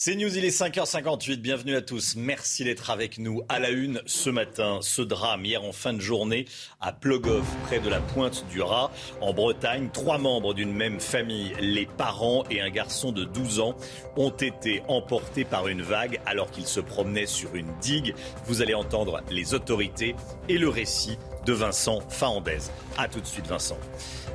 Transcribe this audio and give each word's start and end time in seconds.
C'est 0.00 0.14
News, 0.14 0.38
il 0.38 0.44
est 0.44 0.56
5h58. 0.56 1.38
Bienvenue 1.38 1.74
à 1.74 1.82
tous. 1.82 2.14
Merci 2.14 2.62
d'être 2.62 2.90
avec 2.90 3.18
nous 3.18 3.42
à 3.48 3.58
la 3.58 3.70
une 3.70 4.00
ce 4.06 4.30
matin. 4.30 4.78
Ce 4.80 5.02
drame 5.02 5.44
hier 5.44 5.64
en 5.64 5.72
fin 5.72 5.92
de 5.92 6.00
journée 6.00 6.44
à 6.80 6.92
Plogoff, 6.92 7.44
près 7.64 7.80
de 7.80 7.88
la 7.88 7.98
pointe 7.98 8.46
du 8.48 8.62
Raz, 8.62 8.92
en 9.20 9.32
Bretagne. 9.34 9.90
Trois 9.92 10.18
membres 10.18 10.54
d'une 10.54 10.72
même 10.72 11.00
famille, 11.00 11.52
les 11.58 11.86
parents 11.86 12.44
et 12.48 12.60
un 12.60 12.70
garçon 12.70 13.10
de 13.10 13.24
12 13.24 13.58
ans, 13.58 13.74
ont 14.16 14.30
été 14.30 14.84
emportés 14.86 15.44
par 15.44 15.66
une 15.66 15.82
vague 15.82 16.20
alors 16.26 16.52
qu'ils 16.52 16.68
se 16.68 16.78
promenaient 16.78 17.26
sur 17.26 17.56
une 17.56 17.74
digue. 17.80 18.14
Vous 18.44 18.62
allez 18.62 18.74
entendre 18.74 19.20
les 19.32 19.52
autorités 19.52 20.14
et 20.48 20.58
le 20.58 20.68
récit 20.68 21.18
de 21.44 21.52
Vincent 21.52 22.02
Fahandez. 22.08 22.70
A 22.98 23.08
tout 23.08 23.20
de 23.20 23.26
suite, 23.26 23.48
Vincent. 23.48 23.78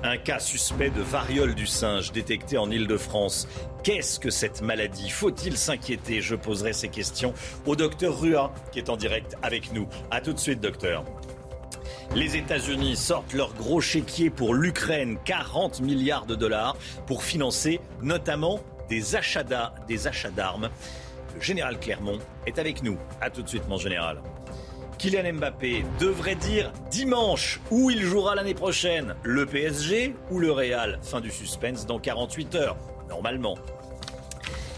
Un 0.05 0.17
cas 0.17 0.39
suspect 0.39 0.89
de 0.89 1.02
variole 1.02 1.55
du 1.55 1.66
singe 1.66 2.12
détecté 2.12 2.57
en 2.57 2.70
Ile-de-France. 2.70 3.48
Qu'est-ce 3.84 4.20
que 4.20 4.29
cette 4.29 4.62
maladie? 4.62 5.09
Faut-il 5.09 5.55
s'inquiéter? 5.55 6.21
Je 6.21 6.35
poserai 6.35 6.73
ces 6.73 6.90
questions 6.90 7.34
au 7.65 7.77
docteur 7.77 8.20
Rua, 8.20 8.54
qui 8.73 8.79
est 8.79 8.90
en 8.90 8.98
direct 8.98 9.37
avec 9.41 9.71
nous. 9.71 9.87
A 10.12 10.20
tout 10.20 10.34
de 10.34 10.40
suite, 10.40 10.60
docteur. 10.60 11.05
Les 12.15 12.35
États-Unis 12.35 12.98
sortent 12.98 13.32
leur 13.32 13.54
gros 13.54 13.79
chéquier 13.79 14.29
pour 14.29 14.54
l'Ukraine, 14.54 15.18
40 15.23 15.79
milliards 15.79 16.26
de 16.26 16.35
dollars, 16.35 16.76
pour 17.07 17.23
financer 17.23 17.79
notamment 18.01 18.60
des 18.90 19.15
achats 19.15 19.43
d'armes. 19.43 20.70
Le 21.34 21.41
général 21.41 21.79
Clermont 21.79 22.20
est 22.45 22.60
avec 22.60 22.84
nous. 22.84 22.98
A 23.21 23.29
tout 23.29 23.41
de 23.41 23.48
suite, 23.48 23.70
mon 23.70 23.77
général. 23.77 24.21
Kylian 25.04 25.34
Mbappé 25.34 25.84
devrait 25.99 26.35
dire 26.35 26.71
dimanche 26.90 27.59
où 27.71 27.90
il 27.90 28.04
jouera 28.04 28.35
l'année 28.35 28.54
prochaine, 28.54 29.15
le 29.23 29.45
PSG 29.45 30.15
ou 30.32 30.40
le 30.40 30.49
Real? 30.49 30.98
Fin 31.01 31.20
du 31.20 31.29
suspense 31.29 31.85
dans 31.85 31.99
48 31.99 32.55
heures, 32.55 32.77
normalement. 33.10 33.57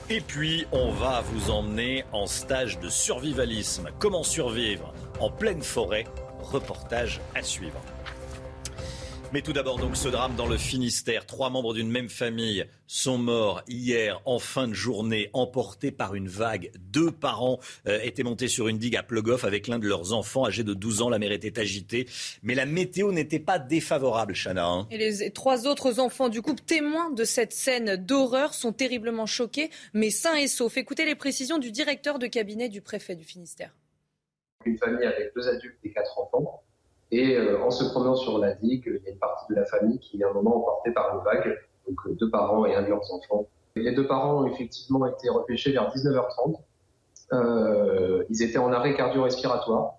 Et 0.10 0.22
puis, 0.22 0.66
on 0.72 0.90
va 0.90 1.22
vous 1.22 1.52
emmener 1.52 2.06
en 2.12 2.26
stage 2.26 2.80
de 2.80 2.90
survivalisme. 2.90 3.90
Comment 4.00 4.24
survivre? 4.24 4.96
En 5.20 5.30
pleine 5.30 5.62
forêt 5.62 6.06
Reportage 6.42 7.22
à 7.36 7.44
suivre. 7.44 7.80
Mais 9.36 9.42
tout 9.42 9.52
d'abord, 9.52 9.78
donc, 9.78 9.98
ce 9.98 10.08
drame 10.08 10.34
dans 10.38 10.48
le 10.48 10.56
Finistère. 10.56 11.26
Trois 11.26 11.50
membres 11.50 11.74
d'une 11.74 11.92
même 11.92 12.08
famille 12.08 12.66
sont 12.88 13.18
morts 13.18 13.64
hier 13.68 14.22
en 14.24 14.40
fin 14.40 14.66
de 14.66 14.74
journée, 14.74 15.30
emportés 15.34 15.92
par 15.92 16.16
une 16.16 16.30
vague. 16.30 16.72
Deux 16.80 17.12
parents 17.12 17.60
euh, 17.86 18.00
étaient 18.02 18.24
montés 18.24 18.48
sur 18.48 18.70
une 18.70 18.78
digue 18.78 18.96
à 18.96 19.04
Plogoff 19.04 19.44
avec 19.44 19.68
l'un 19.68 19.78
de 19.78 19.90
leurs 19.90 20.14
enfants 20.14 20.46
âgé 20.46 20.64
de 20.64 20.74
12 20.74 21.02
ans. 21.02 21.10
La 21.10 21.20
mer 21.20 21.34
était 21.34 21.60
agitée. 21.60 22.08
Mais 22.44 22.56
la 22.56 22.66
météo 22.66 23.12
n'était 23.12 23.42
pas 23.42 23.60
défavorable, 23.60 24.36
Chana. 24.36 24.68
Hein. 24.68 24.88
Et 24.90 24.98
les 24.98 25.30
trois 25.32 25.68
autres 25.68 26.00
enfants 26.00 26.30
du 26.30 26.42
couple, 26.42 26.64
témoins 26.66 27.12
de 27.12 27.26
cette 27.26 27.52
scène 27.52 27.98
d'horreur, 27.98 28.54
sont 28.54 28.72
terriblement 28.72 29.26
choqués, 29.26 29.70
mais 29.94 30.12
sains 30.12 30.36
et 30.36 30.48
saufs. 30.48 30.78
Écoutez 30.78 31.04
les 31.04 31.16
précisions 31.16 31.58
du 31.58 31.74
directeur 31.74 32.20
de 32.20 32.28
cabinet 32.28 32.70
du 32.70 32.80
préfet 32.80 33.18
du 33.18 33.26
Finistère. 33.26 33.76
Une 34.64 34.78
famille 34.78 35.06
avec 35.06 35.34
deux 35.36 35.46
adultes 35.50 35.80
et 35.84 35.92
quatre 35.92 36.18
enfants 36.20 36.64
et 37.12 37.38
euh, 37.38 37.64
en 37.64 37.72
se 37.72 37.84
promenant 37.86 38.16
sur 38.16 38.40
la 38.40 38.54
digue, 38.54 38.84
il 38.88 39.06
y 39.06 39.08
a 39.08 39.12
une 39.12 39.20
partie 39.20 39.46
de 39.50 39.56
la 39.56 39.66
famille 39.66 40.00
qui 40.00 40.20
est 40.20 40.24
à 40.24 40.30
un 40.30 40.34
moment 40.34 40.58
emportée 40.58 40.92
par 40.92 41.16
une 41.16 41.24
vague, 41.24 41.58
donc 41.88 41.98
euh, 42.08 42.14
deux 42.14 42.30
parents 42.30 42.66
et 42.66 42.76
un 42.76 42.82
de 42.82 42.88
leurs 42.88 43.12
enfants. 43.14 43.48
Les 43.76 43.94
deux 43.94 44.08
parents 44.08 44.42
ont 44.42 44.48
effectivement 44.48 45.06
été 45.06 45.30
repêchés 45.30 45.72
vers 45.72 45.94
19h30. 45.94 46.56
Euh, 47.34 48.24
ils 48.30 48.42
étaient 48.42 48.58
en 48.58 48.72
arrêt 48.72 48.96
cardio-respiratoire. 48.96 49.96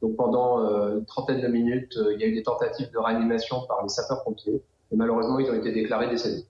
Donc 0.00 0.16
pendant 0.16 0.64
euh, 0.64 0.98
une 0.98 1.04
trentaine 1.04 1.40
de 1.40 1.48
minutes, 1.48 1.98
il 2.12 2.20
y 2.20 2.24
a 2.24 2.26
eu 2.26 2.34
des 2.34 2.42
tentatives 2.42 2.90
de 2.90 2.98
réanimation 2.98 3.66
par 3.66 3.82
les 3.82 3.88
sapeurs-pompiers. 3.88 4.62
Et 4.90 4.96
malheureusement, 4.96 5.38
ils 5.38 5.50
ont 5.50 5.54
été 5.54 5.72
déclarés 5.72 6.08
décédés. 6.08 6.44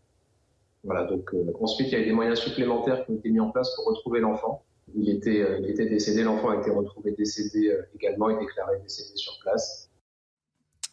Voilà, 0.84 1.04
donc 1.04 1.34
ensuite, 1.60 1.88
il 1.88 1.92
y 1.92 1.96
a 1.96 2.00
eu 2.00 2.04
des 2.04 2.12
moyens 2.12 2.38
supplémentaires 2.38 3.04
qui 3.04 3.10
ont 3.10 3.16
été 3.16 3.30
mis 3.30 3.40
en 3.40 3.50
place 3.50 3.74
pour 3.74 3.86
retrouver 3.86 4.20
l'enfant. 4.20 4.62
Il 4.94 5.10
était 5.10 5.86
décédé, 5.86 6.22
l'enfant 6.22 6.50
a 6.50 6.56
été 6.56 6.70
retrouvé 6.70 7.10
décédé 7.12 7.76
également 7.96 8.30
et 8.30 8.38
déclaré 8.38 8.78
décédé 8.80 9.16
sur 9.16 9.32
place. 9.42 9.87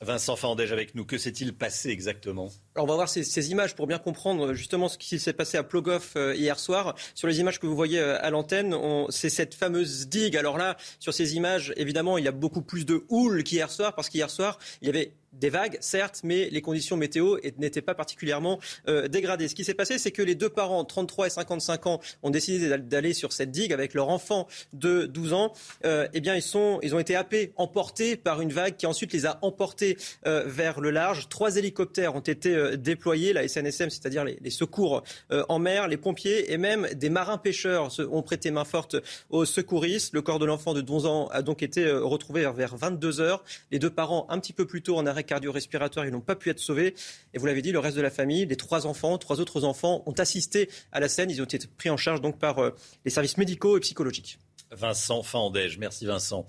Vincent 0.01 0.35
Fandège 0.35 0.71
avec 0.71 0.95
nous. 0.95 1.05
Que 1.05 1.17
s'est-il 1.17 1.53
passé 1.53 1.89
exactement? 1.89 2.49
Alors 2.75 2.85
on 2.85 2.89
va 2.89 2.95
voir 2.95 3.09
ces, 3.09 3.51
images 3.51 3.75
pour 3.75 3.87
bien 3.87 3.97
comprendre 3.97 4.53
justement 4.53 4.89
ce 4.89 4.97
qui 4.97 5.19
s'est 5.19 5.33
passé 5.33 5.57
à 5.57 5.63
Plogoff 5.63 6.13
euh, 6.15 6.35
hier 6.35 6.59
soir. 6.59 6.95
Sur 7.13 7.27
les 7.27 7.39
images 7.39 7.59
que 7.59 7.67
vous 7.67 7.75
voyez 7.75 7.99
euh, 7.99 8.21
à 8.21 8.29
l'antenne, 8.29 8.75
c'est 9.09 9.29
cette 9.29 9.55
fameuse 9.55 10.07
digue. 10.07 10.37
Alors 10.37 10.57
là, 10.57 10.77
sur 10.99 11.13
ces 11.13 11.35
images, 11.35 11.73
évidemment, 11.77 12.17
il 12.17 12.25
y 12.25 12.27
a 12.27 12.33
beaucoup 12.33 12.61
plus 12.61 12.85
de 12.85 13.05
houle 13.09 13.43
qu'hier 13.43 13.69
soir 13.69 13.95
parce 13.95 14.09
qu'hier 14.09 14.29
soir, 14.29 14.59
il 14.81 14.87
y 14.87 14.89
avait 14.89 15.13
des 15.39 15.49
vagues, 15.49 15.77
certes, 15.81 16.21
mais 16.23 16.49
les 16.49 16.61
conditions 16.61 16.97
météo 16.97 17.37
n'étaient 17.57 17.81
pas 17.81 17.95
particulièrement 17.95 18.59
euh, 18.87 19.07
dégradées. 19.07 19.47
Ce 19.47 19.55
qui 19.55 19.63
s'est 19.63 19.73
passé, 19.73 19.97
c'est 19.97 20.11
que 20.11 20.21
les 20.21 20.35
deux 20.35 20.49
parents, 20.49 20.83
33 20.83 21.27
et 21.27 21.29
55 21.29 21.87
ans, 21.87 21.99
ont 22.23 22.29
décidé 22.29 22.77
d'aller 22.77 23.13
sur 23.13 23.33
cette 23.33 23.51
digue 23.51 23.73
avec 23.73 23.93
leur 23.93 24.09
enfant 24.09 24.47
de 24.73 25.05
12 25.05 25.33
ans. 25.33 25.53
Euh, 25.85 26.07
eh 26.13 26.21
bien, 26.21 26.35
ils, 26.35 26.41
sont, 26.41 26.79
ils 26.83 26.95
ont 26.95 26.99
été 26.99 27.15
happés, 27.15 27.53
emportés 27.57 28.15
par 28.15 28.41
une 28.41 28.51
vague 28.51 28.77
qui 28.77 28.85
ensuite 28.85 29.13
les 29.13 29.25
a 29.25 29.39
emportés 29.41 29.97
euh, 30.25 30.43
vers 30.45 30.79
le 30.79 30.91
large. 30.91 31.27
Trois 31.29 31.57
hélicoptères 31.57 32.15
ont 32.15 32.19
été 32.19 32.77
déployés, 32.77 33.33
la 33.33 33.47
SNSM, 33.47 33.89
c'est-à-dire 33.89 34.23
les, 34.23 34.49
secours 34.49 35.03
en 35.31 35.59
mer, 35.59 35.87
les 35.87 35.97
pompiers 35.97 36.53
et 36.53 36.57
même 36.57 36.87
des 36.93 37.09
marins-pêcheurs 37.09 37.89
ont 37.99 38.21
prêté 38.21 38.51
main 38.51 38.63
forte 38.63 38.95
aux 39.29 39.45
secouristes. 39.45 40.13
Le 40.13 40.21
corps 40.21 40.39
de 40.39 40.45
l'enfant 40.45 40.73
de 40.73 40.81
12 40.81 41.05
ans 41.05 41.27
a 41.27 41.41
donc 41.41 41.61
été 41.61 41.91
retrouvé 41.91 42.49
vers 42.55 42.77
22 42.77 43.19
heures. 43.19 43.43
Les 43.71 43.79
deux 43.79 43.89
parents, 43.89 44.25
un 44.29 44.39
petit 44.39 44.53
peu 44.53 44.65
plus 44.65 44.81
tôt, 44.81 44.97
en 44.97 45.05
arrêt 45.05 45.24
cardio-respiratoire, 45.25 46.05
ils 46.05 46.11
n'ont 46.11 46.21
pas 46.21 46.35
pu 46.35 46.49
être 46.49 46.59
sauvés. 46.59 46.95
Et 47.33 47.37
vous 47.37 47.45
l'avez 47.45 47.61
dit, 47.61 47.71
le 47.71 47.79
reste 47.79 47.97
de 47.97 48.01
la 48.01 48.09
famille, 48.09 48.45
les 48.45 48.55
trois 48.55 48.87
enfants, 48.87 49.17
trois 49.17 49.39
autres 49.39 49.63
enfants, 49.63 50.03
ont 50.05 50.13
assisté 50.13 50.69
à 50.91 50.99
la 50.99 51.09
scène. 51.09 51.29
Ils 51.29 51.41
ont 51.41 51.45
été 51.45 51.59
pris 51.67 51.89
en 51.89 51.97
charge 51.97 52.21
donc 52.21 52.39
par 52.39 52.59
euh, 52.59 52.71
les 53.03 53.11
services 53.11 53.37
médicaux 53.37 53.77
et 53.77 53.79
psychologiques. 53.81 54.39
Vincent 54.71 55.23
Fandège, 55.23 55.77
merci 55.77 56.05
Vincent. 56.05 56.45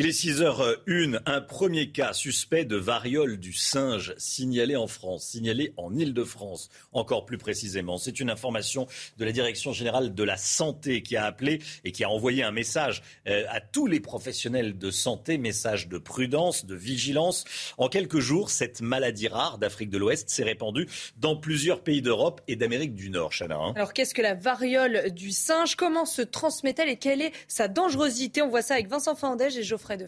Il 0.00 0.06
est 0.06 0.10
6h01. 0.10 1.22
Un 1.26 1.40
premier 1.40 1.90
cas 1.90 2.12
suspect 2.12 2.64
de 2.64 2.76
variole 2.76 3.36
du 3.36 3.52
singe 3.52 4.14
signalé 4.16 4.76
en 4.76 4.86
France, 4.86 5.24
signalé 5.24 5.72
en 5.76 5.92
Ile-de-France, 5.92 6.68
encore 6.92 7.26
plus 7.26 7.36
précisément. 7.36 7.98
C'est 7.98 8.20
une 8.20 8.30
information 8.30 8.86
de 9.16 9.24
la 9.24 9.32
Direction 9.32 9.72
générale 9.72 10.14
de 10.14 10.22
la 10.22 10.36
santé 10.36 11.02
qui 11.02 11.16
a 11.16 11.24
appelé 11.24 11.60
et 11.82 11.90
qui 11.90 12.04
a 12.04 12.10
envoyé 12.10 12.44
un 12.44 12.52
message 12.52 13.02
euh, 13.26 13.42
à 13.48 13.60
tous 13.60 13.88
les 13.88 13.98
professionnels 13.98 14.78
de 14.78 14.92
santé, 14.92 15.36
message 15.36 15.88
de 15.88 15.98
prudence, 15.98 16.64
de 16.64 16.76
vigilance. 16.76 17.44
En 17.76 17.88
quelques 17.88 18.20
jours, 18.20 18.50
cette 18.50 18.80
maladie 18.80 19.26
rare 19.26 19.58
d'Afrique 19.58 19.90
de 19.90 19.98
l'Ouest 19.98 20.30
s'est 20.30 20.44
répandue 20.44 20.86
dans 21.16 21.34
plusieurs 21.34 21.82
pays 21.82 22.02
d'Europe 22.02 22.40
et 22.46 22.54
d'Amérique 22.54 22.94
du 22.94 23.10
Nord, 23.10 23.32
Chana. 23.36 23.56
Hein. 23.56 23.72
Alors 23.74 23.92
qu'est-ce 23.92 24.14
que 24.14 24.22
la 24.22 24.34
variole 24.34 25.10
du 25.10 25.32
singe? 25.32 25.74
Comment 25.74 26.06
se 26.06 26.22
transmet-elle 26.22 26.88
et 26.88 26.98
quelle 26.98 27.20
est 27.20 27.32
sa 27.48 27.66
dangerosité? 27.66 28.42
On 28.42 28.48
voit 28.48 28.62
ça 28.62 28.74
avec 28.74 28.86
Vincent 28.86 29.16
Fandège 29.16 29.56
et 29.56 29.64
Geoffrey 29.64 29.87
de 29.96 30.06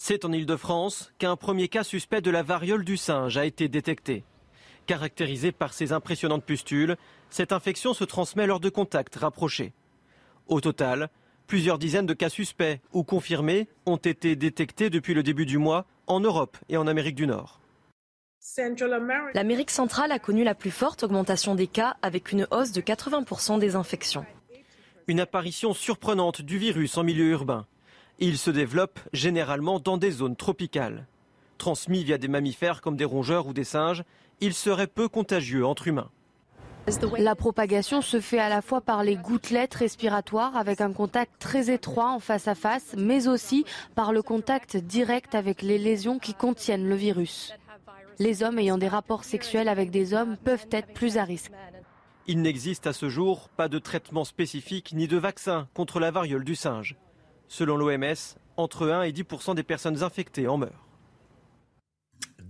c'est 0.00 0.24
en 0.24 0.32
Ile-de-France 0.32 1.12
qu'un 1.18 1.34
premier 1.34 1.66
cas 1.66 1.82
suspect 1.82 2.20
de 2.20 2.30
la 2.30 2.44
variole 2.44 2.84
du 2.84 2.96
singe 2.96 3.36
a 3.36 3.44
été 3.44 3.66
détecté. 3.66 4.22
Caractérisé 4.86 5.50
par 5.50 5.74
ses 5.74 5.92
impressionnantes 5.92 6.44
pustules, 6.44 6.96
cette 7.30 7.50
infection 7.50 7.94
se 7.94 8.04
transmet 8.04 8.46
lors 8.46 8.60
de 8.60 8.68
contacts 8.68 9.16
rapprochés. 9.16 9.72
Au 10.46 10.60
total, 10.60 11.10
plusieurs 11.48 11.78
dizaines 11.78 12.06
de 12.06 12.14
cas 12.14 12.28
suspects 12.28 12.80
ou 12.92 13.02
confirmés 13.02 13.66
ont 13.86 13.96
été 13.96 14.36
détectés 14.36 14.88
depuis 14.88 15.14
le 15.14 15.24
début 15.24 15.46
du 15.46 15.58
mois 15.58 15.84
en 16.06 16.20
Europe 16.20 16.56
et 16.68 16.76
en 16.76 16.86
Amérique 16.86 17.16
du 17.16 17.26
Nord. 17.26 17.60
L'Amérique 19.34 19.72
centrale 19.72 20.12
a 20.12 20.20
connu 20.20 20.44
la 20.44 20.54
plus 20.54 20.70
forte 20.70 21.02
augmentation 21.02 21.56
des 21.56 21.66
cas 21.66 21.96
avec 22.02 22.30
une 22.30 22.46
hausse 22.52 22.70
de 22.70 22.80
80% 22.80 23.58
des 23.58 23.74
infections. 23.74 24.24
Une 25.08 25.18
apparition 25.18 25.74
surprenante 25.74 26.40
du 26.40 26.56
virus 26.56 26.96
en 26.96 27.02
milieu 27.02 27.30
urbain. 27.30 27.66
Il 28.20 28.36
se 28.36 28.50
développe 28.50 28.98
généralement 29.12 29.78
dans 29.78 29.96
des 29.96 30.10
zones 30.10 30.34
tropicales. 30.34 31.06
Transmis 31.56 32.02
via 32.02 32.18
des 32.18 32.26
mammifères 32.26 32.80
comme 32.80 32.96
des 32.96 33.04
rongeurs 33.04 33.46
ou 33.46 33.52
des 33.52 33.62
singes, 33.62 34.02
il 34.40 34.54
serait 34.54 34.88
peu 34.88 35.08
contagieux 35.08 35.64
entre 35.64 35.86
humains. 35.86 36.10
La 37.18 37.36
propagation 37.36 38.00
se 38.00 38.20
fait 38.20 38.40
à 38.40 38.48
la 38.48 38.62
fois 38.62 38.80
par 38.80 39.04
les 39.04 39.14
gouttelettes 39.14 39.74
respiratoires 39.74 40.56
avec 40.56 40.80
un 40.80 40.92
contact 40.92 41.32
très 41.38 41.70
étroit 41.70 42.10
en 42.10 42.18
face 42.18 42.48
à 42.48 42.54
face, 42.56 42.94
mais 42.96 43.28
aussi 43.28 43.64
par 43.94 44.12
le 44.12 44.22
contact 44.22 44.76
direct 44.76 45.34
avec 45.34 45.62
les 45.62 45.78
lésions 45.78 46.18
qui 46.18 46.34
contiennent 46.34 46.88
le 46.88 46.96
virus. 46.96 47.52
Les 48.18 48.42
hommes 48.42 48.58
ayant 48.58 48.78
des 48.78 48.88
rapports 48.88 49.24
sexuels 49.24 49.68
avec 49.68 49.90
des 49.90 50.12
hommes 50.12 50.36
peuvent 50.38 50.66
être 50.72 50.92
plus 50.92 51.18
à 51.18 51.24
risque. 51.24 51.52
Il 52.26 52.42
n'existe 52.42 52.86
à 52.88 52.92
ce 52.92 53.08
jour 53.08 53.48
pas 53.50 53.68
de 53.68 53.78
traitement 53.78 54.24
spécifique 54.24 54.92
ni 54.92 55.06
de 55.06 55.18
vaccin 55.18 55.68
contre 55.74 56.00
la 56.00 56.10
variole 56.10 56.44
du 56.44 56.56
singe. 56.56 56.96
Selon 57.48 57.76
l'OMS, 57.76 58.14
entre 58.56 58.88
1 58.88 59.02
et 59.02 59.12
10% 59.12 59.54
des 59.54 59.62
personnes 59.62 60.02
infectées 60.02 60.46
en 60.46 60.58
meurent. 60.58 60.88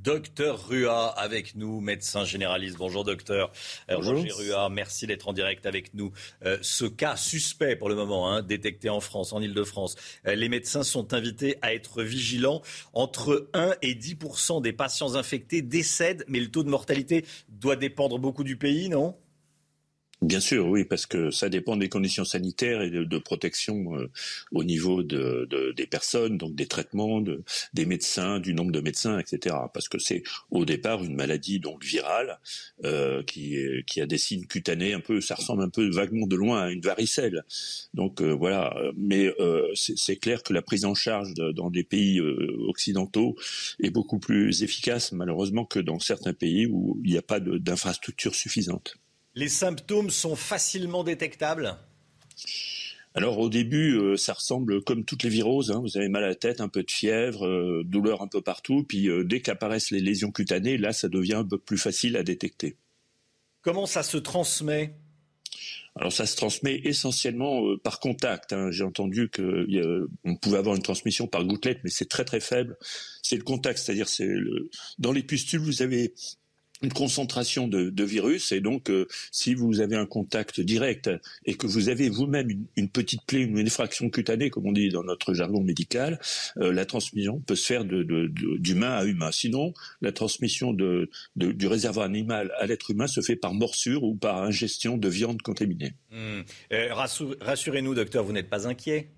Docteur 0.03 0.69
Rua 0.69 1.09
avec 1.09 1.55
nous, 1.55 1.81
médecin 1.81 2.25
généraliste. 2.25 2.77
Bonjour 2.79 3.05
docteur. 3.05 3.51
Euh, 3.91 3.97
Bonjour. 3.97 4.15
Roger 4.15 4.31
Rua, 4.33 4.69
merci 4.69 5.07
d'être 5.07 5.29
en 5.29 5.33
direct 5.33 5.67
avec 5.67 5.93
nous. 5.93 6.13
Euh, 6.45 6.57
ce 6.63 6.85
cas 6.85 7.17
suspect 7.17 7.77
pour 7.77 7.89
le 7.89 7.95
moment, 7.95 8.31
hein, 8.31 8.43
détecté 8.43 8.89
en 8.89 9.01
France, 9.01 9.33
en 9.33 9.43
Ile-de-France, 9.43 9.97
euh, 10.27 10.35
les 10.35 10.49
médecins 10.49 10.85
sont 10.85 11.13
invités 11.15 11.59
à 11.63 11.75
être 11.75 12.03
vigilants. 12.03 12.63
Entre 12.93 13.51
1 13.55 13.75
et 13.83 13.95
10 13.95 14.17
des 14.63 14.73
patients 14.73 15.17
infectés 15.17 15.63
décèdent, 15.63 16.25
mais 16.29 16.41
le 16.41 16.51
taux 16.51 16.63
de 16.63 16.71
mortalité 16.71 17.27
doit 17.49 17.77
dépendre 17.77 18.19
beaucoup 18.19 18.45
du 18.45 18.57
pays, 18.57 18.89
non? 18.89 19.17
Bien 20.21 20.41
sûr, 20.41 20.67
oui, 20.67 20.85
parce 20.85 21.07
que 21.07 21.31
ça 21.31 21.49
dépend 21.49 21.77
des 21.77 21.89
conditions 21.89 22.25
sanitaires 22.25 22.83
et 22.83 22.91
de, 22.91 23.19
protection 23.19 23.97
euh, 23.97 24.11
au 24.51 24.65
niveau 24.65 25.05
de, 25.05 25.47
de, 25.49 25.71
des 25.71 25.87
personnes, 25.87 26.37
donc 26.39 26.57
des 26.57 26.67
traitements, 26.67 27.21
de, 27.21 27.45
des 27.73 27.87
médecins, 27.87 28.41
du 28.41 28.53
nombre 28.53 28.73
de 28.73 28.81
médecins, 28.81 29.21
etc. 29.21 29.55
Parce 29.73 29.89
que 29.89 30.01
c'est 30.01 30.25
au 30.51 30.65
départ 30.65 31.05
une 31.05 31.15
maladie 31.15 31.61
donc 31.61 31.85
virale 31.85 32.41
euh, 32.85 33.23
qui, 33.23 33.57
a 34.01 34.07
des 34.07 34.19
signes 34.19 34.47
cutanés 34.47 34.93
un 34.93 34.99
peu, 34.99 35.21
ça 35.21 35.37
ressemble 35.37 35.63
un 35.63 35.69
peu 35.69 35.89
vaguement 35.89 36.27
de 36.27 36.35
loin 36.35 36.63
à 36.63 36.71
une 36.73 36.81
varicelle. 36.81 37.45
Donc 37.95 38.21
euh, 38.21 38.33
voilà, 38.33 38.75
mais 38.97 39.33
c'est 39.75 40.17
clair 40.17 40.43
que 40.43 40.53
la 40.53 40.63
prise 40.63 40.85
en 40.85 40.95
charge 40.95 41.33
dans 41.35 41.71
des 41.71 41.85
pays 41.85 42.21
occidentaux 42.21 43.37
est 43.81 43.91
beaucoup 43.91 44.19
plus 44.19 44.65
efficace 44.65 45.13
malheureusement 45.13 45.65
que 45.65 45.79
dans 45.79 46.01
certains 46.01 46.35
pays 46.35 46.67
où 46.67 47.01
il 47.05 47.13
n'y 47.13 47.19
a 47.19 47.23
pas 47.23 47.39
d'infrastructures 47.39 48.35
suffisantes. 48.35 48.97
Les 49.39 49.49
symptômes 49.49 50.11
sont 50.11 50.35
facilement 50.35 51.05
détectables? 51.05 51.77
Alors 53.15 53.39
au 53.39 53.49
début, 53.49 53.97
euh, 53.97 54.17
ça 54.17 54.33
ressemble 54.33 54.83
comme 54.83 55.05
toutes 55.05 55.23
les 55.23 55.29
viroses. 55.29 55.71
Hein. 55.71 55.79
Vous 55.81 55.97
avez 55.97 56.09
mal 56.09 56.25
à 56.25 56.27
la 56.27 56.35
tête, 56.35 56.61
un 56.61 56.69
peu 56.69 56.83
de 56.83 56.91
fièvre, 56.91 57.47
euh, 57.47 57.85
douleur 57.85 58.21
un 58.21 58.27
peu 58.27 58.41
partout. 58.41 58.83
Puis 58.83 59.09
euh, 59.09 59.23
dès 59.23 59.41
qu'apparaissent 59.41 59.93
les 59.93 60.01
lésions 60.01 60.33
cutanées, 60.33 60.77
là, 60.77 60.93
ça 60.93 61.09
devient 61.09 61.35
un 61.35 61.45
peu 61.45 61.57
plus 61.57 61.79
facile 61.79 62.17
à 62.17 62.25
détecter. 62.25 62.79
Comment 63.63 63.87
ça 63.87 64.03
se 64.03 64.17
transmet? 64.17 64.97
Alors 65.95 66.13
ça 66.13 66.27
se 66.27 66.35
transmet 66.35 66.81
essentiellement 66.83 67.77
par 67.85 68.01
contact. 68.01 68.53
Hein. 68.53 68.73
J'ai 68.73 68.83
entendu 68.83 69.31
qu'on 69.31 70.35
pouvait 70.43 70.59
avoir 70.59 70.75
une 70.75 70.83
transmission 70.83 71.29
par 71.29 71.45
gouttelette, 71.45 71.79
mais 71.85 71.91
c'est 71.91 72.09
très 72.09 72.25
très 72.25 72.41
faible. 72.41 72.77
C'est 73.23 73.37
le 73.37 73.45
contact, 73.45 73.79
c'est-à-dire 73.79 74.09
c'est 74.09 74.29
dans 74.99 75.13
les 75.13 75.23
pustules 75.23 75.61
vous 75.61 75.81
avez 75.83 76.13
une 76.83 76.93
concentration 76.93 77.69
de, 77.69 77.91
de, 77.91 78.05
virus 78.05 78.53
et 78.53 78.61
donc 78.61 78.91
euh, 78.91 79.07
si 79.33 79.55
vous 79.55 79.81
avez 79.81 79.97
un 79.97 80.07
contact 80.07 80.61
direct 80.61 81.11
et 81.45 81.55
que 81.55 81.67
vous 81.67 81.89
avez 81.89 82.09
vous-même 82.09 82.49
une, 82.77 82.89
petite 82.89 83.23
plaie, 83.27 83.43
une 83.43 83.59
effraction 83.59 84.11
cutanée 84.11 84.51
comme 84.51 84.67
on 84.67 84.73
dit 84.73 84.89
dans 84.89 85.05
notre 85.05 85.35
jargon 85.35 85.63
médical, 85.63 86.21
euh, 86.59 86.73
la 86.73 86.85
transmission 86.85 87.41
peut 87.41 87.57
se 87.57 87.67
faire 87.67 87.85
d'humain 87.85 88.93
à 88.93 89.05
humain. 89.05 89.31
Sinon, 89.33 89.75
la 90.01 90.13
transmission 90.13 90.73
du 90.73 91.67
réservoir 91.67 92.07
animal 92.07 92.53
à 92.59 92.67
l'être 92.67 92.91
humain 92.91 93.07
se 93.07 93.21
fait 93.21 93.37
par 93.37 93.55
morsure 93.55 94.05
ou 94.05 94.15
par 94.15 94.43
ingestion 94.43 94.97
de 94.97 95.09
viande 95.09 95.43
contaminée. 95.43 95.95
Mmh. 96.11 96.41
Euh, 96.73 96.95
rassurez-nous, 97.41 97.95
docteur, 97.95 98.25
vous 98.25 98.33
n'êtes 98.33 98.51
pas 98.51 98.69
inquiet? 98.69 99.11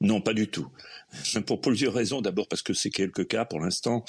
Non, 0.00 0.20
pas 0.20 0.32
du 0.32 0.48
tout. 0.48 0.68
Pour 1.46 1.60
plusieurs 1.60 1.92
raisons. 1.92 2.22
D'abord 2.22 2.48
parce 2.48 2.62
que 2.62 2.72
c'est 2.72 2.90
quelques 2.90 3.26
cas 3.26 3.44
pour 3.44 3.60
l'instant 3.60 4.04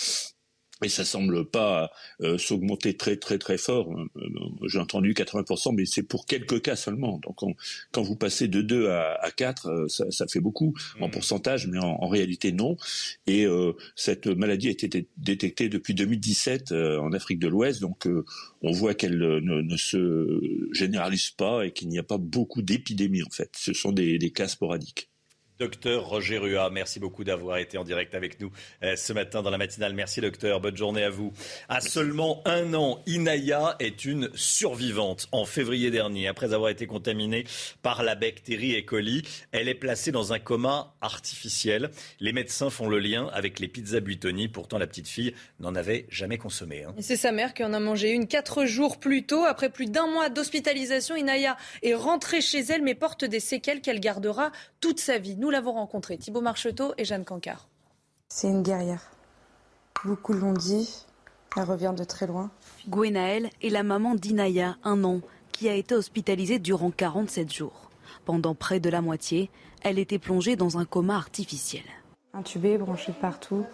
et 0.84 0.90
ça 0.90 1.06
semble 1.06 1.46
pas 1.46 1.92
euh, 2.22 2.38
s'augmenter 2.38 2.96
très 2.96 3.18
très 3.18 3.38
très 3.38 3.58
fort. 3.58 3.92
Euh, 3.92 4.30
j'ai 4.68 4.80
entendu 4.80 5.14
80%, 5.14 5.76
mais 5.76 5.86
c'est 5.86 6.04
pour 6.04 6.26
quelques 6.26 6.62
cas 6.62 6.76
seulement. 6.76 7.20
Donc 7.20 7.38
quand 7.92 8.02
vous 8.02 8.16
passez 8.16 8.48
de 8.48 8.62
2 8.62 8.90
à, 8.90 9.14
à 9.22 9.32
4, 9.32 9.68
euh, 9.68 9.88
ça, 9.88 10.10
ça, 10.12 10.28
fait 10.28 10.40
beaucoup 10.40 10.74
en 11.00 11.08
mmh. 11.08 11.12
pourcentage, 11.12 11.68
mais 11.68 11.78
en, 11.78 11.98
en, 12.02 12.08
réalité 12.08 12.52
non. 12.52 12.78
Et 13.28 13.46
cette 13.96 14.28
maladie 14.28 14.68
a 14.68 14.72
été 14.72 15.08
détectée 15.18 15.70
depuis 15.70 15.94
2017 15.94 16.72
en 16.72 17.12
Afrique 17.12 17.40
de 17.40 17.48
l'Ouest, 17.48 17.82
donc 17.82 18.08
on 18.62 18.72
voit 18.72 18.94
qu'elle 18.94 19.18
ne, 19.18 19.40
ne, 19.40 19.78
se 19.78 20.40
généralise 20.74 21.32
pas 21.32 21.66
et 21.66 21.72
qu'il 21.72 21.88
n'y 21.88 22.00
a 22.00 22.04
pas 22.04 22.18
beaucoup 22.18 22.62
d'épidémies 22.62 23.24
en 23.24 23.30
fait. 23.30 23.52
Ce 23.58 23.74
sont 23.74 23.92
des, 23.92 24.18
des 24.18 24.32
cas 24.32 24.48
sporadiques. 24.48 25.11
Docteur 25.62 26.08
Roger 26.08 26.40
Rua, 26.40 26.72
merci 26.72 27.00
beaucoup 27.00 27.24
d'avoir 27.24 27.58
été 27.58 27.78
en 27.78 27.84
direct 27.84 28.16
avec 28.16 28.40
nous 28.40 28.52
euh, 28.82 28.96
ce 28.96 29.14
matin 29.14 29.44
dans 29.44 29.52
la 29.52 29.60
matinale. 29.60 29.94
Merci 29.94 30.20
docteur, 30.20 30.60
bonne 30.60 30.76
journée 30.76 31.04
à 31.04 31.12
vous. 31.12 31.34
À 31.70 31.82
seulement 31.82 32.42
un 32.46 32.74
an, 32.74 33.00
Inaya 33.06 33.76
est 33.80 34.04
une 34.06 34.32
survivante. 34.34 35.28
En 35.32 35.46
février 35.46 35.92
dernier, 35.92 36.28
après 36.28 36.56
avoir 36.56 36.72
été 36.72 36.88
contaminée 36.88 37.46
par 37.84 38.02
la 38.02 38.16
bactérie 38.16 38.76
E. 38.76 38.82
coli, 38.82 39.22
elle 39.52 39.68
est 39.68 39.76
placée 39.76 40.12
dans 40.12 40.34
un 40.34 40.40
coma 40.40 40.96
artificiel. 41.00 41.92
Les 42.20 42.34
médecins 42.34 42.72
font 42.72 42.90
le 42.90 42.98
lien 42.98 43.30
avec 43.32 43.60
les 43.60 43.68
pizzas 43.68 44.00
Buitoni. 44.00 44.48
Pourtant, 44.48 44.80
la 44.80 44.88
petite 44.88 45.10
fille 45.10 45.36
n'en 45.60 45.76
avait 45.76 46.08
jamais 46.10 46.40
consommé. 46.40 46.86
Hein. 46.86 46.96
C'est 47.02 47.18
sa 47.18 47.32
mère 47.32 47.54
qui 47.54 47.64
en 47.64 47.74
a 47.74 47.80
mangé 47.80 48.10
une 48.10 48.26
quatre 48.26 48.66
jours 48.66 49.00
plus 49.00 49.28
tôt. 49.28 49.46
Après 49.46 49.70
plus 49.70 49.86
d'un 49.86 50.08
mois 50.08 50.30
d'hospitalisation, 50.30 51.16
Inaya 51.16 51.56
est 51.84 51.94
rentrée 51.94 52.42
chez 52.42 52.62
elle 52.62 52.82
mais 52.82 52.96
porte 52.96 53.26
des 53.26 53.40
séquelles 53.40 53.82
qu'elle 53.82 54.00
gardera 54.00 54.52
toute 54.80 55.00
sa 55.00 55.20
vie. 55.20 55.36
Nous 55.36 55.51
l'avons 55.52 55.74
rencontré, 55.74 56.18
Thibault 56.18 56.42
Marcheteau 56.42 56.94
et 56.98 57.06
Jeanne 57.06 57.26
Cancard. 57.26 57.68
C'est 58.30 58.48
une 58.48 58.64
guerrière. 58.64 59.12
Beaucoup 60.04 60.34
l'ont 60.34 60.54
dit. 60.54 61.06
Elle 61.58 61.64
revient 61.64 61.94
de 61.96 62.04
très 62.04 62.28
loin. 62.28 62.50
Gwenaël 62.88 63.50
est 63.62 63.70
la 63.70 63.84
maman 63.84 64.16
d'Inaya, 64.16 64.78
un 64.84 65.04
an, 65.04 65.22
qui 65.52 65.70
a 65.70 65.76
été 65.76 65.94
hospitalisée 65.94 66.60
durant 66.60 66.92
47 66.92 67.52
jours. 67.52 67.90
Pendant 68.26 68.56
près 68.56 68.80
de 68.80 68.90
la 68.90 69.02
moitié, 69.02 69.50
elle 69.84 70.00
était 70.00 70.20
plongée 70.20 70.56
dans 70.56 70.78
un 70.78 70.86
coma 70.86 71.16
artificiel. 71.16 71.84
Intubée, 72.34 72.78
branchée 72.78 73.12
partout, 73.12 73.66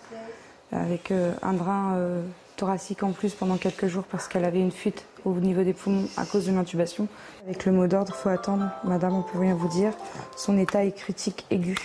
avec 0.71 1.11
euh, 1.11 1.33
un 1.41 1.53
drain 1.53 1.95
euh, 1.95 2.27
thoracique 2.55 3.03
en 3.03 3.11
plus 3.11 3.33
pendant 3.33 3.57
quelques 3.57 3.87
jours 3.87 4.03
parce 4.03 4.27
qu'elle 4.27 4.45
avait 4.45 4.59
une 4.59 4.71
fuite 4.71 5.05
au 5.35 5.39
niveau 5.39 5.63
des 5.63 5.73
poumons 5.73 6.07
à 6.17 6.25
cause 6.25 6.45
d'une 6.45 6.57
intubation. 6.57 7.07
Avec 7.45 7.65
le 7.65 7.71
mot 7.71 7.87
d'ordre, 7.87 8.13
faut 8.13 8.29
attendre. 8.29 8.69
Madame, 8.83 9.13
on 9.13 9.23
peut 9.23 9.39
rien 9.39 9.55
vous 9.55 9.67
dire. 9.67 9.93
Son 10.35 10.57
état 10.57 10.85
est 10.85 10.91
critique 10.91 11.45
aigu. 11.51 11.75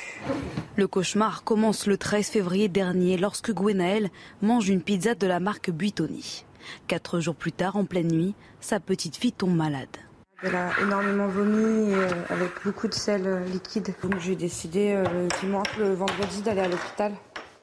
Le 0.76 0.86
cauchemar 0.86 1.44
commence 1.44 1.86
le 1.86 1.96
13 1.96 2.28
février 2.28 2.68
dernier 2.68 3.16
lorsque 3.16 3.52
Gwenaël 3.52 4.10
mange 4.40 4.68
une 4.68 4.82
pizza 4.82 5.14
de 5.14 5.26
la 5.26 5.40
marque 5.40 5.70
Buitoni. 5.70 6.44
Quatre 6.86 7.20
jours 7.20 7.34
plus 7.34 7.52
tard, 7.52 7.76
en 7.76 7.84
pleine 7.84 8.08
nuit, 8.08 8.34
sa 8.60 8.80
petite 8.80 9.16
fille 9.16 9.32
tombe 9.32 9.56
malade. 9.56 9.88
Elle 10.44 10.56
a 10.56 10.70
énormément 10.80 11.28
vomi 11.28 11.94
euh, 11.94 12.08
avec 12.28 12.50
beaucoup 12.64 12.88
de 12.88 12.94
sel 12.94 13.22
euh, 13.26 13.44
liquide. 13.44 13.94
Donc 14.02 14.18
j'ai 14.18 14.34
décidé 14.34 14.92
euh, 14.92 15.04
le 15.04 15.28
dimanche, 15.40 15.76
le 15.78 15.94
vendredi, 15.94 16.42
d'aller 16.42 16.62
à 16.62 16.68
l'hôpital. 16.68 17.12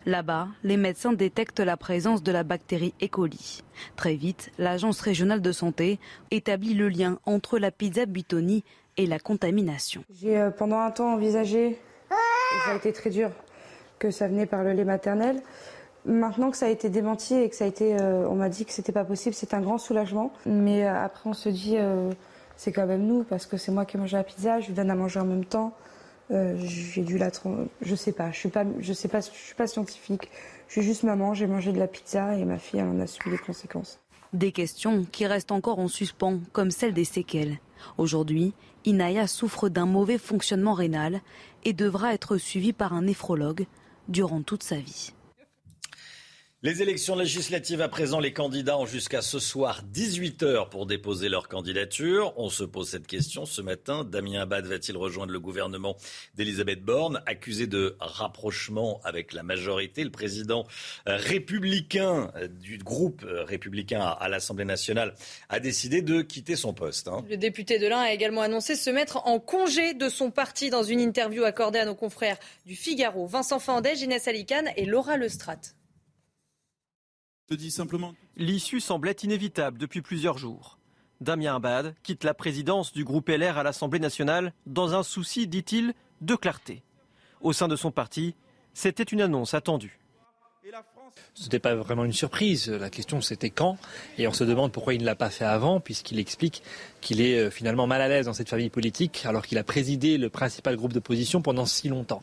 Là-bas, 0.06 0.48
les 0.64 0.78
médecins 0.78 1.12
détectent 1.12 1.60
la 1.60 1.76
présence 1.76 2.24
de 2.24 2.32
la 2.32 2.44
bactérie 2.44 2.94
E. 3.04 3.08
coli. 3.08 3.64
Très 3.98 4.16
vite, 4.16 4.50
l'Agence 4.58 5.02
régionale 5.02 5.42
de 5.42 5.52
santé 5.52 6.00
établit 6.32 6.74
le 6.74 6.88
lien 6.88 7.20
entre 7.26 7.60
la 7.60 7.70
pizza 7.70 8.06
Buitoni 8.06 8.64
et 8.96 9.06
la 9.06 9.20
contamination. 9.20 10.04
J'ai 10.10 10.38
euh, 10.38 10.52
pendant 10.52 10.80
un 10.80 10.92
temps 10.92 11.14
envisagé, 11.14 11.68
et 11.68 12.66
ça 12.66 12.72
a 12.72 12.76
été 12.76 12.94
très 12.94 13.10
dur, 13.10 13.30
que 14.00 14.10
ça 14.10 14.30
venait 14.30 14.46
par 14.46 14.64
le 14.64 14.72
lait 14.72 14.86
maternel. 14.86 15.42
Maintenant 16.06 16.50
que 16.50 16.58
ça 16.58 16.68
a 16.68 16.70
été 16.70 16.90
démenti 16.90 17.36
et 17.36 17.50
que 17.50 17.56
ça 17.56 17.66
a 17.66 17.68
été, 17.68 18.00
euh, 18.00 18.26
on 18.30 18.36
m'a 18.36 18.48
dit 18.48 18.66
que 18.66 18.72
c'était 18.72 18.94
pas 18.94 19.04
possible, 19.04 19.36
c'est 19.36 19.54
un 19.54 19.60
grand 19.60 19.78
soulagement. 19.78 20.32
Mais 20.46 20.88
euh, 20.88 21.04
après, 21.04 21.30
on 21.30 21.34
se 21.34 21.50
dit, 21.50 21.76
c'est 22.56 22.72
quand 22.72 22.88
même 22.88 23.06
nous 23.06 23.24
parce 23.24 23.46
que 23.46 23.58
c'est 23.58 23.72
moi 23.74 23.84
qui 23.84 23.98
ai 23.98 24.00
mangé 24.00 24.16
la 24.16 24.24
pizza, 24.24 24.62
je 24.62 24.68
lui 24.68 24.74
donne 24.74 24.90
à 24.90 24.96
manger 24.96 25.20
en 25.20 25.26
même 25.26 25.46
temps. 25.46 25.74
Euh, 26.32 26.56
j'ai 26.64 27.02
dû 27.02 27.18
la 27.18 27.32
je 27.82 27.96
sais 27.96 28.12
pas, 28.12 28.32
je 28.32 28.38
suis 28.38 28.50
pas 28.50 28.64
je 28.80 28.94
sais 28.94 29.08
pas 29.08 29.20
je 29.20 29.30
suis 29.32 29.56
pas 29.56 29.68
scientifique. 29.68 30.30
Je 30.68 30.74
suis 30.74 30.84
juste 30.84 31.04
maman, 31.04 31.34
j'ai 31.34 31.48
mangé 31.48 31.72
de 31.72 31.80
la 31.80 31.88
pizza 31.88 32.38
et 32.38 32.46
ma 32.46 32.60
fille 32.60 32.80
elle 32.80 32.88
en 32.88 33.00
a 33.00 33.08
subi 33.08 33.32
les 33.32 33.38
conséquences. 33.38 34.00
Des 34.34 34.52
questions 34.52 35.06
qui 35.12 35.26
restent 35.26 35.52
encore 35.52 35.80
en 35.80 35.88
suspens 35.88 36.40
comme 36.52 36.70
celle 36.70 36.94
des 36.94 37.06
séquelles. 37.06 37.58
Aujourd'hui, 37.98 38.54
Inaya 38.86 39.26
souffre 39.26 39.70
d'un 39.70 39.88
mauvais 39.88 40.20
fonctionnement 40.20 40.74
rénal 40.74 41.22
et 41.66 41.74
devra 41.74 42.14
être 42.14 42.38
suivie 42.38 42.74
par 42.74 42.94
un 42.94 43.04
néphrologue 43.04 43.66
durant 44.08 44.42
toute 44.42 44.64
sa 44.64 44.78
vie. 44.78 45.14
Les 46.62 46.82
élections 46.82 47.16
législatives 47.16 47.80
à 47.80 47.88
présent, 47.88 48.20
les 48.20 48.34
candidats 48.34 48.78
ont 48.78 48.86
jusqu'à 48.86 49.22
ce 49.22 49.40
soir 49.40 49.82
18h 49.94 50.68
pour 50.68 50.86
déposer 50.86 51.30
leur 51.30 51.48
candidature. 51.48 52.34
On 52.36 52.50
se 52.50 52.66
pose 52.66 52.90
cette 52.90 53.08
question 53.08 53.46
ce 53.46 53.62
matin. 53.62 54.04
Damien 54.04 54.42
Abad 54.42 54.66
va-t-il 54.66 54.98
rejoindre 54.98 55.32
le 55.32 55.40
gouvernement 55.40 55.96
d'Elisabeth 56.36 56.84
Borne, 56.84 57.24
accusé 57.28 57.66
de 57.66 57.96
rapprochement 58.02 59.00
avec 59.06 59.32
la 59.32 59.42
majorité? 59.42 60.04
Le 60.04 60.12
président 60.12 60.68
euh, 61.08 61.16
républicain 61.16 62.30
euh, 62.36 62.50
du 62.50 62.78
groupe 62.78 63.24
euh, 63.24 63.46
républicain 63.46 64.02
à 64.02 64.28
l'Assemblée 64.28 64.66
nationale 64.66 65.14
a 65.48 65.62
décidé 65.62 66.02
de 66.02 66.22
quitter 66.22 66.58
son 66.58 66.74
poste. 66.74 67.08
Hein. 67.08 67.24
Le 67.30 67.38
député 67.38 67.80
de 67.80 67.88
l'Ain 67.88 68.02
a 68.02 68.12
également 68.12 68.42
annoncé 68.42 68.76
se 68.76 68.90
mettre 68.90 69.26
en 69.26 69.40
congé 69.40 69.94
de 69.94 70.10
son 70.10 70.30
parti 70.30 70.70
dans 70.70 70.84
une 70.84 71.00
interview 71.00 71.46
accordée 71.46 71.80
à 71.80 71.86
nos 71.86 71.96
confrères 71.96 72.38
du 72.66 72.76
Figaro. 72.76 73.28
Vincent 73.28 73.60
Fandège, 73.60 74.02
Inès 74.02 74.28
Alicane 74.28 74.68
et 74.76 74.84
Laura 74.84 75.16
Lestrade. 75.16 75.66
Je 77.50 77.56
dis 77.56 77.72
simplement. 77.72 78.14
L'issue 78.38 78.80
semblait 78.80 79.16
inévitable 79.24 79.80
depuis 79.80 80.02
plusieurs 80.02 80.38
jours. 80.38 80.78
Damien 81.20 81.56
Abad 81.56 81.96
quitte 82.04 82.24
la 82.24 82.36
présidence 82.36 82.94
du 82.94 83.04
groupe 83.04 83.28
LR 83.28 83.58
à 83.58 83.64
l'Assemblée 83.64 84.00
nationale 84.00 84.54
dans 84.68 84.94
un 84.94 85.04
souci, 85.04 85.48
dit-il, 85.48 85.94
de 86.22 86.36
clarté. 86.36 86.84
Au 87.42 87.52
sein 87.52 87.68
de 87.68 87.76
son 87.76 87.92
parti, 87.92 88.36
c'était 88.74 89.04
une 89.04 89.22
annonce 89.22 89.54
attendue. 89.54 90.00
Ce 91.34 91.44
n'était 91.44 91.60
pas 91.60 91.74
vraiment 91.74 92.06
une 92.06 92.14
surprise. 92.14 92.70
La 92.70 92.92
question 92.92 93.20
c'était 93.22 93.50
quand. 93.50 93.78
Et 94.20 94.28
on 94.28 94.34
se 94.34 94.44
demande 94.44 94.72
pourquoi 94.72 94.94
il 94.94 95.02
ne 95.02 95.06
l'a 95.06 95.16
pas 95.16 95.32
fait 95.32 95.46
avant, 95.46 95.80
puisqu'il 95.80 96.20
explique 96.20 96.62
qu'il 97.02 97.20
est 97.20 97.40
euh, 97.40 97.50
finalement 97.50 97.88
mal 97.88 98.02
à 98.02 98.08
l'aise 98.08 98.28
dans 98.28 98.34
cette 98.34 98.50
famille 98.50 98.70
politique, 98.70 99.26
alors 99.26 99.46
qu'il 99.46 99.58
a 99.58 99.64
présidé 99.64 100.20
le 100.20 100.30
principal 100.30 100.76
groupe 100.76 100.94
d'opposition 100.94 101.42
pendant 101.42 101.66
si 101.66 101.90
longtemps. 101.90 102.22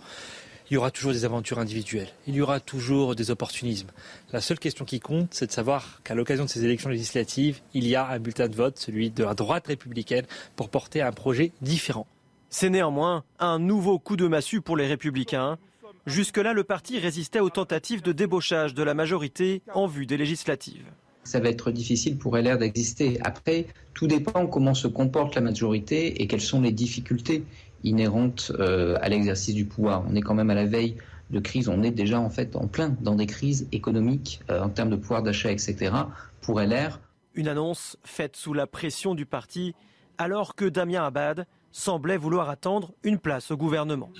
Il 0.70 0.74
y 0.74 0.76
aura 0.76 0.90
toujours 0.90 1.12
des 1.12 1.24
aventures 1.24 1.58
individuelles. 1.58 2.08
Il 2.26 2.34
y 2.34 2.40
aura 2.40 2.58
toujours 2.58 3.14
des 3.14 3.30
opportunismes. 3.30 3.88
La 4.32 4.40
seule 4.40 4.58
question 4.58 4.84
qui 4.84 4.98
compte, 4.98 5.28
c'est 5.32 5.46
de 5.46 5.52
savoir 5.52 6.00
qu'à 6.02 6.14
l'occasion 6.14 6.44
de 6.44 6.50
ces 6.50 6.64
élections 6.64 6.90
législatives, 6.90 7.60
il 7.72 7.86
y 7.86 7.94
a 7.94 8.08
un 8.08 8.18
bulletin 8.18 8.48
de 8.48 8.56
vote, 8.56 8.78
celui 8.78 9.10
de 9.10 9.22
la 9.22 9.34
droite 9.34 9.68
républicaine, 9.68 10.26
pour 10.56 10.68
porter 10.68 11.02
un 11.02 11.12
projet 11.12 11.52
différent. 11.60 12.06
C'est 12.50 12.70
néanmoins 12.70 13.24
un 13.38 13.58
nouveau 13.58 13.98
coup 13.98 14.16
de 14.16 14.26
massue 14.26 14.60
pour 14.60 14.76
les 14.76 14.86
républicains 14.86 15.58
Jusque-là, 16.06 16.52
le 16.52 16.62
parti 16.62 17.00
résistait 17.00 17.40
aux 17.40 17.50
tentatives 17.50 18.00
de 18.00 18.12
débauchage 18.12 18.74
de 18.74 18.84
la 18.84 18.94
majorité 18.94 19.62
en 19.74 19.88
vue 19.88 20.06
des 20.06 20.16
législatives. 20.16 20.86
Ça 21.24 21.40
va 21.40 21.48
être 21.48 21.72
difficile 21.72 22.16
pour 22.16 22.36
LR 22.36 22.58
d'exister. 22.58 23.18
Après, 23.24 23.66
tout 23.92 24.06
dépend 24.06 24.46
comment 24.46 24.74
se 24.74 24.86
comporte 24.86 25.34
la 25.34 25.40
majorité 25.40 26.22
et 26.22 26.28
quelles 26.28 26.40
sont 26.40 26.60
les 26.60 26.70
difficultés 26.70 27.42
inhérentes 27.86 28.52
euh, 28.58 28.98
à 29.00 29.08
l'exercice 29.08 29.54
du 29.54 29.64
pouvoir. 29.64 30.04
On 30.08 30.14
est 30.14 30.20
quand 30.20 30.34
même 30.34 30.50
à 30.50 30.54
la 30.54 30.66
veille 30.66 30.96
de 31.30 31.40
crise, 31.40 31.68
on 31.68 31.82
est 31.82 31.90
déjà 31.90 32.20
en 32.20 32.30
fait 32.30 32.54
en 32.54 32.66
plein 32.68 32.90
dans 33.00 33.14
des 33.14 33.26
crises 33.26 33.68
économiques 33.72 34.40
euh, 34.50 34.60
en 34.62 34.68
termes 34.68 34.90
de 34.90 34.96
pouvoir 34.96 35.22
d'achat, 35.22 35.50
etc. 35.50 35.92
Pour 36.40 36.60
LR. 36.60 37.00
Une 37.34 37.48
annonce 37.48 37.96
faite 38.04 38.36
sous 38.36 38.52
la 38.52 38.66
pression 38.66 39.14
du 39.14 39.26
parti 39.26 39.74
alors 40.18 40.54
que 40.54 40.64
Damien 40.64 41.04
Abad 41.04 41.46
semblait 41.72 42.16
vouloir 42.16 42.48
attendre 42.48 42.92
une 43.02 43.18
place 43.18 43.50
au 43.50 43.56
gouvernement. 43.56 44.10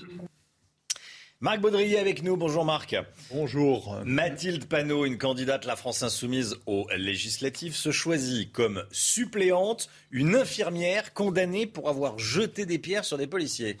Marc 1.39 1.61
Baudrier 1.61 1.99
avec 1.99 2.23
nous. 2.23 2.35
Bonjour 2.35 2.65
Marc. 2.65 2.95
Bonjour. 3.31 3.95
Mathilde 4.05 4.65
Panot, 4.65 5.05
une 5.05 5.19
candidate 5.19 5.65
La 5.65 5.75
France 5.75 6.01
Insoumise 6.01 6.55
aux 6.65 6.87
législatives, 6.97 7.75
se 7.75 7.91
choisit 7.91 8.51
comme 8.51 8.83
suppléante 8.91 9.87
une 10.09 10.35
infirmière 10.35 11.13
condamnée 11.13 11.67
pour 11.67 11.89
avoir 11.89 12.17
jeté 12.17 12.65
des 12.65 12.79
pierres 12.79 13.05
sur 13.05 13.19
des 13.19 13.27
policiers. 13.27 13.77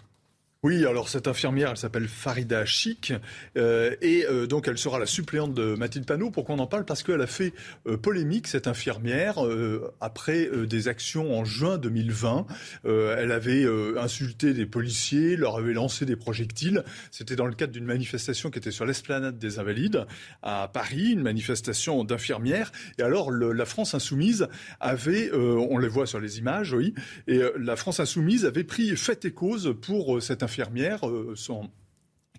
Oui, 0.67 0.85
alors 0.85 1.07
cette 1.07 1.29
infirmière, 1.29 1.69
elle 1.71 1.77
s'appelle 1.77 2.09
Farida 2.09 2.65
Chic, 2.65 3.13
euh, 3.55 3.95
et 4.01 4.25
euh, 4.25 4.47
donc 4.47 4.67
elle 4.67 4.77
sera 4.77 4.99
la 4.99 5.05
suppléante 5.05 5.53
de 5.53 5.75
Mathilde 5.75 6.05
Panot. 6.05 6.29
Pourquoi 6.29 6.55
on 6.55 6.59
en 6.59 6.67
parle? 6.67 6.83
Parce 6.83 7.03
qu'elle 7.03 7.21
a 7.21 7.27
fait 7.27 7.53
euh, 7.87 7.95
polémique, 7.95 8.47
cette 8.47 8.67
infirmière, 8.67 9.37
après 10.01 10.49
des 10.67 10.89
actions 10.89 11.39
en 11.39 11.45
juin 11.45 11.77
2020. 11.77 12.47
elle 12.83 13.31
avait 13.31 13.65
insulté 13.97 14.53
des 14.53 14.65
policiers, 14.65 15.37
leur 15.37 15.55
avait 15.57 15.71
lancé 15.71 16.05
des 16.05 16.17
projectiles. 16.17 16.83
C'était 17.11 17.37
dans 17.37 17.45
le 17.45 17.53
cadre 17.53 17.71
d'une 17.71 17.85
manifestation 17.85 18.49
qui 18.49 18.59
était 18.59 18.71
sur 18.71 18.85
l'esplanade 18.85 19.39
des 19.39 19.59
Invalides 19.59 20.05
à 20.43 20.69
Paris, 20.73 21.11
une 21.11 21.21
manifestation 21.21 22.03
d'infirmières. 22.03 22.73
Et 22.97 23.03
alors 23.03 23.31
la 23.31 23.65
France 23.65 23.93
Insoumise 23.93 24.49
avait, 24.81 25.31
on 25.33 25.77
les 25.77 25.87
voit 25.87 26.07
sur 26.07 26.19
les 26.19 26.39
images, 26.39 26.73
oui, 26.73 26.93
et 27.27 27.39
la 27.57 27.77
France 27.77 28.01
Insoumise 28.01 28.45
avait 28.45 28.65
pris 28.65 28.97
fait 28.97 29.23
et 29.23 29.31
cause 29.31 29.73
pour 29.81 30.21
cette 30.21 30.43
euh, 31.09 31.35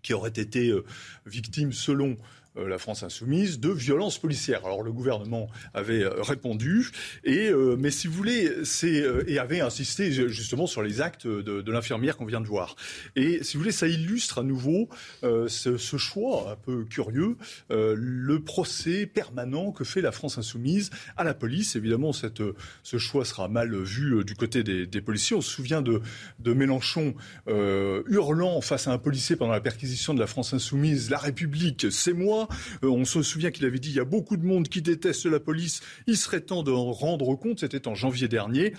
qui 0.02 0.14
auraient 0.14 0.30
été 0.30 0.70
euh, 0.70 0.84
victimes, 1.26 1.72
selon 1.72 2.16
euh, 2.58 2.68
la 2.68 2.78
France 2.78 3.02
insoumise 3.02 3.60
de 3.60 3.70
violences 3.70 4.18
policières. 4.18 4.64
Alors 4.64 4.82
le 4.82 4.92
gouvernement 4.92 5.48
avait 5.74 6.04
euh, 6.04 6.22
répondu, 6.22 6.90
et, 7.24 7.48
euh, 7.48 7.76
mais 7.78 7.90
si 7.90 8.06
vous 8.06 8.14
voulez, 8.14 8.64
c'est 8.64 9.04
et 9.26 9.38
avait 9.38 9.60
insisté 9.60 10.10
justement 10.10 10.66
sur 10.66 10.82
les 10.82 11.00
actes 11.00 11.26
de, 11.26 11.70
l'infirmière 11.70 12.16
qu'on 12.16 12.24
vient 12.24 12.40
de 12.40 12.46
voir. 12.46 12.76
Et 13.14 13.42
si 13.42 13.56
vous 13.56 13.62
voulez, 13.62 13.72
ça 13.72 13.86
illustre 13.86 14.38
à 14.38 14.42
nouveau 14.42 14.88
ce, 15.22 15.76
ce, 15.76 15.96
choix 15.96 16.52
un 16.52 16.56
peu 16.56 16.84
curieux, 16.84 17.36
le 17.70 18.38
procès 18.40 19.06
permanent 19.06 19.72
que 19.72 19.84
fait 19.84 20.00
la 20.00 20.12
France 20.12 20.38
insoumise 20.38 20.90
à 21.16 21.24
la 21.24 21.34
police. 21.34 21.76
Évidemment, 21.76 22.12
cette, 22.12 22.42
ce 22.82 22.98
choix 22.98 23.24
sera 23.24 23.48
mal 23.48 23.76
vu 23.76 24.24
du 24.24 24.34
côté 24.34 24.62
des, 24.62 24.86
des 24.86 25.00
policiers. 25.00 25.36
On 25.36 25.40
se 25.40 25.50
souvient 25.50 25.82
de, 25.82 26.00
de 26.38 26.52
Mélenchon 26.52 27.14
hurlant 27.46 28.60
face 28.60 28.88
à 28.88 28.92
un 28.92 28.98
policier 28.98 29.36
pendant 29.36 29.52
la 29.52 29.60
perquisition 29.60 30.14
de 30.14 30.20
la 30.20 30.26
France 30.26 30.54
insoumise, 30.54 31.10
la 31.10 31.18
République, 31.18 31.86
c'est 31.90 32.14
moi. 32.14 32.47
Euh, 32.82 32.88
on 32.88 33.04
se 33.04 33.22
souvient 33.22 33.50
qu'il 33.50 33.64
avait 33.66 33.78
dit 33.78 33.90
il 33.90 33.96
y 33.96 34.00
a 34.00 34.04
beaucoup 34.04 34.36
de 34.36 34.44
monde 34.44 34.68
qui 34.68 34.82
déteste 34.82 35.26
la 35.26 35.40
police, 35.40 35.80
il 36.06 36.16
serait 36.16 36.40
temps 36.40 36.62
de 36.62 36.70
rendre 36.70 37.34
compte. 37.36 37.60
C'était 37.60 37.88
en 37.88 37.94
janvier 37.94 38.28
dernier. 38.28 38.74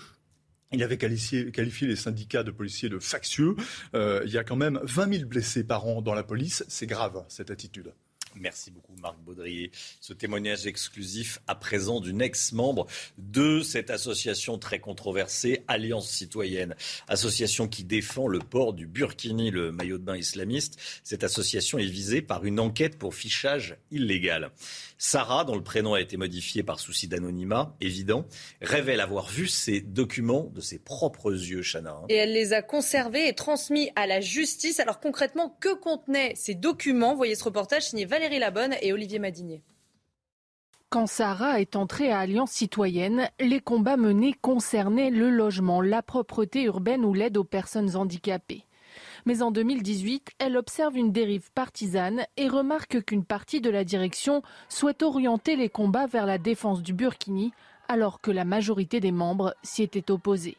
Il 0.72 0.82
avait 0.84 0.98
qualifié, 0.98 1.50
les 1.82 1.96
syndicats 1.96 2.44
de 2.44 2.52
policiers 2.52 2.88
de 2.88 3.00
factieux. 3.00 3.56
Euh, 3.94 4.22
il 4.24 4.30
y 4.30 4.38
a 4.38 4.44
quand 4.44 4.56
même 4.56 4.78
20 4.84 5.14
000 5.14 5.28
blessés 5.28 5.64
par 5.64 5.86
an 5.86 6.00
dans 6.00 6.14
la 6.14 6.22
police. 6.22 6.64
C'est 6.68 6.86
grave, 6.86 7.24
cette 7.28 7.50
attitude. 7.50 7.92
Merci 8.36 8.70
beaucoup 8.70 8.94
Marc 9.00 9.18
Baudrier. 9.18 9.70
Ce 10.00 10.12
témoignage 10.12 10.66
exclusif 10.66 11.40
à 11.46 11.54
présent 11.54 12.00
d'une 12.00 12.22
ex-membre 12.22 12.86
de 13.18 13.60
cette 13.62 13.90
association 13.90 14.58
très 14.58 14.78
controversée, 14.78 15.64
Alliance 15.68 16.08
citoyenne, 16.08 16.76
association 17.08 17.66
qui 17.66 17.84
défend 17.84 18.28
le 18.28 18.38
port 18.38 18.72
du 18.72 18.86
burkini, 18.86 19.50
le 19.50 19.72
maillot 19.72 19.98
de 19.98 20.04
bain 20.04 20.16
islamiste. 20.16 20.78
Cette 21.02 21.24
association 21.24 21.78
est 21.78 21.86
visée 21.86 22.22
par 22.22 22.44
une 22.44 22.60
enquête 22.60 22.98
pour 22.98 23.14
fichage 23.14 23.76
illégal. 23.90 24.50
Sarah, 25.02 25.44
dont 25.44 25.56
le 25.56 25.62
prénom 25.62 25.94
a 25.94 26.00
été 26.02 26.18
modifié 26.18 26.62
par 26.62 26.78
souci 26.78 27.08
d'anonymat 27.08 27.74
évident, 27.80 28.26
révèle 28.60 29.00
avoir 29.00 29.30
vu 29.30 29.48
ces 29.48 29.80
documents 29.80 30.50
de 30.54 30.60
ses 30.60 30.78
propres 30.78 31.32
yeux, 31.32 31.62
Chana. 31.62 32.02
Et 32.10 32.16
elle 32.16 32.34
les 32.34 32.52
a 32.52 32.60
conservés 32.60 33.26
et 33.26 33.32
transmis 33.32 33.90
à 33.96 34.06
la 34.06 34.20
justice. 34.20 34.78
Alors 34.78 35.00
concrètement, 35.00 35.56
que 35.58 35.72
contenaient 35.74 36.34
ces 36.36 36.54
documents? 36.54 37.14
Voyez 37.14 37.34
ce 37.34 37.44
reportage 37.44 37.84
signé 37.84 38.04
Valérie 38.04 38.38
Labonne 38.38 38.76
et 38.82 38.92
Olivier 38.92 39.18
Madinier. 39.18 39.62
Quand 40.90 41.06
Sarah 41.06 41.62
est 41.62 41.76
entrée 41.76 42.12
à 42.12 42.18
Alliance 42.18 42.52
citoyenne, 42.52 43.30
les 43.40 43.60
combats 43.60 43.96
menés 43.96 44.34
concernaient 44.42 45.10
le 45.10 45.30
logement, 45.30 45.80
la 45.80 46.02
propreté 46.02 46.64
urbaine 46.64 47.06
ou 47.06 47.14
l'aide 47.14 47.38
aux 47.38 47.44
personnes 47.44 47.96
handicapées. 47.96 48.66
Mais 49.26 49.42
en 49.42 49.50
2018, 49.50 50.32
elle 50.38 50.56
observe 50.56 50.96
une 50.96 51.12
dérive 51.12 51.50
partisane 51.54 52.26
et 52.36 52.48
remarque 52.48 53.04
qu'une 53.04 53.24
partie 53.24 53.60
de 53.60 53.70
la 53.70 53.84
direction 53.84 54.42
souhaite 54.68 55.02
orienter 55.02 55.56
les 55.56 55.68
combats 55.68 56.06
vers 56.06 56.26
la 56.26 56.38
défense 56.38 56.82
du 56.82 56.92
Burkini, 56.92 57.52
alors 57.88 58.20
que 58.20 58.30
la 58.30 58.44
majorité 58.44 59.00
des 59.00 59.12
membres 59.12 59.54
s'y 59.62 59.82
étaient 59.82 60.10
opposés. 60.10 60.56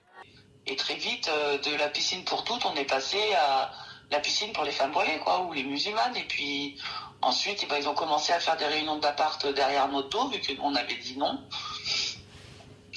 Et 0.68 0.76
très 0.76 0.96
vite, 0.96 1.30
euh, 1.34 1.58
de 1.58 1.76
la 1.78 1.90
piscine 1.90 2.24
pour 2.24 2.44
toutes, 2.44 2.66
on 2.66 2.76
est 2.76 2.86
passé 2.86 3.18
à 3.34 3.72
la 4.12 4.20
piscine 4.20 4.52
pour 4.54 4.64
les 4.64 4.72
femmes 4.72 4.92
voilées, 4.92 5.20
quoi, 5.24 5.46
ou 5.46 5.54
les 5.54 5.64
musulmanes. 5.64 6.16
Et 6.16 6.24
puis 6.28 6.78
ensuite, 7.22 7.62
eh 7.64 7.66
ben, 7.68 7.78
ils 7.80 7.88
ont 7.88 7.96
commencé 7.96 8.34
à 8.34 8.40
faire 8.40 8.58
des 8.58 8.66
réunions 8.66 8.98
d'appart 8.98 9.46
derrière 9.54 9.88
notre 9.88 10.10
dos, 10.10 10.28
vu 10.28 10.40
qu'on 10.56 10.76
avait 10.76 10.96
dit 10.96 11.18
non. 11.18 11.40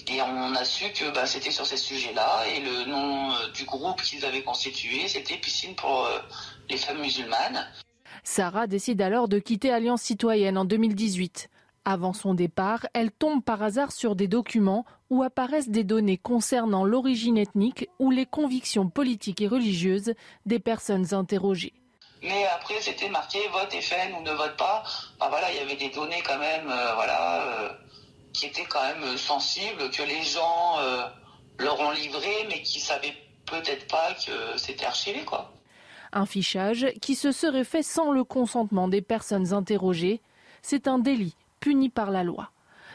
Et 0.08 0.20
on 0.20 0.54
a 0.54 0.64
su 0.64 0.92
que 0.92 1.10
bah, 1.14 1.26
c'était 1.26 1.50
sur 1.50 1.66
ces 1.66 1.76
sujets-là. 1.76 2.46
Et 2.54 2.60
le 2.60 2.90
nom 2.90 3.30
euh, 3.30 3.50
du 3.54 3.64
groupe 3.64 4.02
qu'ils 4.02 4.24
avaient 4.24 4.42
constitué, 4.42 5.08
c'était 5.08 5.36
Piscine 5.36 5.74
pour 5.74 6.04
euh, 6.04 6.18
les 6.68 6.76
femmes 6.76 7.00
musulmanes. 7.00 7.66
Sarah 8.22 8.66
décide 8.66 9.00
alors 9.00 9.28
de 9.28 9.38
quitter 9.38 9.70
Alliance 9.70 10.02
citoyenne 10.02 10.58
en 10.58 10.64
2018. 10.64 11.48
Avant 11.86 12.12
son 12.12 12.34
départ, 12.34 12.86
elle 12.94 13.10
tombe 13.10 13.42
par 13.42 13.62
hasard 13.62 13.92
sur 13.92 14.16
des 14.16 14.28
documents 14.28 14.86
où 15.10 15.22
apparaissent 15.22 15.68
des 15.68 15.84
données 15.84 16.16
concernant 16.16 16.84
l'origine 16.84 17.36
ethnique 17.36 17.88
ou 17.98 18.10
les 18.10 18.24
convictions 18.24 18.88
politiques 18.88 19.42
et 19.42 19.48
religieuses 19.48 20.14
des 20.46 20.58
personnes 20.58 21.14
interrogées. 21.14 21.74
Mais 22.22 22.46
après, 22.46 22.80
c'était 22.80 23.10
marqué 23.10 23.38
vote 23.52 23.74
FN 23.82 24.14
ou 24.18 24.22
ne 24.22 24.32
vote 24.32 24.56
pas. 24.56 24.82
voilà, 25.18 25.52
il 25.52 25.56
y 25.56 25.60
avait 25.60 25.76
des 25.76 25.90
données 25.90 26.22
quand 26.26 26.38
même, 26.38 26.70
euh, 26.70 26.94
voilà 26.94 27.76
qui 28.34 28.46
était 28.46 28.66
quand 28.66 28.82
même 28.82 29.02
euh, 29.04 29.16
sensible, 29.16 29.90
que 29.90 30.02
les 30.02 30.22
gens 30.22 30.78
euh, 30.80 31.06
leur 31.58 31.80
ont 31.80 31.92
livré, 31.92 32.46
mais 32.48 32.60
qui 32.62 32.80
savaient 32.80 33.14
peut-être 33.46 33.86
pas 33.88 34.12
que 34.14 34.58
c'était 34.58 34.84
archivé, 34.84 35.24
quoi. 35.24 35.52
Un 36.12 36.26
fichage 36.26 36.86
qui 37.00 37.14
se 37.14 37.32
serait 37.32 37.64
fait 37.64 37.82
sans 37.82 38.12
le 38.12 38.22
consentement 38.22 38.88
des 38.88 39.02
personnes 39.02 39.52
interrogées, 39.52 40.20
c'est 40.62 40.86
un 40.86 40.98
délit 40.98 41.34
puni 41.60 41.88
par 41.88 42.10
la 42.10 42.22
loi. 42.22 42.50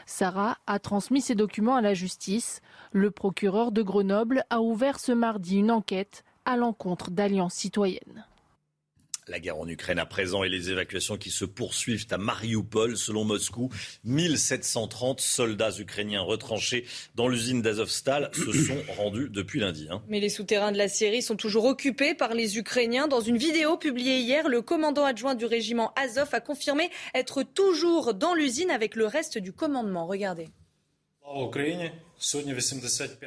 Sarah 0.06 0.58
a 0.66 0.78
transmis 0.78 1.20
ces 1.20 1.34
documents 1.34 1.76
à 1.76 1.82
la 1.82 1.94
justice. 1.94 2.62
Le 2.92 3.10
procureur 3.10 3.72
de 3.72 3.82
Grenoble 3.82 4.44
a 4.48 4.60
ouvert 4.60 4.98
ce 4.98 5.12
mardi 5.12 5.58
une 5.58 5.70
enquête 5.70 6.24
à 6.44 6.56
l'encontre 6.56 7.10
d'Alliance 7.10 7.54
citoyenne. 7.54 8.26
La 9.30 9.40
guerre 9.40 9.58
en 9.58 9.68
Ukraine 9.68 9.98
à 9.98 10.06
présent 10.06 10.42
et 10.42 10.48
les 10.48 10.70
évacuations 10.70 11.16
qui 11.16 11.30
se 11.30 11.44
poursuivent 11.44 12.06
à 12.10 12.18
Mariupol. 12.18 12.96
Selon 12.96 13.24
Moscou, 13.24 13.70
1730 14.04 15.20
soldats 15.20 15.70
ukrainiens 15.78 16.20
retranchés 16.20 16.84
dans 17.14 17.28
l'usine 17.28 17.62
d'Azovstal 17.62 18.30
se 18.34 18.52
sont 18.66 18.82
rendus 18.96 19.28
depuis 19.30 19.60
lundi. 19.60 19.86
Hein. 19.90 20.02
Mais 20.08 20.20
les 20.20 20.28
souterrains 20.28 20.72
de 20.72 20.78
la 20.78 20.88
Syrie 20.88 21.22
sont 21.22 21.36
toujours 21.36 21.64
occupés 21.64 22.14
par 22.14 22.34
les 22.34 22.58
Ukrainiens. 22.58 23.06
Dans 23.06 23.20
une 23.20 23.38
vidéo 23.38 23.76
publiée 23.76 24.18
hier, 24.18 24.48
le 24.48 24.62
commandant 24.62 25.04
adjoint 25.04 25.36
du 25.36 25.46
régiment 25.46 25.92
Azov 25.94 26.28
a 26.32 26.40
confirmé 26.40 26.90
être 27.14 27.44
toujours 27.44 28.14
dans 28.14 28.34
l'usine 28.34 28.70
avec 28.70 28.96
le 28.96 29.06
reste 29.06 29.38
du 29.38 29.52
commandement. 29.52 30.06
Regardez. 30.06 30.48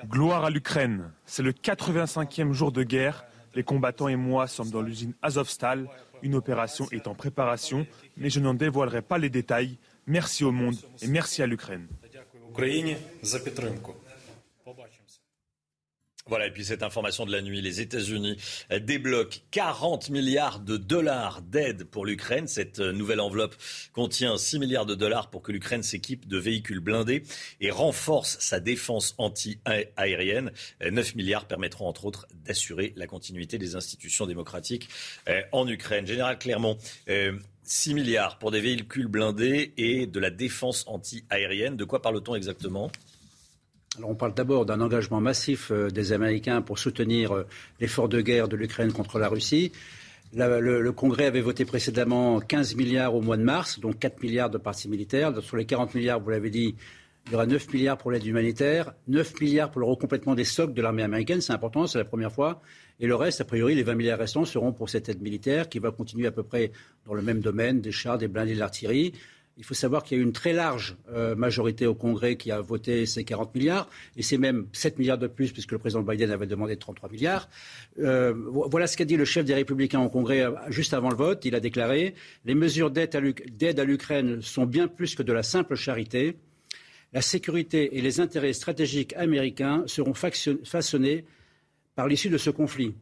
Gloire 0.09 0.43
à 0.43 0.49
l'Ukraine. 0.49 1.11
C'est 1.25 1.43
le 1.43 1.53
85e 1.53 2.51
jour 2.51 2.73
de 2.73 2.83
guerre. 2.83 3.25
Les 3.55 3.63
combattants 3.63 4.07
et 4.07 4.15
moi 4.15 4.47
sommes 4.47 4.69
dans 4.69 4.81
l'usine 4.81 5.13
Azovstal. 5.21 5.87
Une 6.21 6.35
opération 6.35 6.87
est 6.91 7.07
en 7.07 7.15
préparation, 7.15 7.85
mais 8.17 8.29
je 8.29 8.39
n'en 8.39 8.53
dévoilerai 8.53 9.01
pas 9.01 9.17
les 9.17 9.29
détails. 9.29 9.77
Merci 10.07 10.43
au 10.43 10.51
monde 10.51 10.75
et 11.01 11.07
merci 11.07 11.41
à 11.41 11.47
l'Ukraine. 11.47 11.87
Voilà, 16.27 16.47
et 16.47 16.51
puis 16.51 16.63
cette 16.63 16.83
information 16.83 17.25
de 17.25 17.33
la 17.33 17.41
nuit, 17.41 17.61
les 17.61 17.81
États-Unis 17.81 18.37
débloquent 18.79 19.39
40 19.51 20.09
milliards 20.09 20.61
de 20.61 20.77
dollars 20.77 21.41
d'aide 21.41 21.83
pour 21.83 22.05
l'Ukraine. 22.05 22.47
Cette 22.47 22.79
nouvelle 22.79 23.19
enveloppe 23.19 23.55
contient 23.91 24.37
6 24.37 24.59
milliards 24.59 24.85
de 24.85 24.95
dollars 24.95 25.29
pour 25.29 25.41
que 25.41 25.51
l'Ukraine 25.51 25.83
s'équipe 25.83 26.25
de 26.25 26.37
véhicules 26.37 26.79
blindés 26.79 27.23
et 27.59 27.71
renforce 27.71 28.37
sa 28.39 28.61
défense 28.61 29.15
anti-aérienne. 29.17 30.53
9 30.81 31.15
milliards 31.15 31.45
permettront 31.45 31.87
entre 31.87 32.05
autres 32.05 32.25
d'assurer 32.45 32.93
la 32.95 33.05
continuité 33.05 33.57
des 33.57 33.75
institutions 33.75 34.25
démocratiques 34.25 34.87
euh, 35.27 35.41
en 35.51 35.67
Ukraine. 35.67 36.07
Général 36.07 36.39
Clermont, 36.39 36.77
6 37.63 37.91
euh, 37.91 37.93
milliards 37.93 38.37
pour 38.39 38.51
des 38.51 38.61
véhicules 38.61 39.07
blindés 39.07 39.73
et 39.75 40.07
de 40.07 40.19
la 40.21 40.29
défense 40.29 40.85
anti-aérienne. 40.87 41.75
De 41.75 41.83
quoi 41.83 42.01
parle-t-on 42.01 42.35
exactement? 42.35 42.91
Alors 43.97 44.09
on 44.09 44.15
parle 44.15 44.33
d'abord 44.33 44.65
d'un 44.65 44.81
engagement 44.81 45.21
massif 45.21 45.71
euh, 45.71 45.89
des 45.89 46.13
Américains 46.13 46.61
pour 46.61 46.79
soutenir 46.79 47.33
euh, 47.33 47.47
l'effort 47.79 48.09
de 48.09 48.21
guerre 48.21 48.47
de 48.47 48.55
l'Ukraine 48.55 48.91
contre 48.91 49.19
la 49.19 49.27
Russie. 49.27 49.71
le, 50.33 50.91
Congrès 50.91 51.25
avait 51.25 51.41
voté 51.41 51.63
précédemment 51.63 52.39
15 52.39 52.75
milliards 52.75 53.13
au 53.13 53.21
mois 53.21 53.37
de 53.37 53.43
mars, 53.43 53.79
donc 53.79 53.99
4 53.99 54.23
milliards 54.23 54.49
de 54.49 54.57
parties 54.57 54.89
militaires. 54.89 55.31
Sur 55.41 55.57
les 55.57 55.65
40 55.65 55.93
milliards, 55.93 56.19
vous 56.19 56.31
l'avez 56.31 56.49
dit, 56.49 56.75
il 57.27 57.31
y 57.31 57.35
aura 57.35 57.45
9 57.45 57.71
milliards 57.73 57.97
pour 57.97 58.11
l'aide 58.11 58.25
humanitaire, 58.25 58.93
9 59.07 59.39
milliards 59.39 59.69
pour 59.69 59.79
le 59.79 59.87
recomplètement 59.87 60.33
des 60.33 60.43
stocks 60.43 60.73
de 60.73 60.81
l'armée 60.81 61.03
américaine, 61.03 61.39
c'est 61.39 61.53
important, 61.53 61.85
c'est 61.87 61.99
la 61.99 62.05
première 62.05 62.31
fois. 62.31 62.61
Et 62.99 63.07
le 63.07 63.15
reste, 63.15 63.41
a 63.41 63.45
priori, 63.45 63.75
les 63.75 63.83
20 63.83 63.95
milliards 63.95 64.19
restants 64.19 64.45
seront 64.45 64.73
pour 64.73 64.89
cette 64.89 65.07
aide 65.07 65.21
militaire 65.21 65.69
qui 65.69 65.79
va 65.79 65.91
continuer 65.91 66.27
à 66.27 66.31
peu 66.31 66.43
près 66.43 66.71
dans 67.05 67.13
le 67.13 67.21
même 67.21 67.39
domaine, 67.39 67.79
des 67.79 67.91
chars, 67.91 68.17
des 68.17 68.27
blindés, 68.27 68.55
de 68.55 68.59
l'artillerie. 68.59 69.13
Il 69.57 69.63
faut 69.63 69.75
savoir 69.75 70.03
qu'il 70.03 70.17
y 70.17 70.19
a 70.19 70.23
eu 70.23 70.25
une 70.25 70.33
très 70.33 70.51
large 70.51 70.95
euh, 71.11 71.35
majorité 71.35 71.85
au 71.85 71.93
Congrès 71.93 72.37
qui 72.37 72.51
a 72.51 72.59
voté 72.59 73.05
ces 73.05 73.23
40 73.23 73.53
milliards, 73.53 73.87
et 74.17 74.23
c'est 74.23 74.39
même 74.39 74.65
7 74.73 74.97
milliards 74.97 75.19
de 75.19 75.27
plus, 75.27 75.51
puisque 75.51 75.71
le 75.71 75.77
président 75.77 76.01
Biden 76.01 76.31
avait 76.31 76.47
demandé 76.47 76.75
33 76.75 77.09
milliards. 77.09 77.47
Euh, 77.99 78.33
voilà 78.35 78.87
ce 78.87 78.97
qu'a 78.97 79.05
dit 79.05 79.15
le 79.15 79.25
chef 79.25 79.45
des 79.45 79.53
Républicains 79.53 80.01
au 80.01 80.09
Congrès 80.09 80.41
euh, 80.41 80.51
juste 80.69 80.95
avant 80.95 81.09
le 81.09 81.15
vote. 81.15 81.45
Il 81.45 81.53
a 81.53 81.59
déclaré 81.59 82.15
Les 82.45 82.55
mesures 82.55 82.89
d'aide 82.89 83.15
à 83.15 83.83
l'Ukraine 83.83 84.41
sont 84.41 84.65
bien 84.65 84.87
plus 84.87 85.13
que 85.13 85.21
de 85.21 85.31
la 85.31 85.43
simple 85.43 85.75
charité. 85.75 86.35
La 87.13 87.21
sécurité 87.21 87.95
et 87.97 88.01
les 88.01 88.19
intérêts 88.19 88.53
stratégiques 88.53 89.13
américains 89.13 89.83
seront 89.85 90.15
façonnés 90.15 91.25
par 91.93 92.07
l'issue 92.07 92.29
de 92.29 92.39
ce 92.39 92.49
conflit. 92.49 92.95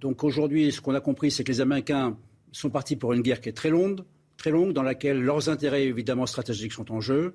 donc 0.00 0.22
aujourd'hui, 0.22 0.70
ce 0.70 0.80
qu'on 0.80 0.94
a 0.94 1.00
compris, 1.00 1.32
c'est 1.32 1.42
que 1.42 1.50
les 1.50 1.60
Américains 1.60 2.16
sont 2.52 2.70
partis 2.70 2.94
pour 2.94 3.12
une 3.12 3.22
guerre 3.22 3.40
qui 3.40 3.48
est 3.48 3.56
très 3.56 3.70
longue, 3.70 4.02
très 4.40 4.50
longue 4.50 4.72
dans 4.72 4.82
laquelle 4.82 5.20
leurs 5.20 5.50
intérêts 5.50 5.84
évidemment 5.84 6.24
stratégiques 6.24 6.72
sont 6.72 6.90
en 6.92 7.00
jeu. 7.00 7.34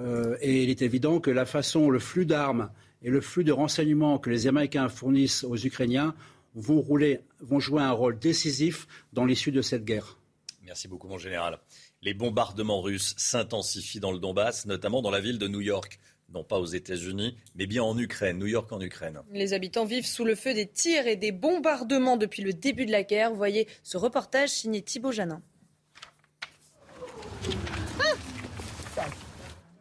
Euh, 0.00 0.36
et 0.40 0.64
il 0.64 0.68
est 0.68 0.82
évident 0.82 1.20
que 1.20 1.30
la 1.30 1.46
façon, 1.46 1.90
le 1.90 2.00
flux 2.00 2.26
d'armes 2.26 2.70
et 3.02 3.10
le 3.10 3.20
flux 3.20 3.44
de 3.44 3.52
renseignements 3.52 4.18
que 4.18 4.30
les 4.30 4.48
Américains 4.48 4.88
fournissent 4.88 5.44
aux 5.44 5.56
Ukrainiens 5.56 6.12
vont, 6.56 6.80
rouler, 6.80 7.20
vont 7.40 7.60
jouer 7.60 7.82
un 7.82 7.92
rôle 7.92 8.18
décisif 8.18 8.88
dans 9.12 9.24
l'issue 9.24 9.52
de 9.52 9.62
cette 9.62 9.84
guerre. 9.84 10.18
Merci 10.64 10.88
beaucoup, 10.88 11.06
mon 11.06 11.18
général. 11.18 11.60
Les 12.02 12.14
bombardements 12.14 12.80
russes 12.80 13.14
s'intensifient 13.16 14.00
dans 14.00 14.10
le 14.10 14.18
Donbass, 14.18 14.66
notamment 14.66 15.02
dans 15.02 15.10
la 15.10 15.20
ville 15.20 15.38
de 15.38 15.46
New 15.46 15.60
York. 15.60 16.00
Non 16.32 16.42
pas 16.42 16.58
aux 16.58 16.66
États-Unis, 16.66 17.36
mais 17.54 17.66
bien 17.66 17.84
en 17.84 17.96
Ukraine, 17.96 18.38
New 18.38 18.46
York 18.46 18.70
en 18.72 18.80
Ukraine. 18.80 19.20
Les 19.32 19.52
habitants 19.52 19.84
vivent 19.84 20.06
sous 20.06 20.24
le 20.24 20.34
feu 20.34 20.54
des 20.54 20.66
tirs 20.66 21.06
et 21.06 21.16
des 21.16 21.32
bombardements 21.32 22.16
depuis 22.16 22.42
le 22.42 22.52
début 22.52 22.86
de 22.86 22.92
la 22.92 23.04
guerre. 23.04 23.30
Vous 23.30 23.36
voyez 23.36 23.68
ce 23.84 23.96
reportage 23.96 24.50
signé 24.50 24.82
Thibault 24.82 25.12
Janin. 25.12 25.42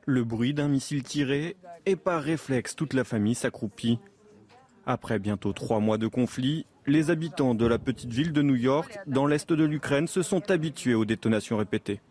Le 0.05 0.23
bruit 0.23 0.53
d'un 0.53 0.67
missile 0.67 1.03
tiré 1.03 1.55
et 1.85 1.95
par 1.95 2.21
réflexe, 2.23 2.75
toute 2.75 2.93
la 2.93 3.03
famille 3.03 3.35
s'accroupit. 3.35 3.99
Après 4.85 5.19
bientôt 5.19 5.53
trois 5.53 5.79
mois 5.79 5.99
de 5.99 6.07
conflit, 6.07 6.65
les 6.87 7.11
habitants 7.11 7.53
de 7.53 7.67
la 7.67 7.77
petite 7.77 8.11
ville 8.11 8.33
de 8.33 8.41
New 8.41 8.55
York, 8.55 8.97
dans 9.05 9.27
l'est 9.27 9.53
de 9.53 9.63
l'Ukraine, 9.63 10.07
se 10.07 10.23
sont 10.23 10.49
habitués 10.49 10.95
aux 10.95 11.05
détonations 11.05 11.57
répétées. 11.57 12.01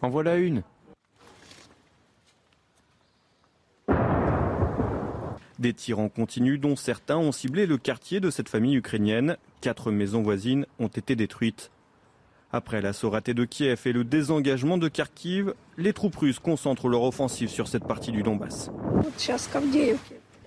En 0.00 0.08
voilà 0.08 0.36
une. 0.36 0.62
Des 5.58 5.74
tirs 5.74 5.98
en 5.98 6.08
continu 6.08 6.56
dont 6.56 6.76
certains 6.76 7.18
ont 7.18 7.32
ciblé 7.32 7.66
le 7.66 7.76
quartier 7.76 8.20
de 8.20 8.30
cette 8.30 8.48
famille 8.48 8.76
ukrainienne. 8.76 9.36
Quatre 9.60 9.92
maisons 9.92 10.22
voisines 10.22 10.64
ont 10.78 10.88
été 10.88 11.14
détruites. 11.14 11.70
Après 12.52 12.80
l'assaut 12.80 13.10
raté 13.10 13.32
de 13.32 13.44
Kiev 13.44 13.82
et 13.84 13.92
le 13.92 14.02
désengagement 14.02 14.76
de 14.76 14.88
Kharkiv, 14.88 15.54
les 15.78 15.92
troupes 15.92 16.16
russes 16.16 16.40
concentrent 16.40 16.88
leur 16.88 17.04
offensive 17.04 17.48
sur 17.48 17.68
cette 17.68 17.84
partie 17.84 18.10
du 18.10 18.22
Donbass. 18.24 18.70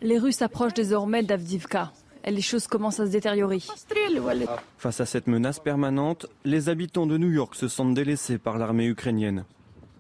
Les 0.02 0.20
Russes 0.20 0.42
approchent 0.42 0.74
désormais 0.74 1.24
d'Avdivka 1.24 1.94
et 2.26 2.32
les 2.32 2.42
choses 2.42 2.68
commencent 2.68 3.00
à 3.00 3.06
se 3.06 3.12
détériorer. 3.12 3.60
Face 4.78 5.00
à 5.00 5.06
cette 5.06 5.28
menace 5.28 5.60
permanente, 5.60 6.26
les 6.44 6.68
habitants 6.68 7.06
de 7.08 7.18
New 7.18 7.32
York 7.32 7.56
se 7.56 7.70
sentent 7.70 7.94
délaissés 7.94 8.38
par 8.38 8.58
l'armée 8.58 8.88
ukrainienne. 8.88 9.46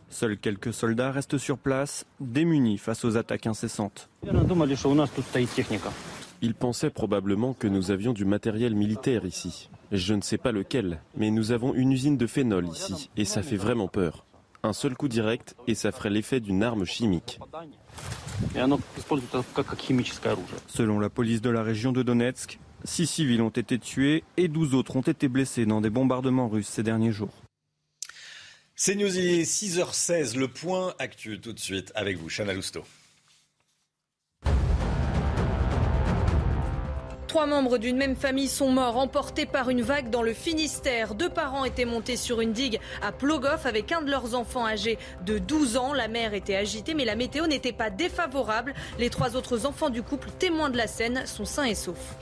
Seuls 0.10 0.38
quelques 0.38 0.74
soldats 0.74 1.12
restent 1.12 1.38
sur 1.38 1.58
place, 1.58 2.06
démunis 2.20 2.78
face 2.78 3.06
aux 3.06 3.16
attaques 3.18 3.48
incessantes. 3.48 4.10
Ils 6.43 6.56
pensaient 6.56 6.89
probablement 6.89 7.53
que 7.53 7.67
nous 7.67 7.89
avions 7.89 8.12
du 8.12 8.25
matériel 8.25 8.75
militaire 8.75 9.23
ici. 9.23 9.69
Je 9.93 10.13
ne 10.13 10.19
sais 10.19 10.38
pas 10.38 10.51
lequel, 10.51 10.99
mais 11.15 11.32
nous 11.32 11.53
avons 11.53 11.73
une 11.73 11.93
usine 11.93 12.17
de 12.17 12.27
phénol 12.27 12.67
ici, 12.67 13.10
et 13.15 13.23
ça 13.23 13.41
fait 13.41 13.56
vraiment 13.56 13.88
peur. 13.88 14.25
Un 14.62 14.73
seul 14.73 14.93
coup 14.97 15.08
direct, 15.08 15.56
et 15.67 15.73
ça 15.73 15.93
ferait 15.93 16.10
l'effet 16.10 16.41
d'une 16.41 16.62
arme 16.62 16.84
chimique. 16.84 17.39
Selon 20.67 20.99
la 20.99 21.10
police 21.10 21.41
de 21.41 21.49
la 21.49 21.63
région 21.63 21.93
de 21.93 22.03
Donetsk, 22.03 22.60
six 22.84 23.08
civils 23.08 23.41
ont 23.41 23.47
été 23.47 23.79
tués 23.79 24.25
et 24.36 24.49
12 24.49 24.73
autres 24.75 24.97
ont 24.97 25.01
été 25.01 25.29
blessés 25.29 25.65
dans 25.65 25.79
des 25.79 25.89
bombardements 25.89 26.49
russes 26.49 26.67
ces 26.67 26.84
derniers 26.84 27.13
jours. 27.13 27.41
C'est 28.75 28.95
News, 28.95 29.17
il 29.17 29.39
est 29.39 29.43
6h16, 29.43 30.38
le 30.38 30.49
point 30.49 30.93
actuel 30.99 31.39
tout 31.39 31.53
de 31.53 31.60
suite 31.60 31.93
avec 31.95 32.17
vous, 32.17 32.27
Chana 32.27 32.53
Lousteau. 32.53 32.84
Trois 37.34 37.48
membres 37.48 37.80
d'une 37.80 37.98
même 37.98 38.15
famille 38.15 38.48
sont 38.48 38.69
morts, 38.69 38.96
emportés 38.96 39.48
par 39.48 39.72
une 39.72 39.82
vague 39.82 40.12
dans 40.12 40.22
le 40.22 40.36
Finistère. 40.36 41.15
Deux 41.15 41.30
parents 41.30 41.65
étaient 41.65 41.84
montés 41.84 42.15
sur 42.15 42.41
une 42.41 42.54
digue 42.54 42.80
à 43.02 43.12
Plogoff 43.12 43.65
avec 43.65 43.91
un 43.91 44.04
de 44.04 44.12
leurs 44.12 44.36
enfants 44.36 44.67
âgés 44.67 45.00
de 45.26 45.39
12 45.39 45.78
ans. 45.78 45.93
La 45.93 46.08
mère 46.08 46.36
était 46.36 46.56
agitée, 46.56 46.93
mais 46.93 47.06
la 47.06 47.15
météo 47.15 47.48
n'était 47.48 47.74
pas 47.74 47.89
défavorable. 47.89 48.76
Les 49.00 49.10
trois 49.10 49.36
autres 49.36 49.65
enfants 49.65 49.89
du 49.89 50.04
couple, 50.04 50.30
témoins 50.38 50.69
de 50.69 50.78
la 50.78 50.86
scène, 50.86 51.26
sont 51.26 51.43
sains 51.43 51.63
et 51.63 51.74
saufs. 51.74 52.15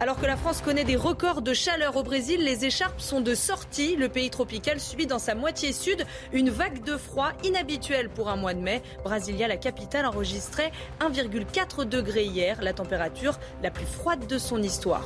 Alors 0.00 0.20
que 0.20 0.26
la 0.26 0.36
France 0.36 0.62
connaît 0.62 0.84
des 0.84 0.94
records 0.94 1.42
de 1.42 1.52
chaleur 1.52 1.96
au 1.96 2.04
Brésil, 2.04 2.44
les 2.44 2.64
écharpes 2.64 3.00
sont 3.00 3.20
de 3.20 3.34
sortie. 3.34 3.96
Le 3.96 4.08
pays 4.08 4.30
tropical 4.30 4.78
subit 4.78 5.06
dans 5.06 5.18
sa 5.18 5.34
moitié 5.34 5.72
sud 5.72 6.06
une 6.32 6.50
vague 6.50 6.84
de 6.84 6.96
froid 6.96 7.32
inhabituelle 7.42 8.08
pour 8.08 8.28
un 8.28 8.36
mois 8.36 8.54
de 8.54 8.60
mai. 8.60 8.80
Brasilia, 9.02 9.48
la 9.48 9.56
capitale, 9.56 10.06
enregistrait 10.06 10.70
1,4 11.00 11.84
degré 11.84 12.22
hier, 12.22 12.62
la 12.62 12.72
température 12.72 13.40
la 13.60 13.72
plus 13.72 13.86
froide 13.86 14.28
de 14.28 14.38
son 14.38 14.62
histoire. 14.62 15.04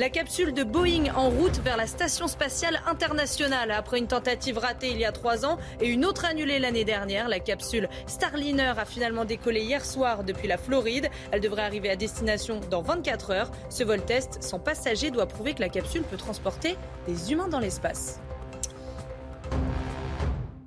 La 0.00 0.10
capsule 0.10 0.52
de 0.52 0.64
Boeing 0.64 1.14
en 1.14 1.30
route 1.30 1.60
vers 1.60 1.76
la 1.76 1.86
Station 1.86 2.26
spatiale 2.26 2.80
internationale. 2.88 3.70
Après 3.70 3.98
une 3.98 4.08
tentative 4.08 4.58
ratée 4.58 4.90
il 4.90 4.98
y 4.98 5.04
a 5.04 5.12
trois 5.12 5.46
ans 5.46 5.56
et 5.80 5.86
une 5.86 6.04
autre 6.04 6.24
annulée 6.24 6.58
l'année 6.58 6.84
dernière, 6.84 7.28
la 7.28 7.38
capsule 7.38 7.88
Starliner 8.08 8.72
a 8.76 8.84
finalement 8.86 9.24
décollé 9.24 9.60
hier 9.60 9.84
soir 9.84 10.24
depuis 10.24 10.48
la 10.48 10.58
Floride. 10.58 11.10
Elle 11.30 11.40
devrait 11.40 11.62
arriver 11.62 11.90
à 11.90 11.96
destination 11.96 12.58
dans 12.72 12.82
24 12.82 13.30
heures. 13.30 13.52
Ce 13.70 13.84
vol 13.84 14.04
test 14.04 14.42
sans 14.42 14.58
passager 14.58 15.12
doit 15.12 15.26
prouver 15.26 15.54
que 15.54 15.60
la 15.60 15.68
capsule 15.68 16.02
peut 16.02 16.16
transporter 16.16 16.76
des 17.06 17.30
humains 17.30 17.48
dans 17.48 17.60
l'espace. 17.60 18.18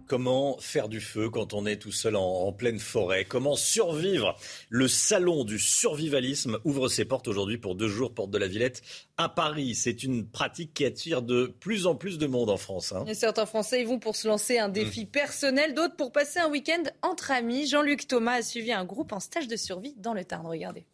Comment 0.07 0.57
faire 0.59 0.87
du 0.87 1.01
feu 1.01 1.29
quand 1.29 1.53
on 1.53 1.65
est 1.65 1.75
tout 1.75 1.91
seul 1.91 2.15
en, 2.15 2.53
pleine 2.53 2.79
forêt? 2.79 3.25
Comment 3.25 3.57
survivre? 3.57 4.37
Le 4.69 4.87
salon 4.87 5.43
du 5.43 5.59
survivalisme 5.59 6.59
ouvre 6.63 6.87
ses 6.87 7.03
portes 7.03 7.27
aujourd'hui 7.27 7.57
pour 7.57 7.75
deux 7.75 7.89
jours, 7.89 8.13
porte 8.13 8.31
de 8.31 8.37
la 8.37 8.47
Villette, 8.47 8.81
à 9.17 9.27
Paris. 9.27 9.75
C'est 9.75 10.03
une 10.03 10.25
pratique 10.25 10.73
qui 10.73 10.85
attire 10.85 11.21
de 11.21 11.53
plus 11.59 11.87
en 11.87 11.95
plus 11.95 12.17
de 12.17 12.25
monde 12.25 12.49
en 12.49 12.55
France. 12.55 12.93
Hein. 12.93 13.05
certains 13.13 13.45
Français 13.45 13.81
y 13.81 13.83
vont 13.83 13.99
pour 13.99 14.15
se 14.15 14.29
lancer 14.29 14.57
un 14.59 14.69
défi 14.69 15.03
mmh. 15.03 15.07
personnel, 15.07 15.73
d'autres 15.73 15.97
pour 15.97 16.13
passer 16.13 16.39
un 16.39 16.49
week-end 16.49 16.83
entre 17.01 17.31
amis. 17.31 17.67
Jean-Luc 17.67 18.07
Thomas 18.07 18.35
a 18.35 18.41
suivi 18.41 18.71
un 18.71 18.85
groupe 18.85 19.11
en 19.11 19.19
stage 19.19 19.49
de 19.49 19.57
survie 19.57 19.95
dans 19.97 20.13
le 20.13 20.23
Tarn. 20.23 20.47
Regardez. 20.47 20.85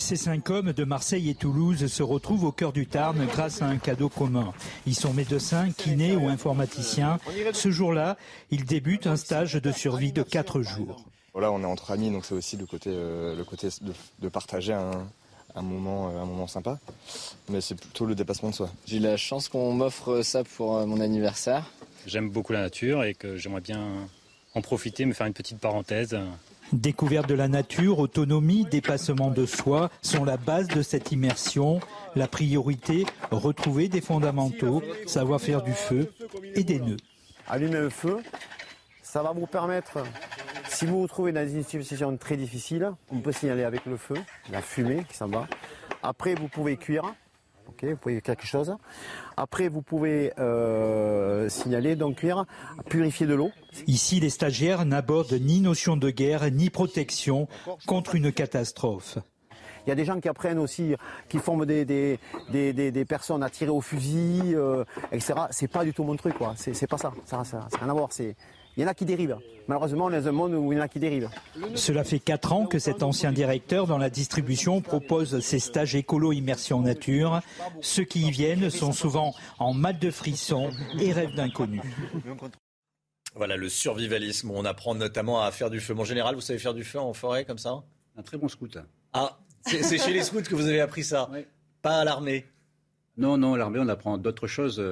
Ces 0.00 0.16
cinq 0.16 0.50
hommes 0.50 0.72
de 0.72 0.84
Marseille 0.84 1.28
et 1.28 1.34
Toulouse 1.34 1.86
se 1.86 2.02
retrouvent 2.02 2.44
au 2.44 2.52
cœur 2.52 2.72
du 2.72 2.86
Tarn 2.86 3.24
grâce 3.26 3.62
à 3.62 3.66
un 3.66 3.76
cadeau 3.76 4.08
commun. 4.08 4.52
Ils 4.86 4.96
sont 4.96 5.12
médecins, 5.12 5.70
kinés 5.70 6.16
ou 6.16 6.28
informaticiens. 6.28 7.18
Ce 7.52 7.70
jour-là, 7.70 8.16
ils 8.50 8.64
débutent 8.64 9.06
un 9.06 9.16
stage 9.16 9.52
de 9.52 9.70
survie 9.70 10.10
de 10.10 10.22
quatre 10.22 10.62
jours. 10.62 11.04
Voilà, 11.32 11.52
on 11.52 11.62
est 11.62 11.66
entre 11.66 11.92
amis, 11.92 12.10
donc 12.10 12.24
c'est 12.24 12.34
aussi 12.34 12.56
le 12.56 12.66
côté, 12.66 12.90
euh, 12.92 13.36
le 13.36 13.44
côté 13.44 13.68
de, 14.20 14.28
partager 14.28 14.72
un, 14.72 15.62
moment, 15.62 16.08
euh, 16.08 16.22
un 16.22 16.24
moment 16.24 16.48
sympa. 16.48 16.80
Mais 17.48 17.60
c'est 17.60 17.76
plutôt 17.76 18.06
le 18.06 18.16
dépassement 18.16 18.50
de 18.50 18.54
soi. 18.54 18.70
J'ai 18.86 18.98
la 18.98 19.16
chance 19.16 19.48
qu'on 19.48 19.72
m'offre 19.74 20.22
ça 20.22 20.42
pour 20.42 20.78
euh, 20.78 20.86
mon 20.86 21.00
anniversaire. 21.00 21.70
J'aime 22.06 22.30
beaucoup 22.30 22.52
la 22.52 22.62
nature 22.62 23.04
et 23.04 23.14
que 23.14 23.36
j'aimerais 23.36 23.60
bien 23.60 24.08
en 24.54 24.62
profiter, 24.62 25.04
me 25.04 25.12
faire 25.12 25.26
une 25.26 25.34
petite 25.34 25.58
parenthèse. 25.58 26.18
Découverte 26.72 27.28
de 27.28 27.34
la 27.34 27.48
nature, 27.48 27.98
autonomie, 27.98 28.64
dépassement 28.64 29.30
de 29.30 29.44
soi 29.44 29.90
sont 30.02 30.24
la 30.24 30.36
base 30.36 30.68
de 30.68 30.82
cette 30.82 31.10
immersion. 31.10 31.80
La 32.14 32.28
priorité, 32.28 33.06
retrouver 33.30 33.88
des 33.88 34.00
fondamentaux, 34.00 34.82
savoir 35.06 35.40
faire 35.40 35.62
du 35.62 35.72
feu 35.72 36.12
et 36.54 36.62
des 36.62 36.78
nœuds. 36.78 36.96
Allumer 37.48 37.80
le 37.80 37.90
feu, 37.90 38.18
ça 39.02 39.22
va 39.22 39.32
vous 39.32 39.46
permettre, 39.46 40.04
si 40.68 40.86
vous 40.86 41.00
vous 41.00 41.08
trouvez 41.08 41.32
dans 41.32 41.48
une 41.48 41.64
situation 41.64 42.16
très 42.16 42.36
difficile, 42.36 42.92
on 43.10 43.18
peut 43.18 43.32
signaler 43.32 43.64
avec 43.64 43.84
le 43.86 43.96
feu, 43.96 44.14
la 44.52 44.62
fumée 44.62 45.04
qui 45.08 45.16
s'en 45.16 45.26
va. 45.26 45.48
Après, 46.04 46.36
vous 46.36 46.46
pouvez 46.46 46.76
cuire, 46.76 47.12
vous 47.82 47.96
pouvez 47.96 48.20
quelque 48.20 48.46
chose. 48.46 48.76
Après, 49.36 49.68
vous 49.68 49.82
pouvez 49.82 50.32
euh, 50.38 51.48
signaler, 51.48 51.96
donc 51.96 52.16
cuire, 52.16 52.44
purifier 52.88 53.26
de 53.26 53.34
l'eau. 53.34 53.50
Ici, 53.86 54.20
les 54.20 54.30
stagiaires 54.30 54.84
n'abordent 54.84 55.32
ni 55.32 55.60
notion 55.60 55.96
de 55.96 56.10
guerre, 56.10 56.50
ni 56.50 56.70
protection 56.70 57.48
contre 57.86 58.14
une 58.14 58.32
catastrophe. 58.32 59.18
Il 59.86 59.88
y 59.88 59.92
a 59.92 59.94
des 59.94 60.04
gens 60.04 60.20
qui 60.20 60.28
apprennent 60.28 60.58
aussi, 60.58 60.94
qui 61.28 61.38
forment 61.38 61.64
des, 61.64 61.84
des, 61.84 62.18
des, 62.52 63.04
personnes 63.04 63.42
à 63.42 63.48
tirer 63.48 63.70
au 63.70 63.80
fusil, 63.80 64.54
euh, 64.54 64.84
etc. 65.10 65.34
C'est 65.50 65.68
pas 65.68 65.84
du 65.84 65.94
tout 65.94 66.04
mon 66.04 66.16
truc, 66.16 66.34
quoi. 66.34 66.54
C'est 66.56 66.86
pas 66.86 66.98
ça. 66.98 67.12
Ça 67.24 67.38
n'a 67.38 67.68
rien 67.80 67.88
à 67.88 67.92
voir. 67.94 68.08
C'est 68.12 68.36
il 68.76 68.82
y 68.82 68.84
en 68.84 68.88
a 68.88 68.94
qui 68.94 69.04
dérivent. 69.04 69.38
Malheureusement, 69.68 70.06
on 70.06 70.10
est 70.10 70.20
dans 70.22 70.28
un 70.28 70.32
monde 70.32 70.54
où 70.54 70.72
il 70.72 70.76
y 70.76 70.80
en 70.80 70.82
a 70.82 70.88
qui 70.88 70.98
dérivent. 70.98 71.28
Cela 71.74 72.02
fait 72.02 72.18
4 72.18 72.52
ans 72.52 72.66
que 72.66 72.78
cet 72.78 73.02
ancien 73.02 73.30
directeur 73.30 73.86
dans 73.86 73.98
la 73.98 74.10
distribution 74.10 74.80
propose 74.80 75.40
ces 75.40 75.60
stages 75.60 75.94
écolo 75.94 76.32
immersion 76.32 76.80
nature. 76.80 77.40
Ceux 77.80 78.04
qui 78.04 78.22
y 78.26 78.30
viennent 78.30 78.68
sont 78.70 78.92
souvent 78.92 79.32
en 79.58 79.72
mal 79.72 79.98
de 79.98 80.10
frissons 80.10 80.70
et 80.98 81.12
rêvent 81.12 81.34
d'inconnus. 81.34 81.82
Voilà 83.36 83.56
le 83.56 83.68
survivalisme. 83.68 84.50
On 84.50 84.64
apprend 84.64 84.96
notamment 84.96 85.40
à 85.40 85.52
faire 85.52 85.70
du 85.70 85.78
feu. 85.78 85.94
En 85.96 86.04
général, 86.04 86.34
vous 86.34 86.40
savez 86.40 86.58
faire 86.58 86.74
du 86.74 86.82
feu 86.82 86.98
en 86.98 87.12
forêt 87.12 87.44
comme 87.44 87.58
ça? 87.58 87.84
Un 88.16 88.22
très 88.22 88.38
bon 88.38 88.48
scout. 88.48 88.76
Ah, 89.12 89.38
c'est 89.62 89.98
chez 89.98 90.12
les 90.12 90.24
scouts 90.24 90.42
que 90.42 90.56
vous 90.56 90.66
avez 90.66 90.80
appris 90.80 91.04
ça? 91.04 91.30
Pas 91.80 92.00
à 92.00 92.04
l'armée? 92.04 92.44
Non, 93.16 93.36
non, 93.36 93.54
l'armée, 93.54 93.78
on 93.78 93.88
apprend 93.88 94.18
d'autres 94.18 94.48
choses. 94.48 94.82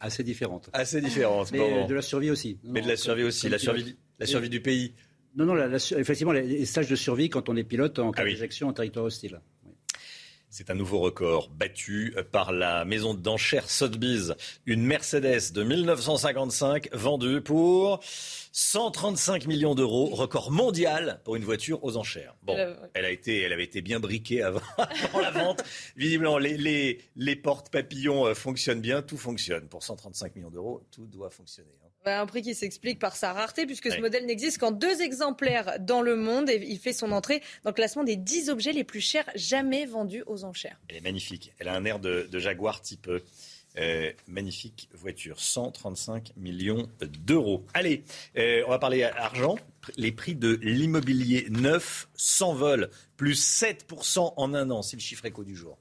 Assez 0.00 0.22
différentes. 0.22 0.70
Assez 0.72 1.00
différentes. 1.00 1.52
Mais 1.52 1.86
de 1.86 1.94
la 1.94 2.02
survie 2.02 2.30
aussi. 2.30 2.58
Mais 2.62 2.80
de 2.80 2.88
la 2.88 2.96
survie 2.96 3.24
aussi, 3.24 3.48
la 3.48 3.58
survie, 3.58 3.96
la 4.18 4.26
survie 4.26 4.48
du 4.48 4.60
pays. 4.60 4.94
Non, 5.36 5.44
non, 5.44 5.56
effectivement, 5.96 6.32
les 6.32 6.66
stages 6.66 6.88
de 6.88 6.96
survie 6.96 7.28
quand 7.28 7.48
on 7.48 7.56
est 7.56 7.64
pilote 7.64 7.98
en 7.98 8.10
cas 8.10 8.22
ah 8.22 8.24
d'éjection 8.24 8.68
en 8.68 8.72
territoire 8.72 9.04
hostile. 9.04 9.40
C'est 10.58 10.70
un 10.70 10.74
nouveau 10.74 10.98
record 10.98 11.50
battu 11.50 12.16
par 12.32 12.50
la 12.50 12.84
maison 12.84 13.14
d'enchères 13.14 13.70
Sotheby's. 13.70 14.32
Une 14.66 14.82
Mercedes 14.82 15.52
de 15.52 15.62
1955 15.62 16.88
vendue 16.92 17.40
pour 17.40 18.00
135 18.50 19.46
millions 19.46 19.76
d'euros, 19.76 20.06
record 20.06 20.50
mondial 20.50 21.20
pour 21.22 21.36
une 21.36 21.44
voiture 21.44 21.84
aux 21.84 21.96
enchères. 21.96 22.34
Bon, 22.42 22.56
elle, 22.94 23.04
a 23.04 23.10
été, 23.10 23.40
elle 23.42 23.52
avait 23.52 23.62
été 23.62 23.82
bien 23.82 24.00
briquée 24.00 24.42
avant, 24.42 24.60
la 25.22 25.30
vente. 25.30 25.62
Visiblement, 25.94 26.38
les, 26.38 26.56
les, 26.56 27.02
les 27.14 27.36
portes 27.36 27.70
papillons 27.70 28.26
euh, 28.26 28.34
fonctionnent 28.34 28.80
bien, 28.80 29.00
tout 29.00 29.16
fonctionne. 29.16 29.68
Pour 29.68 29.84
135 29.84 30.34
millions 30.34 30.50
d'euros, 30.50 30.82
tout 30.90 31.06
doit 31.06 31.30
fonctionner. 31.30 31.70
Un 32.08 32.26
prix 32.26 32.42
qui 32.42 32.54
s'explique 32.54 32.98
par 32.98 33.16
sa 33.16 33.32
rareté, 33.32 33.66
puisque 33.66 33.90
ce 33.90 34.00
modèle 34.00 34.26
n'existe 34.26 34.58
qu'en 34.58 34.70
deux 34.70 35.02
exemplaires 35.02 35.78
dans 35.80 36.02
le 36.02 36.16
monde 36.16 36.48
et 36.50 36.64
il 36.66 36.78
fait 36.78 36.92
son 36.92 37.12
entrée 37.12 37.42
dans 37.64 37.70
le 37.70 37.74
classement 37.74 38.04
des 38.04 38.16
10 38.16 38.50
objets 38.50 38.72
les 38.72 38.84
plus 38.84 39.00
chers 39.00 39.28
jamais 39.34 39.86
vendus 39.86 40.22
aux 40.26 40.44
enchères. 40.44 40.80
Elle 40.88 40.96
est 40.96 41.00
magnifique. 41.00 41.52
Elle 41.58 41.68
a 41.68 41.74
un 41.74 41.84
air 41.84 41.98
de, 41.98 42.28
Jaguar 42.32 42.80
type. 42.80 43.10
Euh, 43.76 44.10
magnifique 44.26 44.88
voiture, 44.92 45.38
135 45.38 46.32
millions 46.36 46.88
d'euros. 47.00 47.64
Allez, 47.74 48.02
euh, 48.36 48.64
on 48.66 48.70
va 48.70 48.78
parler 48.80 49.04
argent. 49.04 49.56
Les 49.96 50.10
prix 50.10 50.34
de 50.34 50.58
l'immobilier 50.62 51.46
neuf 51.50 52.08
s'envolent, 52.14 52.90
plus 53.16 53.40
7% 53.40 54.32
en 54.36 54.54
un 54.54 54.70
an, 54.70 54.82
c'est 54.82 54.96
le 54.96 55.02
chiffre 55.02 55.26
éco 55.26 55.44
du 55.44 55.54
jour. 55.54 55.78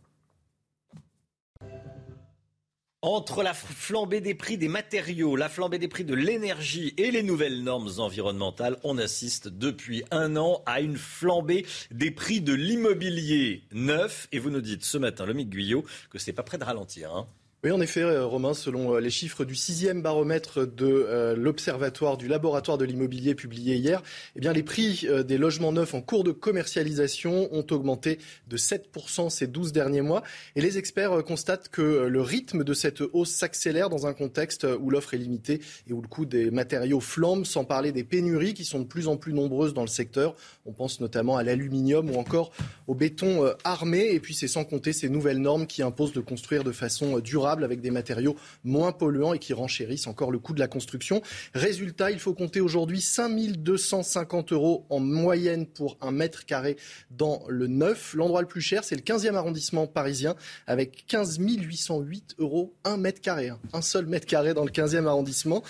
Entre 3.04 3.44
la 3.44 3.54
flambée 3.54 4.22
des 4.22 4.34
prix 4.34 4.58
des 4.58 4.70
matériaux, 4.70 5.36
la 5.36 5.50
flambée 5.50 5.78
des 5.78 5.88
prix 5.88 6.04
de 6.04 6.16
l'énergie 6.16 6.96
et 6.98 7.12
les 7.12 7.22
nouvelles 7.22 7.62
normes 7.62 7.92
environnementales, 8.00 8.76
on 8.84 8.98
assiste 8.98 9.50
depuis 9.50 10.04
un 10.10 10.36
an 10.36 10.64
à 10.66 10.82
une 10.82 10.98
flambée 10.98 11.68
des 11.92 12.10
prix 12.10 12.42
de 12.42 12.54
l'immobilier 12.54 13.62
neuf. 13.72 14.28
Et 14.32 14.40
vous 14.40 14.50
nous 14.50 14.62
dites 14.62 14.84
ce 14.84 14.98
matin, 14.98 15.28
Lomique 15.28 15.52
Guyot, 15.52 15.86
que 16.10 16.18
c'est 16.18 16.34
pas 16.34 16.42
prêt 16.42 16.58
de 16.58 16.64
ralentir. 16.64 17.14
Hein. 17.14 17.28
Oui, 17.64 17.72
en 17.72 17.82
effet, 17.82 18.02
euh, 18.02 18.24
Romain, 18.24 18.54
selon 18.54 18.94
euh, 18.94 19.00
les 19.00 19.10
chiffres 19.10 19.44
du 19.44 19.56
sixième 19.56 20.04
baromètre 20.04 20.68
de 20.68 20.86
euh, 20.86 21.36
l'Observatoire 21.36 22.16
du 22.16 22.28
laboratoire 22.28 22.78
de 22.78 22.86
l'immobilier 22.86 23.34
publié 23.34 23.78
hier, 23.78 24.04
eh 24.36 24.40
bien, 24.40 24.54
les 24.54 24.62
prix 24.62 25.08
des 25.26 25.40
logements 25.40 25.72
neufs 25.72 25.96
en 25.96 26.02
cours 26.02 26.24
de 26.24 26.32
commercialisation 26.32 27.52
ont 27.52 27.66
augmenté 27.72 28.20
de 28.48 28.58
7% 28.58 29.32
ces 29.32 29.48
12 29.48 29.74
derniers 29.74 30.02
mois. 30.02 30.22
Et 30.56 30.62
les 30.62 30.78
experts 30.78 31.24
constatent 31.24 31.70
que 31.70 31.82
le 31.82 32.22
rythme 32.22 32.64
de 32.64 32.74
cette 32.76 33.02
hausse 33.02 33.32
s'accélère 33.32 33.90
dans 33.90 34.06
un 34.06 34.14
contexte 34.14 34.68
où 34.80 34.92
l'offre 34.92 35.16
est 35.16 35.18
limitée 35.18 35.60
et 35.90 35.94
où 35.94 36.02
le 36.02 36.08
coût 36.08 36.26
des 36.26 36.52
matériaux 36.52 37.00
flambe, 37.00 37.44
sans 37.44 37.66
parler 37.66 37.92
des 37.92 38.04
pénuries 38.04 38.54
qui 38.54 38.66
sont 38.66 38.80
de 38.80 38.86
plus 38.86 39.08
en 39.08 39.18
plus 39.18 39.34
nombreuses 39.34 39.74
dans 39.74 39.82
le 39.82 39.88
secteur. 39.88 40.36
On 40.68 40.74
pense 40.74 41.00
notamment 41.00 41.38
à 41.38 41.44
l'aluminium 41.44 42.12
ou 42.12 42.20
encore 42.20 42.52
au 42.86 42.94
béton 42.94 43.52
armé. 43.64 44.10
Et 44.12 44.20
puis, 44.20 44.36
c'est 44.36 44.48
sans 44.48 44.64
compter 44.64 44.94
ces 44.94 45.10
nouvelles 45.10 45.40
normes 45.40 45.66
qui 45.66 45.82
imposent 45.82 46.14
de 46.14 46.22
construire 46.22 46.64
de 46.64 46.72
façon 46.72 47.18
durable 47.18 47.47
avec 47.48 47.82
des 47.82 47.92
matériaux 47.92 48.36
moins 48.64 48.92
polluants 48.92 49.34
et 49.34 49.40
qui 49.40 49.54
renchérissent 49.54 50.08
encore 50.08 50.32
le 50.32 50.40
coût 50.40 50.54
de 50.54 50.60
la 50.60 50.68
construction. 50.68 51.22
Résultat, 51.54 52.12
il 52.12 52.20
faut 52.20 52.34
compter 52.34 52.62
aujourd'hui 52.62 53.02
5250 53.02 54.52
euros 54.52 54.86
en 54.90 55.00
moyenne 55.00 55.66
pour 55.66 55.98
un 56.02 56.12
mètre 56.12 56.46
carré 56.46 56.78
dans 57.12 57.44
le 57.48 57.68
neuf. 57.68 58.14
L'endroit 58.14 58.42
le 58.42 58.48
plus 58.48 58.62
cher, 58.62 58.84
c'est 58.84 58.96
le 58.96 59.02
15e 59.02 59.36
arrondissement 59.36 59.88
parisien 59.88 60.36
avec 60.66 61.06
15 61.08 61.40
808 61.40 62.36
euros 62.40 62.74
un 62.84 62.98
mètre 62.98 63.22
carré. 63.22 63.50
Hein. 63.50 63.60
Un 63.74 63.82
seul 63.82 64.06
mètre 64.06 64.26
carré 64.26 64.54
dans 64.54 64.66
le 64.66 64.72
15e 64.72 65.06
arrondissement. 65.06 65.64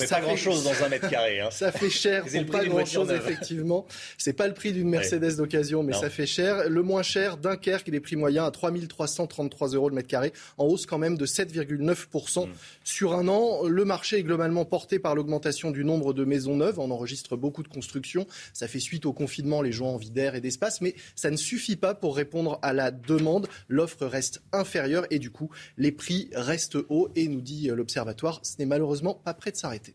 Mais 0.00 0.06
ça 0.06 0.16
pas 0.16 0.22
grand 0.22 0.36
chose 0.36 0.64
dans 0.64 0.84
un 0.84 0.88
mètre 0.88 1.08
carré. 1.10 1.40
Hein. 1.40 1.50
ça 1.50 1.72
fait 1.72 1.90
cher 1.90 2.24
pour 2.24 2.46
pas 2.46 2.64
grand 2.64 2.84
chose, 2.84 3.10
effectivement. 3.10 3.86
C'est 4.16 4.32
pas 4.32 4.48
le 4.48 4.54
prix 4.54 4.72
d'une 4.72 4.88
Mercedes 4.88 5.36
d'occasion, 5.36 5.82
mais 5.82 5.92
ça 5.92 6.10
fait 6.10 6.26
cher. 6.26 6.68
Le 6.68 6.82
moins 6.82 7.02
cher, 7.02 7.36
Dunkerque, 7.36 7.88
les 7.88 8.00
prix 8.00 8.16
moyens 8.16 8.46
à 8.46 8.50
3333 8.50 9.68
euros 9.68 9.88
le 9.88 9.94
mètre 9.94 10.08
carré, 10.08 10.32
en 10.56 10.66
hausse 10.66 10.86
quand 10.86 10.98
même 10.98 11.16
de 11.16 11.26
7,9% 11.26 12.46
mm. 12.46 12.52
sur 12.84 13.14
un 13.14 13.28
an. 13.28 13.64
Le 13.66 13.84
marché 13.84 14.18
est 14.18 14.22
globalement 14.22 14.64
porté 14.64 14.98
par 14.98 15.14
l'augmentation 15.14 15.70
du 15.70 15.84
nombre 15.84 16.12
de 16.12 16.24
maisons 16.24 16.56
neuves. 16.56 16.78
On 16.78 16.90
enregistre 16.90 17.36
beaucoup 17.36 17.62
de 17.62 17.68
constructions. 17.68 18.26
Ça 18.52 18.68
fait 18.68 18.80
suite 18.80 19.06
au 19.06 19.12
confinement, 19.12 19.62
les 19.62 19.72
gens 19.72 19.86
ont 19.86 19.94
envie 19.94 20.10
d'air 20.10 20.34
et 20.34 20.40
d'espace, 20.40 20.80
mais 20.80 20.94
ça 21.14 21.30
ne 21.30 21.36
suffit 21.36 21.76
pas 21.76 21.94
pour 21.94 22.16
répondre 22.16 22.58
à 22.62 22.72
la 22.72 22.90
demande. 22.90 23.48
L'offre 23.68 24.06
reste 24.06 24.42
inférieure 24.52 25.06
et 25.10 25.18
du 25.18 25.30
coup, 25.30 25.50
les 25.76 25.92
prix 25.92 26.30
restent 26.34 26.78
hauts. 26.88 27.08
Et 27.16 27.28
nous 27.28 27.40
dit 27.40 27.68
l'Observatoire, 27.68 28.40
ce 28.42 28.54
n'est 28.58 28.66
malheureusement 28.66 29.14
pas 29.14 29.34
prêt 29.34 29.50
de 29.50 29.56
s'arrêter. 29.56 29.87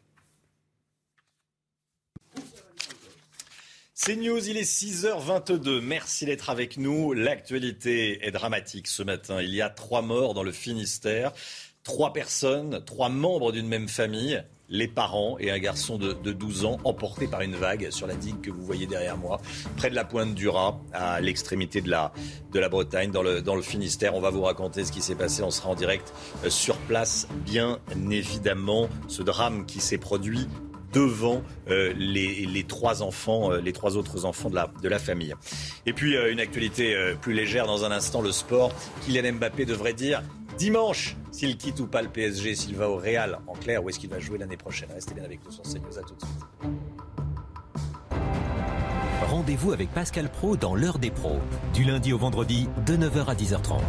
C'est 4.06 4.18
News, 4.18 4.50
il 4.50 4.58
est 4.58 4.70
6h22. 4.70 5.80
Merci 5.80 6.26
d'être 6.26 6.50
avec 6.50 6.76
nous. 6.76 7.13
L'actualité 7.13 8.28
est 8.28 8.32
dramatique 8.32 8.88
ce 8.88 9.02
matin. 9.02 9.42
Il 9.42 9.56
y 9.56 9.62
a 9.62 9.70
trois 9.70 10.02
morts 10.02 10.34
dans 10.34 10.44
le 10.44 10.52
Finistère. 10.52 11.32
Trois 11.86 12.12
personnes, 12.12 12.84
trois 12.84 13.08
membres 13.08 13.54
d'une 13.54 13.70
même 13.70 13.88
famille 13.88 14.44
les 14.68 14.89
parents 14.89 15.38
et 15.39 15.52
un 15.52 15.60
garçon 15.60 15.98
de, 15.98 16.13
12 16.13 16.66
ans 16.66 16.78
emportés 16.84 17.28
par 17.28 17.42
une 17.42 17.56
vague 17.56 17.92
sur 17.92 18.06
la 18.06 18.16
digue 18.16 18.42
que 18.42 18.52
vous 18.52 18.66
voyez 18.66 18.88
derrière 18.88 19.18
moi, 19.18 19.39
près 19.78 19.89
de 19.89 19.96
la 19.96 20.04
pointe 20.04 20.36
du 20.36 20.50
Raz, 20.50 20.76
à 20.94 21.22
l'extrémité 21.22 21.80
de 21.80 21.89
la, 21.89 22.12
de 22.52 22.60
la 22.60 22.68
Bretagne, 22.68 23.12
dans 23.12 23.24
le, 23.24 23.42
dans 23.42 23.56
le 23.56 23.62
Finistère. 23.62 24.16
On 24.16 24.22
va 24.22 24.32
vous 24.32 24.42
raconter 24.42 24.84
ce 24.84 24.92
qui 24.92 25.02
s'est 25.02 25.16
passé. 25.16 25.44
On 25.44 25.52
sera 25.52 25.70
en 25.70 25.76
direct 25.76 26.13
euh, 26.44 26.50
sur 26.50 26.76
place, 26.76 27.30
bien 27.46 27.80
évidemment. 28.12 28.89
Ce 29.08 29.24
drame 29.24 29.66
qui 29.66 29.80
s'est 29.80 29.98
produit 29.98 30.50
devant 30.94 31.42
euh, 31.70 31.94
les, 31.98 32.64
trois 32.68 33.02
enfants, 33.04 33.52
euh, 33.52 33.60
les 33.60 33.74
trois 33.74 33.98
autres 33.98 34.26
enfants 34.26 34.50
de 34.50 34.56
la, 34.56 34.70
de 34.82 34.90
la 34.90 35.00
famille. 35.00 35.34
Et 35.86 35.94
puis 35.94 36.16
une 36.16 36.40
actualité 36.40 36.96
plus 37.22 37.34
légère 37.34 37.66
dans 37.66 37.84
un 37.86 37.92
instant, 37.92 38.22
le 38.22 38.32
sport. 38.32 38.72
Kylian 39.02 39.34
Mbappé 39.34 39.66
devrait 39.66 39.94
dire 39.94 40.22
dimanche 40.58 41.18
s'il 41.32 41.58
quitte 41.58 41.80
ou 41.80 41.88
pas 41.88 42.02
le 42.02 42.10
PSG, 42.10 42.56
s'il 42.56 42.76
va 42.76 42.90
au 42.90 42.98
Real 42.98 43.40
en 43.48 43.54
clair, 43.54 43.84
où 43.84 43.90
est-ce 43.90 44.00
qu'il 44.00 44.10
va 44.10 44.20
jouer 44.20 44.38
l'année 44.38 44.58
prochaine? 44.58 44.90
Restez 44.94 45.16
bien 45.16 45.24
avec 45.24 45.44
nous 45.44 45.52
sur 45.52 45.64
CNews. 45.64 45.98
À 45.98 46.02
tout 46.02 46.14
de 46.14 46.22
suite. 46.22 46.74
Rendez-vous 49.30 49.72
avec 49.72 49.90
Pascal 49.90 50.30
Pro 50.30 50.56
dans 50.56 50.76
l'heure 50.76 51.00
des 51.00 51.10
pros, 51.10 51.40
du 51.74 51.84
lundi 51.84 52.14
au 52.14 52.20
vendredi 52.20 52.70
de 52.86 52.96
9h 52.96 53.26
à 53.26 53.34
10h30. 53.34 53.82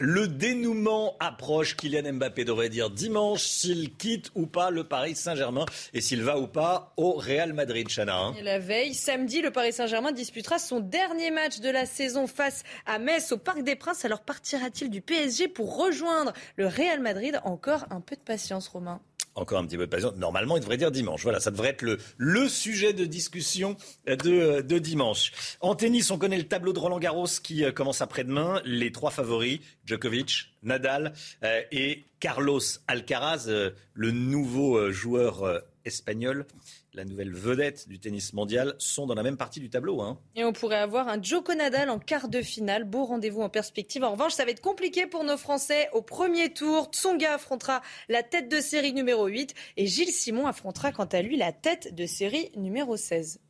Le 0.00 0.28
dénouement 0.28 1.16
approche. 1.18 1.76
Kylian 1.76 2.12
Mbappé 2.12 2.44
devrait 2.44 2.68
dire 2.68 2.88
dimanche 2.88 3.42
s'il 3.42 3.96
quitte 3.96 4.30
ou 4.36 4.46
pas 4.46 4.70
le 4.70 4.84
Paris 4.84 5.16
Saint-Germain 5.16 5.66
et 5.92 6.00
s'il 6.00 6.22
va 6.22 6.38
ou 6.38 6.46
pas 6.46 6.92
au 6.96 7.14
Real 7.14 7.52
Madrid, 7.52 7.88
Chana. 7.88 8.16
Hein. 8.16 8.34
la 8.42 8.60
veille, 8.60 8.94
samedi, 8.94 9.42
le 9.42 9.50
Paris 9.50 9.72
Saint-Germain 9.72 10.12
disputera 10.12 10.60
son 10.60 10.78
dernier 10.78 11.32
match 11.32 11.58
de 11.58 11.68
la 11.68 11.84
saison 11.84 12.28
face 12.28 12.62
à 12.86 13.00
Metz 13.00 13.32
au 13.32 13.38
Parc 13.38 13.62
des 13.62 13.74
Princes. 13.74 14.04
Alors 14.04 14.20
partira-t-il 14.20 14.88
du 14.88 15.00
PSG 15.00 15.48
pour 15.48 15.76
rejoindre 15.76 16.32
le 16.56 16.68
Real 16.68 17.00
Madrid? 17.00 17.40
Encore 17.44 17.86
un 17.90 18.00
peu 18.00 18.14
de 18.14 18.20
patience, 18.20 18.68
Romain. 18.68 19.00
Encore 19.38 19.60
un 19.60 19.66
petit 19.66 19.76
peu 19.76 19.86
de 19.86 19.90
patience. 19.90 20.16
Normalement, 20.16 20.56
il 20.56 20.60
devrait 20.60 20.76
dire 20.76 20.90
dimanche. 20.90 21.22
Voilà, 21.22 21.38
ça 21.38 21.52
devrait 21.52 21.68
être 21.68 21.82
le, 22.16 22.48
sujet 22.48 22.92
de 22.92 23.04
discussion 23.04 23.76
de, 24.06 24.62
de 24.62 24.78
dimanche. 24.78 25.32
En 25.60 25.76
tennis, 25.76 26.10
on 26.10 26.18
connaît 26.18 26.38
le 26.38 26.48
tableau 26.48 26.72
de 26.72 26.78
Roland 26.80 26.98
Garros 26.98 27.28
qui 27.40 27.64
euh, 27.64 27.70
commence 27.70 28.02
après-demain. 28.02 28.60
Les 28.64 28.90
trois 28.90 29.12
favoris, 29.12 29.60
Djokovic, 29.86 30.54
Nadal 30.64 31.12
euh, 31.44 31.60
et 31.70 32.06
Carlos 32.18 32.60
Alcaraz, 32.88 33.44
euh, 33.46 33.70
le 33.94 34.10
nouveau 34.10 34.90
joueur 34.90 35.62
espagnol 35.84 36.46
la 36.94 37.04
nouvelle 37.04 37.32
vedette 37.32 37.88
du 37.88 37.98
tennis 37.98 38.32
mondial, 38.32 38.74
sont 38.78 39.06
dans 39.06 39.14
la 39.14 39.22
même 39.22 39.36
partie 39.36 39.60
du 39.60 39.70
tableau. 39.70 40.00
Hein. 40.00 40.18
Et 40.34 40.44
on 40.44 40.52
pourrait 40.52 40.76
avoir 40.76 41.08
un 41.08 41.22
Joko 41.22 41.54
Nadal 41.54 41.90
en 41.90 41.98
quart 41.98 42.28
de 42.28 42.42
finale. 42.42 42.84
Beau 42.84 43.04
rendez-vous 43.04 43.42
en 43.42 43.48
perspective. 43.48 44.04
En 44.04 44.12
revanche, 44.12 44.32
ça 44.32 44.44
va 44.44 44.50
être 44.50 44.60
compliqué 44.60 45.06
pour 45.06 45.24
nos 45.24 45.36
Français. 45.36 45.88
Au 45.92 46.02
premier 46.02 46.52
tour, 46.52 46.90
Tsonga 46.92 47.34
affrontera 47.34 47.82
la 48.08 48.22
tête 48.22 48.48
de 48.48 48.60
série 48.60 48.92
numéro 48.92 49.26
8 49.26 49.54
et 49.76 49.86
Gilles 49.86 50.12
Simon 50.12 50.46
affrontera 50.46 50.92
quant 50.92 51.04
à 51.04 51.22
lui 51.22 51.36
la 51.36 51.52
tête 51.52 51.94
de 51.94 52.06
série 52.06 52.50
numéro 52.56 52.96
16. 52.96 53.40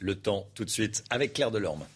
Le 0.00 0.16
temps 0.16 0.48
tout 0.54 0.64
de 0.64 0.70
suite 0.70 1.04
avec 1.10 1.32
Claire 1.32 1.52
Delorme 1.52 1.86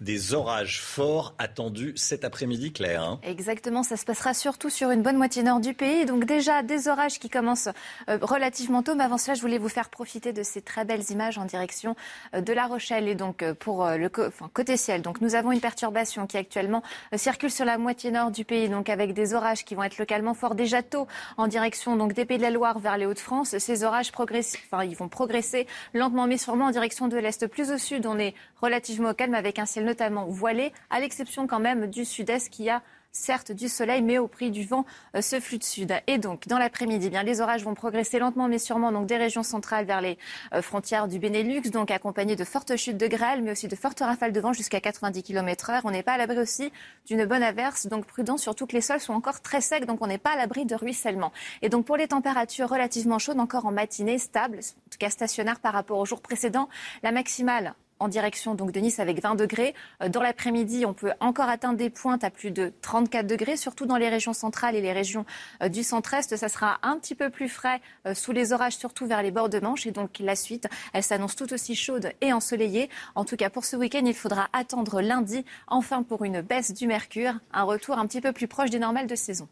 des 0.00 0.34
orages 0.34 0.80
forts 0.80 1.34
attendus 1.38 1.92
cet 1.96 2.24
après-midi, 2.24 2.72
Claire. 2.72 3.02
Hein. 3.02 3.20
Exactement, 3.22 3.82
ça 3.82 3.96
se 3.96 4.04
passera 4.04 4.34
surtout 4.34 4.70
sur 4.70 4.90
une 4.90 5.02
bonne 5.02 5.16
moitié 5.16 5.42
nord 5.42 5.60
du 5.60 5.74
pays. 5.74 6.06
Donc 6.06 6.24
déjà 6.24 6.62
des 6.62 6.88
orages 6.88 7.18
qui 7.18 7.28
commencent 7.28 7.68
euh, 8.08 8.18
relativement 8.20 8.82
tôt. 8.82 8.94
Mais 8.94 9.04
avant 9.04 9.18
cela, 9.18 9.34
je 9.34 9.40
voulais 9.40 9.58
vous 9.58 9.68
faire 9.68 9.88
profiter 9.88 10.32
de 10.32 10.42
ces 10.42 10.62
très 10.62 10.84
belles 10.84 11.10
images 11.10 11.38
en 11.38 11.44
direction 11.44 11.96
euh, 12.34 12.40
de 12.40 12.52
La 12.52 12.66
Rochelle 12.66 13.08
et 13.08 13.14
donc 13.14 13.42
euh, 13.42 13.54
pour 13.54 13.86
le 13.86 14.08
côté 14.08 14.76
ciel. 14.76 15.02
Donc 15.02 15.20
nous 15.20 15.34
avons 15.34 15.52
une 15.52 15.60
perturbation 15.60 16.26
qui 16.26 16.36
actuellement 16.36 16.82
circule 17.16 17.50
sur 17.50 17.64
la 17.64 17.78
moitié 17.78 18.10
nord 18.10 18.30
du 18.30 18.44
pays, 18.44 18.68
donc 18.68 18.88
avec 18.88 19.14
des 19.14 19.34
orages 19.34 19.64
qui 19.64 19.74
vont 19.74 19.82
être 19.82 19.98
localement 19.98 20.34
forts 20.34 20.54
déjà 20.54 20.82
tôt 20.82 21.06
en 21.36 21.46
direction 21.46 21.96
donc 21.96 22.12
des 22.12 22.24
Pays 22.24 22.38
de 22.38 22.42
la 22.42 22.50
Loire 22.50 22.78
vers 22.78 22.98
les 22.98 23.06
Hauts-de-France. 23.06 23.56
Ces 23.58 23.84
orages 23.84 24.12
progressent, 24.12 24.56
enfin 24.70 24.84
ils 24.84 24.96
vont 24.96 25.08
progresser 25.08 25.66
lentement 25.94 26.26
mais 26.26 26.38
sûrement 26.38 26.66
en 26.66 26.70
direction 26.70 27.08
de 27.08 27.16
l'est. 27.16 27.46
Plus 27.46 27.70
au 27.70 27.78
sud, 27.78 28.06
on 28.06 28.18
est 28.18 28.34
relativement 28.60 29.14
calme 29.14 29.34
avec 29.34 29.58
un 29.58 29.66
ciel 29.66 29.84
notamment 29.88 30.26
voilé, 30.26 30.72
à 30.90 31.00
l'exception 31.00 31.46
quand 31.46 31.60
même 31.60 31.86
du 31.86 32.04
sud-est 32.04 32.50
qui 32.50 32.68
a 32.68 32.82
certes 33.10 33.52
du 33.52 33.68
soleil, 33.68 34.02
mais 34.02 34.18
au 34.18 34.28
prix 34.28 34.50
du 34.50 34.64
vent, 34.64 34.84
euh, 35.16 35.20
ce 35.20 35.40
flux 35.40 35.58
de 35.58 35.64
sud. 35.64 35.92
Et 36.06 36.18
donc, 36.18 36.46
dans 36.46 36.58
l'après-midi, 36.58 37.10
eh 37.12 37.24
les 37.24 37.40
orages 37.40 37.64
vont 37.64 37.74
progresser 37.74 38.18
lentement, 38.18 38.48
mais 38.48 38.58
sûrement, 38.58 38.92
donc 38.92 39.06
des 39.06 39.16
régions 39.16 39.42
centrales 39.42 39.86
vers 39.86 40.00
les 40.00 40.18
euh, 40.52 40.62
frontières 40.62 41.08
du 41.08 41.18
Benelux, 41.18 41.70
donc 41.70 41.90
accompagnés 41.90 42.36
de 42.36 42.44
fortes 42.44 42.76
chutes 42.76 42.98
de 42.98 43.06
grêle, 43.06 43.42
mais 43.42 43.52
aussi 43.52 43.66
de 43.66 43.76
fortes 43.76 44.00
rafales 44.00 44.32
de 44.32 44.40
vent 44.40 44.52
jusqu'à 44.52 44.80
90 44.80 45.22
km/h. 45.22 45.80
On 45.84 45.90
n'est 45.90 46.02
pas 46.02 46.12
à 46.12 46.18
l'abri 46.18 46.38
aussi 46.38 46.70
d'une 47.06 47.24
bonne 47.24 47.42
averse, 47.42 47.86
donc 47.86 48.04
prudent, 48.04 48.36
surtout 48.36 48.66
que 48.66 48.74
les 48.74 48.82
sols 48.82 49.00
sont 49.00 49.14
encore 49.14 49.40
très 49.40 49.62
secs, 49.62 49.86
donc 49.86 50.02
on 50.02 50.06
n'est 50.06 50.18
pas 50.18 50.32
à 50.32 50.36
l'abri 50.36 50.66
de 50.66 50.74
ruissellement. 50.74 51.32
Et 51.62 51.70
donc, 51.70 51.86
pour 51.86 51.96
les 51.96 52.08
températures 52.08 52.68
relativement 52.68 53.18
chaudes, 53.18 53.40
encore 53.40 53.66
en 53.66 53.72
matinée, 53.72 54.18
stables, 54.18 54.58
en 54.58 54.90
tout 54.90 54.98
cas 54.98 55.10
stationnaires 55.10 55.60
par 55.60 55.72
rapport 55.72 55.98
au 55.98 56.04
jour 56.04 56.20
précédent, 56.20 56.68
la 57.02 57.10
maximale 57.10 57.74
en 58.00 58.08
direction 58.08 58.54
donc 58.54 58.72
de 58.72 58.80
Nice 58.80 58.98
avec 58.98 59.22
20 59.22 59.34
degrés. 59.34 59.74
Euh, 60.02 60.08
dans 60.08 60.22
l'après-midi, 60.22 60.84
on 60.86 60.94
peut 60.94 61.12
encore 61.20 61.48
atteindre 61.48 61.78
des 61.78 61.90
pointes 61.90 62.24
à 62.24 62.30
plus 62.30 62.50
de 62.50 62.72
34 62.82 63.26
degrés, 63.26 63.56
surtout 63.56 63.86
dans 63.86 63.96
les 63.96 64.08
régions 64.08 64.32
centrales 64.32 64.74
et 64.74 64.80
les 64.80 64.92
régions 64.92 65.24
euh, 65.62 65.68
du 65.68 65.82
centre-est. 65.82 66.36
Ça 66.36 66.48
sera 66.48 66.78
un 66.82 66.98
petit 66.98 67.14
peu 67.14 67.30
plus 67.30 67.48
frais 67.48 67.80
euh, 68.06 68.14
sous 68.14 68.32
les 68.32 68.52
orages, 68.52 68.76
surtout 68.76 69.06
vers 69.06 69.22
les 69.22 69.30
bords 69.30 69.48
de 69.48 69.60
Manche. 69.60 69.86
Et 69.86 69.90
donc 69.90 70.18
la 70.20 70.36
suite, 70.36 70.68
elle 70.92 71.02
s'annonce 71.02 71.36
tout 71.36 71.52
aussi 71.52 71.74
chaude 71.74 72.12
et 72.20 72.32
ensoleillée. 72.32 72.88
En 73.14 73.24
tout 73.24 73.36
cas, 73.36 73.50
pour 73.50 73.64
ce 73.64 73.76
week-end, 73.76 74.02
il 74.04 74.14
faudra 74.14 74.48
attendre 74.52 75.00
lundi, 75.00 75.44
enfin 75.66 76.02
pour 76.02 76.24
une 76.24 76.40
baisse 76.40 76.72
du 76.72 76.86
mercure, 76.86 77.34
un 77.52 77.62
retour 77.62 77.98
un 77.98 78.06
petit 78.06 78.20
peu 78.20 78.32
plus 78.32 78.48
proche 78.48 78.70
des 78.70 78.78
normales 78.78 79.06
de 79.06 79.16
saison. 79.16 79.48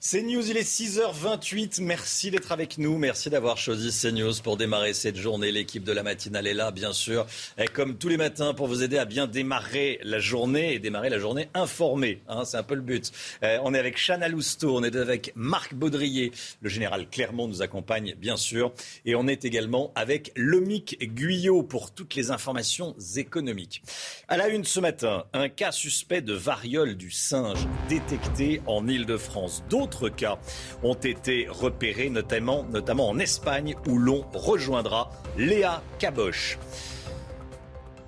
CNews, 0.00 0.48
il 0.48 0.56
est 0.56 0.62
6h28. 0.62 1.82
Merci 1.82 2.30
d'être 2.30 2.52
avec 2.52 2.78
nous. 2.78 2.98
Merci 2.98 3.30
d'avoir 3.30 3.58
choisi 3.58 3.90
CNews 3.90 4.34
pour 4.44 4.56
démarrer 4.56 4.94
cette 4.94 5.16
journée. 5.16 5.50
L'équipe 5.50 5.82
de 5.82 5.90
la 5.90 6.04
matinale 6.04 6.46
est 6.46 6.54
là, 6.54 6.70
bien 6.70 6.92
sûr, 6.92 7.26
comme 7.74 7.98
tous 7.98 8.06
les 8.06 8.16
matins, 8.16 8.54
pour 8.54 8.68
vous 8.68 8.84
aider 8.84 8.96
à 8.96 9.06
bien 9.06 9.26
démarrer 9.26 9.98
la 10.04 10.20
journée 10.20 10.72
et 10.72 10.78
démarrer 10.78 11.10
la 11.10 11.18
journée 11.18 11.48
informée. 11.52 12.22
Hein, 12.28 12.44
c'est 12.44 12.56
un 12.56 12.62
peu 12.62 12.76
le 12.76 12.80
but. 12.80 13.10
Euh, 13.42 13.58
on 13.64 13.74
est 13.74 13.78
avec 13.80 13.96
Chana 13.98 14.28
Lousteau, 14.28 14.76
on 14.76 14.84
est 14.84 14.94
avec 14.94 15.32
Marc 15.34 15.74
Baudrier. 15.74 16.30
Le 16.62 16.68
général 16.68 17.08
Clermont 17.10 17.48
nous 17.48 17.60
accompagne, 17.60 18.14
bien 18.20 18.36
sûr. 18.36 18.72
Et 19.04 19.16
on 19.16 19.26
est 19.26 19.44
également 19.44 19.90
avec 19.96 20.30
Lomic 20.36 20.96
Guyot 21.12 21.64
pour 21.64 21.90
toutes 21.90 22.14
les 22.14 22.30
informations 22.30 22.94
économiques. 23.16 23.82
À 24.28 24.36
la 24.36 24.46
une 24.46 24.62
ce 24.62 24.78
matin, 24.78 25.24
un 25.32 25.48
cas 25.48 25.72
suspect 25.72 26.22
de 26.22 26.34
variole 26.34 26.94
du 26.94 27.10
singe 27.10 27.66
détecté 27.88 28.62
en 28.68 28.86
Ile-de-France. 28.86 29.64
D'autres 29.88 30.08
cas 30.08 30.38
ont 30.82 30.94
été 30.94 31.48
repérés, 31.48 32.10
notamment, 32.10 32.64
notamment 32.70 33.08
en 33.08 33.18
Espagne, 33.18 33.74
où 33.86 33.98
l'on 33.98 34.24
rejoindra 34.32 35.10
Léa 35.36 35.82
Caboche. 35.98 36.58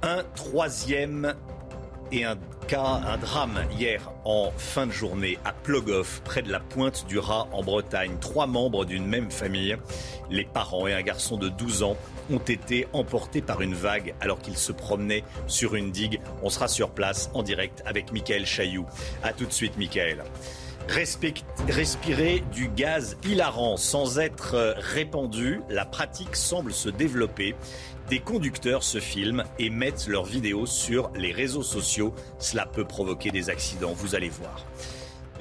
Un 0.03 0.23
troisième 0.35 1.35
et 2.13 2.25
un 2.25 2.37
cas, 2.67 3.01
un 3.07 3.19
drame 3.19 3.61
hier 3.79 4.11
en 4.25 4.51
fin 4.57 4.87
de 4.87 4.93
journée 4.93 5.39
à 5.45 5.53
Plogoff, 5.53 6.23
près 6.25 6.43
de 6.43 6.51
la 6.51 6.61
pointe 6.61 7.07
du 7.07 7.19
Raz 7.19 7.47
en 7.53 7.63
Bretagne. 7.63 8.17
Trois 8.21 8.47
membres 8.47 8.85
d'une 8.85 9.07
même 9.07 9.31
famille, 9.31 9.77
les 10.31 10.45
parents 10.45 10.87
et 10.87 10.95
un 10.95 11.03
garçon 11.03 11.37
de 11.37 11.49
12 11.49 11.83
ans, 11.83 11.97
ont 12.31 12.39
été 12.39 12.87
emportés 12.93 13.43
par 13.43 13.61
une 13.61 13.75
vague 13.75 14.15
alors 14.21 14.41
qu'ils 14.41 14.57
se 14.57 14.73
promenaient 14.73 15.25
sur 15.47 15.75
une 15.75 15.91
digue. 15.91 16.21
On 16.43 16.51
sera 16.51 16.69
sur 16.69 16.91
place 16.91 17.31
en 17.35 17.43
direct 17.43 17.83
avec 17.87 18.13
Michael 18.13 18.47
Chailloux. 18.47 18.87
A 19.23 19.33
tout 19.33 19.47
de 19.47 19.53
suite, 19.53 19.77
Michael 19.77 20.25
respirer 20.89 22.43
du 22.53 22.69
gaz 22.69 23.17
hilarant 23.25 23.77
sans 23.77 24.19
être 24.19 24.55
euh, 24.55 24.73
répandu, 24.77 25.61
la 25.69 25.85
pratique 25.85 26.37
semble 26.37 26.73
se 26.73 26.89
développer. 26.89 27.55
Des 28.09 28.19
conducteurs 28.19 28.83
se 28.83 28.99
filment 28.99 29.45
et 29.59 29.71
mettent 29.71 30.09
leurs 30.09 30.25
vidéos 30.25 30.67
sur 30.67 31.11
les 31.15 31.33
réseaux 31.33 31.63
sociaux. 31.63 32.15
Cela 32.39 32.67
peut 32.67 32.85
provoquer 32.85 33.31
des 33.31 33.51
accidents, 33.51 33.93
vous 33.93 34.15
allez 34.15 34.29
voir. 34.31 34.67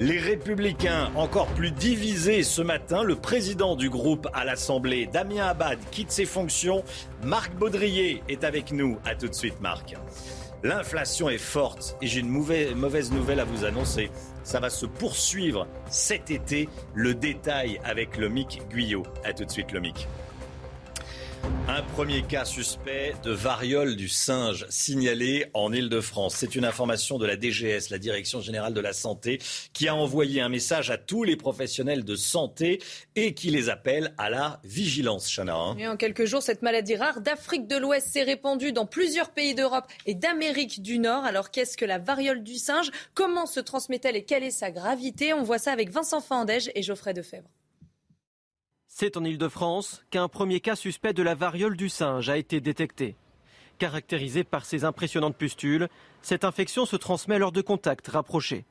Les 0.00 0.18
républicains 0.18 1.10
encore 1.14 1.48
plus 1.48 1.72
divisés 1.72 2.42
ce 2.42 2.62
matin. 2.62 3.02
Le 3.02 3.16
président 3.16 3.76
du 3.76 3.90
groupe 3.90 4.28
à 4.32 4.46
l'Assemblée, 4.46 5.06
Damien 5.06 5.46
Abad, 5.48 5.78
quitte 5.90 6.10
ses 6.10 6.24
fonctions. 6.24 6.82
Marc 7.22 7.54
Baudrier 7.56 8.22
est 8.28 8.44
avec 8.44 8.72
nous. 8.72 8.98
A 9.04 9.14
tout 9.14 9.28
de 9.28 9.34
suite, 9.34 9.60
Marc. 9.60 9.94
L'inflation 10.62 11.30
est 11.30 11.38
forte 11.38 11.96
et 12.02 12.06
j'ai 12.06 12.20
une 12.20 12.28
mauvaise 12.28 13.12
nouvelle 13.12 13.40
à 13.40 13.44
vous 13.44 13.64
annoncer. 13.64 14.10
Ça 14.44 14.60
va 14.60 14.68
se 14.68 14.84
poursuivre 14.84 15.66
cet 15.88 16.30
été. 16.30 16.68
Le 16.94 17.14
détail 17.14 17.80
avec 17.82 18.18
le 18.18 18.28
Guyot. 18.68 19.04
A 19.24 19.32
tout 19.32 19.46
de 19.46 19.50
suite, 19.50 19.72
le. 19.72 20.06
Un 21.68 21.82
premier 21.82 22.22
cas 22.22 22.44
suspect 22.44 23.14
de 23.22 23.30
variole 23.30 23.94
du 23.94 24.08
singe 24.08 24.66
signalé 24.70 25.46
en 25.54 25.72
Ile-de-France. 25.72 26.34
C'est 26.36 26.56
une 26.56 26.64
information 26.64 27.16
de 27.16 27.26
la 27.26 27.36
DGS, 27.36 27.90
la 27.90 27.98
Direction 27.98 28.40
générale 28.40 28.74
de 28.74 28.80
la 28.80 28.92
santé, 28.92 29.38
qui 29.72 29.86
a 29.86 29.94
envoyé 29.94 30.40
un 30.40 30.48
message 30.48 30.90
à 30.90 30.98
tous 30.98 31.22
les 31.22 31.36
professionnels 31.36 32.04
de 32.04 32.16
santé 32.16 32.82
et 33.14 33.34
qui 33.34 33.50
les 33.50 33.68
appelle 33.68 34.12
à 34.18 34.30
la 34.30 34.60
vigilance, 34.64 35.32
Chana. 35.32 35.54
Hein. 35.54 35.92
en 35.92 35.96
quelques 35.96 36.24
jours, 36.24 36.42
cette 36.42 36.62
maladie 36.62 36.96
rare 36.96 37.20
d'Afrique 37.20 37.68
de 37.68 37.76
l'Ouest 37.76 38.08
s'est 38.08 38.24
répandue 38.24 38.72
dans 38.72 38.86
plusieurs 38.86 39.30
pays 39.30 39.54
d'Europe 39.54 39.86
et 40.06 40.14
d'Amérique 40.14 40.82
du 40.82 40.98
Nord. 40.98 41.24
Alors 41.24 41.52
qu'est-ce 41.52 41.76
que 41.76 41.84
la 41.84 41.98
variole 41.98 42.42
du 42.42 42.56
singe? 42.56 42.90
Comment 43.14 43.46
se 43.46 43.60
transmet-elle 43.60 44.16
et 44.16 44.24
quelle 44.24 44.42
est 44.42 44.50
sa 44.50 44.72
gravité? 44.72 45.32
On 45.34 45.44
voit 45.44 45.58
ça 45.58 45.70
avec 45.70 45.90
Vincent 45.90 46.20
Fandège 46.20 46.70
et 46.74 46.82
Geoffrey 46.82 47.14
Defebvre. 47.14 47.48
C'est 49.00 49.16
en 49.16 49.24
Ile-de-France 49.24 50.04
qu'un 50.10 50.28
premier 50.28 50.60
cas 50.60 50.76
suspect 50.76 51.14
de 51.14 51.22
la 51.22 51.34
variole 51.34 51.74
du 51.74 51.88
singe 51.88 52.28
a 52.28 52.36
été 52.36 52.60
détecté. 52.60 53.16
Caractérisé 53.78 54.44
par 54.44 54.66
ses 54.66 54.84
impressionnantes 54.84 55.38
pustules, 55.38 55.88
cette 56.20 56.44
infection 56.44 56.84
se 56.84 56.96
transmet 56.96 57.38
lors 57.38 57.50
de 57.50 57.62
contacts 57.62 58.08
rapprochés. 58.08 58.66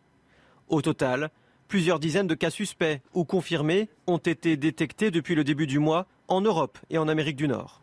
Au 0.67 0.83
total, 0.83 1.31
plusieurs 1.67 1.99
dizaines 1.99 2.27
de 2.27 2.35
cas 2.35 2.51
suspects 2.51 3.01
ou 3.15 3.25
confirmés 3.25 3.89
ont 4.05 4.19
été 4.19 4.55
détectés 4.55 5.09
depuis 5.09 5.33
le 5.33 5.43
début 5.43 5.65
du 5.65 5.79
mois 5.79 6.05
en 6.27 6.41
Europe 6.41 6.77
et 6.91 6.99
en 6.99 7.07
Amérique 7.07 7.35
du 7.35 7.47
Nord. 7.47 7.81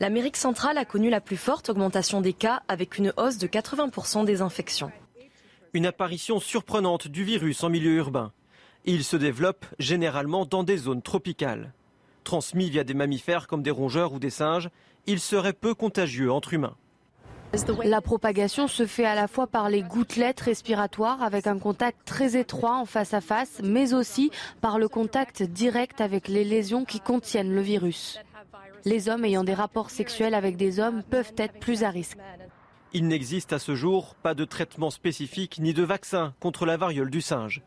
L'Amérique 0.00 0.36
centrale 0.36 0.76
a 0.76 0.84
connu 0.84 1.08
la 1.08 1.20
plus 1.20 1.36
forte 1.36 1.68
augmentation 1.68 2.20
des 2.20 2.32
cas 2.32 2.64
avec 2.66 2.98
une 2.98 3.12
hausse 3.16 3.38
de 3.38 3.46
80% 3.46 4.24
des 4.24 4.42
infections. 4.42 4.90
Une 5.72 5.86
apparition 5.86 6.40
surprenante 6.40 7.06
du 7.06 7.22
virus 7.22 7.62
en 7.62 7.68
milieu 7.68 7.92
urbain. 7.92 8.32
Il 8.86 9.02
se 9.02 9.16
développe 9.16 9.64
généralement 9.78 10.44
dans 10.44 10.62
des 10.62 10.76
zones 10.76 11.00
tropicales. 11.00 11.72
Transmis 12.22 12.68
via 12.68 12.84
des 12.84 12.92
mammifères 12.92 13.46
comme 13.46 13.62
des 13.62 13.70
rongeurs 13.70 14.12
ou 14.12 14.18
des 14.18 14.30
singes, 14.30 14.68
il 15.06 15.20
serait 15.20 15.54
peu 15.54 15.74
contagieux 15.74 16.30
entre 16.30 16.52
humains. 16.52 16.76
La 17.84 18.00
propagation 18.02 18.68
se 18.68 18.84
fait 18.84 19.06
à 19.06 19.14
la 19.14 19.28
fois 19.28 19.46
par 19.46 19.70
les 19.70 19.82
gouttelettes 19.82 20.40
respiratoires 20.40 21.22
avec 21.22 21.46
un 21.46 21.58
contact 21.58 21.98
très 22.04 22.36
étroit 22.36 22.76
en 22.76 22.84
face 22.84 23.14
à 23.14 23.20
face, 23.20 23.60
mais 23.62 23.94
aussi 23.94 24.30
par 24.60 24.78
le 24.78 24.88
contact 24.88 25.42
direct 25.42 26.00
avec 26.00 26.28
les 26.28 26.44
lésions 26.44 26.84
qui 26.84 27.00
contiennent 27.00 27.54
le 27.54 27.60
virus. 27.62 28.18
Les 28.84 29.08
hommes 29.08 29.24
ayant 29.24 29.44
des 29.44 29.54
rapports 29.54 29.90
sexuels 29.90 30.34
avec 30.34 30.56
des 30.56 30.78
hommes 30.78 31.02
peuvent 31.04 31.32
être 31.38 31.58
plus 31.58 31.84
à 31.84 31.90
risque. 31.90 32.18
Il 32.92 33.08
n'existe 33.08 33.52
à 33.52 33.58
ce 33.58 33.74
jour 33.74 34.14
pas 34.16 34.34
de 34.34 34.44
traitement 34.44 34.90
spécifique 34.90 35.58
ni 35.58 35.72
de 35.72 35.82
vaccin 35.82 36.34
contre 36.40 36.66
la 36.66 36.76
variole 36.76 37.10
du 37.10 37.22
singe. 37.22 37.62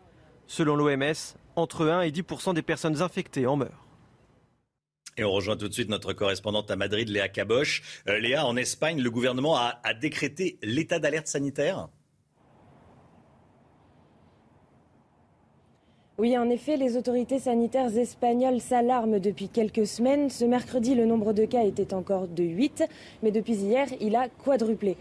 Selon 0.48 0.76
l'OMS, 0.76 1.36
entre 1.56 1.88
1 1.88 2.02
et 2.02 2.12
10% 2.12 2.54
des 2.54 2.62
personnes 2.62 3.02
infectées 3.02 3.46
en 3.46 3.58
meurent. 3.58 3.86
Et 5.18 5.24
on 5.24 5.32
rejoint 5.32 5.58
tout 5.58 5.68
de 5.68 5.74
suite 5.74 5.90
notre 5.90 6.14
correspondante 6.14 6.70
à 6.70 6.76
Madrid, 6.76 7.10
Léa 7.10 7.28
Caboche. 7.28 7.82
Euh, 8.08 8.20
Léa, 8.20 8.46
en 8.46 8.56
Espagne, 8.56 9.02
le 9.02 9.10
gouvernement 9.10 9.58
a, 9.58 9.80
a 9.84 9.94
décrété 9.94 10.60
l'état 10.62 11.00
d'alerte 11.00 11.28
sanitaire? 11.28 11.90
Oui, 16.20 16.38
en 16.38 16.50
effet, 16.50 16.78
les 16.78 16.98
autorités 16.98 17.40
sanitaires 17.40 17.96
espagnoles 17.96 18.60
s'alarment 18.60 19.20
depuis 19.20 19.50
quelques 19.50 19.86
semaines. 19.86 20.30
Ce 20.30 20.46
mercredi, 20.46 20.96
le 20.96 21.06
nombre 21.06 21.34
de 21.34 21.46
cas 21.46 21.64
était 21.64 21.94
encore 21.94 22.28
de 22.28 22.44
8, 22.44 22.84
mais 23.22 23.32
depuis 23.32 23.54
hier, 23.54 23.88
il 24.00 24.16
a 24.16 24.28
quadruplé. 24.28 24.98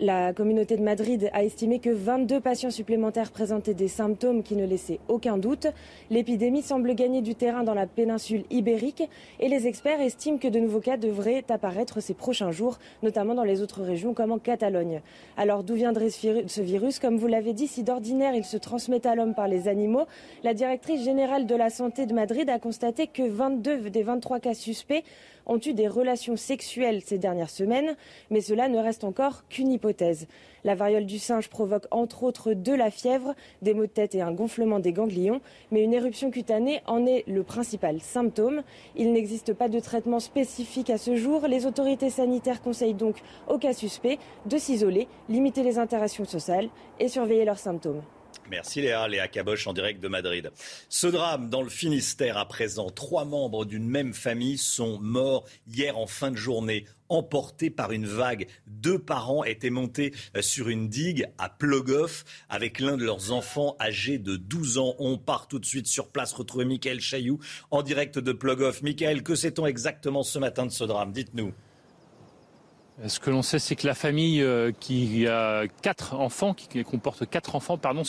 La 0.00 0.32
communauté 0.32 0.76
de 0.76 0.82
Madrid 0.82 1.28
a 1.32 1.42
estimé 1.42 1.80
que 1.80 1.90
22 1.90 2.38
patients 2.38 2.70
supplémentaires 2.70 3.32
présentaient 3.32 3.74
des 3.74 3.88
symptômes 3.88 4.44
qui 4.44 4.54
ne 4.54 4.64
laissaient 4.64 5.00
aucun 5.08 5.38
doute. 5.38 5.66
L'épidémie 6.08 6.62
semble 6.62 6.94
gagner 6.94 7.20
du 7.20 7.34
terrain 7.34 7.64
dans 7.64 7.74
la 7.74 7.88
péninsule 7.88 8.44
ibérique 8.50 9.02
et 9.40 9.48
les 9.48 9.66
experts 9.66 10.00
estiment 10.00 10.38
que 10.38 10.46
de 10.46 10.60
nouveaux 10.60 10.78
cas 10.78 10.98
devraient 10.98 11.42
apparaître 11.48 12.00
ces 12.00 12.14
prochains 12.14 12.52
jours, 12.52 12.78
notamment 13.02 13.34
dans 13.34 13.42
les 13.42 13.60
autres 13.60 13.82
régions 13.82 14.14
comme 14.14 14.30
en 14.30 14.38
Catalogne. 14.38 15.02
Alors 15.36 15.64
d'où 15.64 15.74
viendrait 15.74 16.10
ce 16.10 16.60
virus? 16.60 17.00
Comme 17.00 17.16
vous 17.16 17.26
l'avez 17.26 17.52
dit, 17.52 17.66
si 17.66 17.82
d'ordinaire 17.82 18.36
il 18.36 18.44
se 18.44 18.56
transmet 18.56 19.04
à 19.04 19.16
l'homme 19.16 19.34
par 19.34 19.48
les 19.48 19.66
animaux, 19.66 20.06
la 20.44 20.54
directrice 20.54 21.02
générale 21.02 21.44
de 21.44 21.56
la 21.56 21.70
santé 21.70 22.06
de 22.06 22.14
Madrid 22.14 22.48
a 22.50 22.60
constaté 22.60 23.08
que 23.08 23.28
22 23.28 23.90
des 23.90 24.04
23 24.04 24.38
cas 24.38 24.54
suspects 24.54 25.02
ont 25.48 25.58
eu 25.58 25.72
des 25.72 25.88
relations 25.88 26.36
sexuelles 26.36 27.02
ces 27.04 27.18
dernières 27.18 27.50
semaines, 27.50 27.96
mais 28.30 28.40
cela 28.40 28.68
ne 28.68 28.78
reste 28.78 29.04
encore 29.04 29.48
qu'une 29.48 29.72
hypothèse. 29.72 30.26
La 30.64 30.74
variole 30.74 31.06
du 31.06 31.18
singe 31.18 31.48
provoque 31.48 31.86
entre 31.90 32.22
autres 32.24 32.52
de 32.52 32.72
la 32.72 32.90
fièvre, 32.90 33.34
des 33.62 33.74
maux 33.74 33.86
de 33.86 33.90
tête 33.90 34.14
et 34.14 34.20
un 34.20 34.32
gonflement 34.32 34.80
des 34.80 34.92
ganglions, 34.92 35.40
mais 35.70 35.82
une 35.82 35.94
éruption 35.94 36.30
cutanée 36.30 36.82
en 36.86 37.06
est 37.06 37.24
le 37.26 37.42
principal 37.42 38.00
symptôme. 38.00 38.62
Il 38.96 39.12
n'existe 39.12 39.54
pas 39.54 39.68
de 39.68 39.80
traitement 39.80 40.20
spécifique 40.20 40.90
à 40.90 40.98
ce 40.98 41.16
jour. 41.16 41.46
Les 41.48 41.66
autorités 41.66 42.10
sanitaires 42.10 42.60
conseillent 42.60 42.94
donc 42.94 43.16
aux 43.48 43.58
cas 43.58 43.72
suspects 43.72 44.18
de 44.46 44.58
s'isoler, 44.58 45.08
limiter 45.28 45.62
les 45.62 45.78
interactions 45.78 46.24
sociales 46.24 46.68
et 47.00 47.08
surveiller 47.08 47.44
leurs 47.44 47.58
symptômes. 47.58 48.02
Merci 48.50 48.80
Léa, 48.80 49.06
Léa 49.08 49.28
Caboche 49.28 49.66
en 49.66 49.72
direct 49.72 50.02
de 50.02 50.08
Madrid. 50.08 50.50
Ce 50.88 51.06
drame 51.06 51.50
dans 51.50 51.62
le 51.62 51.68
Finistère 51.68 52.38
à 52.38 52.48
présent, 52.48 52.90
trois 52.90 53.24
membres 53.24 53.64
d'une 53.64 53.88
même 53.88 54.14
famille 54.14 54.58
sont 54.58 54.98
morts 55.00 55.44
hier 55.66 55.98
en 55.98 56.06
fin 56.06 56.30
de 56.30 56.36
journée 56.36 56.86
emportés 57.08 57.70
par 57.70 57.92
une 57.92 58.06
vague. 58.06 58.48
Deux 58.66 58.98
parents 58.98 59.44
étaient 59.44 59.70
montés 59.70 60.12
sur 60.40 60.68
une 60.68 60.88
digue 60.88 61.28
à 61.38 61.48
Plogoff 61.48 62.24
avec 62.48 62.80
l'un 62.80 62.96
de 62.96 63.04
leurs 63.04 63.32
enfants 63.32 63.76
âgé 63.80 64.18
de 64.18 64.36
12 64.36 64.78
ans. 64.78 64.94
On 64.98 65.18
part 65.18 65.48
tout 65.48 65.58
de 65.58 65.66
suite 65.66 65.86
sur 65.86 66.08
place 66.08 66.32
retrouver 66.32 66.64
Michael 66.64 67.00
Chailloux 67.00 67.38
en 67.70 67.82
direct 67.82 68.18
de 68.18 68.32
Plogoff. 68.32 68.82
Michael, 68.82 69.22
que 69.22 69.34
sait-on 69.34 69.66
exactement 69.66 70.22
ce 70.22 70.38
matin 70.38 70.66
de 70.66 70.72
ce 70.72 70.84
drame? 70.84 71.12
Dites-nous. 71.12 71.52
Ce 73.06 73.20
que 73.20 73.30
l'on 73.30 73.42
sait, 73.42 73.60
c'est 73.60 73.76
que 73.76 73.86
la 73.86 73.94
famille 73.94 74.42
euh, 74.42 74.72
qui 74.80 75.28
a 75.28 75.68
quatre 75.82 76.14
enfants, 76.14 76.52
qui 76.52 76.82
comporte 76.82 77.30
quatre 77.30 77.54
enfants, 77.54 77.78
pardon, 77.78 78.02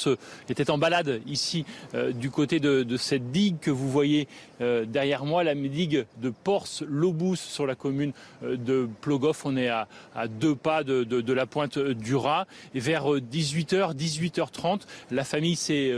était 0.50 0.72
en 0.72 0.80
balade 0.80 1.22
ici 1.28 1.64
euh, 1.94 2.12
du 2.12 2.32
côté 2.32 2.60
de, 2.60 2.98
cette 2.98 3.32
digue 3.32 3.60
que 3.60 3.70
vous 3.70 3.88
voyez 3.88 4.28
euh, 4.62 4.86
derrière 4.86 5.26
moi, 5.26 5.44
la 5.44 5.54
digue 5.54 6.08
de 6.18 6.32
Porce-Lobous 6.32 7.36
sur 7.36 7.68
la 7.68 7.76
commune 7.76 8.14
de 8.42 8.90
Plogoff. 9.02 9.46
On 9.46 9.56
est 9.58 9.70
à, 9.70 9.88
deux 10.28 10.56
pas 10.56 10.84
de, 10.84 11.34
la 11.34 11.46
pointe 11.46 11.78
du 11.78 12.16
Raz. 12.16 12.46
Et 12.74 12.80
vers 12.80 13.06
18h, 13.06 13.96
18h30, 13.96 14.82
la 15.12 15.24
famille 15.24 15.56
s'est 15.56 15.94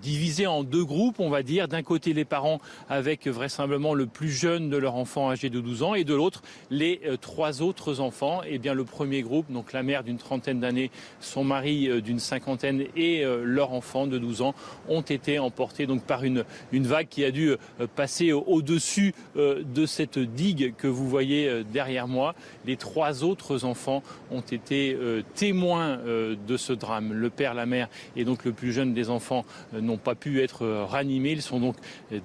divisée 0.00 0.46
en 0.46 0.62
deux 0.62 0.84
groupes, 0.84 1.18
on 1.18 1.30
va 1.30 1.42
dire. 1.42 1.66
D'un 1.66 1.82
côté, 1.82 2.12
les 2.12 2.24
parents 2.24 2.60
avec 2.88 3.26
vraisemblablement 3.26 3.94
le 3.94 4.06
plus 4.06 4.30
jeune 4.30 4.70
de 4.70 4.76
leurs 4.76 4.94
enfants 4.94 5.30
âgés 5.30 5.50
de 5.50 5.60
12 5.60 5.82
ans 5.82 5.94
et 5.94 6.04
de 6.04 6.14
l'autre, 6.14 6.42
les 6.70 7.00
trois 7.20 7.60
autres 7.60 8.00
enfants 8.00 8.35
eh 8.48 8.58
bien, 8.58 8.74
le 8.74 8.84
premier 8.84 9.22
groupe, 9.22 9.50
donc 9.50 9.72
la 9.72 9.82
mère 9.82 10.04
d'une 10.04 10.18
trentaine 10.18 10.60
d'années, 10.60 10.90
son 11.20 11.44
mari 11.44 11.88
euh, 11.88 12.00
d'une 12.00 12.18
cinquantaine 12.18 12.84
et 12.96 13.24
euh, 13.24 13.42
leur 13.44 13.72
enfant 13.72 14.06
de 14.06 14.18
12 14.18 14.42
ans, 14.42 14.54
ont 14.88 15.02
été 15.02 15.38
emportés 15.38 15.86
donc 15.86 16.02
par 16.02 16.24
une, 16.24 16.44
vague 16.72 17.08
qui 17.08 17.24
a 17.24 17.30
dû 17.30 17.50
euh, 17.50 17.56
passer 17.94 18.32
au-dessus 18.32 19.14
de 19.36 19.86
cette 19.86 20.18
digue 20.18 20.74
que 20.76 20.86
vous 20.86 21.08
voyez 21.08 21.62
derrière 21.72 22.08
moi. 22.08 22.34
Les 22.64 22.76
trois 22.76 23.24
autres 23.24 23.64
enfants 23.64 24.02
ont 24.30 24.40
été 24.40 24.96
témoins 25.34 25.98
de 26.06 26.56
ce 26.56 26.72
drame. 26.72 27.12
Le 27.12 27.30
père, 27.30 27.54
la 27.54 27.66
mère 27.66 27.88
et 28.16 28.24
donc 28.24 28.44
le 28.44 28.52
plus 28.52 28.72
jeune 28.72 28.94
des 28.94 29.10
enfants 29.10 29.44
n'ont 29.72 29.96
pas 29.96 30.14
pu 30.14 30.42
être 30.42 30.66
ranimés. 30.66 31.32
Ils 31.32 31.42
sont 31.42 31.60
donc 31.60 31.76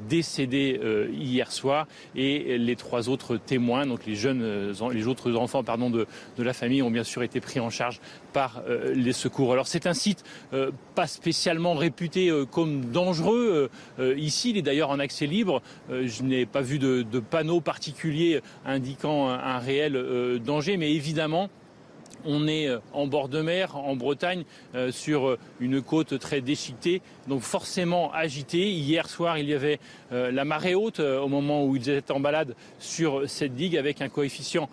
décédés 0.10 0.80
hier 1.13 1.52
soir 1.52 1.88
et 2.15 2.58
les 2.58 2.76
trois 2.76 3.10
autres 3.10 3.38
témoins, 3.38 3.86
donc 3.86 4.06
les 4.06 4.15
jeunes, 4.15 4.74
les 4.91 5.08
autres 5.08 5.36
enfants, 5.36 5.63
pardon, 5.63 5.89
de 5.89 6.00
de, 6.37 6.43
la 6.43 6.53
famille 6.53 6.81
ont 6.81 6.91
bien 6.91 7.03
sûr 7.03 7.23
été 7.23 7.39
pris 7.39 7.59
en 7.59 7.69
charge 7.69 7.99
par 8.33 8.61
euh, 8.67 8.93
les 8.93 9.13
secours. 9.13 9.51
Alors 9.51 9.67
c'est 9.67 9.87
un 9.87 9.93
site 9.93 10.23
euh, 10.53 10.71
pas 10.95 11.07
spécialement 11.07 11.73
réputé 11.73 12.29
euh, 12.29 12.45
comme 12.45 12.85
dangereux. 12.85 13.69
ici, 14.17 14.51
il 14.51 14.57
est 14.57 14.61
d'ailleurs 14.61 14.89
en 14.89 14.99
accès 14.99 15.25
libre. 15.25 15.61
je 15.89 16.23
n'ai 16.23 16.45
pas 16.45 16.61
vu 16.61 16.79
de, 16.79 17.01
de 17.03 17.19
panneau 17.19 17.61
particulier 17.61 18.41
indiquant 18.65 19.29
un 19.29 19.59
réel 19.59 20.39
danger, 20.43 20.77
mais 20.77 20.93
évidemment, 20.93 21.49
on 22.25 22.47
est 22.47 22.67
euh, 22.67 22.79
en 22.93 23.07
bord 23.07 23.29
de 23.29 23.41
mer, 23.41 23.75
en 23.77 23.95
Bretagne, 23.95 24.43
euh, 24.75 24.91
sur 24.91 25.29
euh, 25.29 25.39
une 25.60 25.81
côte 25.81 26.17
très 26.19 26.41
déchiquetée, 26.41 27.01
donc 27.27 27.41
forcément 27.41 28.12
agitée. 28.13 28.71
Hier 28.71 29.10
soir, 29.10 29.38
il 29.38 29.47
y 29.47 29.53
avait 29.53 29.79
la 30.12 30.43
marée 30.43 30.75
haute 30.75 30.99
au 30.99 31.27
moment 31.27 31.65
où 31.65 31.75
ils 31.75 31.89
étaient 31.89 32.12
en 32.12 32.19
balade 32.19 32.55
sur 32.79 33.29
cette 33.29 33.55
digue 33.55 33.77
avec 33.77 34.01
un 34.01 34.10
coefficient 34.10 34.67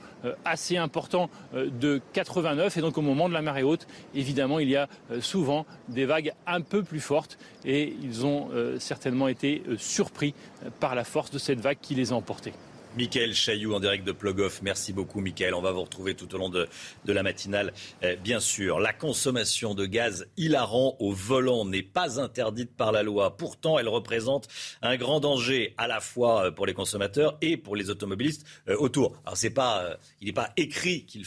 assez 0.44 0.76
important 0.76 1.30
de 1.54 2.00
89. 2.12 2.76
Et 2.76 2.80
donc 2.80 2.98
au 2.98 3.02
moment 3.02 3.28
de 3.28 3.34
la 3.34 3.42
marée 3.42 3.62
haute, 3.62 3.86
évidemment, 4.14 4.58
il 4.58 4.68
y 4.68 4.76
a 4.76 4.88
souvent 5.20 5.64
des 5.88 6.06
vagues 6.06 6.32
un 6.46 6.60
peu 6.60 6.82
plus 6.82 7.00
fortes 7.00 7.38
et 7.64 7.94
ils 8.02 8.26
ont 8.26 8.48
certainement 8.78 9.28
été 9.28 9.62
surpris 9.76 10.34
par 10.80 10.94
la 10.94 11.04
force 11.04 11.30
de 11.30 11.38
cette 11.38 11.60
vague 11.60 11.78
qui 11.80 11.94
les 11.94 12.12
a 12.12 12.16
emportés. 12.16 12.52
Michael 12.98 13.32
Chailloux 13.32 13.74
en 13.74 13.78
direct 13.78 14.04
de 14.04 14.10
Plogoff. 14.10 14.60
Merci 14.60 14.92
beaucoup, 14.92 15.20
Michael. 15.20 15.54
On 15.54 15.62
va 15.62 15.70
vous 15.70 15.82
retrouver 15.82 16.16
tout 16.16 16.34
au 16.34 16.38
long 16.38 16.48
de, 16.48 16.66
la 17.06 17.22
matinale, 17.22 17.72
euh, 18.02 18.16
bien 18.16 18.40
sûr. 18.40 18.80
La 18.80 18.92
consommation 18.92 19.72
de 19.76 19.86
gaz 19.86 20.26
hilarant 20.36 20.96
au 20.98 21.12
volant 21.12 21.64
n'est 21.64 21.84
pas 21.84 22.20
interdite 22.20 22.74
par 22.74 22.90
la 22.90 23.04
loi. 23.04 23.36
Pourtant, 23.36 23.78
elle 23.78 23.86
représente 23.86 24.48
un 24.82 24.96
grand 24.96 25.20
danger 25.20 25.74
à 25.78 25.86
la 25.86 26.00
fois 26.00 26.46
euh, 26.46 26.50
pour 26.50 26.66
les 26.66 26.74
consommateurs 26.74 27.38
et 27.40 27.56
pour 27.56 27.76
les 27.76 27.88
automobilistes 27.88 28.44
euh, 28.68 28.76
autour. 28.78 29.14
Alors, 29.24 29.36
c'est 29.36 29.50
pas, 29.50 29.96
il 30.20 30.26
n'est 30.26 30.32
pas 30.32 30.52
écrit 30.56 31.04
qu'il 31.04 31.24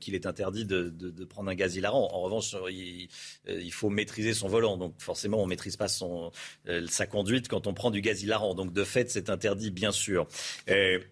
qu'il 0.00 0.14
est 0.14 0.26
interdit 0.26 0.66
de, 0.66 1.24
prendre 1.24 1.48
un 1.48 1.54
gaz 1.54 1.76
hilarant. 1.76 2.10
En 2.12 2.20
revanche, 2.20 2.54
il, 2.68 3.72
faut 3.72 3.88
maîtriser 3.88 4.34
son 4.34 4.48
volant. 4.48 4.76
Donc, 4.76 4.96
forcément, 4.98 5.38
on 5.38 5.44
ne 5.44 5.48
maîtrise 5.48 5.78
pas 5.78 5.88
son, 5.88 6.30
sa 6.88 7.06
conduite 7.06 7.48
quand 7.48 7.66
on 7.66 7.72
prend 7.72 7.90
du 7.90 8.02
gaz 8.02 8.22
hilarant. 8.22 8.54
Donc, 8.54 8.74
de 8.74 8.84
fait, 8.84 9.10
c'est 9.10 9.30
interdit, 9.30 9.70
bien 9.70 9.92
sûr. 9.92 10.26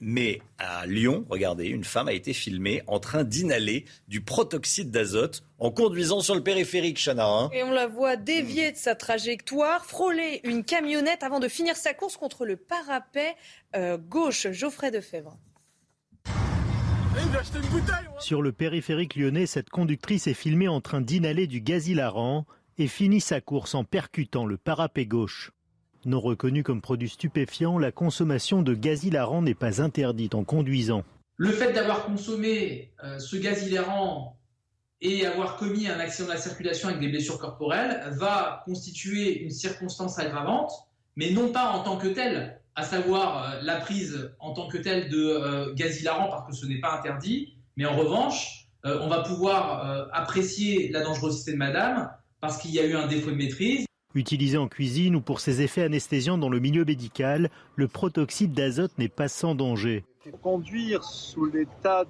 Mais 0.01 0.41
à 0.59 0.87
Lyon, 0.87 1.25
regardez, 1.29 1.67
une 1.67 1.85
femme 1.85 2.09
a 2.09 2.13
été 2.13 2.33
filmée 2.33 2.83
en 2.87 3.01
train 3.01 3.25
d'inhaler 3.25 3.85
du 4.09 4.21
protoxyde 4.21 4.91
d'azote 4.91 5.43
en 5.59 5.71
conduisant 5.71 6.21
sur 6.21 6.35
le 6.35 6.43
périphérique, 6.43 6.99
Chana. 7.03 7.27
Hein. 7.27 7.51
Et 7.53 7.63
on 7.63 7.71
la 7.71 7.87
voit 7.87 8.17
dévier 8.17 8.73
de 8.73 8.77
sa 8.77 8.95
trajectoire, 8.95 9.85
frôler 9.85 10.41
une 10.45 10.65
camionnette 10.65 11.23
avant 11.23 11.41
de 11.41 11.49
finir 11.49 11.77
sa 11.77 11.95
course 11.95 12.17
contre 12.17 12.45
le 12.45 12.57
parapet 12.57 13.35
euh, 13.77 13.99
gauche. 13.99 14.49
Geoffrey 14.53 14.91
Defebvre. 14.91 15.37
Sur 18.21 18.43
le 18.43 18.53
périphérique 18.53 19.17
lyonnais, 19.17 19.47
cette 19.47 19.71
conductrice 19.71 20.27
est 20.27 20.35
filmée 20.35 20.69
en 20.69 20.81
train 20.81 21.01
d'inhaler 21.01 21.47
du 21.47 21.61
gaz 21.61 21.89
hilarant 21.89 22.47
et 22.79 22.87
finit 22.87 23.21
sa 23.21 23.41
course 23.41 23.75
en 23.75 23.85
percutant 23.85 24.47
le 24.47 24.57
parapet 24.57 25.07
gauche. 25.07 25.53
Non 26.05 26.21
reconnu 26.21 26.63
comme 26.63 26.81
produit 26.81 27.09
stupéfiant, 27.09 27.77
la 27.77 27.91
consommation 27.91 28.63
de 28.63 28.75
gaz 28.75 29.05
hilarant 29.05 29.43
n'est 29.43 29.55
pas 29.55 29.83
interdite 29.83 30.35
en 30.35 30.45
conduisant. 30.45 31.03
Le 31.37 31.51
fait 31.51 31.73
d'avoir 31.73 32.05
consommé 32.05 32.93
euh, 33.05 33.19
ce 33.19 33.37
gaz 33.37 33.67
hilarant 33.67 34.37
et 35.01 35.27
avoir 35.27 35.57
commis 35.57 35.89
un 35.89 35.99
accident 35.99 36.29
de 36.29 36.35
la 36.35 36.41
circulation 36.41 36.89
avec 36.89 37.01
des 37.01 37.09
blessures 37.09 37.39
corporelles 37.39 38.03
va 38.13 38.63
constituer 38.65 39.41
une 39.43 39.51
circonstance 39.51 40.19
aggravante, 40.19 40.73
mais 41.17 41.31
non 41.31 41.51
pas 41.51 41.71
en 41.71 41.83
tant 41.83 41.97
que 41.97 42.09
telle, 42.09 42.61
à 42.77 42.85
savoir 42.85 43.43
euh, 43.43 43.61
la 43.63 43.77
prise 43.77 44.33
en 44.39 44.53
tant 44.53 44.69
que 44.69 44.79
telle 44.79 45.09
de 45.09 45.19
euh, 45.19 45.75
gaz 45.75 46.01
hilarant 46.01 46.29
parce 46.29 46.49
que 46.49 46.55
ce 46.55 46.67
n'est 46.67 46.81
pas 46.81 46.97
interdit, 46.97 47.55
mais 47.77 47.87
en 47.87 47.97
revanche, 47.97 48.67
on 48.85 49.09
va 49.09 49.23
pouvoir 49.23 50.09
apprécier 50.13 50.89
la 50.91 51.03
dangerosité 51.03 51.53
de 51.53 51.57
madame 51.57 52.11
parce 52.41 52.57
qu'il 52.57 52.71
y 52.71 52.79
a 52.79 52.87
eu 52.87 52.95
un 52.95 53.07
défaut 53.07 53.31
de 53.31 53.37
maîtrise. 53.37 53.88
Utilisé 54.15 54.57
en 54.57 54.69
cuisine 54.69 55.17
ou 55.17 55.21
pour 55.21 55.39
ses 55.39 55.61
effets 55.61 55.83
anesthésiants 55.83 56.39
dans 56.39 56.49
le 56.49 56.61
milieu 56.61 56.85
médical, 56.87 57.51
le 57.77 57.89
protoxyde 57.89 58.53
d'azote 58.53 58.97
n'est 58.97 59.09
pas 59.09 59.29
sans 59.29 59.55
danger. 59.55 60.03
Conduire 60.43 61.05
sous 61.05 61.45
l'état 61.45 62.05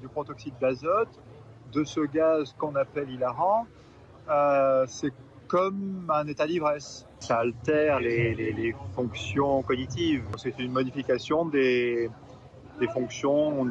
du 0.00 0.08
protoxyde 0.08 0.54
d'azote, 0.58 1.20
de 1.72 1.84
ce 1.84 2.00
gaz 2.00 2.54
qu'on 2.56 2.74
appelle 2.76 3.10
hilarant, 3.10 3.66
euh, 4.30 4.86
c'est 4.88 5.12
comme 5.48 6.10
un 6.14 6.26
état 6.26 6.46
d'ivresse. 6.46 7.06
Ça 7.20 7.38
altère 7.38 8.00
les, 8.00 8.74
fonctions 8.94 9.62
cognitives. 9.62 10.24
C'est 10.38 10.58
une 10.58 10.72
modification 10.72 11.44
des, 11.44 12.08
fonctions 12.94 13.66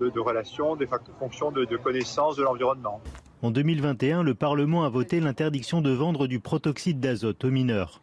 de, 0.00 0.08
de 0.08 0.20
relations, 0.20 0.76
des 0.76 0.88
fonctions 1.18 1.50
de, 1.50 1.66
de 1.66 1.76
connaissance 1.76 2.36
de 2.36 2.42
l'environnement. 2.42 3.02
En 3.40 3.52
2021, 3.52 4.24
le 4.24 4.34
Parlement 4.34 4.84
a 4.84 4.88
voté 4.88 5.20
l'interdiction 5.20 5.80
de 5.80 5.90
vendre 5.90 6.26
du 6.26 6.40
protoxyde 6.40 6.98
d'azote 6.98 7.44
aux 7.44 7.50
mineurs. 7.50 8.00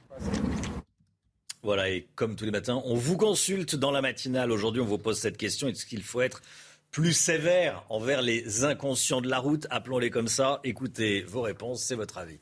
Voilà, 1.62 1.90
et 1.90 2.08
comme 2.16 2.38
tous 2.38 2.46
les 2.46 2.52
matins, 2.52 2.82
on 2.86 2.96
vous 2.96 3.18
consulte 3.18 3.76
dans 3.76 3.92
la 3.92 4.02
matinale. 4.02 4.50
Aujourd'hui, 4.50 4.82
on 4.82 4.86
vous 4.86 4.98
pose 4.98 5.18
cette 5.18 5.36
question. 5.36 5.68
Est-ce 5.68 5.86
qu'il 5.86 6.04
faut 6.04 6.22
être 6.22 6.42
plus 6.90 7.12
sévère 7.12 7.84
envers 7.90 8.22
les 8.22 8.64
inconscients 8.64 9.20
de 9.20 9.28
la 9.28 9.40
route? 9.40 9.68
Appelons-les 9.72 10.10
comme 10.10 10.30
ça. 10.30 10.62
Écoutez 10.64 11.24
vos 11.24 11.42
réponses, 11.42 11.84
c'est 11.84 11.96
votre 11.96 12.18
avis. 12.18 12.40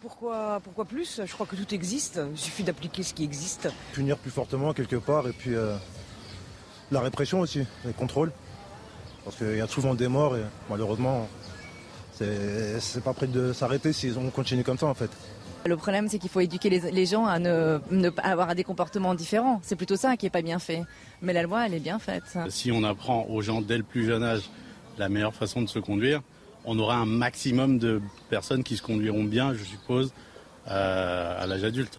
Pourquoi, 0.00 0.60
pourquoi 0.62 0.84
plus? 0.84 1.20
Je 1.24 1.32
crois 1.32 1.46
que 1.46 1.56
tout 1.56 1.74
existe. 1.74 2.20
Il 2.30 2.38
suffit 2.38 2.62
d'appliquer 2.62 3.02
ce 3.02 3.14
qui 3.14 3.24
existe. 3.24 3.68
Punir 3.94 4.16
plus 4.16 4.30
fortement 4.30 4.72
quelque 4.74 4.96
part 4.96 5.26
et 5.26 5.32
puis 5.32 5.56
euh, 5.56 5.74
la 6.92 7.00
répression 7.00 7.40
aussi, 7.40 7.66
les 7.84 7.92
contrôles. 7.92 8.30
Parce 9.24 9.36
qu'il 9.36 9.56
y 9.56 9.60
a 9.60 9.66
souvent 9.66 9.94
des 9.94 10.08
morts 10.08 10.36
et 10.36 10.42
malheureusement 10.68 11.28
c'est 12.20 13.02
pas 13.02 13.12
prêt 13.12 13.26
de 13.26 13.52
s'arrêter 13.52 13.92
si 13.92 14.12
on 14.16 14.30
continue 14.30 14.64
comme 14.64 14.78
ça 14.78 14.86
en 14.86 14.94
fait. 14.94 15.10
Le 15.66 15.76
problème, 15.76 16.08
c'est 16.08 16.18
qu'il 16.18 16.30
faut 16.30 16.40
éduquer 16.40 16.70
les, 16.70 17.06
gens 17.06 17.26
à 17.26 17.38
ne, 17.38 18.08
pas 18.08 18.22
avoir 18.22 18.54
des 18.54 18.64
comportements 18.64 19.14
différents. 19.14 19.60
C'est 19.62 19.76
plutôt 19.76 19.96
ça 19.96 20.16
qui 20.16 20.24
n'est 20.24 20.30
pas 20.30 20.40
bien 20.40 20.58
fait. 20.58 20.84
Mais 21.20 21.34
la 21.34 21.42
loi, 21.42 21.66
elle 21.66 21.74
est 21.74 21.80
bien 21.80 21.98
faite. 21.98 22.22
Si 22.48 22.72
on 22.72 22.82
apprend 22.82 23.26
aux 23.28 23.42
gens 23.42 23.60
dès 23.60 23.76
le 23.76 23.82
plus 23.82 24.06
jeune 24.06 24.22
âge 24.22 24.48
la 24.96 25.10
meilleure 25.10 25.34
façon 25.34 25.60
de 25.60 25.68
se 25.68 25.78
conduire, 25.78 26.22
on 26.64 26.78
aura 26.78 26.96
un 26.96 27.06
maximum 27.06 27.78
de 27.78 28.00
personnes 28.30 28.64
qui 28.64 28.76
se 28.76 28.82
conduiront 28.82 29.24
bien, 29.24 29.52
je 29.52 29.64
suppose, 29.64 30.12
euh, 30.68 31.42
à 31.42 31.46
l'âge 31.46 31.64
adulte. 31.64 31.98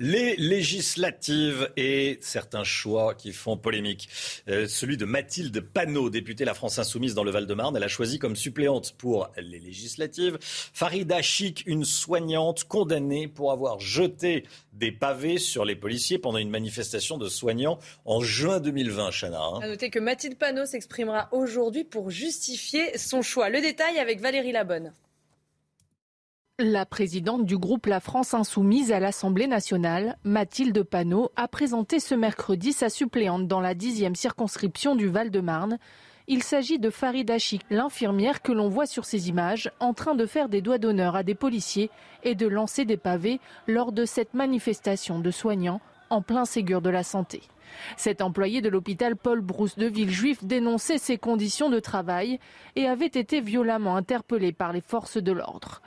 Les 0.00 0.36
législatives 0.36 1.70
et 1.76 2.18
certains 2.20 2.62
choix 2.62 3.14
qui 3.14 3.32
font 3.32 3.56
polémique. 3.56 4.08
Euh, 4.48 4.68
celui 4.68 4.96
de 4.96 5.04
Mathilde 5.04 5.60
Panot, 5.60 6.08
députée 6.08 6.44
La 6.44 6.54
France 6.54 6.78
Insoumise 6.78 7.14
dans 7.14 7.24
le 7.24 7.32
Val-de-Marne. 7.32 7.76
Elle 7.76 7.82
a 7.82 7.88
choisi 7.88 8.20
comme 8.20 8.36
suppléante 8.36 8.94
pour 8.96 9.30
les 9.36 9.58
législatives 9.58 10.38
Farida 10.40 11.20
Chic, 11.20 11.64
une 11.66 11.84
soignante 11.84 12.64
condamnée 12.64 13.26
pour 13.26 13.50
avoir 13.50 13.80
jeté 13.80 14.44
des 14.72 14.92
pavés 14.92 15.38
sur 15.38 15.64
les 15.64 15.74
policiers 15.74 16.18
pendant 16.18 16.38
une 16.38 16.50
manifestation 16.50 17.18
de 17.18 17.28
soignants 17.28 17.80
en 18.04 18.20
juin 18.20 18.60
2020, 18.60 19.10
Chana. 19.10 19.40
A 19.62 19.66
noter 19.66 19.90
que 19.90 19.98
Mathilde 19.98 20.38
Panot 20.38 20.66
s'exprimera 20.66 21.28
aujourd'hui 21.32 21.82
pour 21.82 22.10
justifier 22.10 22.96
son 22.96 23.22
choix. 23.22 23.48
Le 23.48 23.60
détail 23.60 23.98
avec 23.98 24.20
Valérie 24.20 24.52
Labonne. 24.52 24.92
La 26.60 26.84
présidente 26.84 27.44
du 27.44 27.56
groupe 27.56 27.86
La 27.86 28.00
France 28.00 28.34
Insoumise 28.34 28.90
à 28.90 28.98
l'Assemblée 28.98 29.46
nationale, 29.46 30.18
Mathilde 30.24 30.82
Panot, 30.82 31.30
a 31.36 31.46
présenté 31.46 32.00
ce 32.00 32.16
mercredi 32.16 32.72
sa 32.72 32.88
suppléante 32.88 33.46
dans 33.46 33.60
la 33.60 33.74
dixième 33.74 34.16
circonscription 34.16 34.96
du 34.96 35.06
Val-de-Marne. 35.06 35.78
Il 36.26 36.42
s'agit 36.42 36.80
de 36.80 36.90
Farida 36.90 37.38
Chik, 37.38 37.62
l'infirmière 37.70 38.42
que 38.42 38.50
l'on 38.50 38.68
voit 38.68 38.86
sur 38.86 39.04
ces 39.04 39.28
images, 39.28 39.70
en 39.78 39.94
train 39.94 40.16
de 40.16 40.26
faire 40.26 40.48
des 40.48 40.60
doigts 40.60 40.78
d'honneur 40.78 41.14
à 41.14 41.22
des 41.22 41.36
policiers 41.36 41.90
et 42.24 42.34
de 42.34 42.48
lancer 42.48 42.84
des 42.84 42.96
pavés 42.96 43.38
lors 43.68 43.92
de 43.92 44.04
cette 44.04 44.34
manifestation 44.34 45.20
de 45.20 45.30
soignants 45.30 45.80
en 46.10 46.22
plein 46.22 46.44
Ségur 46.44 46.82
de 46.82 46.90
la 46.90 47.04
santé. 47.04 47.42
Cet 47.96 48.20
employé 48.20 48.62
de 48.62 48.68
l'hôpital 48.68 49.14
Paul 49.14 49.42
Brousse 49.42 49.76
de 49.76 49.86
Villejuif 49.86 50.42
dénonçait 50.42 50.98
ses 50.98 51.18
conditions 51.18 51.70
de 51.70 51.78
travail 51.78 52.40
et 52.74 52.88
avait 52.88 53.06
été 53.06 53.40
violemment 53.40 53.94
interpellé 53.94 54.52
par 54.52 54.72
les 54.72 54.80
forces 54.80 55.18
de 55.18 55.30
l'ordre. 55.30 55.82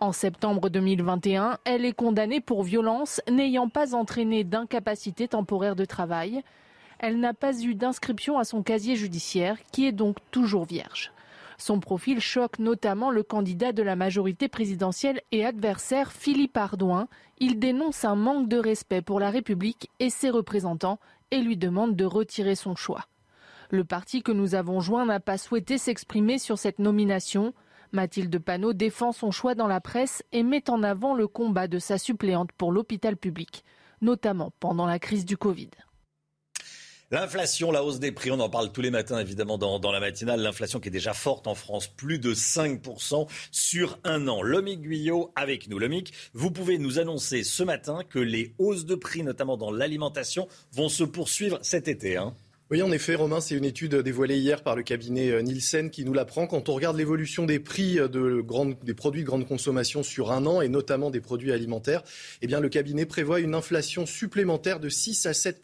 En 0.00 0.12
septembre 0.12 0.70
2021, 0.70 1.58
elle 1.66 1.84
est 1.84 1.92
condamnée 1.92 2.40
pour 2.40 2.62
violence 2.62 3.20
n'ayant 3.30 3.68
pas 3.68 3.94
entraîné 3.94 4.44
d'incapacité 4.44 5.28
temporaire 5.28 5.76
de 5.76 5.84
travail. 5.84 6.42
Elle 6.98 7.20
n'a 7.20 7.34
pas 7.34 7.60
eu 7.60 7.74
d'inscription 7.74 8.38
à 8.38 8.44
son 8.44 8.62
casier 8.62 8.96
judiciaire, 8.96 9.58
qui 9.72 9.86
est 9.86 9.92
donc 9.92 10.16
toujours 10.30 10.64
vierge. 10.64 11.12
Son 11.58 11.80
profil 11.80 12.18
choque 12.18 12.58
notamment 12.58 13.10
le 13.10 13.22
candidat 13.22 13.72
de 13.72 13.82
la 13.82 13.94
majorité 13.94 14.48
présidentielle 14.48 15.20
et 15.32 15.44
adversaire 15.44 16.12
Philippe 16.12 16.56
Ardouin. 16.56 17.06
Il 17.36 17.58
dénonce 17.58 18.06
un 18.06 18.16
manque 18.16 18.48
de 18.48 18.56
respect 18.56 19.02
pour 19.02 19.20
la 19.20 19.28
République 19.28 19.90
et 19.98 20.08
ses 20.08 20.30
représentants 20.30 20.98
et 21.30 21.42
lui 21.42 21.58
demande 21.58 21.94
de 21.94 22.06
retirer 22.06 22.54
son 22.54 22.74
choix. 22.74 23.04
Le 23.68 23.84
parti 23.84 24.22
que 24.22 24.32
nous 24.32 24.54
avons 24.54 24.80
joint 24.80 25.04
n'a 25.04 25.20
pas 25.20 25.36
souhaité 25.36 25.76
s'exprimer 25.76 26.38
sur 26.38 26.58
cette 26.58 26.78
nomination. 26.78 27.52
Mathilde 27.92 28.38
Panot 28.38 28.72
défend 28.72 29.12
son 29.12 29.30
choix 29.30 29.54
dans 29.54 29.66
la 29.66 29.80
presse 29.80 30.22
et 30.32 30.42
met 30.42 30.70
en 30.70 30.82
avant 30.82 31.14
le 31.14 31.26
combat 31.26 31.68
de 31.68 31.78
sa 31.78 31.98
suppléante 31.98 32.52
pour 32.52 32.72
l'hôpital 32.72 33.16
public, 33.16 33.64
notamment 34.00 34.52
pendant 34.60 34.86
la 34.86 34.98
crise 34.98 35.24
du 35.24 35.36
Covid. 35.36 35.70
L'inflation, 37.12 37.72
la 37.72 37.82
hausse 37.82 37.98
des 37.98 38.12
prix, 38.12 38.30
on 38.30 38.38
en 38.38 38.48
parle 38.48 38.70
tous 38.70 38.82
les 38.82 38.92
matins 38.92 39.18
évidemment 39.18 39.58
dans, 39.58 39.90
la 39.90 39.98
matinale. 39.98 40.42
L'inflation 40.42 40.78
qui 40.78 40.88
est 40.88 40.92
déjà 40.92 41.12
forte 41.12 41.48
en 41.48 41.56
France, 41.56 41.88
plus 41.88 42.20
de 42.20 42.32
5% 42.32 43.28
sur 43.50 43.98
un 44.04 44.28
an. 44.28 44.42
Lomic 44.42 44.80
Guyot 44.80 45.32
avec 45.34 45.66
nous. 45.68 45.80
Lomic, 45.80 46.12
vous 46.34 46.52
pouvez 46.52 46.78
nous 46.78 47.00
annoncer 47.00 47.42
ce 47.42 47.64
matin 47.64 48.04
que 48.08 48.20
les 48.20 48.54
hausses 48.58 48.86
de 48.86 48.94
prix, 48.94 49.24
notamment 49.24 49.56
dans 49.56 49.72
l'alimentation, 49.72 50.46
vont 50.72 50.88
se 50.88 51.02
poursuivre 51.02 51.58
cet 51.62 51.88
été. 51.88 52.16
Hein. 52.16 52.32
Oui, 52.72 52.82
en 52.82 52.92
effet, 52.92 53.16
Romain, 53.16 53.40
c'est 53.40 53.56
une 53.56 53.64
étude 53.64 53.96
dévoilée 53.96 54.38
hier 54.38 54.62
par 54.62 54.76
le 54.76 54.84
cabinet 54.84 55.32
euh, 55.32 55.42
Nielsen 55.42 55.90
qui 55.90 56.04
nous 56.04 56.12
l'apprend. 56.12 56.46
Quand 56.46 56.68
on 56.68 56.74
regarde 56.74 56.96
l'évolution 56.96 57.44
des 57.44 57.58
prix 57.58 57.98
euh, 57.98 58.06
de 58.06 58.44
des 58.84 58.94
produits 58.94 59.22
de 59.22 59.26
grande 59.26 59.44
consommation 59.44 60.04
sur 60.04 60.30
un 60.30 60.46
an, 60.46 60.60
et 60.60 60.68
notamment 60.68 61.10
des 61.10 61.20
produits 61.20 61.50
alimentaires, 61.50 62.04
eh 62.42 62.46
bien, 62.46 62.60
le 62.60 62.68
cabinet 62.68 63.06
prévoit 63.06 63.40
une 63.40 63.56
inflation 63.56 64.06
supplémentaire 64.06 64.78
de 64.78 64.88
6 64.88 65.26
à 65.26 65.34
7 65.34 65.60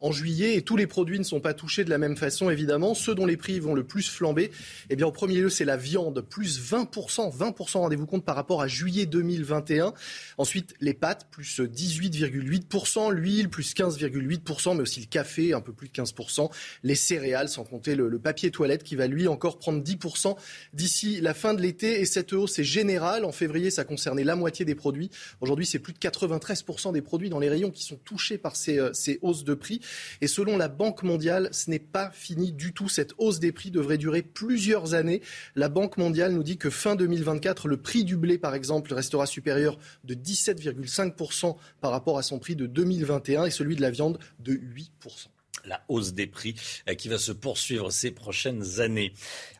en 0.00 0.12
juillet. 0.12 0.56
Et 0.56 0.62
tous 0.62 0.76
les 0.76 0.86
produits 0.86 1.18
ne 1.18 1.24
sont 1.24 1.40
pas 1.40 1.54
touchés 1.54 1.84
de 1.84 1.90
la 1.90 1.98
même 1.98 2.16
façon, 2.16 2.50
évidemment. 2.50 2.94
Ceux 2.94 3.14
dont 3.14 3.26
les 3.26 3.36
prix 3.36 3.60
vont 3.60 3.74
le 3.74 3.84
plus 3.84 4.08
flamber, 4.08 4.50
eh 4.90 4.96
bien, 4.96 5.06
en 5.06 5.12
premier 5.12 5.36
lieu, 5.36 5.50
c'est 5.50 5.64
la 5.64 5.76
viande, 5.76 6.22
plus 6.22 6.60
20% 6.60 7.36
20% 7.36 7.78
rendez-vous 7.78 8.06
compte, 8.06 8.24
par 8.24 8.36
rapport 8.36 8.62
à 8.62 8.68
juillet 8.68 9.06
2021. 9.06 9.92
Ensuite, 10.38 10.74
les 10.80 10.94
pâtes, 10.94 11.28
plus 11.30 11.60
18,8% 11.60 13.12
l'huile, 13.12 13.48
plus 13.48 13.74
15,8% 13.74 14.74
mais 14.74 14.82
aussi 14.82 15.00
le 15.00 15.06
café, 15.06 15.52
un 15.52 15.60
peu 15.60 15.72
plus 15.72 15.88
de 15.88 15.92
15 15.92 16.06
10%. 16.06 16.50
Les 16.82 16.94
céréales, 16.94 17.48
sans 17.48 17.64
compter 17.64 17.94
le, 17.94 18.18
papier 18.18 18.50
toilette 18.50 18.82
qui 18.82 18.96
va 18.96 19.06
lui 19.06 19.28
encore 19.28 19.58
prendre 19.58 19.82
10% 19.82 20.36
d'ici 20.72 21.20
la 21.20 21.34
fin 21.34 21.54
de 21.54 21.60
l'été. 21.60 22.00
Et 22.00 22.06
cette 22.06 22.32
hausse 22.32 22.58
est 22.58 22.64
générale. 22.64 23.24
En 23.24 23.32
février, 23.32 23.70
ça 23.70 23.84
concernait 23.84 24.24
la 24.24 24.36
moitié 24.36 24.64
des 24.64 24.74
produits. 24.74 25.10
Aujourd'hui, 25.40 25.66
c'est 25.66 25.78
plus 25.78 25.92
de 25.92 25.98
93% 25.98 26.92
des 26.92 27.02
produits 27.02 27.28
dans 27.28 27.38
les 27.38 27.48
rayons 27.48 27.70
qui 27.70 27.84
sont 27.84 27.96
touchés 27.96 28.38
par 28.38 28.56
ces, 28.56 28.78
euh, 28.78 28.92
ces 28.92 29.18
hausses 29.22 29.44
de 29.44 29.54
prix. 29.54 29.80
Et 30.20 30.26
selon 30.26 30.56
la 30.56 30.68
Banque 30.68 31.02
mondiale, 31.02 31.48
ce 31.52 31.70
n'est 31.70 31.78
pas 31.78 32.10
fini 32.12 32.52
du 32.52 32.72
tout. 32.72 32.88
Cette 32.88 33.14
hausse 33.18 33.40
des 33.40 33.52
prix 33.52 33.70
devrait 33.70 33.98
durer 33.98 34.22
plusieurs 34.22 34.94
années. 34.94 35.22
La 35.54 35.68
Banque 35.68 35.96
mondiale 35.96 36.32
nous 36.32 36.42
dit 36.42 36.58
que 36.58 36.70
fin 36.70 36.96
2024, 36.96 37.68
le 37.68 37.76
prix 37.76 38.04
du 38.04 38.16
blé, 38.16 38.38
par 38.38 38.54
exemple, 38.54 38.94
restera 38.94 39.26
supérieur 39.26 39.78
de 40.04 40.14
17,5% 40.14 41.56
par 41.80 41.90
rapport 41.90 42.18
à 42.18 42.22
son 42.22 42.38
prix 42.38 42.56
de 42.56 42.66
2021 42.66 43.46
et 43.46 43.50
celui 43.50 43.76
de 43.76 43.82
la 43.82 43.90
viande 43.90 44.18
de 44.40 44.54
8% 44.54 45.35
la 45.66 45.82
hausse 45.88 46.12
des 46.12 46.26
prix 46.26 46.54
euh, 46.88 46.94
qui 46.94 47.08
va 47.08 47.18
se 47.18 47.32
poursuivre 47.32 47.90
ces 47.90 48.10
prochaines 48.10 48.80
années. 48.80 49.12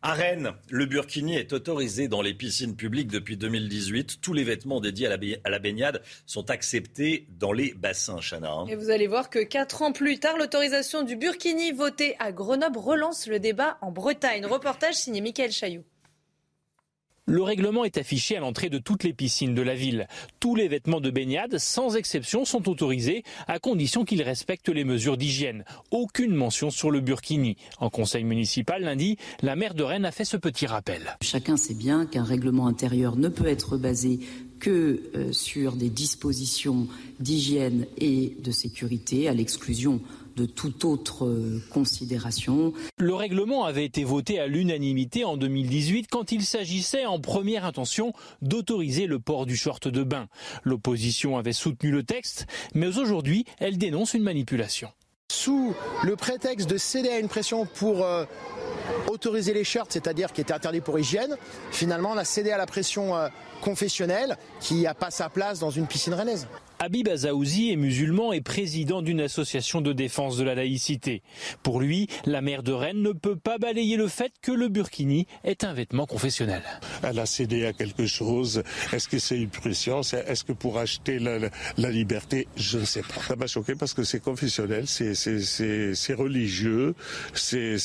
À 0.03 0.15
Rennes, 0.15 0.53
le 0.71 0.87
burkini 0.87 1.37
est 1.37 1.53
autorisé 1.53 2.09
dans 2.09 2.23
les 2.23 2.35
piscines 2.35 2.77
publiques 2.77 3.09
depuis 3.09 3.37
2018. 3.37 4.21
Tous 4.21 4.33
les 4.33 4.45
vêtements 4.45 4.81
dédiés 4.81 5.09
à 5.45 5.51
la 5.51 5.59
baignade 5.59 6.03
sont 6.27 6.51
acceptés 6.51 7.27
dans 7.39 7.53
les 7.53 7.75
bassins, 7.75 8.21
Chana. 8.21 8.51
Hein. 8.51 8.67
Et 8.69 8.77
vous 8.77 8.91
allez 8.91 9.07
voir 9.07 9.31
que 9.31 9.41
quatre 9.41 9.83
ans 9.83 9.93
plus 9.93 10.19
tard, 10.19 10.37
l'autorisation 10.39 11.03
du 11.03 11.17
burkini 11.17 11.73
votée 11.73 12.17
à 12.19 12.33
Grenoble 12.33 12.79
relance 12.79 13.27
le 13.27 13.39
débat 13.39 13.79
en 13.81 13.91
Bretagne. 13.91 14.47
Reportage 14.47 14.95
signé 14.95 15.21
Michael 15.21 15.53
Chailloux. 15.53 15.85
Le 17.29 17.43
règlement 17.43 17.85
est 17.85 17.99
affiché 17.99 18.37
à 18.37 18.41
l'entrée 18.41 18.71
de 18.71 18.79
toutes 18.79 19.03
les 19.03 19.13
piscines 19.13 19.53
de 19.53 19.63
la 19.63 19.75
ville. 19.75 20.07
Tous 20.39 20.55
les 20.55 20.69
vêtements 20.69 21.01
de 21.01 21.11
baignade, 21.11 21.59
sans 21.59 21.97
exception, 21.97 22.45
sont 22.45 22.69
autorisés 22.69 23.25
à 23.49 23.59
condition 23.59 24.05
qu'ils 24.05 24.23
respectent 24.23 24.69
les 24.69 24.85
mesures 24.85 25.17
d'hygiène. 25.17 25.65
Aucune 25.91 26.37
mention 26.37 26.71
sur 26.71 26.93
le 26.93 27.01
burkini. 27.01 27.57
En 27.81 27.91
conseil 27.91 28.23
municipal 28.23 28.83
lundi, 28.83 29.17
la 29.43 29.57
maire 29.57 29.75
de 29.75 29.83
Rennes 29.83 30.05
a 30.05 30.13
fait 30.13 30.25
ce 30.25 30.37
petit 30.37 30.67
rappel. 30.67 31.17
Chacun 31.21 31.57
sait 31.57 31.75
bien 31.75 32.07
qu'un 32.07 32.23
règlement 32.23 32.69
intérieur 32.69 33.17
ne 33.17 33.29
peut 33.29 33.49
être 33.49 33.77
basé 33.77 34.21
que 34.61 35.03
euh, 35.17 35.33
sur 35.33 35.73
des 35.73 35.91
dispositions 35.91 36.87
d'hygiène 37.19 37.87
et 37.99 38.37
de 38.41 38.53
sécurité, 38.53 39.29
à 39.29 39.35
l'exclusion 39.35 40.01
de 40.37 40.45
toute 40.45 40.85
autre 40.85 41.25
euh, 41.25 41.63
considération. 41.71 42.73
Le 42.99 43.15
règlement 43.15 43.65
avait 43.65 43.85
été 43.85 44.05
voté 44.05 44.39
à 44.39 44.47
l'unanimité 44.47 45.25
en 45.25 45.37
2018 45.37 46.09
quand 46.11 46.31
il 46.31 46.45
s'agissait 46.45 47.07
en 47.07 47.19
première 47.19 47.65
intention 47.65 48.13
d'autoriser 48.43 49.07
le 49.07 49.19
port 49.19 49.47
du 49.47 49.57
short 49.57 49.89
de 49.89 50.03
bain. 50.03 50.29
L'opposition 50.63 51.39
avait 51.39 51.55
soutenu 51.55 51.91
le 51.91 52.03
texte, 52.03 52.47
mais 52.75 52.99
aujourd'hui, 52.99 53.45
elle 53.59 53.79
dénonce 53.79 54.15
une 54.15 54.23
manipulation. 54.23 54.91
Sous 55.33 55.75
le 56.05 56.15
prétexte 56.17 56.69
de 56.69 56.77
céder 56.77 57.09
à 57.09 57.19
une 57.19 57.29
pression 57.29 57.67
pour 57.67 58.05
euh, 58.05 58.25
autoriser 59.09 59.55
les 59.55 59.65
shirts, 59.65 59.91
c'est-à-dire 59.91 60.33
qui 60.33 60.41
était 60.41 60.53
interdit 60.53 60.81
pour 60.81 60.99
hygiène, 60.99 61.37
finalement 61.73 62.13
on 62.13 62.17
a 62.17 62.25
cédé 62.25 62.53
à 62.53 62.59
la 62.59 62.67
pression 62.67 63.17
euh, 63.17 63.29
confessionnelle 63.61 64.37
qui 64.61 64.83
n'a 64.83 64.95
pas 64.95 65.11
sa 65.11 65.29
place 65.29 65.59
dans 65.59 65.71
une 65.71 65.87
piscine 65.87 66.15
rennaise. 66.15 66.47
Habib 66.79 67.09
Azaouzi 67.09 67.71
est 67.73 67.77
musulman 67.77 68.33
et 68.33 68.43
président 68.43 69.01
d'une 69.01 69.21
association 69.21 69.81
de 69.81 69.93
défense 69.93 70.37
de 70.37 70.45
la 70.45 70.55
laïcité. 70.55 71.23
Pour 71.63 71.81
lui, 71.81 72.07
la 72.27 72.43
maire 72.43 72.63
de 72.63 72.73
Rennes 72.73 73.01
ne 73.01 73.13
peut 73.13 73.37
pas 73.37 73.57
balayer 73.57 73.97
le 73.97 74.09
fait 74.09 74.33
que 74.43 74.53
le 74.53 74.69
burkini 74.69 75.27
est 75.43 75.65
un 75.65 75.73
vêtement 75.73 76.07
confessionnel. 76.07 76.63
Elle 77.03 77.19
a 77.19 77.25
cédé 77.25 77.65
à 77.65 77.73
quelque 77.73 78.07
chose. 78.07 78.63
Est-ce 78.93 79.09
que 79.09 79.19
c'est 79.19 79.39
une 79.39 79.49
pression? 79.49 80.03
Est-ce 80.03 80.45
que 80.45 80.53
pour 80.53 80.79
acheter 80.79 81.19
la, 81.19 81.91
liberté? 81.91 82.47
Je 82.57 82.79
ne 82.79 82.85
sais 82.85 83.03
pas. 83.03 83.23
Ça 83.27 83.37
m'a 83.37 83.47
choqué 83.47 83.75
parce 83.75 83.95
que 83.95 84.05
c'est 84.05 84.21
confessionnel, 84.21 84.87
c'est 84.87 86.15
religieux, 86.15 86.95
c'est 87.33 87.79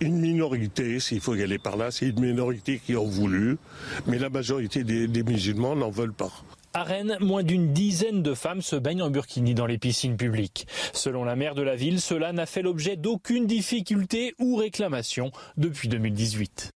une 0.00 0.16
minorité, 0.18 0.98
s'il 0.98 1.20
faut 1.20 1.34
y 1.34 1.42
aller 1.42 1.58
par 1.58 1.76
là, 1.76 1.90
c'est 1.90 2.06
une 2.06 2.20
minorité 2.20 2.80
qui 2.84 2.96
ont 2.96 3.06
voulu, 3.06 3.58
mais 4.06 4.18
la 4.18 4.30
majorité 4.30 4.82
des, 4.82 5.08
des 5.08 5.22
musulmans 5.22 5.76
n'en 5.76 5.90
veulent 5.90 6.14
pas. 6.14 6.32
À 6.76 6.82
Rennes, 6.82 7.16
moins 7.20 7.44
d'une 7.44 7.72
dizaine 7.72 8.20
de 8.20 8.34
femmes 8.34 8.60
se 8.60 8.74
baignent 8.74 9.02
en 9.02 9.10
burkini 9.10 9.54
dans 9.54 9.66
les 9.66 9.78
piscines 9.78 10.16
publiques. 10.16 10.66
Selon 10.92 11.22
la 11.22 11.36
maire 11.36 11.54
de 11.54 11.62
la 11.62 11.76
ville, 11.76 12.00
cela 12.00 12.32
n'a 12.32 12.46
fait 12.46 12.62
l'objet 12.62 12.96
d'aucune 12.96 13.46
difficulté 13.46 14.34
ou 14.40 14.56
réclamation 14.56 15.30
depuis 15.56 15.86
2018. 15.86 16.70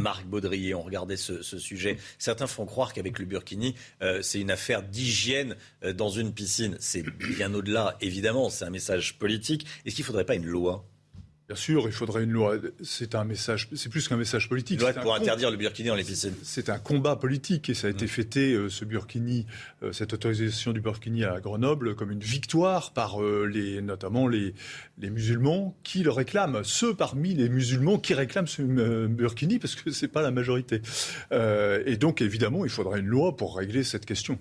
Marc 0.00 0.26
Baudrier, 0.26 0.74
on 0.74 0.82
regardait 0.82 1.16
ce, 1.16 1.40
sujet. 1.40 1.98
Certains 2.18 2.48
font 2.48 2.66
croire 2.66 2.92
qu'avec 2.92 3.20
le 3.20 3.26
burkini, 3.26 3.76
euh, 4.02 4.22
c'est 4.22 4.40
une 4.40 4.50
affaire 4.50 4.82
d'hygiène 4.82 5.54
euh, 5.84 5.92
dans 5.92 6.10
une 6.10 6.34
piscine. 6.34 6.76
C'est 6.80 7.04
bien 7.04 7.54
au-delà, 7.54 7.96
évidemment, 8.00 8.50
c'est 8.50 8.64
un 8.64 8.70
message 8.70 9.20
politique. 9.20 9.66
Est-ce 9.84 9.94
qu'il 9.94 10.02
ne 10.02 10.06
faudrait 10.06 10.26
pas 10.26 10.34
une 10.34 10.46
loi? 10.46 10.84
Bien 11.46 11.56
sûr, 11.56 11.82
il 11.84 11.92
faudrait 11.92 12.24
une 12.24 12.30
loi. 12.30 12.56
C'est 12.82 13.14
un 13.14 13.24
message, 13.24 13.68
c'est 13.74 13.90
plus 13.90 14.08
qu'un 14.08 14.16
message 14.16 14.48
politique. 14.48 14.80
Une 14.80 14.86
loi 14.86 14.94
pour 14.94 15.14
interdire 15.14 15.50
le 15.50 15.58
burkini 15.58 15.88
dans 15.88 15.94
les 15.94 16.02
piscines. 16.02 16.34
C'est 16.42 16.70
un 16.70 16.78
combat 16.78 17.16
politique 17.16 17.68
et 17.68 17.74
ça 17.74 17.88
a 17.88 17.90
été 17.90 18.06
mm. 18.06 18.08
fêté, 18.08 18.52
euh, 18.54 18.70
ce 18.70 18.86
burkini, 18.86 19.44
euh, 19.82 19.92
cette 19.92 20.14
autorisation 20.14 20.72
du 20.72 20.80
burkini 20.80 21.22
à 21.22 21.40
Grenoble, 21.40 21.96
comme 21.96 22.10
une 22.12 22.20
victoire 22.20 22.92
par 22.94 23.22
euh, 23.22 23.44
les, 23.44 23.82
notamment 23.82 24.26
les, 24.26 24.54
les 24.98 25.10
musulmans 25.10 25.76
qui 25.82 26.02
le 26.02 26.10
réclament. 26.10 26.64
Ceux 26.64 26.94
parmi 26.94 27.34
les 27.34 27.50
musulmans 27.50 27.98
qui 27.98 28.14
réclament 28.14 28.46
ce 28.46 28.62
burkini, 29.06 29.58
parce 29.58 29.74
que 29.74 29.90
c'est 29.90 30.08
pas 30.08 30.22
la 30.22 30.30
majorité. 30.30 30.80
et 31.30 31.96
donc, 31.98 32.22
évidemment, 32.22 32.64
il 32.64 32.70
faudrait 32.70 33.00
une 33.00 33.06
loi 33.06 33.36
pour 33.36 33.58
régler 33.58 33.84
cette 33.84 34.06
question. 34.06 34.38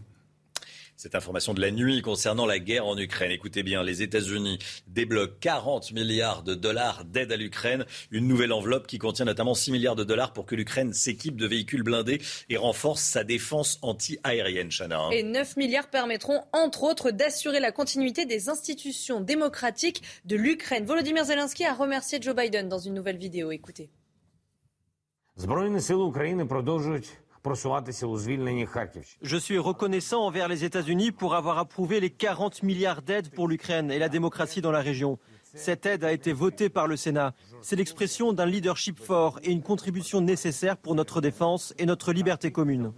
Cette 1.04 1.16
information 1.16 1.54
de 1.54 1.60
la 1.60 1.70
nuit 1.70 2.02
concernant 2.02 2.46
la 2.46 2.60
guerre 2.60 2.86
en 2.86 2.98
Ukraine. 2.98 3.30
Écoutez 3.30 3.62
bien, 3.62 3.84
les 3.84 4.02
États-Unis 4.02 4.58
débloquent 4.88 5.36
40 5.42 5.92
milliards 5.92 6.44
de 6.44 6.56
dollars 6.56 7.04
d'aide 7.04 7.34
à 7.34 7.36
l'Ukraine. 7.36 7.86
Une 8.12 8.26
nouvelle 8.26 8.54
enveloppe 8.54 8.88
qui 8.88 9.00
contient 9.00 9.26
notamment 9.26 9.54
6 9.54 9.74
milliards 9.74 9.98
de 9.98 10.06
dollars 10.06 10.32
pour 10.32 10.46
que 10.46 10.56
l'Ukraine 10.56 10.94
s'équipe 10.94 11.36
de 11.36 11.46
véhicules 11.46 11.84
blindés 11.84 12.22
et 12.48 12.56
renforce 12.56 13.02
sa 13.02 13.26
défense 13.26 13.80
anti-aérienne, 13.82 14.70
Chana. 14.72 14.98
Hein. 14.98 15.10
Et 15.12 15.24
9 15.24 15.58
milliards 15.58 15.90
permettront, 15.90 16.40
entre 16.54 16.84
autres, 16.84 17.12
d'assurer 17.12 17.60
la 17.60 17.74
continuité 17.74 18.26
des 18.26 18.48
institutions 18.48 19.20
démocratiques 19.20 20.04
de 20.24 20.38
l'Ukraine. 20.38 20.86
Volodymyr 20.86 21.26
Zelensky 21.26 21.66
a 21.66 21.74
remercié 21.74 22.22
Joe 22.22 22.34
Biden 22.34 22.70
dans 22.70 22.80
une 22.80 22.94
nouvelle 22.94 23.18
vidéo. 23.18 23.52
Écoutez. 23.52 23.90
Je 29.22 29.38
suis 29.38 29.58
reconnaissant 29.58 30.26
envers 30.26 30.48
les 30.48 30.64
États-Unis 30.64 31.12
pour 31.12 31.36
avoir 31.36 31.58
approuvé 31.58 32.00
les 32.00 32.10
40 32.10 32.64
milliards 32.64 33.02
d'aides 33.02 33.30
pour 33.30 33.48
l'Ukraine 33.48 33.92
et 33.92 34.00
la 34.00 34.10
démocratie 34.10 34.62
dans 34.62 34.72
la 34.72 34.80
région. 34.80 35.20
Cette 35.54 35.86
aide 35.86 36.04
a 36.04 36.12
été 36.12 36.34
votée 36.34 36.70
par 36.70 36.88
le 36.88 36.96
Sénat. 36.98 37.34
C'est 37.62 37.76
l'expression 37.76 38.34
d'un 38.34 38.46
leadership 38.46 39.00
fort 39.00 39.40
et 39.44 39.52
une 39.52 39.62
contribution 39.62 40.22
nécessaire 40.22 40.78
pour 40.78 40.96
notre 40.96 41.22
défense 41.22 41.74
et 41.78 41.86
notre 41.86 42.12
liberté 42.12 42.52
commune. 42.52 42.92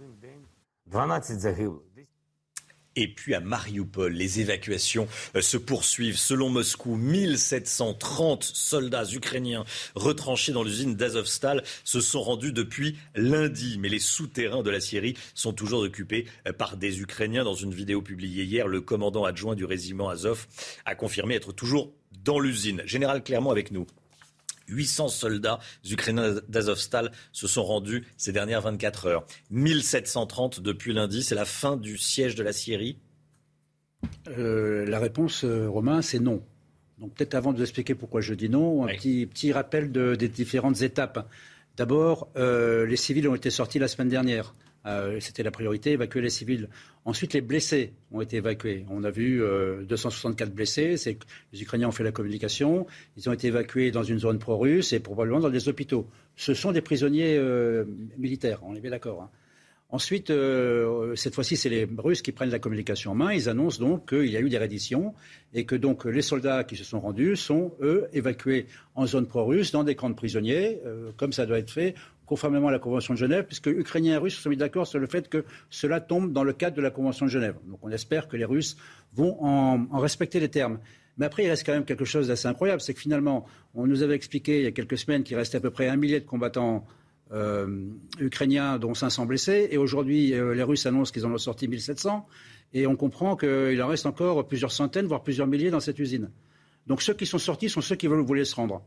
Et 2.96 3.08
puis 3.08 3.34
à 3.34 3.40
Mariupol, 3.40 4.12
les 4.12 4.40
évacuations 4.40 5.06
euh, 5.36 5.42
se 5.42 5.58
poursuivent. 5.58 6.18
Selon 6.18 6.48
Moscou, 6.48 6.96
1730 6.96 8.42
soldats 8.42 9.04
ukrainiens 9.12 9.64
retranchés 9.94 10.52
dans 10.52 10.62
l'usine 10.62 10.96
d'Azovstal 10.96 11.62
se 11.84 12.00
sont 12.00 12.22
rendus 12.22 12.52
depuis 12.52 12.96
lundi. 13.14 13.76
Mais 13.78 13.90
les 13.90 13.98
souterrains 13.98 14.62
de 14.62 14.70
la 14.70 14.80
Syrie 14.80 15.14
sont 15.34 15.52
toujours 15.52 15.80
occupés 15.80 16.26
euh, 16.48 16.52
par 16.52 16.78
des 16.78 17.00
Ukrainiens. 17.00 17.44
Dans 17.44 17.54
une 17.54 17.74
vidéo 17.74 18.00
publiée 18.00 18.44
hier, 18.44 18.66
le 18.66 18.80
commandant 18.80 19.24
adjoint 19.24 19.54
du 19.54 19.66
régiment 19.66 20.08
Azov 20.08 20.46
a 20.86 20.94
confirmé 20.94 21.34
être 21.34 21.52
toujours 21.52 21.92
dans 22.24 22.40
l'usine. 22.40 22.82
Général 22.86 23.22
Clermont 23.22 23.50
avec 23.50 23.70
nous. 23.72 23.86
800 24.68 25.08
soldats 25.08 25.58
ukrainiens 25.88 26.36
d'Azovstal 26.48 27.12
se 27.32 27.46
sont 27.46 27.64
rendus 27.64 28.04
ces 28.16 28.32
dernières 28.32 28.62
24 28.62 29.06
heures. 29.06 29.26
1730 29.50 30.60
depuis 30.60 30.92
lundi, 30.92 31.22
c'est 31.22 31.34
la 31.34 31.44
fin 31.44 31.76
du 31.76 31.98
siège 31.98 32.34
de 32.34 32.42
la 32.42 32.52
Syrie 32.52 32.98
euh, 34.28 34.86
La 34.86 34.98
réponse, 34.98 35.44
euh, 35.44 35.68
Romain, 35.68 36.02
c'est 36.02 36.20
non. 36.20 36.42
Donc 36.98 37.14
peut-être 37.14 37.34
avant 37.34 37.52
de 37.52 37.58
vous 37.58 37.62
expliquer 37.62 37.94
pourquoi 37.94 38.20
je 38.20 38.34
dis 38.34 38.48
non, 38.48 38.84
un 38.84 38.88
petit, 38.88 39.26
petit 39.26 39.52
rappel 39.52 39.92
des 39.92 40.28
différentes 40.28 40.80
étapes. 40.82 41.28
D'abord, 41.76 42.28
euh, 42.36 42.86
les 42.86 42.96
civils 42.96 43.28
ont 43.28 43.34
été 43.34 43.50
sortis 43.50 43.78
la 43.78 43.88
semaine 43.88 44.08
dernière. 44.08 44.54
Euh, 44.86 45.18
c'était 45.20 45.42
la 45.42 45.50
priorité, 45.50 45.92
évacuer 45.92 46.20
les 46.20 46.30
civils. 46.30 46.68
Ensuite, 47.04 47.32
les 47.34 47.40
blessés 47.40 47.92
ont 48.12 48.20
été 48.20 48.36
évacués. 48.36 48.86
On 48.88 49.02
a 49.04 49.10
vu 49.10 49.42
264 49.88 50.48
euh, 50.48 50.52
blessés. 50.52 50.94
Les 51.52 51.62
Ukrainiens 51.62 51.88
ont 51.88 51.92
fait 51.92 52.04
la 52.04 52.12
communication. 52.12 52.86
Ils 53.16 53.28
ont 53.28 53.32
été 53.32 53.48
évacués 53.48 53.90
dans 53.90 54.04
une 54.04 54.18
zone 54.18 54.38
pro-russe 54.38 54.92
et 54.92 55.00
probablement 55.00 55.40
dans 55.40 55.50
des 55.50 55.68
hôpitaux. 55.68 56.06
Ce 56.36 56.54
sont 56.54 56.72
des 56.72 56.82
prisonniers 56.82 57.36
euh, 57.36 57.84
militaires, 58.18 58.60
on 58.62 58.74
est 58.76 58.80
bien 58.80 58.90
d'accord. 58.90 59.22
Hein. 59.22 59.30
Ensuite, 59.88 60.32
cette 61.14 61.36
fois-ci, 61.36 61.56
c'est 61.56 61.68
les 61.68 61.86
Russes 61.98 62.20
qui 62.20 62.32
prennent 62.32 62.50
la 62.50 62.58
communication 62.58 63.12
en 63.12 63.14
main. 63.14 63.32
Ils 63.32 63.48
annoncent 63.48 63.78
donc 63.78 64.08
qu'il 64.08 64.26
y 64.26 64.36
a 64.36 64.40
eu 64.40 64.48
des 64.48 64.58
redditions 64.58 65.14
et 65.54 65.64
que 65.64 65.76
donc 65.76 66.06
les 66.06 66.22
soldats 66.22 66.64
qui 66.64 66.74
se 66.74 66.82
sont 66.82 66.98
rendus 66.98 67.36
sont, 67.36 67.72
eux, 67.80 68.08
évacués 68.12 68.66
en 68.96 69.06
zone 69.06 69.28
pro-russe 69.28 69.70
dans 69.70 69.84
des 69.84 69.94
camps 69.94 70.10
de 70.10 70.16
prisonniers, 70.16 70.80
comme 71.16 71.32
ça 71.32 71.46
doit 71.46 71.60
être 71.60 71.70
fait 71.70 71.94
conformément 72.26 72.68
à 72.68 72.72
la 72.72 72.78
Convention 72.78 73.14
de 73.14 73.18
Genève, 73.18 73.44
puisque 73.46 73.68
Ukrainiens 73.68 74.14
et 74.14 74.18
Russes 74.18 74.36
se 74.36 74.42
sont 74.42 74.50
mis 74.50 74.56
d'accord 74.56 74.86
sur 74.86 74.98
le 74.98 75.06
fait 75.06 75.28
que 75.28 75.44
cela 75.70 76.00
tombe 76.00 76.32
dans 76.32 76.44
le 76.44 76.52
cadre 76.52 76.76
de 76.76 76.82
la 76.82 76.90
Convention 76.90 77.26
de 77.26 77.30
Genève. 77.30 77.56
Donc 77.66 77.78
on 77.82 77.90
espère 77.90 78.28
que 78.28 78.36
les 78.36 78.44
Russes 78.44 78.76
vont 79.14 79.36
en, 79.42 79.98
respecter 79.98 80.40
les 80.40 80.48
termes. 80.48 80.78
Mais 81.18 81.24
après, 81.24 81.44
il 81.44 81.48
reste 81.48 81.64
quand 81.64 81.72
même 81.72 81.84
quelque 81.84 82.04
chose 82.04 82.28
d'assez 82.28 82.46
incroyable, 82.46 82.80
c'est 82.80 82.92
que 82.92 83.00
finalement, 83.00 83.46
on 83.74 83.86
nous 83.86 84.02
avait 84.02 84.14
expliqué 84.14 84.58
il 84.58 84.64
y 84.64 84.66
a 84.66 84.72
quelques 84.72 84.98
semaines 84.98 85.22
qu'il 85.22 85.36
restait 85.36 85.56
à 85.56 85.60
peu 85.60 85.70
près 85.70 85.88
un 85.88 85.96
millier 85.96 86.20
de 86.20 86.26
combattants 86.26 86.84
euh, 87.32 87.86
ukrainiens, 88.20 88.78
dont 88.78 88.92
500 88.92 89.24
blessés, 89.24 89.68
et 89.70 89.78
aujourd'hui, 89.78 90.34
euh, 90.34 90.54
les 90.54 90.62
Russes 90.62 90.84
annoncent 90.84 91.12
qu'ils 91.12 91.24
en 91.24 91.32
ont 91.32 91.38
sorti 91.38 91.68
1700, 91.68 92.26
et 92.74 92.86
on 92.86 92.96
comprend 92.96 93.34
qu'il 93.36 93.80
en 93.82 93.86
reste 93.86 94.04
encore 94.04 94.46
plusieurs 94.46 94.72
centaines, 94.72 95.06
voire 95.06 95.22
plusieurs 95.22 95.46
milliers 95.46 95.70
dans 95.70 95.80
cette 95.80 95.98
usine. 95.98 96.30
Donc 96.86 97.02
ceux 97.02 97.14
qui 97.14 97.26
sont 97.26 97.38
sortis 97.38 97.68
sont 97.68 97.80
ceux 97.80 97.96
qui 97.96 98.06
veulent, 98.06 98.20
voulaient 98.20 98.44
se 98.44 98.54
rendre. 98.54 98.82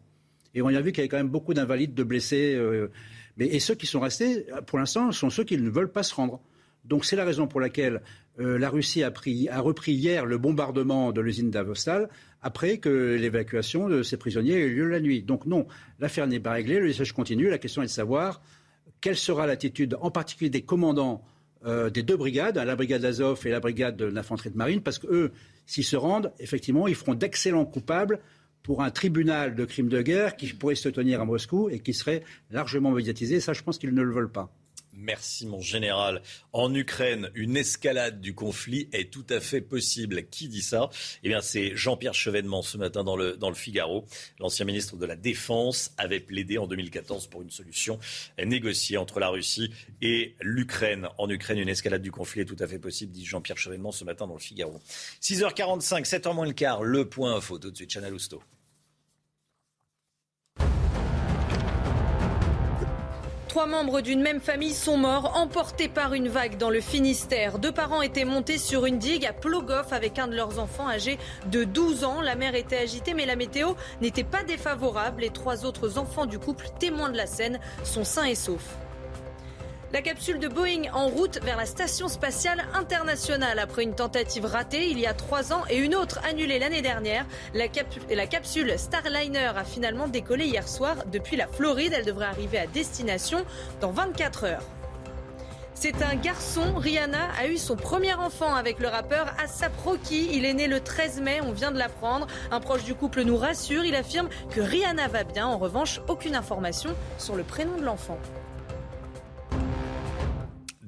Et 0.54 0.62
on 0.62 0.68
a 0.68 0.82
vu 0.82 0.92
qu'il 0.92 1.00
y 1.00 1.02
avait 1.02 1.10
quand 1.10 1.18
même 1.18 1.30
beaucoup 1.30 1.54
d'invalides, 1.54 1.94
de 1.94 2.04
blessés. 2.04 2.56
Euh, 2.56 2.92
mais, 3.40 3.48
et 3.48 3.60
ceux 3.60 3.74
qui 3.74 3.88
sont 3.88 4.02
restés, 4.02 4.46
pour 4.68 4.78
l'instant, 4.78 5.12
sont 5.12 5.30
ceux 5.30 5.46
qui 5.46 5.58
ne 5.58 5.70
veulent 5.70 5.92
pas 5.92 6.04
se 6.04 6.14
rendre. 6.14 6.42
Donc 6.84 7.06
c'est 7.06 7.16
la 7.16 7.26
raison 7.26 7.48
pour 7.48 7.60
laquelle 7.60 8.02
euh, 8.40 8.60
la 8.60 8.70
Russie 8.70 9.04
a, 9.04 9.10
repris 9.10 9.92
hier 9.94 10.26
le 10.26 10.38
bombardement 10.38 11.12
de 11.12 11.22
l'usine 11.22 11.50
d'Avostal 11.50 12.10
après 12.42 12.78
que 12.78 13.18
l'évacuation 13.20 13.90
de 13.90 14.04
ces 14.04 14.18
prisonniers 14.18 14.54
ait 14.54 14.66
eu 14.66 14.76
lieu 14.76 14.88
la 14.88 15.00
nuit. 15.00 15.24
Donc 15.24 15.46
non, 15.46 15.68
l'affaire 16.00 16.28
n'est 16.28 16.40
pas 16.40 16.52
réglée, 16.52 16.80
le 16.80 16.88
message 16.88 17.14
continue. 17.14 17.50
La 17.50 17.58
question 17.58 17.82
est 17.82 17.88
de 17.88 17.92
savoir 17.92 18.42
quelle 19.02 19.18
sera 19.18 19.48
l'attitude, 19.48 19.98
en 20.02 20.12
particulier 20.12 20.50
des 20.50 20.62
commandants 20.62 21.24
euh, 21.66 21.90
des 21.90 22.04
deux 22.04 22.16
brigades, 22.16 22.58
hein, 22.58 22.66
la 22.66 22.76
brigade 22.76 23.02
d'Azov 23.02 23.46
et 23.46 23.50
la 23.50 23.60
brigade 23.60 23.98
de 23.98 24.06
l'infanterie 24.06 24.50
de 24.50 24.58
marine, 24.58 24.82
parce 24.82 25.00
qu'eux, 25.00 25.32
s'ils 25.66 25.84
se 25.84 25.98
rendent, 25.98 26.32
effectivement, 26.40 26.88
ils 26.88 26.96
feront 26.96 27.16
d'excellents 27.16 27.66
coupables 27.66 28.20
pour 28.70 28.84
un 28.84 28.92
tribunal 28.92 29.56
de 29.56 29.66
crimes 29.66 29.90
de 29.90 30.00
guerre 30.04 30.36
qui 30.36 30.46
pourrait 30.54 30.76
se 30.76 30.90
tenir 30.90 31.20
à 31.22 31.26
Moscou 31.26 31.72
et 31.72 31.80
qui 31.80 31.92
serait 31.92 32.22
largement 32.52 32.92
médiatisé. 32.92 33.40
Ça, 33.40 33.54
je 33.54 33.64
pense 33.64 33.80
qu'ils 33.80 33.96
ne 33.96 34.04
le 34.04 34.14
veulent 34.14 34.32
pas. 34.32 34.54
Merci 34.94 35.48
mon 35.48 35.60
général. 35.60 36.22
En 36.54 36.76
Ukraine, 36.76 37.32
une 37.34 37.58
escalade 37.58 38.22
du 38.22 38.36
conflit 38.36 38.88
est 38.94 39.12
tout 39.12 39.26
à 39.32 39.40
fait 39.40 39.62
possible. 39.62 40.24
Qui 40.30 40.50
dit 40.50 40.62
ça? 40.62 40.92
Eh 41.24 41.30
bien, 41.30 41.42
c'est 41.42 41.76
Jean-Pierre 41.76 42.14
Chevènement 42.14 42.62
ce 42.62 42.78
matin 42.78 43.04
dans 43.04 43.16
le, 43.18 43.38
dans 43.38 43.50
le 43.50 43.56
Figaro. 43.56 44.06
L'ancien 44.38 44.66
ministre 44.66 44.98
de 44.98 45.06
la 45.08 45.16
Défense 45.16 45.92
avait 45.98 46.20
plaidé 46.20 46.60
en 46.60 46.68
2014 46.68 47.26
pour 47.26 47.42
une 47.42 47.50
solution 47.50 47.98
négociée 48.38 48.98
entre 48.98 49.20
la 49.20 49.30
Russie 49.30 49.72
et 50.04 50.36
l'Ukraine. 50.42 51.08
En 51.18 51.28
Ukraine, 51.28 51.58
une 51.58 51.70
escalade 51.70 52.04
du 52.04 52.12
conflit 52.12 52.42
est 52.42 52.46
tout 52.46 52.58
à 52.60 52.68
fait 52.68 52.78
possible, 52.78 53.14
dit 53.14 53.26
Jean-Pierre 53.26 53.58
Chevènement 53.58 53.92
ce 53.92 54.04
matin 54.04 54.28
dans 54.28 54.36
le 54.36 54.40
Figaro. 54.40 54.80
6h45, 55.24 56.08
7h 56.08 56.36
moins 56.36 56.46
le 56.46 56.54
quart, 56.54 56.84
le 56.84 57.10
point 57.10 57.36
info. 57.36 57.58
Tout 57.58 57.72
de 57.72 57.76
suite, 57.76 57.90
Chanel 57.90 58.14
Housteau. 58.14 58.44
Trois 63.50 63.66
membres 63.66 64.02
d'une 64.02 64.22
même 64.22 64.42
famille 64.42 64.76
sont 64.76 64.96
morts, 64.96 65.36
emportés 65.36 65.90
par 65.90 66.14
une 66.14 66.28
vague 66.28 66.58
dans 66.58 66.70
le 66.70 66.82
Finistère. 66.82 67.58
Deux 67.58 67.72
parents 67.72 68.04
étaient 68.04 68.24
montés 68.24 68.60
sur 68.60 68.86
une 68.86 69.00
digue 69.00 69.26
à 69.26 69.34
Plogoff 69.34 69.92
avec 69.92 70.20
un 70.20 70.28
de 70.28 70.36
leurs 70.36 70.60
enfants 70.60 70.88
âgé 70.88 71.18
de 71.48 71.64
12 71.64 72.04
ans. 72.04 72.22
La 72.22 72.36
mer 72.36 72.54
était 72.54 72.78
agitée, 72.78 73.16
mais 73.16 73.26
la 73.26 73.36
météo 73.36 73.74
n'était 74.02 74.24
pas 74.24 74.44
défavorable. 74.44 75.22
Les 75.22 75.32
trois 75.32 75.66
autres 75.66 75.98
enfants 75.98 76.28
du 76.28 76.38
couple, 76.38 76.68
témoins 76.78 77.10
de 77.10 77.18
la 77.18 77.26
scène, 77.26 77.60
sont 77.84 78.04
sains 78.04 78.26
et 78.26 78.36
saufs. 78.36 78.78
La 79.92 80.04
capsule 80.04 80.38
de 80.38 80.48
Boeing 80.48 80.84
en 80.94 81.08
route 81.08 81.40
vers 81.44 81.58
la 81.58 81.66
Station 81.66 82.10
spatiale 82.10 82.64
internationale. 82.76 83.58
Après 83.58 83.82
une 83.82 83.96
tentative 83.96 84.46
ratée 84.46 84.88
il 84.92 85.00
y 85.00 85.08
a 85.08 85.16
trois 85.16 85.52
ans 85.52 85.64
et 85.68 85.78
une 85.78 85.96
autre 85.96 86.20
annulée 86.30 86.60
l'année 86.60 86.84
dernière, 86.84 87.26
la, 87.56 87.68
capsule 88.28 88.78
Starliner 88.78 89.52
a 89.58 89.64
finalement 89.64 90.08
décollé 90.08 90.46
hier 90.46 90.68
soir 90.68 90.96
depuis 91.12 91.38
la 91.38 91.48
Floride. 91.48 91.94
Elle 91.98 92.06
devrait 92.06 92.28
arriver 92.28 92.60
à 92.60 92.68
destination 92.68 93.44
dans 93.82 93.90
24 93.90 94.44
heures. 94.44 94.64
C'est 95.74 96.04
un 96.04 96.16
garçon. 96.16 96.76
Rihanna 96.76 97.28
a 97.40 97.48
eu 97.48 97.58
son 97.58 97.76
premier 97.76 98.14
enfant 98.14 98.54
avec 98.54 98.78
le 98.80 98.90
rappeur 98.90 99.34
Asap 99.44 99.76
Rocky. 99.84 100.30
Il 100.34 100.46
est 100.46 100.54
né 100.54 100.68
le 100.68 100.82
13 100.82 101.20
mai, 101.22 101.40
on 101.42 101.52
vient 101.52 101.72
de 101.72 101.80
l'apprendre. 101.80 102.28
Un 102.52 102.60
proche 102.60 102.84
du 102.84 102.94
couple 102.94 103.24
nous 103.24 103.38
rassure. 103.38 103.84
Il 103.86 103.96
affirme 103.96 104.30
que 104.52 104.62
Rihanna 104.62 105.08
va 105.08 105.24
bien. 105.24 105.48
En 105.48 105.58
revanche, 105.58 106.00
aucune 106.08 106.36
information 106.36 106.92
sur 107.18 107.36
le 107.36 107.44
prénom 107.44 107.76
de 107.78 107.86
l'enfant. 107.86 108.20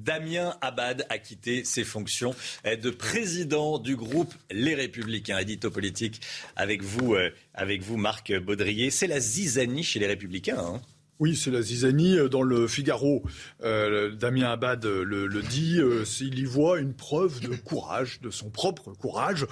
Damien 0.04 0.56
Abad 0.62 1.06
a 1.10 1.18
quitté 1.18 1.64
ses 1.64 1.84
fonctions 1.84 2.36
de 2.66 2.90
président 2.90 3.80
du 3.80 3.96
groupe 3.96 4.34
Les 4.50 4.76
Républicains. 4.76 5.38
Édito 5.38 5.70
politique 5.70 6.22
avec 6.56 6.82
vous, 6.82 7.14
euh, 7.14 7.32
avec 7.54 7.82
vous 7.82 7.98
Marc 7.98 8.34
Baudrier. 8.40 8.90
C'est 8.90 9.08
la 9.08 9.20
zizanie 9.20 9.84
chez 9.84 10.00
les 10.00 10.08
Républicains. 10.08 10.60
Hein. 10.60 10.82
Oui, 11.22 11.36
c'est 11.36 11.52
la 11.52 11.62
zizanie. 11.62 12.18
Euh, 12.18 12.30
dans 12.30 12.42
le 12.42 12.68
Figaro, 12.68 13.22
euh, 13.64 14.10
Damien 14.10 14.50
Abad 14.50 14.84
euh, 14.86 15.04
le, 15.04 15.42
dit, 15.44 15.80
s'il 16.04 16.40
y 16.40 16.46
voit 16.46 16.80
une 16.80 16.96
preuve 16.96 17.42
de 17.42 17.56
courage, 17.56 18.22
de 18.22 18.32
son 18.32 18.50
propre 18.50 18.92
courage. 18.94 19.46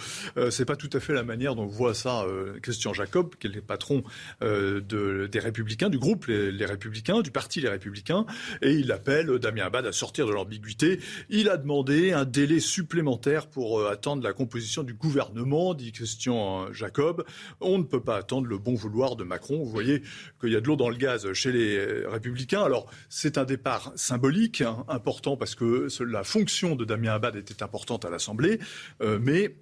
c'est 0.50 0.66
pas 0.66 0.76
tout 0.76 0.90
à 0.94 1.00
fait 1.00 1.14
la 1.14 1.24
manière 1.24 1.54
dont 1.56 1.68
voit 1.68 1.94
ça 1.94 2.26
Christian 2.62 2.94
Jacob, 2.94 3.36
qui 3.36 3.48
est 3.48 3.50
le 3.50 3.62
patron 3.62 4.04
de, 4.42 5.28
des 5.28 5.40
Républicains, 5.40 5.90
du 5.90 6.00
groupe 6.00 6.26
les, 6.28 6.66
Républicains, 6.66 7.22
du 7.22 7.32
parti 7.32 7.60
Les 7.62 7.70
Républicains, 7.70 8.26
et 8.62 8.74
il 8.74 8.92
appelle 8.92 9.40
Damien 9.40 9.66
Abad 9.66 9.86
à 9.86 9.92
sortir 9.92 10.26
de 10.26 10.32
l'ambiguïté. 10.32 11.00
Il 11.30 11.50
a 11.50 11.58
demandé 11.58 12.12
un 12.14 12.26
délai 12.26 12.60
supplémentaire 12.60 13.48
pour 13.48 13.86
attendre 13.88 14.24
la 14.24 14.34
composition 14.34 14.84
du 14.84 14.94
gouvernement, 14.94 15.74
dit 15.74 15.92
Christian 15.92 16.72
Jacob. 16.72 17.26
On 17.60 17.78
ne 17.78 17.84
peut 17.84 18.02
pas 18.02 18.18
attendre 18.18 18.48
le 18.48 18.58
bon 18.58 18.76
vouloir 18.76 19.16
de 19.16 19.24
Macron. 19.24 19.64
Vous 19.64 19.72
voyez 19.72 20.02
qu'il 20.40 20.52
y 20.52 20.56
a 20.56 20.62
de 20.62 20.68
l'eau 20.68 20.76
dans 20.76 20.90
le 20.90 20.98
gaz 20.98 21.32
chez 21.34 21.52
les 21.52 21.59
républicains. 22.07 22.64
Alors, 22.64 22.89
c'est 23.10 23.38
un 23.38 23.45
départ 23.45 23.91
symbolique, 23.95 24.62
hein, 24.62 24.86
important, 24.88 25.38
parce 25.38 25.55
que 25.55 25.88
la 26.03 26.24
fonction 26.24 26.76
de 26.76 26.86
Damien 26.86 27.14
Abad 27.14 27.36
était 27.36 27.64
importante 27.64 28.05
à 28.05 28.10
l'Assemblée, 28.10 28.60
euh, 29.01 29.20
mais 29.22 29.55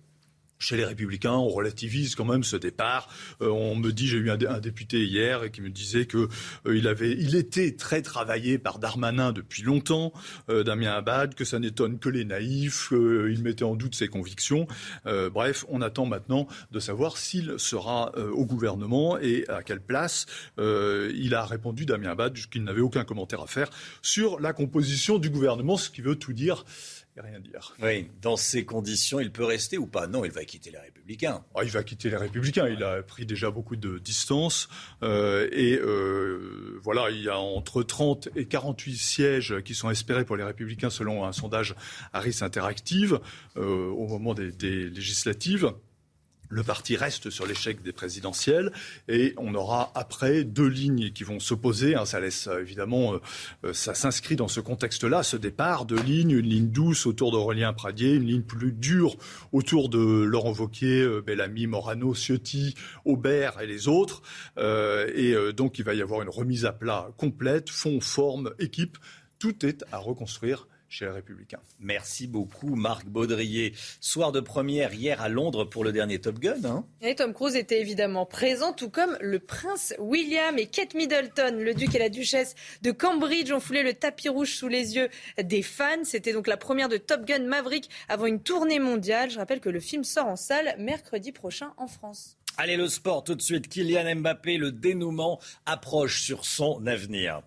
chez 0.59 0.77
les 0.77 0.85
Républicains, 0.85 1.33
on 1.33 1.49
relativise 1.49 2.15
quand 2.15 2.25
même 2.25 2.43
ce 2.43 2.55
départ. 2.55 3.09
Euh, 3.41 3.49
on 3.49 3.75
me 3.75 3.91
dit, 3.91 4.07
j'ai 4.07 4.17
eu 4.17 4.31
un, 4.31 4.37
député 4.59 5.05
hier 5.05 5.51
qui 5.51 5.61
me 5.61 5.69
disait 5.69 6.05
que 6.05 6.29
euh, 6.65 6.77
il 6.77 6.87
avait, 6.87 7.11
il 7.11 7.35
était 7.35 7.75
très 7.75 8.01
travaillé 8.01 8.57
par 8.57 8.79
Darmanin 8.79 9.31
depuis 9.31 9.63
longtemps, 9.63 10.13
euh, 10.49 10.63
Damien 10.63 10.93
Abad, 10.93 11.35
que 11.35 11.45
ça 11.45 11.59
n'étonne 11.59 11.99
que 11.99 12.09
les 12.09 12.25
naïfs, 12.25 12.89
il 12.91 13.41
mettait 13.43 13.63
en 13.63 13.75
doute 13.75 13.95
ses 13.95 14.07
convictions. 14.07 14.67
bref, 15.05 15.65
on 15.69 15.81
attend 15.81 16.05
maintenant 16.05 16.47
de 16.71 16.79
savoir 16.79 17.17
s'il 17.17 17.55
sera 17.57 18.11
au 18.17 18.45
gouvernement 18.45 19.17
et 19.17 19.47
à 19.47 19.63
quelle 19.63 19.81
place. 19.81 20.25
il 20.57 21.33
a 21.33 21.45
répondu 21.45 21.85
Damien 21.85 22.11
Abad 22.11 22.33
qu'il 22.33 22.63
n'avait 22.63 22.81
aucun 22.81 23.03
commentaire 23.03 23.41
à 23.41 23.47
faire 23.47 23.69
sur 24.01 24.39
la 24.39 24.53
composition 24.53 25.17
du 25.17 25.29
gouvernement, 25.29 25.77
ce 25.77 25.89
qui 25.89 26.01
veut 26.01 26.15
tout 26.15 26.33
dire 26.33 26.65
rien 27.21 27.39
dire. 27.39 27.75
Oui, 27.81 28.09
dans 28.21 28.37
ces 28.37 28.65
conditions, 28.65 29.19
il 29.19 29.31
peut 29.31 29.43
rester 29.43 29.77
ou 29.77 29.87
pas? 29.87 30.07
Non, 30.07 30.25
il 30.25 30.31
va 30.31 30.45
quitter 30.45 30.71
les 30.71 30.79
Républicains. 30.79 31.43
Ah, 31.55 31.63
il 31.63 31.69
va 31.69 31.83
quitter 31.83 32.09
les 32.09 32.17
Républicains. 32.17 32.67
Il 32.67 32.83
a 32.83 33.01
pris 33.03 33.25
déjà 33.25 33.51
beaucoup 33.51 33.75
de 33.75 33.97
distance. 33.99 34.69
Euh, 35.03 35.47
et 35.51 35.77
euh, 35.77 36.79
voilà, 36.83 37.09
il 37.09 37.23
y 37.23 37.29
a 37.29 37.37
entre 37.37 37.83
30 37.83 38.29
et 38.35 38.45
48 38.45 38.97
sièges 38.97 39.61
qui 39.63 39.75
sont 39.75 39.89
espérés 39.89 40.25
pour 40.25 40.37
les 40.37 40.43
Républicains 40.43 40.89
selon 40.89 41.25
un 41.25 41.31
sondage 41.31 41.75
Harris 42.13 42.39
Interactive 42.41 43.19
euh, 43.57 43.87
au 43.87 44.07
moment 44.07 44.33
des 44.33 44.89
législatives. 44.89 45.73
Le 46.49 46.63
parti 46.63 46.95
reste 46.95 47.29
sur 47.29 47.45
l'échec 47.45 47.81
des 47.81 47.91
présidentielles 47.91 48.71
et 49.09 49.33
on 49.37 49.53
aura 49.53 49.91
après 49.95 50.45
deux 50.45 50.67
lignes 50.67 51.11
qui 51.11 51.23
vont 51.23 51.39
s'opposer. 51.39 51.95
Hein, 51.95 52.05
ça 52.05 52.19
laisse 52.19 52.47
euh, 52.47 52.61
évidemment, 52.61 53.15
euh, 53.15 53.21
euh, 53.65 53.73
ça 53.73 53.93
s'inscrit 53.93 54.37
dans 54.37 54.47
ce 54.47 54.61
contexte-là, 54.61 55.23
ce 55.23 55.35
départ, 55.35 55.85
deux 55.85 56.01
lignes, 56.01 56.31
une 56.31 56.47
ligne 56.47 56.69
douce 56.69 57.05
autour 57.05 57.31
d'Aurélien 57.31 57.73
Pradier, 57.73 58.13
une 58.13 58.25
ligne 58.25 58.43
plus 58.43 58.71
dure 58.71 59.17
autour 59.51 59.89
de 59.89 59.99
Laurent 59.99 60.53
Wauquiez, 60.53 61.21
Bellamy, 61.25 61.67
Morano, 61.67 62.13
Ciotti, 62.13 62.75
Aubert 63.03 63.59
et 63.59 63.67
les 63.67 63.87
autres. 63.87 64.21
et 64.57 65.35
donc 65.55 65.79
il 65.79 65.85
va 65.85 65.93
y 65.93 66.01
avoir 66.01 66.21
une 66.21 66.29
remise 66.29 66.65
à 66.65 66.71
plat 66.71 67.09
complète, 67.17 67.69
fond, 67.69 67.99
forme, 68.01 68.53
équipe. 68.59 68.97
Tout 69.39 69.65
est 69.65 69.83
à 69.91 69.97
reconstruire 69.97 70.67
chez 70.89 71.05
les 71.05 71.11
Républicains. 71.11 71.59
Merci 71.79 72.27
beaucoup, 72.27 72.75
Marc 72.75 73.05
Baudrier. 73.05 73.73
Soir 73.99 74.31
de 74.31 74.39
première 74.39 74.93
hier 74.93 75.21
à 75.21 75.29
Londres 75.29 75.65
pour 75.65 75.83
le 75.83 75.91
dernier 75.91 76.19
Top 76.19 76.39
Gun. 76.39 76.63
Hein. 76.65 76.85
et 77.01 77.15
Tom 77.15 77.33
Cruise 77.33 77.55
était 77.55 77.79
évidemment 77.79 78.25
présent, 78.25 78.73
tout 78.73 78.89
comme 78.89 79.17
le 79.21 79.39
prince 79.39 79.93
William 79.99 80.57
et 80.57 80.67
Kate 80.67 80.93
Middleton. 80.93 81.57
Le 81.59 81.73
duc 81.73 81.93
et 81.95 81.99
la 81.99 82.09
duchesse 82.09 82.55
de 82.81 82.91
Cambridge 82.91 83.51
ont 83.51 83.59
foulé 83.59 83.83
le 83.83 83.93
tapis 83.93 84.29
rouge 84.29 84.55
sous 84.55 84.67
les 84.67 84.95
yeux 84.95 85.09
des 85.41 85.61
fans. 85.61 86.03
C'était 86.03 86.33
donc 86.33 86.47
la 86.47 86.57
première 86.57 86.89
de 86.89 86.97
Top 86.97 87.25
Gun 87.25 87.43
Maverick 87.43 87.89
avant 88.07 88.25
une 88.25 88.41
tournée 88.41 88.79
mondiale. 88.79 89.29
Je 89.29 89.37
rappelle 89.37 89.59
que 89.59 89.69
le 89.69 89.79
film 89.79 90.03
sort 90.03 90.27
en 90.27 90.35
salle 90.35 90.75
mercredi 90.79 91.31
prochain 91.31 91.73
en 91.77 91.87
France. 91.87 92.37
Allez, 92.57 92.75
le 92.75 92.87
sport 92.87 93.23
tout 93.23 93.35
de 93.35 93.41
suite. 93.41 93.67
Kylian 93.67 94.15
Mbappé, 94.15 94.57
le 94.57 94.71
dénouement 94.71 95.39
approche 95.67 96.23
sur 96.23 96.43
son 96.43 96.87
avenir. 96.87 97.43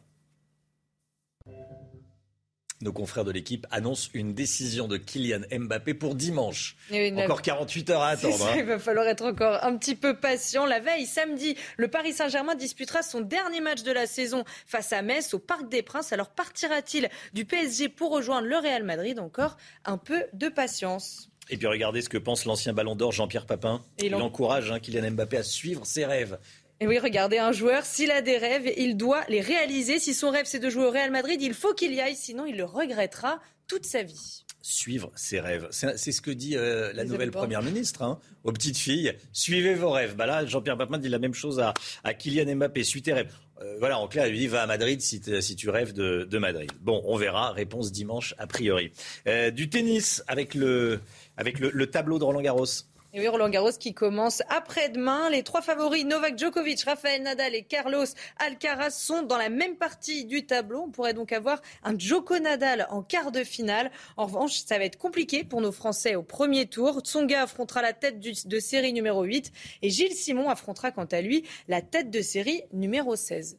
Nos 2.83 2.95
confrères 2.95 3.27
de 3.27 3.31
l'équipe 3.31 3.67
annoncent 3.71 4.09
une 4.15 4.33
décision 4.33 4.89
de 4.89 4.97
Kylian 4.97 5.41
Mbappé 5.53 5.93
pour 5.93 6.15
dimanche. 6.15 6.77
encore 7.17 7.43
48 7.43 7.91
heures 7.91 8.01
à 8.01 8.09
attendre. 8.09 8.47
Hein. 8.47 8.55
Il 8.57 8.65
va 8.65 8.79
falloir 8.79 9.07
être 9.07 9.23
encore 9.25 9.63
un 9.63 9.77
petit 9.77 9.95
peu 9.95 10.17
patient. 10.17 10.65
La 10.65 10.81
veille, 10.81 11.05
samedi, 11.05 11.57
le 11.77 11.89
Paris 11.89 12.15
Saint-Germain 12.15 12.55
disputera 12.55 13.03
son 13.03 13.21
dernier 13.21 13.61
match 13.61 13.83
de 13.83 13.93
la 13.93 14.07
saison 14.07 14.45
face 14.67 14.95
à 14.95 15.03
Metz 15.03 15.35
au 15.35 15.39
Parc 15.39 15.69
des 15.69 15.83
Princes. 15.83 16.15
Alors 16.15 16.31
partira-t-il 16.31 17.11
du 17.35 17.45
PSG 17.45 17.91
pour 17.91 18.13
rejoindre 18.13 18.47
le 18.47 18.57
Real 18.57 18.83
Madrid? 18.83 19.19
Encore 19.19 19.59
un 19.85 19.99
peu 19.99 20.25
de 20.33 20.49
patience. 20.49 21.29
Et 21.51 21.57
puis 21.57 21.67
regardez 21.67 22.01
ce 22.01 22.09
que 22.09 22.17
pense 22.17 22.45
l'ancien 22.45 22.73
ballon 22.73 22.95
d'or 22.95 23.13
Jean-Pierre 23.13 23.45
Papin. 23.45 23.83
il 23.99 24.15
encourage 24.15 24.71
hein, 24.71 24.79
Kylian 24.79 25.11
Mbappé 25.11 25.37
à 25.37 25.43
suivre 25.43 25.85
ses 25.85 26.07
rêves. 26.07 26.39
Et 26.83 26.87
oui, 26.87 26.99
regardez, 26.99 27.37
un 27.37 27.53
joueur, 27.53 27.85
s'il 27.85 28.11
a 28.11 28.23
des 28.23 28.39
rêves, 28.39 28.73
il 28.79 28.97
doit 28.97 29.23
les 29.29 29.43
réaliser. 29.43 29.99
Si 29.99 30.15
son 30.15 30.31
rêve, 30.31 30.47
c'est 30.47 30.59
de 30.59 30.71
jouer 30.71 30.87
au 30.87 30.91
Real 30.91 31.11
Madrid, 31.11 31.41
il 31.43 31.53
faut 31.53 31.75
qu'il 31.75 31.93
y 31.93 32.01
aille, 32.01 32.17
sinon 32.17 32.47
il 32.47 32.57
le 32.57 32.65
regrettera 32.65 33.39
toute 33.67 33.85
sa 33.85 34.03
vie. 34.03 34.45
Suivre 34.63 35.13
ses 35.15 35.41
rêves. 35.41 35.69
C'est 35.71 36.13
ce 36.13 36.23
que 36.23 36.31
dit 36.31 36.57
euh, 36.57 36.91
la 36.95 37.05
nouvelle 37.05 37.31
première 37.31 37.63
ministre 37.63 38.03
hein, 38.03 38.19
aux 38.45 38.53
petites 38.53 38.79
filles. 38.79 39.15
Suivez 39.33 39.75
vos 39.75 39.91
rêves. 39.91 40.17
Bah 40.17 40.25
là, 40.25 40.47
Jean-Pierre 40.47 40.79
Papin 40.79 40.97
dit 40.97 41.09
la 41.11 41.19
même 41.19 41.35
chose 41.35 41.61
à, 41.61 41.75
à 42.03 42.15
Kylian 42.15 42.57
Mbappé. 42.57 42.83
Suis 42.83 43.03
tes 43.03 43.13
rêves. 43.13 43.33
Euh, 43.61 43.77
voilà, 43.79 43.99
en 43.99 44.09
clair, 44.09 44.27
il 44.27 44.39
dit 44.39 44.47
va 44.47 44.63
à 44.63 44.67
Madrid 44.67 45.03
si, 45.03 45.21
si 45.41 45.57
tu 45.57 45.69
rêves 45.69 45.93
de, 45.93 46.25
de, 46.25 46.39
Madrid. 46.39 46.71
Bon, 46.81 47.03
on 47.05 47.17
verra. 47.17 47.53
Réponse 47.53 47.93
dimanche, 47.93 48.35
a 48.39 48.47
priori. 48.47 48.91
Euh, 49.27 49.51
du 49.51 49.69
tennis 49.69 50.23
avec 50.29 50.55
le, 50.55 51.01
avec 51.37 51.59
le, 51.59 51.71
le 51.73 51.87
tableau 51.91 52.19
de 52.19 52.25
Roland 52.25 52.41
Garros. 52.41 52.65
Et 53.13 53.19
oui, 53.19 53.27
Roland 53.27 53.49
Garros 53.49 53.73
qui 53.73 53.93
commence 53.93 54.41
après-demain. 54.49 55.31
Les 55.31 55.43
trois 55.43 55.63
favoris, 55.63 56.05
Novak 56.05 56.39
Djokovic, 56.39 56.85
Rafael 56.85 57.23
Nadal 57.23 57.57
et 57.57 57.65
Carlos 57.65 58.05
Alcaraz, 58.39 58.91
sont 58.91 59.23
dans 59.23 59.37
la 59.37 59.49
même 59.49 59.75
partie 59.75 60.27
du 60.27 60.47
tableau. 60.47 60.85
On 60.87 60.91
pourrait 60.91 61.13
donc 61.13 61.33
avoir 61.33 61.61
un 61.83 61.99
Djoko 61.99 62.39
Nadal 62.39 62.87
en 62.91 63.03
quart 63.03 63.33
de 63.33 63.43
finale. 63.43 63.91
En 64.17 64.27
revanche, 64.27 64.63
ça 64.65 64.79
va 64.79 64.85
être 64.85 64.97
compliqué 64.97 65.43
pour 65.43 65.61
nos 65.61 65.73
Français 65.73 66.15
au 66.15 66.23
premier 66.23 66.67
tour. 66.67 67.01
Tsonga 67.01 67.43
affrontera 67.43 67.83
la 67.83 67.93
tête 67.93 68.21
de 68.21 68.61
série 68.61 68.93
numéro 68.93 69.25
8 69.25 69.51
et 69.83 69.91
Gilles 69.91 70.15
Simon 70.15 70.49
affrontera 70.49 70.93
quant 70.93 71.05
à 71.07 71.21
lui 71.21 71.43
la 71.67 71.83
tête 71.83 72.11
de 72.11 72.21
série 72.21 72.63
numéro 72.73 73.17
16. 73.17 73.59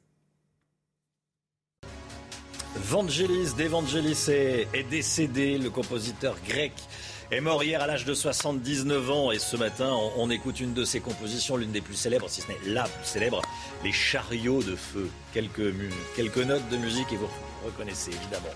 Vangelis 2.74 3.54
d'Evangelis 3.58 4.30
est 4.30 4.89
décédé, 4.89 5.58
le 5.58 5.70
compositeur 5.70 6.38
grec 6.47 6.72
est 7.32 7.41
mort 7.41 7.63
hier 7.63 7.82
à 7.82 7.88
l'âge 7.88 8.05
de 8.05 8.13
79 8.13 9.09
ans 9.09 9.32
et 9.32 9.39
ce 9.39 9.55
matin 9.55 9.91
on, 10.17 10.29
écoute 10.29 10.59
une 10.59 10.73
de 10.73 10.84
ses 10.84 10.99
compositions, 10.99 11.55
l'une 11.55 11.71
des 11.71 11.82
plus 11.82 11.95
célèbres, 11.95 12.29
si 12.29 12.41
ce 12.41 12.47
n'est 12.49 12.73
la 12.73 12.84
plus 12.84 13.05
célèbre, 13.05 13.41
Les 13.84 13.93
chariots 13.93 14.61
de 14.61 14.75
feu. 14.75 15.09
Quelques, 15.34 15.73
quelques 16.15 16.38
notes 16.38 16.67
de 16.69 16.77
musique 16.77 17.11
et 17.13 17.15
vous 17.15 17.29
reconnaissez 17.65 18.11
évidemment. 18.11 18.53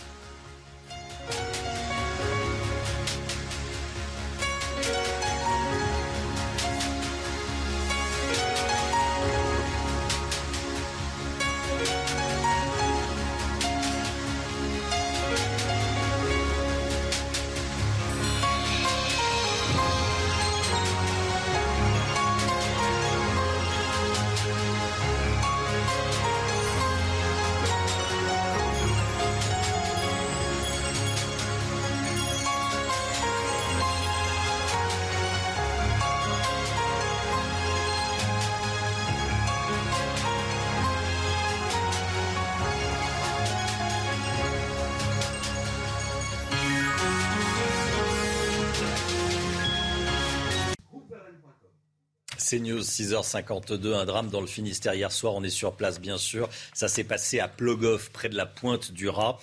CNews, 52.47 52.81
6h52, 52.81 53.93
un 53.95 54.05
drame 54.05 54.29
dans 54.29 54.41
le 54.41 54.47
Finistère 54.47 54.93
hier 54.93 55.11
soir. 55.11 55.33
On 55.33 55.43
est 55.43 55.49
sur 55.49 55.73
place, 55.73 55.99
bien 55.99 56.17
sûr. 56.17 56.47
Ça 56.73 56.87
s'est 56.87 57.03
passé 57.03 57.39
à 57.39 57.47
Plogoff, 57.47 58.11
près 58.11 58.29
de 58.29 58.35
la 58.35 58.45
pointe 58.45 58.91
du 58.91 59.09
Rat. 59.09 59.39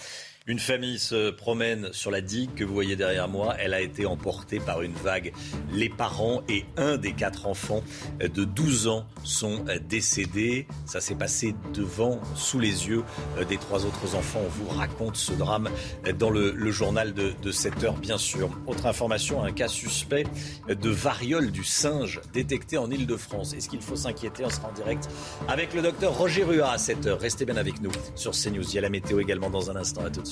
Une 0.49 0.59
famille 0.59 0.99
se 0.99 1.31
promène 1.31 1.93
sur 1.93 2.11
la 2.11 2.21
digue 2.21 2.53
que 2.55 2.65
vous 2.65 2.75
voyez 2.75 2.97
derrière 2.97 3.29
moi. 3.29 3.55
Elle 3.61 3.75
a 3.75 3.81
été 3.81 4.07
emportée 4.07 4.59
par 4.59 4.83
une 4.83 4.93
vague. 4.93 5.33
Les 5.73 5.89
parents 5.89 6.43
et 6.49 6.65
un 6.77 6.97
des 6.97 7.13
quatre 7.13 7.47
enfants 7.47 7.85
de 8.21 8.45
12 8.45 8.89
ans 8.89 9.07
sont 9.23 9.65
décédés. 9.89 10.67
Ça 10.85 11.01
s'est 11.01 11.15
passé 11.15 11.55
devant, 11.73 12.21
sous 12.35 12.59
les 12.59 12.89
yeux 12.89 13.05
des 13.49 13.57
trois 13.57 13.87
autres 13.87 14.17
enfants. 14.17 14.41
On 14.45 14.49
vous 14.49 14.69
raconte 14.69 15.17
ce 15.17 15.33
drame 15.33 15.71
dans 16.19 16.31
le, 16.31 16.73
journal 16.73 17.15
de, 17.15 17.33
de 17.41 17.53
7 17.53 17.85
heures, 17.85 17.97
bien 17.99 18.19
sûr. 18.19 18.51
Autre 18.67 18.87
information, 18.87 19.45
un 19.45 19.53
cas 19.53 19.69
suspect 19.69 20.25
de 20.69 20.91
variole 20.91 21.53
du 21.53 21.63
singe 21.63 22.21
détecté 22.33 22.79
en 22.79 22.91
Ile-de-France. 22.91 23.55
Est-ce 23.55 23.69
qu'il 23.69 23.81
faut 23.81 23.97
s'inquiéter? 23.97 24.45
On 24.45 24.51
sera 24.51 24.71
en 24.71 24.73
direct 24.73 25.09
avec 25.47 25.73
le 25.73 25.83
docteur 25.83 26.19
Roger 26.19 26.43
Rua 26.43 26.73
à 26.73 26.79
7 26.79 27.07
heures. 27.07 27.21
Restez 27.21 27.45
bien 27.45 27.57
avec 27.57 27.81
nous 27.81 27.93
sur 28.17 28.33
CNews. 28.33 28.69
Il 28.69 28.75
y 28.75 28.79
a 28.79 28.83
la 28.83 28.91
météo 28.91 29.21
également 29.21 29.49
dans 29.49 29.71
un 29.71 29.77
instant. 29.77 30.05
À 30.05 30.11
tout 30.11 30.21
de 30.21 30.27
suite. 30.27 30.32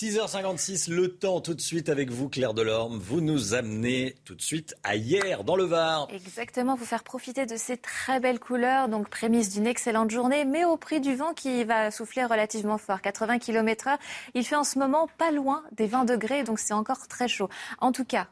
6h56, 0.00 0.92
le 0.92 1.08
temps 1.08 1.40
tout 1.40 1.54
de 1.54 1.60
suite 1.60 1.88
avec 1.88 2.10
vous, 2.10 2.28
Claire 2.28 2.54
Delorme. 2.54 3.00
Vous 3.00 3.20
nous 3.20 3.54
amenez 3.54 4.14
tout 4.24 4.36
de 4.36 4.40
suite 4.40 4.76
à 4.84 4.94
hier, 4.94 5.42
dans 5.42 5.56
le 5.56 5.64
Var. 5.64 6.06
Exactement, 6.14 6.76
vous 6.76 6.84
faire 6.84 7.02
profiter 7.02 7.46
de 7.46 7.56
ces 7.56 7.76
très 7.76 8.20
belles 8.20 8.38
couleurs, 8.38 8.88
donc 8.88 9.08
prémisse 9.08 9.50
d'une 9.52 9.66
excellente 9.66 10.12
journée, 10.12 10.44
mais 10.44 10.64
au 10.64 10.76
prix 10.76 11.00
du 11.00 11.16
vent 11.16 11.34
qui 11.34 11.64
va 11.64 11.90
souffler 11.90 12.24
relativement 12.24 12.78
fort, 12.78 13.00
80 13.00 13.40
km/h. 13.40 13.98
Il 14.34 14.46
fait 14.46 14.54
en 14.54 14.62
ce 14.62 14.78
moment 14.78 15.08
pas 15.18 15.32
loin 15.32 15.64
des 15.72 15.88
20 15.88 16.04
degrés, 16.04 16.44
donc 16.44 16.60
c'est 16.60 16.74
encore 16.74 17.08
très 17.08 17.26
chaud. 17.26 17.48
En 17.80 17.90
tout 17.90 18.04
cas, 18.04 18.28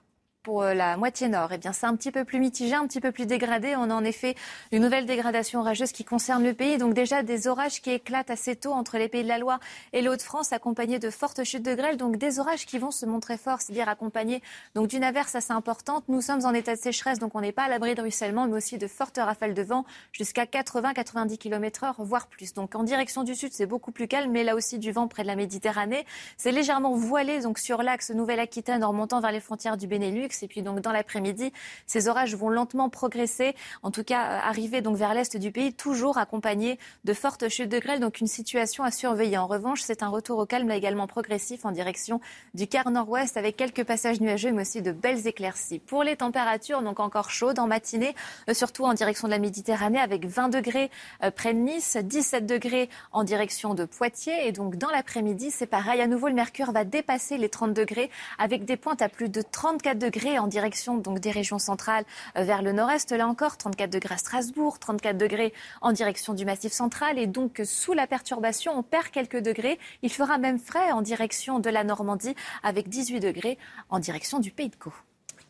pour 0.46 0.62
euh, 0.62 0.74
la 0.74 0.96
moitié 0.96 1.28
nord, 1.28 1.52
eh 1.52 1.58
bien, 1.58 1.72
c'est 1.72 1.86
un 1.86 1.96
petit 1.96 2.12
peu 2.12 2.24
plus 2.24 2.38
mitigé, 2.38 2.72
un 2.72 2.86
petit 2.86 3.00
peu 3.00 3.10
plus 3.10 3.26
dégradé. 3.26 3.74
On 3.74 3.90
a 3.90 3.94
en 3.94 4.04
effet 4.04 4.36
une 4.70 4.80
nouvelle 4.80 5.04
dégradation 5.04 5.58
orageuse 5.58 5.90
qui 5.90 6.04
concerne 6.04 6.44
le 6.44 6.54
pays. 6.54 6.78
Donc 6.78 6.94
déjà 6.94 7.24
des 7.24 7.48
orages 7.48 7.82
qui 7.82 7.90
éclatent 7.90 8.30
assez 8.30 8.54
tôt 8.54 8.70
entre 8.70 8.96
les 8.96 9.08
pays 9.08 9.24
de 9.24 9.28
la 9.28 9.38
Loire 9.38 9.58
et 9.92 10.02
les 10.02 10.08
Hauts-de-France, 10.08 10.52
accompagnés 10.52 11.00
de 11.00 11.10
fortes 11.10 11.42
chutes 11.42 11.64
de 11.64 11.74
grêle. 11.74 11.96
Donc 11.96 12.16
des 12.16 12.38
orages 12.38 12.64
qui 12.64 12.78
vont 12.78 12.92
se 12.92 13.06
montrer 13.06 13.38
forts, 13.38 13.60
c'est-à-dire 13.60 13.88
accompagnés 13.88 14.40
donc 14.76 14.86
d'une 14.86 15.02
averse 15.02 15.34
assez 15.34 15.52
importante. 15.52 16.04
Nous 16.06 16.20
sommes 16.20 16.44
en 16.44 16.54
état 16.54 16.76
de 16.76 16.80
sécheresse, 16.80 17.18
donc 17.18 17.34
on 17.34 17.40
n'est 17.40 17.50
pas 17.50 17.64
à 17.64 17.68
l'abri 17.68 17.96
de 17.96 18.02
ruissellement, 18.02 18.46
mais 18.46 18.58
aussi 18.58 18.78
de 18.78 18.86
fortes 18.86 19.18
rafales 19.18 19.52
de 19.52 19.62
vent 19.62 19.84
jusqu'à 20.12 20.44
80-90 20.44 21.38
km/h, 21.38 21.94
voire 21.98 22.28
plus. 22.28 22.54
Donc 22.54 22.76
en 22.76 22.84
direction 22.84 23.24
du 23.24 23.34
sud, 23.34 23.52
c'est 23.52 23.66
beaucoup 23.66 23.90
plus 23.90 24.06
calme, 24.06 24.30
mais 24.30 24.44
là 24.44 24.54
aussi 24.54 24.78
du 24.78 24.92
vent 24.92 25.08
près 25.08 25.24
de 25.24 25.26
la 25.26 25.34
Méditerranée. 25.34 26.06
C'est 26.36 26.52
légèrement 26.52 26.94
voilé 26.94 27.40
donc 27.40 27.58
sur 27.58 27.82
l'axe 27.82 28.12
Nouvelle-Aquitaine 28.12 28.84
en 28.84 28.90
remontant 28.90 29.20
vers 29.20 29.32
les 29.32 29.40
frontières 29.40 29.76
du 29.76 29.88
Benelux. 29.88 30.35
Et 30.42 30.48
puis 30.48 30.62
donc 30.62 30.80
dans 30.80 30.92
l'après-midi, 30.92 31.52
ces 31.86 32.08
orages 32.08 32.34
vont 32.34 32.48
lentement 32.48 32.88
progresser, 32.88 33.54
en 33.82 33.90
tout 33.90 34.04
cas 34.04 34.26
euh, 34.26 34.38
arriver 34.42 34.80
donc 34.80 34.96
vers 34.96 35.14
l'est 35.14 35.36
du 35.36 35.52
pays, 35.52 35.72
toujours 35.72 36.18
accompagnés 36.18 36.78
de 37.04 37.12
fortes 37.12 37.48
chutes 37.48 37.68
de 37.68 37.78
grêle. 37.78 38.00
Donc 38.00 38.20
une 38.20 38.26
situation 38.26 38.84
à 38.84 38.90
surveiller. 38.90 39.38
En 39.38 39.46
revanche, 39.46 39.82
c'est 39.82 40.02
un 40.02 40.08
retour 40.08 40.38
au 40.38 40.46
calme 40.46 40.68
là 40.68 40.76
également 40.76 41.06
progressif 41.06 41.64
en 41.64 41.72
direction 41.72 42.20
du 42.54 42.66
quart 42.66 42.90
nord-ouest 42.90 43.36
avec 43.36 43.56
quelques 43.56 43.84
passages 43.84 44.20
nuageux, 44.20 44.52
mais 44.52 44.62
aussi 44.62 44.82
de 44.82 44.92
belles 44.92 45.26
éclaircies. 45.26 45.78
Pour 45.78 46.02
les 46.02 46.16
températures, 46.16 46.82
donc 46.82 47.00
encore 47.00 47.30
chaudes 47.30 47.58
en 47.58 47.66
matinée, 47.66 48.14
euh, 48.48 48.54
surtout 48.54 48.84
en 48.84 48.94
direction 48.94 49.28
de 49.28 49.32
la 49.32 49.38
Méditerranée, 49.38 49.98
avec 49.98 50.26
20 50.26 50.48
degrés 50.48 50.90
euh, 51.22 51.30
près 51.30 51.54
de 51.54 51.58
Nice, 51.58 51.96
17 51.96 52.46
degrés 52.46 52.88
en 53.12 53.24
direction 53.24 53.74
de 53.74 53.84
Poitiers. 53.84 54.46
Et 54.46 54.52
donc 54.52 54.76
dans 54.76 54.90
l'après-midi, 54.90 55.50
c'est 55.50 55.66
pareil. 55.66 56.00
À 56.00 56.06
nouveau, 56.06 56.28
le 56.28 56.34
mercure 56.34 56.72
va 56.72 56.84
dépasser 56.84 57.38
les 57.38 57.48
30 57.48 57.72
degrés 57.72 58.10
avec 58.38 58.64
des 58.64 58.76
pointes 58.76 59.02
à 59.02 59.08
plus 59.08 59.28
de 59.28 59.42
34 59.42 59.98
degrés 59.98 60.25
en 60.38 60.46
direction 60.46 60.98
donc 60.98 61.20
des 61.20 61.30
régions 61.30 61.58
centrales 61.58 62.04
euh, 62.36 62.42
vers 62.42 62.62
le 62.62 62.72
nord-est. 62.72 63.12
Là 63.12 63.26
encore, 63.28 63.56
34 63.56 63.90
degrés 63.90 64.14
à 64.14 64.18
Strasbourg, 64.18 64.78
34 64.78 65.16
degrés 65.16 65.52
en 65.80 65.92
direction 65.92 66.34
du 66.34 66.44
Massif 66.44 66.72
central. 66.72 67.18
Et 67.18 67.26
donc, 67.26 67.62
sous 67.64 67.92
la 67.92 68.06
perturbation, 68.06 68.76
on 68.76 68.82
perd 68.82 69.08
quelques 69.08 69.40
degrés. 69.40 69.78
Il 70.02 70.12
fera 70.12 70.38
même 70.38 70.58
frais 70.58 70.92
en 70.92 71.02
direction 71.02 71.60
de 71.60 71.70
la 71.70 71.84
Normandie 71.84 72.34
avec 72.62 72.88
18 72.88 73.20
degrés 73.20 73.58
en 73.88 73.98
direction 73.98 74.38
du 74.38 74.50
Pays 74.50 74.68
de 74.68 74.76
Caux. 74.76 74.94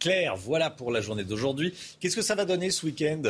Claire, 0.07 0.37
voilà 0.37 0.71
pour 0.71 0.93
la 0.93 1.01
journée 1.01 1.25
d'aujourd'hui. 1.25 1.75
Qu'est-ce 1.99 2.15
que 2.15 2.23
ça 2.23 2.37
va 2.37 2.45
donner 2.45 2.71
ce 2.71 2.87
week-end? 2.87 3.23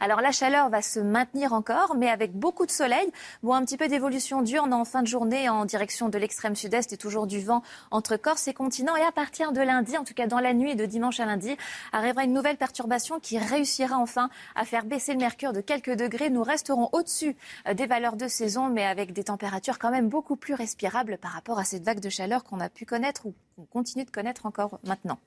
Alors 0.00 0.22
la 0.22 0.32
chaleur 0.32 0.70
va 0.70 0.80
se 0.80 0.98
maintenir 0.98 1.52
encore, 1.52 1.96
mais 1.96 2.08
avec 2.08 2.32
beaucoup 2.32 2.64
de 2.64 2.70
soleil. 2.70 3.06
Bon, 3.42 3.52
un 3.52 3.62
petit 3.62 3.76
peu 3.76 3.88
d'évolution 3.88 4.40
diurne 4.40 4.72
en 4.72 4.86
fin 4.86 5.02
de 5.02 5.06
journée 5.06 5.50
en 5.50 5.66
direction 5.66 6.08
de 6.08 6.16
l'extrême 6.16 6.56
sud-est 6.56 6.94
et 6.94 6.96
toujours 6.96 7.26
du 7.26 7.40
vent 7.40 7.62
entre 7.90 8.16
Corse 8.16 8.48
et 8.48 8.54
continent. 8.54 8.96
Et 8.96 9.02
à 9.02 9.12
partir 9.12 9.52
de 9.52 9.60
lundi, 9.60 9.98
en 9.98 10.04
tout 10.04 10.14
cas 10.14 10.26
dans 10.26 10.40
la 10.40 10.54
nuit 10.54 10.76
de 10.76 10.86
dimanche 10.86 11.20
à 11.20 11.26
lundi, 11.26 11.58
arrivera 11.92 12.24
une 12.24 12.32
nouvelle 12.32 12.56
perturbation 12.56 13.20
qui 13.20 13.36
réussira 13.36 13.98
enfin 13.98 14.30
à 14.54 14.64
faire 14.64 14.86
baisser 14.86 15.12
le 15.12 15.18
mercure 15.18 15.52
de 15.52 15.60
quelques 15.60 15.94
degrés. 15.94 16.30
Nous 16.30 16.42
resterons 16.42 16.88
au-dessus 16.92 17.36
euh, 17.68 17.74
des 17.74 17.84
valeurs 17.84 18.16
de 18.16 18.28
saison, 18.28 18.70
mais 18.70 18.86
avec 18.86 19.12
des 19.12 19.24
températures 19.24 19.78
quand 19.78 19.90
même 19.90 20.08
beaucoup 20.08 20.36
plus 20.36 20.54
respirables 20.54 21.18
par 21.18 21.32
rapport 21.32 21.58
à 21.58 21.64
cette 21.64 21.84
vague 21.84 22.00
de 22.00 22.08
chaleur 22.08 22.44
qu'on 22.44 22.60
a 22.60 22.70
pu 22.70 22.86
connaître 22.86 23.26
ou 23.26 23.34
qu'on 23.56 23.66
continue 23.66 24.06
de 24.06 24.10
connaître 24.10 24.46
encore 24.46 24.80
maintenant. 24.84 25.18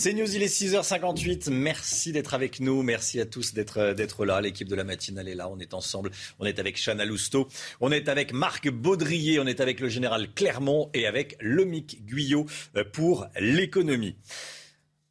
C'est 0.00 0.14
News, 0.14 0.34
il 0.34 0.42
est 0.42 0.46
6h58. 0.46 1.50
Merci 1.50 2.10
d'être 2.10 2.32
avec 2.32 2.58
nous. 2.60 2.82
Merci 2.82 3.20
à 3.20 3.26
tous 3.26 3.52
d'être, 3.52 3.92
d'être 3.92 4.24
là. 4.24 4.40
L'équipe 4.40 4.66
de 4.66 4.74
la 4.74 4.82
matinale 4.82 5.28
est 5.28 5.34
là. 5.34 5.50
On 5.50 5.58
est 5.58 5.74
ensemble. 5.74 6.10
On 6.38 6.46
est 6.46 6.58
avec 6.58 6.82
Chana 6.82 7.04
Lousteau. 7.04 7.48
On 7.82 7.92
est 7.92 8.08
avec 8.08 8.32
Marc 8.32 8.70
Baudrier. 8.70 9.38
On 9.40 9.46
est 9.46 9.60
avec 9.60 9.78
le 9.78 9.90
général 9.90 10.32
Clermont 10.32 10.88
et 10.94 11.06
avec 11.06 11.36
Lomic 11.42 12.06
Guyot 12.06 12.46
euh, 12.76 12.84
pour 12.90 13.26
l'économie. 13.38 14.16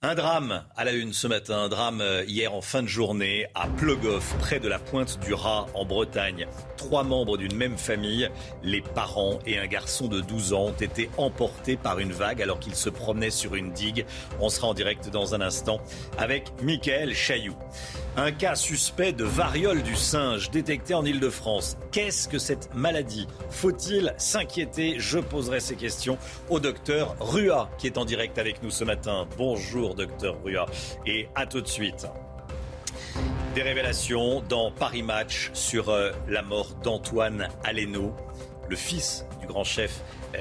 Un 0.01 0.15
drame 0.15 0.63
à 0.77 0.85
la 0.85 0.93
une 0.93 1.11
ce 1.11 1.27
matin, 1.27 1.57
un 1.57 1.67
drame 1.67 1.99
euh, 1.99 2.23
hier 2.25 2.53
en 2.53 2.61
fin 2.61 2.81
de 2.81 2.87
journée 2.87 3.47
à 3.53 3.67
Plogoff, 3.67 4.33
près 4.39 4.61
de 4.61 4.69
la 4.69 4.79
pointe 4.79 5.19
du 5.19 5.33
Raz 5.33 5.65
en 5.73 5.83
Bretagne. 5.83 6.47
Trois 6.77 7.03
membres 7.03 7.35
d'une 7.35 7.53
même 7.53 7.77
famille, 7.77 8.29
les 8.63 8.79
parents 8.79 9.39
et 9.45 9.59
un 9.59 9.67
garçon 9.67 10.07
de 10.07 10.21
12 10.21 10.53
ans, 10.53 10.67
ont 10.67 10.71
été 10.71 11.09
emportés 11.17 11.75
par 11.75 11.99
une 11.99 12.13
vague 12.13 12.41
alors 12.41 12.61
qu'ils 12.61 12.75
se 12.75 12.89
promenaient 12.89 13.29
sur 13.29 13.55
une 13.55 13.73
digue. 13.73 14.05
On 14.39 14.47
sera 14.47 14.67
en 14.67 14.73
direct 14.73 15.09
dans 15.09 15.35
un 15.35 15.41
instant 15.41 15.81
avec 16.17 16.53
Michael 16.61 17.13
Chailloux. 17.13 17.57
Un 18.21 18.33
cas 18.33 18.55
suspect 18.55 19.13
de 19.13 19.23
variole 19.23 19.81
du 19.81 19.95
singe 19.95 20.51
détecté 20.51 20.93
en 20.93 21.05
Ile-de-France. 21.05 21.77
Qu'est-ce 21.93 22.27
que 22.27 22.37
cette 22.37 22.75
maladie 22.75 23.27
Faut-il 23.49 24.13
s'inquiéter 24.17 24.95
Je 24.99 25.19
poserai 25.19 25.61
ces 25.61 25.77
questions 25.77 26.17
au 26.49 26.59
docteur 26.59 27.15
Rua 27.21 27.69
qui 27.77 27.87
est 27.87 27.97
en 27.97 28.03
direct 28.03 28.37
avec 28.37 28.61
nous 28.61 28.71
ce 28.71 28.83
matin. 28.83 29.25
Bonjour 29.37 29.95
docteur 29.95 30.35
Rua 30.43 30.65
et 31.05 31.29
à 31.33 31.45
tout 31.45 31.61
de 31.61 31.67
suite. 31.69 32.07
Des 33.55 33.61
révélations 33.61 34.43
dans 34.49 34.69
Paris 34.69 35.03
Match 35.03 35.49
sur 35.53 35.87
euh, 35.87 36.11
la 36.27 36.41
mort 36.41 36.73
d'Antoine 36.83 37.47
Aleno, 37.63 38.13
le 38.67 38.75
fils 38.75 39.25
du 39.39 39.47
grand 39.47 39.63
chef 39.63 40.01
euh, 40.35 40.39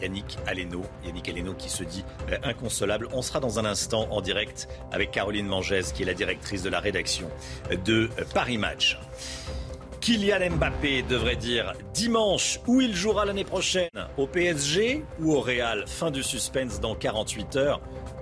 Yannick 0.00 0.38
Aleno. 0.46 0.82
Yannick 1.04 1.28
Aleno 1.28 1.54
qui 1.54 1.68
se 1.68 1.84
dit 1.84 2.04
euh, 2.30 2.36
inconsolable. 2.42 3.08
On 3.12 3.22
sera 3.22 3.40
dans 3.40 3.58
un 3.58 3.64
instant 3.64 4.08
en 4.10 4.20
direct 4.20 4.68
avec 4.92 5.10
Caroline 5.10 5.46
Mangès, 5.46 5.92
qui 5.92 6.02
est 6.02 6.06
la 6.06 6.14
directrice 6.14 6.62
de 6.62 6.70
la 6.70 6.80
rédaction 6.80 7.28
de 7.84 8.10
euh, 8.18 8.24
Paris 8.34 8.58
Match. 8.58 8.98
Kylian 10.00 10.56
Mbappé 10.56 11.02
devrait 11.02 11.36
dire 11.36 11.72
dimanche 11.92 12.60
où 12.66 12.80
il 12.80 12.94
jouera 12.94 13.24
l'année 13.24 13.44
prochaine, 13.44 13.90
au 14.16 14.26
PSG 14.26 15.04
ou 15.20 15.34
au 15.34 15.40
Real? 15.40 15.84
Fin 15.86 16.10
du 16.10 16.22
suspense 16.22 16.80
dans 16.80 16.94
48 16.94 17.56
heures. 17.56 17.80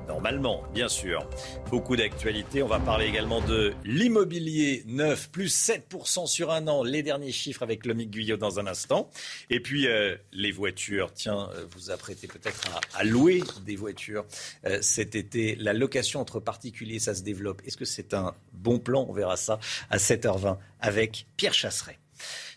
Normalement, 0.09 0.63
bien 0.73 0.89
sûr. 0.89 1.29
Beaucoup 1.71 1.97
d'actualités. 1.97 2.63
On 2.63 2.69
va 2.69 2.79
parler 2.79 3.07
également 3.07 3.41
de 3.41 3.75
l'immobilier 3.85 4.85
neuf, 4.87 5.29
plus 5.31 5.55
7% 5.55 6.27
sur 6.27 6.51
un 6.51 6.69
an. 6.69 6.85
Les 6.85 7.03
derniers 7.03 7.33
chiffres 7.33 7.63
avec 7.63 7.85
Lomic 7.87 8.11
Guyot 8.11 8.37
dans 8.37 8.61
un 8.61 8.67
instant. 8.67 9.11
Et 9.51 9.61
puis, 9.61 9.87
euh, 9.87 10.17
les 10.33 10.53
voitures. 10.53 11.13
Tiens, 11.13 11.51
euh, 11.55 11.67
vous 11.71 11.91
apprêtez 11.91 12.27
peut-être 12.27 12.63
à, 12.95 13.05
louer 13.05 13.43
des 13.65 13.77
voitures 13.77 14.25
euh, 14.65 14.79
cet 14.81 15.15
été. 15.15 15.57
La 15.57 15.73
location 15.73 16.21
entre 16.21 16.41
particuliers, 16.41 16.99
ça 16.99 17.15
se 17.15 17.23
développe. 17.23 17.63
Est-ce 17.67 17.77
que 17.77 17.85
c'est 17.85 18.15
un 18.15 18.35
bon 18.53 18.79
plan? 18.79 19.07
On 19.09 19.13
verra 19.13 19.37
ça 19.37 19.59
à 19.91 19.99
7h20 19.99 20.59
avec 20.81 21.27
Pierre 21.37 21.55
Chasseret. 21.55 21.99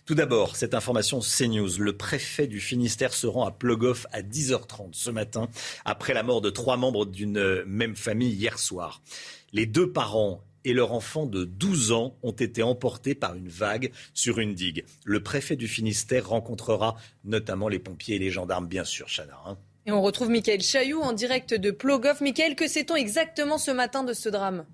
Tout 0.09 0.15
d'abord, 0.15 0.55
cette 0.55 0.73
information 0.73 1.19
CNews. 1.19 1.77
Le 1.77 1.95
préfet 1.95 2.47
du 2.47 2.59
Finistère 2.59 3.13
se 3.13 3.27
rend 3.27 3.45
à 3.45 3.51
Plogoff 3.51 4.07
à 4.11 4.23
10h30 4.23 4.89
ce 4.93 5.11
matin, 5.11 5.49
après 5.85 6.15
la 6.15 6.23
mort 6.23 6.41
de 6.41 6.49
trois 6.49 6.77
membres 6.77 7.05
d'une 7.05 7.63
même 7.65 7.95
famille 7.95 8.31
hier 8.31 8.57
soir. 8.57 9.03
Les 9.53 9.67
deux 9.67 9.91
parents 9.91 10.41
et 10.65 10.73
leur 10.73 10.93
enfant 10.93 11.27
de 11.27 11.43
12 11.43 11.91
ans 11.91 12.15
ont 12.23 12.31
été 12.31 12.63
emportés 12.63 13.13
par 13.13 13.35
une 13.35 13.49
vague 13.49 13.91
sur 14.15 14.39
une 14.39 14.55
digue. 14.55 14.83
Le 15.05 15.21
préfet 15.21 15.55
du 15.55 15.67
Finistère 15.67 16.29
rencontrera 16.29 16.95
notamment 17.23 17.67
les 17.67 17.77
pompiers 17.77 18.15
et 18.15 18.19
les 18.19 18.31
gendarmes, 18.31 18.67
bien 18.67 18.85
sûr, 18.85 19.05
Chana. 19.15 19.39
Hein. 19.45 19.59
Et 19.85 19.91
on 19.91 20.01
retrouve 20.01 20.31
Michael 20.31 20.61
Chailloux 20.61 21.01
en 21.01 21.13
direct 21.13 21.53
de 21.53 21.69
Plogoff. 21.69 22.19
Michael, 22.21 22.55
que 22.55 22.67
sait-on 22.67 22.95
exactement 22.95 23.59
ce 23.59 23.69
matin 23.69 24.03
de 24.03 24.13
ce 24.13 24.29
drame? 24.29 24.65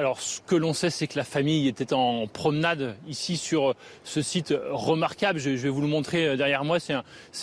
Alors, 0.00 0.18
ce 0.22 0.40
que 0.40 0.54
l'on 0.54 0.72
sait, 0.72 0.88
c'est 0.88 1.06
que 1.06 1.18
la 1.18 1.24
famille 1.24 1.68
était 1.68 1.92
en 1.92 2.26
promenade 2.26 2.96
ici 3.06 3.36
sur 3.36 3.74
ce 4.02 4.22
site 4.22 4.54
remarquable. 4.70 5.38
Je, 5.38 5.50
vais 5.50 5.68
vous 5.68 5.82
le 5.82 5.88
montrer 5.88 6.26
euh, 6.26 6.36
derrière 6.38 6.64
moi. 6.64 6.78
C'est 6.80 6.94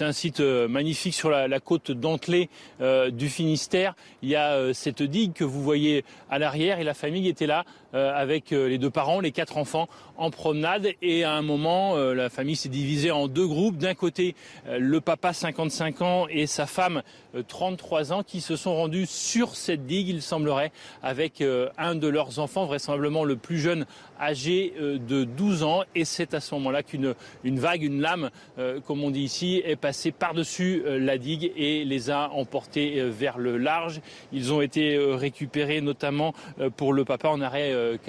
un, 0.04 0.12
site 0.12 0.40
euh, 0.40 0.68
magnifique 0.68 1.14
sur 1.14 1.30
la, 1.30 1.60
côte 1.60 1.92
d'Antlay 1.92 2.50
euh, 2.82 3.12
du 3.12 3.30
Finistère. 3.30 3.94
Il 4.24 4.30
y 4.30 4.36
a 4.36 4.74
cette 4.74 5.04
digue 5.04 5.34
que 5.34 5.44
vous 5.44 5.62
voyez 5.62 6.04
à 6.32 6.40
l'arrière 6.40 6.80
et 6.80 6.84
la 6.84 6.96
famille 6.96 7.28
était 7.28 7.46
là 7.46 7.64
avec 7.94 8.52
les 8.52 8.78
deux 8.78 8.90
parents, 8.90 9.22
les 9.22 9.32
quatre 9.32 9.58
enfants 9.58 9.88
en 10.18 10.30
promenade. 10.30 10.90
Et 11.02 11.24
à 11.24 11.34
un 11.34 11.42
moment, 11.42 11.96
la 11.96 12.30
famille 12.30 12.58
s'est 12.58 12.70
divisée 12.70 13.12
en 13.12 13.28
deux 13.28 13.48
groupes. 13.48 13.78
D'un 13.78 13.96
côté, 13.96 14.36
le 14.70 15.00
papa 15.00 15.32
55 15.32 16.02
ans 16.02 16.28
et 16.30 16.48
sa 16.48 16.68
femme 16.68 17.02
33 17.48 18.12
ans 18.12 18.24
qui 18.24 18.42
se 18.42 18.56
sont 18.56 18.76
rendus 18.76 19.06
sur 19.06 19.56
cette 19.56 19.86
digue, 19.86 20.10
il 20.10 20.22
semblerait, 20.22 20.72
avec 21.02 21.42
un 21.78 21.96
de 21.96 22.08
leurs 22.08 22.40
enfants 22.40 22.47
enfant, 22.48 22.66
vraisemblablement 22.66 23.26
le 23.26 23.36
plus 23.36 23.60
jeune, 23.60 23.86
âgé 24.22 24.74
euh, 24.80 24.98
de 24.98 25.26
12 25.26 25.64
ans. 25.64 25.82
Et 25.96 26.06
c'est 26.06 26.34
à 26.34 26.40
ce 26.40 26.56
moment-là 26.56 26.82
qu'une 26.82 27.14
une 27.44 27.60
vague, 27.60 27.84
une 27.84 28.00
lame, 28.00 28.30
euh, 28.58 28.80
comme 28.80 29.04
on 29.04 29.12
dit 29.12 29.24
ici, 29.24 29.62
est 29.66 29.76
passée 29.76 30.14
par-dessus 30.14 30.82
euh, 30.86 30.98
la 30.98 31.18
digue 31.18 31.52
et 31.58 31.84
les 31.84 32.10
a 32.10 32.30
emportés 32.30 33.04
vers 33.04 33.38
le 33.38 33.58
large. 33.58 34.00
Ils 34.32 34.54
ont 34.54 34.62
été 34.62 34.98
récupérés 34.98 35.82
notamment 35.82 36.34
pour 36.78 36.94
le 36.94 37.04
papa 37.04 37.28
en 37.28 37.42
arrêt, 37.42 38.00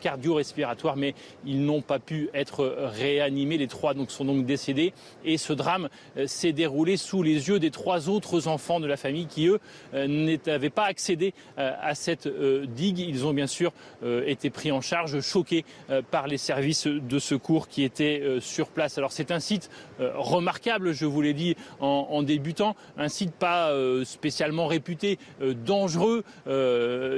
cardio-respiratoire, 0.00 0.96
mais 0.96 1.14
ils 1.44 1.64
n'ont 1.64 1.80
pas 1.80 2.00
pu 2.00 2.28
être 2.34 2.90
réanimés. 2.92 3.56
Les 3.56 3.68
trois 3.68 3.94
donc, 3.94 4.10
sont 4.10 4.24
donc 4.24 4.46
décédés. 4.46 4.92
Et 5.24 5.36
ce 5.38 5.52
drame 5.52 5.88
s'est 6.26 6.52
déroulé 6.52 6.96
sous 6.96 7.22
les 7.22 7.48
yeux 7.48 7.60
des 7.60 7.70
trois 7.70 8.08
autres 8.08 8.48
enfants 8.48 8.80
de 8.80 8.86
la 8.86 8.96
famille 8.96 9.26
qui, 9.26 9.46
eux, 9.46 9.60
n'avaient 9.92 10.70
pas 10.70 10.86
accédé 10.86 11.34
à 11.56 11.94
cette 11.94 12.28
digue 12.66 12.95
ils 13.02 13.26
ont 13.26 13.32
bien 13.32 13.46
sûr 13.46 13.72
euh, 14.02 14.24
été 14.26 14.50
pris 14.50 14.72
en 14.72 14.80
charge, 14.80 15.20
choqués 15.20 15.64
euh, 15.90 16.02
par 16.02 16.26
les 16.26 16.38
services 16.38 16.86
de 16.86 17.18
secours 17.18 17.68
qui 17.68 17.82
étaient 17.82 18.20
euh, 18.20 18.40
sur 18.40 18.68
place. 18.68 18.98
Alors 18.98 19.12
c'est 19.12 19.30
un 19.30 19.40
site 19.40 19.70
remarquable, 19.98 20.92
je 20.92 21.06
vous 21.06 21.22
l'ai 21.22 21.32
dit 21.32 21.56
en, 21.80 22.22
débutant, 22.22 22.76
un 22.98 23.08
site 23.08 23.32
pas 23.32 23.72
spécialement 24.04 24.66
réputé 24.66 25.18
dangereux 25.40 26.22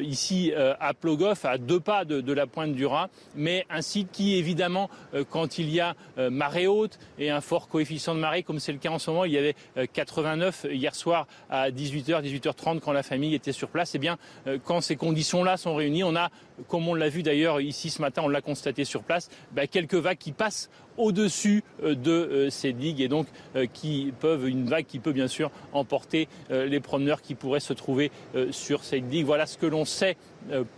ici 0.02 0.52
à 0.54 0.94
Plogoff, 0.94 1.44
à 1.44 1.58
deux 1.58 1.80
pas 1.80 2.04
de, 2.04 2.32
la 2.32 2.46
pointe 2.46 2.72
du 2.72 2.86
Raz, 2.86 3.08
mais 3.34 3.66
un 3.68 3.82
site 3.82 4.10
qui 4.12 4.36
évidemment, 4.36 4.90
quand 5.30 5.58
il 5.58 5.70
y 5.70 5.80
a 5.80 5.96
marée 6.30 6.68
haute 6.68 7.00
et 7.18 7.30
un 7.30 7.40
fort 7.40 7.68
coefficient 7.68 8.14
de 8.14 8.20
marée, 8.20 8.44
comme 8.44 8.60
c'est 8.60 8.72
le 8.72 8.78
cas 8.78 8.90
en 8.90 9.00
ce 9.00 9.10
moment, 9.10 9.24
il 9.24 9.32
y 9.32 9.38
avait 9.38 9.56
89 9.92 10.66
hier 10.70 10.94
soir 10.94 11.26
à 11.50 11.70
18h, 11.70 12.22
18h30 12.22 12.78
quand 12.78 12.92
la 12.92 13.02
famille 13.02 13.34
était 13.34 13.52
sur 13.52 13.68
place, 13.68 13.94
et 13.94 13.96
eh 13.96 14.00
bien 14.00 14.18
quand 14.64 14.80
ces 14.80 14.96
conditions-là 14.96 15.56
sont 15.58 15.74
réunis. 15.74 16.04
On 16.04 16.16
a, 16.16 16.30
comme 16.68 16.88
on 16.88 16.94
l'a 16.94 17.08
vu 17.08 17.22
d'ailleurs 17.22 17.60
ici 17.60 17.90
ce 17.90 18.00
matin, 18.00 18.22
on 18.24 18.28
l'a 18.28 18.40
constaté 18.40 18.84
sur 18.84 19.02
place, 19.02 19.28
bah, 19.52 19.66
quelques 19.66 19.94
vagues 19.94 20.18
qui 20.18 20.32
passent 20.32 20.70
au-dessus 20.96 21.62
euh, 21.82 21.94
de 21.94 22.10
euh, 22.10 22.50
ces 22.50 22.72
digues 22.72 23.00
et 23.00 23.08
donc 23.08 23.26
euh, 23.56 23.66
qui 23.72 24.12
peuvent, 24.20 24.48
une 24.48 24.68
vague 24.68 24.86
qui 24.86 24.98
peut 24.98 25.12
bien 25.12 25.28
sûr 25.28 25.50
emporter 25.72 26.28
les 26.50 26.80
promeneurs 26.80 27.22
qui 27.22 27.34
pourraient 27.34 27.60
se 27.60 27.72
trouver 27.72 28.10
sur 28.50 28.84
cette 28.84 29.08
digue. 29.08 29.26
Voilà 29.26 29.46
ce 29.46 29.58
que 29.58 29.66
l'on 29.66 29.84
sait 29.84 30.16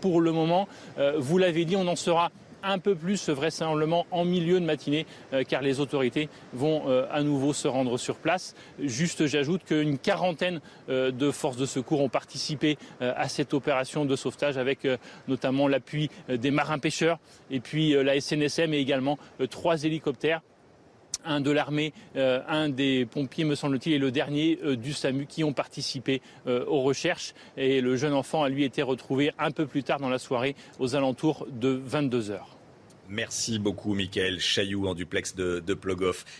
pour 0.01 0.20
le 0.20 0.33
moment. 0.33 0.68
Vous 1.16 1.39
l'avez 1.39 1.64
dit, 1.64 1.76
on 1.76 1.87
en 1.87 1.97
sera 1.97 2.31
un 2.62 2.78
peu 2.78 2.94
plus 2.94 3.28
vraisemblablement 3.28 4.06
en 4.11 4.24
milieu 4.24 4.61
de 4.61 4.64
matinée 4.64 5.06
euh, 5.32 5.44
car 5.46 5.62
les 5.62 5.80
autorités 5.80 6.28
vont 6.52 6.82
euh, 6.86 7.06
à 7.11 7.22
nouveau 7.22 7.52
se 7.52 7.68
rendre 7.68 7.98
sur 7.98 8.16
place. 8.16 8.54
Juste 8.82 9.26
j'ajoute 9.26 9.64
qu'une 9.64 9.98
quarantaine 9.98 10.61
euh, 10.88 11.11
de 11.11 11.30
forces 11.30 11.56
de 11.56 11.66
secours 11.66 12.00
ont 12.00 12.08
participé 12.08 12.78
à 13.00 13.28
cette 13.28 13.54
opération 13.54 14.04
de 14.04 14.16
sauvetage 14.16 14.58
avec 14.58 14.86
notamment 15.28 15.68
l'appui 15.68 16.11
des 16.28 16.50
marins 16.50 16.78
pêcheurs 16.78 17.18
et 17.50 17.61
puis 17.61 17.92
la 17.92 18.20
SNSM 18.20 18.74
et 18.74 18.78
également 18.78 19.18
trois 19.48 19.84
hélicoptères 19.84 20.42
un 21.24 21.40
de 21.40 21.50
l'armée, 21.50 21.92
un 22.14 22.68
des 22.68 23.06
pompiers, 23.06 23.44
me 23.44 23.54
semble-t-il, 23.54 23.94
et 23.94 23.98
le 23.98 24.10
dernier 24.10 24.58
du 24.76 24.92
SAMU 24.92 25.26
qui 25.26 25.44
ont 25.44 25.52
participé 25.52 26.22
aux 26.46 26.82
recherches. 26.82 27.34
Et 27.56 27.80
le 27.80 27.96
jeune 27.96 28.12
enfant 28.12 28.42
a 28.42 28.48
lui 28.48 28.64
été 28.64 28.82
retrouvé 28.82 29.32
un 29.38 29.50
peu 29.50 29.66
plus 29.66 29.82
tard 29.82 30.00
dans 30.00 30.08
la 30.08 30.18
soirée, 30.18 30.56
aux 30.78 30.96
alentours 30.96 31.46
de 31.50 31.80
22 31.84 32.30
heures. 32.30 32.56
Merci 33.10 33.58
beaucoup, 33.58 33.92
Michael 33.94 34.38
Chailloux, 34.38 34.86
en 34.86 34.94
duplex 34.94 35.34
de, 35.34 35.58
de. 35.58 35.76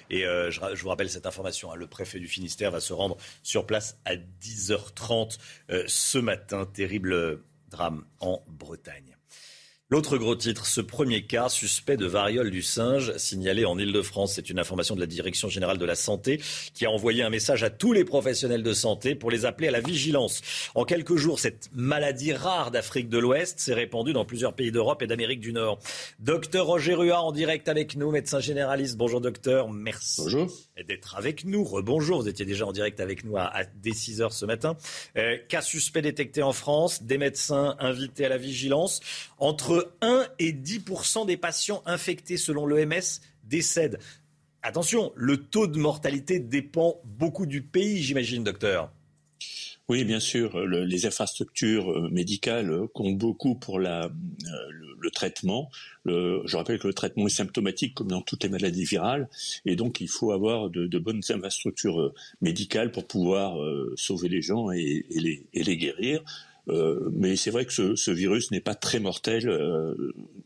Et 0.09 0.25
euh, 0.25 0.53
je, 0.53 0.83
vous 0.83 0.89
rappelle 0.89 1.11
cette 1.11 1.27
information. 1.27 1.73
Hein. 1.73 1.75
le 1.75 1.89
préfet 1.89 2.21
du 2.21 2.29
Finistère 2.29 2.71
va 2.71 2.79
se 2.79 2.93
rendre 2.93 3.17
sur 3.43 3.67
place 3.67 3.99
à 4.05 4.15
10h30 4.15 5.39
euh, 5.71 5.83
ce 5.89 6.19
matin. 6.19 6.67
Terrible 6.73 7.43
drame 7.71 8.05
en 8.21 8.45
Bretagne. 8.47 9.17
L'autre 9.93 10.19
gros 10.19 10.37
titre, 10.37 10.67
ce 10.67 10.81
premier 10.81 11.23
cas 11.23 11.49
suspect 11.49 11.97
de 11.97 12.07
variole 12.07 12.53
du 12.53 12.63
singe 12.63 13.13
signalé 13.17 13.65
en 13.65 13.77
Ile-de-France. 13.77 14.35
C'est 14.35 14.49
une 14.49 14.61
information 14.61 14.95
de 14.95 15.01
la 15.01 15.07
Direction 15.07 15.49
générale 15.49 15.79
de 15.79 15.85
la 15.85 15.97
santé 15.97 16.41
qui 16.75 16.87
a 16.87 16.91
envoyé 16.93 17.25
un 17.25 17.29
message 17.29 17.65
à 17.65 17.71
tous 17.71 17.93
les 17.93 18.05
professionnels 18.05 18.63
de 18.63 18.73
santé 18.73 19.17
pour 19.17 19.33
les 19.33 19.47
appeler 19.47 19.67
à 19.67 19.73
la 19.73 19.81
vigilance. 19.81 20.43
En 20.77 20.85
quelques 20.85 21.17
jours, 21.17 21.41
cette 21.41 21.71
maladie 21.75 22.33
rare 22.33 22.71
d'Afrique 22.71 23.09
de 23.09 23.19
l'Ouest 23.19 23.59
s'est 23.59 23.75
répandue 23.75 24.13
dans 24.13 24.25
plusieurs 24.25 24.55
pays 24.55 24.71
d'Europe 24.71 25.03
et 25.03 25.09
d'Amérique 25.09 25.41
du 25.41 25.53
Nord. 25.53 25.81
Docteur 26.21 26.67
Roger 26.67 26.95
Rua 26.95 27.21
en 27.23 27.33
direct 27.33 27.69
avec 27.69 27.97
nous, 27.97 28.13
médecin 28.13 28.39
généraliste. 28.39 28.97
Bonjour 28.97 29.21
docteur, 29.21 29.69
merci 29.71 30.23
d'être 30.87 31.17
avec 31.17 31.45
nous. 31.45 31.65
Rebonjour, 31.65 32.23
vous 32.23 32.29
étiez 32.29 32.47
déjà 32.47 32.65
en 32.65 32.71
direct 32.71 33.01
avec 33.01 33.25
nous 33.25 33.37
à, 33.37 33.65
dès 33.83 33.93
6 33.93 34.23
heures 34.23 34.33
ce 34.33 34.47
matin. 34.47 34.77
Euh, 35.17 35.37
cas 35.49 35.63
suspect 35.63 36.01
détecté 36.01 36.45
en 36.45 36.53
France, 36.53 37.03
des 37.03 37.19
médecins 37.19 37.75
invités 37.81 38.25
à 38.25 38.29
la 38.29 38.39
vigilance. 38.39 39.01
Entre 39.39 39.80
1 40.01 40.27
et 40.39 40.53
10 40.53 40.85
des 41.27 41.37
patients 41.37 41.83
infectés 41.87 42.37
selon 42.37 42.67
l'OMS 42.67 43.21
décèdent. 43.45 43.99
Attention, 44.63 45.13
le 45.17 45.39
taux 45.39 45.67
de 45.67 45.79
mortalité 45.79 46.39
dépend 46.39 47.01
beaucoup 47.05 47.47
du 47.47 47.63
pays, 47.63 48.03
j'imagine, 48.03 48.45
docteur. 48.45 48.91
Oui, 49.91 50.05
bien 50.05 50.21
sûr, 50.21 50.57
les 50.67 51.07
infrastructures 51.07 51.91
euh, 51.91 52.09
médicales 52.11 52.71
euh, 52.71 52.87
comptent 52.95 53.19
beaucoup 53.19 53.57
pour 53.57 53.81
euh, 53.81 54.09
le, 55.01 55.11
traitement. 55.11 55.69
je 56.07 56.57
rappelle 56.57 56.79
que 56.79 56.87
le 56.87 56.95
traitement 56.95 57.27
est 57.27 57.31
symptomatique 57.31 57.95
comme 57.95 58.07
dans 58.07 58.23
toutes 58.23 58.45
les 58.45 58.49
maladies 58.49 58.85
virales, 58.85 59.29
et 59.67 59.75
donc 59.75 60.01
il 60.01 60.09
faut 60.09 60.31
avoir 60.31 60.71
de, 60.71 60.99
bonnes 61.01 61.23
infrastructures 61.31 62.13
médicales 62.41 62.93
pour 62.93 63.09
pouvoir 63.09 63.57
sauver 63.97 64.29
les 64.29 64.43
gens 64.43 64.71
et 64.71 65.05
les 65.53 65.77
guérir. 65.77 66.23
Euh, 66.69 67.09
mais 67.13 67.37
c'est 67.37 67.51
vrai 67.51 67.65
que 67.65 67.73
ce, 67.73 68.11
virus 68.11 68.51
n'est 68.51 68.61
pas 68.61 68.75
très 68.75 69.01
mortel. 69.01 69.49
Euh, 69.49 69.95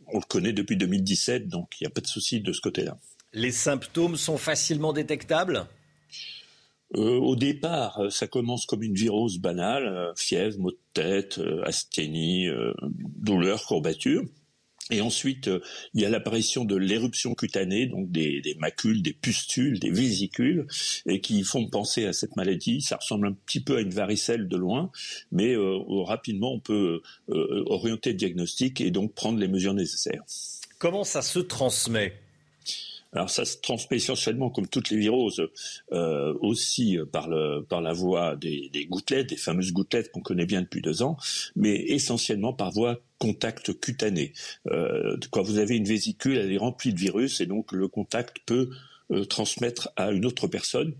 on 0.09 0.19
le 0.19 0.25
connaît 0.27 0.53
depuis 0.53 0.77
2017, 0.77 1.49
donc 1.49 1.75
il 1.81 1.85
n'y 1.85 1.87
a 1.87 1.91
pas 1.91 2.01
de 2.01 2.07
souci 2.07 2.41
de 2.41 2.53
ce 2.53 2.61
côté-là. 2.61 2.97
Les 3.33 3.51
symptômes 3.51 4.17
sont 4.17 4.39
facilement 4.39 4.93
détectables? 4.93 5.67
Euh, 6.97 7.19
au 7.19 7.35
départ, 7.35 8.01
ça 8.11 8.29
commence 8.29 8.67
comme 8.67 8.83
une 8.83 8.95
virose 8.95 9.39
banale, 9.39 10.13
fièvre, 10.17 10.59
maux 10.61 10.71
de 10.71 10.79
tête, 10.93 11.41
asthénie, 11.65 12.49
douleur, 13.19 13.65
courbature. 13.67 14.23
Et 14.91 15.01
ensuite, 15.01 15.49
euh, 15.49 15.61
il 15.95 16.03
y 16.03 16.05
a 16.05 16.11
l'apparition 16.11 16.65
de 16.65 16.77
l'éruption 16.77 17.35
cutanée, 17.35 17.87
donc 17.87 18.11
des, 18.11 18.43
macules, 18.59 19.03
des 19.03 19.15
pustules, 19.15 19.79
des 19.79 19.91
vésicules, 19.91 20.67
et 21.07 21.21
qui 21.21 21.43
font 21.43 21.67
penser 21.69 22.05
à 22.05 22.13
cette 22.13 22.37
maladie. 22.37 22.83
Ça 22.83 22.97
ressemble 22.97 23.29
un 23.29 23.33
petit 23.33 23.61
peu 23.61 23.77
à 23.77 23.81
une 23.81 23.95
varicelle 23.95 24.47
de 24.47 24.57
loin, 24.57 24.91
mais 25.33 25.55
euh, 25.55 25.79
rapidement 26.03 26.53
on 26.53 26.61
peut 26.61 27.01
euh, 27.31 27.65
orienter 27.67 28.11
le 28.11 28.17
diagnostic 28.17 28.81
et 28.81 28.91
donc 28.91 29.15
prendre 29.15 29.39
les 29.39 29.49
mesures 29.49 29.75
nécessaires. 29.75 30.23
Comment 30.79 31.05
ça 31.05 31.23
se 31.23 31.39
transmet? 31.39 32.24
Alors 33.15 33.31
ça 33.31 33.45
se 33.45 33.59
transmet 33.59 33.97
essentiellement, 33.97 34.51
comme 34.51 34.69
toutes 34.69 34.91
les 34.91 34.97
viroses, 34.97 35.49
euh, 35.93 36.35
aussi 36.41 36.99
par, 37.13 37.29
le, 37.29 37.63
par 37.63 37.81
la 37.81 37.93
voie 37.93 38.37
des, 38.37 38.87
gouttelettes, 38.91 39.29
des 39.29 39.37
fameuses 39.37 39.73
gouttelettes 39.73 40.11
qu'on 40.11 40.21
connaît 40.21 40.47
bien 40.47 40.63
depuis 40.63 40.83
deux 40.83 41.03
ans, 41.03 41.17
mais 41.57 41.75
essentiellement 41.75 42.53
par 42.53 42.73
voie 42.73 43.01
contact 43.19 43.79
cutané. 43.81 44.33
Euh, 44.67 45.17
quand 45.31 45.43
vous 45.43 45.59
avez 45.59 45.77
une 45.77 45.85
vésicule, 45.85 46.37
elle 46.37 46.53
est 46.53 46.59
remplie 46.59 46.93
de 46.93 46.99
virus 46.99 47.41
et 47.41 47.47
donc 47.47 47.73
le 47.73 47.89
contact 47.89 48.39
peut 48.47 48.71
euh, 49.11 49.25
transmettre 49.25 49.91
à 49.97 50.11
une 50.11 50.27
autre 50.27 50.47
personne 50.47 50.95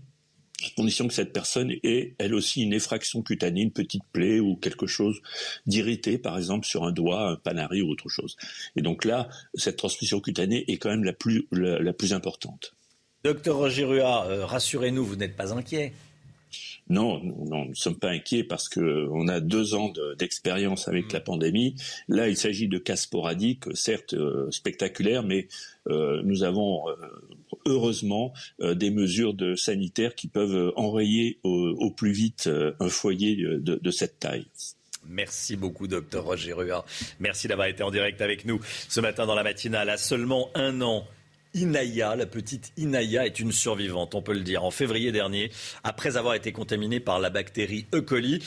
à 0.67 0.75
condition 0.75 1.07
que 1.07 1.13
cette 1.13 1.33
personne 1.33 1.71
ait 1.83 2.15
elle 2.17 2.33
aussi 2.33 2.61
une 2.61 2.73
effraction 2.73 3.21
cutanée, 3.21 3.61
une 3.61 3.71
petite 3.71 4.03
plaie 4.11 4.39
ou 4.39 4.55
quelque 4.55 4.87
chose 4.87 5.21
d'irrité, 5.65 6.17
par 6.17 6.37
exemple 6.37 6.65
sur 6.65 6.83
un 6.83 6.91
doigt, 6.91 7.29
un 7.29 7.35
panari 7.35 7.81
ou 7.81 7.89
autre 7.89 8.09
chose. 8.09 8.35
Et 8.75 8.81
donc 8.81 9.05
là, 9.05 9.29
cette 9.53 9.77
transmission 9.77 10.19
cutanée 10.19 10.65
est 10.71 10.77
quand 10.77 10.89
même 10.89 11.03
la 11.03 11.13
plus, 11.13 11.47
la, 11.51 11.93
plus 11.93 12.13
importante. 12.13 12.73
Docteur 13.23 13.57
Roger 13.57 13.85
euh, 13.85 14.45
rassurez-nous, 14.45 15.05
vous 15.05 15.15
n'êtes 15.15 15.35
pas 15.35 15.53
inquiet 15.53 15.93
non, 16.87 17.19
non, 17.23 17.65
nous 17.65 17.69
ne 17.69 17.75
sommes 17.75 17.97
pas 17.97 18.09
inquiets 18.09 18.43
parce 18.43 18.69
que 18.69 19.07
on 19.11 19.27
a 19.27 19.39
deux 19.39 19.73
ans 19.73 19.91
d'expérience 20.17 20.87
avec 20.87 21.11
la 21.11 21.19
pandémie. 21.19 21.75
Là, 22.07 22.27
il 22.27 22.37
s'agit 22.37 22.67
de 22.67 22.77
cas 22.77 22.95
sporadiques, 22.95 23.63
certes 23.73 24.13
euh, 24.13 24.49
spectaculaires, 24.51 25.23
mais 25.23 25.47
euh, 25.87 26.21
nous 26.23 26.43
avons 26.43 26.87
euh, 26.89 26.93
heureusement 27.65 28.33
des 28.59 28.91
mesures 28.91 29.33
de 29.33 29.55
sanitaires 29.55 30.13
qui 30.13 30.27
peuvent 30.27 30.73
enrayer 30.75 31.39
au, 31.43 31.89
plus 31.91 32.11
vite 32.11 32.49
un 32.79 32.89
foyer 32.89 33.35
de, 33.35 33.59
de 33.59 33.91
cette 33.91 34.19
taille. 34.19 34.45
Merci 35.07 35.55
beaucoup, 35.55 35.87
docteur 35.87 36.25
Roger 36.25 36.53
Rua. 36.53 36.85
Merci 37.19 37.47
d'avoir 37.47 37.67
été 37.67 37.83
en 37.83 37.91
direct 37.91 38.21
avec 38.21 38.45
nous 38.45 38.59
ce 38.89 38.99
matin 38.99 39.25
dans 39.25 39.35
la 39.35 39.43
matinale. 39.43 39.89
À 39.89 39.97
seulement 39.97 40.49
un 40.55 40.81
an 40.81 41.07
Inaya, 41.55 42.15
la 42.15 42.25
petite 42.25 42.71
Inaya, 42.77 43.25
est 43.25 43.39
une 43.39 43.51
survivante, 43.51 44.13
on 44.13 44.21
peut 44.21 44.33
le 44.33 44.41
dire. 44.41 44.63
En 44.63 44.71
février 44.71 45.11
dernier, 45.11 45.51
après 45.83 46.17
avoir 46.17 46.35
été 46.35 46.51
contaminée 46.51 46.99
par 46.99 47.19
la 47.19 47.29
bactérie 47.29 47.87
E. 47.93 48.01
coli, 48.01 48.43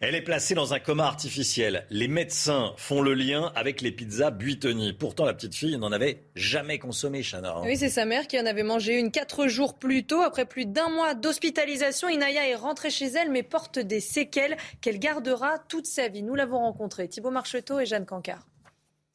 elle 0.00 0.14
est 0.14 0.22
placée 0.22 0.54
dans 0.54 0.74
un 0.74 0.78
coma 0.78 1.06
artificiel. 1.06 1.84
Les 1.90 2.06
médecins 2.06 2.72
font 2.76 3.02
le 3.02 3.14
lien 3.14 3.52
avec 3.56 3.80
les 3.80 3.90
pizzas 3.90 4.30
Buitoni. 4.30 4.92
Pourtant, 4.92 5.24
la 5.24 5.34
petite 5.34 5.56
fille 5.56 5.76
n'en 5.76 5.90
avait 5.90 6.22
jamais 6.36 6.78
consommé, 6.78 7.22
Chana. 7.22 7.62
Oui, 7.62 7.76
c'est 7.76 7.88
sa 7.88 8.04
mère 8.04 8.28
qui 8.28 8.38
en 8.38 8.46
avait 8.46 8.62
mangé 8.62 8.96
une 8.96 9.10
quatre 9.10 9.48
jours 9.48 9.74
plus 9.74 10.04
tôt. 10.04 10.22
Après 10.22 10.44
plus 10.44 10.66
d'un 10.66 10.88
mois 10.88 11.14
d'hospitalisation, 11.14 12.08
Inaya 12.08 12.48
est 12.48 12.54
rentrée 12.54 12.90
chez 12.90 13.06
elle, 13.06 13.32
mais 13.32 13.42
porte 13.42 13.80
des 13.80 14.00
séquelles 14.00 14.56
qu'elle 14.80 15.00
gardera 15.00 15.58
toute 15.68 15.86
sa 15.86 16.06
vie. 16.06 16.22
Nous 16.22 16.36
l'avons 16.36 16.58
rencontrée, 16.58 17.08
Thibaut 17.08 17.30
Marcheteau 17.30 17.80
et 17.80 17.86
Jeanne 17.86 18.06
Cancard. 18.06 18.46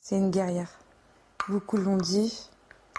C'est 0.02 0.18
une 0.18 0.32
guerrière. 0.32 0.80
Beaucoup 1.48 1.78
l'ont 1.78 1.98
dit. 1.98 2.50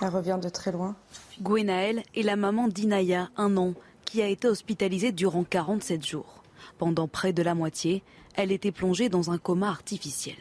Elle 0.02 0.08
revient 0.08 0.38
de 0.42 0.48
très 0.48 0.72
loin. 0.72 0.96
Gwenaël 1.40 2.02
est 2.14 2.22
la 2.22 2.36
maman 2.36 2.68
d'Inaya, 2.68 3.28
un 3.36 3.56
an, 3.56 3.74
qui 4.04 4.22
a 4.22 4.28
été 4.28 4.48
hospitalisée 4.48 5.12
durant 5.12 5.44
47 5.44 6.04
jours. 6.04 6.42
Pendant 6.78 7.08
près 7.08 7.32
de 7.32 7.42
la 7.42 7.54
moitié, 7.54 8.02
elle 8.34 8.52
était 8.52 8.72
plongée 8.72 9.08
dans 9.08 9.30
un 9.30 9.38
coma 9.38 9.68
artificiel. 9.68 10.36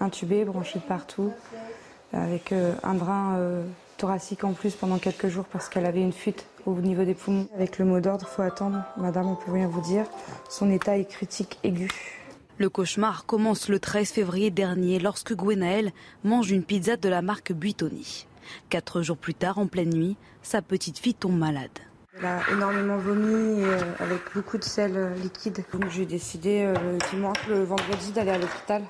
Intubée, 0.00 0.44
branchée 0.44 0.78
de 0.78 0.84
partout, 0.84 1.32
avec 2.12 2.52
euh, 2.52 2.74
un 2.82 2.94
brin 2.94 3.36
euh, 3.36 3.66
thoracique 3.96 4.44
en 4.44 4.52
plus 4.52 4.74
pendant 4.74 4.98
quelques 4.98 5.28
jours 5.28 5.44
parce 5.46 5.68
qu'elle 5.68 5.86
avait 5.86 6.02
une 6.02 6.12
fuite 6.12 6.46
au 6.66 6.74
niveau 6.74 7.04
des 7.04 7.14
poumons. 7.14 7.48
Avec 7.54 7.78
le 7.78 7.84
mot 7.84 8.00
d'ordre, 8.00 8.26
il 8.30 8.34
faut 8.34 8.42
attendre. 8.42 8.82
Madame, 8.96 9.26
on 9.26 9.34
peut 9.34 9.52
rien 9.52 9.68
vous 9.68 9.80
dire. 9.80 10.04
Son 10.48 10.70
état 10.70 10.96
est 10.98 11.06
critique 11.06 11.58
aigu. 11.64 11.88
Le 12.58 12.68
cauchemar 12.68 13.24
commence 13.24 13.68
le 13.68 13.78
13 13.78 14.10
février 14.10 14.50
dernier 14.50 14.98
lorsque 14.98 15.34
Gwenaël 15.34 15.92
mange 16.24 16.50
une 16.50 16.64
pizza 16.64 16.96
de 16.96 17.08
la 17.08 17.22
marque 17.22 17.52
Buitoni. 17.52 18.27
Quatre 18.68 19.02
jours 19.02 19.16
plus 19.16 19.34
tard, 19.34 19.58
en 19.58 19.66
pleine 19.66 19.90
nuit, 19.90 20.16
sa 20.42 20.62
petite 20.62 20.98
fille 20.98 21.14
tombe 21.14 21.38
malade. 21.38 21.70
Elle 22.18 22.26
a 22.26 22.40
énormément 22.52 22.96
vomi 22.96 23.62
euh, 23.62 23.80
avec 24.00 24.18
beaucoup 24.34 24.58
de 24.58 24.64
sel 24.64 24.96
euh, 24.96 25.14
liquide. 25.14 25.64
Donc 25.72 25.88
j'ai 25.90 26.04
décidé 26.04 26.62
euh, 26.62 26.74
le 26.74 26.98
dimanche, 27.10 27.46
le 27.48 27.62
vendredi, 27.62 28.10
d'aller 28.10 28.32
à 28.32 28.38
l'hôpital. 28.38 28.82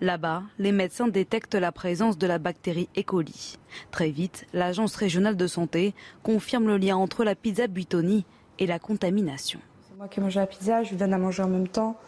Là-bas, 0.00 0.42
les 0.58 0.72
médecins 0.72 1.06
détectent 1.06 1.54
la 1.54 1.70
présence 1.70 2.16
de 2.16 2.26
la 2.26 2.38
bactérie 2.38 2.88
E. 2.96 3.02
coli. 3.02 3.58
Très 3.90 4.10
vite, 4.10 4.46
l'agence 4.54 4.96
régionale 4.96 5.36
de 5.36 5.46
santé 5.46 5.94
confirme 6.22 6.66
le 6.66 6.78
lien 6.78 6.96
entre 6.96 7.24
la 7.24 7.34
pizza 7.34 7.66
Buitoni 7.66 8.24
et 8.58 8.66
la 8.66 8.78
contamination. 8.78 9.60
C'est 9.86 9.96
moi 9.98 10.08
qui 10.08 10.20
ai 10.20 10.22
mangé 10.22 10.40
la 10.40 10.46
pizza, 10.46 10.82
je 10.82 10.90
lui 10.90 10.96
donne 10.96 11.12
à 11.12 11.18
manger 11.18 11.42
en 11.42 11.48
même 11.48 11.68
temps. 11.68 12.00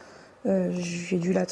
j'ai 0.46 1.18
dû 1.18 1.32
la, 1.32 1.44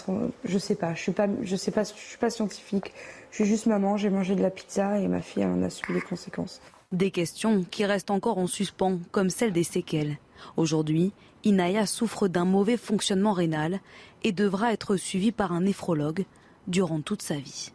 je 0.45 0.59
sais 0.59 0.75
pas, 0.75 0.95
je 0.95 1.01
suis 1.01 1.13
pas, 1.13 1.27
je 1.43 1.57
sais 1.57 1.71
pas, 1.71 1.85
je 1.85 1.93
suis 1.93 2.19
pas 2.19 2.31
scientifique. 2.31 2.93
Je 3.33 3.37
suis 3.37 3.47
juste 3.47 3.65
maman, 3.65 3.97
j'ai 3.97 4.11
mangé 4.11 4.37
de 4.37 4.43
la 4.43 4.51
pizza 4.51 4.99
et 4.99 5.09
ma 5.09 5.23
fille 5.23 5.47
en 5.47 5.63
a 5.63 5.71
subi 5.71 5.95
les 5.95 6.03
conséquences. 6.03 6.61
Des 6.93 7.11
questions 7.11 7.65
qui 7.65 7.87
restent 7.87 8.11
encore 8.11 8.37
en 8.37 8.47
suspens, 8.47 8.99
comme 9.11 9.31
celle 9.31 9.55
des 9.55 9.65
séquelles. 9.65 10.19
Aujourd'hui, 10.59 11.13
Inaya 11.43 11.87
souffre 11.87 12.29
d'un 12.29 12.45
mauvais 12.45 12.77
fonctionnement 12.77 13.33
rénal 13.33 13.81
et 14.23 14.33
devra 14.33 14.75
être 14.75 14.97
suivie 14.97 15.33
par 15.33 15.53
un 15.53 15.63
néphrologue 15.63 16.27
durant 16.67 17.01
toute 17.01 17.23
sa 17.23 17.37
vie. 17.37 17.73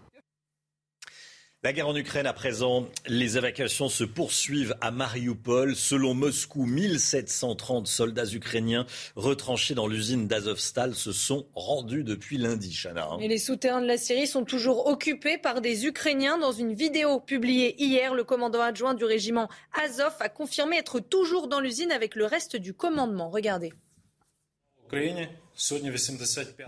La 1.64 1.74
guerre 1.74 1.88
en 1.88 1.96
Ukraine 1.96 2.28
à 2.28 2.34
présent, 2.34 2.86
les 3.08 3.36
évacuations 3.36 3.90
se 3.90 4.04
poursuivent 4.04 4.76
à 4.80 4.92
Mariupol. 4.92 5.76
Selon 5.76 6.14
Moscou, 6.14 6.68
1730 6.68 7.88
soldats 7.88 8.32
ukrainiens 8.32 8.86
retranchés 9.16 9.74
dans 9.74 9.88
l'usine 9.88 10.28
d'Azovstal 10.28 10.94
se 10.94 11.12
sont 11.12 11.48
rendus 11.56 12.04
depuis 12.04 12.38
lundi, 12.38 12.72
Chana. 12.72 13.10
Et 13.22 13.28
les 13.28 13.40
souterrains 13.40 13.82
de 13.82 13.88
la 13.88 13.98
Syrie 13.98 14.28
sont 14.28 14.46
toujours 14.46 14.86
occupés 14.86 15.40
par 15.40 15.60
des 15.60 15.88
Ukrainiens. 15.88 16.38
Dans 16.38 16.52
une 16.52 16.76
vidéo 16.76 17.20
publiée 17.20 17.76
hier, 17.84 18.14
le 18.14 18.24
commandant 18.24 18.62
adjoint 18.62 18.94
du 18.94 19.06
régiment 19.06 19.50
Azov 19.84 20.14
a 20.20 20.30
confirmé 20.30 20.78
être 20.78 21.00
toujours 21.00 21.48
dans 21.48 21.60
l'usine 21.60 21.92
avec 21.92 22.14
le 22.14 22.26
reste 22.26 22.56
du 22.56 22.76
commandement. 22.76 23.32
Regardez. 23.32 23.74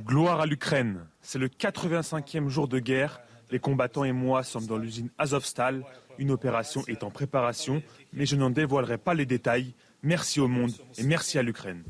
Gloire 0.03 0.41
à 0.41 0.45
l'Ukraine. 0.47 1.05
C'est 1.21 1.37
le 1.37 1.47
85e 1.47 2.47
jour 2.47 2.67
de 2.67 2.79
guerre 2.79 3.21
les 3.51 3.59
combattants 3.59 4.03
et 4.03 4.11
moi 4.11 4.43
sommes 4.43 4.65
dans 4.65 4.77
l'usine 4.77 5.09
Azovstal. 5.17 5.83
Une 6.17 6.31
opération 6.31 6.83
est 6.87 7.03
en 7.03 7.09
préparation, 7.11 7.81
mais 8.13 8.25
je 8.25 8.35
n'en 8.35 8.49
dévoilerai 8.49 8.97
pas 8.97 9.13
les 9.13 9.25
détails. 9.25 9.73
Merci 10.03 10.39
au 10.39 10.47
monde 10.47 10.71
et 10.97 11.03
merci 11.03 11.37
à 11.37 11.43
l'Ukraine. 11.43 11.83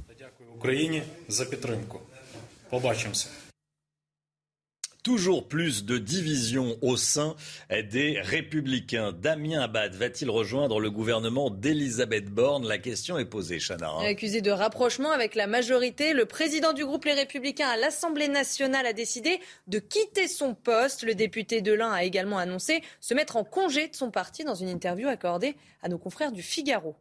Toujours 5.10 5.48
plus 5.48 5.86
de 5.86 5.98
divisions 5.98 6.78
au 6.84 6.96
sein 6.96 7.36
des 7.72 8.20
Républicains. 8.22 9.12
Damien 9.12 9.62
Abad 9.62 9.96
va-t-il 9.96 10.30
rejoindre 10.30 10.80
le 10.80 10.92
gouvernement 10.92 11.50
d'Elisabeth 11.50 12.26
Borne? 12.26 12.68
La 12.68 12.78
question 12.78 13.18
est 13.18 13.26
posée, 13.26 13.58
Chana. 13.58 13.90
Hein. 13.90 14.06
Accusé 14.06 14.42
de 14.42 14.52
rapprochement 14.52 15.10
avec 15.10 15.34
la 15.34 15.48
majorité, 15.48 16.14
le 16.14 16.28
président 16.28 16.74
du 16.74 16.86
groupe 16.86 17.06
Les 17.06 17.14
Républicains 17.14 17.70
à 17.70 17.76
l'Assemblée 17.76 18.28
nationale 18.28 18.86
a 18.86 18.94
décidé 18.94 19.40
de 19.66 19.80
quitter 19.80 20.28
son 20.28 20.54
poste. 20.54 21.02
Le 21.02 21.16
député 21.16 21.64
de 21.64 21.74
l'Ain 21.74 21.92
a 21.92 22.04
également 22.04 22.38
annoncé 22.38 22.84
se 23.00 23.16
mettre 23.16 23.36
en 23.36 23.44
congé 23.44 23.88
de 23.88 23.96
son 23.96 24.12
parti 24.12 24.44
dans 24.44 24.54
une 24.54 24.70
interview 24.70 25.08
accordée 25.08 25.56
à 25.82 25.90
nos 25.90 25.98
confrères 25.98 26.32
du 26.32 26.44
Figaro. 26.44 26.96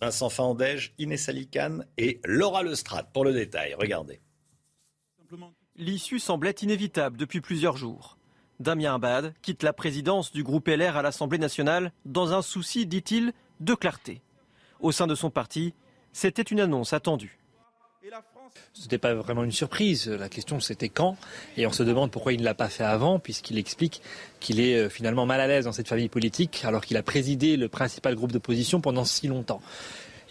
Vincent 0.00 0.30
Fandège, 0.30 0.94
Inès 0.98 1.28
Alicane 1.28 1.88
et 1.98 2.20
Laura 2.24 2.62
Lestrade 2.62 3.06
pour 3.12 3.24
le 3.24 3.32
détail. 3.32 3.74
Regardez. 3.74 4.20
L'issue 5.78 6.18
semblait 6.18 6.54
inévitable 6.60 7.16
depuis 7.16 7.40
plusieurs 7.40 7.78
jours. 7.78 8.18
Damien 8.60 8.94
Abad 8.94 9.32
quitte 9.40 9.62
la 9.62 9.72
présidence 9.72 10.30
du 10.30 10.42
groupe 10.42 10.68
LR 10.68 10.98
à 10.98 11.02
l'Assemblée 11.02 11.38
nationale 11.38 11.92
dans 12.04 12.34
un 12.34 12.42
souci, 12.42 12.84
dit-il, 12.84 13.32
de 13.60 13.74
clarté. 13.74 14.20
Au 14.80 14.92
sein 14.92 15.06
de 15.06 15.14
son 15.14 15.30
parti, 15.30 15.72
c'était 16.12 16.42
une 16.42 16.60
annonce 16.60 16.92
attendue. 16.92 17.38
Ce 18.74 18.82
n'était 18.82 18.98
pas 18.98 19.14
vraiment 19.14 19.44
une 19.44 19.52
surprise. 19.52 20.08
La 20.08 20.28
question 20.28 20.60
c'était 20.60 20.90
quand? 20.90 21.16
Et 21.56 21.66
on 21.66 21.72
se 21.72 21.82
demande 21.82 22.10
pourquoi 22.10 22.34
il 22.34 22.40
ne 22.40 22.44
l'a 22.44 22.54
pas 22.54 22.68
fait 22.68 22.84
avant, 22.84 23.18
puisqu'il 23.18 23.56
explique 23.56 24.02
qu'il 24.40 24.60
est 24.60 24.76
euh, 24.76 24.88
finalement 24.90 25.24
mal 25.24 25.40
à 25.40 25.46
l'aise 25.46 25.64
dans 25.64 25.72
cette 25.72 25.88
famille 25.88 26.10
politique, 26.10 26.66
alors 26.66 26.84
qu'il 26.84 26.98
a 26.98 27.02
présidé 27.02 27.56
le 27.56 27.68
principal 27.68 28.14
groupe 28.14 28.32
d'opposition 28.32 28.82
pendant 28.82 29.06
si 29.06 29.26
longtemps 29.26 29.62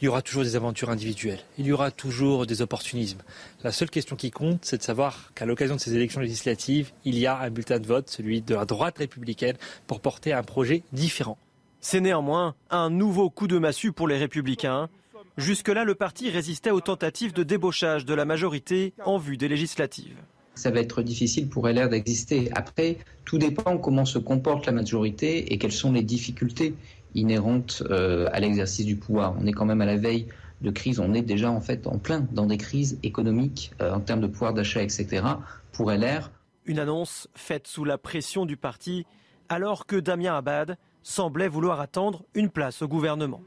il 0.02 0.06
y 0.06 0.08
aura 0.08 0.24
toujours 0.24 0.44
des 0.44 0.56
aventures 0.56 0.90
individuelles, 0.90 1.42
il 1.60 1.68
y 1.68 1.72
aura 1.72 1.92
toujours 1.92 2.48
des 2.48 2.62
opportunismes. 2.64 3.22
La 3.64 3.72
seule 3.72 3.90
question 3.90 4.16
qui 4.16 4.32
compte, 4.32 4.60
c'est 4.64 4.78
de 4.78 4.84
savoir 4.84 5.32
qu'à 5.36 5.46
l'occasion 5.46 5.76
de 5.76 5.80
ces 5.80 5.96
élections 5.96 6.22
législatives, 6.22 6.92
il 7.06 7.20
y 7.20 7.28
a 7.28 7.38
un 7.40 7.50
bulletin 7.52 7.80
de 7.80 7.86
vote, 7.86 8.10
celui 8.10 8.42
de 8.42 8.56
la 8.56 8.66
droite 8.66 8.98
républicaine, 8.98 9.58
pour 9.86 10.02
porter 10.02 10.34
un 10.34 10.42
projet 10.42 10.84
différent. 10.92 11.38
C'est 11.82 12.02
néanmoins 12.02 12.56
un 12.72 12.90
nouveau 12.90 13.30
coup 13.30 13.48
de 13.48 13.60
massue 13.60 13.92
pour 13.92 14.08
les 14.08 14.18
républicains. 14.18 14.90
Jusque-là, 15.38 15.84
le 15.84 15.96
parti 15.96 16.30
résistait 16.30 16.72
aux 16.72 16.82
tentatives 16.82 17.34
de 17.34 17.44
débauchage 17.44 18.06
de 18.06 18.14
la 18.14 18.26
majorité 18.26 18.94
en 19.06 19.18
vue 19.18 19.38
des 19.38 19.48
législatives 19.48 20.18
ça 20.54 20.70
va 20.70 20.80
être 20.80 21.02
difficile 21.02 21.48
pour 21.50 21.68
LR 21.68 21.90
d'exister. 21.90 22.50
Après, 22.54 22.98
tout 23.26 23.38
dépend 23.38 23.78
comment 23.78 24.06
se 24.06 24.20
comporte 24.20 24.66
la 24.66 24.72
majorité 24.72 25.52
et 25.52 25.58
quelles 25.58 25.72
sont 25.72 25.92
les 25.92 26.04
difficultés 26.04 26.76
inhérente 27.16 27.84
euh, 27.90 28.28
à 28.32 28.40
l'exercice 28.40 28.86
du 28.86 28.96
pouvoir. 28.96 29.36
On 29.40 29.46
est 29.46 29.52
quand 29.52 29.66
même 29.66 29.82
à 29.82 29.86
la 29.86 29.98
veille 29.98 30.28
de 30.62 30.70
crise, 30.70 31.00
on 31.00 31.14
est 31.14 31.22
déjà 31.22 31.50
en 31.50 31.62
fait 31.62 31.88
en 31.88 31.98
plein 31.98 32.28
dans 32.32 32.46
des 32.46 32.58
crises 32.58 33.00
économiques 33.04 33.72
euh, 33.82 33.94
en 33.94 34.00
termes 34.00 34.22
de 34.22 34.28
pouvoir 34.28 34.54
d'achat, 34.54 34.84
etc. 34.84 35.24
Pour 35.72 35.92
LR. 35.92 36.32
Une 36.66 36.80
annonce 36.80 37.28
faite 37.34 37.68
sous 37.68 37.84
la 37.84 37.98
pression 37.98 38.46
du 38.46 38.58
parti 38.58 39.06
alors 39.50 39.86
que 39.86 39.96
Damien 39.96 40.36
Abad 40.36 40.78
semblait 41.04 41.48
vouloir 41.48 41.82
attendre 41.82 42.24
une 42.36 42.50
place 42.50 42.82
au 42.82 42.88
gouvernement. 42.88 43.42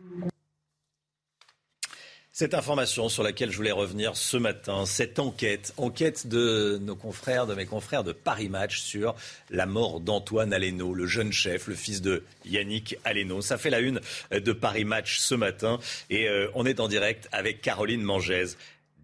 Cette 2.36 2.54
information 2.54 3.08
sur 3.08 3.22
laquelle 3.22 3.52
je 3.52 3.56
voulais 3.56 3.70
revenir 3.70 4.16
ce 4.16 4.36
matin, 4.36 4.86
cette 4.86 5.20
enquête, 5.20 5.72
enquête 5.76 6.26
de 6.26 6.80
nos 6.82 6.96
confrères, 6.96 7.46
de 7.46 7.54
mes 7.54 7.64
confrères 7.64 8.02
de 8.02 8.10
Paris 8.10 8.48
Match 8.48 8.80
sur 8.80 9.14
la 9.50 9.66
mort 9.66 10.00
d'Antoine 10.00 10.52
Aleno, 10.52 10.94
le 10.94 11.06
jeune 11.06 11.30
chef, 11.30 11.68
le 11.68 11.76
fils 11.76 12.02
de 12.02 12.24
Yannick 12.44 12.96
Aleno. 13.04 13.40
Ça 13.40 13.56
fait 13.56 13.70
la 13.70 13.78
une 13.78 14.00
de 14.32 14.52
Paris 14.52 14.84
Match 14.84 15.18
ce 15.18 15.36
matin 15.36 15.78
et 16.10 16.28
euh, 16.28 16.48
on 16.56 16.66
est 16.66 16.80
en 16.80 16.88
direct 16.88 17.28
avec 17.30 17.60
Caroline 17.60 18.02
Mangès 18.02 18.56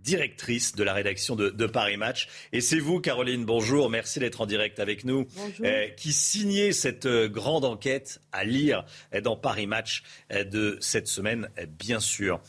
directrice 0.02 0.74
de 0.74 0.82
la 0.82 0.94
rédaction 0.94 1.36
de, 1.36 1.66
Paris 1.66 1.96
Match. 1.96 2.28
Et 2.52 2.60
c'est 2.60 2.78
vous, 2.78 3.00
Caroline, 3.00 3.44
bonjour, 3.44 3.90
merci 3.90 4.18
d'être 4.18 4.40
en 4.40 4.46
direct 4.46 4.80
avec 4.80 5.04
nous, 5.04 5.26
euh, 5.62 5.88
qui 5.96 6.12
signez 6.12 6.72
cette 6.72 7.06
euh, 7.06 7.28
grande 7.28 7.64
enquête 7.64 8.20
à 8.32 8.44
lire 8.44 8.84
euh, 9.14 9.20
dans 9.20 9.36
Paris 9.36 9.66
Match 9.66 10.02
de 10.30 10.78
cette 10.80 11.06
semaine, 11.06 11.48
bien 11.78 12.00
sûr. 12.00 12.40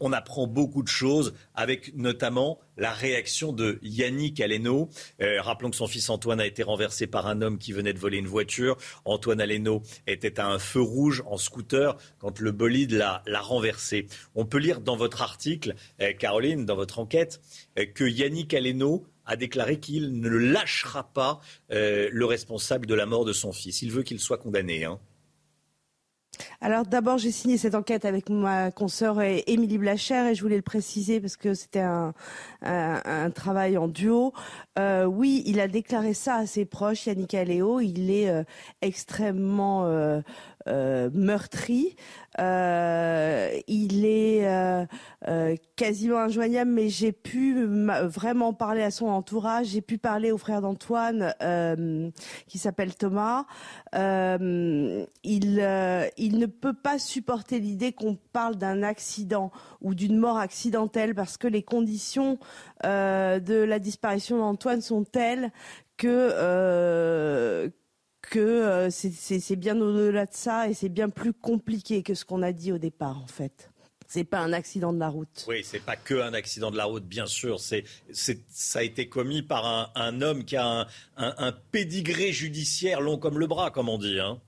on 0.00 0.12
apprend 0.12 0.46
beaucoup 0.46 0.82
de 0.82 0.88
choses, 0.88 1.34
avec 1.54 1.94
notamment 1.94 2.58
la 2.76 2.92
réaction 2.92 3.52
de 3.52 3.78
Yannick 3.82 4.40
Aleno. 4.40 4.90
Rappelons 5.18 5.70
que 5.70 5.76
son 5.76 5.86
fils 5.86 6.10
Antoine 6.10 6.40
a 6.40 6.46
été 6.46 6.62
renversé 6.62 7.06
par 7.06 7.26
un 7.26 7.40
homme 7.40 7.58
qui 7.58 7.72
venait 7.72 7.94
de 7.94 7.98
voler 7.98 8.18
une 8.18 8.26
voiture. 8.26 8.76
Antoine 9.06 9.40
Aleno 9.40 9.82
était 10.06 10.38
à 10.38 10.48
un 10.48 10.58
feu 10.58 10.82
rouge 10.82 11.22
en 11.26 11.38
scooter 11.38 11.96
quand 12.18 12.38
le 12.38 12.52
bolide 12.52 12.92
l'a 12.92 13.40
renversé. 13.40 14.06
On 14.34 14.44
peut 14.44 14.58
lire 14.58 14.80
dans 14.80 14.96
votre 14.96 15.22
article, 15.22 15.74
Caroline, 16.18 16.66
dans 16.66 16.75
votre 16.76 16.98
enquête, 16.98 17.40
euh, 17.78 17.86
que 17.86 18.04
Yannick 18.04 18.54
Aleno 18.54 19.04
a 19.24 19.36
déclaré 19.36 19.80
qu'il 19.80 20.20
ne 20.20 20.28
lâchera 20.28 21.12
pas 21.12 21.40
le 21.70 22.24
responsable 22.24 22.86
de 22.86 22.94
la 22.94 23.06
mort 23.06 23.24
de 23.24 23.32
son 23.32 23.50
fils. 23.50 23.82
Il 23.82 23.90
veut 23.90 24.04
qu'il 24.04 24.20
soit 24.20 24.38
condamné. 24.38 24.84
Hein. 24.84 25.00
Alors 26.60 26.84
d'abord, 26.84 27.18
j'ai 27.18 27.30
signé 27.30 27.58
cette 27.58 27.74
enquête 27.74 28.04
avec 28.04 28.28
ma 28.30 28.70
consoeur 28.70 29.20
Émilie 29.20 29.78
Blacher 29.78 30.30
et 30.30 30.34
je 30.34 30.42
voulais 30.42 30.56
le 30.56 30.62
préciser 30.62 31.20
parce 31.20 31.36
que 31.36 31.54
c'était 31.54 31.80
un, 31.80 32.12
travail 33.34 33.76
en 33.76 33.88
duo. 33.88 34.32
Euh, 34.78 35.04
oui, 35.04 35.42
il 35.46 35.60
a 35.60 35.68
déclaré 35.68 36.14
ça 36.14 36.36
à 36.36 36.46
ses 36.46 36.64
proches, 36.64 37.06
Yannick 37.06 37.34
Aléo. 37.34 37.80
Il 37.80 38.10
est 38.10 38.28
euh, 38.28 38.44
extrêmement 38.82 39.86
euh, 39.86 40.20
meurtri. 40.66 41.96
il 42.38 44.04
est 44.04 44.86
quasiment 45.76 46.18
injoignable, 46.18 46.70
mais 46.70 46.88
j'ai 46.88 47.12
pu 47.12 47.64
vraiment 47.64 48.52
parler 48.52 48.82
à 48.82 48.90
son 48.90 49.06
entourage. 49.06 49.68
J'ai 49.68 49.80
pu 49.80 49.98
parler 49.98 50.32
au 50.32 50.38
frère 50.38 50.60
d'Antoine, 50.60 51.32
qui 52.46 52.58
s'appelle 52.58 52.94
Thomas. 52.94 53.44
il, 53.92 53.98
ne 55.22 56.46
peut 56.46 56.74
pas 56.74 56.98
supporter 56.98 57.58
l'idée 57.60 57.92
qu'on 57.92 58.16
parle 58.32 58.56
d'un 58.56 58.82
accident 58.82 59.50
ou 59.80 59.94
d'une 59.94 60.18
mort 60.18 60.38
accidentelle 60.38 61.14
parce 61.14 61.36
que 61.36 61.48
les 61.48 61.62
conditions 61.62 62.38
euh, 62.84 63.40
de 63.40 63.54
la 63.54 63.78
disparition 63.78 64.38
d'Antoine 64.38 64.80
sont 64.80 65.04
telles 65.04 65.50
que 65.96 66.06
euh, 66.08 67.68
que 68.30 68.38
euh, 68.38 68.90
c'est 68.90 69.56
bien 69.56 69.80
au-delà 69.80 70.26
de 70.26 70.34
ça 70.34 70.68
et 70.68 70.74
c'est 70.74 70.88
bien 70.88 71.08
plus 71.08 71.32
compliqué 71.32 72.02
que 72.02 72.14
ce 72.14 72.24
qu'on 72.24 72.42
a 72.42 72.52
dit 72.52 72.72
au 72.72 72.78
départ 72.78 73.22
en 73.22 73.26
fait. 73.26 73.70
C'est 74.08 74.24
pas 74.24 74.38
un 74.38 74.52
accident 74.52 74.92
de 74.92 74.98
la 74.98 75.08
route. 75.08 75.44
Oui, 75.48 75.62
c'est 75.64 75.80
pas 75.80 75.96
que 75.96 76.14
un 76.14 76.32
accident 76.32 76.70
de 76.70 76.76
la 76.76 76.84
route, 76.84 77.04
bien 77.04 77.26
sûr. 77.26 77.58
C'est, 77.58 77.84
ça 78.12 78.78
a 78.78 78.82
été 78.82 79.08
commis 79.08 79.42
par 79.42 79.90
un, 79.96 80.22
homme 80.22 80.44
qui 80.44 80.56
a 80.56 80.64
un, 80.64 80.86
un, 81.16 81.52
pédigré 81.72 82.32
judiciaire 82.32 83.00
long 83.00 83.18
comme 83.18 83.38
le 83.38 83.48
bras, 83.48 83.72
comme 83.72 83.88
on 83.88 83.98
dit. 83.98 84.20
Hein. 84.20 84.40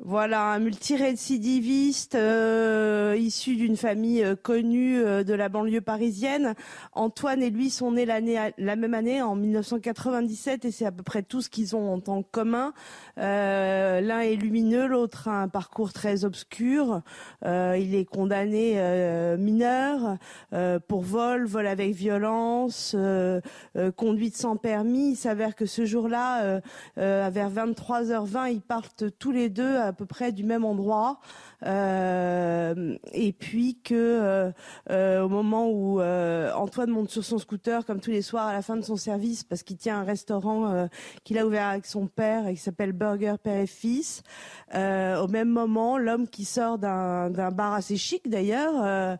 Voilà, 0.00 0.50
un 0.50 0.58
multirécidiviste 0.58 2.16
euh, 2.16 3.16
issu 3.16 3.54
d'une 3.54 3.76
famille 3.76 4.24
euh, 4.24 4.34
connue 4.34 4.98
euh, 4.98 5.22
de 5.22 5.32
la 5.34 5.48
banlieue 5.48 5.80
parisienne. 5.80 6.54
Antoine 6.94 7.40
et 7.44 7.50
lui 7.50 7.70
sont 7.70 7.92
nés 7.92 8.04
la 8.04 8.76
même 8.76 8.92
année, 8.92 9.22
en 9.22 9.36
1997, 9.36 10.64
et 10.64 10.72
c'est 10.72 10.84
à 10.84 10.90
peu 10.90 11.04
près 11.04 11.22
tout 11.22 11.40
ce 11.40 11.48
qu'ils 11.48 11.76
ont 11.76 12.02
en 12.08 12.22
commun. 12.24 12.72
L'un 13.16 14.20
est 14.20 14.34
lumineux, 14.34 14.88
l'autre 14.88 15.28
a 15.28 15.42
un 15.42 15.48
parcours 15.48 15.92
très 15.92 16.24
obscur. 16.24 17.02
il 17.44 17.94
est 17.94 18.04
condamné 18.04 18.76
mineur 19.38 20.16
pour 20.88 21.02
vol, 21.02 21.46
vol 21.46 21.66
avec 21.66 21.94
violence, 21.94 22.96
conduite 23.96 24.36
sans 24.36 24.56
permis. 24.56 25.12
Il 25.12 25.16
s'avère 25.16 25.54
que 25.54 25.66
ce 25.66 25.84
jour-là, 25.84 26.60
vers 26.96 27.50
23h20, 27.50 28.52
ils 28.52 28.62
partent 28.62 29.04
tous 29.18 29.30
les 29.30 29.48
deux 29.48 29.83
à 29.86 29.92
peu 29.92 30.06
près 30.06 30.32
du 30.32 30.44
même 30.44 30.64
endroit. 30.64 31.20
Euh, 31.64 32.96
et 33.12 33.32
puis 33.32 33.78
que 33.82 33.94
euh, 33.94 34.50
euh, 34.90 35.22
au 35.22 35.28
moment 35.28 35.70
où 35.70 36.00
Antoine 36.00 36.90
monte 36.90 37.10
sur 37.10 37.24
son 37.24 37.38
scooter, 37.38 37.84
comme 37.86 38.00
tous 38.00 38.10
les 38.10 38.22
soirs 38.22 38.46
à 38.46 38.52
la 38.52 38.62
fin 38.62 38.76
de 38.76 38.82
son 38.82 38.96
service, 38.96 39.44
parce 39.44 39.62
qu'il 39.62 39.76
tient 39.76 40.00
un 40.00 40.04
restaurant 40.04 40.88
qu'il 41.24 41.38
a 41.38 41.46
ouvert 41.46 41.68
avec 41.68 41.86
son 41.86 42.06
père 42.06 42.46
et 42.46 42.54
qui 42.54 42.60
s'appelle 42.60 42.92
Burger 42.92 43.34
Père 43.42 43.60
et 43.60 43.66
Fils, 43.66 44.22
au 44.74 45.28
même 45.28 45.48
moment, 45.48 45.98
l'homme 45.98 46.28
qui 46.28 46.44
sort 46.44 46.78
d'un 46.78 47.50
bar 47.50 47.72
assez 47.74 47.96
chic 47.96 48.28
d'ailleurs 48.28 49.18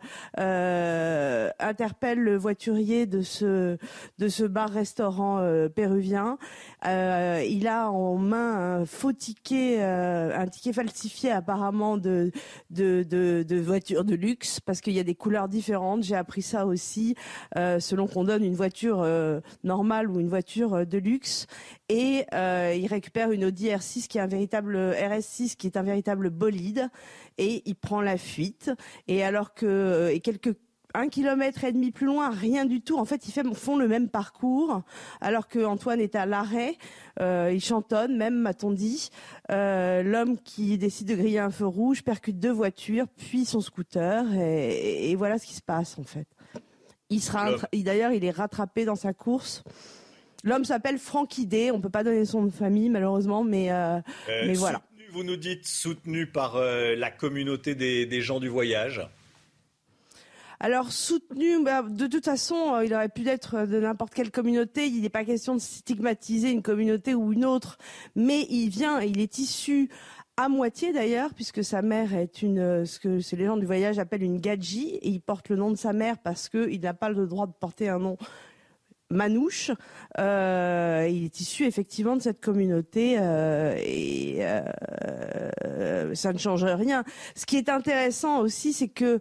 interpelle 1.59 2.19
le 2.19 2.37
voiturier 2.37 3.05
de 3.05 3.21
ce 3.21 3.77
de 4.17 4.27
ce 4.27 4.43
bar-restaurant 4.43 5.67
péruvien. 5.73 6.37
il 6.83 7.67
a 7.67 7.89
en 7.89 8.17
main 8.17 8.79
un 8.79 8.85
faux 8.85 9.13
ticket, 9.13 9.81
un 9.81 10.47
ticket 10.47 10.73
falsifié 10.73 11.31
apparemment 11.31 11.97
de 11.97 12.31
de, 12.69 13.03
de, 13.03 13.59
voitures 13.59 14.03
de 14.03 14.15
luxe 14.15 14.59
parce 14.59 14.81
qu'il 14.81 14.93
y 14.93 14.99
a 14.99 15.03
des 15.03 15.15
couleurs 15.15 15.47
différentes. 15.47 16.03
J'ai 16.03 16.15
appris 16.15 16.41
ça 16.41 16.65
aussi 16.65 17.15
euh, 17.57 17.79
selon 17.79 18.07
qu'on 18.07 18.23
donne 18.23 18.43
une 18.43 18.55
voiture 18.55 19.01
euh, 19.01 19.39
normale 19.63 20.09
ou 20.09 20.19
une 20.19 20.29
voiture 20.29 20.73
euh, 20.73 20.85
de 20.85 20.97
luxe. 20.97 21.47
Et 21.87 22.25
il 22.33 22.87
récupère 22.87 23.31
une 23.31 23.45
Audi 23.45 23.67
R6 23.67 24.07
qui 24.07 24.17
est 24.17 24.21
un 24.21 24.27
véritable 24.27 24.75
RS6 24.75 25.55
qui 25.55 25.67
est 25.67 25.77
un 25.77 25.83
véritable 25.83 26.31
bolide 26.31 26.89
et 27.37 27.61
il 27.65 27.75
prend 27.75 28.01
la 28.01 28.17
fuite. 28.17 28.71
Et 29.07 29.23
alors 29.23 29.53
que 29.53 30.09
et 30.11 30.19
quelques 30.19 30.55
un 30.95 31.09
kilomètre 31.09 31.63
et 31.63 31.71
demi 31.71 31.91
plus 31.91 32.05
loin, 32.05 32.29
rien 32.29 32.65
du 32.65 32.81
tout. 32.81 32.97
En 32.97 33.05
fait, 33.05 33.27
ils 33.27 33.55
font 33.55 33.77
le 33.77 33.87
même 33.87 34.09
parcours, 34.09 34.81
alors 35.21 35.47
que 35.47 35.63
Antoine 35.63 35.99
est 35.99 36.15
à 36.15 36.25
l'arrêt. 36.25 36.77
Euh, 37.19 37.51
il 37.53 37.61
chantonne, 37.61 38.17
même 38.17 38.35
m'a-t-on 38.35 38.71
dit. 38.71 39.09
Euh, 39.51 40.03
l'homme 40.03 40.37
qui 40.39 40.77
décide 40.77 41.07
de 41.07 41.15
griller 41.15 41.39
un 41.39 41.51
feu 41.51 41.65
rouge 41.65 42.03
percute 42.03 42.39
deux 42.39 42.51
voitures, 42.51 43.07
puis 43.17 43.45
son 43.45 43.61
scooter, 43.61 44.25
et, 44.33 45.11
et 45.11 45.15
voilà 45.15 45.37
ce 45.37 45.45
qui 45.45 45.53
se 45.53 45.61
passe 45.61 45.97
en 45.99 46.03
fait. 46.03 46.27
Il 47.09 47.21
sera, 47.21 47.51
d'ailleurs, 47.73 48.11
il 48.11 48.25
est 48.25 48.31
rattrapé 48.31 48.83
dans 48.83 48.95
sa 48.95 49.13
course. 49.13 49.63
L'homme 50.43 50.65
s'appelle 50.65 50.97
Francky 50.97 51.45
D. 51.45 51.71
On 51.71 51.79
peut 51.79 51.89
pas 51.89 52.03
donner 52.03 52.25
son 52.25 52.41
nom 52.41 52.47
de 52.47 52.51
famille 52.51 52.89
malheureusement, 52.89 53.43
mais 53.43 53.71
euh, 53.71 53.99
mais 54.27 54.53
voilà. 54.53 54.81
vous 55.11 55.23
nous 55.23 55.37
dites 55.37 55.67
soutenu 55.67 56.25
par 56.25 56.57
la 56.57 57.11
communauté 57.11 57.75
des 57.75 58.21
gens 58.21 58.39
du 58.39 58.49
voyage. 58.49 59.07
Alors 60.59 60.91
soutenu, 60.91 61.63
bah, 61.63 61.83
de 61.83 62.07
toute 62.07 62.25
façon, 62.25 62.75
euh, 62.75 62.85
il 62.85 62.93
aurait 62.93 63.09
pu 63.09 63.27
être 63.27 63.65
de 63.65 63.79
n'importe 63.79 64.13
quelle 64.13 64.31
communauté. 64.31 64.87
Il 64.87 65.01
n'est 65.01 65.09
pas 65.09 65.25
question 65.25 65.55
de 65.55 65.59
stigmatiser 65.59 66.51
une 66.51 66.61
communauté 66.61 67.13
ou 67.13 67.33
une 67.33 67.45
autre, 67.45 67.77
mais 68.15 68.47
il 68.49 68.69
vient, 68.69 69.01
il 69.01 69.19
est 69.19 69.37
issu 69.37 69.89
à 70.37 70.49
moitié 70.49 70.91
d'ailleurs, 70.91 71.33
puisque 71.33 71.63
sa 71.63 71.81
mère 71.81 72.13
est 72.13 72.41
une, 72.41 72.59
euh, 72.59 72.85
ce 72.85 72.99
que 72.99 73.35
les 73.35 73.45
gens 73.45 73.57
du 73.57 73.65
voyage 73.65 73.99
appellent 73.99 74.23
une 74.23 74.39
gadji, 74.39 74.95
et 75.01 75.09
il 75.09 75.21
porte 75.21 75.49
le 75.49 75.55
nom 75.55 75.71
de 75.71 75.77
sa 75.77 75.93
mère 75.93 76.17
parce 76.17 76.49
qu'il 76.49 76.81
n'a 76.81 76.93
pas 76.93 77.09
le 77.09 77.27
droit 77.27 77.47
de 77.47 77.53
porter 77.53 77.89
un 77.89 77.99
nom 77.99 78.17
manouche. 79.11 79.71
Euh, 80.19 81.07
il 81.09 81.25
est 81.25 81.39
issu 81.41 81.65
effectivement 81.65 82.15
de 82.15 82.21
cette 82.21 82.39
communauté 82.39 83.17
euh, 83.19 83.75
et 83.83 84.37
euh, 84.39 86.15
ça 86.15 86.31
ne 86.33 86.37
change 86.37 86.63
rien. 86.63 87.03
Ce 87.35 87.45
qui 87.45 87.57
est 87.57 87.69
intéressant 87.69 88.39
aussi, 88.39 88.73
c'est 88.73 88.87
que 88.87 89.19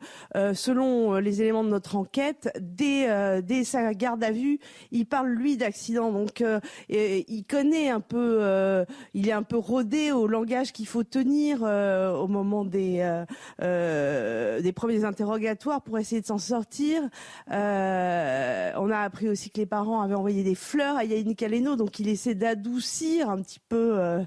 selon 0.54 1.14
les 1.16 1.42
éléments 1.42 1.64
de 1.64 1.68
notre 1.68 1.96
enquête, 1.96 2.50
dès, 2.60 3.42
dès 3.42 3.64
sa 3.64 3.92
garde 3.94 4.22
à 4.22 4.30
vue, 4.30 4.58
il 4.90 5.06
parle 5.06 5.28
lui 5.28 5.56
d'accident. 5.56 6.12
Donc 6.12 6.42
il 6.88 7.44
connaît 7.48 7.90
un 7.90 8.00
peu, 8.00 8.84
il 9.14 9.28
est 9.28 9.32
un 9.32 9.42
peu 9.42 9.56
rodé 9.56 10.12
au 10.12 10.26
langage 10.26 10.72
qu'il 10.72 10.86
faut 10.86 11.04
tenir 11.04 11.62
au 11.62 12.28
moment 12.28 12.64
des, 12.64 13.22
des 13.60 14.72
premiers 14.72 15.04
interrogatoires 15.04 15.82
pour 15.82 15.98
essayer 15.98 16.20
de 16.20 16.26
s'en 16.26 16.38
sortir. 16.38 17.02
on 17.48 17.52
a 17.52 18.98
appris 18.98 19.28
aussi 19.28 19.50
que 19.50 19.58
les 19.58 19.66
parents 19.74 20.02
avaient 20.02 20.14
envoyé 20.14 20.44
des 20.44 20.54
fleurs 20.54 20.96
à 20.96 21.02
Yannick 21.02 21.42
Aleno, 21.42 21.74
donc 21.74 21.98
il 21.98 22.06
essaie 22.06 22.36
d'adoucir 22.36 23.28
un 23.28 23.42
petit 23.42 23.58
peu 23.58 23.98
euh, 23.98 24.22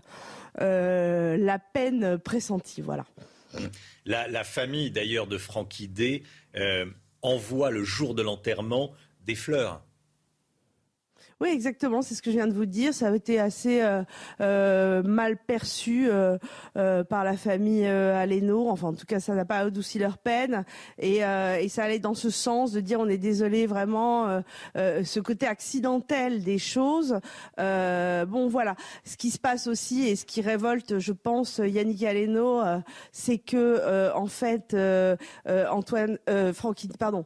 euh, 0.59 1.37
la 1.37 1.57
peine 1.57 2.17
pressentie. 2.17 2.81
Voilà. 2.81 3.05
La, 4.05 4.43
famille 4.43 4.91
d'ailleurs 4.91 5.25
de 5.25 5.37
Francky 5.37 5.87
D 5.87 6.23
euh, 6.57 6.85
envoie 7.21 7.71
le 7.71 7.85
jour 7.85 8.13
de 8.13 8.21
l'enterrement 8.21 8.91
des 9.25 9.35
fleurs. 9.35 9.81
Oui, 11.39 11.49
exactement, 11.49 12.01
c'est 12.01 12.15
ce 12.15 12.23
que 12.23 12.31
je 12.31 12.37
viens 12.37 12.47
de 12.47 12.53
vous 12.53 12.65
dire. 12.65 12.95
Ça 12.95 13.09
a 13.09 13.15
été 13.15 13.39
assez 13.39 13.83
euh, 13.83 14.01
euh, 14.41 15.03
mal 15.03 15.37
perçu 15.37 16.07
euh, 16.09 16.39
par 17.03 17.23
la 17.23 17.37
famille 17.37 17.85
Aleno. 17.85 18.69
Enfin, 18.69 18.87
en 18.87 18.93
tout 18.93 19.05
cas, 19.05 19.19
ça 19.19 19.35
n'a 19.35 19.45
pas 19.45 19.59
adouci 19.59 19.99
leur 19.99 20.17
peine. 20.17 20.65
Et, 20.97 21.19
ça 21.69 21.83
allait 21.83 21.99
dans 21.99 22.15
ce 22.15 22.31
sens 22.31 22.71
de 22.71 22.79
dire 22.79 22.99
on 22.99 23.07
est 23.07 23.17
désolé 23.17 23.67
vraiment 23.67 24.41
ce 24.75 25.19
côté 25.19 25.45
accidentel 25.45 26.43
des 26.43 26.57
choses. 26.57 27.19
bon, 27.57 28.47
voilà. 28.47 28.75
Ce 29.03 29.15
qui 29.15 29.29
se 29.29 29.37
passe 29.37 29.67
aussi 29.67 30.07
et 30.07 30.15
ce 30.15 30.25
qui 30.25 30.41
révolte, 30.41 30.97
je 30.97 31.11
pense, 31.11 31.61
Yannick 31.63 32.03
Aleno, 32.03 32.61
c'est 33.11 33.37
que 33.37 34.11
en 34.15 34.27
fait, 34.27 34.75
Antoine, 35.69 36.17
Francky, 36.53 36.89
pardon, 36.97 37.25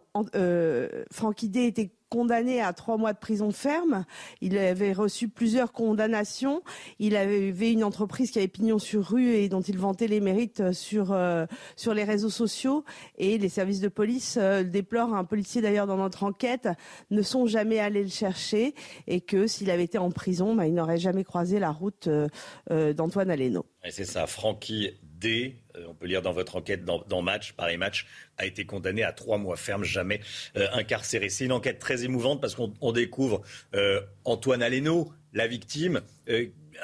Francky 1.11 1.49
D 1.49 1.65
était 1.65 1.91
condamné 2.11 2.61
à 2.61 2.73
trois 2.73 2.97
mois 2.97 3.13
de 3.13 3.17
prison 3.17 3.51
ferme. 3.51 4.05
Il 4.41 4.57
avait 4.57 4.91
reçu 4.91 5.29
plusieurs 5.29 5.71
condamnations. 5.71 6.61
Il 6.99 7.15
avait 7.15 7.71
une 7.71 7.85
entreprise 7.85 8.31
qui 8.31 8.37
avait 8.37 8.49
pignon 8.49 8.79
sur 8.79 9.05
rue 9.05 9.33
et 9.33 9.47
dont 9.47 9.61
il 9.61 9.77
vantait 9.77 10.07
les 10.07 10.19
mérites 10.19 10.73
sur 10.73 11.13
euh, 11.13 11.45
sur 11.77 11.93
les 11.93 12.03
réseaux 12.03 12.29
sociaux. 12.29 12.83
Et 13.17 13.37
les 13.37 13.47
services 13.49 13.79
de 13.79 13.87
police 13.87 14.37
euh, 14.39 14.63
déplorent 14.63 15.15
un 15.15 15.23
policier 15.23 15.61
d'ailleurs 15.61 15.87
dans 15.87 15.97
notre 15.97 16.23
enquête 16.23 16.67
ne 17.11 17.21
sont 17.21 17.47
jamais 17.47 17.79
allés 17.79 18.03
le 18.03 18.09
chercher 18.09 18.75
et 19.07 19.21
que 19.21 19.47
s'il 19.47 19.71
avait 19.71 19.85
été 19.85 19.97
en 19.97 20.11
prison, 20.11 20.53
bah, 20.53 20.67
il 20.67 20.73
n'aurait 20.73 20.97
jamais 20.97 21.23
croisé 21.23 21.59
la 21.59 21.71
route 21.71 22.09
euh, 22.09 22.93
d'Antoine 22.93 23.31
Aleno. 23.31 23.65
C'est 23.89 24.05
ça, 24.05 24.27
Francky 24.27 24.91
D, 25.01 25.60
euh, 25.75 25.85
on 25.87 25.93
peut 25.93 26.07
lire 26.07 26.21
dans 26.21 26.33
votre 26.33 26.55
enquête 26.55 26.85
dans, 26.85 27.03
dans 27.07 27.21
Match, 27.21 27.53
pareil 27.53 27.77
match, 27.77 28.07
a 28.37 28.45
été 28.45 28.65
condamné 28.65 29.03
à 29.03 29.11
trois 29.11 29.37
mois 29.37 29.55
ferme, 29.55 29.83
jamais 29.83 30.21
euh, 30.57 30.67
incarcéré. 30.73 31.29
C'est 31.29 31.45
une 31.45 31.51
enquête 31.51 31.79
très 31.79 32.03
émouvante 32.03 32.41
parce 32.41 32.55
qu'on 32.55 32.91
découvre 32.91 33.41
euh, 33.75 34.01
Antoine 34.25 34.63
Aleno, 34.63 35.13
la 35.33 35.47
victime, 35.47 36.01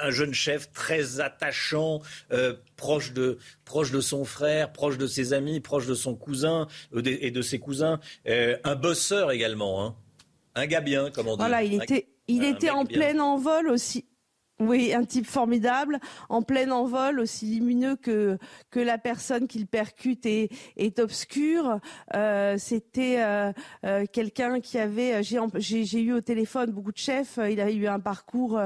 un 0.00 0.10
jeune 0.10 0.32
chef 0.32 0.72
très 0.72 1.20
attachant, 1.20 2.00
proche, 2.76 3.12
de, 3.12 3.38
proche 3.66 3.90
de 3.90 4.00
son 4.00 4.24
frère, 4.24 4.72
proche 4.72 4.96
de 4.96 5.06
ses 5.06 5.34
amis, 5.34 5.60
proche 5.60 5.86
de 5.86 5.94
son 5.94 6.14
cousin 6.14 6.66
et 7.04 7.30
de 7.30 7.42
ses 7.42 7.58
cousins, 7.58 8.00
un 8.26 8.74
bosseur 8.74 9.32
également, 9.32 9.84
hein. 9.84 9.96
un 10.54 10.66
gars 10.66 10.80
bien, 10.80 11.10
comme 11.10 11.28
on 11.28 11.32
dit. 11.32 11.40
Voilà, 11.40 11.62
il 11.62 11.82
était, 11.82 12.08
il 12.26 12.42
était 12.42 12.70
en 12.70 12.86
plein 12.86 13.18
envol 13.18 13.68
aussi. 13.68 14.06
Oui, 14.60 14.92
un 14.92 15.04
type 15.04 15.26
formidable, 15.26 16.00
en 16.28 16.42
plein 16.42 16.72
envol, 16.72 17.20
aussi 17.20 17.46
lumineux 17.46 17.94
que 17.94 18.38
que 18.72 18.80
la 18.80 18.98
personne 18.98 19.46
qu'il 19.46 19.68
percute 19.68 20.26
est 20.26 20.48
est 20.76 20.98
obscure. 20.98 21.78
Euh, 22.16 22.56
C'était 22.58 23.20
euh, 23.20 23.52
euh, 23.86 24.04
quelqu'un 24.12 24.58
qui 24.58 24.76
avait, 24.76 25.22
j'ai 25.22 26.00
eu 26.00 26.12
au 26.12 26.20
téléphone 26.20 26.72
beaucoup 26.72 26.90
de 26.90 26.98
chefs. 26.98 27.38
Il 27.48 27.60
a 27.60 27.70
eu 27.70 27.86
un 27.86 28.00
parcours. 28.00 28.58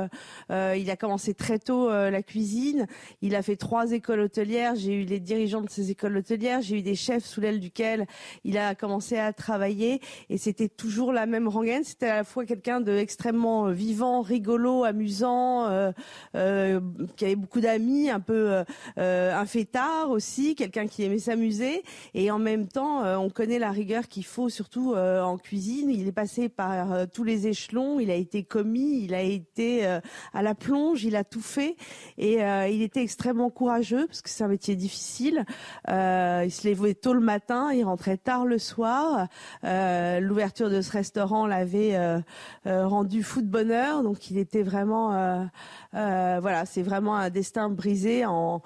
Euh, 0.51 0.75
il 0.79 0.91
a 0.91 0.97
commencé 0.97 1.35
très 1.35 1.59
tôt 1.59 1.91
la 1.91 2.23
cuisine. 2.23 2.87
Il 3.21 3.35
a 3.35 3.43
fait 3.43 3.57
trois 3.57 3.93
écoles 3.93 4.21
hôtelières. 4.21 4.75
J'ai 4.77 4.95
eu 4.95 5.05
les 5.05 5.21
dirigeants 5.21 5.61
de 5.61 5.69
ces 5.69 5.91
écoles 5.91 6.17
hôtelières. 6.17 6.63
J'ai 6.63 6.79
eu 6.79 6.83
des 6.83 6.95
chefs 6.95 7.27
sous 7.27 7.43
l'aile 7.43 7.61
duquel 7.61 8.07
il 8.45 8.57
a 8.57 8.75
commencé 8.75 9.19
à 9.19 9.35
travailler. 9.35 10.01
Et 10.31 10.39
c'était 10.39 10.71
toujours 10.71 11.13
la 11.13 11.27
même 11.27 11.49
rengaine. 11.49 11.85
C'était 11.85 12.09
à 12.09 12.17
la 12.17 12.25
fois 12.25 12.47
quelqu'un 12.47 12.81
de 12.81 12.93
extrêmement 12.97 13.71
vivant, 13.71 14.23
rigolo, 14.23 14.85
amusant 14.85 15.67
euh, 15.69 15.82
euh, 15.82 15.82
qui 16.33 17.25
avait 17.25 17.37
beaucoup 17.37 17.61
d'amis, 17.61 18.11
un 18.11 18.21
peu 18.21 18.63
euh, 18.99 19.35
un 19.35 19.47
fêtard 19.47 20.11
aussi, 20.11 20.55
quelqu'un 20.55 20.87
qui 20.87 21.05
aimait 21.05 21.19
s'amuser. 21.19 21.83
Et 22.15 22.31
en 22.31 22.39
même 22.39 22.69
temps, 22.69 23.03
on 23.19 23.31
connaît 23.31 23.59
la 23.59 23.71
rigueur 23.71 24.09
qu'il 24.09 24.25
faut, 24.25 24.49
surtout 24.49 24.95
en 24.95 25.39
cuisine. 25.39 25.91
Il 25.91 26.07
est 26.07 26.13
passé 26.13 26.49
par 26.49 27.09
tous 27.13 27.25
les 27.25 27.47
échelons. 27.47 28.01
Il 28.01 28.11
a 28.11 28.15
été 28.15 28.43
commis, 28.43 29.05
il 29.05 29.15
a 29.15 29.23
été 29.23 29.85
à 30.33 30.43
la 30.43 30.55
plonge, 30.55 31.05
il 31.05 31.17
a 31.17 31.25
tout 31.25 31.41
fait. 31.41 31.77
Et 32.19 32.39
il 32.41 32.83
était 32.83 33.03
extrêmement 33.03 33.51
courageux 33.51 34.07
parce 34.07 34.23
que 34.23 34.31
c'est 34.31 34.45
un 34.45 34.49
métier 34.49 34.77
difficile. 34.77 35.45
il 35.89 36.51
se 36.51 36.69
levait 36.69 36.95
tôt 36.95 37.15
le 37.15 37.21
matin, 37.21 37.73
il 37.73 37.85
rentrait 37.85 38.17
tard 38.17 38.45
le 38.45 38.59
soir. 38.59 39.29
L'ouverture 39.63 40.71
de 40.71 40.81
ce 40.81 40.93
restaurant 40.93 41.47
l'avait 41.47 41.99
rendu 42.65 43.23
fou 43.23 43.43
de 43.43 43.47
bonheur, 43.47 44.03
donc 44.03 44.31
il 44.31 44.39
était 44.39 44.63
vraiment 44.63 45.49
euh, 45.95 46.39
voilà, 46.41 46.65
c'est 46.67 46.83
vraiment 46.83 47.17
un 47.17 47.31
destin 47.31 47.69
brisé 47.69 48.25
en, 48.25 48.63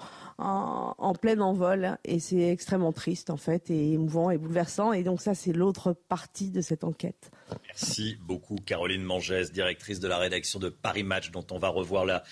plein 1.21 1.39
envol 1.39 1.97
et 2.05 2.19
c'est 2.19 2.49
extrêmement 2.49 2.93
triste 2.93 3.29
en 3.29 3.37
fait 3.37 3.69
et 3.69 3.93
émouvant 3.93 4.29
et 4.29 4.37
bouleversant 4.37 4.93
et 4.93 5.03
donc 5.03 5.21
ça 5.21 5.33
c'est 5.33 5.51
l'autre 5.51 5.93
partie 5.93 6.51
de 6.51 6.61
cette 6.61 6.83
enquête. 6.83 7.31
Merci 7.67 8.17
beaucoup 8.21 8.55
Caroline 8.55 9.03
Mangès, 9.03 9.51
directrice 9.51 9.99
de 9.99 10.07
la 10.07 10.17
rédaction 10.17 10.59
de 10.59 10.69
Paris 10.69 11.03
Match 11.03 11.31
dont 11.31 11.45
on 11.51 11.57
va 11.57 11.69
revoir 11.69 12.05
la, 12.05 12.23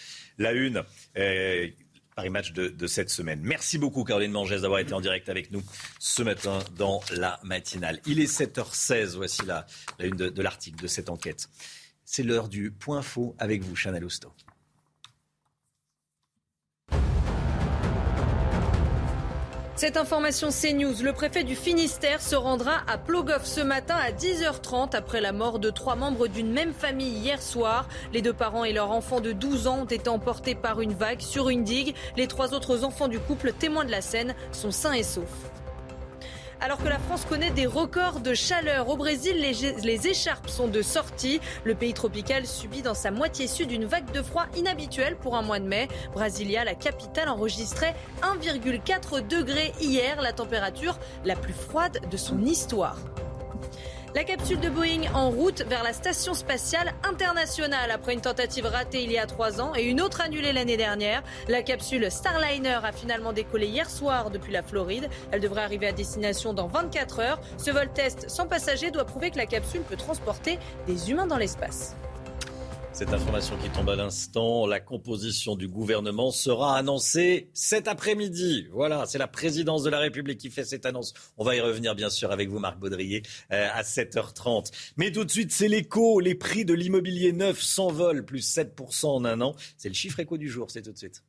une. 0.54 0.84
Euh, 1.18 1.68
Paris 2.16 2.30
Match 2.30 2.54
de, 2.54 2.88
cette 2.88 3.10
semaine. 3.10 3.42
Merci 3.44 3.78
beaucoup 3.78 4.06
Caroline 4.06 4.32
Mangès 4.32 4.62
d'avoir 4.62 4.80
été 4.80 4.94
en 4.94 5.02
direct 5.02 5.28
avec 5.28 5.52
nous 5.52 5.62
ce 6.00 6.24
matin 6.24 6.60
dans 6.78 7.02
la 7.12 7.42
matinale. 7.44 8.00
Il 8.06 8.22
est 8.22 8.32
7h16, 8.32 9.18
voici 9.18 9.46
la, 9.46 9.66
la 10.00 10.06
une 10.06 10.16
de, 10.16 10.30
de 10.30 10.42
l'article 10.42 10.82
de 10.82 10.88
cette 10.88 11.10
enquête. 11.10 11.50
C'est 12.06 12.24
l'heure 12.24 12.48
du 12.48 12.72
point 12.72 13.02
faux 13.02 13.36
avec 13.40 13.64
vous, 13.64 13.76
Chanel 13.76 14.06
Housteau. 14.06 14.32
Cette 19.78 19.98
information 19.98 20.52
CNews, 20.52 21.04
le 21.04 21.12
préfet 21.12 21.44
du 21.44 21.54
Finistère 21.54 22.22
se 22.22 22.38
rendra 22.38 22.84
à 22.88 22.98
Plogoff 22.98 23.44
ce 23.44 23.60
matin 23.60 23.98
à 23.98 24.12
10h30 24.12 24.96
après 24.96 25.20
la 25.20 25.34
mort 25.34 25.60
de 25.60 25.70
trois 25.70 25.98
membres 25.98 26.28
d'une 26.28 26.50
même 26.50 26.74
famille 26.74 27.12
hier 27.12 27.42
soir. 27.42 27.90
Les 28.14 28.22
deux 28.22 28.32
parents 28.32 28.64
et 28.64 28.72
leur 28.72 28.92
enfant 28.92 29.20
de 29.20 29.34
12 29.34 29.68
ans 29.68 29.80
ont 29.82 29.86
été 29.86 30.08
emportés 30.10 30.56
par 30.56 30.80
une 30.80 30.94
vague 30.94 31.20
sur 31.20 31.50
une 31.50 31.66
digue. 31.66 31.94
Les 32.16 32.28
trois 32.28 32.54
autres 32.54 32.86
enfants 32.86 33.10
du 33.10 33.20
couple 33.20 33.52
témoins 33.52 33.84
de 33.84 33.92
la 33.92 34.02
scène 34.02 34.34
sont 34.54 34.72
sains 34.72 34.94
et 34.94 35.04
saufs. 35.04 35.52
Alors 36.62 36.78
que 36.78 36.88
la 36.88 37.00
France 37.00 37.26
connaît 37.26 37.52
des 37.52 37.66
records 37.66 38.22
de 38.22 38.34
chaleur 38.34 38.90
au 38.90 38.98
Brésil, 38.98 39.36
les, 39.40 40.08
écharpes 40.08 40.50
sont 40.50 40.68
de 40.68 40.82
sortie. 40.82 41.40
Le 41.64 41.76
pays 41.76 41.94
tropical 41.94 42.46
subit 42.46 42.82
dans 42.82 42.94
sa 42.94 43.12
moitié 43.12 43.48
sud 43.48 43.72
une 43.72 43.86
vague 43.86 44.12
de 44.12 44.22
froid 44.22 44.46
inhabituelle 44.56 45.16
pour 45.18 45.36
un 45.36 45.42
mois 45.42 45.60
de 45.60 45.68
mai. 45.68 45.88
Brasilia, 46.14 46.64
la 46.64 46.76
capitale, 46.76 47.30
enregistrait 47.30 47.96
1,4 48.22 49.28
degré 49.28 49.74
hier, 49.82 50.22
la 50.22 50.34
température 50.34 50.98
la 51.24 51.36
plus 51.36 51.54
froide 51.54 52.00
de 52.10 52.18
son 52.18 52.44
histoire. 52.46 52.98
La 54.16 54.24
capsule 54.24 54.62
de 54.62 54.70
Boeing 54.70 55.14
en 55.14 55.30
route 55.30 55.64
vers 55.64 55.84
la 55.84 55.92
station 55.92 56.34
spatiale 56.34 56.94
internationale 57.04 57.92
après 57.92 58.14
une 58.14 58.22
tentative 58.22 58.66
ratée 58.66 59.04
il 59.04 59.12
y 59.12 59.18
a 59.18 59.26
trois 59.26 59.60
ans 59.60 59.74
et 59.76 59.84
une 59.84 60.00
autre 60.00 60.22
annulée 60.22 60.54
l'année 60.54 60.78
dernière. 60.78 61.22
La 61.50 61.62
capsule 61.62 62.10
Starliner 62.10 62.80
a 62.82 62.94
finalement 62.94 63.34
décollé 63.34 63.68
hier 63.68 63.90
soir 63.90 64.32
depuis 64.32 64.54
la 64.54 64.64
Floride. 64.64 65.10
Elle 65.34 65.42
devrait 65.42 65.64
arriver 65.64 65.88
à 65.88 65.92
destination 65.92 66.54
dans 66.54 66.68
24 66.68 67.20
heures. 67.20 67.42
Ce 67.58 67.72
vol 67.72 67.92
test 67.92 68.30
sans 68.30 68.48
passagers 68.48 68.90
doit 68.90 69.04
prouver 69.04 69.32
que 69.32 69.38
la 69.38 69.48
capsule 69.48 69.82
peut 69.82 69.98
transporter 69.98 70.60
des 70.88 71.12
humains 71.12 71.28
dans 71.28 71.38
l'espace. 71.38 71.98
Cette 72.96 73.12
information 73.12 73.58
qui 73.58 73.70
tombe 73.72 73.90
à 73.90 73.98
l'instant, 73.98 74.66
la 74.66 74.80
composition 74.80 75.58
du 75.58 75.68
gouvernement 75.68 76.32
sera 76.32 76.78
annoncée 76.78 77.50
cet 77.54 77.90
après-midi. 77.90 78.70
Voilà, 78.72 79.06
c'est 79.06 79.18
la 79.18 79.28
présidence 79.28 79.84
de 79.84 79.90
la 79.90 80.00
République 80.00 80.40
qui 80.40 80.50
fait 80.50 80.64
cette 80.64 80.86
annonce. 80.86 81.14
On 81.36 81.44
va 81.44 81.58
y 81.58 81.60
revenir 81.60 81.94
bien 81.94 82.10
sûr 82.10 82.32
avec 82.32 82.48
vous, 82.48 82.58
Marc 82.58 82.80
Baudrier, 82.80 83.22
euh, 83.52 83.68
à 83.74 83.82
7h30. 83.82 84.72
Mais 84.96 85.12
tout 85.12 85.26
de 85.26 85.30
suite, 85.30 85.52
c'est 85.52 85.68
l'écho. 85.68 86.22
Les 86.22 86.36
prix 86.36 86.64
de 86.64 86.74
l'immobilier 86.74 87.34
neuf 87.34 87.62
s'envolent, 87.62 88.24
plus 88.24 88.50
7% 88.50 89.08
en 89.08 89.26
un 89.26 89.42
an. 89.42 89.56
C'est 89.76 89.90
le 89.90 89.94
chiffre 89.94 90.22
écho 90.22 90.38
du 90.38 90.48
jour, 90.48 90.72
c'est 90.72 90.82
tout 90.82 90.94
de 90.94 90.98
suite. 90.98 91.22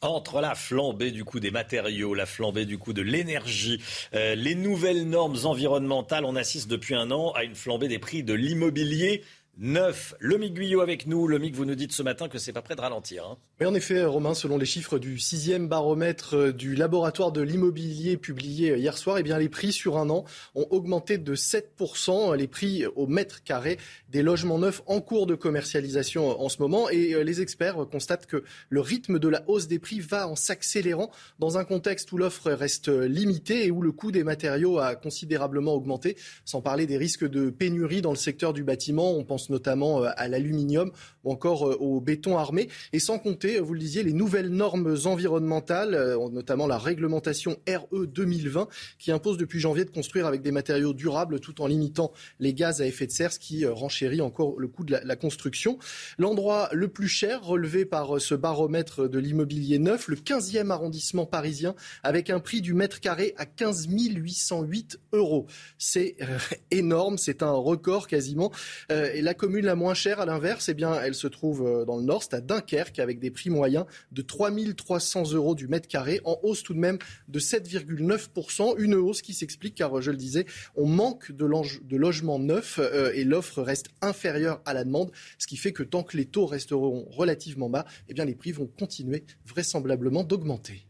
Entre 0.00 0.40
la 0.40 0.54
flambée 0.54 1.10
du 1.10 1.24
coût 1.24 1.40
des 1.40 1.50
matériaux, 1.50 2.14
la 2.14 2.24
flambée 2.24 2.66
du 2.66 2.78
coût 2.78 2.92
de 2.92 3.02
l'énergie, 3.02 3.82
euh, 4.14 4.36
les 4.36 4.54
nouvelles 4.54 5.08
normes 5.08 5.38
environnementales, 5.42 6.24
on 6.24 6.36
assiste 6.36 6.68
depuis 6.68 6.94
un 6.94 7.10
an 7.10 7.32
à 7.32 7.42
une 7.42 7.56
flambée 7.56 7.88
des 7.88 7.98
prix 7.98 8.22
de 8.22 8.32
l'immobilier 8.32 9.24
neuf. 9.58 10.14
Le 10.20 10.38
Mick 10.38 10.54
Guyot 10.54 10.80
avec 10.80 11.06
nous. 11.06 11.26
Le 11.26 11.38
Mick, 11.38 11.54
vous 11.54 11.64
nous 11.64 11.74
dites 11.74 11.92
ce 11.92 12.02
matin 12.02 12.28
que 12.28 12.38
c'est 12.38 12.52
pas 12.52 12.62
prêt 12.62 12.76
de 12.76 12.80
ralentir. 12.80 13.26
Hein. 13.26 13.36
Oui, 13.60 13.66
en 13.66 13.74
effet, 13.74 14.04
Romain, 14.04 14.34
selon 14.34 14.56
les 14.56 14.66
chiffres 14.66 14.98
du 14.98 15.18
sixième 15.18 15.68
baromètre 15.68 16.36
euh, 16.36 16.52
du 16.52 16.74
laboratoire 16.74 17.32
de 17.32 17.40
l'immobilier 17.40 18.16
publié 18.16 18.70
euh, 18.70 18.78
hier 18.78 18.96
soir, 18.96 19.18
eh 19.18 19.22
les 19.22 19.48
prix 19.48 19.72
sur 19.72 19.98
un 19.98 20.10
an 20.10 20.24
ont 20.54 20.66
augmenté 20.70 21.18
de 21.18 21.34
7%, 21.34 22.36
les 22.36 22.46
prix 22.46 22.86
au 22.86 23.06
mètre 23.06 23.42
carré 23.42 23.78
des 24.08 24.22
logements 24.22 24.58
neufs 24.58 24.82
en 24.86 25.00
cours 25.00 25.26
de 25.26 25.34
commercialisation 25.34 26.40
en 26.40 26.48
ce 26.48 26.60
moment. 26.60 26.88
Et 26.90 27.22
les 27.24 27.40
experts 27.40 27.76
constatent 27.90 28.26
que 28.26 28.42
le 28.68 28.80
rythme 28.80 29.18
de 29.18 29.28
la 29.28 29.42
hausse 29.48 29.68
des 29.68 29.78
prix 29.78 30.00
va 30.00 30.28
en 30.28 30.36
s'accélérant 30.36 31.10
dans 31.38 31.58
un 31.58 31.64
contexte 31.64 32.10
où 32.12 32.18
l'offre 32.18 32.50
reste 32.50 32.88
limitée 32.88 33.66
et 33.66 33.70
où 33.70 33.82
le 33.82 33.92
coût 33.92 34.12
des 34.12 34.24
matériaux 34.24 34.78
a 34.78 34.94
considérablement 34.94 35.74
augmenté, 35.74 36.16
sans 36.44 36.60
parler 36.60 36.86
des 36.86 36.96
risques 36.96 37.28
de 37.28 37.50
pénurie 37.50 38.02
dans 38.02 38.10
le 38.10 38.16
secteur 38.16 38.52
du 38.52 38.64
bâtiment. 38.64 39.12
On 39.12 39.24
pense 39.24 39.50
notamment 39.50 40.04
euh, 40.04 40.10
à 40.16 40.28
l'aluminium 40.28 40.90
encore 41.30 41.68
euh, 41.68 41.76
au 41.76 42.00
béton 42.00 42.38
armé. 42.38 42.68
Et 42.92 42.98
sans 42.98 43.18
compter, 43.18 43.60
vous 43.60 43.74
le 43.74 43.80
disiez, 43.80 44.02
les 44.02 44.12
nouvelles 44.12 44.50
normes 44.50 44.96
environnementales, 45.04 45.94
euh, 45.94 46.28
notamment 46.30 46.66
la 46.66 46.78
réglementation 46.78 47.56
RE 47.68 48.06
2020, 48.06 48.68
qui 48.98 49.12
impose 49.12 49.36
depuis 49.36 49.60
janvier 49.60 49.84
de 49.84 49.90
construire 49.90 50.26
avec 50.26 50.42
des 50.42 50.52
matériaux 50.52 50.92
durables 50.92 51.40
tout 51.40 51.60
en 51.60 51.66
limitant 51.66 52.12
les 52.40 52.54
gaz 52.54 52.80
à 52.80 52.86
effet 52.86 53.06
de 53.06 53.12
serre, 53.12 53.32
ce 53.32 53.38
qui 53.38 53.66
renchérit 53.66 54.20
encore 54.20 54.58
le 54.58 54.68
coût 54.68 54.84
de 54.84 54.96
la, 55.02 55.16
construction. 55.16 55.78
L'endroit 56.18 56.68
le 56.72 56.88
plus 56.88 57.08
cher 57.08 57.42
relevé 57.42 57.84
par 57.84 58.20
ce 58.20 58.34
baromètre 58.34 59.08
de 59.08 59.18
l'immobilier 59.18 59.78
neuf, 59.78 60.06
le 60.08 60.16
15e 60.16 60.70
arrondissement 60.70 61.26
parisien, 61.26 61.74
avec 62.02 62.30
un 62.30 62.38
prix 62.38 62.60
du 62.60 62.74
mètre 62.74 63.00
carré 63.00 63.34
à 63.36 63.46
15 63.46 63.88
808 63.88 65.00
euros. 65.12 65.46
C'est 65.76 66.16
énorme, 66.70 67.18
c'est 67.18 67.42
un 67.42 67.50
record 67.50 68.06
quasiment. 68.06 68.52
et 68.90 69.22
la 69.22 69.34
commune 69.34 69.64
la 69.64 69.74
moins 69.74 69.94
chère, 69.94 70.20
à 70.20 70.26
l'inverse, 70.26 70.68
eh 70.68 70.74
bien, 70.74 71.00
elle 71.02 71.14
se 71.18 71.26
trouve 71.26 71.66
euh, 71.66 71.84
dans 71.84 71.96
le 71.96 72.02
nord, 72.02 72.22
c'est 72.22 72.34
à 72.34 72.40
Dunkerque, 72.40 72.98
avec 72.98 73.18
des 73.18 73.30
prix 73.30 73.50
moyens 73.50 73.84
de 74.12 74.22
3300 74.22 75.32
euros 75.32 75.54
du 75.54 75.68
mètre 75.68 75.88
carré, 75.88 76.20
en 76.24 76.38
hausse 76.42 76.62
tout 76.62 76.74
de 76.74 76.78
même 76.78 76.98
de 77.28 77.40
7,9%. 77.40 78.74
Une 78.78 78.94
hausse 78.94 79.22
qui 79.22 79.34
s'explique, 79.34 79.74
car 79.74 80.00
je 80.00 80.10
le 80.10 80.16
disais, 80.16 80.46
on 80.76 80.86
manque 80.86 81.32
de, 81.32 81.46
de 81.84 81.96
logements 81.96 82.38
neufs 82.38 82.78
euh, 82.78 83.12
et 83.14 83.24
l'offre 83.24 83.62
reste 83.62 83.88
inférieure 84.00 84.62
à 84.64 84.74
la 84.74 84.84
demande, 84.84 85.10
ce 85.38 85.46
qui 85.46 85.56
fait 85.56 85.72
que 85.72 85.82
tant 85.82 86.02
que 86.02 86.16
les 86.16 86.26
taux 86.26 86.46
resteront 86.46 87.06
relativement 87.10 87.68
bas, 87.68 87.84
eh 88.08 88.14
bien, 88.14 88.24
les 88.24 88.34
prix 88.34 88.52
vont 88.52 88.66
continuer 88.66 89.24
vraisemblablement 89.44 90.24
d'augmenter. 90.24 90.88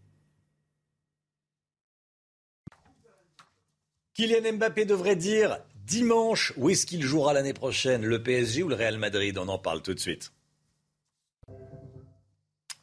Kylian 4.19 4.55
Mbappé 4.55 4.85
devrait 4.85 5.15
dire 5.15 5.61
Dimanche, 5.89 6.53
où 6.59 6.69
est-ce 6.69 6.85
qu'il 6.85 7.03
jouera 7.03 7.33
l'année 7.33 7.55
prochaine 7.55 8.05
Le 8.05 8.23
PSG 8.23 8.63
ou 8.63 8.69
le 8.69 8.75
Real 8.75 8.99
Madrid? 8.99 9.39
On 9.39 9.49
en 9.49 9.59
parle 9.59 9.81
tout 9.81 9.95
de 9.95 9.99
suite. 9.99 10.33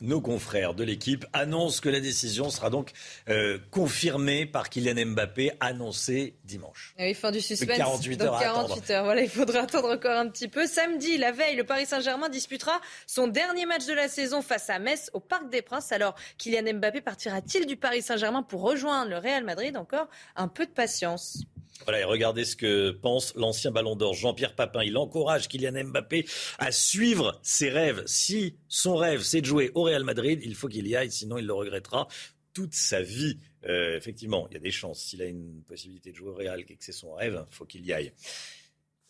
Nos 0.02 0.22
confrères 0.22 0.74
de 0.74 0.84
l'équipe 0.84 1.24
annoncent 1.32 1.82
que 1.82 1.90
la 1.90 2.00
décision 2.00 2.50
sera 2.50 2.72
donc 2.72 2.94
euh, 3.30 3.60
confirmée 3.70 4.48
par 4.48 4.72
Kylian 4.72 5.06
Mbappé, 5.12 5.52
annoncée 5.60 6.36
dimanche. 6.46 6.96
Ah 6.98 7.04
oui, 7.04 7.14
fin 7.14 7.32
du 7.32 7.42
suspense. 7.42 7.78
48 7.78 8.22
heures. 8.24 8.40
48 8.40 8.90
heures. 8.90 9.04
Voilà, 9.04 9.22
il 9.22 9.30
faudra 9.30 9.60
attendre 9.60 9.92
encore 9.92 10.18
un 10.18 10.28
petit 10.28 10.48
peu. 10.48 10.66
Samedi, 10.66 11.18
la 11.18 11.32
veille, 11.32 11.56
le 11.56 11.64
Paris 11.64 11.86
Saint-Germain 11.86 12.30
disputera 12.30 12.82
son 13.06 13.28
dernier 13.28 13.68
match 13.68 13.86
de 13.86 13.94
la 13.94 14.08
saison 14.08 14.42
face 14.42 14.72
à 14.72 14.80
Metz 14.80 15.12
au 15.14 15.20
Parc 15.20 15.50
des 15.52 15.62
Princes. 15.62 15.92
Alors, 15.92 16.16
Kylian 16.40 16.74
Mbappé 16.74 17.02
partira-t-il 17.02 17.68
du 17.68 17.78
Paris 17.78 18.02
Saint-Germain 18.02 18.42
pour 18.42 18.62
rejoindre 18.62 19.12
le 19.12 19.20
Real 19.20 19.44
Madrid? 19.44 19.78
Encore 19.78 20.08
un 20.36 20.48
peu 20.48 20.66
de 20.66 20.72
patience. 20.72 21.46
Voilà, 21.84 22.00
et 22.00 22.04
regardez 22.04 22.46
ce 22.46 22.56
que 22.56 22.92
pense 22.92 23.36
l'ancien 23.36 23.70
ballon 23.70 23.96
d'or 23.96 24.14
Jean-Pierre 24.14 24.56
Papin. 24.56 24.84
Il 24.84 24.98
encourage 24.98 25.48
Kylian 25.48 25.84
Mbappé 25.86 26.26
à 26.58 26.72
suivre 26.72 27.40
ses 27.44 27.70
rêves. 27.70 28.04
Si 28.06 28.56
son 28.68 28.96
rêve, 28.96 29.22
c'est 29.22 29.42
de 29.42 29.46
jouer 29.46 29.72
au 29.76 29.84
Real 29.84 30.04
Madrid, 30.04 30.40
il 30.44 30.56
faut 30.56 30.68
qu'il 30.68 30.88
y 30.88 30.96
aille, 30.96 31.12
sinon 31.12 31.38
il 31.38 31.46
le 31.46 31.54
regrettera 31.54 32.08
toute 32.54 32.74
sa 32.74 33.02
vie. 33.02 33.38
Euh, 33.66 33.98
effectivement, 33.98 34.48
il 34.50 34.54
y 34.54 34.58
a 34.58 34.62
des 34.62 34.72
chances. 34.72 35.02
S'il 35.02 35.22
a 35.22 35.26
une 35.26 35.64
possibilité 35.64 36.12
de 36.12 36.16
jouer 36.16 36.30
au 36.30 36.36
Real 36.36 36.66
que 36.66 36.74
c'est 36.80 36.92
son 36.92 37.14
rêve, 37.14 37.46
il 37.52 37.56
faut 37.56 37.66
qu'il 37.66 37.86
y 37.86 37.94
aille. 37.94 38.14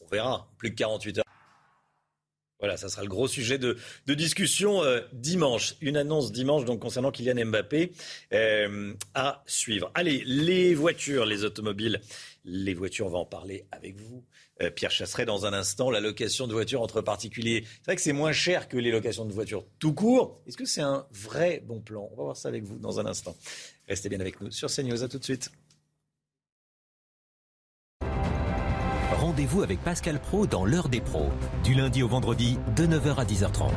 On 0.02 0.08
verra. 0.08 0.52
Plus 0.58 0.72
que 0.72 0.76
48 0.76 1.20
heures. 1.20 1.26
Voilà, 2.60 2.78
ça 2.78 2.88
sera 2.88 3.04
le 3.04 3.10
gros 3.10 3.28
sujet 3.28 3.58
de, 3.60 3.78
discussion 4.08 4.82
euh, 4.82 5.02
dimanche. 5.14 5.76
Une 5.82 5.98
annonce 5.98 6.32
dimanche 6.32 6.66
donc 6.66 6.80
concernant 6.80 7.12
Kylian 7.12 7.46
Mbappé 7.46 7.92
euh, 8.34 8.94
à 9.14 9.44
suivre. 9.46 9.92
Allez, 9.94 10.24
les 10.26 10.74
voitures, 10.74 11.26
les 11.26 11.44
automobiles, 11.44 12.02
les 12.45 12.73
voitures, 12.73 13.07
on 13.07 13.09
va 13.09 13.17
en 13.17 13.26
parler 13.26 13.65
avec 13.72 13.99
vous. 13.99 14.23
Euh, 14.61 14.69
Pierre 14.69 14.91
Chasseret, 14.91 15.26
dans 15.26 15.45
un 15.45 15.53
instant, 15.53 15.89
la 15.89 15.99
location 15.99 16.47
de 16.47 16.53
voitures 16.53 16.81
entre 16.81 17.01
particuliers. 17.01 17.63
C'est 17.65 17.85
vrai 17.85 17.95
que 17.95 18.01
c'est 18.01 18.13
moins 18.13 18.31
cher 18.31 18.69
que 18.69 18.77
les 18.77 18.91
locations 18.91 19.26
de 19.26 19.34
voitures 19.34 19.65
tout 19.80 19.93
court. 19.93 20.41
Est-ce 20.47 20.57
que 20.57 20.65
c'est 20.65 20.81
un 20.81 21.07
vrai 21.11 21.63
bon 21.65 21.81
plan? 21.81 22.07
On 22.11 22.15
va 22.15 22.23
voir 22.23 22.38
ça 22.38 22.47
avec 22.47 22.63
vous 22.63 22.77
dans 22.77 22.99
un 22.99 23.05
instant. 23.05 23.35
Restez 23.88 24.09
bien 24.09 24.19
avec 24.19 24.39
nous 24.41 24.51
sur 24.51 24.69
CNews. 24.69 25.03
À 25.03 25.07
tout 25.07 25.19
de 25.19 25.23
suite. 25.23 25.51
Rendez-vous 29.11 29.63
avec 29.63 29.84
Pascal 29.84 30.19
Pro 30.19 30.45
dans 30.45 30.65
l'heure 30.65 30.89
des 30.89 31.01
pros, 31.01 31.30
du 31.63 31.73
lundi 31.73 32.03
au 32.03 32.07
vendredi 32.07 32.57
de 32.76 32.85
9h 32.85 33.15
à 33.15 33.26
10h30. 33.26 33.72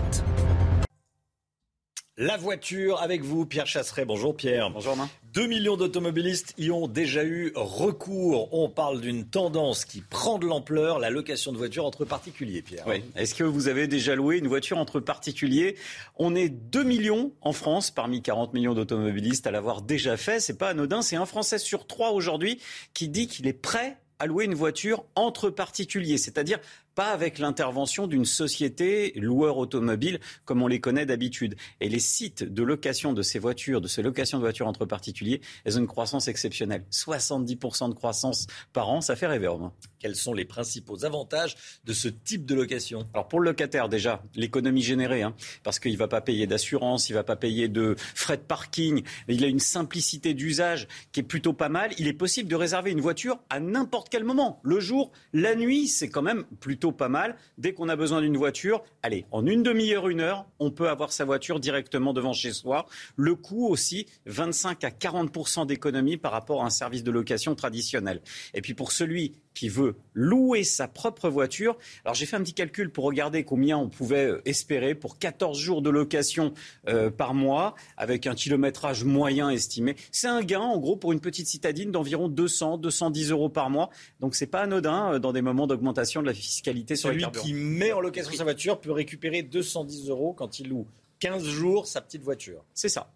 La 2.21 2.37
voiture 2.37 3.01
avec 3.01 3.23
vous, 3.23 3.47
Pierre 3.47 3.69
Chasseret. 3.69 4.05
Bonjour 4.05 4.37
Pierre. 4.37 4.71
Bonjour 4.71 4.95
Romain. 4.95 5.09
2 5.35 5.47
millions 5.47 5.77
d'automobilistes 5.77 6.53
y 6.59 6.73
ont 6.73 6.89
déjà 6.89 7.23
eu 7.23 7.53
recours. 7.55 8.53
On 8.53 8.69
parle 8.69 9.01
d'une 9.01 9.25
tendance 9.25 9.85
qui 9.85 10.01
prend 10.01 10.41
de 10.41 10.47
l'ampleur, 10.49 10.99
la 10.99 11.11
location 11.11 11.53
de 11.53 11.57
voitures 11.57 11.85
entre 11.85 12.05
particuliers, 12.05 12.61
Pierre. 12.61 12.83
Oui. 12.89 13.05
Est-ce 13.15 13.37
que 13.37 13.45
vous 13.45 13.69
avez 13.69 13.87
déjà 13.87 14.17
loué 14.17 14.39
une 14.39 14.49
voiture 14.49 14.79
entre 14.79 14.99
particuliers? 14.99 15.77
On 16.17 16.35
est 16.35 16.49
2 16.49 16.83
millions 16.83 17.31
en 17.41 17.53
France, 17.53 17.93
parmi 17.93 18.21
40 18.21 18.53
millions 18.53 18.75
d'automobilistes 18.75 19.47
à 19.47 19.53
l'avoir 19.53 19.81
déjà 19.81 20.17
fait. 20.17 20.41
C'est 20.41 20.59
pas 20.59 20.71
anodin. 20.71 21.03
C'est 21.03 21.15
un 21.15 21.25
Français 21.25 21.59
sur 21.59 21.87
trois 21.87 22.11
aujourd'hui 22.11 22.59
qui 22.95 23.09
dit 23.09 23.29
qu'il 23.29 23.47
est 23.47 23.53
prêt 23.53 23.97
à 24.19 24.27
louer 24.27 24.45
une 24.45 24.55
voiture 24.55 25.05
entre 25.15 25.51
particuliers, 25.51 26.19
c'est-à-dire 26.19 26.59
pas 26.99 27.13
avec 27.13 27.39
l'intervention 27.39 28.09
d'une 28.09 28.25
société 28.25 29.13
loueur 29.15 29.59
automobile 29.59 30.19
comme 30.45 30.63
on 30.63 30.67
les 30.67 30.81
connaît 30.81 31.07
d'habitude. 31.07 31.55
Et 31.81 31.89
les 31.89 32.01
sites 32.01 32.43
de 32.43 32.65
location 32.65 33.13
de 33.13 33.23
ces 33.23 33.39
voitures, 33.39 33.81
de 33.81 33.87
ces 33.87 34.03
locations 34.03 34.39
de 34.39 34.43
voitures 34.43 34.67
entre 34.67 34.85
particuliers, 34.85 35.41
elles 35.65 35.77
ont 35.77 35.83
une 35.83 35.87
croissance 35.87 36.27
exceptionnelle. 36.27 36.83
70% 36.91 37.91
de 37.91 37.95
croissance 37.95 38.49
par 38.73 38.89
an, 38.89 39.01
ça 39.01 39.15
fait 39.15 39.29
rêver, 39.29 39.47
Romain. 39.47 39.73
Quels 40.01 40.17
sont 40.17 40.35
les 40.35 40.45
principaux 40.45 41.05
avantages 41.05 41.55
de 41.85 41.93
ce 41.93 42.09
type 42.09 42.45
de 42.47 42.57
location? 42.57 43.07
Alors 43.15 43.29
pour 43.29 43.39
le 43.39 43.45
locataire, 43.45 43.89
déjà, 43.89 44.25
l'économie 44.35 44.83
générée, 44.83 45.23
hein, 45.23 45.37
parce 45.63 45.79
qu'il 45.79 45.93
ne 45.93 45.99
va 45.99 46.09
pas 46.09 46.21
payer 46.21 46.49
d'assurance, 46.49 47.09
il 47.09 47.13
ne 47.13 47.19
va 47.19 47.25
pas 47.25 47.37
payer 47.37 47.69
de 47.69 47.95
frais 48.17 48.39
de 48.39 48.43
parking, 48.43 49.05
il 49.29 49.45
a 49.45 49.49
une 49.49 49.61
simplicité 49.61 50.35
d'usage 50.35 50.89
qui 51.13 51.21
est 51.21 51.25
plutôt 51.25 51.53
pas 51.53 51.69
mal. 51.69 51.93
Il 51.99 52.09
est 52.09 52.13
possible 52.13 52.49
de 52.49 52.57
réserver 52.57 52.91
une 52.91 53.01
voiture 53.01 53.39
à 53.51 53.61
n'importe 53.61 54.09
quel 54.09 54.25
moment, 54.25 54.59
le 54.65 54.81
jour, 54.81 55.13
la 55.33 55.55
nuit, 55.55 55.87
c'est 55.87 56.09
quand 56.09 56.23
même 56.23 56.43
plutôt 56.59 56.88
pas 56.93 57.09
mal. 57.09 57.37
Dès 57.59 57.73
qu'on 57.73 57.89
a 57.89 57.97
besoin 57.97 58.21
d'une 58.21 58.37
voiture, 58.37 58.83
allez, 59.03 59.27
en 59.31 59.47
une 59.47 59.63
demi-heure, 59.63 60.09
une 60.09 60.21
heure, 60.21 60.47
on 60.59 60.71
peut 60.71 60.89
avoir 60.89 61.13
sa 61.13 61.25
voiture 61.25 61.61
directement 61.61 62.13
devant 62.13 62.33
chez 62.33 62.53
soi. 62.53 62.87
Le 63.17 63.35
coût 63.35 63.69
aussi, 63.69 64.07
25 64.27 64.85
à 64.85 64.91
40% 64.91 65.67
d'économie 65.67 66.17
par 66.17 66.33
rapport 66.33 66.63
à 66.63 66.67
un 66.67 66.71
service 66.71 67.03
de 67.03 67.11
location 67.11 67.55
traditionnel. 67.55 68.21
Et 68.55 68.61
puis 68.61 68.75
pour 68.75 68.93
celui 68.93 69.35
qui 69.59 69.69
veut 69.69 69.97
louer 70.15 70.63
sa 70.63 70.87
propre 70.87 71.29
voiture. 71.29 71.77
Alors 72.05 72.15
j'ai 72.15 72.27
fait 72.27 72.37
un 72.37 72.43
petit 72.43 72.55
calcul 72.55 72.91
pour 72.91 73.05
regarder 73.05 73.43
combien 73.43 73.77
on 73.77 73.89
pouvait 73.89 74.27
euh, 74.27 74.43
espérer 74.45 74.95
pour 74.95 75.19
14 75.19 75.59
jours 75.59 75.83
de 75.83 75.91
location 75.91 76.55
euh, 76.89 77.11
par 77.11 77.35
mois, 77.35 77.75
avec 77.97 78.29
un 78.29 78.37
kilométrage 78.37 79.03
moyen 79.03 79.51
estimé. 79.51 79.97
C'est 80.13 80.29
un 80.29 80.43
gain, 80.43 80.61
en 80.61 80.79
gros, 80.79 80.97
pour 80.97 81.13
une 81.13 81.21
petite 81.21 81.49
citadine 81.49 81.91
d'environ 81.91 82.29
200, 82.29 82.79
210 82.79 83.33
euros 83.33 83.49
par 83.49 83.69
mois. 83.69 83.91
Donc 84.21 84.37
c'est 84.37 84.47
pas 84.47 84.61
anodin 84.63 85.15
euh, 85.15 85.19
dans 85.19 85.33
des 85.33 85.43
moments 85.43 85.67
d'augmentation 85.67 86.23
de 86.23 86.27
la 86.27 86.35
fiscalité 86.35 86.95
sur 86.95 87.09
Celui 87.09 87.19
les 87.19 87.25
carburants. 87.25 87.45
qui 87.45 87.55
met 87.55 87.93
en 87.93 88.01
location 88.01 88.33
sa 88.33 88.45
voiture 88.45 88.81
peut 88.81 88.93
récupérer 88.93 89.43
210 89.43 90.09
euros 90.09 90.35
quand 90.35 90.61
il 90.61 90.69
loue 90.69 90.87
15 91.19 91.43
jours 91.45 91.89
sa 91.89 92.01
petite 92.01 92.23
voiture. 92.23 92.65
C'est 92.75 92.89
ça. 92.89 93.11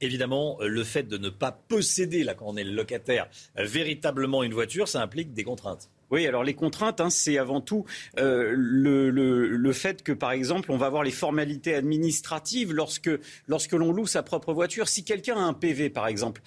Évidemment, 0.00 0.58
euh, 0.60 0.66
le 0.66 0.84
fait 0.84 1.04
de 1.04 1.18
ne 1.18 1.28
pas 1.28 1.52
posséder, 1.52 2.24
là, 2.24 2.34
quand 2.34 2.46
on 2.48 2.56
est 2.56 2.64
le 2.64 2.72
locataire, 2.72 3.28
euh, 3.58 3.64
véritablement 3.64 4.42
une 4.42 4.52
voiture, 4.52 4.88
ça 4.88 5.00
implique 5.00 5.32
des 5.32 5.44
contraintes. 5.44 5.88
Oui, 6.10 6.26
alors 6.26 6.44
les 6.44 6.54
contraintes, 6.54 7.00
hein, 7.00 7.10
c'est 7.10 7.38
avant 7.38 7.60
tout 7.60 7.86
euh, 8.18 8.52
le, 8.54 9.10
le, 9.10 9.72
fait 9.72 10.02
que, 10.02 10.12
par 10.12 10.32
exemple, 10.32 10.70
on 10.70 10.76
va 10.76 10.86
avoir 10.86 11.02
les 11.02 11.10
formalités 11.10 11.74
administratives 11.74 12.72
lorsque, 12.72 13.10
lorsque 13.48 13.72
l'on 13.72 13.92
loue 13.92 14.06
sa 14.06 14.22
propre 14.22 14.52
voiture. 14.52 14.88
Si 14.88 15.04
quelqu'un 15.04 15.36
a 15.36 15.40
un 15.40 15.54
PV, 15.54 15.90
par 15.90 16.06
exemple, 16.06 16.42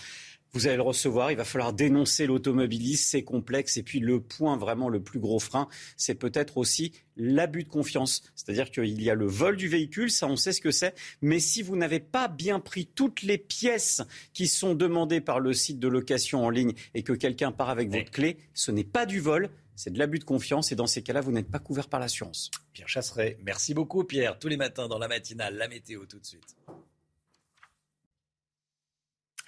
vous 0.57 0.65
allez 0.65 0.77
le 0.77 0.81
recevoir, 0.81 1.29
il 1.29 1.37
va 1.37 1.43
falloir 1.43 1.71
dénoncer 1.71 2.25
l'automobiliste, 2.25 3.11
c'est 3.11 3.23
complexe. 3.23 3.77
Et 3.77 3.83
puis 3.83 3.99
le 3.99 4.19
point 4.19 4.57
vraiment 4.57 4.89
le 4.89 4.99
plus 4.99 5.19
gros 5.19 5.37
frein, 5.37 5.67
c'est 5.97 6.15
peut-être 6.15 6.57
aussi 6.57 6.93
l'abus 7.15 7.63
de 7.63 7.69
confiance. 7.69 8.23
C'est-à-dire 8.33 8.71
qu'il 8.71 8.99
y 9.03 9.11
a 9.11 9.13
le 9.13 9.27
vol 9.27 9.55
du 9.55 9.67
véhicule, 9.67 10.09
ça 10.09 10.25
on 10.25 10.35
sait 10.35 10.53
ce 10.53 10.61
que 10.61 10.71
c'est, 10.71 10.95
mais 11.21 11.39
si 11.39 11.61
vous 11.61 11.75
n'avez 11.75 11.99
pas 11.99 12.27
bien 12.27 12.59
pris 12.59 12.87
toutes 12.87 13.21
les 13.21 13.37
pièces 13.37 14.01
qui 14.33 14.47
sont 14.47 14.73
demandées 14.73 15.21
par 15.21 15.39
le 15.39 15.53
site 15.53 15.77
de 15.77 15.87
location 15.87 16.43
en 16.43 16.49
ligne 16.49 16.73
et 16.95 17.03
que 17.03 17.13
quelqu'un 17.13 17.51
part 17.51 17.69
avec 17.69 17.91
votre 17.91 18.09
clé, 18.09 18.37
ce 18.55 18.71
n'est 18.71 18.83
pas 18.83 19.05
du 19.05 19.19
vol, 19.19 19.51
c'est 19.75 19.93
de 19.93 19.99
l'abus 19.99 20.17
de 20.17 20.23
confiance 20.23 20.71
et 20.71 20.75
dans 20.75 20.87
ces 20.87 21.03
cas-là, 21.03 21.21
vous 21.21 21.31
n'êtes 21.31 21.51
pas 21.51 21.59
couvert 21.59 21.87
par 21.87 21.99
l'assurance. 21.99 22.49
Pierre 22.73 22.89
Chasseret, 22.89 23.37
merci 23.43 23.75
beaucoup 23.75 24.03
Pierre. 24.03 24.39
Tous 24.39 24.47
les 24.47 24.57
matins 24.57 24.87
dans 24.87 24.97
la 24.97 25.07
matinale, 25.07 25.55
la 25.55 25.67
météo 25.67 26.07
tout 26.07 26.17
de 26.17 26.25
suite. 26.25 26.55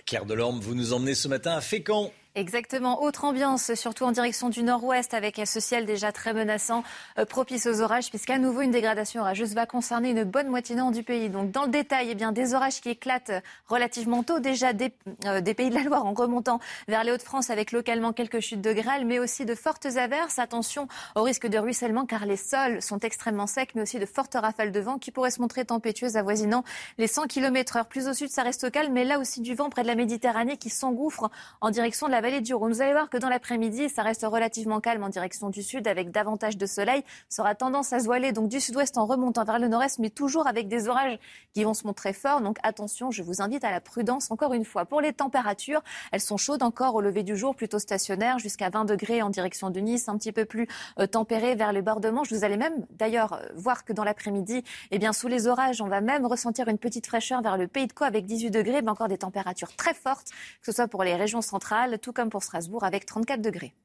Claire 0.10 0.26
Delorme, 0.26 0.60
vous 0.60 0.73
nous 0.73 0.91
emmenez 0.94 1.14
ce 1.14 1.27
matin 1.27 1.52
à 1.52 1.61
Fécamp. 1.61 2.11
Exactement, 2.40 3.03
autre 3.03 3.26
ambiance, 3.26 3.74
surtout 3.74 4.06
en 4.06 4.14
direction 4.14 4.48
du 4.48 4.64
nord-ouest, 4.64 5.14
avec 5.14 5.41
ce 5.44 5.60
ciel 5.60 5.86
déjà 5.86 6.14
très 6.14 6.32
menaçant, 6.32 6.86
euh, 7.18 7.26
propice 7.26 7.68
aux 7.68 7.82
orages, 7.82 8.07
puisqu'à 8.07 8.38
nouveau 8.38 8.61
une 8.61 8.72
dégradation 8.72 9.20
orageuse 9.20 9.53
va 9.56 9.66
concerner 9.66 10.11
une 10.11 10.24
bonne 10.24 10.48
moitié 10.48 10.74
nord 10.78 10.91
du 10.91 11.03
pays. 11.03 11.28
Donc 11.28 11.52
dans 11.52 11.64
le 11.64 11.70
détail, 11.70 12.07
eh 12.11 12.16
bien, 12.16 12.32
des 12.32 12.53
orages 12.53 12.80
qui 12.80 12.91
éclatent 12.91 13.34
relativement 13.68 14.24
tôt, 14.24 14.40
déjà 14.40 14.72
des, 14.72 14.94
euh, 15.26 15.41
des 15.41 15.53
pays 15.53 15.70
de 15.70 15.76
la 15.76 15.84
Loire 15.84 16.06
en 16.06 16.14
remontant 16.14 16.61
vers 16.88 17.03
les 17.03 17.11
Hauts-de-France, 17.11 17.49
avec 17.49 17.74
localement 17.74 18.14
quelques 18.14 18.40
chutes 18.40 18.61
de 18.61 18.72
grêle, 18.72 19.06
mais 19.06 19.20
aussi 19.20 19.44
de 19.44 19.53
fortes 19.53 19.88
averses. 19.98 20.40
Attention 20.40 20.88
au 21.18 21.24
risque 21.24 21.45
de 21.45 21.57
ruissellement, 21.57 22.06
car 22.06 22.26
les 22.26 22.38
sols 22.38 22.82
sont 22.82 22.99
extrêmement 22.99 23.48
secs, 23.48 23.72
mais 23.76 23.82
aussi 23.82 23.99
de 23.99 24.06
fortes 24.06 24.36
rafales 24.36 24.72
de 24.72 24.80
vent 24.80 24.98
qui 24.98 25.11
pourraient 25.11 25.32
se 25.32 25.41
montrer 25.41 25.66
tempétueuses, 25.66 26.16
avoisinant 26.16 26.64
les 26.99 27.07
100 27.07 27.28
km 27.28 27.76
heure. 27.76 27.88
Plus 27.88 28.07
au 28.07 28.14
sud, 28.14 28.30
ça 28.30 28.44
reste 28.44 28.72
calme, 28.72 28.94
mais 28.94 29.03
là 29.03 29.20
aussi 29.20 29.41
du 29.41 29.56
vent 29.56 29.70
près 29.70 29.82
de 29.82 29.88
la 29.88 29.95
Méditerranée 29.95 30.56
qui 30.56 30.70
s'engouffre 30.70 31.30
en 31.60 31.70
direction 31.70 32.07
de 32.07 32.14
la 32.14 32.28
vallée 32.30 32.41
du. 32.41 32.53
Vous 32.53 32.81
allez 32.81 32.91
voir 32.91 33.10
que 33.10 33.18
dans 33.18 33.30
l'après-midi, 33.30 33.89
ça 33.89 34.03
reste 34.03 34.23
relativement 34.23 34.80
calme 34.80 35.03
en 35.03 35.10
direction 35.10 35.49
du 35.49 35.64
sud 35.64 35.88
avec 35.88 36.11
davantage 36.11 36.57
de 36.57 36.65
soleil. 36.68 37.03
Ça 37.27 37.41
aura 37.41 37.56
tendance 37.56 37.91
à 37.91 37.99
se 37.99 38.31
donc 38.31 38.49
du 38.49 38.60
sud-ouest 38.60 38.97
en 38.97 39.06
remontant 39.06 39.43
vers 39.45 39.57
le 39.57 39.68
nord-est, 39.68 39.97
mais 39.97 40.11
toujours 40.11 40.45
avec 40.45 40.68
des 40.68 40.88
orages 40.88 41.18
qui 41.53 41.64
vont 41.64 41.73
se 41.73 41.88
montrer 41.88 42.14
forts. 42.14 42.41
Donc 42.41 42.57
attention, 42.61 43.10
je 43.10 43.23
vous 43.23 43.41
invite 43.41 43.64
à 43.64 43.72
la 43.72 43.81
prudence 43.81 44.30
encore 44.30 44.53
une 44.53 44.65
fois. 44.65 44.85
Pour 44.85 45.01
les 45.01 45.14
températures, 45.14 45.81
elles 46.11 46.22
sont 46.22 46.38
chaudes 46.38 46.61
encore 46.61 46.93
au 46.93 47.01
lever 47.01 47.23
du 47.23 47.35
jour, 47.35 47.56
plutôt 47.56 47.80
stationnaires, 47.80 48.38
jusqu'à 48.38 48.69
20 48.69 48.85
degrés 48.85 49.23
en 49.23 49.30
direction 49.30 49.72
de 49.72 49.80
Nice, 49.80 50.07
un 50.07 50.18
petit 50.18 50.31
peu 50.31 50.45
plus 50.45 50.68
euh, 50.99 51.07
tempéré 51.07 51.56
vers 51.56 51.73
les 51.73 51.81
bords 51.81 52.01
de 52.01 52.10
Manche. 52.10 52.31
Vous 52.31 52.43
allez 52.43 52.57
même 52.57 52.85
d'ailleurs 52.91 53.34
euh, 53.34 53.45
voir 53.56 53.85
que 53.85 53.93
dans 53.93 54.03
l'après-midi, 54.03 54.64
eh 54.91 54.99
bien 54.99 55.14
sous 55.14 55.27
les 55.27 55.47
orages, 55.47 55.81
on 55.81 55.88
va 55.88 56.01
même 56.01 56.26
ressentir 56.26 56.68
une 56.68 56.77
petite 56.77 57.07
fraîcheur 57.07 57.41
vers 57.41 57.57
le 57.57 57.68
pays 57.68 57.88
de 57.88 57.93
Co 57.93 58.03
avec 58.03 58.26
18 58.26 58.51
degrés, 58.51 58.81
mais 58.84 58.89
encore 58.89 59.07
des 59.07 59.18
températures 59.18 59.76
très 59.76 59.95
fortes, 59.95 60.27
que 60.61 60.65
ce 60.65 60.72
soit 60.73 60.88
pour 60.88 61.03
les 61.03 61.15
régions 61.15 61.41
centrales, 61.41 61.97
tout 62.10 62.14
comme 62.14 62.31
pour 62.31 62.41
Strasbourg 62.41 62.84
avec 62.84 63.06
34 63.06 63.40
degrés. 63.40 63.76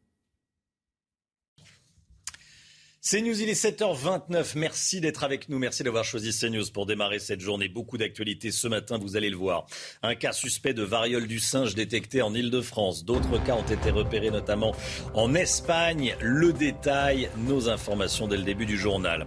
CNews, 3.07 3.39
il 3.39 3.51
est 3.51 3.63
7h29. 3.63 4.53
Merci 4.57 5.03
d'être 5.03 5.25
avec 5.25 5.51
nous. 5.51 5.59
Merci 5.59 5.83
d'avoir 5.83 6.05
choisi 6.05 6.31
CNews 6.33 6.65
pour 6.73 6.87
démarrer 6.87 7.19
cette 7.19 7.41
journée. 7.41 7.69
Beaucoup 7.69 7.99
d'actualités 7.99 8.51
ce 8.51 8.67
matin, 8.67 8.97
vous 8.97 9.15
allez 9.15 9.29
le 9.29 9.37
voir. 9.37 9.67
Un 10.03 10.15
cas 10.15 10.33
suspect 10.33 10.73
de 10.73 10.83
variole 10.83 11.27
du 11.27 11.39
singe 11.39 11.75
détecté 11.75 12.23
en 12.23 12.33
Ile-de-France. 12.33 13.05
D'autres 13.05 13.45
cas 13.45 13.57
ont 13.57 13.71
été 13.71 13.91
repérés 13.91 14.31
notamment 14.31 14.75
en 15.13 15.35
Espagne. 15.35 16.17
Le 16.19 16.55
détail, 16.55 17.29
nos 17.37 17.69
informations 17.69 18.27
dès 18.27 18.39
le 18.39 18.43
début 18.43 18.65
du 18.65 18.79
journal. 18.79 19.27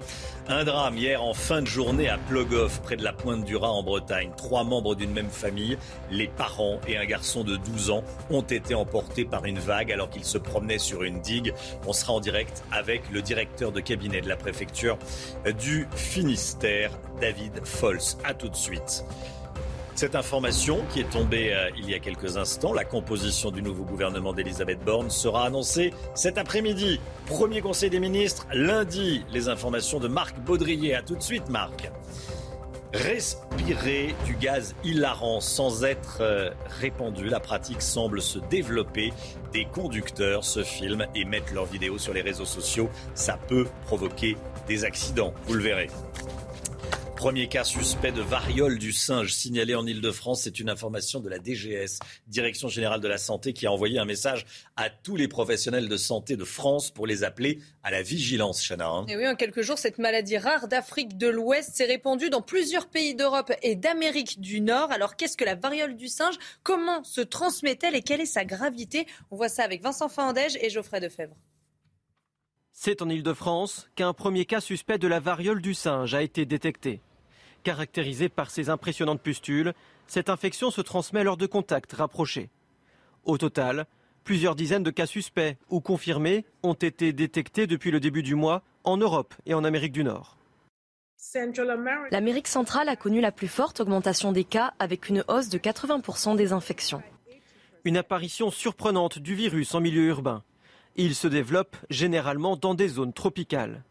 Un 0.50 0.64
drame 0.64 0.98
hier 0.98 1.22
en 1.22 1.34
fin 1.34 1.62
de 1.62 1.68
journée 1.68 2.08
à 2.08 2.18
Plogoff, 2.18 2.82
près 2.82 2.96
de 2.96 3.04
la 3.04 3.14
pointe 3.14 3.44
du 3.44 3.58
Raz 3.58 3.68
en 3.68 3.84
Bretagne. 3.84 4.32
Trois 4.38 4.64
membres 4.64 4.96
d'une 4.96 5.12
même 5.12 5.30
famille, 5.30 5.78
les 6.10 6.30
parents 6.30 6.80
et 6.88 6.98
un 6.98 7.06
garçon 7.06 7.44
de 7.44 7.58
12 7.58 7.92
ans, 7.92 8.04
ont 8.32 8.42
été 8.42 8.74
emportés 8.74 9.26
par 9.26 9.46
une 9.46 9.60
vague 9.60 9.92
alors 9.92 10.10
qu'ils 10.10 10.24
se 10.24 10.40
promenaient 10.40 10.80
sur 10.80 11.04
une 11.04 11.22
digue. 11.22 11.54
On 11.86 11.94
sera 11.94 12.14
en 12.14 12.22
direct 12.22 12.64
avec 12.72 13.02
le 13.12 13.22
directeur 13.22 13.67
de 13.72 13.80
cabinet 13.80 14.22
de 14.22 14.28
la 14.28 14.36
préfecture 14.36 14.98
du 15.60 15.88
Finistère, 15.96 16.92
David 17.20 17.66
Fols. 17.66 18.00
A 18.24 18.34
tout 18.34 18.50
de 18.50 18.56
suite. 18.56 19.04
Cette 19.98 20.14
information 20.14 20.86
qui 20.94 21.00
est 21.00 21.10
tombée 21.10 21.54
euh, 21.54 21.72
il 21.76 21.90
y 21.90 21.96
a 21.96 22.00
quelques 22.00 22.38
instants, 22.38 22.72
la 22.72 22.86
composition 22.86 23.50
du 23.50 23.64
nouveau 23.64 23.84
gouvernement 23.84 24.32
d'Elisabeth 24.32 24.80
Borne 24.86 25.10
sera 25.10 25.48
annoncée 25.48 25.92
cet 26.14 26.38
après-midi. 26.38 27.00
Premier 27.26 27.62
conseil 27.62 27.90
des 27.90 28.00
ministres, 28.00 28.46
lundi. 28.54 29.26
Les 29.32 29.50
informations 29.50 30.00
de 30.00 30.08
Marc 30.08 30.38
Baudrier. 30.40 30.94
A 30.94 31.02
tout 31.02 31.16
de 31.16 31.24
suite, 31.24 31.50
Marc. 31.50 31.90
Respirer 32.94 34.16
du 34.26 34.36
gaz 34.36 34.74
hilarant 34.84 35.42
sans 35.42 35.84
être 35.84 36.20
euh, 36.22 36.52
répandu, 36.80 37.26
la 37.26 37.42
pratique 37.42 37.82
semble 37.82 38.22
se 38.22 38.40
développer. 38.40 39.12
Des 39.52 39.66
conducteurs 39.66 40.46
se 40.46 40.64
filment 40.64 41.06
et 41.14 41.26
mettent 41.26 41.52
leurs 41.52 41.66
vidéos 41.66 41.98
sur 41.98 42.14
les 42.14 42.22
réseaux 42.22 42.46
sociaux. 42.46 42.90
Ça 43.14 43.38
peut 43.48 43.68
provoquer 43.86 44.38
des 44.68 44.86
accidents, 44.86 45.34
vous 45.48 45.56
le 45.56 45.64
verrez. 45.64 45.90
Premier 47.18 47.48
cas 47.48 47.64
suspect 47.64 48.12
de 48.12 48.22
variole 48.22 48.78
du 48.78 48.94
singe 48.94 49.34
signalé 49.34 49.74
en 49.74 49.88
Ile-de-France. 49.88 50.44
C'est 50.44 50.60
une 50.60 50.70
information 50.70 51.20
de 51.20 51.28
la 51.30 51.40
DGS, 51.40 51.98
Direction 52.28 52.68
générale 52.68 53.02
de 53.02 53.08
la 53.08 53.18
santé, 53.18 53.54
qui 53.54 53.66
a 53.66 53.72
envoyé 53.72 53.98
un 53.98 54.06
message 54.06 54.46
à 54.76 54.92
tous 54.92 55.16
les 55.16 55.28
professionnels 55.28 55.90
de 55.90 55.98
santé 55.98 56.38
de 56.38 56.44
France 56.44 56.92
pour 56.92 57.08
les 57.08 57.24
appeler 57.24 57.60
à 57.82 57.90
la 57.90 58.04
vigilance, 58.04 58.64
Chana. 58.66 58.88
hein. 58.88 59.06
Et 59.10 59.18
oui, 59.18 59.28
en 59.28 59.36
quelques 59.36 59.64
jours, 59.64 59.80
cette 59.80 59.98
maladie 59.98 60.38
rare 60.38 60.68
d'Afrique 60.68 61.18
de 61.18 61.28
l'Ouest 61.28 61.76
s'est 61.76 61.86
répandue 61.86 62.30
dans 62.30 62.44
plusieurs 62.44 62.88
pays 62.88 63.16
d'Europe 63.16 63.52
et 63.64 63.76
d'Amérique 63.76 64.40
du 64.40 64.62
Nord. 64.62 64.92
Alors, 64.92 65.16
qu'est-ce 65.16 65.38
que 65.38 65.46
la 65.46 65.56
variole 65.56 65.96
du 65.96 66.10
singe? 66.10 66.36
Comment 66.62 67.04
se 67.04 67.22
transmet-elle 67.22 67.96
et 67.96 68.04
quelle 68.04 68.22
est 68.22 68.28
sa 68.28 68.46
gravité? 68.46 69.08
On 69.32 69.38
voit 69.38 69.50
ça 69.50 69.64
avec 69.64 69.82
Vincent 69.82 70.08
Fandège 70.08 70.58
et 70.62 70.70
Geoffrey 70.70 71.02
Defebvre. 71.02 71.36
C'est 72.72 73.02
en 73.02 73.10
Ile-de-France 73.10 73.90
qu'un 73.96 74.14
premier 74.14 74.46
cas 74.46 74.62
suspect 74.62 75.00
de 75.00 75.08
la 75.08 75.20
variole 75.20 75.64
du 75.64 75.74
singe 75.74 76.14
a 76.14 76.22
été 76.22 76.46
détecté. 76.46 77.02
Caractérisé 77.68 78.30
par 78.30 78.50
ses 78.50 78.70
impressionnantes 78.70 79.22
pustules, 79.22 79.74
cette 80.08 80.30
infection 80.30 80.72
se 80.72 80.80
transmet 80.80 81.26
lors 81.26 81.36
de 81.36 81.48
contacts 81.48 81.92
rapprochés. 81.92 82.50
Au 83.26 83.38
total, 83.38 83.88
plusieurs 84.24 84.56
dizaines 84.56 84.84
de 84.84 84.90
cas 84.90 85.06
suspects 85.06 85.58
ou 85.70 85.82
confirmés 85.82 86.46
ont 86.64 86.76
été 86.76 87.12
détectés 87.12 87.68
depuis 87.68 87.92
le 87.92 88.00
début 88.00 88.24
du 88.24 88.36
mois 88.36 88.64
en 88.86 88.96
Europe 88.96 89.34
et 89.46 89.54
en 89.54 89.66
Amérique 89.66 89.92
du 89.92 90.06
Nord. 90.06 90.38
L'Amérique 92.10 92.48
centrale 92.48 92.88
a 92.88 92.96
connu 92.96 93.20
la 93.20 93.34
plus 93.34 93.50
forte 93.50 93.82
augmentation 93.82 94.32
des 94.32 94.46
cas 94.46 94.74
avec 94.80 95.10
une 95.10 95.26
hausse 95.28 95.50
de 95.50 95.58
80% 95.58 96.38
des 96.38 96.54
infections. 96.54 97.04
Une 97.84 97.98
apparition 97.98 98.50
surprenante 98.50 99.20
du 99.20 99.36
virus 99.36 99.76
en 99.76 99.82
milieu 99.82 100.04
urbain. 100.04 100.42
Il 100.96 101.16
se 101.16 101.28
développe 101.28 101.76
généralement 101.90 102.56
dans 102.56 102.76
des 102.76 102.88
zones 102.88 103.12
tropicales. 103.12 103.84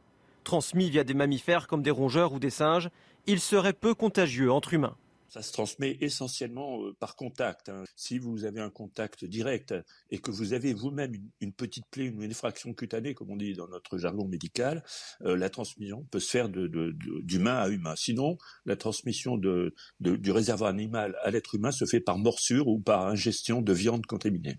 Transmis 0.44 0.88
via 0.88 1.04
des 1.04 1.12
mammifères 1.12 1.66
comme 1.66 1.82
des 1.82 1.90
rongeurs 1.90 2.32
ou 2.32 2.38
des 2.38 2.48
singes, 2.48 2.88
il 3.26 3.40
serait 3.40 3.72
peu 3.72 3.94
contagieux 3.94 4.50
entre 4.52 4.74
humains. 4.74 4.96
Ça 5.28 5.42
se 5.42 5.52
transmet 5.52 5.98
essentiellement 6.00 6.82
euh, 6.84 6.94
par 6.98 7.14
contact. 7.16 7.68
hein. 7.68 7.82
Si 7.96 8.18
vous 8.18 8.44
avez 8.44 8.60
un 8.60 8.70
contact 8.70 9.24
direct 9.24 9.74
et 10.10 10.18
que 10.18 10.30
vous 10.30 10.52
avez 10.54 10.72
vous-même 10.72 11.12
une, 11.40 11.52
petite 11.52 11.84
plaie, 11.90 12.06
une 12.06 12.22
effraction 12.22 12.72
cutanée, 12.72 13.12
comme 13.12 13.30
on 13.32 13.36
dit 13.36 13.52
dans 13.52 13.68
notre 13.68 13.98
jargon 13.98 14.26
médical, 14.26 14.82
euh, 15.22 15.36
la 15.36 15.50
transmission 15.50 16.06
peut 16.10 16.20
se 16.20 16.30
faire 16.30 16.48
de- 16.48 16.68
de- 16.68 16.92
de- 16.92 17.20
d'humain 17.22 17.56
à 17.56 17.68
humain. 17.68 17.94
Sinon, 17.96 18.38
la 18.64 18.76
transmission 18.76 19.36
du 19.36 20.30
réservoir 20.30 20.70
animal 20.70 21.16
à 21.22 21.30
l'être 21.30 21.56
humain 21.56 21.72
se 21.72 21.84
fait 21.84 22.00
par 22.00 22.16
morsure 22.18 22.68
ou 22.68 22.78
par 22.78 23.06
ingestion 23.08 23.60
de 23.60 23.72
viande 23.72 24.06
contaminée. 24.06 24.58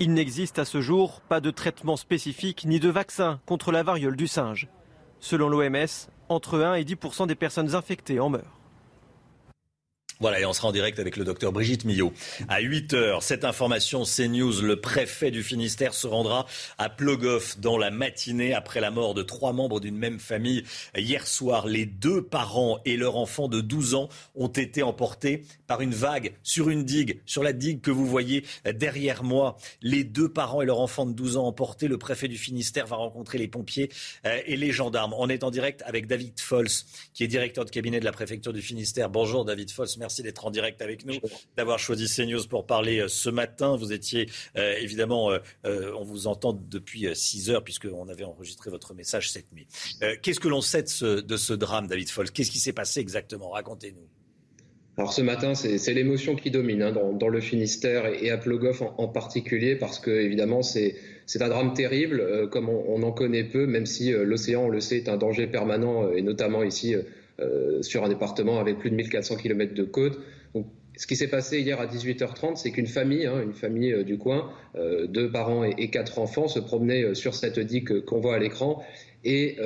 Il 0.00 0.12
n'existe 0.14 0.58
à 0.58 0.64
ce 0.64 0.80
jour 0.80 1.20
pas 1.28 1.40
de 1.40 1.50
traitement 1.50 1.96
spécifique 1.96 2.64
ni 2.64 2.80
de 2.80 2.88
vaccin 2.88 3.40
contre 3.46 3.70
la 3.70 3.82
variole 3.82 4.16
du 4.16 4.26
singe. 4.26 4.66
Selon 5.20 5.48
l'OMS, 5.48 6.10
entre 6.28 6.60
1 6.60 6.74
et 6.74 6.84
10% 6.84 7.26
des 7.26 7.34
personnes 7.34 7.74
infectées 7.74 8.20
en 8.20 8.28
meurent. 8.28 8.55
Voilà, 10.18 10.40
et 10.40 10.46
on 10.46 10.54
sera 10.54 10.68
en 10.68 10.72
direct 10.72 10.98
avec 10.98 11.18
le 11.18 11.24
docteur 11.24 11.52
Brigitte 11.52 11.84
Millot. 11.84 12.10
À 12.48 12.60
8 12.60 12.94
heures, 12.94 13.22
cette 13.22 13.44
information 13.44 14.04
CNews, 14.04 14.62
le 14.62 14.80
préfet 14.80 15.30
du 15.30 15.42
Finistère 15.42 15.92
se 15.92 16.06
rendra 16.06 16.46
à 16.78 16.88
Plogoff 16.88 17.60
dans 17.60 17.76
la 17.76 17.90
matinée 17.90 18.54
après 18.54 18.80
la 18.80 18.90
mort 18.90 19.12
de 19.12 19.22
trois 19.22 19.52
membres 19.52 19.78
d'une 19.78 19.98
même 19.98 20.18
famille. 20.18 20.64
Hier 20.96 21.26
soir, 21.26 21.66
les 21.66 21.84
deux 21.84 22.22
parents 22.22 22.78
et 22.86 22.96
leur 22.96 23.16
enfant 23.16 23.48
de 23.48 23.60
12 23.60 23.94
ans 23.94 24.08
ont 24.34 24.48
été 24.48 24.82
emportés 24.82 25.42
par 25.66 25.82
une 25.82 25.92
vague 25.92 26.32
sur 26.42 26.70
une 26.70 26.84
digue, 26.84 27.20
sur 27.26 27.42
la 27.42 27.52
digue 27.52 27.82
que 27.82 27.90
vous 27.90 28.06
voyez 28.06 28.42
derrière 28.74 29.22
moi. 29.22 29.58
Les 29.82 30.02
deux 30.02 30.30
parents 30.30 30.62
et 30.62 30.66
leur 30.66 30.80
enfant 30.80 31.04
de 31.04 31.12
12 31.12 31.36
ans 31.36 31.46
emportés. 31.46 31.88
Le 31.88 31.98
préfet 31.98 32.28
du 32.28 32.38
Finistère 32.38 32.86
va 32.86 32.96
rencontrer 32.96 33.36
les 33.36 33.48
pompiers 33.48 33.90
euh, 34.24 34.40
et 34.46 34.56
les 34.56 34.72
gendarmes. 34.72 35.14
On 35.18 35.28
est 35.28 35.44
en 35.44 35.50
direct 35.50 35.82
avec 35.84 36.06
David 36.06 36.40
Fols, 36.40 36.68
qui 37.12 37.22
est 37.22 37.28
directeur 37.28 37.66
de 37.66 37.70
cabinet 37.70 38.00
de 38.00 38.06
la 38.06 38.12
préfecture 38.12 38.54
du 38.54 38.62
Finistère. 38.62 39.10
Bonjour 39.10 39.44
David 39.44 39.70
Fols 39.70 39.88
d'être 40.22 40.46
en 40.46 40.50
direct 40.50 40.82
avec 40.82 41.04
nous, 41.04 41.16
d'avoir 41.56 41.78
choisi 41.78 42.06
CNews 42.08 42.46
pour 42.48 42.66
parler 42.66 43.00
euh, 43.00 43.08
ce 43.08 43.30
matin. 43.30 43.76
Vous 43.76 43.92
étiez 43.92 44.28
euh, 44.56 44.74
évidemment, 44.80 45.30
euh, 45.30 45.92
on 45.98 46.04
vous 46.04 46.26
entend 46.26 46.52
depuis 46.52 47.08
6 47.14 47.50
heures 47.50 47.64
puisqu'on 47.64 48.08
avait 48.08 48.24
enregistré 48.24 48.70
votre 48.70 48.94
message 48.94 49.30
cette 49.30 49.52
nuit. 49.52 49.66
Qu'est-ce 50.22 50.40
que 50.40 50.48
l'on 50.48 50.60
sait 50.60 50.82
de 50.82 50.88
ce, 50.88 51.20
de 51.20 51.36
ce 51.36 51.52
drame, 51.52 51.86
David 51.86 52.08
Fols 52.08 52.30
Qu'est-ce 52.30 52.50
qui 52.50 52.58
s'est 52.58 52.72
passé 52.72 53.00
exactement? 53.00 53.50
Racontez-nous. 53.50 54.06
Alors 54.98 55.12
ce 55.12 55.20
matin, 55.20 55.54
c'est 55.54 55.92
l'émotion 55.92 56.36
qui 56.36 56.50
domine 56.50 56.82
hein, 56.82 56.92
dans, 56.92 57.28
le 57.28 57.40
Finistère 57.40 58.06
et, 58.06 58.30
à 58.30 58.38
Plogoff 58.38 58.80
en, 58.80 59.08
particulier, 59.08 59.76
parce 59.76 59.98
que 59.98 60.10
évidemment 60.10 60.62
c'est 60.62 60.96
un 61.40 61.48
drame 61.48 61.74
terrible, 61.74 62.48
comme 62.50 62.70
on, 62.70 63.02
en 63.02 63.12
connaît 63.12 63.44
peu, 63.44 63.66
même 63.66 63.84
si 63.84 64.10
l'océan, 64.12 64.64
on 64.64 64.68
le 64.70 64.80
sait, 64.80 64.96
est 64.96 65.08
un 65.10 65.18
danger 65.18 65.46
permanent, 65.48 66.10
et 66.12 66.22
notamment 66.22 66.62
ici 66.62 66.94
euh, 67.40 67.82
sur 67.82 68.02
un 68.02 68.08
département 68.08 68.58
avec 68.60 68.78
plus 68.78 68.90
de 68.90 68.94
1400 68.94 69.36
km 69.36 69.74
de 69.74 69.84
côte. 69.84 70.18
ce 70.96 71.06
qui 71.06 71.16
s'est 71.16 71.28
passé 71.28 71.60
hier 71.60 71.78
à 71.78 71.86
18h30, 71.86 72.56
c'est 72.56 72.70
qu'une 72.70 72.86
famille, 72.86 73.26
hein, 73.26 73.42
une 73.42 73.52
famille 73.52 73.92
euh, 73.92 74.04
du 74.04 74.16
coin, 74.16 74.50
euh, 74.76 75.06
deux 75.06 75.30
parents 75.30 75.62
et, 75.62 75.90
quatre 75.90 76.18
enfants, 76.18 76.48
se 76.48 76.58
promenaient 76.58 77.14
sur 77.14 77.34
cette 77.34 77.58
digue 77.58 78.04
qu'on 78.06 78.20
voit 78.20 78.36
à 78.36 78.38
l'écran 78.38 78.82
et 79.24 79.56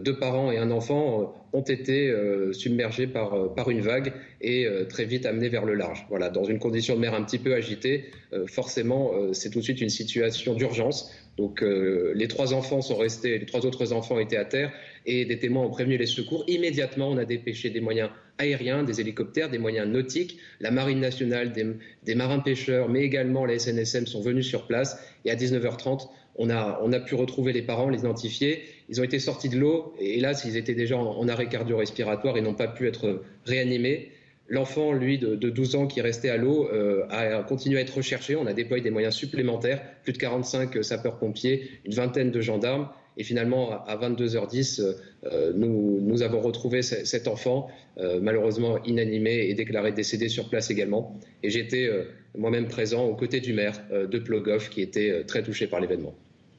deux 0.00 0.18
parents 0.18 0.50
et 0.50 0.58
un 0.58 0.70
enfant 0.70 1.34
ont 1.52 1.62
été 1.62 2.12
submergés 2.52 3.06
par, 3.06 3.54
par 3.54 3.70
une 3.70 3.80
vague 3.80 4.12
et 4.40 4.66
très 4.88 5.04
vite 5.04 5.24
amenés 5.24 5.48
vers 5.48 5.64
le 5.64 5.74
large. 5.74 6.04
Voilà, 6.08 6.30
dans 6.30 6.44
une 6.44 6.58
condition 6.58 6.96
de 6.96 7.00
mer 7.00 7.14
un 7.14 7.22
petit 7.22 7.38
peu 7.38 7.54
agitée, 7.54 8.06
forcément, 8.46 9.12
c'est 9.32 9.50
tout 9.50 9.60
de 9.60 9.64
suite 9.64 9.80
une 9.80 9.88
situation 9.88 10.54
d'urgence. 10.54 11.12
Donc 11.36 11.62
les 11.62 12.28
trois 12.28 12.54
enfants 12.54 12.82
sont 12.82 12.96
restés, 12.96 13.38
les 13.38 13.46
trois 13.46 13.66
autres 13.66 13.92
enfants 13.92 14.18
étaient 14.18 14.36
à 14.36 14.44
terre 14.44 14.72
et 15.06 15.24
des 15.24 15.38
témoins 15.38 15.64
ont 15.64 15.70
prévenu 15.70 15.96
les 15.96 16.06
secours. 16.06 16.44
Immédiatement, 16.48 17.08
on 17.08 17.16
a 17.16 17.24
dépêché 17.24 17.70
des 17.70 17.80
moyens 17.80 18.10
aériens, 18.38 18.82
des 18.82 19.00
hélicoptères, 19.00 19.50
des 19.50 19.58
moyens 19.58 19.88
nautiques. 19.88 20.38
La 20.60 20.70
Marine 20.70 21.00
nationale, 21.00 21.52
des, 21.52 22.14
marins-pêcheurs, 22.14 22.88
mais 22.88 23.02
également 23.02 23.44
la 23.44 23.58
SNSM 23.58 24.06
sont 24.06 24.20
venus 24.20 24.46
sur 24.46 24.66
place. 24.66 24.98
Et 25.24 25.30
à 25.30 25.36
19h30, 25.36 26.08
on 26.36 26.50
a, 26.50 26.80
on 26.82 26.92
a 26.92 27.00
pu 27.00 27.14
retrouver 27.14 27.52
les 27.52 27.62
parents, 27.62 27.88
les 27.88 28.00
identifier. 28.00 28.62
Ils 28.88 29.00
ont 29.00 29.04
été 29.04 29.18
sortis 29.18 29.48
de 29.48 29.58
l'eau 29.58 29.94
et 29.98 30.20
là, 30.20 30.34
s'ils 30.34 30.56
étaient 30.56 30.74
déjà 30.74 30.96
en, 30.96 31.28
arrêt 31.28 31.48
cardio-respiratoire 31.48 32.36
et 32.36 32.40
n'ont 32.40 32.54
pas 32.54 32.68
pu 32.68 32.86
être 32.86 33.22
réanimés. 33.44 34.10
L'enfant, 34.48 34.92
lui, 34.92 35.18
de, 35.18 35.34
12 35.36 35.76
ans 35.76 35.86
qui 35.86 36.02
restait 36.02 36.28
à 36.28 36.36
l'eau, 36.36 36.68
euh, 36.70 37.06
a 37.08 37.42
continué 37.42 37.78
à 37.78 37.80
être 37.80 37.96
recherché. 37.96 38.36
On 38.36 38.46
a 38.46 38.52
déployé 38.52 38.82
des 38.82 38.90
moyens 38.90 39.14
supplémentaires, 39.14 39.82
plus 40.02 40.12
de 40.12 40.18
45 40.18 40.84
sapeurs-pompiers, 40.84 41.70
une 41.86 41.94
vingtaine 41.94 42.30
de 42.30 42.40
gendarmes. 42.42 42.88
Et 43.16 43.22
finalement, 43.22 43.84
à 43.86 43.96
22h10, 43.96 44.82
euh, 45.24 45.52
nous, 45.54 46.00
nous, 46.00 46.22
avons 46.22 46.40
retrouvé 46.40 46.82
cet 46.82 47.28
enfant, 47.28 47.68
euh, 47.98 48.18
malheureusement 48.20 48.82
inanimé 48.84 49.46
et 49.48 49.54
déclaré 49.54 49.92
décédé 49.92 50.28
sur 50.28 50.48
place 50.48 50.70
également. 50.70 51.18
Et 51.42 51.50
j'étais 51.50 51.86
euh, 51.86 52.04
moi-même 52.36 52.66
présent 52.66 53.04
aux 53.04 53.14
côtés 53.14 53.40
du 53.40 53.52
maire 53.52 53.80
de 53.92 54.18
Plogoff, 54.18 54.68
qui 54.68 54.82
était 54.82 55.24
très 55.24 55.42
touché 55.42 55.66
par 55.66 55.80
l'événement. 55.80 56.14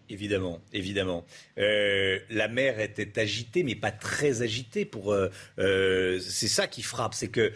Évidemment, 0.09 0.61
évidemment. 0.73 1.25
la 1.57 2.47
mer 2.47 2.79
était 2.79 3.19
agitée, 3.19 3.63
mais 3.63 3.75
pas 3.75 3.91
très 3.91 4.41
agitée. 4.41 4.85
Pour 4.85 5.15
c'est 5.57 6.47
ça 6.47 6.67
qui 6.67 6.81
frappe, 6.81 7.13
c'est 7.13 7.29
que 7.29 7.51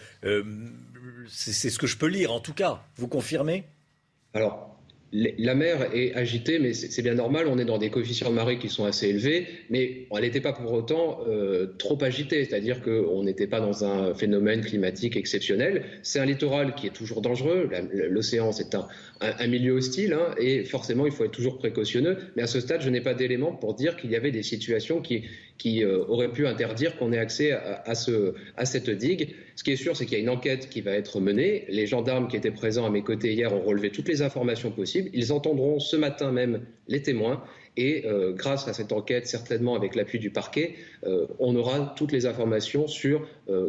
c'est 1.28 1.70
ce 1.70 1.78
que 1.80 1.88
je 1.88 1.98
peux 1.98 2.08
lire. 2.08 2.32
En 2.32 2.40
tout 2.40 2.54
cas, 2.54 2.84
vous 2.96 3.08
confirmez? 3.08 3.66
Alors, 4.34 4.79
la 5.12 5.56
mer 5.56 5.90
est 5.94 6.14
agitée, 6.14 6.60
mais 6.60 6.74
c'est 6.74 7.02
bien 7.02 7.16
normal. 7.16 7.48
On 7.48 7.58
est 7.58 7.66
dans 7.66 7.80
des 7.80 7.90
coefficients 7.90 8.30
de 8.30 8.36
marée 8.36 8.60
qui 8.60 8.70
sont 8.70 8.86
assez 8.86 9.08
élevés, 9.08 9.48
mais 9.70 10.06
elle 10.16 10.22
n'était 10.22 10.40
pas 10.40 10.54
pour 10.54 10.72
autant 10.72 11.22
euh, 11.28 11.68
trop 11.80 11.98
agitée. 12.04 12.46
C'est-à-dire 12.46 12.82
qu'on 12.84 13.24
n'était 13.24 13.48
pas 13.48 13.60
dans 13.60 13.84
un 13.84 14.14
phénomène 14.14 14.62
climatique 14.62 15.18
exceptionnel. 15.18 15.84
C'est 16.04 16.20
un 16.20 16.26
littoral 16.26 16.76
qui 16.76 16.88
est 16.88 16.94
toujours 16.94 17.22
dangereux. 17.22 17.70
L'océan, 17.92 18.52
c'est 18.52 18.76
un, 18.76 19.48
milieu 19.48 19.74
hostile, 19.74 20.14
hein, 20.14 20.36
et 20.38 20.64
forcément, 20.64 21.08
il 21.08 21.12
faut 21.12 21.26
être 21.26 21.32
toujours 21.32 21.58
précautionneux. 21.58 22.18
Mais 22.36 22.44
à 22.44 22.48
ce 22.48 22.60
stade, 22.60 22.82
je 22.82 22.90
n'ai 22.90 23.02
pas 23.02 23.16
d'éléments 23.16 23.52
pour 23.52 23.74
dire 23.74 23.98
qu'il 23.98 24.12
y 24.12 24.16
avait 24.16 24.32
des 24.32 24.44
situations 24.44 25.02
qui, 25.02 25.24
qui 25.60 25.84
euh, 25.84 26.04
auraient 26.08 26.32
pu 26.32 26.48
interdire 26.48 26.98
qu'on 26.98 27.12
ait 27.12 27.20
accès 27.20 27.52
à, 27.52 27.94
ce, 27.94 28.34
à 28.58 28.66
cette 28.66 28.90
digue. 28.90 29.36
Ce 29.56 29.64
qui 29.64 29.72
est 29.72 29.76
sûr, 29.76 29.96
c'est 29.96 30.06
qu'il 30.06 30.18
y 30.18 30.22
a 30.22 30.24
une 30.24 30.30
enquête 30.30 30.70
qui 30.70 30.82
va 30.82 30.94
être 30.94 31.20
menée. 31.20 31.66
Les 31.70 31.86
gendarmes 31.86 32.28
qui 32.30 32.38
étaient 32.38 32.50
présents 32.50 32.88
à 32.88 32.90
mes 32.90 33.04
côtés 33.04 33.34
hier 33.34 33.54
ont 33.54 33.62
relevé 33.62 33.92
toutes 33.92 34.08
les 34.08 34.24
informations 34.24 34.72
possibles. 34.72 35.10
Ils 35.14 35.32
entendront 35.32 35.80
ce 35.80 35.98
matin 35.98 36.32
même 36.32 36.66
les 36.88 37.04
témoins. 37.04 37.44
Et 37.78 38.06
euh, 38.06 38.32
grâce 38.34 38.68
à 38.68 38.74
cette 38.74 38.92
enquête, 38.92 39.28
certainement 39.28 39.76
avec 39.76 39.96
l'appui 39.96 40.18
du 40.18 40.32
parquet, 40.32 40.76
euh, 41.04 41.28
on 41.40 41.56
aura 41.56 41.94
toutes 41.96 42.14
les 42.14 42.26
informations 42.26 42.88
sur 42.88 43.28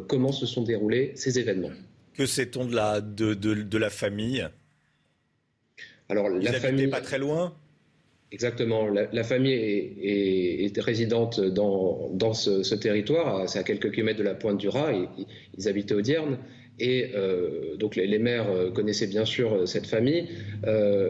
comment 0.08 0.32
se 0.32 0.46
sont 0.46 0.62
déroulés 0.62 1.12
ces 1.16 1.38
événements. 1.38 1.72
Que 2.14 2.26
sait-on 2.26 2.64
de 2.64 2.74
la, 2.74 3.00
de, 3.00 3.34
de 3.34 3.78
la 3.78 3.90
famille? 3.90 4.46
Alors, 6.08 6.28
la 6.28 6.52
famille 6.52 6.88
pas 6.88 7.00
très 7.00 7.18
loin? 7.18 7.54
Exactement. 8.32 8.86
La, 8.88 9.24
famille 9.24 9.52
est, 9.52 10.80
résidente 10.80 11.40
dans, 11.40 12.10
dans 12.12 12.32
ce, 12.32 12.74
territoire, 12.76 13.48
c'est 13.48 13.58
à 13.58 13.64
quelques 13.64 13.90
kilomètres 13.92 14.18
de 14.18 14.24
la 14.24 14.34
pointe 14.34 14.58
du 14.58 14.68
Raz. 14.68 14.92
Ils, 14.92 15.26
ils 15.58 15.68
habitaient 15.68 15.94
au 15.94 16.00
Dierne. 16.00 16.38
Et 16.80 17.10
euh, 17.14 17.76
donc 17.76 17.94
les, 17.94 18.06
les, 18.06 18.18
maires 18.18 18.50
euh, 18.50 18.70
connaissaient 18.70 19.06
bien 19.06 19.26
sûr 19.26 19.52
euh, 19.52 19.66
cette 19.66 19.86
famille. 19.86 20.28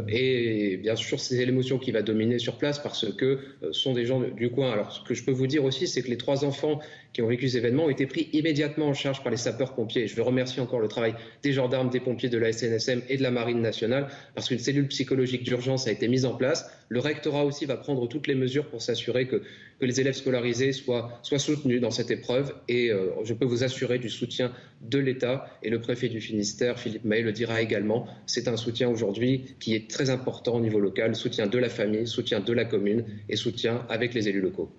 et 0.09 0.77
bien 0.79 0.97
sûr, 0.97 1.21
c'est 1.21 1.45
l'émotion 1.47 1.79
qui 1.79 1.93
va 1.93 2.03
dominer 2.03 2.39
sur 2.39 2.59
place 2.59 2.81
parce 2.81 3.11
que 3.13 3.39
ce 3.63 3.73
sont 3.73 3.95
des 3.95 4.05
gens 4.05 4.21
du 4.21 4.51
coin. 4.51 4.73
Alors 4.73 4.93
ce 4.93 5.03
que 5.03 5.15
je 5.15 5.25
peux 5.25 5.31
vous 5.31 5.47
dire 5.47 5.65
aussi, 5.65 5.87
c'est 5.87 6.03
que 6.03 6.09
les 6.09 6.17
trois 6.17 6.45
enfants 6.45 6.81
qui 7.12 7.23
ont 7.23 7.27
vécu 7.27 7.49
ces 7.49 7.59
événements 7.59 7.87
ont 7.87 7.91
été 7.91 8.07
pris 8.07 8.28
immédiatement 8.32 8.87
en 8.87 8.95
charge 8.95 9.23
par 9.23 9.31
les 9.31 9.37
sapeurs-pompiers. 9.37 10.07
Je 10.07 10.15
veux 10.15 10.23
remercier 10.23 10.62
encore 10.62 10.81
le 10.81 10.89
travail 10.89 11.15
des 11.43 11.53
gendarmes, 11.53 11.91
des 11.91 12.01
pompiers 12.01 12.28
de 12.28 12.39
la 12.39 12.53
SNSM 12.53 13.03
et 13.09 13.16
de 13.16 13.23
la 13.23 13.31
Marine 13.31 13.61
nationale 13.61 14.09
parce 14.35 14.49
qu'une 14.49 14.59
cellule 14.59 14.87
psychologique 14.89 15.43
d'urgence 15.43 15.87
a 15.87 15.93
été 15.93 16.09
mise 16.09 16.24
en 16.24 16.35
place. 16.35 16.70
Le 16.89 17.01
rectorat 17.01 17.45
aussi 17.45 17.66
va 17.66 17.77
prendre 17.77 18.09
toutes 18.09 18.27
les 18.27 18.35
mesures 18.35 18.66
pour 18.66 18.82
s'assurer 18.82 19.27
que, 19.27 19.43
les 19.81 19.99
élèves 19.99 20.15
scolarisés 20.15 20.73
soient, 20.73 21.20
soutenus 21.23 21.81
dans 21.81 21.91
cette 21.91 22.11
épreuve 22.11 22.55
et 22.69 22.91
je 23.24 23.32
peux 23.32 23.47
vous 23.47 23.65
assurer 23.65 23.99
du 23.99 24.11
soutien 24.11 24.53
de 24.82 24.99
l'État 24.99 25.47
et 25.62 25.70
le 25.70 25.81
préfet 25.81 26.09
du 26.09 26.20
Finistère, 26.20 26.78
Philippe 26.78 27.05
May, 27.05 27.23
le 27.23 27.32
dira 27.32 27.62
également. 27.62 28.07
C'est 28.27 28.47
un 28.47 28.59
soutien 28.59 28.91
aujourd'hui 28.91 29.57
qui 29.59 29.74
est 29.74 29.89
très 29.89 30.11
important 30.11 30.57
au 30.57 30.61
niveau 30.61 30.81
local, 30.81 31.15
soutien 31.16 31.47
de 31.47 31.59
la 31.59 31.70
famille, 31.70 32.07
soutien 32.07 32.41
de 32.41 32.53
la 32.53 32.66
commune 32.66 33.07
et 33.28 33.37
soutien 33.37 33.87
avec 33.89 34.12
les 34.12 34.28
élus 34.28 34.43
locaux. 34.43 34.70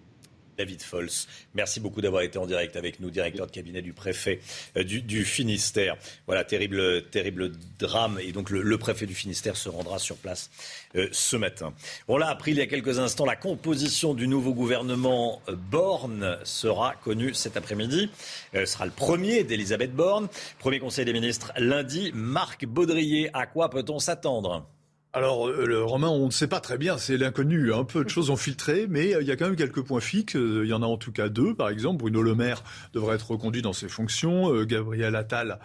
David 0.61 0.83
Fols. 0.83 1.25
Merci 1.55 1.79
beaucoup 1.79 2.01
d'avoir 2.01 2.21
été 2.21 2.37
en 2.37 2.45
direct 2.45 2.75
avec 2.75 2.99
nous, 2.99 3.09
directeur 3.09 3.47
de 3.47 3.51
cabinet 3.51 3.81
du 3.81 3.93
préfet 3.93 4.41
euh, 4.77 4.83
du, 4.83 5.25
Finistère. 5.25 5.97
Voilà, 6.27 6.43
terrible, 6.43 7.01
terrible 7.09 7.53
drame. 7.79 8.19
Et 8.21 8.31
donc 8.31 8.51
le, 8.51 8.77
préfet 8.77 9.07
du 9.07 9.15
Finistère 9.15 9.57
se 9.57 9.69
rendra 9.69 9.97
sur 9.97 10.17
place 10.17 10.51
euh, 10.95 11.07
ce 11.11 11.35
matin. 11.35 11.73
On 12.07 12.17
l'a 12.17 12.29
appris 12.29 12.51
il 12.51 12.57
y 12.57 12.61
a 12.61 12.67
quelques 12.67 12.99
instants, 12.99 13.25
la 13.25 13.35
composition 13.35 14.13
du 14.13 14.27
nouveau 14.27 14.53
gouvernement 14.53 15.41
euh, 15.49 15.55
Borne 15.55 16.37
sera 16.43 16.93
connue 17.03 17.33
cet 17.33 17.57
après-midi. 17.57 18.11
Ce 18.53 18.65
sera 18.65 18.85
le 18.85 18.91
premier 18.91 19.43
d'Elisabeth 19.43 19.93
Borne. 19.95 20.27
Premier 20.59 20.79
conseil 20.79 21.05
des 21.05 21.13
ministres 21.13 21.51
lundi. 21.57 22.11
Marc 22.13 22.67
Baudrier, 22.67 23.31
à 23.33 23.47
quoi 23.47 23.71
peut-on 23.71 23.97
s'attendre? 23.97 24.67
Alors, 25.13 25.49
euh, 25.49 25.65
le 25.65 25.83
Romain, 25.83 26.07
on 26.07 26.27
ne 26.27 26.31
sait 26.31 26.47
pas 26.47 26.61
très 26.61 26.77
bien, 26.77 26.97
c'est 26.97 27.17
l'inconnu. 27.17 27.73
Un 27.73 27.83
peu 27.83 28.05
de 28.05 28.09
choses 28.09 28.29
ont 28.29 28.37
filtré, 28.37 28.87
mais 28.89 29.13
euh, 29.13 29.21
il 29.21 29.27
y 29.27 29.31
a 29.31 29.35
quand 29.35 29.43
même 29.43 29.57
quelques 29.57 29.81
points 29.81 29.99
fixes. 29.99 30.37
Euh, 30.37 30.61
il 30.63 30.69
y 30.69 30.73
en 30.73 30.81
a 30.81 30.85
en 30.85 30.95
tout 30.95 31.11
cas 31.11 31.27
deux, 31.27 31.53
par 31.53 31.67
exemple. 31.67 31.97
Bruno 31.97 32.21
Le 32.21 32.33
Maire 32.33 32.63
devrait 32.93 33.15
être 33.15 33.29
reconduit 33.29 33.61
dans 33.61 33.73
ses 33.73 33.89
fonctions. 33.89 34.63
Gabriel 34.63 35.15
Attal, 35.15 35.59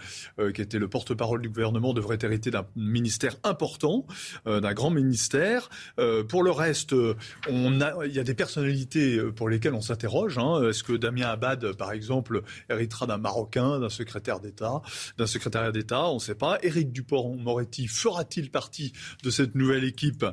qui 0.55 0.61
était 0.61 0.79
le 0.79 0.89
porte-parole 0.89 1.41
du 1.43 1.49
gouvernement, 1.49 1.95
devrait 1.95 2.19
hériter 2.21 2.51
d'un 2.51 2.67
ministère 2.75 3.37
important, 3.45 4.07
d'un 4.45 4.75
grand 4.75 4.91
ministère. 4.91 5.69
pour 6.29 6.43
le 6.43 6.51
reste, 6.51 6.95
il 7.49 8.13
y 8.13 8.19
a 8.19 8.25
des 8.25 8.35
personnalités 8.35 9.21
pour 9.35 9.49
lesquelles 9.49 9.75
on 9.75 9.81
s'interroge. 9.81 10.39
Hein. 10.39 10.69
Est-ce 10.69 10.83
que 10.83 10.93
Damien 10.93 11.29
Abad, 11.29 11.73
par 11.75 11.93
exemple, 11.93 12.43
héritera 12.69 13.07
d'un 13.07 13.19
Marocain, 13.19 13.79
d'un 13.79 13.89
secrétaire 13.89 14.41
d'État, 14.41 14.83
d'un 15.19 15.27
secrétariat 15.27 15.73
d'État? 15.73 16.09
On 16.09 16.15
ne 16.15 16.21
sait 16.21 16.35
pas. 16.35 16.59
Éric 16.63 16.93
Dupont-Moretti 16.93 17.87
fera-t-il 17.87 18.51
partie 18.51 18.93
de 19.23 19.31
cette 19.37 19.55
nouvelle 19.55 19.85
équipe 19.85 20.25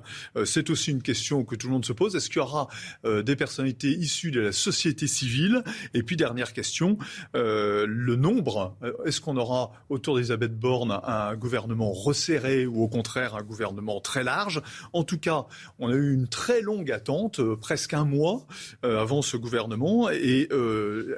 C'est 0.45 0.69
aussi 0.69 0.91
une 0.91 1.01
question 1.01 1.43
que 1.43 1.55
tout 1.55 1.67
le 1.67 1.73
monde 1.73 1.85
se 1.85 1.93
pose. 1.93 2.15
Est-ce 2.15 2.29
qu'il 2.29 2.37
y 2.37 2.41
aura 2.41 2.67
des 3.03 3.35
personnalités 3.35 3.91
issues 3.91 4.31
de 4.31 4.39
la 4.39 4.51
société 4.51 5.07
civile? 5.07 5.63
Et 5.93 6.03
puis, 6.03 6.15
dernière 6.15 6.53
question, 6.53 6.97
le 7.33 8.15
nombre. 8.15 8.77
Est-ce 9.05 9.21
qu'on 9.21 9.37
aura 9.37 9.71
autour 9.89 10.15
d'Elisabeth 10.15 10.57
Borne 10.57 10.99
un 11.03 11.35
gouvernement 11.35 11.91
resserré 11.91 12.65
ou 12.65 12.81
au 12.81 12.87
contraire 12.87 13.35
un 13.35 13.43
gouvernement 13.43 13.99
très 13.99 14.23
large? 14.23 14.61
En 14.93 15.03
tout 15.03 15.19
cas, 15.19 15.45
on 15.79 15.89
a 15.89 15.95
eu 15.95 16.13
une 16.13 16.27
très 16.27 16.61
longue 16.61 16.91
attente, 16.91 17.41
presque 17.55 17.93
un 17.93 18.05
mois 18.05 18.47
avant 18.83 19.21
ce 19.21 19.37
gouvernement, 19.37 20.09
et 20.09 20.47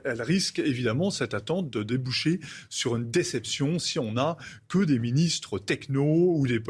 elle 0.03 0.21
risque 0.21 0.59
évidemment 0.59 1.11
cette 1.11 1.33
attente 1.33 1.69
de 1.69 1.83
déboucher 1.83 2.39
sur 2.69 2.95
une 2.95 3.11
déception 3.11 3.79
si 3.79 3.99
on 3.99 4.13
n'a 4.13 4.37
que 4.67 4.83
des 4.83 4.99
ministres 4.99 5.59
techno 5.59 6.35
ou 6.37 6.47
des, 6.47 6.61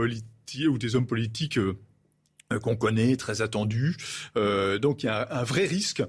ou 0.67 0.77
des 0.77 0.95
hommes 0.95 1.07
politiques 1.07 1.57
euh, 2.53 2.59
qu'on 2.59 2.76
connaît, 2.76 3.15
très 3.15 3.41
attendus. 3.41 3.97
Euh, 4.38 4.77
donc 4.77 5.01
il 5.01 5.07
y 5.07 5.09
a 5.09 5.27
un 5.31 5.43
vrai 5.43 5.65
risque 5.65 6.03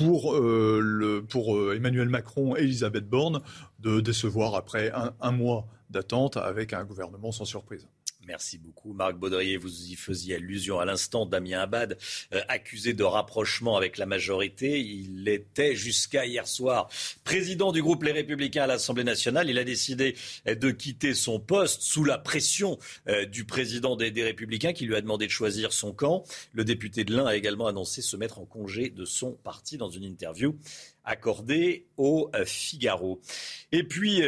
euh, 0.00 1.22
pour 1.28 1.72
Emmanuel 1.72 2.08
Macron 2.08 2.56
et 2.56 2.60
Elisabeth 2.60 3.08
Borne 3.08 3.40
de 3.80 4.00
décevoir 4.00 4.54
après 4.54 4.92
un 5.20 5.32
mois 5.32 5.66
d'attente 5.90 6.36
avec 6.36 6.72
un 6.72 6.84
gouvernement 6.84 7.32
sans 7.32 7.44
surprise. 7.44 7.88
Merci 8.26 8.58
beaucoup. 8.58 8.92
Marc 8.92 9.16
Baudrier, 9.16 9.56
vous 9.56 9.90
y 9.90 9.94
faisiez 9.94 10.34
allusion 10.34 10.78
à 10.78 10.84
l'instant. 10.84 11.24
Damien 11.24 11.60
Abad, 11.60 11.96
euh, 12.34 12.40
accusé 12.48 12.92
de 12.92 13.02
rapprochement 13.02 13.78
avec 13.78 13.96
la 13.96 14.04
majorité. 14.04 14.78
Il 14.78 15.26
était 15.26 15.74
jusqu'à 15.74 16.26
hier 16.26 16.46
soir 16.46 16.90
président 17.24 17.72
du 17.72 17.82
groupe 17.82 18.02
Les 18.02 18.12
Républicains 18.12 18.64
à 18.64 18.66
l'Assemblée 18.66 19.04
nationale. 19.04 19.48
Il 19.48 19.58
a 19.58 19.64
décidé 19.64 20.16
euh, 20.46 20.54
de 20.54 20.70
quitter 20.70 21.14
son 21.14 21.40
poste 21.40 21.80
sous 21.80 22.04
la 22.04 22.18
pression 22.18 22.78
euh, 23.08 23.24
du 23.24 23.44
président 23.44 23.96
des, 23.96 24.10
Républicains 24.22 24.74
qui 24.74 24.84
lui 24.84 24.96
a 24.96 25.00
demandé 25.00 25.26
de 25.26 25.32
choisir 25.32 25.72
son 25.72 25.92
camp. 25.92 26.24
Le 26.52 26.64
député 26.64 27.04
de 27.04 27.16
l'Ain 27.16 27.26
a 27.26 27.36
également 27.36 27.68
annoncé 27.68 28.02
se 28.02 28.16
mettre 28.18 28.38
en 28.38 28.44
congé 28.44 28.90
de 28.90 29.06
son 29.06 29.32
parti 29.32 29.78
dans 29.78 29.88
une 29.88 30.04
interview 30.04 30.58
accordée 31.04 31.86
au 31.96 32.30
Figaro. 32.44 33.20
Et 33.72 33.82
puis, 33.82 34.22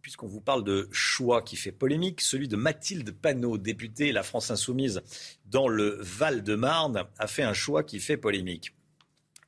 puisqu'on 0.00 0.26
vous 0.26 0.40
parle 0.40 0.64
de 0.64 0.88
choix 0.92 1.42
qui 1.42 1.56
fait 1.56 1.72
polémique, 1.72 2.20
celui 2.20 2.48
de 2.48 2.56
Mathilde 2.56 3.10
Panot, 3.12 3.58
députée 3.58 4.12
La 4.12 4.22
France 4.22 4.50
Insoumise 4.50 5.02
dans 5.46 5.68
le 5.68 5.98
Val-de-Marne, 6.00 7.04
a 7.18 7.26
fait 7.26 7.42
un 7.42 7.54
choix 7.54 7.82
qui 7.82 8.00
fait 8.00 8.16
polémique. 8.16 8.72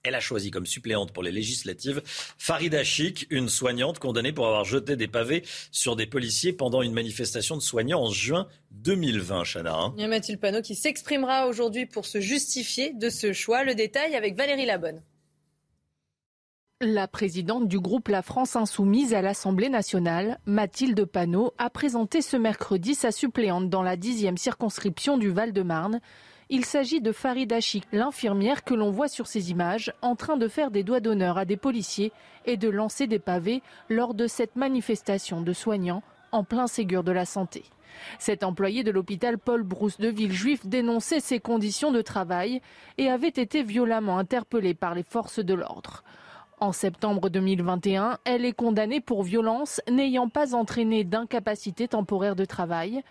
Elle 0.04 0.16
a 0.16 0.20
choisi 0.20 0.50
comme 0.50 0.66
suppléante 0.66 1.12
pour 1.12 1.22
les 1.22 1.30
législatives 1.30 2.02
Farida 2.04 2.82
Chic, 2.82 3.26
une 3.30 3.48
soignante 3.48 4.00
condamnée 4.00 4.32
pour 4.32 4.46
avoir 4.46 4.64
jeté 4.64 4.96
des 4.96 5.06
pavés 5.06 5.44
sur 5.70 5.94
des 5.94 6.06
policiers 6.06 6.52
pendant 6.52 6.82
une 6.82 6.92
manifestation 6.92 7.56
de 7.56 7.62
soignants 7.62 8.02
en 8.02 8.10
juin 8.10 8.48
2020, 8.72 9.44
Chana. 9.44 9.74
Hein. 9.74 9.94
Il 9.96 10.02
y 10.02 10.04
a 10.04 10.08
Mathilde 10.08 10.40
Panot 10.40 10.62
qui 10.62 10.74
s'exprimera 10.74 11.46
aujourd'hui 11.46 11.86
pour 11.86 12.04
se 12.04 12.20
justifier 12.20 12.92
de 12.94 13.10
ce 13.10 13.32
choix. 13.32 13.62
Le 13.62 13.76
détail 13.76 14.16
avec 14.16 14.36
Valérie 14.36 14.66
Labonne. 14.66 15.02
La 16.84 17.06
présidente 17.06 17.68
du 17.68 17.78
groupe 17.78 18.08
La 18.08 18.22
France 18.22 18.56
Insoumise 18.56 19.14
à 19.14 19.22
l'Assemblée 19.22 19.68
nationale, 19.68 20.40
Mathilde 20.46 21.04
Panot, 21.04 21.54
a 21.56 21.70
présenté 21.70 22.22
ce 22.22 22.36
mercredi 22.36 22.96
sa 22.96 23.12
suppléante 23.12 23.70
dans 23.70 23.84
la 23.84 23.94
dixième 23.94 24.36
circonscription 24.36 25.16
du 25.16 25.30
Val-de-Marne. 25.30 26.00
Il 26.50 26.64
s'agit 26.64 27.00
de 27.00 27.12
Farid 27.12 27.52
Achik, 27.52 27.84
l'infirmière 27.92 28.64
que 28.64 28.74
l'on 28.74 28.90
voit 28.90 29.06
sur 29.06 29.28
ces 29.28 29.52
images, 29.52 29.92
en 30.02 30.16
train 30.16 30.36
de 30.36 30.48
faire 30.48 30.72
des 30.72 30.82
doigts 30.82 30.98
d'honneur 30.98 31.38
à 31.38 31.44
des 31.44 31.56
policiers 31.56 32.10
et 32.46 32.56
de 32.56 32.68
lancer 32.68 33.06
des 33.06 33.20
pavés 33.20 33.62
lors 33.88 34.12
de 34.12 34.26
cette 34.26 34.56
manifestation 34.56 35.40
de 35.40 35.52
soignants 35.52 36.02
en 36.32 36.42
plein 36.42 36.66
Ségur 36.66 37.04
de 37.04 37.12
la 37.12 37.26
Santé. 37.26 37.62
Cet 38.18 38.42
employé 38.42 38.82
de 38.82 38.90
l'hôpital 38.90 39.38
Paul 39.38 39.62
Brousse 39.62 39.98
de 39.98 40.08
Villejuif 40.08 40.66
dénonçait 40.66 41.20
ses 41.20 41.38
conditions 41.38 41.92
de 41.92 42.02
travail 42.02 42.60
et 42.98 43.08
avait 43.08 43.28
été 43.28 43.62
violemment 43.62 44.18
interpellé 44.18 44.74
par 44.74 44.96
les 44.96 45.04
forces 45.04 45.38
de 45.38 45.54
l'ordre. 45.54 46.02
En 46.62 46.70
septembre 46.70 47.28
2021, 47.28 48.18
elle 48.24 48.44
est 48.44 48.52
condamnée 48.52 49.00
pour 49.00 49.24
violence 49.24 49.80
n'ayant 49.90 50.28
pas 50.28 50.54
entraîné 50.54 51.02
d'incapacité 51.02 51.88
temporaire 51.88 52.36
de 52.36 52.44
travail. 52.44 53.02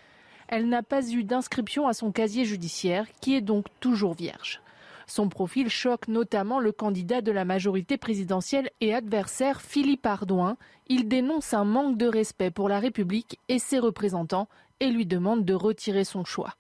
Elle 0.48 0.70
n'a 0.70 0.84
pas 0.84 1.06
eu 1.12 1.26
d'inscription 1.26 1.86
à 1.86 1.92
son 1.92 2.14
casier 2.14 2.46
judiciaire, 2.46 3.08
qui 3.20 3.36
est 3.36 3.42
donc 3.42 3.66
toujours 3.82 4.14
vierge. 4.14 4.62
Son 5.06 5.28
profil 5.28 5.68
choque 5.68 6.08
notamment 6.08 6.62
le 6.62 6.72
candidat 6.72 7.20
de 7.20 7.34
la 7.34 7.44
majorité 7.44 7.98
présidentielle 7.98 8.70
et 8.80 8.94
adversaire 8.94 9.60
Philippe 9.60 10.06
Ardouin. 10.06 10.56
Il 10.88 11.10
dénonce 11.10 11.54
un 11.54 11.66
manque 11.66 11.98
de 11.98 12.08
respect 12.08 12.52
pour 12.52 12.70
la 12.70 12.80
République 12.80 13.38
et 13.50 13.60
ses 13.60 13.80
représentants 13.80 14.48
et 14.80 14.88
lui 14.88 15.06
demande 15.06 15.44
de 15.44 15.54
retirer 15.54 16.06
son 16.06 16.24
choix. 16.24 16.56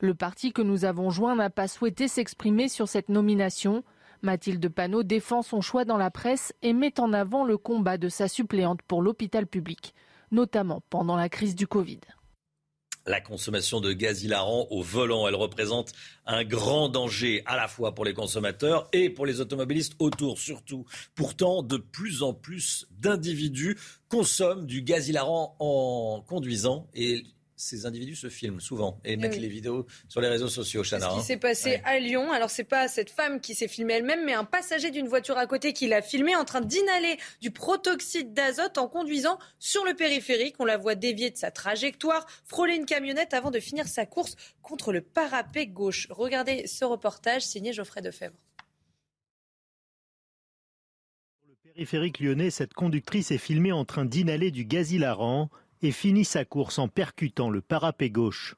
Le 0.00 0.14
parti 0.14 0.54
que 0.54 0.62
nous 0.62 0.86
avons 0.86 1.10
joint 1.10 1.36
n'a 1.36 1.50
pas 1.50 1.68
souhaité 1.68 2.08
s'exprimer 2.08 2.68
sur 2.68 2.88
cette 2.88 3.10
nomination. 3.10 3.84
Mathilde 4.22 4.68
Panot 4.68 5.02
défend 5.02 5.42
son 5.42 5.60
choix 5.60 5.84
dans 5.84 5.96
la 5.96 6.10
presse 6.10 6.54
et 6.62 6.72
met 6.72 7.00
en 7.00 7.12
avant 7.12 7.44
le 7.44 7.58
combat 7.58 7.98
de 7.98 8.08
sa 8.08 8.28
suppléante 8.28 8.80
pour 8.82 9.02
l'hôpital 9.02 9.46
public, 9.46 9.94
notamment 10.30 10.82
pendant 10.90 11.16
la 11.16 11.28
crise 11.28 11.56
du 11.56 11.66
Covid. 11.66 12.00
La 13.04 13.20
consommation 13.20 13.80
de 13.80 13.92
gaz 13.92 14.22
hilarant 14.22 14.68
au 14.70 14.80
volant, 14.80 15.26
elle 15.26 15.34
représente 15.34 15.92
un 16.24 16.44
grand 16.44 16.88
danger 16.88 17.42
à 17.46 17.56
la 17.56 17.66
fois 17.66 17.96
pour 17.96 18.04
les 18.04 18.14
consommateurs 18.14 18.88
et 18.92 19.10
pour 19.10 19.26
les 19.26 19.40
automobilistes 19.40 19.94
autour 19.98 20.38
surtout. 20.38 20.84
Pourtant, 21.16 21.64
de 21.64 21.78
plus 21.78 22.22
en 22.22 22.32
plus 22.32 22.86
d'individus 22.92 23.76
consomment 24.08 24.66
du 24.66 24.82
gaz 24.82 25.08
hilarant 25.08 25.56
en 25.58 26.22
conduisant 26.28 26.86
et 26.94 27.24
ces 27.62 27.86
individus 27.86 28.16
se 28.16 28.28
filment 28.28 28.60
souvent 28.60 28.98
et 29.04 29.16
mettent 29.16 29.38
les 29.38 29.48
vidéos 29.48 29.86
sur 30.08 30.20
les 30.20 30.28
réseaux 30.28 30.48
sociaux, 30.48 30.82
Chana. 30.82 31.08
Ce 31.08 31.14
qui 31.14 31.20
hein. 31.20 31.22
s'est 31.22 31.36
passé 31.36 31.80
à 31.84 31.98
Lyon. 32.00 32.32
Alors, 32.32 32.50
c'est 32.50 32.64
pas 32.64 32.88
cette 32.88 33.10
femme 33.10 33.40
qui 33.40 33.54
s'est 33.54 33.68
filmée 33.68 33.94
elle-même, 33.94 34.24
mais 34.24 34.34
un 34.34 34.44
passager 34.44 34.90
d'une 34.90 35.06
voiture 35.06 35.38
à 35.38 35.46
côté 35.46 35.72
qui 35.72 35.86
l'a 35.86 36.02
filmée 36.02 36.34
en 36.34 36.44
train 36.44 36.60
d'inhaler 36.60 37.18
du 37.40 37.52
protoxyde 37.52 38.34
d'azote 38.34 38.78
en 38.78 38.88
conduisant 38.88 39.38
sur 39.60 39.84
le 39.84 39.94
périphérique. 39.94 40.56
On 40.58 40.64
la 40.64 40.76
voit 40.76 40.96
dévier 40.96 41.30
de 41.30 41.36
sa 41.36 41.52
trajectoire, 41.52 42.26
frôler 42.44 42.74
une 42.74 42.84
camionnette 42.86 43.32
avant 43.32 43.52
de 43.52 43.60
finir 43.60 43.86
sa 43.86 44.06
course 44.06 44.34
contre 44.60 44.92
le 44.92 45.00
parapet 45.00 45.66
gauche. 45.68 46.08
Regardez 46.10 46.66
ce 46.66 46.84
reportage 46.84 47.42
signé 47.42 47.72
Geoffrey 47.72 48.02
Defebvre. 48.02 48.34
Sur 51.40 51.48
le 51.48 51.54
périphérique 51.62 52.18
lyonnais, 52.18 52.50
cette 52.50 52.74
conductrice 52.74 53.30
est 53.30 53.38
filmée 53.38 53.72
en 53.72 53.84
train 53.84 54.04
d'inhaler 54.04 54.50
du 54.50 54.64
gaz 54.64 54.90
hilarant 54.90 55.48
et 55.82 55.90
finit 55.90 56.24
sa 56.24 56.44
course 56.44 56.78
en 56.78 56.88
percutant 56.88 57.50
le 57.50 57.60
parapet 57.60 58.10
gauche. 58.10 58.56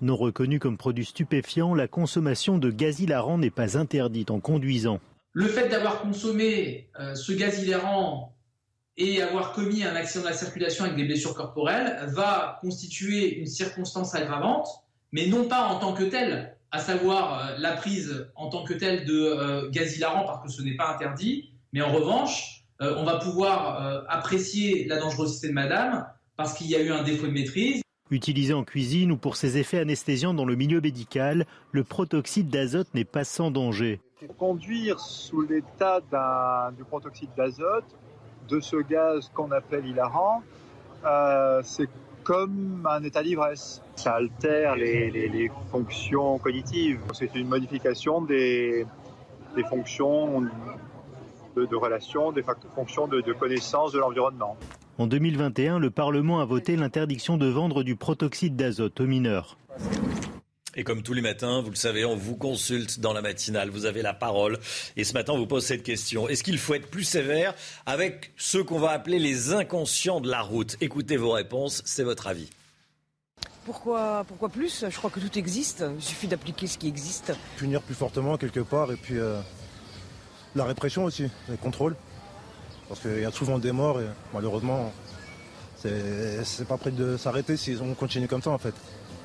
Non 0.00 0.16
reconnu 0.16 0.58
comme 0.58 0.76
produit 0.76 1.04
stupéfiant, 1.04 1.74
la 1.74 1.86
consommation 1.86 2.58
de 2.58 2.70
gaz 2.70 3.00
hilarant 3.00 3.38
n'est 3.38 3.50
pas 3.50 3.78
interdite 3.78 4.30
en 4.30 4.40
conduisant. 4.40 5.00
Le 5.32 5.46
fait 5.46 5.68
d'avoir 5.68 6.00
consommé 6.00 6.88
euh, 6.98 7.14
ce 7.14 7.32
gaz 7.32 7.62
hilarant 7.62 8.36
et 8.96 9.22
avoir 9.22 9.52
commis 9.52 9.84
un 9.84 9.94
accident 9.94 10.24
de 10.24 10.30
la 10.30 10.36
circulation 10.36 10.84
avec 10.84 10.96
des 10.96 11.04
blessures 11.04 11.34
corporelles 11.34 12.08
va 12.08 12.58
constituer 12.60 13.38
une 13.38 13.46
circonstance 13.46 14.14
aggravante, 14.14 14.68
mais 15.12 15.26
non 15.26 15.48
pas 15.48 15.66
en 15.66 15.78
tant 15.78 15.92
que 15.92 16.04
telle, 16.04 16.56
à 16.70 16.80
savoir 16.80 17.38
euh, 17.38 17.56
la 17.58 17.72
prise 17.72 18.28
en 18.34 18.48
tant 18.48 18.64
que 18.64 18.74
telle 18.74 19.04
de 19.04 19.14
euh, 19.14 19.70
gaz 19.70 19.96
hilarant 19.96 20.24
parce 20.24 20.44
que 20.44 20.50
ce 20.50 20.62
n'est 20.62 20.76
pas 20.76 20.92
interdit, 20.92 21.52
mais 21.72 21.82
en 21.82 21.92
revanche, 21.92 22.62
on 22.80 23.04
va 23.04 23.18
pouvoir 23.18 24.04
apprécier 24.08 24.84
la 24.86 24.98
dangerosité 24.98 25.48
de 25.48 25.52
madame 25.52 26.06
parce 26.36 26.54
qu'il 26.54 26.68
y 26.68 26.76
a 26.76 26.82
eu 26.82 26.90
un 26.90 27.02
défaut 27.02 27.26
de 27.26 27.32
maîtrise. 27.32 27.82
Utilisé 28.10 28.52
en 28.52 28.64
cuisine 28.64 29.12
ou 29.12 29.16
pour 29.16 29.36
ses 29.36 29.56
effets 29.56 29.78
anesthésiants 29.78 30.34
dans 30.34 30.44
le 30.44 30.56
milieu 30.56 30.80
médical, 30.80 31.46
le 31.72 31.84
protoxyde 31.84 32.48
d'azote 32.48 32.88
n'est 32.94 33.04
pas 33.04 33.24
sans 33.24 33.50
danger. 33.50 34.00
Conduire 34.38 35.00
sous 35.00 35.42
l'état 35.42 36.00
du 36.76 36.84
protoxyde 36.84 37.30
d'azote, 37.36 37.84
de 38.48 38.60
ce 38.60 38.76
gaz 38.76 39.30
qu'on 39.34 39.50
appelle 39.52 39.86
hilarant, 39.86 40.42
euh, 41.04 41.60
c'est 41.64 41.88
comme 42.24 42.86
un 42.90 43.02
état 43.02 43.22
d'ivresse. 43.22 43.82
Ça 43.96 44.14
altère 44.14 44.76
les, 44.76 45.50
fonctions 45.70 46.38
cognitives. 46.38 47.00
C'est 47.12 47.34
une 47.34 47.48
modification 47.48 48.22
des, 48.22 48.86
fonctions 49.68 50.42
de, 51.56 51.66
de 51.66 51.76
relation, 51.76 52.32
des 52.32 52.42
fonctions 52.74 53.06
de, 53.06 53.20
de 53.20 53.32
connaissance 53.32 53.92
de 53.92 53.98
l'environnement. 53.98 54.56
En 54.96 55.08
2021, 55.08 55.80
le 55.80 55.90
Parlement 55.90 56.40
a 56.40 56.44
voté 56.44 56.76
l'interdiction 56.76 57.36
de 57.36 57.46
vendre 57.46 57.82
du 57.82 57.96
protoxyde 57.96 58.54
d'azote 58.54 59.00
aux 59.00 59.06
mineurs. 59.06 59.58
Et 60.76 60.84
comme 60.84 61.02
tous 61.02 61.14
les 61.14 61.20
matins, 61.20 61.62
vous 61.62 61.70
le 61.70 61.76
savez, 61.76 62.04
on 62.04 62.14
vous 62.14 62.36
consulte 62.36 63.00
dans 63.00 63.12
la 63.12 63.20
matinale, 63.20 63.70
vous 63.70 63.86
avez 63.86 64.02
la 64.02 64.14
parole. 64.14 64.58
Et 64.96 65.02
ce 65.02 65.12
matin, 65.12 65.32
on 65.32 65.38
vous 65.38 65.48
pose 65.48 65.64
cette 65.64 65.82
question. 65.82 66.28
Est-ce 66.28 66.44
qu'il 66.44 66.58
faut 66.58 66.74
être 66.74 66.88
plus 66.88 67.02
sévère 67.02 67.54
avec 67.86 68.32
ceux 68.36 68.62
qu'on 68.62 68.78
va 68.78 68.90
appeler 68.90 69.18
les 69.18 69.52
inconscients 69.52 70.20
de 70.20 70.30
la 70.30 70.42
route? 70.42 70.76
Écoutez 70.80 71.16
vos 71.16 71.32
réponses, 71.32 71.82
c'est 71.84 72.04
votre 72.04 72.28
avis. 72.28 72.48
Pourquoi, 73.64 74.24
pourquoi 74.28 74.48
plus? 74.48 74.84
Je 74.88 74.96
crois 74.96 75.10
que 75.10 75.18
tout 75.18 75.38
existe. 75.38 75.84
Il 75.96 76.04
suffit 76.04 76.28
d'appliquer 76.28 76.68
ce 76.68 76.78
qui 76.78 76.86
existe. 76.86 77.32
Punir 77.56 77.82
plus 77.82 77.94
fortement 77.94 78.36
quelque 78.36 78.60
part 78.60 78.92
et 78.92 78.96
puis 78.96 79.18
euh, 79.18 79.40
la 80.54 80.64
répression 80.64 81.04
aussi, 81.04 81.28
les 81.48 81.56
contrôles. 81.56 81.96
Parce 82.88 83.00
qu'il 83.00 83.20
y 83.20 83.24
a 83.24 83.30
souvent 83.30 83.58
des 83.58 83.72
morts 83.72 84.00
et 84.00 84.06
malheureusement, 84.32 84.92
c'est 85.76 86.66
pas 86.66 86.76
prêt 86.76 86.90
de 86.90 87.16
s'arrêter 87.16 87.56
si 87.56 87.76
on 87.82 87.94
continue 87.94 88.28
comme 88.28 88.42
ça 88.42 88.50
en 88.50 88.58
fait. 88.58 88.74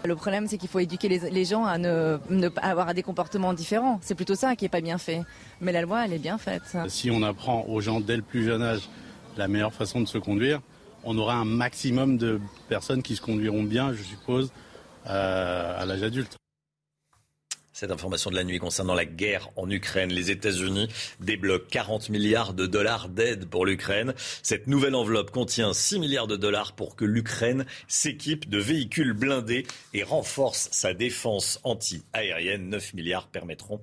Le 0.06 0.16
problème, 0.16 0.48
c'est 0.48 0.58
qu'il 0.58 0.70
faut 0.70 0.80
éduquer 0.80 1.10
les, 1.10 1.46
gens 1.46 1.66
à 1.66 1.78
ne, 1.78 2.48
pas 2.48 2.62
avoir 2.62 2.94
des 2.94 3.04
comportements 3.04 3.54
différents. 3.54 4.00
C'est 4.02 4.16
plutôt 4.16 4.36
ça 4.36 4.56
qui 4.56 4.64
n'est 4.64 4.70
pas 4.70 4.80
bien 4.80 4.98
fait. 4.98 5.24
Mais 5.60 5.74
la 5.74 5.82
loi, 5.82 6.06
elle 6.06 6.14
est 6.14 6.20
bien 6.20 6.38
faite. 6.38 6.78
Si 6.88 7.12
on 7.12 7.22
apprend 7.22 7.66
aux 7.68 7.82
gens 7.82 8.00
dès 8.00 8.16
le 8.16 8.22
plus 8.22 8.46
jeune 8.46 8.62
âge 8.62 8.90
la 9.36 9.50
meilleure 9.50 9.74
façon 9.74 10.00
de 10.00 10.08
se 10.08 10.18
conduire, 10.18 10.62
on 11.04 11.18
aura 11.18 11.36
un 11.36 11.46
maximum 11.46 12.18
de 12.18 12.40
personnes 12.70 13.04
qui 13.04 13.16
se 13.16 13.22
conduiront 13.22 13.64
bien, 13.64 13.94
je 13.94 14.04
suppose, 14.04 14.52
euh, 15.08 15.82
à 15.82 15.86
l'âge 15.86 16.04
adulte. 16.04 16.38
Cette 17.80 17.92
information 17.92 18.30
de 18.30 18.36
la 18.36 18.44
nuit 18.44 18.60
concernant 18.60 18.94
la 18.94 19.06
guerre 19.06 19.52
en 19.56 19.70
Ukraine. 19.70 20.12
Les 20.12 20.32
États-Unis 20.32 20.90
débloquent 21.22 21.70
40 21.72 22.10
milliards 22.10 22.54
de 22.54 22.66
dollars 22.66 23.08
d'aide 23.08 23.46
pour 23.46 23.66
l'Ukraine. 23.66 24.14
Cette 24.44 24.68
nouvelle 24.68 24.96
enveloppe 24.96 25.32
contient 25.32 25.72
6 25.72 26.00
milliards 26.00 26.28
de 26.28 26.36
dollars 26.36 26.74
pour 26.74 26.98
que 26.98 27.06
l'Ukraine 27.06 27.66
s'équipe 27.88 28.50
de 28.50 28.58
véhicules 28.58 29.14
blindés 29.14 29.66
et 29.94 30.04
renforce 30.04 30.68
sa 30.74 30.94
défense 30.94 31.62
anti-aérienne. 31.64 32.68
9 32.68 32.96
milliards 32.96 33.28
permettront, 33.28 33.80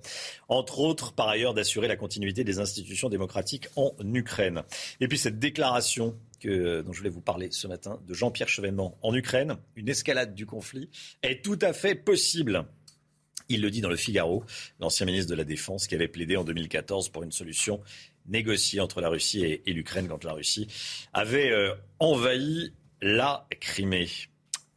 entre 0.51 0.81
autres, 0.81 1.15
par 1.15 1.29
ailleurs, 1.29 1.55
d'assurer 1.55 1.89
la 1.89 1.97
continuité 1.97 2.45
des 2.45 2.59
institutions 2.59 3.09
démocratiques 3.09 3.69
en 3.77 3.95
Ukraine. 4.13 4.65
Et 5.01 5.09
puis 5.09 5.17
cette 5.17 5.39
déclaration 5.39 6.15
dont 6.45 6.93
je 6.93 6.99
voulais 6.99 7.09
vous 7.09 7.23
parler 7.23 7.49
ce 7.51 7.67
matin 7.67 7.99
de 8.07 8.13
Jean-Pierre 8.13 8.51
Chevènement 8.51 8.99
en 9.01 9.15
Ukraine, 9.15 9.57
une 9.75 9.89
escalade 9.89 10.35
du 10.35 10.45
conflit 10.45 10.91
est 11.23 11.43
tout 11.43 11.59
à 11.63 11.73
fait 11.73 11.95
possible. 11.95 12.67
Il 13.49 13.63
le 13.63 13.71
dit 13.71 13.81
dans 13.81 13.89
le 13.89 13.97
Figaro, 13.97 14.45
l'ancien 14.81 15.07
ministre 15.07 15.31
de 15.31 15.37
la 15.37 15.45
Défense 15.45 15.87
qui 15.87 15.95
avait 15.95 16.09
plaidé 16.09 16.37
en 16.37 16.45
2014 16.45 17.11
pour 17.11 17.23
une 17.23 17.33
solution 17.33 17.81
négociée 18.29 18.81
entre 18.81 19.01
la 19.01 19.09
Russie 19.09 19.45
et, 19.45 19.73
l'Ukraine 19.73 20.09
quand 20.09 20.25
la 20.25 20.33
Russie 20.33 20.67
avait 21.13 21.51
euh, 21.53 21.75
envahi 22.01 22.73
la 23.01 23.47
Crimée. 23.61 24.09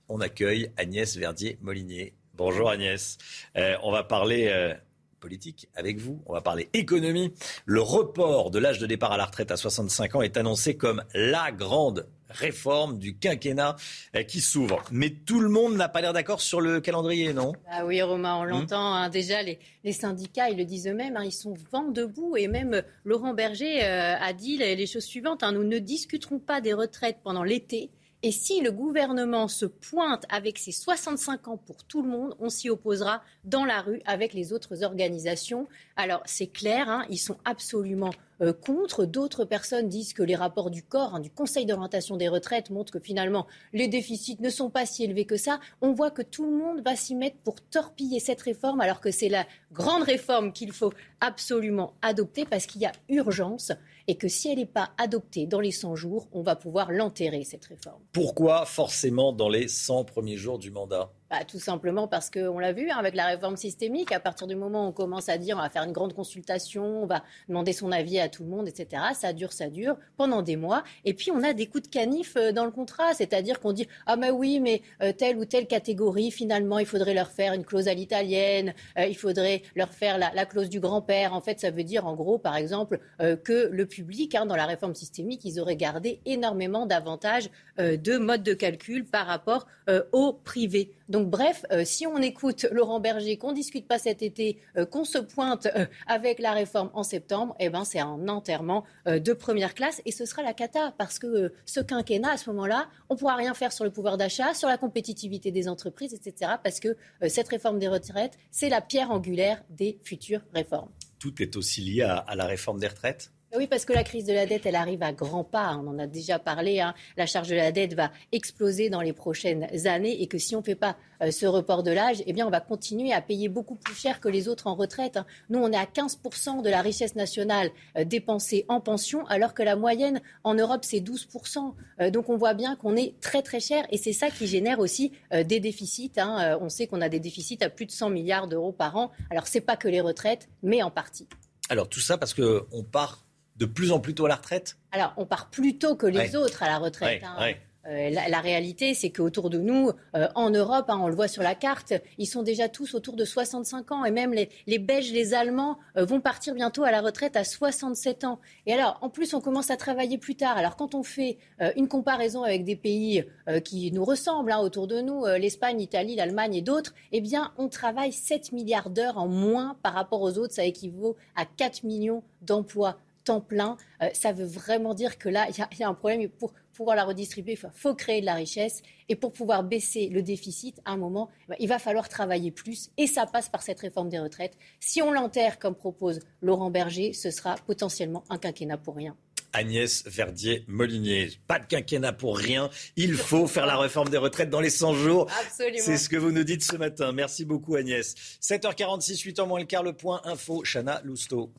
On 0.07 0.21
accueille 0.21 0.71
Agnès 0.77 1.17
Verdier-Molinier. 1.17 2.13
Bonjour 2.35 2.69
Agnès. 2.69 3.17
Euh, 3.57 3.75
on 3.83 3.91
va 3.91 4.03
parler 4.03 4.47
euh, 4.49 4.73
politique 5.19 5.67
avec 5.75 5.97
vous. 5.97 6.21
On 6.25 6.33
va 6.33 6.41
parler 6.41 6.69
économie. 6.73 7.33
Le 7.65 7.81
report 7.81 8.51
de 8.51 8.59
l'âge 8.59 8.79
de 8.79 8.87
départ 8.87 9.11
à 9.11 9.17
la 9.17 9.25
retraite 9.25 9.51
à 9.51 9.57
65 9.57 10.15
ans 10.15 10.21
est 10.21 10.37
annoncé 10.37 10.77
comme 10.77 11.03
la 11.13 11.51
grande 11.51 12.07
réforme 12.29 12.99
du 12.99 13.17
quinquennat 13.17 13.75
euh, 14.15 14.23
qui 14.23 14.41
s'ouvre. 14.41 14.83
Mais 14.91 15.09
tout 15.09 15.39
le 15.39 15.49
monde 15.49 15.75
n'a 15.75 15.89
pas 15.89 16.01
l'air 16.01 16.13
d'accord 16.13 16.41
sur 16.41 16.61
le 16.61 16.79
calendrier, 16.79 17.33
non? 17.33 17.53
Ah 17.69 17.85
Oui, 17.85 18.01
Romain, 18.01 18.35
on 18.35 18.45
hmm 18.45 18.49
l'entend. 18.49 18.93
Hein. 18.93 19.09
déjà, 19.09 19.41
les, 19.41 19.59
syndicats, 19.91 20.49
ils 20.49 20.57
le 20.57 20.65
disent 20.65 20.87
eux-mêmes, 20.87 21.17
hein, 21.17 21.23
ils 21.25 21.31
sont 21.31 21.55
vent 21.71 21.89
debout. 21.89 22.37
Et 22.37 22.47
même 22.47 22.75
euh, 22.75 22.81
Laurent 23.03 23.33
Berger 23.33 23.83
euh, 23.83 24.15
a 24.19 24.33
dit 24.33 24.57
les, 24.57 24.87
choses 24.87 25.05
suivantes. 25.05 25.43
Hein. 25.43 25.51
nous 25.51 25.63
ne 25.63 25.79
discuterons 25.79 26.39
pas 26.39 26.61
des 26.61 26.73
retraites 26.73 27.17
pendant 27.23 27.43
l'été. 27.43 27.89
Et 28.21 28.33
si 28.33 28.59
le 28.59 28.73
gouvernement 28.73 29.47
se 29.47 29.65
pointe 29.65 30.25
avec 30.27 30.57
ses 30.57 30.73
65 30.73 31.47
ans 31.47 31.55
pour 31.55 31.85
tout 31.85 32.01
le 32.01 32.09
monde, 32.09 32.35
on 32.39 32.49
s'y 32.49 32.69
opposera 32.69 33.21
dans 33.45 33.63
la 33.63 33.81
rue 33.81 34.01
avec 34.05 34.33
les 34.33 34.51
autres 34.51 34.83
organisations. 34.83 35.69
Alors 35.95 36.21
c'est 36.25 36.47
clair, 36.47 36.89
hein, 36.89 37.05
ils 37.09 37.17
sont 37.17 37.37
absolument 37.45 38.11
euh, 38.41 38.51
contre. 38.51 39.05
D'autres 39.05 39.45
personnes 39.45 39.87
disent 39.87 40.11
que 40.11 40.21
les 40.21 40.35
rapports 40.35 40.69
du 40.69 40.83
corps, 40.83 41.15
hein, 41.15 41.21
du 41.21 41.31
Conseil 41.31 41.65
d'orientation 41.65 42.17
des 42.17 42.27
retraites, 42.27 42.71
montrent 42.71 42.91
que 42.91 42.99
finalement 42.99 43.47
les 43.71 43.87
déficits 43.87 44.41
ne 44.41 44.49
sont 44.49 44.69
pas 44.69 44.85
si 44.85 45.05
élevés 45.05 45.25
que 45.25 45.37
ça. 45.37 45.61
On 45.79 45.93
voit 45.93 46.11
que 46.11 46.21
tout 46.21 46.43
le 46.43 46.57
monde 46.57 46.81
va 46.83 46.97
s'y 46.97 47.15
mettre 47.15 47.37
pour 47.37 47.61
torpiller 47.61 48.19
cette 48.19 48.41
réforme, 48.41 48.81
alors 48.81 48.99
que 48.99 49.11
c'est 49.11 49.29
la 49.29 49.45
grande 49.71 50.03
réforme 50.03 50.51
qu'il 50.51 50.73
faut 50.73 50.91
absolument 51.21 51.93
adopter 52.01 52.43
parce 52.43 52.65
qu'il 52.65 52.81
y 52.81 52.85
a 52.85 52.91
urgence 53.07 53.71
et 54.09 54.15
que 54.15 54.27
si 54.27 54.49
elle 54.49 54.57
n'est 54.57 54.65
pas 54.65 54.89
adoptée 54.97 55.45
dans 55.45 55.59
les 55.59 55.71
100 55.71 55.95
jours, 55.95 56.27
on 56.31 56.41
va 56.41 56.55
pouvoir 56.55 56.91
l'enterrer, 56.91 57.43
cette 57.43 57.65
réforme. 57.65 58.01
Pourquoi 58.11 58.65
forcément 58.65 59.33
dans 59.33 59.49
les 59.49 59.67
100 59.67 60.05
premiers 60.05 60.35
jours 60.35 60.57
du 60.57 60.71
mandat? 60.71 61.11
Bah, 61.29 61.43
tout 61.47 61.59
simplement 61.59 62.07
parce 62.07 62.31
qu'on 62.31 62.57
l'a 62.57 62.73
vu 62.73 62.89
hein, 62.89 62.97
avec 62.97 63.13
la 63.13 63.27
réforme 63.27 63.55
systémique, 63.55 64.11
à 64.11 64.19
partir 64.19 64.47
du 64.47 64.55
moment 64.55 64.85
où 64.85 64.89
on 64.89 64.91
commence 64.91 65.29
à 65.29 65.37
dire 65.37 65.57
on 65.57 65.61
va 65.61 65.69
faire 65.69 65.83
une 65.83 65.91
grande 65.91 66.13
consultation, 66.13 67.03
on 67.03 67.05
va 67.05 67.23
demander 67.47 67.71
son 67.71 67.91
avis 67.91 68.19
à 68.19 68.29
tout 68.29 68.43
le 68.43 68.49
monde, 68.49 68.67
etc., 68.67 69.03
ça 69.13 69.31
dure, 69.31 69.53
ça 69.53 69.69
dure 69.69 69.97
pendant 70.17 70.41
des 70.41 70.55
mois. 70.55 70.83
Et 71.05 71.13
puis 71.13 71.29
on 71.29 71.43
a 71.43 71.53
des 71.53 71.67
coups 71.67 71.83
de 71.83 71.87
canif 71.87 72.35
euh, 72.35 72.51
dans 72.51 72.65
le 72.65 72.71
contrat, 72.71 73.13
c'est-à-dire 73.13 73.59
qu'on 73.59 73.73
dit 73.73 73.87
ah 74.07 74.15
mais 74.15 74.31
oui, 74.31 74.59
mais 74.59 74.81
euh, 75.03 75.13
telle 75.13 75.37
ou 75.37 75.45
telle 75.45 75.67
catégorie, 75.67 76.31
finalement, 76.31 76.79
il 76.79 76.87
faudrait 76.87 77.13
leur 77.13 77.29
faire 77.29 77.53
une 77.53 77.63
clause 77.63 77.87
à 77.87 77.93
l'italienne, 77.93 78.73
euh, 78.97 79.05
il 79.05 79.15
faudrait 79.15 79.61
leur 79.75 79.89
faire 79.89 80.17
la, 80.17 80.45
clause 80.45 80.69
du 80.69 80.79
grand-père. 80.79 81.33
En 81.33 81.41
fait, 81.41 81.59
ça 81.59 81.69
veut 81.69 81.83
dire 81.83 82.07
en 82.07 82.15
gros, 82.15 82.39
par 82.39 82.55
exemple, 82.55 82.99
que 83.19 83.69
le 83.71 83.85
public, 83.85 84.33
hein, 84.33 84.47
dans 84.47 84.55
la 84.55 84.65
réforme 84.65 84.95
systémique, 84.95 85.45
ils 85.45 85.59
auraient 85.59 85.75
gardé 85.75 86.21
énormément 86.25 86.87
d'avantages 86.87 87.51
de 87.77 88.17
mode 88.17 88.41
de 88.41 88.53
calcul 88.53 89.05
par 89.05 89.27
rapport 89.27 89.67
au 90.11 90.33
privé. 90.33 90.91
Donc 91.09 91.27
bref, 91.27 91.65
euh, 91.71 91.83
si 91.85 92.05
on 92.05 92.17
écoute 92.17 92.67
Laurent 92.71 92.99
Berger, 92.99 93.37
qu'on 93.37 93.51
discute 93.51 93.87
pas 93.87 93.97
cet 93.97 94.21
été, 94.21 94.59
euh, 94.77 94.85
qu'on 94.85 95.03
se 95.03 95.17
pointe 95.17 95.67
euh, 95.75 95.87
avec 96.05 96.37
la 96.37 96.53
réforme 96.53 96.91
en 96.93 97.01
septembre, 97.01 97.55
eh 97.59 97.69
ben, 97.69 97.83
c'est 97.83 97.99
un 97.99 98.27
enterrement 98.27 98.83
de 99.07 99.33
première 99.33 99.73
classe 99.73 100.01
et 100.05 100.11
ce 100.11 100.25
sera 100.25 100.43
la 100.43 100.53
cata 100.53 100.93
parce 100.97 101.17
que 101.17 101.51
ce 101.65 101.79
quinquennat, 101.79 102.31
à 102.31 102.37
ce 102.37 102.49
moment-là, 102.51 102.87
on 103.09 103.15
pourra 103.15 103.35
rien 103.35 103.55
faire 103.55 103.71
sur 103.71 103.83
le 103.83 103.89
pouvoir 103.91 104.17
d'achat, 104.17 104.53
sur 104.53 104.67
la 104.67 104.77
compétitivité 104.77 105.51
des 105.51 105.67
entreprises, 105.67 106.13
etc. 106.13 106.53
parce 106.63 106.79
que 106.79 106.95
cette 107.27 107.47
réforme 107.47 107.79
des 107.79 107.87
retraites, 107.87 108.37
c'est 108.51 108.69
la 108.69 108.81
pierre 108.81 109.09
angulaire 109.09 109.63
des 109.69 109.97
futures 110.03 110.41
réformes. 110.53 110.89
Tout 111.17 111.41
est 111.41 111.55
aussi 111.55 111.81
lié 111.81 112.03
à 112.03 112.35
la 112.35 112.45
réforme 112.45 112.79
des 112.79 112.87
retraites? 112.87 113.31
Oui, 113.55 113.65
parce 113.65 113.83
que 113.83 113.93
la 113.93 114.03
crise 114.03 114.25
de 114.25 114.33
la 114.33 114.45
dette, 114.45 114.67
elle 114.67 114.75
arrive 114.75 115.01
à 115.01 115.11
grands 115.11 115.43
pas. 115.43 115.75
On 115.83 115.87
en 115.87 115.97
a 115.97 116.05
déjà 116.05 116.37
parlé. 116.37 116.81
Hein. 116.81 116.93
La 117.17 117.25
charge 117.25 117.47
de 117.47 117.55
la 117.55 117.71
dette 117.71 117.95
va 117.95 118.11
exploser 118.31 118.91
dans 118.91 119.01
les 119.01 119.11
prochaines 119.11 119.67
années 119.87 120.21
et 120.21 120.27
que 120.27 120.37
si 120.37 120.55
on 120.55 120.59
ne 120.59 120.63
fait 120.63 120.75
pas 120.75 120.97
euh, 121.23 121.31
ce 121.31 121.47
report 121.47 121.81
de 121.81 121.89
l'âge, 121.89 122.21
eh 122.27 122.33
bien, 122.33 122.45
on 122.45 122.51
va 122.51 122.59
continuer 122.61 123.11
à 123.11 123.21
payer 123.21 123.49
beaucoup 123.49 123.73
plus 123.73 123.95
cher 123.95 124.19
que 124.19 124.29
les 124.29 124.47
autres 124.47 124.67
en 124.67 124.75
retraite. 124.75 125.17
Hein. 125.17 125.25
Nous, 125.49 125.57
on 125.57 125.71
est 125.71 125.77
à 125.77 125.85
15% 125.85 126.61
de 126.61 126.69
la 126.69 126.83
richesse 126.83 127.15
nationale 127.15 127.71
euh, 127.97 128.03
dépensée 128.03 128.65
en 128.67 128.81
pension, 128.81 129.25
alors 129.27 129.55
que 129.55 129.63
la 129.63 129.75
moyenne 129.75 130.21
en 130.43 130.53
Europe, 130.53 130.85
c'est 130.85 130.99
12%. 130.99 131.73
Euh, 132.01 132.11
donc, 132.11 132.29
on 132.29 132.37
voit 132.37 132.53
bien 132.53 132.75
qu'on 132.75 132.95
est 132.95 133.19
très, 133.19 133.41
très 133.41 133.59
cher 133.59 133.83
et 133.89 133.97
c'est 133.97 134.13
ça 134.13 134.29
qui 134.29 134.45
génère 134.45 134.79
aussi 134.79 135.11
des 135.31 135.59
déficits. 135.59 136.11
Hein. 136.17 136.57
On 136.61 136.69
sait 136.69 136.87
qu'on 136.87 137.01
a 137.01 137.09
des 137.09 137.19
déficits 137.19 137.57
à 137.61 137.69
plus 137.69 137.85
de 137.85 137.91
100 137.91 138.11
milliards 138.11 138.47
d'euros 138.47 138.71
par 138.71 138.95
an. 138.95 139.11
Alors, 139.31 139.47
ce 139.47 139.57
n'est 139.57 139.61
pas 139.61 139.75
que 139.75 139.87
les 139.87 140.01
retraites, 140.01 140.49
mais 140.61 140.83
en 140.83 140.91
partie. 140.91 141.27
Alors, 141.69 141.87
tout 141.87 141.99
ça 141.99 142.17
parce 142.17 142.33
qu'on 142.33 142.83
part 142.83 143.25
de 143.59 143.65
plus 143.65 143.91
en 143.91 143.99
plus 143.99 144.15
tôt 144.15 144.25
à 144.25 144.29
la 144.29 144.35
retraite 144.35 144.77
Alors, 144.91 145.13
on 145.17 145.25
part 145.25 145.49
plus 145.49 145.77
tôt 145.77 145.95
que 145.95 146.07
les 146.07 146.35
autres 146.35 146.63
à 146.63 146.67
la 146.67 146.77
retraite. 146.77 147.23
Hein. 147.23 147.53
Euh, 147.87 148.09
la, 148.09 148.39
réalité, 148.39 148.93
c'est 148.93 149.09
qu'autour 149.09 149.49
de 149.49 149.57
nous, 149.57 149.91
euh, 150.15 150.27
en 150.35 150.49
Europe, 150.49 150.85
hein, 150.89 150.99
on 151.01 151.07
le 151.07 151.15
voit 151.15 151.27
sur 151.27 151.41
la 151.41 151.55
carte, 151.55 151.93
ils 152.17 152.27
sont 152.27 152.43
déjà 152.43 152.69
tous 152.69 152.93
autour 152.93 153.15
de 153.15 153.25
65 153.25 153.91
ans. 153.91 154.05
Et 154.05 154.11
même 154.11 154.33
les, 154.33 154.49
les 154.67 154.79
Belges, 154.79 155.11
les 155.11 155.33
Allemands 155.33 155.79
euh, 155.97 156.05
vont 156.05 156.19
partir 156.19 156.53
bientôt 156.53 156.83
à 156.83 156.91
la 156.91 157.01
retraite 157.01 157.35
à 157.35 157.43
67 157.43 158.25
ans. 158.25 158.39
Et 158.67 158.73
alors, 158.73 158.99
en 159.01 159.09
plus, 159.09 159.33
on 159.33 159.41
commence 159.41 159.71
à 159.71 159.77
travailler 159.77 160.17
plus 160.17 160.35
tard. 160.35 160.57
Alors, 160.57 160.75
quand 160.75 160.93
on 160.93 161.03
fait 161.03 161.37
une 161.75 161.87
comparaison 161.87 162.43
avec 162.43 162.63
des 162.63 162.75
pays 162.75 163.23
qui 163.63 163.91
nous 163.91 164.05
ressemblent 164.05 164.51
hein, 164.51 164.59
autour 164.59 164.87
de 164.87 165.01
nous, 165.01 165.25
l'Espagne, 165.25 165.77
l'Italie, 165.77 166.15
l'Allemagne 166.15 166.55
et 166.55 166.61
d'autres, 166.61 166.93
eh 167.11 167.21
bien, 167.21 167.51
on 167.57 167.67
travaille 167.69 168.11
7 168.11 168.51
milliards 168.51 168.89
d'heures 168.89 169.17
en 169.17 169.27
moins 169.27 169.77
par 169.81 169.93
rapport 169.93 170.21
aux 170.21 170.37
autres. 170.37 170.53
Ça 170.53 170.63
équivaut 170.63 171.15
à 171.35 171.45
4 171.45 171.83
millions 171.83 172.23
d'emplois 172.41 172.97
temps 173.29 173.41
plein. 173.41 173.77
Euh, 174.01 174.09
ça 174.13 174.31
veut 174.31 174.45
vraiment 174.45 174.93
dire 174.95 175.17
que 175.17 175.29
là, 175.29 175.47
il 175.49 175.79
y, 175.79 175.83
a 175.83 175.87
un 175.87 175.93
problème. 175.93 176.27
pour 176.29 176.51
pouvoir 176.73 176.95
la 176.95 177.03
redistribuer, 177.03 177.53
il 177.53 177.69
faut, 177.71 177.93
créer 177.93 178.21
de 178.21 178.25
la 178.25 178.33
richesse. 178.33 178.81
Et 179.07 179.15
pour 179.15 179.33
pouvoir 179.33 179.63
baisser 179.63 180.09
le 180.09 180.23
déficit, 180.23 180.79
à 180.85 180.91
un 180.91 180.97
moment, 180.97 181.29
eh 181.43 181.49
ben, 181.49 181.55
il 181.59 181.69
va 181.69 181.77
falloir 181.77 182.09
travailler 182.09 182.51
plus. 182.51 182.89
Et 182.97 183.05
ça 183.05 183.25
passe 183.25 183.49
par 183.49 183.61
cette 183.61 183.79
réforme 183.79 184.09
des 184.09 184.19
retraites. 184.19 184.57
Si 184.79 185.01
on 185.01 185.11
l'enterre, 185.11 185.59
comme 185.59 185.75
propose 185.75 186.21
Laurent 186.41 186.71
Berger, 186.71 187.13
ce 187.13 187.29
sera 187.29 187.55
potentiellement 187.67 188.23
un 188.29 188.37
quinquennat 188.37 188.77
pour 188.77 188.95
rien. 188.95 189.15
Agnès 189.53 190.03
Verdier-Molinier. 190.05 191.31
Pas 191.47 191.59
de 191.59 191.65
quinquennat 191.65 192.13
pour 192.13 192.37
rien. 192.37 192.69
Il 192.95 193.15
faut 193.15 193.47
faire 193.47 193.65
la 193.65 193.77
réforme 193.77 194.09
des 194.09 194.17
retraites 194.17 194.49
dans 194.49 194.61
les 194.61 194.69
100 194.69 194.93
jours. 194.93 195.27
Absolument. 195.41 195.83
C'est 195.83 195.97
ce 195.97 196.09
que 196.09 196.17
vous 196.17 196.31
nous 196.31 196.43
dites 196.43 196.63
ce 196.63 196.75
matin. 196.75 197.11
Merci 197.11 197.45
beaucoup 197.45 197.75
Agnès. 197.75 198.15
7h46, 198.41 199.23
8 199.23 199.39
h 199.39 199.47
moins 199.47 199.59
le 199.59 199.65
quart, 199.65 199.83
le 199.83 199.93
point 199.93 200.21
info. 200.23 200.63
Chana 200.63 201.01
Lousteau. 201.03 201.51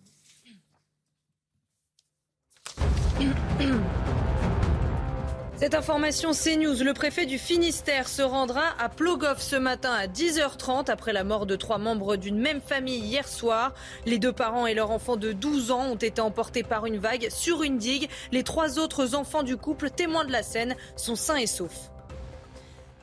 Cette 5.57 5.75
information 5.75 6.31
CNews, 6.33 6.83
le 6.83 6.95
préfet 6.95 7.27
du 7.27 7.39
Finistère 7.39 8.09
se 8.09 8.23
rendra 8.23 8.63
à 8.79 8.89
Plogoff 8.89 9.43
ce 9.43 9.57
matin 9.57 9.93
à 9.93 10.07
10h30 10.07 10.91
après 10.91 11.13
la 11.13 11.23
mort 11.23 11.45
de 11.45 11.55
trois 11.55 11.77
membres 11.77 12.17
d'une 12.17 12.39
même 12.39 12.63
famille 12.63 12.99
hier 12.99 13.29
soir. 13.29 13.75
Les 14.07 14.19
deux 14.19 14.33
parents 14.33 14.67
et 14.67 14.73
leur 14.73 14.91
enfant 14.91 15.17
de 15.17 15.33
12 15.33 15.71
ans 15.71 15.91
ont 15.91 15.97
été 15.97 16.23
emportés 16.23 16.63
par 16.63 16.87
une 16.87 16.97
vague 16.97 17.29
sur 17.29 17.63
une 17.63 17.77
digue. 17.77 18.09
Les 18.33 18.43
trois 18.43 18.79
autres 18.79 19.15
enfants 19.15 19.43
du 19.43 19.59
couple, 19.59 19.91
témoins 19.91 20.25
de 20.25 20.33
la 20.33 20.43
scène, 20.43 20.75
sont 20.97 21.15
sains 21.15 21.37
et 21.37 21.47
saufs. 21.47 21.91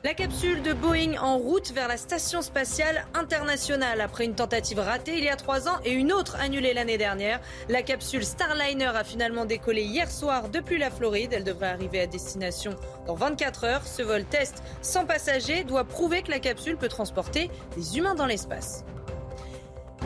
La 0.08 0.14
capsule 0.14 0.62
de 0.62 0.72
Boeing 0.72 1.18
en 1.20 1.36
route 1.36 1.70
vers 1.72 1.86
la 1.86 1.98
station 1.98 2.40
spatiale 2.40 3.04
internationale. 3.12 4.00
Après 4.00 4.24
une 4.24 4.34
tentative 4.34 4.78
ratée 4.78 5.18
il 5.18 5.24
y 5.24 5.28
a 5.28 5.36
trois 5.36 5.68
ans 5.68 5.78
et 5.84 5.92
une 5.92 6.14
autre 6.14 6.36
annulée 6.36 6.72
l'année 6.72 6.96
dernière, 6.96 7.42
la 7.68 7.82
capsule 7.82 8.24
Starliner 8.24 8.86
a 8.86 9.04
finalement 9.04 9.44
décollé 9.44 9.82
hier 9.82 10.10
soir 10.10 10.48
depuis 10.48 10.78
la 10.78 10.90
Floride. 10.90 11.34
Elle 11.34 11.44
devrait 11.44 11.68
arriver 11.68 12.00
à 12.00 12.06
destination 12.06 12.70
dans 13.06 13.16
24 13.16 13.64
heures. 13.64 13.86
Ce 13.86 14.00
vol 14.00 14.24
test 14.24 14.62
sans 14.80 15.04
passagers 15.04 15.62
doit 15.62 15.84
prouver 15.84 16.22
que 16.22 16.30
la 16.30 16.38
capsule 16.38 16.78
peut 16.78 16.88
transporter 16.88 17.50
des 17.76 17.98
humains 17.98 18.14
dans 18.14 18.24
l'espace. 18.24 18.86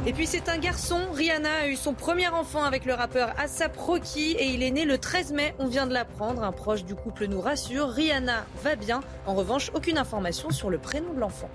Et 0.04 0.12
puis 0.12 0.26
c'est 0.26 0.48
un 0.48 0.58
garçon, 0.58 0.98
Rihanna 1.12 1.58
a 1.58 1.68
eu 1.68 1.76
son 1.76 1.94
premier 1.94 2.28
enfant 2.28 2.64
avec 2.64 2.86
le 2.86 2.94
rappeur 2.94 3.38
Asap 3.38 3.76
Rocky 3.76 4.32
et 4.32 4.46
il 4.46 4.64
est 4.64 4.72
né 4.72 4.84
le 4.84 4.98
13 4.98 5.32
mai, 5.32 5.54
on 5.60 5.68
vient 5.68 5.86
de 5.86 5.92
l'apprendre, 5.92 6.42
un 6.42 6.50
proche 6.50 6.84
du 6.84 6.96
couple 6.96 7.26
nous 7.26 7.40
rassure, 7.40 7.88
Rihanna 7.88 8.44
va 8.64 8.74
bien, 8.74 9.00
en 9.26 9.34
revanche 9.36 9.70
aucune 9.74 9.98
information 9.98 10.50
sur 10.50 10.70
le 10.70 10.78
prénom 10.78 11.14
de 11.14 11.20
l'enfant. 11.20 11.48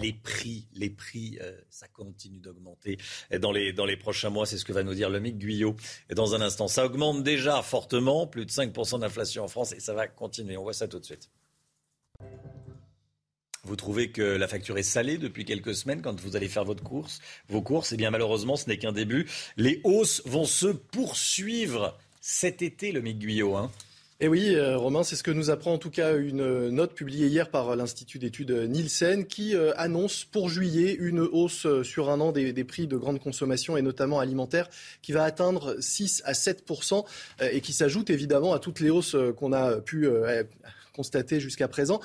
Les 0.00 0.12
prix, 0.12 0.66
les 0.74 0.90
prix, 0.90 1.38
euh, 1.42 1.52
ça 1.70 1.86
continue 1.86 2.40
d'augmenter 2.40 2.98
dans 3.40 3.52
les, 3.52 3.72
dans 3.72 3.84
les 3.84 3.96
prochains 3.96 4.30
mois. 4.30 4.46
C'est 4.46 4.56
ce 4.56 4.64
que 4.64 4.72
va 4.72 4.84
nous 4.84 4.94
dire 4.94 5.10
le 5.10 5.18
Mick 5.18 5.38
Guyot 5.38 5.74
dans 6.14 6.36
un 6.36 6.40
instant. 6.40 6.68
Ça 6.68 6.86
augmente 6.86 7.24
déjà 7.24 7.62
fortement, 7.62 8.26
plus 8.28 8.46
de 8.46 8.50
5% 8.50 9.00
d'inflation 9.00 9.42
en 9.42 9.48
France 9.48 9.72
et 9.72 9.80
ça 9.80 9.94
va 9.94 10.06
continuer. 10.06 10.56
On 10.56 10.62
voit 10.62 10.72
ça 10.72 10.86
tout 10.86 11.00
de 11.00 11.04
suite. 11.04 11.30
Vous 13.68 13.76
trouvez 13.76 14.08
que 14.08 14.22
la 14.22 14.48
facture 14.48 14.78
est 14.78 14.82
salée 14.82 15.18
depuis 15.18 15.44
quelques 15.44 15.74
semaines 15.74 16.00
quand 16.00 16.18
vous 16.18 16.36
allez 16.36 16.48
faire 16.48 16.64
votre 16.64 16.82
course, 16.82 17.20
vos 17.50 17.60
courses? 17.60 17.92
Eh 17.92 17.98
bien, 17.98 18.10
malheureusement, 18.10 18.56
ce 18.56 18.66
n'est 18.66 18.78
qu'un 18.78 18.92
début. 18.92 19.26
Les 19.58 19.82
hausses 19.84 20.22
vont 20.24 20.46
se 20.46 20.68
poursuivre 20.68 21.98
cet 22.22 22.62
été, 22.62 22.92
le 22.92 23.02
Mick 23.02 23.18
Guyot. 23.18 23.56
Hein. 23.56 23.70
Et 24.20 24.24
eh 24.24 24.28
oui, 24.28 24.54
euh, 24.54 24.78
Romain, 24.78 25.02
c'est 25.02 25.16
ce 25.16 25.22
que 25.22 25.30
nous 25.30 25.50
apprend 25.50 25.74
en 25.74 25.78
tout 25.78 25.90
cas 25.90 26.16
une 26.16 26.70
note 26.70 26.94
publiée 26.94 27.26
hier 27.26 27.50
par 27.50 27.76
l'Institut 27.76 28.18
d'études 28.18 28.50
Nielsen 28.50 29.26
qui 29.26 29.54
euh, 29.54 29.72
annonce 29.76 30.24
pour 30.24 30.48
juillet 30.48 30.96
une 30.98 31.20
hausse 31.20 31.66
euh, 31.66 31.84
sur 31.84 32.08
un 32.08 32.20
an 32.20 32.32
des, 32.32 32.64
prix 32.64 32.86
de 32.86 32.96
grande 32.96 33.20
consommation 33.20 33.76
et 33.76 33.82
notamment 33.82 34.18
alimentaire 34.18 34.70
qui 35.02 35.12
va 35.12 35.24
atteindre 35.24 35.76
6 35.78 36.22
à 36.24 36.32
7% 36.32 37.04
et 37.52 37.60
qui 37.60 37.74
s'ajoute 37.74 38.08
évidemment 38.08 38.54
à 38.54 38.58
toutes 38.58 38.80
les 38.80 38.88
hausses 38.88 39.14
qu'on 39.36 39.52
a 39.52 39.76
pu 39.76 40.08
constater 40.94 41.38
jusqu'à 41.38 41.68
présent. 41.68 42.00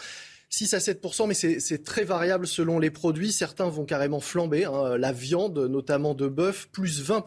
6 0.53 0.75
à 0.75 0.77
7% 0.77 1.27
mais 1.27 1.33
c'est 1.33 1.83
très 1.83 2.03
variable 2.03 2.45
selon 2.45 2.77
les 2.77 2.91
produits. 2.91 3.31
Certains 3.31 3.69
vont 3.69 3.85
carrément 3.85 4.19
flamber. 4.19 4.65
Hein. 4.65 4.99
La 4.99 5.11
viande, 5.11 5.57
notamment 5.57 6.13
de 6.13 6.27
bœuf, 6.27 6.69
plus 6.71 7.01
20 7.01 7.21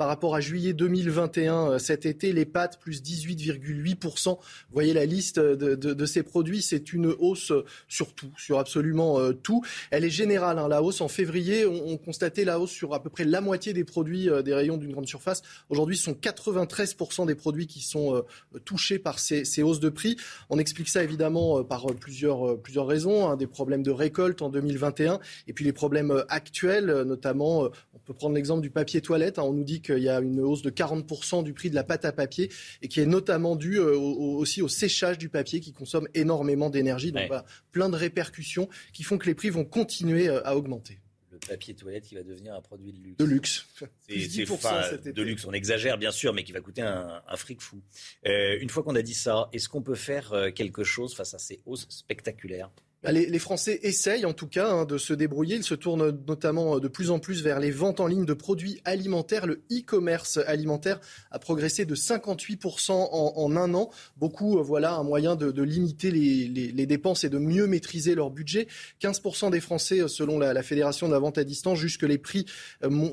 par 0.00 0.08
rapport 0.08 0.34
à 0.34 0.40
juillet 0.40 0.72
2021 0.72 1.72
euh, 1.72 1.78
cet 1.78 2.06
été. 2.06 2.32
Les 2.32 2.46
pâtes, 2.46 2.80
plus 2.80 3.02
18,8%. 3.02 4.30
Vous 4.30 4.38
voyez 4.72 4.94
la 4.94 5.04
liste 5.04 5.38
de, 5.38 6.06
ces 6.06 6.22
produits, 6.22 6.62
c'est 6.62 6.94
une 6.94 7.14
hausse 7.18 7.52
sur 7.86 8.14
tout, 8.14 8.32
sur 8.38 8.58
absolument 8.58 9.20
euh, 9.20 9.34
tout. 9.34 9.62
Elle 9.90 10.06
est 10.06 10.10
générale, 10.10 10.58
hein, 10.58 10.68
la 10.68 10.82
hausse. 10.82 11.02
En 11.02 11.08
février, 11.08 11.66
on, 11.66 11.98
constatait 11.98 12.46
la 12.46 12.58
hausse 12.58 12.70
sur 12.70 12.94
à 12.94 13.02
peu 13.02 13.10
près 13.10 13.26
la 13.26 13.42
moitié 13.42 13.74
des 13.74 13.84
produits 13.84 14.30
euh, 14.30 14.40
des 14.40 14.54
rayons 14.54 14.78
d'une 14.78 14.92
grande 14.92 15.06
surface. 15.06 15.42
Aujourd'hui, 15.68 15.98
ce 15.98 16.04
sont 16.04 16.12
93% 16.12 17.26
des 17.26 17.34
produits 17.34 17.66
qui 17.66 17.82
sont 17.82 18.24
touchés 18.64 18.98
par 18.98 19.18
ces, 19.18 19.62
hausses 19.62 19.80
de 19.80 19.90
prix. 19.90 20.16
On 20.48 20.58
explique 20.58 20.88
ça 20.88 21.04
évidemment 21.04 21.62
par 21.62 21.84
plusieurs, 21.88 22.58
plusieurs 22.58 22.86
raisons. 22.86 23.28
Hein, 23.28 23.36
des 23.36 23.46
problèmes 23.46 23.82
de 23.82 23.90
récolte 23.90 24.40
en 24.40 24.48
2021 24.48 25.20
et 25.46 25.52
puis 25.52 25.66
les 25.66 25.74
problèmes 25.74 26.24
actuels, 26.30 27.02
notamment, 27.02 27.68
on 27.92 27.98
peut 27.98 28.14
prendre 28.14 28.34
l'exemple 28.34 28.62
du 28.62 28.70
papier 28.70 29.02
toilette. 29.02 29.38
Hein. 29.38 29.42
on 29.42 29.52
nous 29.52 29.64
dit 29.64 29.82
que 29.82 29.89
il 29.96 30.04
y 30.04 30.08
a 30.08 30.20
une 30.20 30.40
hausse 30.40 30.62
de 30.62 30.70
40% 30.70 31.44
du 31.44 31.52
prix 31.52 31.70
de 31.70 31.74
la 31.74 31.84
pâte 31.84 32.04
à 32.04 32.12
papier 32.12 32.50
et 32.82 32.88
qui 32.88 33.00
est 33.00 33.06
notamment 33.06 33.56
due 33.56 33.78
euh, 33.78 33.96
aussi 33.96 34.62
au 34.62 34.68
séchage 34.68 35.18
du 35.18 35.28
papier 35.28 35.60
qui 35.60 35.72
consomme 35.72 36.08
énormément 36.14 36.70
d'énergie. 36.70 37.12
Donc 37.12 37.30
plein 37.72 37.88
de 37.88 37.96
répercussions 37.96 38.68
qui 38.92 39.02
font 39.02 39.18
que 39.18 39.26
les 39.26 39.34
prix 39.34 39.50
vont 39.50 39.64
continuer 39.64 40.28
euh, 40.28 40.46
à 40.46 40.56
augmenter 40.56 40.98
le 41.30 41.38
papier 41.38 41.74
toilette 41.74 42.04
qui 42.04 42.16
va 42.16 42.24
devenir 42.24 42.54
un 42.54 42.60
produit 42.60 42.92
de 42.92 42.98
luxe. 42.98 43.16
De 43.18 43.24
luxe. 43.24 43.66
C'est 44.08 45.12
de 45.12 45.22
luxe. 45.22 45.44
On 45.46 45.52
exagère 45.52 45.96
bien 45.96 46.10
sûr, 46.10 46.34
mais 46.34 46.42
qui 46.42 46.50
va 46.50 46.60
coûter 46.60 46.82
un, 46.82 47.22
fric 47.36 47.60
fou. 47.60 47.80
Euh, 48.26 48.58
une 48.60 48.68
fois 48.68 48.82
qu'on 48.82 48.96
a 48.96 49.02
dit 49.02 49.14
ça, 49.14 49.48
est-ce 49.52 49.68
qu'on 49.68 49.80
peut 49.80 49.94
faire 49.94 50.34
quelque 50.56 50.82
chose 50.82 51.14
face 51.14 51.32
à 51.32 51.38
ces 51.38 51.60
hausses 51.66 51.86
spectaculaires? 51.88 52.70
Bah, 53.02 53.12
les, 53.12 53.38
Français 53.38 53.80
essayent 53.82 54.26
en 54.26 54.34
tout 54.34 54.46
cas 54.46 54.68
hein, 54.68 54.84
de 54.84 54.98
se 54.98 55.14
débrouiller. 55.14 55.56
Ils 55.56 55.64
se 55.64 55.74
tournent 55.74 56.18
notamment 56.28 56.76
euh, 56.76 56.80
de 56.80 56.88
plus 56.88 57.10
en 57.10 57.18
plus 57.18 57.42
vers 57.42 57.58
les 57.58 57.70
ventes 57.70 57.98
en 57.98 58.06
ligne 58.06 58.26
de 58.26 58.34
produits 58.34 58.78
alimentaires. 58.84 59.46
Le 59.46 59.62
e-commerce 59.72 60.38
alimentaire 60.46 61.00
a 61.30 61.38
progressé 61.38 61.86
de 61.86 61.94
58% 61.94 62.92
en, 62.92 63.56
un 63.56 63.72
an. 63.72 63.90
Beaucoup, 64.18 64.58
euh, 64.58 64.62
voilà, 64.62 64.96
un 64.96 65.02
moyen 65.02 65.34
de, 65.34 65.62
limiter 65.62 66.10
les, 66.10 66.86
dépenses 66.86 67.24
et 67.24 67.30
de 67.30 67.38
mieux 67.38 67.66
maîtriser 67.66 68.14
leur 68.14 68.30
budget. 68.30 68.68
15% 69.00 69.50
des 69.50 69.60
Français, 69.60 70.00
euh, 70.00 70.08
selon 70.08 70.38
la, 70.38 70.60
Fédération 70.62 71.08
de 71.08 71.14
la 71.14 71.18
vente 71.18 71.38
à 71.38 71.44
distance, 71.44 71.78
jugent 71.78 71.96
que 71.96 72.06
les 72.06 72.18
prix 72.18 72.44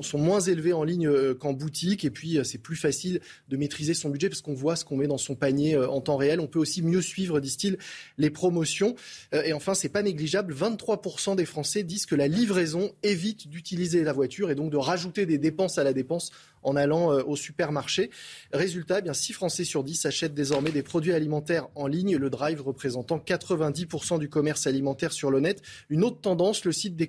sont 0.02 0.18
moins 0.18 0.40
élevés 0.40 0.74
en 0.74 0.84
ligne 0.84 1.34
qu'en 1.34 1.54
boutique. 1.54 2.04
Et 2.04 2.10
puis, 2.10 2.38
c'est 2.44 2.58
plus 2.58 2.76
facile 2.76 3.20
de 3.48 3.56
maîtriser 3.56 3.94
son 3.94 4.10
budget 4.10 4.28
parce 4.28 4.42
qu'on 4.42 4.52
voit 4.52 4.76
ce 4.76 4.84
qu'on 4.84 4.98
met 4.98 5.06
dans 5.06 5.16
son 5.16 5.34
panier 5.34 5.76
en 5.76 6.00
temps 6.02 6.16
réel. 6.16 6.40
On 6.40 6.46
peut 6.46 6.58
aussi 6.58 6.82
mieux 6.82 7.00
suivre, 7.00 7.40
disent-ils, 7.40 7.78
les 8.18 8.28
promotions. 8.28 8.94
Et 9.32 9.54
enfin, 9.54 9.74
c'est 9.78 9.88
pas 9.88 10.02
négligeable. 10.02 10.54
23% 10.54 11.36
des 11.36 11.44
Français 11.44 11.82
disent 11.82 12.06
que 12.06 12.14
la 12.14 12.28
livraison 12.28 12.92
évite 13.02 13.48
d'utiliser 13.48 14.02
la 14.04 14.12
voiture 14.12 14.50
et 14.50 14.54
donc 14.54 14.70
de 14.70 14.76
rajouter 14.76 15.26
des 15.26 15.38
dépenses 15.38 15.78
à 15.78 15.84
la 15.84 15.92
dépense 15.92 16.30
en 16.62 16.76
allant 16.76 17.12
euh, 17.12 17.22
au 17.22 17.36
supermarché. 17.36 18.10
Résultat, 18.52 18.98
eh 18.98 19.02
bien 19.02 19.14
6 19.14 19.32
Français 19.32 19.64
sur 19.64 19.84
10 19.84 20.06
achètent 20.06 20.34
désormais 20.34 20.70
des 20.70 20.82
produits 20.82 21.12
alimentaires 21.12 21.68
en 21.74 21.86
ligne, 21.86 22.16
le 22.16 22.30
drive 22.30 22.60
représentant 22.60 23.18
90% 23.18 24.18
du 24.18 24.28
commerce 24.28 24.66
alimentaire 24.66 25.12
sur 25.12 25.30
le 25.30 25.40
net. 25.40 25.62
Une 25.88 26.04
autre 26.04 26.20
tendance, 26.20 26.64
le 26.64 26.72
site 26.72 26.96
des 26.96 27.08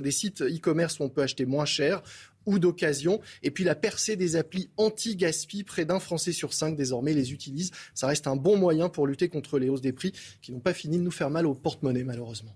des 0.00 0.10
sites 0.10 0.42
e-commerce 0.42 0.98
où 0.98 1.02
on 1.02 1.08
peut 1.08 1.22
acheter 1.22 1.46
moins 1.46 1.64
cher 1.64 2.02
ou 2.46 2.58
d'occasion. 2.58 3.20
Et 3.42 3.50
puis 3.50 3.64
la 3.64 3.74
percée 3.74 4.16
des 4.16 4.36
applis 4.36 4.70
anti-gaspi, 4.76 5.64
près 5.64 5.84
d'un 5.84 6.00
Français 6.00 6.32
sur 6.32 6.52
cinq 6.52 6.76
désormais 6.76 7.12
les 7.12 7.32
utilise. 7.32 7.70
Ça 7.94 8.06
reste 8.06 8.26
un 8.26 8.36
bon 8.36 8.56
moyen 8.56 8.88
pour 8.88 9.06
lutter 9.06 9.28
contre 9.28 9.58
les 9.58 9.68
hausses 9.68 9.80
des 9.80 9.92
prix 9.92 10.12
qui 10.42 10.52
n'ont 10.52 10.60
pas 10.60 10.74
fini 10.74 10.98
de 10.98 11.02
nous 11.02 11.10
faire 11.10 11.30
mal 11.30 11.46
au 11.46 11.54
porte-monnaie 11.54 12.04
malheureusement. 12.04 12.54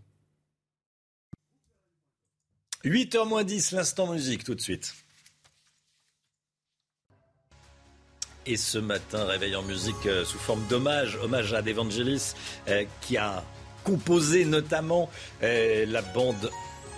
8h 2.84 3.28
moins 3.28 3.44
10, 3.44 3.72
l'instant 3.72 4.12
musique 4.12 4.44
tout 4.44 4.54
de 4.54 4.60
suite. 4.60 4.94
Et 8.46 8.56
ce 8.56 8.78
matin, 8.78 9.26
réveil 9.26 9.54
en 9.56 9.62
musique 9.62 10.06
euh, 10.06 10.24
sous 10.24 10.38
forme 10.38 10.66
d'hommage, 10.68 11.16
hommage 11.16 11.52
à 11.52 11.60
Devangelis, 11.60 12.32
euh, 12.68 12.84
qui 13.02 13.18
a 13.18 13.44
composé 13.84 14.46
notamment 14.46 15.10
euh, 15.42 15.84
la 15.86 16.00
bande 16.00 16.50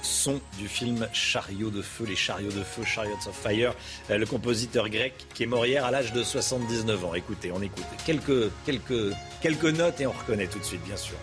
son 0.02 0.40
du 0.58 0.68
film 0.68 1.08
Chariot 1.12 1.70
de 1.70 1.82
feu, 1.82 2.04
les 2.06 2.16
chariots 2.16 2.50
de 2.50 2.62
feu, 2.62 2.84
Chariots 2.84 3.28
of 3.28 3.34
Fire, 3.34 3.74
euh, 4.10 4.18
le 4.18 4.26
compositeur 4.26 4.88
grec 4.88 5.14
qui 5.34 5.44
est 5.44 5.46
mort 5.46 5.66
hier 5.66 5.84
à 5.84 5.90
l'âge 5.90 6.12
de 6.12 6.22
79 6.22 7.04
ans. 7.04 7.14
Écoutez, 7.14 7.52
on 7.52 7.62
écoute 7.62 7.84
quelques, 8.04 8.50
quelques, 8.64 9.14
quelques 9.40 9.64
notes 9.64 10.00
et 10.00 10.06
on 10.06 10.12
reconnaît 10.12 10.46
tout 10.46 10.58
de 10.58 10.64
suite, 10.64 10.82
bien 10.84 10.96
sûr. 10.96 11.16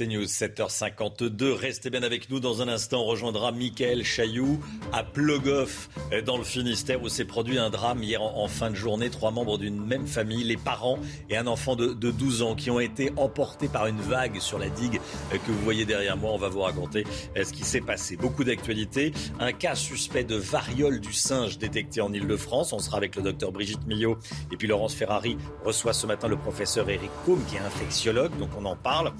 C'est 0.00 0.06
News 0.06 0.24
7h52. 0.24 1.52
Restez 1.52 1.90
bien 1.90 2.02
avec 2.02 2.30
nous. 2.30 2.40
Dans 2.40 2.62
un 2.62 2.68
instant, 2.68 3.02
on 3.02 3.04
rejoindra 3.04 3.52
Michael 3.52 4.02
Chailloux 4.02 4.58
à 4.94 5.04
Plogoff, 5.04 5.90
dans 6.24 6.38
le 6.38 6.42
Finistère, 6.42 7.02
où 7.02 7.10
s'est 7.10 7.26
produit 7.26 7.58
un 7.58 7.68
drame 7.68 8.02
hier 8.02 8.22
en, 8.22 8.48
fin 8.48 8.70
de 8.70 8.76
journée. 8.76 9.10
Trois 9.10 9.30
membres 9.30 9.58
d'une 9.58 9.78
même 9.78 10.06
famille, 10.06 10.42
les 10.42 10.56
parents 10.56 10.98
et 11.28 11.36
un 11.36 11.46
enfant 11.46 11.76
de, 11.76 11.92
12 11.92 12.40
ans, 12.40 12.54
qui 12.54 12.70
ont 12.70 12.80
été 12.80 13.12
emportés 13.18 13.68
par 13.68 13.88
une 13.88 14.00
vague 14.00 14.40
sur 14.40 14.58
la 14.58 14.70
digue 14.70 15.02
que 15.32 15.52
vous 15.52 15.62
voyez 15.64 15.84
derrière 15.84 16.16
moi. 16.16 16.32
On 16.32 16.38
va 16.38 16.48
vous 16.48 16.62
raconter 16.62 17.04
euh, 17.36 17.44
ce 17.44 17.52
qui 17.52 17.64
s'est 17.64 17.82
passé. 17.82 18.16
Beaucoup 18.16 18.42
d'actualités. 18.42 19.12
Un 19.38 19.52
cas 19.52 19.74
suspect 19.74 20.24
de 20.24 20.36
variole 20.36 21.00
du 21.00 21.12
singe 21.12 21.58
détecté 21.58 22.00
en 22.00 22.10
Ile-de-France. 22.10 22.72
On 22.72 22.78
sera 22.78 22.96
avec 22.96 23.16
le 23.16 23.22
docteur 23.22 23.52
Brigitte 23.52 23.86
Millot. 23.86 24.16
Et 24.50 24.56
puis 24.56 24.66
Laurence 24.66 24.94
Ferrari 24.94 25.36
reçoit 25.62 25.92
ce 25.92 26.06
matin 26.06 26.26
le 26.26 26.38
professeur 26.38 26.88
Eric 26.88 27.10
Combe, 27.26 27.44
qui 27.50 27.56
est 27.56 27.60
infectiologue. 27.60 28.34
Donc 28.38 28.48
on 28.58 28.64
en 28.64 28.76
parle. 28.76 29.12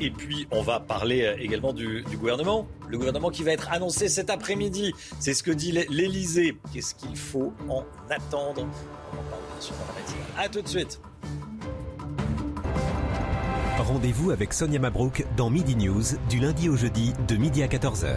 Et 0.00 0.10
puis, 0.10 0.46
on 0.50 0.62
va 0.62 0.80
parler 0.80 1.22
euh, 1.22 1.36
également 1.38 1.72
du, 1.72 2.02
gouvernement. 2.16 2.66
Le 2.88 2.96
gouvernement 2.96 3.30
qui 3.30 3.42
va 3.42 3.52
être 3.52 3.70
annoncé 3.70 4.08
cet 4.08 4.30
après-midi. 4.30 4.94
C'est 5.18 5.34
ce 5.34 5.42
que 5.42 5.50
dit 5.50 5.72
l'Elysée. 5.72 6.56
Qu'est-ce 6.72 6.94
qu'il 6.94 7.16
faut 7.16 7.52
en 7.68 7.84
attendre? 8.08 8.66
On. 9.12 10.40
A 10.40 10.48
tout 10.48 10.62
de 10.62 10.68
suite. 10.68 11.00
Rendez-vous 13.78 14.30
avec 14.30 14.52
Sonia 14.52 14.78
Mabrouk 14.78 15.26
dans 15.36 15.50
Midi 15.50 15.76
News 15.76 16.02
du 16.28 16.38
lundi 16.38 16.68
au 16.68 16.76
jeudi 16.76 17.12
de 17.28 17.36
midi 17.36 17.62
à 17.62 17.66
14h. 17.66 18.16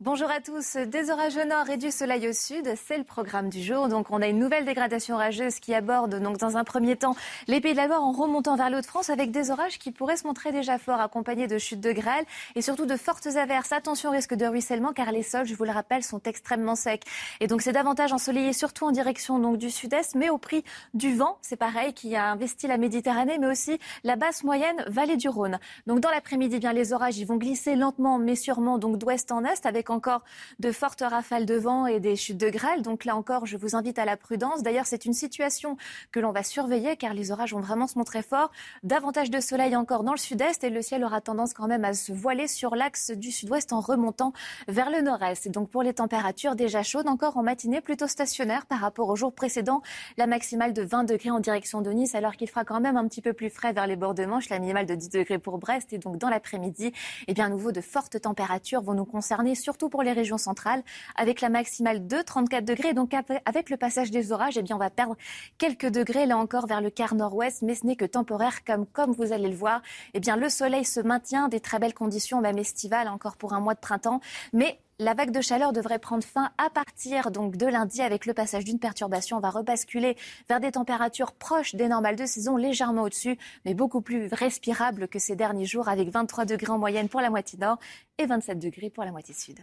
Bonjour 0.00 0.30
à 0.30 0.40
tous. 0.40 0.76
Des 0.76 1.10
orages 1.10 1.36
au 1.36 1.44
nord 1.44 1.68
et 1.70 1.76
du 1.76 1.90
soleil 1.90 2.28
au 2.28 2.32
sud, 2.32 2.72
c'est 2.86 2.98
le 2.98 3.02
programme 3.02 3.48
du 3.48 3.60
jour. 3.60 3.88
Donc, 3.88 4.12
on 4.12 4.22
a 4.22 4.28
une 4.28 4.38
nouvelle 4.38 4.64
dégradation 4.64 5.16
orageuse 5.16 5.58
qui 5.58 5.74
aborde, 5.74 6.20
donc, 6.20 6.36
dans 6.36 6.56
un 6.56 6.62
premier 6.62 6.94
temps, 6.94 7.16
les 7.48 7.60
pays 7.60 7.72
de 7.72 7.78
la 7.78 7.88
Loire 7.88 8.04
en 8.04 8.12
remontant 8.12 8.54
vers 8.54 8.70
l'eau 8.70 8.80
de 8.80 8.86
france 8.86 9.10
avec 9.10 9.32
des 9.32 9.50
orages 9.50 9.76
qui 9.80 9.90
pourraient 9.90 10.16
se 10.16 10.24
montrer 10.24 10.52
déjà 10.52 10.78
forts, 10.78 11.00
accompagnés 11.00 11.48
de 11.48 11.58
chutes 11.58 11.80
de 11.80 11.90
grêle 11.90 12.24
et 12.54 12.62
surtout 12.62 12.86
de 12.86 12.96
fortes 12.96 13.26
averses. 13.26 13.72
Attention 13.72 14.10
au 14.10 14.12
risque 14.12 14.34
de 14.34 14.46
ruissellement 14.46 14.92
car 14.92 15.10
les 15.10 15.24
sols, 15.24 15.46
je 15.46 15.54
vous 15.56 15.64
le 15.64 15.72
rappelle, 15.72 16.04
sont 16.04 16.22
extrêmement 16.26 16.76
secs. 16.76 17.02
Et 17.40 17.48
donc, 17.48 17.60
c'est 17.60 17.72
davantage 17.72 18.12
ensoleillé, 18.12 18.52
surtout 18.52 18.84
en 18.84 18.92
direction, 18.92 19.40
donc, 19.40 19.56
du 19.56 19.68
sud-est, 19.68 20.14
mais 20.14 20.30
au 20.30 20.38
prix 20.38 20.62
du 20.94 21.16
vent. 21.16 21.38
C'est 21.42 21.56
pareil, 21.56 21.92
qui 21.92 22.14
a 22.14 22.30
investi 22.30 22.68
la 22.68 22.78
Méditerranée, 22.78 23.38
mais 23.38 23.48
aussi 23.48 23.80
la 24.04 24.14
basse 24.14 24.44
moyenne 24.44 24.84
vallée 24.86 25.16
du 25.16 25.28
Rhône. 25.28 25.58
Donc, 25.88 25.98
dans 25.98 26.10
l'après-midi, 26.10 26.60
bien, 26.60 26.72
les 26.72 26.92
orages, 26.92 27.18
ils 27.18 27.26
vont 27.26 27.36
glisser 27.36 27.74
lentement, 27.74 28.18
mais 28.18 28.36
sûrement, 28.36 28.78
donc, 28.78 28.96
d'ouest 28.96 29.32
en 29.32 29.44
est 29.44 29.66
avec 29.66 29.87
encore 29.90 30.22
de 30.58 30.72
fortes 30.72 31.02
rafales 31.02 31.46
de 31.46 31.54
vent 31.54 31.86
et 31.86 32.00
des 32.00 32.16
chutes 32.16 32.38
de 32.38 32.50
grêle. 32.50 32.82
Donc 32.82 33.04
là 33.04 33.16
encore, 33.16 33.46
je 33.46 33.56
vous 33.56 33.76
invite 33.76 33.98
à 33.98 34.04
la 34.04 34.16
prudence. 34.16 34.62
D'ailleurs, 34.62 34.86
c'est 34.86 35.04
une 35.04 35.12
situation 35.12 35.76
que 36.12 36.20
l'on 36.20 36.32
va 36.32 36.42
surveiller 36.42 36.96
car 36.96 37.14
les 37.14 37.30
orages 37.30 37.52
vont 37.52 37.60
vraiment 37.60 37.86
se 37.86 37.98
montrer 37.98 38.22
forts. 38.22 38.50
Davantage 38.82 39.30
de 39.30 39.40
soleil 39.40 39.76
encore 39.76 40.04
dans 40.04 40.12
le 40.12 40.18
sud-est 40.18 40.64
et 40.64 40.70
le 40.70 40.82
ciel 40.82 41.04
aura 41.04 41.20
tendance 41.20 41.54
quand 41.54 41.66
même 41.66 41.84
à 41.84 41.94
se 41.94 42.12
voiler 42.12 42.48
sur 42.48 42.74
l'axe 42.76 43.10
du 43.10 43.30
sud-ouest 43.30 43.72
en 43.72 43.80
remontant 43.80 44.32
vers 44.66 44.90
le 44.90 45.00
nord-est. 45.00 45.48
donc 45.48 45.70
pour 45.70 45.82
les 45.82 45.94
températures 45.94 46.56
déjà 46.56 46.82
chaudes, 46.82 47.08
encore 47.08 47.36
en 47.36 47.42
matinée 47.42 47.80
plutôt 47.80 48.06
stationnaire 48.06 48.66
par 48.66 48.80
rapport 48.80 49.08
au 49.08 49.16
jour 49.16 49.32
précédent. 49.32 49.82
La 50.16 50.26
maximale 50.26 50.72
de 50.72 50.82
20 50.82 51.04
degrés 51.04 51.30
en 51.30 51.40
direction 51.40 51.80
de 51.80 51.90
Nice 51.90 52.14
alors 52.14 52.36
qu'il 52.36 52.48
fera 52.48 52.64
quand 52.64 52.80
même 52.80 52.96
un 52.96 53.06
petit 53.08 53.22
peu 53.22 53.32
plus 53.32 53.50
frais 53.50 53.72
vers 53.72 53.86
les 53.86 53.96
bords 53.96 54.14
de 54.14 54.24
Manche. 54.24 54.48
La 54.48 54.58
minimale 54.58 54.86
de 54.86 54.94
10 54.94 55.10
degrés 55.10 55.38
pour 55.38 55.58
Brest 55.58 55.92
et 55.92 55.98
donc 55.98 56.18
dans 56.18 56.28
l'après-midi, 56.28 56.92
eh 57.26 57.34
bien 57.34 57.46
à 57.46 57.48
nouveau 57.48 57.72
de 57.72 57.80
fortes 57.80 58.20
températures 58.20 58.82
vont 58.82 58.94
nous 58.94 59.04
concerner 59.04 59.54
surtout 59.54 59.77
pour 59.86 60.02
les 60.02 60.12
régions 60.12 60.38
centrale 60.38 60.82
avec 61.14 61.40
la 61.40 61.48
maximale 61.48 62.06
de 62.06 62.20
34 62.20 62.64
degrés. 62.64 62.94
Donc 62.94 63.12
avec 63.44 63.70
le 63.70 63.76
passage 63.76 64.10
des 64.10 64.32
orages, 64.32 64.56
eh 64.56 64.62
bien, 64.62 64.74
on 64.74 64.78
va 64.80 64.90
perdre 64.90 65.16
quelques 65.58 65.86
degrés 65.86 66.26
là 66.26 66.36
encore 66.36 66.66
vers 66.66 66.80
le 66.80 66.90
quart 66.90 67.14
nord-ouest, 67.14 67.62
mais 67.62 67.76
ce 67.76 67.86
n'est 67.86 67.96
que 67.96 68.04
temporaire 68.04 68.64
comme, 68.64 68.86
comme 68.86 69.12
vous 69.12 69.32
allez 69.32 69.48
le 69.48 69.56
voir. 69.56 69.82
Eh 70.14 70.20
bien, 70.20 70.36
le 70.36 70.48
soleil 70.48 70.84
se 70.84 71.00
maintient, 71.00 71.48
des 71.48 71.60
très 71.60 71.78
belles 71.78 71.94
conditions, 71.94 72.40
même 72.40 72.58
estivales 72.58 73.08
encore 73.08 73.36
pour 73.36 73.52
un 73.52 73.60
mois 73.60 73.74
de 73.74 73.80
printemps. 73.80 74.20
Mais 74.52 74.80
la 75.00 75.14
vague 75.14 75.30
de 75.30 75.40
chaleur 75.40 75.72
devrait 75.72 76.00
prendre 76.00 76.24
fin 76.24 76.50
à 76.58 76.70
partir 76.70 77.30
donc 77.30 77.56
de 77.56 77.66
lundi 77.66 78.02
avec 78.02 78.26
le 78.26 78.34
passage 78.34 78.64
d'une 78.64 78.80
perturbation. 78.80 79.36
On 79.36 79.40
va 79.40 79.50
rebasculer 79.50 80.16
vers 80.48 80.58
des 80.58 80.72
températures 80.72 81.32
proches 81.32 81.74
des 81.76 81.88
normales 81.88 82.16
de 82.16 82.26
saison, 82.26 82.56
légèrement 82.56 83.02
au-dessus, 83.02 83.38
mais 83.64 83.74
beaucoup 83.74 84.00
plus 84.00 84.28
respirables 84.32 85.06
que 85.06 85.20
ces 85.20 85.36
derniers 85.36 85.66
jours 85.66 85.88
avec 85.88 86.08
23 86.08 86.46
degrés 86.46 86.72
en 86.72 86.78
moyenne 86.78 87.08
pour 87.08 87.20
la 87.20 87.30
moitié 87.30 87.58
nord 87.58 87.78
et 88.18 88.26
27 88.26 88.58
degrés 88.58 88.90
pour 88.90 89.04
la 89.04 89.12
moitié 89.12 89.34
sud. 89.34 89.58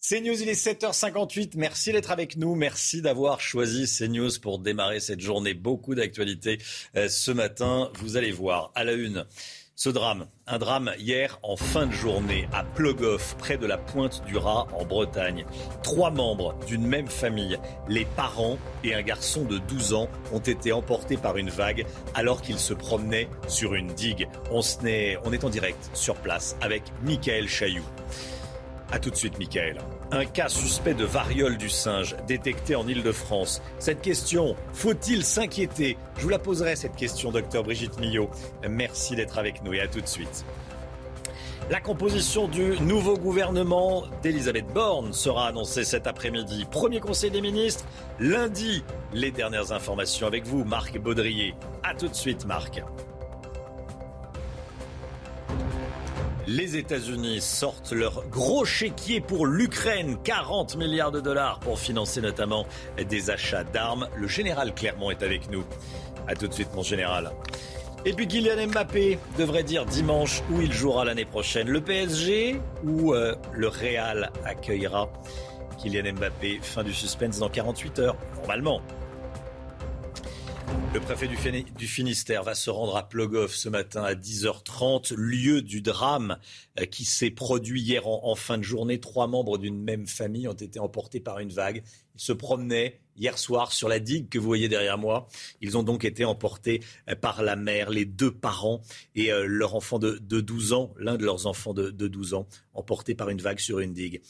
CNews, 0.00 0.42
il 0.42 0.50
est 0.50 0.66
7h58. 0.66 1.52
Merci 1.56 1.92
d'être 1.92 2.10
avec 2.10 2.36
nous. 2.36 2.54
Merci 2.54 3.00
d'avoir 3.00 3.40
choisi 3.40 3.86
CNews 3.86 4.38
pour 4.42 4.58
démarrer 4.58 5.00
cette 5.00 5.20
journée. 5.20 5.54
Beaucoup 5.54 5.94
d'actualités 5.94 6.58
euh, 6.94 7.08
ce 7.08 7.30
matin. 7.30 7.90
Vous 7.94 8.18
allez 8.18 8.30
voir 8.30 8.70
à 8.74 8.84
la 8.84 8.92
une. 8.92 9.24
Ce 9.76 9.90
drame, 9.90 10.28
un 10.46 10.58
drame 10.58 10.92
hier 10.98 11.40
en 11.42 11.56
fin 11.56 11.86
de 11.86 11.92
journée 11.92 12.48
à 12.52 12.62
Plogoff, 12.62 13.36
près 13.38 13.56
de 13.56 13.66
la 13.66 13.76
pointe 13.76 14.24
du 14.24 14.36
Raz 14.36 14.68
en 14.72 14.84
Bretagne. 14.84 15.44
Trois 15.82 16.12
membres 16.12 16.54
d'une 16.68 16.86
même 16.86 17.08
famille, 17.08 17.58
les 17.88 18.04
parents 18.04 18.56
et 18.84 18.94
un 18.94 19.02
garçon 19.02 19.44
de 19.44 19.58
12 19.58 19.94
ans, 19.94 20.08
ont 20.32 20.38
été 20.38 20.72
emportés 20.72 21.16
par 21.16 21.38
une 21.38 21.50
vague 21.50 21.86
alors 22.14 22.40
qu'ils 22.40 22.60
se 22.60 22.72
promenaient 22.72 23.28
sur 23.48 23.74
une 23.74 23.88
digue. 23.88 24.28
On, 24.52 24.60
est, 24.86 25.18
on 25.24 25.32
est 25.32 25.42
en 25.42 25.50
direct 25.50 25.90
sur 25.92 26.14
place 26.14 26.56
avec 26.60 26.84
Michael 27.02 27.48
Chailloux. 27.48 27.82
A 28.92 29.00
tout 29.00 29.10
de 29.10 29.16
suite, 29.16 29.40
Michael. 29.40 29.80
Un 30.12 30.26
cas 30.26 30.48
suspect 30.48 30.94
de 30.94 31.04
variole 31.04 31.56
du 31.56 31.68
singe 31.68 32.16
détecté 32.26 32.76
en 32.76 32.86
Ile-de-France. 32.86 33.62
Cette 33.78 34.00
question, 34.00 34.54
faut-il 34.72 35.24
s'inquiéter? 35.24 35.96
Je 36.18 36.22
vous 36.22 36.28
la 36.28 36.38
poserai, 36.38 36.76
cette 36.76 36.94
question, 36.94 37.32
docteur 37.32 37.64
Brigitte 37.64 37.98
Millot. 37.98 38.30
Merci 38.68 39.16
d'être 39.16 39.38
avec 39.38 39.62
nous 39.64 39.72
et 39.72 39.80
à 39.80 39.88
tout 39.88 40.00
de 40.00 40.06
suite. 40.06 40.44
La 41.70 41.80
composition 41.80 42.46
du 42.46 42.78
nouveau 42.80 43.16
gouvernement 43.16 44.04
d'Elisabeth 44.22 44.66
Borne 44.66 45.14
sera 45.14 45.48
annoncée 45.48 45.84
cet 45.84 46.06
après-midi. 46.06 46.66
Premier 46.70 47.00
conseil 47.00 47.30
des 47.30 47.40
ministres, 47.40 47.86
lundi. 48.20 48.84
Les 49.14 49.30
dernières 49.30 49.72
informations 49.72 50.26
avec 50.26 50.46
vous, 50.46 50.64
Marc 50.64 50.98
Baudrier. 50.98 51.54
A 51.82 51.94
tout 51.94 52.08
de 52.08 52.14
suite, 52.14 52.44
Marc. 52.44 52.82
Les 56.46 56.76
États-Unis 56.76 57.40
sortent 57.40 57.92
leur 57.92 58.28
gros 58.28 58.66
chéquier 58.66 59.22
pour 59.22 59.46
l'Ukraine, 59.46 60.18
40 60.24 60.76
milliards 60.76 61.10
de 61.10 61.20
dollars 61.20 61.58
pour 61.60 61.78
financer 61.78 62.20
notamment 62.20 62.66
des 62.98 63.30
achats 63.30 63.64
d'armes. 63.64 64.08
Le 64.14 64.28
général 64.28 64.74
Clermont 64.74 65.10
est 65.10 65.22
avec 65.22 65.50
nous. 65.50 65.64
A 66.28 66.34
tout 66.34 66.46
de 66.46 66.52
suite, 66.52 66.68
mon 66.74 66.82
général. 66.82 67.32
Et 68.04 68.12
puis 68.12 68.28
Kylian 68.28 68.66
Mbappé 68.68 69.18
devrait 69.38 69.62
dire 69.62 69.86
dimanche 69.86 70.42
où 70.50 70.60
il 70.60 70.70
jouera 70.70 71.06
l'année 71.06 71.24
prochaine. 71.24 71.68
Le 71.68 71.80
PSG 71.80 72.60
ou 72.84 73.14
euh, 73.14 73.34
le 73.54 73.68
Real 73.68 74.30
accueillera 74.44 75.08
Kylian 75.78 76.12
Mbappé. 76.12 76.58
Fin 76.60 76.82
du 76.84 76.92
suspense 76.92 77.38
dans 77.38 77.48
48 77.48 77.98
heures, 78.00 78.16
normalement. 78.36 78.82
Le 80.94 81.00
préfet 81.00 81.26
du 81.26 81.86
Finistère 81.88 82.44
va 82.44 82.54
se 82.54 82.70
rendre 82.70 82.96
à 82.96 83.08
Plogoff 83.08 83.54
ce 83.54 83.68
matin 83.68 84.04
à 84.04 84.14
10h30, 84.14 85.14
lieu 85.14 85.60
du 85.60 85.80
drame 85.80 86.38
euh, 86.78 86.84
qui 86.84 87.04
s'est 87.04 87.32
produit 87.32 87.82
hier 87.82 88.06
en, 88.06 88.34
fin 88.36 88.58
de 88.58 88.62
journée. 88.62 89.00
Trois 89.00 89.26
membres 89.26 89.58
d'une 89.58 89.82
même 89.82 90.06
famille 90.06 90.46
ont 90.46 90.52
été 90.52 90.78
emportés 90.78 91.18
par 91.18 91.40
une 91.40 91.50
vague. 91.50 91.82
Ils 92.14 92.20
se 92.20 92.32
promenaient 92.32 93.00
hier 93.16 93.38
soir 93.38 93.72
sur 93.72 93.88
la 93.88 93.98
digue 93.98 94.28
que 94.28 94.38
vous 94.38 94.46
voyez 94.46 94.68
derrière 94.68 94.98
moi. 94.98 95.28
Ils 95.60 95.76
ont 95.76 95.82
donc 95.82 96.04
été 96.04 96.24
emportés 96.24 96.82
euh, 97.08 97.14
par 97.14 97.42
la 97.42 97.56
mère, 97.56 97.90
les 97.90 98.04
deux 98.04 98.32
parents 98.32 98.82
et 99.14 99.32
euh, 99.32 99.46
leur 99.46 99.74
enfant 99.74 99.98
de, 99.98 100.18
12 100.18 100.72
ans, 100.72 100.94
l'un 100.98 101.16
de 101.16 101.24
leurs 101.24 101.46
enfants 101.46 101.74
de, 101.74 101.90
12 101.90 102.34
ans, 102.34 102.46
emportés 102.72 103.14
par 103.14 103.30
une 103.30 103.40
vague 103.40 103.58
sur 103.58 103.80
une 103.80 103.92
digue. 103.92 104.22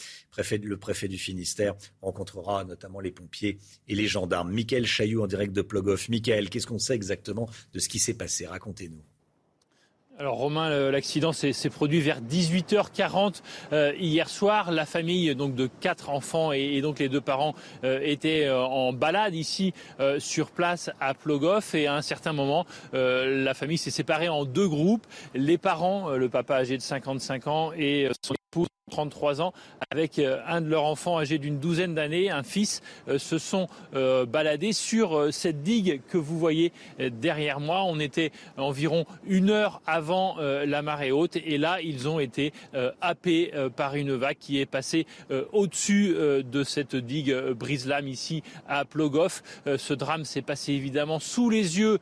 le 0.62 0.76
préfet 0.76 1.08
du 1.08 1.18
Finistère 1.18 1.74
rencontrera 2.02 2.64
notamment 2.64 3.00
les 3.00 3.10
pompiers 3.10 3.58
et 3.88 3.94
les 3.94 4.06
gendarmes. 4.06 4.52
Michael 4.52 4.86
Chailloux 4.86 5.22
en 5.22 5.26
direct 5.26 5.52
de 5.52 5.62
Plogoff. 5.62 6.08
Michael, 6.08 6.50
qu'est-ce 6.50 6.66
qu'on 6.66 6.78
sait 6.78 6.94
exactement 6.94 7.48
de 7.72 7.78
ce 7.78 7.88
qui 7.88 7.98
s'est 7.98 8.14
passé? 8.14 8.46
Racontez-nous. 8.46 9.02
Alors 10.16 10.36
Romain, 10.36 10.90
l'accident 10.92 11.32
s'est 11.32 11.70
produit 11.70 12.00
vers 12.00 12.20
18h40 12.20 13.42
euh, 13.72 13.92
hier 13.98 14.28
soir. 14.28 14.70
La 14.70 14.86
famille 14.86 15.34
donc 15.34 15.56
de 15.56 15.68
quatre 15.80 16.08
enfants 16.08 16.52
et, 16.52 16.80
donc 16.82 17.00
les 17.00 17.08
deux 17.08 17.20
parents 17.20 17.56
euh, 17.82 17.98
étaient 18.00 18.44
euh, 18.44 18.62
en 18.62 18.92
balade 18.92 19.34
ici 19.34 19.72
sur 20.18 20.52
place 20.52 20.88
à 21.00 21.14
Plogoff 21.14 21.74
et 21.74 21.88
à 21.88 21.94
un 21.94 22.02
certain 22.02 22.32
moment 22.32 22.64
la 22.92 23.54
famille 23.54 23.78
s'est 23.78 23.90
séparée 23.90 24.28
en 24.28 24.44
deux 24.44 24.68
groupes. 24.68 25.04
Les 25.34 25.58
parents, 25.58 26.10
le 26.10 26.28
papa 26.28 26.54
âgé 26.54 26.76
de 26.76 26.82
55 26.82 27.46
ans 27.48 27.72
et 27.76 28.08
son 28.22 28.34
épouse 28.54 28.68
33 28.90 29.40
ans, 29.40 29.52
avec 29.90 30.18
euh, 30.18 30.40
un 30.46 30.60
de 30.60 30.68
leurs 30.68 30.84
enfants 30.84 31.18
âgé 31.18 31.38
d'une 31.38 31.58
douzaine 31.58 31.94
d'années, 31.94 32.30
un 32.30 32.42
fils, 32.42 32.82
euh, 33.08 33.18
se 33.18 33.38
sont 33.38 33.66
euh, 33.94 34.26
baladés 34.26 34.72
sur 34.72 35.32
cette 35.32 35.62
digue 35.62 36.00
que 36.08 36.18
vous 36.18 36.38
voyez 36.38 36.72
derrière 36.98 37.60
moi. 37.60 37.82
On 37.84 37.98
était 37.98 38.30
environ 38.56 39.06
une 39.26 39.50
heure 39.50 39.80
avant 39.86 40.36
la 40.36 40.82
marée 40.82 41.12
haute 41.12 41.36
et 41.36 41.58
là, 41.58 41.80
ils 41.80 42.08
ont 42.08 42.20
été 42.20 42.52
happés 43.00 43.52
par 43.76 43.94
une 43.96 44.14
vague 44.14 44.36
qui 44.38 44.60
est 44.60 44.66
passée 44.66 45.06
au-dessus 45.52 46.14
de 46.14 46.64
cette 46.64 46.96
digue 46.96 47.34
brise-lame 47.52 48.08
ici 48.08 48.42
à 48.68 48.84
Plogoff. 48.84 49.42
Ce 49.66 49.94
drame 49.94 50.24
s'est 50.24 50.42
passé 50.42 50.72
évidemment 50.72 51.18
sous 51.18 51.50
les 51.50 51.78
yeux 51.78 51.98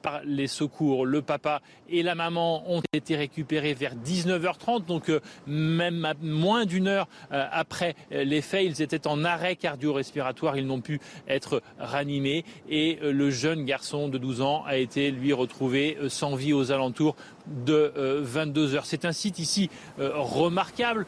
par 0.00 0.20
les 0.24 0.46
secours. 0.46 1.06
Le 1.06 1.22
papa 1.22 1.60
et 1.88 2.02
la 2.02 2.14
maman 2.14 2.64
ont 2.70 2.82
été 2.92 3.16
récupérés 3.16 3.74
vers 3.74 3.94
19h30, 3.94 4.86
donc 4.86 5.08
euh, 5.08 5.20
même 5.46 6.12
moins 6.22 6.64
d'une 6.64 6.88
heure 6.88 7.08
euh, 7.32 7.46
après 7.50 7.94
euh, 8.12 8.24
les 8.24 8.42
faits, 8.42 8.64
ils 8.64 8.82
étaient 8.82 9.06
en 9.06 9.24
arrêt 9.24 9.56
cardio-respiratoire, 9.56 10.56
ils 10.56 10.66
n'ont 10.66 10.80
pu 10.80 11.00
être 11.28 11.62
ranimés 11.78 12.44
et 12.68 12.98
le 13.02 13.30
jeune 13.30 13.64
garçon 13.64 14.08
de 14.08 14.18
12 14.18 14.40
ans 14.42 14.64
a 14.66 14.76
été 14.76 15.10
lui 15.10 15.32
retrouvé 15.32 15.96
sans 16.08 16.34
vie 16.34 16.52
aux 16.52 16.72
alentours 16.72 17.16
de 17.46 17.92
22 18.22 18.74
heures. 18.74 18.86
C'est 18.86 19.04
un 19.04 19.12
site 19.12 19.38
ici 19.38 19.70
remarquable, 19.98 21.06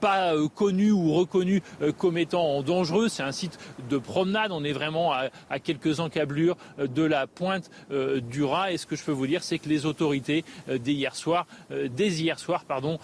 pas 0.00 0.32
connu 0.54 0.90
ou 0.90 1.12
reconnu 1.14 1.62
comme 1.96 2.18
étant 2.18 2.62
dangereux. 2.62 3.08
C'est 3.08 3.22
un 3.22 3.32
site 3.32 3.58
de 3.88 3.98
promenade. 3.98 4.52
On 4.52 4.64
est 4.64 4.72
vraiment 4.72 5.12
à, 5.12 5.58
quelques 5.58 6.00
encablures 6.00 6.56
de 6.78 7.02
la 7.02 7.26
pointe 7.26 7.70
du 7.90 8.44
Raz. 8.44 8.72
Et 8.72 8.78
ce 8.78 8.86
que 8.86 8.96
je 8.96 9.04
peux 9.04 9.12
vous 9.12 9.26
dire, 9.26 9.42
c'est 9.42 9.58
que 9.58 9.68
les 9.68 9.86
autorités 9.86 10.44
dès 10.68 10.92
hier 10.92 11.16
soir, 11.16 11.46
dès 11.70 12.08
hier 12.08 12.38
soir, 12.38 12.64
pardon, 12.64 12.98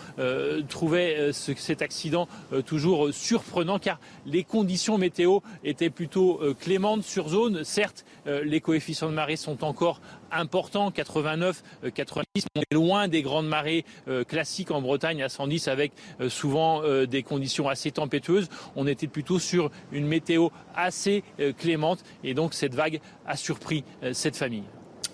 trouvaient 0.68 1.32
cet 1.32 1.82
accident 1.82 2.28
toujours 2.66 3.12
surprenant 3.12 3.78
car 3.78 3.98
les 4.26 4.44
conditions 4.44 4.98
météo 4.98 5.40
étaient 5.64 5.90
plutôt 5.90 6.40
clémentes 6.60 7.02
sur 7.02 7.28
zone. 7.28 7.64
Certes, 7.64 8.04
les 8.26 8.60
coefficients 8.60 9.08
de 9.08 9.14
marée 9.14 9.36
sont 9.36 9.64
encore 9.64 10.00
importants, 10.34 10.90
89, 10.90 11.62
90. 11.94 12.46
On 12.56 12.60
est 12.60 12.74
loin 12.74 13.08
des 13.08 13.22
grandes 13.22 13.48
marées 13.48 13.84
classiques 14.28 14.70
en 14.70 14.82
Bretagne 14.82 15.22
à 15.22 15.28
110 15.28 15.68
avec 15.68 15.92
souvent 16.28 16.82
des 17.06 17.22
conditions 17.22 17.68
assez 17.68 17.90
tempétueuses. 17.90 18.48
On 18.76 18.86
était 18.86 19.06
plutôt 19.06 19.38
sur 19.38 19.70
une 19.92 20.06
météo 20.06 20.48
assez 20.74 21.22
clémente 21.58 22.04
et 22.22 22.34
donc 22.34 22.54
cette 22.54 22.74
vague 22.74 23.00
a 23.26 23.36
surpris 23.36 23.84
cette 24.12 24.36
famille. 24.36 24.64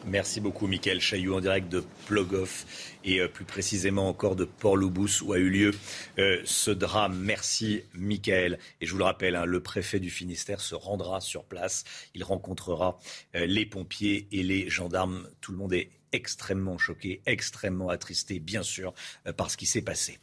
Merci 0.06 0.40
beaucoup, 0.40 0.66
Michael 0.66 1.01
Chailloux, 1.01 1.35
en 1.35 1.40
direct 1.40 1.68
de 1.68 1.85
Plogoff 2.06 2.64
et 3.05 3.20
euh, 3.20 3.28
plus 3.28 3.44
précisément 3.44 4.09
encore 4.09 4.35
de 4.35 4.44
Port-Loubous, 4.44 5.22
où 5.22 5.35
a 5.35 5.39
eu 5.39 5.51
lieu 5.51 5.74
euh, 6.18 6.40
ce 6.44 6.70
drame. 6.70 7.18
Merci, 7.18 7.82
Michael. 7.93 8.59
Et 8.81 8.86
je 8.86 8.93
vous 8.93 8.98
le 8.98 9.05
rappelle, 9.05 9.36
hein, 9.36 9.44
le 9.44 9.60
préfet 9.60 10.01
du 10.01 10.09
Finistère 10.09 10.60
se 10.60 10.74
rendra 10.74 11.20
sur 11.20 11.44
place. 11.44 11.85
Il 12.14 12.24
rencontrera 12.24 12.98
euh, 13.36 13.44
les 13.44 13.66
pompiers 13.66 14.27
et 14.32 14.43
les 14.43 14.70
gendarmes. 14.70 15.28
Tout 15.43 15.52
le 15.52 15.59
monde 15.59 15.74
est 15.74 15.90
extrêmement 16.12 16.78
choqué, 16.78 17.20
extrêmement 17.27 17.90
attristé, 17.90 18.40
bien 18.40 18.62
sûr, 18.62 18.94
par 19.36 19.51
ce 19.51 19.56
qui 19.56 19.66
s'est 19.66 19.82
passé. 19.82 20.18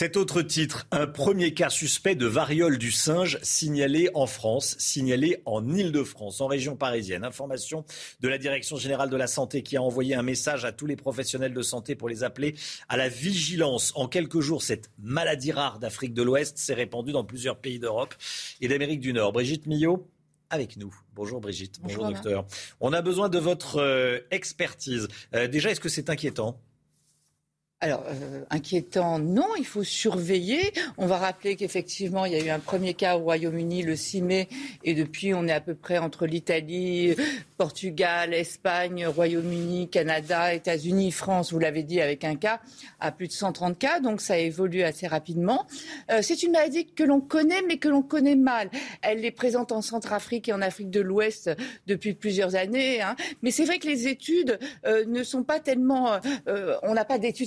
Cet 0.00 0.16
autre 0.16 0.42
titre, 0.42 0.86
un 0.92 1.08
premier 1.08 1.54
cas 1.54 1.70
suspect 1.70 2.14
de 2.14 2.26
variole 2.26 2.78
du 2.78 2.92
singe 2.92 3.36
signalé 3.42 4.10
en 4.14 4.28
France, 4.28 4.76
signalé 4.78 5.42
en 5.44 5.74
Île-de-France, 5.74 6.40
en 6.40 6.46
région 6.46 6.76
parisienne. 6.76 7.24
Information 7.24 7.84
de 8.20 8.28
la 8.28 8.38
Direction 8.38 8.76
générale 8.76 9.10
de 9.10 9.16
la 9.16 9.26
santé 9.26 9.64
qui 9.64 9.76
a 9.76 9.82
envoyé 9.82 10.14
un 10.14 10.22
message 10.22 10.64
à 10.64 10.70
tous 10.70 10.86
les 10.86 10.94
professionnels 10.94 11.52
de 11.52 11.62
santé 11.62 11.96
pour 11.96 12.08
les 12.08 12.22
appeler 12.22 12.54
à 12.88 12.96
la 12.96 13.08
vigilance. 13.08 13.92
En 13.96 14.06
quelques 14.06 14.38
jours, 14.38 14.62
cette 14.62 14.88
maladie 15.00 15.50
rare 15.50 15.80
d'Afrique 15.80 16.14
de 16.14 16.22
l'Ouest 16.22 16.58
s'est 16.58 16.74
répandue 16.74 17.10
dans 17.10 17.24
plusieurs 17.24 17.58
pays 17.58 17.80
d'Europe 17.80 18.14
et 18.60 18.68
d'Amérique 18.68 19.00
du 19.00 19.12
Nord. 19.12 19.32
Brigitte 19.32 19.66
Millot 19.66 20.08
avec 20.48 20.76
nous. 20.76 20.94
Bonjour 21.16 21.40
Brigitte, 21.40 21.80
bonjour, 21.82 22.06
docteur. 22.06 22.46
On 22.78 22.92
a 22.92 23.02
besoin 23.02 23.28
de 23.28 23.40
votre 23.40 23.80
euh, 23.80 24.20
expertise. 24.30 25.08
Euh, 25.34 25.48
déjà, 25.48 25.72
est-ce 25.72 25.80
que 25.80 25.88
c'est 25.88 26.08
inquiétant? 26.08 26.60
Alors, 27.80 28.04
euh, 28.08 28.42
inquiétant, 28.50 29.20
non, 29.20 29.46
il 29.56 29.64
faut 29.64 29.84
surveiller. 29.84 30.72
On 30.96 31.06
va 31.06 31.16
rappeler 31.16 31.54
qu'effectivement, 31.54 32.24
il 32.24 32.32
y 32.32 32.34
a 32.34 32.44
eu 32.44 32.48
un 32.48 32.58
premier 32.58 32.92
cas 32.92 33.16
au 33.16 33.20
Royaume-Uni 33.20 33.84
le 33.84 33.94
6 33.94 34.22
mai, 34.22 34.48
et 34.82 34.94
depuis, 34.94 35.32
on 35.32 35.46
est 35.46 35.52
à 35.52 35.60
peu 35.60 35.76
près 35.76 35.98
entre 35.98 36.26
l'Italie, 36.26 37.14
Portugal, 37.56 38.34
Espagne, 38.34 39.06
Royaume-Uni, 39.06 39.88
Canada, 39.90 40.54
États-Unis, 40.54 41.12
France, 41.12 41.52
vous 41.52 41.60
l'avez 41.60 41.84
dit, 41.84 42.00
avec 42.00 42.24
un 42.24 42.34
cas 42.34 42.60
à 42.98 43.12
plus 43.12 43.28
de 43.28 43.32
130 43.32 43.78
cas, 43.78 44.00
donc 44.00 44.20
ça 44.20 44.36
évolue 44.38 44.82
assez 44.82 45.06
rapidement. 45.06 45.64
Euh, 46.10 46.18
c'est 46.20 46.42
une 46.42 46.52
maladie 46.52 46.86
que 46.86 47.04
l'on 47.04 47.20
connaît, 47.20 47.62
mais 47.62 47.76
que 47.76 47.88
l'on 47.88 48.02
connaît 48.02 48.34
mal. 48.34 48.70
Elle 49.02 49.24
est 49.24 49.30
présente 49.30 49.70
en 49.70 49.82
Centrafrique 49.82 50.48
et 50.48 50.52
en 50.52 50.62
Afrique 50.62 50.90
de 50.90 51.00
l'Ouest 51.00 51.50
depuis 51.86 52.14
plusieurs 52.14 52.56
années, 52.56 53.02
hein. 53.02 53.14
mais 53.42 53.52
c'est 53.52 53.64
vrai 53.66 53.78
que 53.78 53.86
les 53.86 54.08
études 54.08 54.58
euh, 54.84 55.04
ne 55.04 55.22
sont 55.22 55.44
pas 55.44 55.60
tellement... 55.60 56.18
on 56.82 56.94
n'a 56.94 57.04
pas 57.04 57.18
d'études 57.18 57.46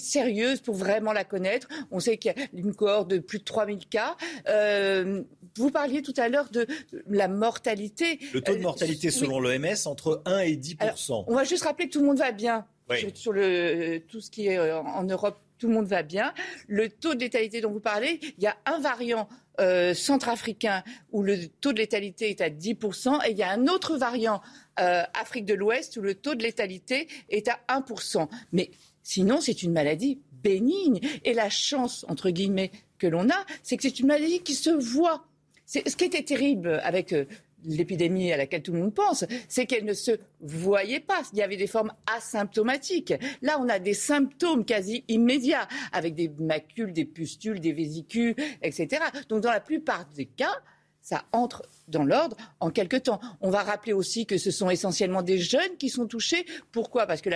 pour 0.63 0.75
vraiment 0.75 1.13
la 1.13 1.23
connaître. 1.23 1.67
On 1.91 1.99
sait 1.99 2.17
qu'il 2.17 2.33
y 2.35 2.41
a 2.41 2.47
une 2.53 2.73
cohorte 2.73 3.09
de 3.09 3.19
plus 3.19 3.39
de 3.39 3.43
3000 3.43 3.87
cas. 3.87 4.15
Euh, 4.47 5.23
vous 5.57 5.71
parliez 5.71 6.01
tout 6.01 6.13
à 6.17 6.29
l'heure 6.29 6.49
de 6.49 6.67
la 7.07 7.27
mortalité. 7.27 8.19
Le 8.33 8.41
taux 8.41 8.53
de 8.53 8.59
euh, 8.59 8.61
mortalité 8.61 9.11
selon 9.11 9.39
l'OMS 9.39 9.75
entre 9.85 10.21
1 10.25 10.39
et 10.39 10.55
10 10.55 10.77
On 11.27 11.35
va 11.35 11.43
juste 11.43 11.63
rappeler 11.63 11.87
que 11.87 11.93
tout 11.93 11.99
le 11.99 12.07
monde 12.07 12.19
va 12.19 12.31
bien. 12.31 12.65
Sur, 13.13 13.31
le, 13.31 13.99
tout 13.99 14.19
ce 14.19 14.29
qui 14.29 14.47
est 14.47 14.57
euh, 14.57 14.81
en 14.81 15.03
Europe, 15.03 15.39
tout 15.57 15.67
le 15.67 15.73
monde 15.73 15.87
va 15.87 16.03
bien. 16.03 16.33
Le 16.67 16.89
taux 16.89 17.13
de 17.15 17.19
létalité 17.21 17.61
dont 17.61 17.71
vous 17.71 17.79
parlez, 17.79 18.19
il 18.37 18.43
y 18.43 18.47
a 18.47 18.57
un 18.65 18.79
variant 18.79 19.27
centrafricain 19.93 20.83
où 21.11 21.21
le 21.21 21.47
taux 21.47 21.71
de 21.71 21.77
létalité 21.77 22.31
est 22.31 22.41
à 22.41 22.49
10% 22.49 23.27
et 23.27 23.31
il 23.31 23.37
y 23.37 23.43
a 23.43 23.51
un 23.51 23.67
autre 23.67 23.95
variant 23.95 24.41
Afrique 24.77 25.45
de 25.45 25.53
l'Ouest 25.53 25.97
où 25.97 26.01
le 26.01 26.15
taux 26.15 26.33
de 26.33 26.41
létalité 26.41 27.07
est 27.29 27.47
à 27.47 27.59
1%. 27.69 28.27
Mais 28.53 28.71
Sinon, 29.03 29.41
c'est 29.41 29.63
une 29.63 29.71
maladie 29.71 30.19
bénigne. 30.43 30.99
Et 31.23 31.33
la 31.33 31.49
chance, 31.49 32.05
entre 32.07 32.29
guillemets, 32.29 32.71
que 32.97 33.07
l'on 33.07 33.29
a, 33.29 33.45
c'est 33.63 33.77
que 33.77 33.83
c'est 33.83 33.99
une 33.99 34.07
maladie 34.07 34.41
qui 34.41 34.53
se 34.53 34.69
voit. 34.69 35.25
Ce 35.65 35.79
qui 35.79 36.03
était 36.03 36.23
terrible 36.23 36.81
avec 36.83 37.13
euh, 37.13 37.25
l'épidémie 37.63 38.31
à 38.31 38.37
laquelle 38.37 38.61
tout 38.61 38.73
le 38.73 38.79
monde 38.79 38.93
pense, 38.93 39.25
c'est 39.47 39.65
qu'elle 39.65 39.85
ne 39.85 39.93
se 39.93 40.11
voyait 40.41 40.99
pas. 40.99 41.21
Il 41.33 41.39
y 41.39 41.41
avait 41.41 41.57
des 41.57 41.67
formes 41.67 41.93
asymptomatiques. 42.05 43.13
Là, 43.41 43.59
on 43.59 43.69
a 43.69 43.79
des 43.79 43.93
symptômes 43.93 44.65
quasi 44.65 45.03
immédiats, 45.07 45.67
avec 45.91 46.15
des 46.15 46.29
macules, 46.39 46.93
des 46.93 47.05
pustules, 47.05 47.59
des 47.59 47.73
vésicules, 47.73 48.35
etc. 48.61 49.03
Donc, 49.29 49.41
dans 49.41 49.51
la 49.51 49.61
plupart 49.61 50.05
des 50.15 50.25
cas, 50.25 50.61
ça 51.01 51.23
entre 51.31 51.63
dans 51.87 52.03
l'ordre 52.03 52.37
en 52.59 52.69
quelque 52.69 52.97
temps. 52.97 53.19
On 53.41 53.49
va 53.49 53.63
rappeler 53.63 53.93
aussi 53.93 54.25
que 54.25 54.37
ce 54.37 54.51
sont 54.51 54.69
essentiellement 54.69 55.21
des 55.21 55.39
jeunes 55.39 55.77
qui 55.77 55.89
sont 55.89 56.07
touchés. 56.07 56.45
Pourquoi? 56.71 57.05
Parce 57.05 57.21
que 57.21 57.29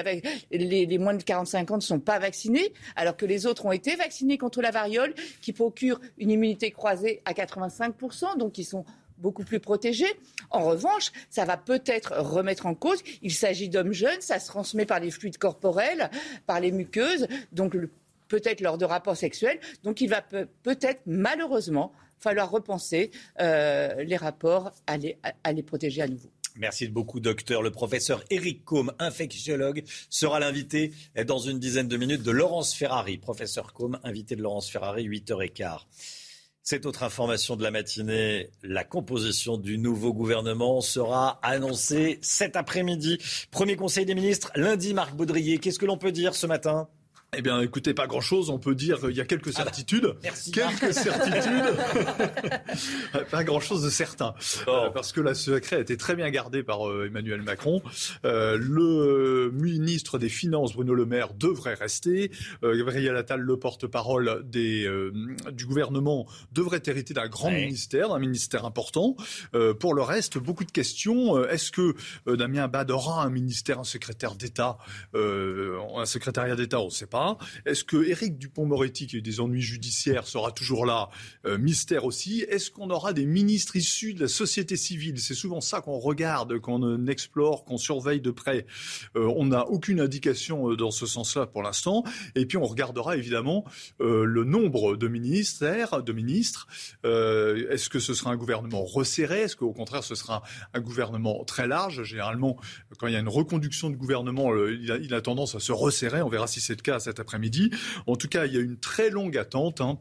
les, 0.52 0.98
moins 0.98 1.14
de 1.14 1.24
45 1.24 1.72
ans 1.72 1.76
ne 1.76 1.82
sont 1.82 2.00
pas 2.00 2.20
vaccinés, 2.20 2.74
alors 2.96 3.18
que 3.18 3.26
les 3.26 3.46
autres 3.46 3.66
ont 3.66 3.72
été 3.72 3.96
vaccinés 3.96 4.38
contre 4.38 4.62
la 4.62 4.72
variole, 4.72 5.14
qui 5.42 5.54
procure 5.54 6.00
une 6.18 6.32
immunité 6.32 6.72
croisée 6.72 7.22
à 7.26 7.34
85%, 7.34 8.38
donc 8.38 8.58
ils 8.58 8.66
sont 8.66 8.86
beaucoup 9.18 9.44
plus 9.44 9.60
protégés. 9.60 10.14
En 10.50 10.64
revanche, 10.64 11.12
ça 11.30 11.46
va 11.46 11.58
peut-être 11.58 12.14
remettre 12.20 12.66
en 12.66 12.76
cause, 12.76 13.02
il 13.22 13.34
s'agit 13.34 13.70
d'hommes 13.70 13.94
jeunes, 13.94 14.22
ça 14.22 14.40
se 14.40 14.48
transmet 14.48 14.86
par 14.86 15.00
les 15.00 15.12
fluides 15.12 15.38
corporels, 15.38 16.10
par 16.46 16.60
les 16.60 16.72
muqueuses, 16.72 17.28
donc 17.52 17.76
peut-être 18.28 18.62
lors 18.62 18.78
de 18.78 18.86
rapports 18.86 19.18
sexuels. 19.18 19.60
Donc 19.84 20.02
il 20.02 20.10
va 20.10 20.22
peut-être 20.22 21.02
malheureusement 21.06 21.94
falloir 22.26 22.50
repenser 22.50 23.12
euh, 23.40 24.04
les 24.04 24.18
rapports, 24.18 24.72
à 24.88 24.98
les, 24.98 25.64
protéger 25.64 26.02
à 26.02 26.08
nouveau. 26.08 26.32
Merci 26.56 26.88
beaucoup, 26.88 27.20
docteur. 27.20 27.62
Le 27.62 27.70
professeur 27.70 28.24
Eric 28.32 28.66
Combe, 28.66 28.96
infectiologue, 28.98 29.84
sera 30.10 30.40
l'invité 30.40 30.92
dans 31.28 31.38
une 31.38 31.60
dizaine 31.60 31.88
de 31.88 31.98
minutes 31.98 32.24
de 32.24 32.32
Laurence 32.32 32.74
Ferrari. 32.74 33.20
Professeur 33.20 33.74
Combe, 33.74 34.00
invité 34.04 34.36
de 34.36 34.42
Laurence 34.42 34.72
Ferrari, 34.72 35.08
8h15. 35.08 35.82
Cette 36.64 36.88
autre 36.88 37.04
information 37.04 37.56
de 37.56 37.62
la 37.62 37.70
matinée, 37.70 38.50
la 38.64 38.84
composition 38.84 39.58
du 39.58 39.78
nouveau 39.78 40.14
gouvernement 40.16 40.82
sera 40.82 41.40
annoncée 41.44 42.18
cet 42.24 42.56
après-midi. 42.56 43.20
Premier 43.52 43.76
conseil 43.76 44.08
des 44.08 44.16
ministres, 44.16 44.52
lundi, 44.56 44.96
Marc 44.96 45.14
Baudrier. 45.16 45.60
Qu'est-ce 45.60 45.78
que 45.78 45.86
l'on 45.86 46.00
peut 46.00 46.12
dire 46.12 46.34
ce 46.34 46.48
matin? 46.48 46.90
Eh 47.38 47.41
bien, 47.41 47.62
écoutez, 47.62 47.94
pas 47.94 48.07
grand-chose. 48.07 48.49
On 48.49 48.60
peut 48.60 48.76
dire 48.76 48.99
il 49.10 49.16
y 49.16 49.22
a 49.22 49.26
quelques 49.26 49.49
ah 49.56 49.60
bah, 49.60 49.64
certitudes. 49.64 50.16
merci. 50.24 50.52
Quelques 50.52 50.94
certitudes. 50.94 51.76
pas 53.32 53.44
grand-chose 53.44 53.84
de 53.84 53.90
certain. 53.90 54.34
Euh, 54.68 54.90
parce 54.90 55.12
que 55.12 55.22
la 55.22 55.34
secret 55.34 55.78
a 55.78 55.80
été 55.80 55.98
très 55.98 56.16
bien 56.16 56.30
gardée 56.30 56.64
par 56.64 56.88
euh, 56.88 57.07
Emmanuel 57.07 57.41
Macron. 57.41 57.82
Euh, 58.26 58.57
le 58.60 59.52
ministre 59.53 60.18
des 60.18 60.30
Finances, 60.30 60.74
Bruno 60.74 60.94
Le 60.94 61.06
Maire, 61.06 61.34
devrait 61.34 61.74
rester. 61.74 62.32
Gabriel 62.64 63.16
Attal, 63.16 63.40
le 63.40 63.57
porte-parole 63.57 64.44
des, 64.45 64.90
du 65.52 65.66
gouvernement, 65.66 66.28
devrait 66.52 66.82
hériter 66.86 67.14
d'un 67.14 67.28
grand 67.28 67.52
ministère, 67.52 68.10
d'un 68.10 68.20
ministère 68.20 68.66
important. 68.66 69.16
pour 69.80 69.94
le 69.94 70.02
reste, 70.02 70.38
beaucoup 70.38 70.66
de 70.66 70.72
questions. 70.72 71.44
Est-ce 71.45 71.72
que 71.72 71.95
Damien 72.28 72.64
Abad 72.64 72.91
aura 72.91 73.24
un 73.24 73.30
ministère, 73.30 73.80
un 73.80 73.84
secrétaire 73.84 74.36
d'État, 74.36 74.78
un 75.14 76.06
secrétariat 76.06 76.56
d'État 76.56 76.80
On 76.82 76.86
ne 76.86 76.90
sait 76.90 77.07
pas. 77.07 77.25
Là. 77.26 77.38
Est-ce 77.66 77.84
que 77.84 78.08
Éric 78.08 78.38
Dupont-Moretti, 78.38 79.08
qui 79.08 79.16
a 79.16 79.20
eu 79.20 79.22
des 79.22 79.40
ennuis 79.40 79.62
judiciaires, 79.62 80.28
sera 80.28 80.52
toujours 80.52 80.86
là? 80.86 81.10
Euh, 81.46 81.58
Mystère 81.58 82.06
aussi. 82.06 82.42
Est-ce 82.42 82.72
qu'on 82.72 82.90
aura 82.90 83.14
des 83.14 83.26
ministres 83.26 83.76
issus 83.76 84.14
de 84.14 84.22
la 84.22 84.28
société 84.28 84.76
civile? 84.76 85.20
C'est 85.20 85.34
souvent 85.34 85.62
ça 85.62 85.82
qu'on 85.82 86.00
regarde, 86.00 86.60
qu'on 86.60 87.08
explore, 87.08 87.66
qu'on 87.66 87.78
surveille 87.78 88.22
de 88.22 88.32
près. 88.32 88.66
Euh, 89.16 89.32
on 89.36 89.46
n'a 89.46 89.68
aucune 89.68 90.00
indication 90.00 90.74
dans 90.76 90.92
ce 90.92 91.06
sens-là 91.06 91.46
pour 91.48 91.64
l'instant. 91.64 92.04
Et 92.36 92.46
puis 92.46 92.58
on 92.58 92.66
regardera 92.66 93.18
évidemment 93.18 93.66
le 94.00 94.44
nombre 94.44 94.98
de 94.98 95.08
ministères, 95.08 96.04
de 96.04 96.14
ministres. 96.14 96.68
Est-ce 97.04 97.90
que 97.90 98.00
ce 98.00 98.14
sera 98.14 98.32
un 98.32 98.38
gouvernement 98.38 98.84
resserré? 98.84 99.42
Est-ce 99.42 99.56
qu'au 99.56 99.74
contraire 99.74 100.04
ce 100.04 100.16
sera 100.16 100.44
un 100.74 100.82
gouvernement 100.82 101.44
très 101.46 101.68
large? 101.68 102.04
Généralement, 102.04 102.58
quand 102.98 103.08
il 103.08 103.14
y 103.14 103.16
a 103.16 103.20
une 103.20 103.30
reconduction 103.30 103.90
de 103.90 103.96
gouvernement, 103.96 104.52
il 104.56 105.14
a, 105.14 105.22
tendance 105.22 105.56
à 105.56 105.60
se 105.60 105.72
resserrer. 105.72 106.22
On 106.22 106.30
verra 106.30 106.48
si 106.48 106.62
c'est 106.62 106.76
le 106.76 106.82
cas 106.82 106.96
après-midi. 107.20 107.72
En 108.08 108.16
tout 108.16 108.28
cas, 108.28 108.46
il 108.46 108.54
y 108.54 108.58
a 108.58 108.62
une 108.62 108.78
très 108.78 109.10
longue 109.10 109.38
attente, 109.38 109.82
hein, 109.82 109.98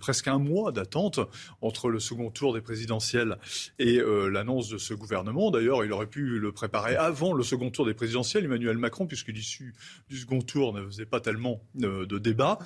presque 0.00 0.28
un 0.28 0.38
mois 0.38 0.72
d'attente 0.72 1.20
entre 1.60 1.90
le 1.90 2.00
second 2.00 2.30
tour 2.30 2.54
des 2.54 2.60
présidentielles 2.60 3.38
et 3.78 3.98
euh, 3.98 4.28
l'annonce 4.28 4.68
de 4.68 4.78
ce 4.78 4.94
gouvernement. 4.94 5.50
D'ailleurs, 5.50 5.84
il 5.84 5.92
aurait 5.92 6.06
pu 6.06 6.38
le 6.38 6.52
préparer 6.52 6.96
avant 6.96 7.32
le 7.32 7.42
second 7.42 7.70
tour 7.70 7.86
des 7.86 7.94
présidentielles, 7.94 8.44
Emmanuel 8.44 8.78
Macron, 8.78 9.06
puisque 9.06 9.28
l'issue 9.28 9.74
du 10.08 10.16
second 10.16 10.40
tour 10.40 10.72
ne 10.72 10.84
faisait 10.86 11.06
pas 11.06 11.20
tellement 11.20 11.60
euh, 11.82 12.06
de 12.06 12.18
débat. 12.18 12.58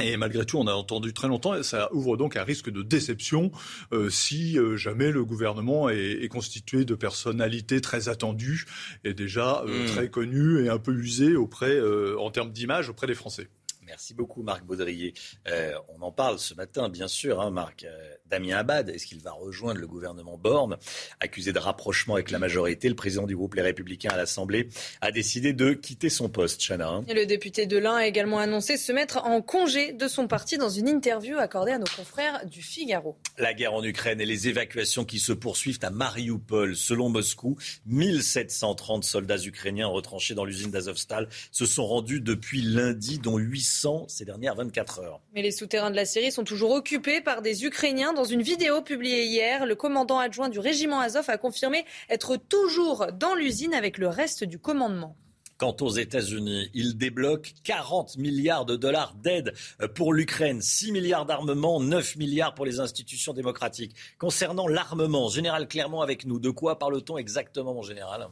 Et 0.00 0.16
malgré 0.16 0.46
tout, 0.46 0.58
on 0.58 0.68
a 0.68 0.72
entendu 0.72 1.12
très 1.12 1.26
longtemps, 1.26 1.56
et 1.56 1.64
ça 1.64 1.92
ouvre 1.92 2.16
donc 2.16 2.36
un 2.36 2.44
risque 2.44 2.70
de 2.70 2.82
déception 2.82 3.50
euh, 3.92 4.08
si 4.10 4.56
euh, 4.56 4.76
jamais 4.76 5.10
le 5.10 5.24
gouvernement 5.24 5.88
est, 5.88 6.22
est, 6.22 6.28
constitué 6.28 6.84
de 6.84 6.94
personnalités 6.94 7.80
très 7.80 8.08
attendues 8.08 8.64
et 9.02 9.12
déjà 9.12 9.64
euh, 9.66 9.82
hmm. 9.82 9.86
très 9.86 10.08
connues 10.08 10.64
et 10.64 10.68
un 10.68 10.78
peu 10.78 10.92
usées 10.92 11.34
auprès, 11.34 11.80
en 12.16 12.30
termes 12.30 12.52
d'image 12.52 12.88
auprès 12.90 13.08
des 13.08 13.16
Français. 13.16 13.48
Merci 13.88 14.12
beaucoup, 14.12 14.42
Marc 14.42 14.64
Baudrier. 14.64 15.14
Euh, 15.48 15.72
on 15.88 16.02
en 16.02 16.12
parle 16.12 16.38
ce 16.38 16.52
matin, 16.52 16.90
bien 16.90 17.08
sûr, 17.08 17.40
hein, 17.40 17.50
Marc. 17.50 17.84
Euh, 17.84 18.14
Damien 18.26 18.58
Abad, 18.58 18.90
est-ce 18.90 19.06
qu'il 19.06 19.20
va 19.20 19.32
rejoindre 19.32 19.80
le 19.80 19.86
gouvernement 19.86 20.36
Borne 20.36 20.76
Accusé 21.20 21.54
de 21.54 21.58
rapprochement 21.58 22.12
avec 22.12 22.30
la 22.30 22.38
majorité, 22.38 22.90
le 22.90 22.94
président 22.94 23.26
du 23.26 23.34
groupe 23.34 23.54
Les 23.54 23.62
Républicains 23.62 24.10
à 24.10 24.18
l'Assemblée 24.18 24.68
a 25.00 25.10
décidé 25.10 25.54
de 25.54 25.72
quitter 25.72 26.10
son 26.10 26.28
poste, 26.28 26.60
Chana. 26.60 26.86
Hein. 26.86 27.04
Et 27.08 27.14
le 27.14 27.24
député 27.24 27.64
de 27.64 27.78
l'Ain 27.78 27.94
a 27.94 28.06
également 28.06 28.38
annoncé 28.38 28.76
se 28.76 28.92
mettre 28.92 29.24
en 29.24 29.40
congé 29.40 29.94
de 29.94 30.06
son 30.06 30.28
parti 30.28 30.58
dans 30.58 30.68
une 30.68 30.86
interview 30.86 31.38
accordée 31.38 31.72
à 31.72 31.78
nos 31.78 31.86
confrères 31.86 32.44
du 32.44 32.60
Figaro. 32.60 33.16
La 33.38 33.54
guerre 33.54 33.72
en 33.72 33.82
Ukraine 33.82 34.20
et 34.20 34.26
les 34.26 34.48
évacuations 34.48 35.06
qui 35.06 35.18
se 35.18 35.32
poursuivent 35.32 35.80
à 35.80 35.88
Mariupol. 35.88 36.76
Selon 36.76 37.08
Moscou, 37.08 37.56
1730 37.86 39.04
soldats 39.04 39.38
ukrainiens 39.38 39.86
retranchés 39.86 40.34
dans 40.34 40.44
l'usine 40.44 40.70
d'Azovstal 40.70 41.30
se 41.52 41.64
sont 41.64 41.86
rendus 41.86 42.20
depuis 42.20 42.60
lundi, 42.60 43.18
dont 43.18 43.38
800 43.38 43.77
ces 44.08 44.24
dernières 44.24 44.54
24 44.54 45.00
heures. 45.00 45.20
Mais 45.34 45.42
les 45.42 45.50
souterrains 45.50 45.90
de 45.90 45.96
la 45.96 46.04
Syrie 46.04 46.32
sont 46.32 46.44
toujours 46.44 46.72
occupés 46.72 47.20
par 47.20 47.42
des 47.42 47.64
Ukrainiens. 47.64 48.12
Dans 48.12 48.24
une 48.24 48.42
vidéo 48.42 48.82
publiée 48.82 49.24
hier, 49.24 49.66
le 49.66 49.74
commandant 49.74 50.18
adjoint 50.18 50.48
du 50.48 50.58
régiment 50.58 51.00
Azov 51.00 51.28
a 51.28 51.38
confirmé 51.38 51.84
être 52.08 52.36
toujours 52.36 53.06
dans 53.12 53.34
l'usine 53.34 53.74
avec 53.74 53.98
le 53.98 54.08
reste 54.08 54.44
du 54.44 54.58
commandement. 54.58 55.16
Quant 55.58 55.76
aux 55.80 55.90
États-Unis, 55.90 56.70
ils 56.72 56.96
débloquent 56.96 57.50
40 57.64 58.16
milliards 58.16 58.64
de 58.64 58.76
dollars 58.76 59.14
d'aide 59.14 59.54
pour 59.96 60.12
l'Ukraine, 60.12 60.60
6 60.60 60.92
milliards 60.92 61.26
d'armement, 61.26 61.80
9 61.80 62.14
milliards 62.14 62.54
pour 62.54 62.64
les 62.64 62.78
institutions 62.78 63.32
démocratiques. 63.32 63.96
Concernant 64.18 64.68
l'armement, 64.68 65.28
Général 65.28 65.66
Clermont 65.66 66.00
avec 66.00 66.26
nous, 66.26 66.38
de 66.38 66.50
quoi 66.50 66.78
parle-t-on 66.78 67.18
exactement, 67.18 67.74
mon 67.74 67.82
général? 67.82 68.28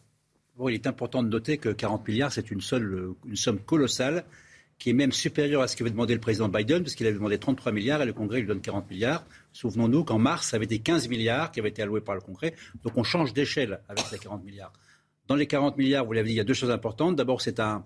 Bon, 0.57 0.69
Il 0.69 0.75
est 0.75 0.87
important 0.87 1.25
de 1.25 1.29
noter 1.29 1.59
que 1.59 1.69
40 1.69 2.07
milliards, 2.07 2.33
c'est 2.33 2.53
une, 2.53 2.61
une 3.27 3.37
somme 3.37 3.59
colossale 3.59 4.25
qui 4.79 4.91
est 4.91 4.93
même 4.93 5.13
supérieur 5.13 5.63
à 5.63 5.69
ce 5.69 5.77
qu'avait 5.77 5.91
demandé 5.91 6.15
le 6.15 6.21
président 6.21 6.49
Biden, 6.49 6.83
parce 6.83 6.95
qu'il 6.95 7.07
avait 7.07 7.17
demandé 7.17 7.39
33 7.39 7.73
milliards 7.73 8.03
et 8.03 8.07
le 8.07 8.13
Congrès 8.13 8.41
lui 8.41 8.47
donne 8.47 8.61
40 8.61 8.91
milliards. 8.91 9.25
Souvenons-nous 9.53 10.05
qu'en 10.05 10.19
mars, 10.19 10.49
ça 10.49 10.57
avait 10.57 10.67
été 10.67 10.79
15 10.81 11.09
milliards 11.09 11.51
qui 11.51 11.61
avaient 11.61 11.71
été 11.71 11.83
alloués 11.83 12.03
par 12.03 12.15
le 12.15 12.21
Congrès. 12.21 12.55
Donc 12.85 12.97
on 12.97 13.03
change 13.03 13.33
d'échelle 13.33 13.81
avec 13.89 14.05
ces 14.07 14.19
40 14.19 14.45
milliards. 14.45 14.73
Dans 15.29 15.35
les 15.35 15.47
40 15.47 15.79
milliards, 15.79 16.05
vous 16.05 16.13
l'avez 16.13 16.29
dit, 16.29 16.35
il 16.35 16.39
y 16.39 16.41
a 16.41 16.45
deux 16.45 16.55
choses 16.55 16.71
importantes. 16.71 17.17
D'abord, 17.17 17.41
c'est 17.41 17.59
un, 17.59 17.85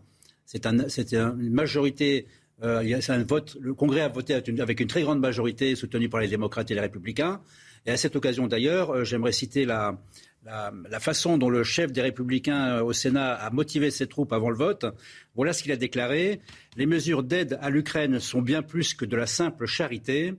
un, 0.65 1.39
une 1.39 1.53
majorité. 1.53 2.27
Euh, 2.63 3.01
un 3.09 3.25
vote. 3.25 3.57
Le 3.61 3.73
Congrès 3.73 4.03
a 4.03 4.09
voté 4.09 4.35
avec 4.35 4.81
une 4.81 4.89
très 4.89 5.03
grande 5.03 5.21
majorité, 5.21 5.75
soutenue 5.77 6.11
par 6.11 6.21
les 6.21 6.29
démocrates 6.29 6.71
et 6.71 6.75
les 6.75 6.81
républicains. 6.81 7.41
Et 7.87 7.91
à 7.91 7.97
cette 7.97 8.17
occasion, 8.17 8.47
d'ailleurs, 8.47 8.91
euh, 8.91 9.05
j'aimerais 9.05 9.33
citer 9.33 9.65
la, 9.65 9.99
la, 10.45 11.01
façon 11.01 11.39
dont 11.39 11.51
le 11.51 11.65
chef 11.65 11.93
des 11.93 12.01
Républicains 12.01 12.77
euh, 12.77 12.83
au 12.83 12.93
Sénat 12.93 13.35
a 13.35 13.51
motivé 13.51 13.91
ses 13.91 14.07
troupes 14.07 14.33
avant 14.33 14.51
le 14.51 14.57
vote. 14.57 14.87
Voilà 15.35 15.53
ce 15.53 15.63
qu'il 15.63 15.73
a 15.73 15.77
déclaré. 15.77 16.41
Les 16.77 16.87
mesures 16.87 17.23
d'aide 17.23 17.59
à 17.61 17.71
l'Ukraine 17.71 18.21
sont 18.21 18.43
bien 18.43 18.63
plus 18.63 18.95
que 18.95 19.05
de 19.05 19.17
la 19.17 19.27
simple 19.27 19.67
charité. 19.67 20.35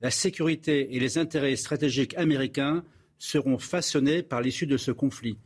La 0.00 0.10
sécurité 0.10 0.94
et 0.94 1.00
les 1.00 1.18
intérêts 1.18 1.56
stratégiques 1.56 2.16
américains 2.16 2.84
seront 3.18 3.58
façonnés 3.58 4.22
par 4.22 4.40
l'issue 4.40 4.66
de 4.66 4.76
ce 4.76 4.90
conflit. 4.90 5.38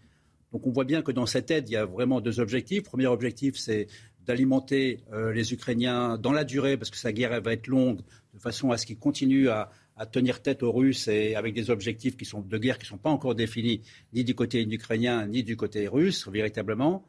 Donc 0.53 0.67
on 0.67 0.71
voit 0.71 0.85
bien 0.85 1.03
que 1.03 1.13
dans 1.13 1.27
cette 1.27 1.51
aide, 1.51 1.69
il 1.69 1.73
y 1.73 1.77
a 1.77 1.85
vraiment 1.85 2.21
deux 2.21 2.41
objectifs. 2.41 2.85
Premier 2.85 3.07
objectif, 3.07 3.57
c'est 3.57 3.87
d'alimenter 4.27 5.01
euh, 5.13 5.33
les 5.33 5.53
Ukrainiens 5.53 6.19
dans 6.19 6.33
la 6.33 6.45
durée, 6.45 6.77
parce 6.77 6.91
que 6.91 6.97
sa 6.97 7.13
guerre 7.13 7.41
va 7.41 7.53
être 7.53 7.67
longue, 7.67 8.01
de 8.35 8.39
façon 8.39 8.71
à 8.71 8.79
ce 8.79 8.87
qu'ils 8.87 8.99
continuent 8.99 9.49
à, 9.49 9.71
à 9.99 10.07
tenir 10.07 10.41
tête 10.41 10.63
aux 10.63 10.73
Russes 10.73 11.09
et 11.09 11.35
avec 11.35 11.55
des 11.55 11.71
objectifs 11.71 12.17
qui 12.17 12.25
sont 12.25 12.41
de 12.41 12.59
guerre 12.59 12.79
qui 12.79 12.85
ne 12.85 12.91
sont 12.91 12.99
pas 12.99 13.11
encore 13.11 13.35
définis 13.35 13.83
ni 14.13 14.25
du 14.25 14.35
côté 14.35 14.63
ukrainien 14.63 15.27
ni 15.27 15.43
du 15.43 15.57
côté 15.57 15.89
russe 15.89 16.29
véritablement. 16.29 17.05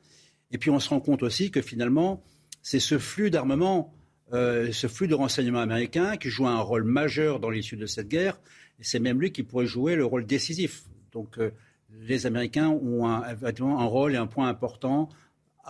Et 0.51 0.57
puis 0.57 0.71
on 0.71 0.79
se 0.79 0.89
rend 0.89 0.99
compte 0.99 1.21
aussi 1.21 1.51
que 1.51 1.61
finalement 1.61 2.23
c'est 2.63 2.79
ce 2.79 2.97
flux 2.97 3.29
d'armement, 3.29 3.93
euh, 4.33 4.71
ce 4.71 4.87
flux 4.87 5.07
de 5.07 5.13
renseignements 5.13 5.61
américains 5.61 6.17
qui 6.17 6.29
joue 6.29 6.47
un 6.47 6.59
rôle 6.59 6.83
majeur 6.83 7.39
dans 7.39 7.51
l'issue 7.51 7.77
de 7.77 7.85
cette 7.85 8.07
guerre. 8.07 8.39
Et 8.79 8.83
c'est 8.83 8.99
même 8.99 9.21
lui 9.21 9.31
qui 9.31 9.43
pourrait 9.43 9.67
jouer 9.67 9.95
le 9.95 10.05
rôle 10.05 10.25
décisif. 10.25 10.83
Donc 11.11 11.37
euh, 11.37 11.51
les 12.01 12.25
Américains 12.25 12.69
ont 12.69 13.07
un, 13.07 13.23
un, 13.23 13.85
rôle 13.85 14.13
et 14.13 14.17
un 14.17 14.27
point 14.27 14.49
important 14.49 15.09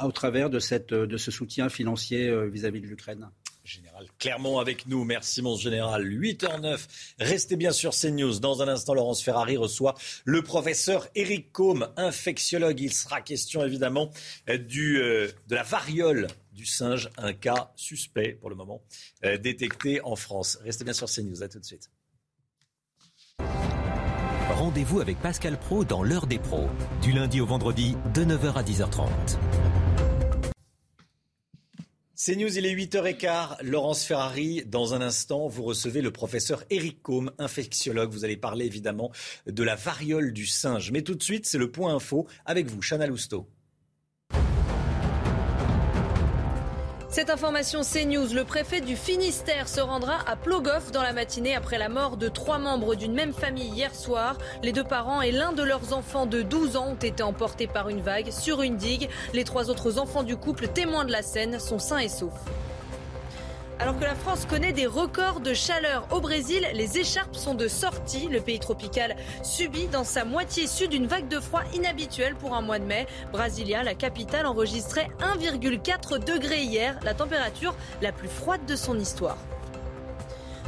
au 0.01 0.11
travers 0.13 0.49
de, 0.49 0.59
ce 0.59 1.31
soutien 1.31 1.67
financier 1.67 2.31
vis 2.47 2.65
à 2.65 2.71
-vis 2.71 2.81
de 2.81 2.87
l'Ukraine. 2.87 3.29
Général 3.69 4.07
Clermont 4.17 4.57
avec 4.57 4.87
nous. 4.87 5.03
Merci 5.03 5.41
mon 5.41 5.55
général. 5.55 6.03
8h09. 6.03 6.79
Restez 7.19 7.55
bien 7.55 7.71
sur 7.71 7.93
CNews. 7.93 8.39
Dans 8.39 8.61
un 8.63 8.67
instant, 8.67 8.95
Laurence 8.95 9.21
Ferrari 9.21 9.57
reçoit 9.57 9.95
le 10.25 10.41
professeur 10.41 11.07
Eric 11.13 11.51
Combe, 11.51 11.93
infectiologue. 11.95 12.79
Il 12.81 12.93
sera 12.93 13.21
question 13.21 13.63
évidemment 13.63 14.09
du, 14.47 14.97
euh, 14.97 15.27
de 15.47 15.55
la 15.55 15.63
variole 15.63 16.27
du 16.51 16.65
singe, 16.65 17.09
un 17.17 17.33
cas 17.33 17.71
suspect 17.75 18.33
pour 18.33 18.49
le 18.49 18.55
moment 18.55 18.81
euh, 19.23 19.37
détecté 19.37 20.01
en 20.01 20.15
France. 20.15 20.57
Restez 20.63 20.83
bien 20.83 20.93
sur 20.93 21.07
CNews. 21.07 21.43
À 21.43 21.47
tout 21.47 21.59
de 21.59 21.65
suite. 21.65 21.91
Rendez-vous 24.49 24.99
avec 24.99 25.21
Pascal 25.21 25.59
Pro 25.59 25.85
dans 25.85 26.03
l'heure 26.03 26.25
des 26.25 26.39
pros, 26.39 26.67
du 27.01 27.11
lundi 27.11 27.39
au 27.39 27.45
vendredi 27.45 27.95
de 28.13 28.25
9h 28.25 28.53
à 28.55 28.63
10h30. 28.63 29.09
C'est 32.21 32.35
News, 32.35 32.57
il 32.57 32.65
est 32.65 32.75
8h15. 32.75 33.63
Laurence 33.63 34.03
Ferrari, 34.03 34.61
dans 34.65 34.93
un 34.93 34.99
instant, 34.99 35.47
vous 35.47 35.63
recevez 35.63 36.01
le 36.01 36.11
professeur 36.11 36.65
Eric 36.69 37.01
Combe, 37.01 37.31
infectiologue. 37.37 38.11
Vous 38.11 38.25
allez 38.25 38.35
parler 38.35 38.65
évidemment 38.65 39.09
de 39.47 39.63
la 39.63 39.75
variole 39.75 40.33
du 40.33 40.45
singe. 40.45 40.91
Mais 40.91 41.01
tout 41.01 41.15
de 41.15 41.23
suite, 41.23 41.45
c'est 41.45 41.57
le 41.57 41.71
point 41.71 41.95
info 41.95 42.27
avec 42.45 42.67
vous, 42.67 42.81
Chana 42.81 43.07
Lousteau. 43.07 43.47
Cette 47.11 47.31
information 47.31 47.81
CNews, 47.81 48.35
le 48.35 48.43
préfet 48.43 48.81
du 48.81 48.95
Finistère 48.95 49.67
se 49.67 49.81
rendra 49.81 50.19
à 50.27 50.35
Plogoff 50.35 50.91
dans 50.91 51.01
la 51.01 51.11
matinée 51.11 51.55
après 51.55 51.79
la 51.79 51.89
mort 51.89 52.17
de 52.17 52.29
trois 52.29 52.59
membres 52.59 52.93
d'une 52.93 53.13
même 53.13 53.33
famille 53.33 53.67
hier 53.67 53.95
soir. 53.95 54.37
Les 54.61 54.71
deux 54.71 54.83
parents 54.83 55.23
et 55.23 55.31
l'un 55.31 55.51
de 55.51 55.63
leurs 55.63 55.93
enfants 55.93 56.27
de 56.27 56.43
12 56.43 56.77
ans 56.77 56.89
ont 56.89 56.95
été 56.95 57.23
emportés 57.23 57.65
par 57.65 57.89
une 57.89 58.01
vague 58.01 58.29
sur 58.29 58.61
une 58.61 58.77
digue. 58.77 59.09
Les 59.33 59.43
trois 59.43 59.71
autres 59.71 59.97
enfants 59.97 60.21
du 60.21 60.37
couple 60.37 60.67
témoins 60.67 61.03
de 61.03 61.11
la 61.11 61.23
scène 61.23 61.59
sont 61.59 61.79
sains 61.79 61.97
et 61.97 62.09
saufs. 62.09 62.31
Alors 63.81 63.97
que 63.97 64.03
la 64.03 64.13
France 64.13 64.45
connaît 64.45 64.73
des 64.73 64.87
records 64.87 65.39
de 65.39 65.53
chaleur 65.53 66.05
au 66.11 66.19
Brésil, 66.19 66.67
les 66.73 66.97
écharpes 66.97 67.35
sont 67.35 67.55
de 67.55 67.69
sortie. 67.69 68.27
Le 68.27 68.41
pays 68.41 68.59
tropical 68.59 69.15
subit 69.41 69.87
dans 69.87 70.03
sa 70.03 70.25
moitié 70.25 70.67
sud 70.67 70.93
une 70.93 71.07
vague 71.07 71.29
de 71.29 71.39
froid 71.39 71.63
inhabituelle 71.73 72.35
pour 72.35 72.55
un 72.55 72.61
mois 72.61 72.79
de 72.79 72.83
mai. 72.83 73.07
Brasilia, 73.31 73.83
la 73.83 73.95
capitale, 73.95 74.47
enregistrait 74.47 75.07
1,4 75.19 76.19
degré 76.19 76.63
hier, 76.63 76.99
la 77.03 77.13
température 77.13 77.73
la 78.01 78.11
plus 78.11 78.27
froide 78.27 78.65
de 78.65 78.75
son 78.75 78.99
histoire. 78.99 79.37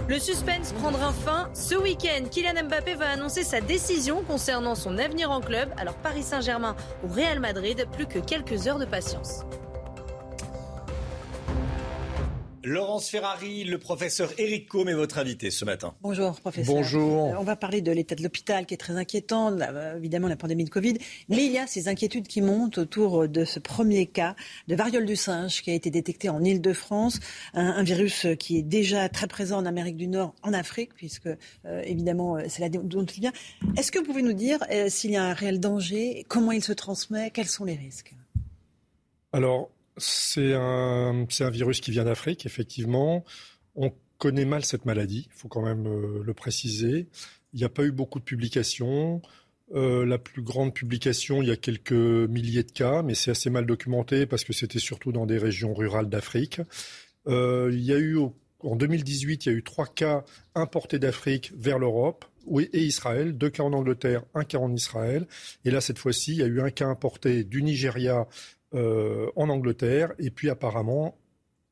Le 0.07 0.17
suspense 0.17 0.71
prendra 0.71 1.11
fin 1.11 1.49
ce 1.53 1.75
week-end. 1.75 2.29
Kylian 2.31 2.63
Mbappé 2.63 2.95
va 2.95 3.09
annoncer 3.09 3.43
sa 3.43 3.59
décision 3.59 4.23
concernant 4.23 4.73
son 4.73 4.97
avenir 4.97 5.31
en 5.31 5.41
club. 5.41 5.69
Alors 5.77 5.95
Paris 5.95 6.23
Saint-Germain 6.23 6.77
ou 7.03 7.13
Real 7.13 7.41
Madrid, 7.41 7.85
plus 7.91 8.07
que 8.07 8.19
quelques 8.19 8.67
heures 8.67 8.79
de 8.79 8.85
patience. 8.85 9.41
Laurence 12.63 13.09
Ferrari, 13.09 13.63
le 13.63 13.79
professeur 13.79 14.31
Eric 14.37 14.67
Combe 14.67 14.89
est 14.89 14.93
votre 14.93 15.17
invité 15.17 15.49
ce 15.49 15.65
matin. 15.65 15.95
Bonjour, 16.01 16.39
professeur. 16.39 16.75
Bonjour. 16.75 17.25
Euh, 17.25 17.39
on 17.39 17.43
va 17.43 17.55
parler 17.55 17.81
de 17.81 17.91
l'état 17.91 18.13
de 18.13 18.21
l'hôpital 18.21 18.67
qui 18.67 18.75
est 18.75 18.77
très 18.77 18.93
inquiétant, 18.93 19.51
euh, 19.59 19.97
évidemment 19.97 20.27
la 20.27 20.35
pandémie 20.35 20.63
de 20.63 20.69
Covid. 20.69 20.97
Mais 21.27 21.45
il 21.45 21.51
y 21.51 21.57
a 21.57 21.65
ces 21.65 21.87
inquiétudes 21.87 22.27
qui 22.27 22.41
montent 22.41 22.77
autour 22.77 23.27
de 23.27 23.45
ce 23.45 23.59
premier 23.59 24.05
cas 24.05 24.35
de 24.67 24.75
variole 24.75 25.07
du 25.07 25.15
singe 25.15 25.63
qui 25.63 25.71
a 25.71 25.73
été 25.73 25.89
détecté 25.89 26.29
en 26.29 26.43
Ile-de-France. 26.43 27.19
Un, 27.53 27.81
virus 27.81 28.27
qui 28.37 28.59
est 28.59 28.63
déjà 28.63 29.09
très 29.09 29.27
présent 29.27 29.57
en 29.57 29.65
Amérique 29.65 29.97
du 29.97 30.07
Nord, 30.07 30.35
en 30.43 30.53
Afrique, 30.53 30.93
puisque 30.93 31.27
euh, 31.65 31.81
évidemment 31.83 32.37
c'est 32.47 32.61
là 32.61 32.69
dont 32.69 33.05
il 33.05 33.21
vient. 33.21 33.33
Est-ce 33.75 33.91
que 33.91 33.97
vous 33.97 34.05
pouvez 34.05 34.21
nous 34.21 34.33
dire 34.33 34.59
s'il 34.87 35.11
y 35.11 35.17
a 35.17 35.23
un 35.23 35.33
réel 35.33 35.59
danger, 35.59 36.25
comment 36.27 36.51
il 36.51 36.63
se 36.63 36.73
transmet, 36.73 37.31
quels 37.31 37.47
sont 37.47 37.65
les 37.65 37.75
risques? 37.75 38.13
Alors, 39.33 39.71
c'est 40.01 40.53
un, 40.53 41.25
virus 41.51 41.81
qui 41.81 41.91
vient 41.91 42.03
d'Afrique, 42.03 42.45
effectivement. 42.45 43.23
On 43.75 43.93
connaît 44.17 44.45
mal 44.45 44.63
cette 44.65 44.85
maladie, 44.85 45.27
il 45.27 45.33
faut 45.33 45.47
quand 45.47 45.63
même 45.63 45.87
euh, 45.87 46.21
le 46.23 46.33
préciser. 46.33 47.07
Il 47.53 47.59
n'y 47.59 47.65
a 47.65 47.69
pas 47.69 47.83
eu 47.83 47.91
beaucoup 47.91 48.19
de 48.19 48.23
publications. 48.23 49.21
Euh, 49.73 50.05
la 50.05 50.17
plus 50.17 50.41
grande 50.41 50.73
publication, 50.73 51.41
il 51.41 51.47
y 51.47 51.51
a 51.51 51.55
quelques 51.55 51.91
milliers 51.93 52.63
de 52.63 52.71
cas, 52.71 53.03
mais 53.03 53.15
c'est 53.15 53.31
assez 53.31 53.49
mal 53.49 53.65
documenté 53.65 54.25
parce 54.25 54.43
que 54.43 54.53
c'était 54.53 54.79
surtout 54.79 55.11
dans 55.11 55.25
des 55.25 55.37
régions 55.37 55.73
rurales 55.73 56.09
d'Afrique. 56.09 56.61
Euh, 57.27 57.69
il 57.71 57.81
y 57.81 57.93
a 57.93 57.97
eu, 57.97 58.17
en 58.59 58.75
2018, 58.75 59.45
il 59.45 59.49
y 59.49 59.55
a 59.55 59.57
eu 59.57 59.63
trois 59.63 59.87
cas 59.87 60.25
importés 60.55 60.99
d'Afrique 60.99 61.53
vers 61.55 61.79
l'Europe 61.79 62.25
et 62.73 62.83
Israël, 62.83 63.37
deux 63.37 63.49
cas 63.49 63.63
en 63.63 63.73
Angleterre, 63.73 64.23
un 64.33 64.43
cas 64.43 64.57
en 64.57 64.73
Israël. 64.73 65.27
Et 65.63 65.71
là, 65.71 65.79
cette 65.79 65.99
fois-ci, 65.99 66.33
il 66.33 66.37
y 66.39 66.43
a 66.43 66.47
eu 66.47 66.59
un 66.61 66.71
cas 66.71 66.87
importé 66.87 67.43
du 67.43 67.61
Nigeria 67.63 68.27
euh, 68.73 69.27
en 69.35 69.49
Angleterre. 69.49 70.13
Et 70.19 70.31
puis 70.31 70.49
apparemment, 70.49 71.17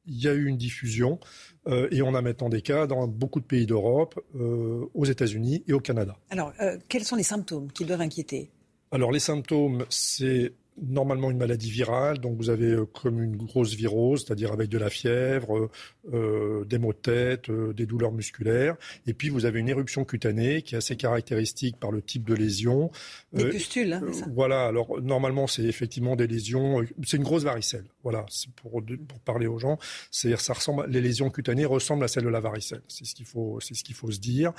il 0.06 0.22
y 0.22 0.28
a 0.28 0.34
eu 0.34 0.46
une 0.48 0.58
diffusion 0.58 1.20
euh, 1.68 1.88
et 1.92 2.02
on 2.02 2.16
a 2.16 2.22
maintenant 2.22 2.50
des 2.50 2.62
cas 2.62 2.88
dans 2.88 3.08
beaucoup 3.08 3.40
de 3.40 3.46
pays 3.46 3.66
d'Europe, 3.66 4.20
euh, 4.36 4.86
aux 4.94 5.06
États-Unis 5.06 5.64
et 5.68 5.74
au 5.74 5.80
Canada. 5.80 6.18
Alors, 6.30 6.52
quels 6.88 7.04
sont 7.04 7.16
les 7.16 7.24
symptômes 7.24 7.72
qui 7.72 7.86
doivent 7.86 8.02
inquiéter? 8.02 8.50
Alors, 8.92 9.12
les 9.12 9.20
symptômes, 9.20 9.86
c'est 9.90 10.54
normalement 10.88 11.32
une 11.32 11.38
maladie 11.38 11.70
virale, 11.70 12.20
donc 12.20 12.38
vous 12.38 12.50
avez 12.50 12.76
comme 13.02 13.22
une 13.22 13.36
grosse 13.36 13.74
virose, 13.74 14.26
c'est-à-dire 14.26 14.52
avec 14.52 14.70
de 14.70 14.78
la 14.78 14.90
fièvre, 14.90 15.70
euh, 16.14 16.66
des 16.66 16.78
maux 16.78 16.94
de 16.94 16.98
tête, 16.98 17.50
euh, 17.50 17.74
des 17.74 17.86
douleurs 17.86 18.12
musculaires. 18.12 18.76
Et 19.06 19.14
puis 19.14 19.30
vous 19.30 19.46
avez 19.46 19.60
une 19.60 19.70
éruption 19.70 20.06
cutanée 20.06 20.62
qui 20.62 20.76
est 20.76 20.78
assez 20.78 20.96
caractéristique 20.96 21.78
par 21.78 21.92
le 21.92 22.02
type 22.02 22.24
de 22.24 22.34
lésion. 22.34 22.92
Des 23.34 23.46
euh, 23.46 23.50
pustules, 23.50 23.94
hein, 23.94 24.02
ça. 24.12 24.26
Voilà. 24.34 24.66
Alors 24.66 25.02
normalement 25.02 25.48
c'est 25.48 25.64
effectivement 25.64 26.16
des 26.16 26.28
lésions. 26.28 26.84
C'est 27.04 27.18
une 27.18 27.24
grosse 27.24 27.44
varicelle. 27.44 27.86
Voilà. 28.04 28.26
Pour, 28.56 28.82
pour 29.08 29.20
parler 29.20 29.48
aux 29.48 29.60
gens, 29.60 29.78
ça 30.12 30.54
ressemble. 30.54 30.86
Les 30.90 31.02
lésions 31.02 31.30
cutanées 31.30 31.66
ressemblent 31.66 32.04
à 32.04 32.08
celles 32.08 32.24
de 32.24 32.30
la 32.30 32.40
varicelle. 32.40 32.82
C'est 32.88 33.06
ce 33.06 33.14
qu'il 33.14 33.26
faut. 33.26 33.60
C'est 33.62 33.74
ce 33.74 33.84
qu'il 33.84 33.96
faut 33.96 34.12
se 34.12 34.20
dire. 34.20 34.54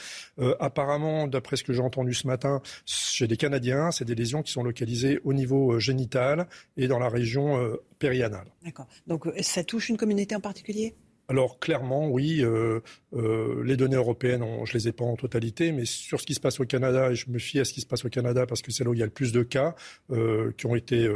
apparemment, 0.60 1.26
d'après 1.26 1.56
ce 1.56 1.64
que 1.64 1.72
j'ai 1.72 1.82
entendu 1.82 2.14
ce 2.14 2.26
matin, 2.26 2.60
chez 2.84 3.26
des 3.26 3.36
Canadiens, 3.36 3.90
c'est 3.90 4.04
des 4.04 4.14
lésions 4.14 4.42
qui 4.42 4.52
sont 4.52 4.62
localisées 4.62 5.20
au 5.24 5.32
niveau 5.32 5.78
génital 5.78 6.09
et 6.76 6.88
dans 6.88 6.98
la 6.98 7.08
région 7.08 7.78
périanale. 7.98 8.46
D'accord. 8.64 8.86
Donc 9.06 9.28
ça 9.40 9.64
touche 9.64 9.88
une 9.88 9.96
communauté 9.96 10.34
en 10.34 10.40
particulier? 10.40 10.94
Alors 11.30 11.60
clairement, 11.60 12.08
oui, 12.08 12.42
euh, 12.42 12.80
euh, 13.14 13.62
les 13.62 13.76
données 13.76 13.94
européennes, 13.94 14.44
je 14.64 14.72
les 14.72 14.88
ai 14.88 14.92
pas 14.92 15.04
en 15.04 15.14
totalité, 15.14 15.70
mais 15.70 15.84
sur 15.84 16.20
ce 16.20 16.26
qui 16.26 16.34
se 16.34 16.40
passe 16.40 16.58
au 16.58 16.64
Canada, 16.64 17.12
et 17.12 17.14
je 17.14 17.30
me 17.30 17.38
fie 17.38 17.60
à 17.60 17.64
ce 17.64 17.72
qui 17.72 17.80
se 17.80 17.86
passe 17.86 18.04
au 18.04 18.08
Canada 18.08 18.46
parce 18.46 18.62
que 18.62 18.72
c'est 18.72 18.82
là 18.82 18.90
où 18.90 18.94
il 18.94 18.98
y 18.98 19.02
a 19.02 19.06
le 19.06 19.12
plus 19.12 19.30
de 19.30 19.44
cas 19.44 19.76
euh, 20.10 20.50
qui 20.56 20.66
ont 20.66 20.74
été 20.74 21.08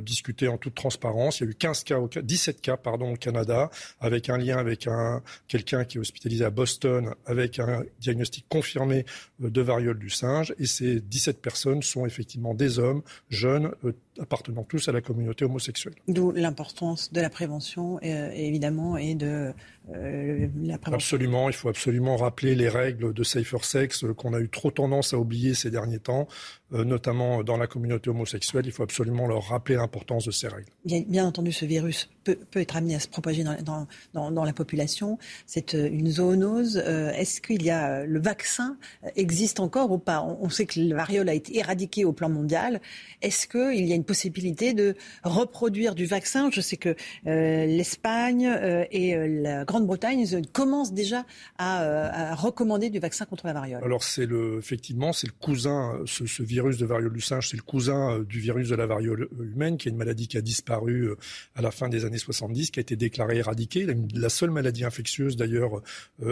discutés 0.00 0.48
en 0.48 0.56
toute 0.56 0.74
transparence. 0.74 1.40
Il 1.40 1.44
y 1.44 1.46
a 1.48 1.50
eu 1.50 1.54
15 1.56 1.84
cas, 1.84 2.00
17 2.22 2.62
cas 2.62 2.78
pardon 2.78 3.12
au 3.12 3.16
Canada, 3.16 3.68
avec 4.00 4.30
un 4.30 4.38
lien 4.38 4.56
avec 4.56 4.86
un 4.86 5.22
quelqu'un 5.46 5.84
qui 5.84 5.98
est 5.98 6.00
hospitalisé 6.00 6.42
à 6.46 6.50
Boston 6.50 7.14
avec 7.26 7.58
un 7.58 7.84
diagnostic 8.00 8.46
confirmé 8.48 9.04
de 9.40 9.60
variole 9.60 9.98
du 9.98 10.08
singe, 10.08 10.54
et 10.58 10.64
ces 10.64 11.00
17 11.00 11.42
personnes 11.42 11.82
sont 11.82 12.06
effectivement 12.06 12.54
des 12.54 12.78
hommes 12.78 13.02
jeunes 13.28 13.72
appartenant 14.20 14.64
tous 14.64 14.88
à 14.88 14.92
la 14.92 15.00
communauté 15.00 15.44
homosexuelle. 15.44 15.94
D'où 16.08 16.32
l'importance 16.32 17.12
de 17.12 17.20
la 17.20 17.30
prévention, 17.30 18.00
évidemment, 18.00 18.96
et 18.96 19.14
de 19.14 19.52
euh, 19.92 20.48
absolument, 20.84 21.50
il 21.50 21.54
faut 21.54 21.68
absolument 21.68 22.16
rappeler 22.16 22.54
les 22.54 22.70
règles 22.70 23.12
de 23.12 23.22
safer 23.22 23.64
sex 23.64 24.04
qu'on 24.16 24.32
a 24.32 24.40
eu 24.40 24.48
trop 24.48 24.70
tendance 24.70 25.12
à 25.12 25.18
oublier 25.18 25.52
ces 25.52 25.70
derniers 25.70 25.98
temps, 25.98 26.26
euh, 26.72 26.84
notamment 26.84 27.42
dans 27.42 27.58
la 27.58 27.66
communauté 27.66 28.08
homosexuelle. 28.08 28.64
Il 28.64 28.72
faut 28.72 28.82
absolument 28.82 29.26
leur 29.26 29.42
rappeler 29.48 29.76
l'importance 29.76 30.24
de 30.24 30.30
ces 30.30 30.48
règles. 30.48 30.70
Bien, 30.86 31.26
entendu, 31.26 31.52
ce 31.52 31.66
virus 31.66 32.08
peut, 32.24 32.38
être 32.54 32.76
amené 32.76 32.94
à 32.94 33.00
se 33.00 33.08
propager 33.08 33.44
dans, 33.44 33.86
dans, 34.14 34.44
la 34.44 34.52
population. 34.54 35.18
C'est 35.44 35.74
euh, 35.74 35.90
une 35.90 36.08
zoonose. 36.08 36.78
Est-ce 36.78 37.42
qu'il 37.42 37.62
y 37.62 37.70
a 37.70 38.06
le 38.06 38.20
vaccin 38.20 38.78
existe 39.16 39.60
encore 39.60 39.90
ou 39.90 39.98
pas? 39.98 40.22
On, 40.22 40.48
sait 40.48 40.64
que 40.64 40.80
la 40.80 40.96
variole 40.96 41.28
a 41.28 41.34
été 41.34 41.58
éradiquée 41.58 42.06
au 42.06 42.12
plan 42.12 42.30
mondial. 42.30 42.80
Est-ce 43.20 43.46
qu'il 43.46 43.84
y 43.84 43.92
a 43.92 43.94
une 43.94 44.04
possibilité 44.04 44.72
de 44.72 44.94
reproduire 45.24 45.94
du 45.94 46.06
vaccin? 46.06 46.48
Je 46.50 46.62
sais 46.62 46.76
que 46.78 46.96
l'Espagne 47.24 48.48
et 48.90 49.16
la 49.28 49.64
Grande-Bretagne 49.74 50.24
commence 50.52 50.92
déjà 50.92 51.26
euh, 51.60 52.08
à, 52.12 52.36
recommander 52.36 52.90
du 52.90 53.00
vaccin 53.00 53.24
contre 53.24 53.44
la 53.44 53.52
variole. 53.52 53.82
Alors 53.82 54.04
c'est 54.04 54.24
le, 54.24 54.58
effectivement, 54.58 55.12
c'est 55.12 55.26
le 55.26 55.32
cousin, 55.32 56.00
ce, 56.06 56.42
virus 56.44 56.78
de 56.78 56.86
variole 56.86 57.12
du 57.12 57.20
singe, 57.20 57.48
c'est 57.48 57.56
le 57.56 57.62
cousin 57.64 58.12
euh, 58.12 58.24
du 58.24 58.38
virus 58.38 58.68
de 58.68 58.76
la 58.76 58.86
variole 58.86 59.28
humaine, 59.40 59.76
qui 59.76 59.88
est 59.88 59.90
une 59.90 59.96
maladie 59.96 60.28
qui 60.28 60.36
a 60.36 60.42
disparu 60.42 61.08
euh, 61.08 61.16
à 61.56 61.62
la 61.62 61.72
fin 61.72 61.88
des 61.88 62.04
années 62.04 62.18
70, 62.18 62.70
qui 62.70 62.78
a 62.78 62.82
été 62.82 62.94
déclarée 62.94 63.38
éradiquée, 63.38 63.84
la 64.14 64.28
seule 64.28 64.52
maladie 64.52 64.84
infectieuse 64.84 65.36
d'ailleurs 65.36 65.82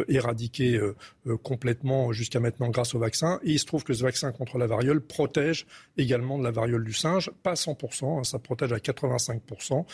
éradiquée 0.09 0.81
complètement 1.43 2.13
jusqu'à 2.13 2.39
maintenant 2.39 2.69
grâce 2.69 2.95
au 2.95 2.99
vaccin. 3.01 3.41
Et 3.43 3.53
il 3.53 3.59
se 3.59 3.65
trouve 3.65 3.83
que 3.83 3.93
ce 3.93 4.03
vaccin 4.03 4.31
contre 4.31 4.59
la 4.59 4.67
variole 4.67 5.01
protège 5.01 5.67
également 5.97 6.39
de 6.39 6.45
la 6.45 6.53
variole 6.53 6.85
du 6.85 6.93
singe, 6.93 7.31
pas 7.43 7.53
à 7.53 7.55
100%, 7.55 8.21
hein, 8.21 8.25
ça 8.25 8.39
protège 8.39 8.73
à 8.73 8.79
85%, 8.79 9.85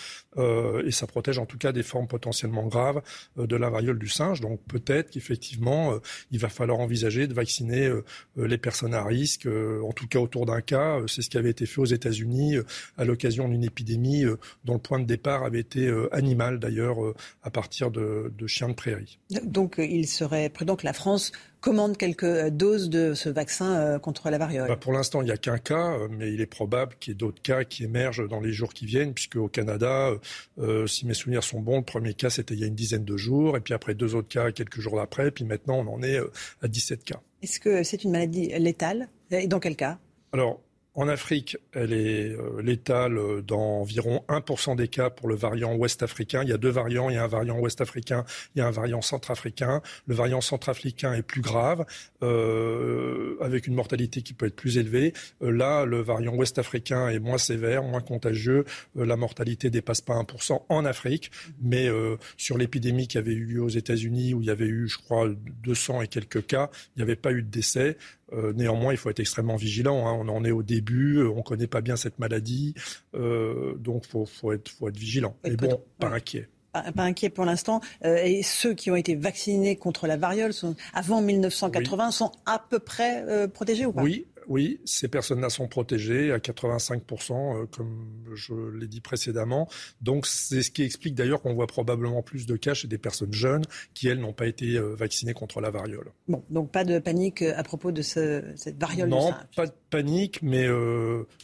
et 0.85 0.91
ça 0.91 1.07
protège 1.07 1.39
en 1.39 1.47
tout 1.47 1.59
cas 1.59 1.73
des 1.73 1.83
formes 1.83 2.09
potentiellement 2.09 2.67
graves 2.67 2.99
euh, 3.38 3.38
de 3.47 3.57
la 3.57 3.71
variole 3.71 3.99
du 3.99 4.09
singe. 4.09 4.41
Donc 4.41 4.61
peut-être 4.69 5.11
qu'effectivement, 5.11 5.93
euh, 5.93 5.99
il 6.31 6.39
va 6.39 6.49
falloir 6.49 6.79
envisager 6.81 7.27
de 7.27 7.35
vacciner 7.35 7.87
euh, 7.87 8.05
les 8.37 8.59
personnes 8.59 8.95
à 8.95 9.05
risque, 9.05 9.47
en 9.47 9.93
tout 9.93 10.07
cas 10.07 10.19
autour 10.19 10.47
d'un 10.47 10.61
cas. 10.61 11.01
C'est 11.07 11.23
ce 11.23 11.31
qui 11.31 11.39
avait 11.39 11.51
été 11.51 11.67
fait 11.67 11.81
aux 11.81 11.87
États-Unis 11.87 12.57
à 12.97 13.05
l'occasion 13.05 13.49
d'une 13.49 13.65
épidémie 13.65 14.25
dont 14.65 14.75
le 14.75 14.79
point 14.79 15.01
de 15.01 15.05
départ 15.05 15.45
avait 15.45 15.61
été 15.61 15.91
animal 16.13 16.59
d'ailleurs 16.59 16.97
à 17.43 17.51
partir 17.51 17.91
de, 17.91 18.33
de 18.37 18.47
chiens 18.47 18.69
de 18.69 18.75
prairie. 18.75 19.19
Donc 19.43 19.77
il 19.79 20.07
serait 20.07 20.49
prudent 20.49 20.77
que 20.77 20.87
la 20.87 20.93
France 20.93 21.33
commande 21.61 21.97
quelques 21.97 22.49
doses 22.49 22.89
de 22.91 23.15
ce 23.15 23.29
vaccin 23.29 23.75
euh, 23.75 23.99
contre 23.99 24.31
la 24.31 24.39
variole. 24.39 24.69
Bah, 24.69 24.77
Pour 24.77 24.93
l'instant, 24.93 25.23
il 25.23 25.27
n'y 25.27 25.31
a 25.31 25.37
qu'un 25.37 25.59
cas, 25.59 25.93
euh, 25.93 26.09
mais 26.11 26.33
il 26.33 26.41
est 26.41 26.47
probable 26.47 26.95
qu'il 27.01 27.13
y 27.13 27.13
ait 27.13 27.19
d'autres 27.19 27.43
cas 27.43 27.65
qui 27.65 27.85
émergent 27.85 28.29
dans 28.29 28.41
les 28.41 28.53
jours 28.53 28.73
qui 28.73 28.87
viennent, 28.87 29.15
puisque 29.15 29.37
au 29.37 29.49
Canada, 29.49 30.13
euh, 30.59 30.87
si 30.87 31.07
mes 31.07 31.15
souvenirs 31.15 31.45
sont 31.45 31.61
bons, 31.61 31.79
le 31.79 31.85
premier 31.85 32.15
cas, 32.15 32.31
c'était 32.31 32.55
il 32.55 32.61
y 32.61 32.65
a 32.65 32.67
une 32.67 32.75
dizaine 32.75 33.05
de 33.05 33.17
jours, 33.17 33.57
et 33.57 33.61
puis 33.61 33.75
après 33.75 33.95
deux 33.95 34.15
autres 34.15 34.29
cas 34.29 34.53
quelques 34.53 34.81
jours 34.81 35.01
après, 35.01 35.31
puis 35.31 35.45
maintenant, 35.45 35.79
on 35.79 35.95
en 35.95 36.03
est 36.03 36.19
à 36.63 36.69
17 36.69 37.05
cas. 37.05 37.21
Est-ce 37.43 37.61
que 37.61 37.83
c'est 37.83 38.05
une 38.05 38.13
maladie 38.13 38.49
létale? 38.59 39.09
Et 39.31 39.47
dans 39.47 39.61
quel 39.61 39.77
cas? 39.77 39.99
Alors, 40.33 40.61
en 40.99 41.07
Afrique, 41.07 41.57
elle 41.75 41.93
est 41.93 42.31
euh, 42.31 42.61
létale 42.61 43.19
euh, 43.19 43.41
dans 43.41 43.83
environ 43.83 44.25
1% 44.29 44.75
des 44.75 44.89
cas 44.89 45.11
pour 45.11 45.29
le 45.29 45.37
variant 45.37 45.77
ouest-africain. 45.77 46.43
Il 46.43 46.49
y 46.49 46.53
a 46.53 46.59
deux 46.59 46.71
variants, 46.71 47.09
il 47.09 47.15
y 47.15 47.19
a 47.19 47.23
un 47.23 47.29
variant 47.29 47.57
ouest-africain, 47.61 48.25
il 48.57 48.59
y 48.59 48.63
a 48.63 48.67
un 48.67 48.73
variant 48.73 49.01
centrafricain. 49.01 49.81
Le 50.09 50.17
variant 50.17 50.41
centrafricain 50.41 51.15
est 51.15 51.23
plus 51.23 51.41
grave, 51.41 51.87
euh, 52.25 53.37
avec 53.41 53.69
une 53.69 53.75
mortalité 53.75 54.23
qui 54.23 54.35
peut 54.35 54.47
être 54.47 54.57
plus 54.57 54.77
élevée. 54.77 55.13
là, 55.41 55.85
le 55.85 56.01
variant 56.01 56.35
ouest-africain 56.35 57.11
est 57.11 57.21
moins 57.21 57.39
sévère, 57.39 57.85
moins 57.85 58.01
contagieux. 58.01 58.65
la 58.97 59.17
mortalité 59.17 59.71
dépasse 59.71 60.01
pas 60.01 60.15
1% 60.15 60.65
en 60.69 60.85
Afrique, 60.85 61.31
mais 61.63 61.89
sur 62.37 62.59
l'épidémie 62.59 63.07
qui 63.07 63.19
avait 63.19 63.35
eu 63.35 63.45
lieu 63.45 63.63
aux 63.63 63.69
États-Unis, 63.69 64.35
où 64.35 64.41
il 64.41 64.49
y 64.49 64.51
avait 64.51 64.67
eu, 64.67 64.89
je 64.89 64.99
crois, 64.99 65.29
200 65.63 66.03
et 66.03 66.09
quelques 66.09 66.45
cas, 66.47 66.71
il 66.97 66.99
n'y 66.99 67.03
avait 67.05 67.15
pas 67.15 67.31
eu 67.31 67.43
de 67.43 67.51
décès. 67.51 67.97
Euh, 68.33 68.53
néanmoins, 68.53 68.93
il 68.93 68.97
faut 68.97 69.11
être 69.11 69.21
extrêmement 69.21 69.57
vigilant. 69.57 70.07
Hein. 70.07 70.19
On 70.21 70.29
en 70.29 70.45
est 70.45 70.51
au 70.51 70.63
début, 70.63 71.19
euh, 71.19 71.31
on 71.31 71.39
ne 71.39 71.43
connaît 71.43 71.67
pas 71.67 71.81
bien 71.81 71.97
cette 71.97 72.19
maladie, 72.19 72.75
euh, 73.15 73.75
donc 73.77 74.05
il 74.07 74.27
faut, 74.27 74.53
être, 74.53 74.71
vigilant. 74.91 75.37
Mais 75.45 75.57
bon, 75.57 75.83
pas 75.99 76.09
inquiet. 76.09 76.49
Pas, 76.73 77.03
inquiet 77.03 77.31
pour 77.31 77.45
l'instant. 77.45 77.81
et 78.05 78.43
ceux 78.43 78.75
qui 78.75 78.91
ont 78.91 78.97
été 78.97 79.17
vaccinés 79.17 79.77
contre 79.77 80.07
la 80.07 80.17
variole 80.17 80.53
sont, 80.53 80.77
avant 80.93 81.23
1980 81.23 82.11
sont 82.11 82.33
à 82.47 82.65
peu 82.69 82.79
près 82.79 83.49
protégés 83.49 83.87
ou 83.87 83.93
pas? 83.93 84.03
Oui, 84.03 84.27
oui, 84.49 84.81
ces 84.85 85.09
personnes-là 85.09 85.51
sont 85.51 85.69
protégées 85.69 86.33
à 86.33 86.39
85%, 86.39 87.33
euh, 87.63 87.67
comme 87.67 88.07
je 88.35 88.55
l'ai 88.55 88.89
dit 88.89 89.01
précédemment. 89.01 89.69
Donc 90.01 90.27
c'est 90.27 90.63
ce 90.63 90.71
qui 90.71 90.83
explique 90.83 91.15
d'ailleurs 91.15 91.43
qu'on 91.43 91.55
voit 91.55 91.67
probablement 91.67 92.23
plus 92.23 92.47
de 92.47 92.57
cas 92.57 92.75
chez 92.75 92.89
des 92.89 92.99
personnes 92.99 93.33
jeunes 93.33 93.65
qui, 93.95 94.09
elles, 94.09 94.21
n'ont 94.21 94.33
pas 94.33 94.47
été 94.47 94.77
euh, 94.77 94.95
vaccinées 94.95 95.35
contre 95.35 95.61
la 95.61 95.71
variole. 95.71 96.13
Bon, 96.27 96.43
donc 96.51 96.73
pas 96.73 96.85
de 96.85 96.99
panique 96.99 97.43
euh, 97.43 97.53
à 97.57 97.63
propos 97.63 97.93
de 97.93 98.03
cette 98.03 98.81
variole 98.81 99.11
Non, 99.11 99.35
pas 99.55 99.67
de 99.67 99.73
panique, 99.91 100.41
mais 100.43 100.67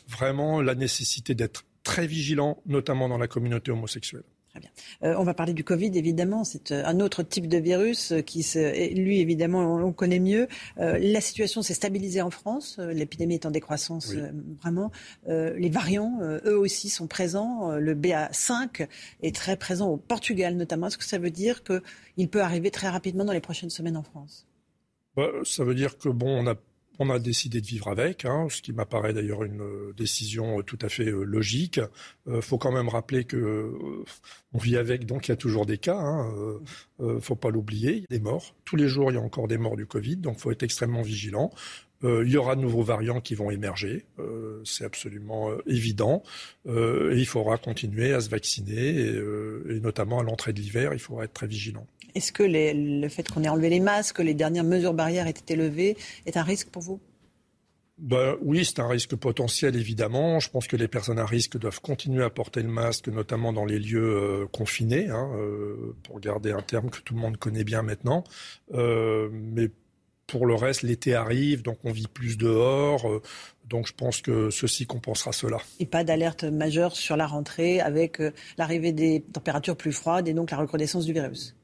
vraiment 0.09 0.61
la 0.61 0.75
nécessité 0.75 1.35
d'être 1.35 1.65
très 1.83 2.07
vigilant, 2.07 2.63
notamment 2.67 3.09
dans 3.09 3.19
la 3.19 3.29
communauté 3.29 3.71
homosexuelle. 3.71 4.25
Très 4.55 4.61
bien. 4.61 4.71
Euh, 5.03 5.17
on 5.19 5.25
va 5.25 5.35
parler 5.35 5.53
du 5.53 5.65
Covid, 5.65 5.91
évidemment. 5.99 6.45
C'est 6.45 6.71
euh, 6.71 6.87
un 6.87 7.01
autre 7.01 7.25
type 7.25 7.49
de 7.49 7.59
virus 7.59 8.13
euh, 8.13 8.21
qui, 8.21 8.47
lui, 8.95 9.19
évidemment, 9.19 9.75
on, 9.75 9.93
connaît 9.93 10.21
mieux. 10.21 10.47
la 10.77 11.21
situation 11.21 11.63
s'est 11.63 11.75
stabilisée 11.75 12.23
en 12.23 12.31
France. 12.31 12.79
L'épidémie 12.79 13.35
est 13.35 13.47
en 13.47 13.51
décroissance, 13.51 14.13
vraiment. 14.61 14.93
les 15.27 15.69
variants, 15.69 16.21
eux 16.21 16.57
aussi, 16.57 16.89
sont 16.89 17.07
présents. 17.07 17.73
Le 17.73 17.95
BA5 17.95 18.87
est 19.23 19.35
très 19.35 19.57
présent 19.57 19.89
au 19.89 19.97
Portugal, 19.97 20.57
notamment. 20.57 20.89
Est-ce 20.89 20.99
que 20.99 21.05
ça 21.05 21.19
veut 21.19 21.31
dire 21.31 21.63
qu'il 21.65 22.29
peut 22.29 22.43
arriver 22.43 22.71
très 22.71 22.89
rapidement 22.89 23.25
dans 23.25 23.33
les 23.33 23.41
prochaines 23.41 23.71
semaines 23.71 23.97
en 23.97 24.03
France? 24.03 24.47
Bah, 25.17 25.31
Ça 25.45 25.65
veut 25.65 25.75
dire 25.75 25.97
que, 25.97 26.09
bon, 26.09 26.29
on 26.29 26.47
a 26.47 26.55
on 26.99 27.11
a 27.11 27.19
décidé 27.19 27.61
de 27.61 27.67
vivre 27.67 27.89
avec, 27.89 28.25
hein, 28.25 28.47
ce 28.51 28.63
qui 28.63 28.73
m'apparaît 28.73 29.13
d'ailleurs 29.13 29.45
une 29.45 29.63
euh, 29.63 29.93
décision 29.97 30.61
euh, 30.61 30.63
tout 30.63 30.79
à 30.81 30.89
fait 30.89 31.09
euh, 31.09 31.25
logique. 31.25 31.81
Il 32.27 32.43
faut 32.43 32.59
quand 32.59 32.73
même 32.73 32.89
rappeler 32.89 33.25
que 33.25 33.73
on 34.53 34.59
vit 34.59 34.77
avec, 34.77 35.07
donc 35.07 35.29
il 35.29 35.31
y 35.31 35.33
a 35.33 35.37
toujours 35.37 35.67
des 35.67 35.79
cas. 35.79 35.99
Hein, 35.99 36.33
euh, 37.01 37.21
faut 37.21 37.37
pas 37.37 37.51
l'oublier, 37.51 37.93
il 37.93 38.01
y 38.01 38.05
a 38.05 38.19
des 38.19 38.21
morts. 38.21 38.55
Tous 38.65 38.77
les 38.77 38.89
jours, 38.89 39.11
il 39.11 39.15
y 39.15 39.19
a 39.19 39.21
encore 39.21 39.49
des 39.49 39.59
morts 39.59 39.77
du 39.77 39.87
Covid, 39.87 40.17
donc 40.17 40.39
faut 40.39 40.51
être 40.51 40.63
extrêmement 40.63 41.03
vigilant. 41.03 41.51
il 42.03 42.31
y 42.31 42.37
aura 42.37 42.57
de 42.57 42.61
nouveaux 42.61 42.83
variants 42.83 43.21
qui 43.21 43.35
vont 43.35 43.51
émerger, 43.51 44.05
c'est 44.65 44.85
absolument 44.85 45.51
évident. 45.67 46.23
et 46.67 47.17
il 47.17 47.27
faudra 47.27 47.57
continuer 47.59 48.13
à 48.13 48.21
se 48.21 48.29
vacciner, 48.29 49.01
et, 49.01 49.77
et 49.77 49.81
notamment 49.81 50.21
à 50.21 50.23
l'entrée 50.23 50.53
de 50.53 50.61
l'hiver, 50.61 50.93
il 50.93 50.99
faudra 50.99 51.25
être 51.25 51.33
très 51.33 51.47
vigilant. 51.47 51.87
Est-ce 52.15 52.33
que 52.33 52.43
le 52.45 53.09
fait 53.09 53.29
qu'on 53.29 53.43
ait 53.43 53.49
enlevé 53.49 53.71
les 53.71 53.81
masques, 53.81 54.17
que 54.17 54.23
les 54.23 54.35
dernières 54.35 54.65
mesures 54.65 54.95
barrières 54.95 55.27
aient 55.27 55.31
été 55.31 55.57
levées, 55.57 55.97
est 56.27 56.37
un 56.37 56.43
risque 56.43 56.69
pour 56.69 56.83
vous? 56.83 57.01
Ben, 57.99 58.37
oui, 58.43 58.65
c'est 58.65 58.81
un 58.81 58.89
risque 58.89 59.15
potentiel, 59.15 59.77
évidemment. 59.77 60.41
Je 60.41 60.51
pense 60.51 60.67
que 60.67 60.77
les 60.77 60.89
personnes 60.89 61.21
à 61.21 61.27
risque 61.27 61.57
doivent 61.59 61.81
continuer 61.81 62.25
à 62.25 62.31
porter 62.31 62.61
le 62.61 62.69
masque, 62.69 63.09
notamment 63.09 63.53
dans 63.53 63.65
les 63.65 63.79
lieux 63.79 64.43
euh, 64.43 64.47
confinés, 64.47 65.09
hein, 65.11 65.31
euh, 65.37 65.95
pour 66.03 66.19
garder 66.19 66.51
un 66.51 66.63
terme 66.63 66.91
que 66.91 67.01
tout 67.01 67.15
le 67.15 67.21
monde 67.21 67.37
connaît 67.37 67.63
bien 67.63 67.83
maintenant. 67.83 68.25
Euh, 68.73 69.29
mais 69.33 69.71
pour 70.27 70.47
le 70.47 70.55
reste, 70.57 70.83
l'été 70.83 71.15
arrive, 71.15 71.63
donc 71.63 71.79
on 71.85 71.93
vit 71.93 72.09
plus 72.09 72.37
dehors. 72.37 73.07
donc 73.69 73.87
je 73.87 73.93
pense 73.93 74.23
que 74.23 74.51
ceci 74.51 74.87
compensera 74.87 75.33
cela. 75.33 75.59
Et 75.79 75.87
pas 75.87 76.03
d'alerte 76.03 76.45
majeure 76.45 76.97
sur 76.97 77.17
la 77.17 77.27
rentrée 77.27 77.81
avec 77.81 78.21
l'arrivée 78.57 78.93
des 78.93 79.23
températures 79.33 79.77
plus 79.77 79.93
froides 79.93 80.27
et 80.27 80.33
donc 80.33 80.51
la 80.51 80.57
recrudescence 80.57 81.05
du 81.05 81.13
virus? 81.13 81.55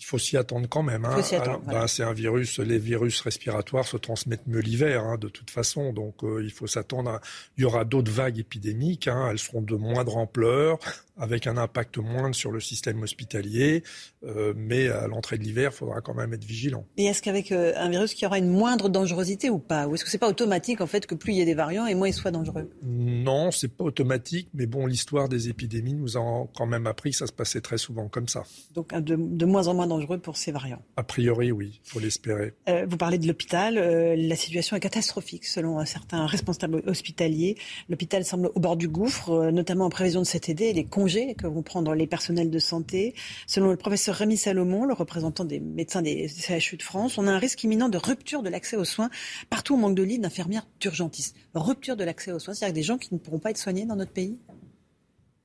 Il 0.00 0.06
faut 0.06 0.18
s'y 0.18 0.38
attendre 0.38 0.66
quand 0.68 0.82
même. 0.82 1.04
Hein. 1.04 1.20
Ben, 1.66 1.86
c'est 1.86 2.02
un 2.02 2.12
virus, 2.14 2.58
les 2.58 2.78
virus 2.78 3.20
respiratoires 3.20 3.86
se 3.86 3.98
transmettent 3.98 4.46
mieux 4.46 4.60
l'hiver, 4.60 5.04
hein, 5.04 5.18
de 5.18 5.28
toute 5.28 5.50
façon. 5.50 5.92
Donc 5.92 6.24
euh, 6.24 6.42
il 6.42 6.50
faut 6.50 6.66
s'attendre. 6.66 7.20
Il 7.58 7.62
y 7.62 7.64
aura 7.64 7.84
d'autres 7.84 8.10
vagues 8.10 8.38
épidémiques. 8.38 9.08
Hein. 9.08 9.28
Elles 9.30 9.38
seront 9.38 9.60
de 9.60 9.76
moindre 9.76 10.16
ampleur 10.16 10.78
avec 11.20 11.46
un 11.46 11.56
impact 11.56 11.98
moindre 11.98 12.34
sur 12.34 12.50
le 12.50 12.60
système 12.60 13.02
hospitalier. 13.02 13.84
Euh, 14.24 14.54
mais 14.56 14.88
à 14.88 15.06
l'entrée 15.06 15.38
de 15.38 15.44
l'hiver, 15.44 15.70
il 15.72 15.76
faudra 15.76 16.00
quand 16.00 16.14
même 16.14 16.32
être 16.32 16.44
vigilant. 16.44 16.84
Et 16.96 17.04
est-ce 17.04 17.22
qu'avec 17.22 17.52
euh, 17.52 17.72
un 17.76 17.90
virus 17.90 18.14
qui 18.14 18.26
aura 18.26 18.38
une 18.38 18.48
moindre 18.48 18.88
dangerosité 18.88 19.50
ou 19.50 19.58
pas? 19.58 19.86
Ou 19.86 19.94
est-ce 19.94 20.04
que 20.04 20.10
c'est 20.10 20.18
pas 20.18 20.28
automatique 20.28 20.80
en 20.80 20.86
fait 20.86 21.06
que 21.06 21.14
plus 21.14 21.32
il 21.32 21.38
y 21.38 21.42
a 21.42 21.44
des 21.44 21.54
variants 21.54 21.86
et 21.86 21.94
moins 21.94 22.08
il 22.08 22.14
soit 22.14 22.30
dangereux? 22.30 22.70
Non, 22.82 23.50
c'est 23.50 23.68
pas 23.68 23.84
automatique, 23.84 24.48
mais 24.54 24.66
bon, 24.66 24.86
l'histoire 24.86 25.28
des 25.28 25.48
épidémies 25.48 25.94
nous 25.94 26.16
a 26.16 26.48
quand 26.54 26.66
même 26.66 26.86
appris 26.86 27.10
que 27.10 27.16
ça 27.16 27.26
se 27.26 27.32
passait 27.32 27.60
très 27.60 27.78
souvent 27.78 28.08
comme 28.08 28.28
ça. 28.28 28.44
Donc 28.74 28.94
de, 28.94 29.16
de 29.16 29.44
moins 29.44 29.68
en 29.68 29.74
moins 29.74 29.86
dangereux 29.86 30.18
pour 30.18 30.36
ces 30.36 30.52
variants? 30.52 30.82
A 30.96 31.02
priori, 31.02 31.52
oui, 31.52 31.80
il 31.84 31.90
faut 31.90 32.00
l'espérer. 32.00 32.54
Euh, 32.68 32.86
vous 32.88 32.96
parlez 32.96 33.18
de 33.18 33.26
l'hôpital. 33.26 33.74
la 33.74 34.36
situation 34.36 34.76
est 34.76 34.80
catastrophique 34.80 35.44
selon 35.44 35.84
certains 35.84 36.26
responsables 36.26 36.82
hospitaliers. 36.86 37.56
L'hôpital 37.88 38.24
semble 38.24 38.50
au 38.54 38.60
bord 38.60 38.76
du 38.76 38.88
gouffre, 38.88 39.50
notamment 39.50 39.86
en 39.86 39.90
prévision 39.90 40.20
de 40.20 40.26
cet 40.26 40.48
été. 40.48 40.72
Les 40.72 40.84
congés 40.84 41.09
que 41.36 41.46
vont 41.46 41.62
prendre 41.62 41.94
les 41.94 42.06
personnels 42.06 42.50
de 42.50 42.58
santé. 42.58 43.14
Selon 43.46 43.70
le 43.70 43.76
professeur 43.76 44.14
Rémi 44.14 44.36
Salomon, 44.36 44.84
le 44.84 44.94
représentant 44.94 45.44
des 45.44 45.60
médecins 45.60 46.02
des 46.02 46.28
CHU 46.28 46.76
de 46.76 46.82
France, 46.82 47.18
on 47.18 47.26
a 47.26 47.32
un 47.32 47.38
risque 47.38 47.62
imminent 47.64 47.88
de 47.88 47.98
rupture 47.98 48.42
de 48.42 48.48
l'accès 48.48 48.76
aux 48.76 48.84
soins. 48.84 49.10
Partout, 49.48 49.74
on 49.74 49.78
manque 49.78 49.96
de 49.96 50.02
lits 50.02 50.18
d'infirmières 50.18 50.66
d'urgentistes. 50.80 51.36
Rupture 51.54 51.96
de 51.96 52.04
l'accès 52.04 52.32
aux 52.32 52.38
soins, 52.38 52.54
c'est-à-dire 52.54 52.74
des 52.74 52.82
gens 52.82 52.98
qui 52.98 53.14
ne 53.14 53.18
pourront 53.18 53.38
pas 53.38 53.50
être 53.50 53.58
soignés 53.58 53.86
dans 53.86 53.96
notre 53.96 54.12
pays? 54.12 54.38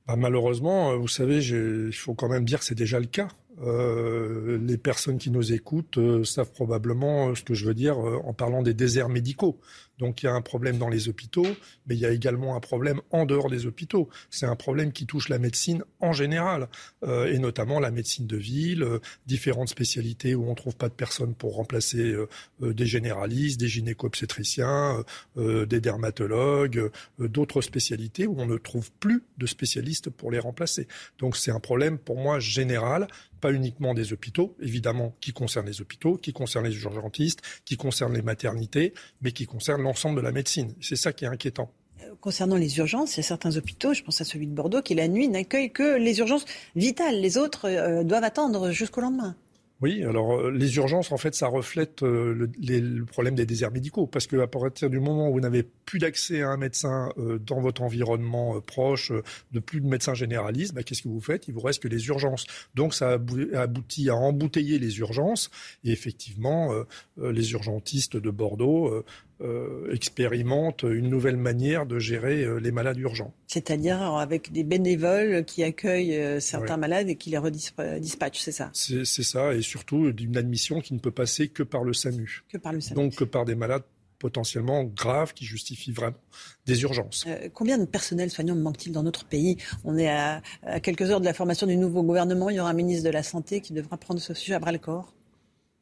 Bah, 0.06 0.16
Malheureusement, 0.16 0.92
euh, 0.92 0.96
vous 0.96 1.08
savez, 1.08 1.44
il 1.44 1.92
faut 1.92 2.14
quand 2.14 2.28
même 2.28 2.44
dire 2.44 2.60
que 2.60 2.64
c'est 2.64 2.74
déjà 2.74 3.00
le 3.00 3.06
cas. 3.06 3.28
Euh, 3.62 4.58
les 4.58 4.76
personnes 4.76 5.16
qui 5.16 5.30
nous 5.30 5.52
écoutent 5.52 5.96
euh, 5.96 6.24
savent 6.24 6.52
probablement 6.52 7.34
ce 7.34 7.42
que 7.42 7.54
je 7.54 7.64
veux 7.64 7.72
dire 7.72 7.98
en 7.98 8.34
parlant 8.34 8.62
des 8.62 8.74
déserts 8.74 9.08
médicaux. 9.08 9.58
Donc 9.98 10.22
il 10.22 10.26
y 10.26 10.28
a 10.28 10.32
un 10.32 10.42
problème 10.42 10.78
dans 10.78 10.88
les 10.88 11.08
hôpitaux, 11.08 11.46
mais 11.86 11.94
il 11.94 12.00
y 12.00 12.06
a 12.06 12.10
également 12.10 12.56
un 12.56 12.60
problème 12.60 13.00
en 13.10 13.24
dehors 13.24 13.50
des 13.50 13.66
hôpitaux. 13.66 14.08
C'est 14.30 14.46
un 14.46 14.56
problème 14.56 14.92
qui 14.92 15.06
touche 15.06 15.28
la 15.28 15.38
médecine 15.38 15.82
en 16.00 16.12
général, 16.12 16.68
euh, 17.04 17.32
et 17.32 17.38
notamment 17.38 17.80
la 17.80 17.90
médecine 17.90 18.26
de 18.26 18.36
ville, 18.36 18.82
euh, 18.82 18.98
différentes 19.26 19.68
spécialités 19.68 20.34
où 20.34 20.46
on 20.46 20.50
ne 20.50 20.56
trouve 20.56 20.76
pas 20.76 20.88
de 20.88 20.94
personnes 20.94 21.34
pour 21.34 21.54
remplacer 21.56 21.98
euh, 21.98 22.28
des 22.60 22.86
généralistes, 22.86 23.58
des 23.60 23.68
gynéco-obstétriciens, 23.68 25.04
des 25.36 25.80
dermatologues, 25.80 26.90
d'autres 27.18 27.60
spécialités 27.60 28.26
où 28.26 28.38
on 28.38 28.46
ne 28.46 28.56
trouve 28.56 28.90
plus 28.92 29.22
de 29.38 29.46
spécialistes 29.46 30.10
pour 30.10 30.30
les 30.30 30.38
remplacer. 30.38 30.88
Donc 31.18 31.36
c'est 31.36 31.50
un 31.50 31.60
problème 31.60 31.98
pour 31.98 32.16
moi 32.16 32.38
général 32.38 33.08
pas 33.40 33.52
uniquement 33.52 33.94
des 33.94 34.12
hôpitaux, 34.12 34.56
évidemment, 34.60 35.14
qui 35.20 35.32
concerne 35.32 35.66
les 35.66 35.80
hôpitaux, 35.80 36.16
qui 36.16 36.32
concerne 36.32 36.66
les 36.66 36.76
urgentistes, 36.82 37.42
qui 37.64 37.76
concerne 37.76 38.14
les 38.14 38.22
maternités, 38.22 38.94
mais 39.22 39.32
qui 39.32 39.46
concerne 39.46 39.82
l'ensemble 39.82 40.16
de 40.16 40.22
la 40.22 40.32
médecine. 40.32 40.74
C'est 40.80 40.96
ça 40.96 41.12
qui 41.12 41.24
est 41.24 41.28
inquiétant. 41.28 41.70
Euh, 42.02 42.14
concernant 42.20 42.56
les 42.56 42.78
urgences, 42.78 43.16
il 43.16 43.18
y 43.18 43.20
a 43.20 43.24
certains 43.24 43.56
hôpitaux, 43.56 43.94
je 43.94 44.02
pense 44.02 44.20
à 44.20 44.24
celui 44.24 44.46
de 44.46 44.52
Bordeaux, 44.52 44.82
qui 44.82 44.94
la 44.94 45.08
nuit 45.08 45.28
n'accueille 45.28 45.70
que 45.70 45.96
les 45.96 46.18
urgences 46.18 46.44
vitales. 46.74 47.20
Les 47.20 47.38
autres 47.38 47.68
euh, 47.68 48.04
doivent 48.04 48.24
attendre 48.24 48.70
jusqu'au 48.70 49.00
lendemain. 49.00 49.36
Oui, 49.82 50.02
alors 50.04 50.40
euh, 50.40 50.50
les 50.50 50.76
urgences, 50.76 51.12
en 51.12 51.18
fait, 51.18 51.34
ça 51.34 51.48
reflète 51.48 52.02
euh, 52.02 52.48
le, 52.58 53.04
problème 53.04 53.34
des 53.34 53.44
déserts 53.44 53.70
médicaux, 53.70 54.06
parce 54.06 54.26
qu'à 54.26 54.46
partir 54.46 54.88
du 54.88 55.00
moment 55.00 55.28
où 55.28 55.34
vous 55.34 55.40
n'avez 55.40 55.64
plus 55.84 55.98
d'accès 55.98 56.40
à 56.40 56.48
un 56.48 56.56
médecin 56.56 57.10
euh, 57.18 57.38
dans 57.38 57.60
votre 57.60 57.82
environnement 57.82 58.58
proche, 58.62 59.12
de 59.52 59.60
plus 59.60 59.82
de 59.82 59.86
médecins 59.86 60.14
généralistes, 60.14 60.72
bah, 60.72 60.82
qu'est-ce 60.82 61.02
que 61.02 61.08
vous 61.08 61.20
faites? 61.20 61.46
Il 61.48 61.54
vous 61.54 61.60
reste 61.60 61.82
que 61.82 61.88
les 61.88 62.06
urgences. 62.06 62.46
Donc 62.74 62.94
ça 62.94 63.18
aboutit 63.54 64.08
à 64.08 64.16
embouteiller 64.16 64.78
les 64.78 64.98
urgences, 64.98 65.50
et 65.84 65.90
effectivement, 65.92 66.72
les 67.18 67.52
urgentistes 67.52 68.16
de 68.16 68.30
Bordeaux 68.30 69.04
euh, 69.42 69.92
expérimente 69.92 70.82
une 70.82 71.10
nouvelle 71.10 71.36
manière 71.36 71.84
de 71.84 71.98
gérer 71.98 72.42
euh, 72.42 72.58
les 72.58 72.72
malades 72.72 72.96
urgents. 72.96 73.34
C'est-à-dire 73.48 74.00
avec 74.00 74.50
des 74.50 74.64
bénévoles 74.64 75.44
qui 75.44 75.62
accueillent 75.62 76.16
euh, 76.16 76.40
certains 76.40 76.78
malades 76.78 77.10
et 77.10 77.16
qui 77.16 77.28
les 77.28 77.36
redispatchent, 77.36 78.40
c'est 78.40 78.52
ça? 78.52 78.70
C'est 78.72 79.04
ça, 79.04 79.52
et 79.52 79.60
surtout 79.60 80.10
d'une 80.12 80.38
admission 80.38 80.80
qui 80.80 80.94
ne 80.94 81.00
peut 81.00 81.10
passer 81.10 81.48
que 81.48 81.62
par 81.62 81.84
le 81.84 81.92
SAMU. 81.92 82.44
Que 82.48 82.56
par 82.56 82.72
le 82.72 82.80
SAMU. 82.80 82.96
Donc 82.96 83.16
que 83.16 83.24
par 83.24 83.44
des 83.44 83.54
malades 83.54 83.82
potentiellement 84.18 84.84
graves 84.84 85.34
qui 85.34 85.44
justifient 85.44 85.92
vraiment 85.92 86.16
des 86.64 86.80
urgences. 86.80 87.26
combien 87.52 87.76
de 87.76 87.84
personnel 87.84 88.30
soignant 88.30 88.56
manque-t-il 88.56 88.92
dans 88.92 89.02
notre 89.02 89.26
pays? 89.26 89.58
On 89.84 89.98
est 89.98 90.08
à, 90.08 90.40
à, 90.62 90.80
quelques 90.80 91.10
heures 91.10 91.20
de 91.20 91.26
la 91.26 91.34
formation 91.34 91.66
du 91.66 91.76
nouveau 91.76 92.02
gouvernement. 92.02 92.48
Il 92.48 92.56
y 92.56 92.60
aura 92.60 92.70
un 92.70 92.72
ministre 92.72 93.04
de 93.04 93.10
la 93.10 93.22
Santé 93.22 93.60
qui 93.60 93.74
devra 93.74 93.98
prendre 93.98 94.18
ce 94.18 94.32
sujet 94.32 94.54
à 94.54 94.58
bras 94.60 94.72
le 94.72 94.78
corps. 94.78 95.12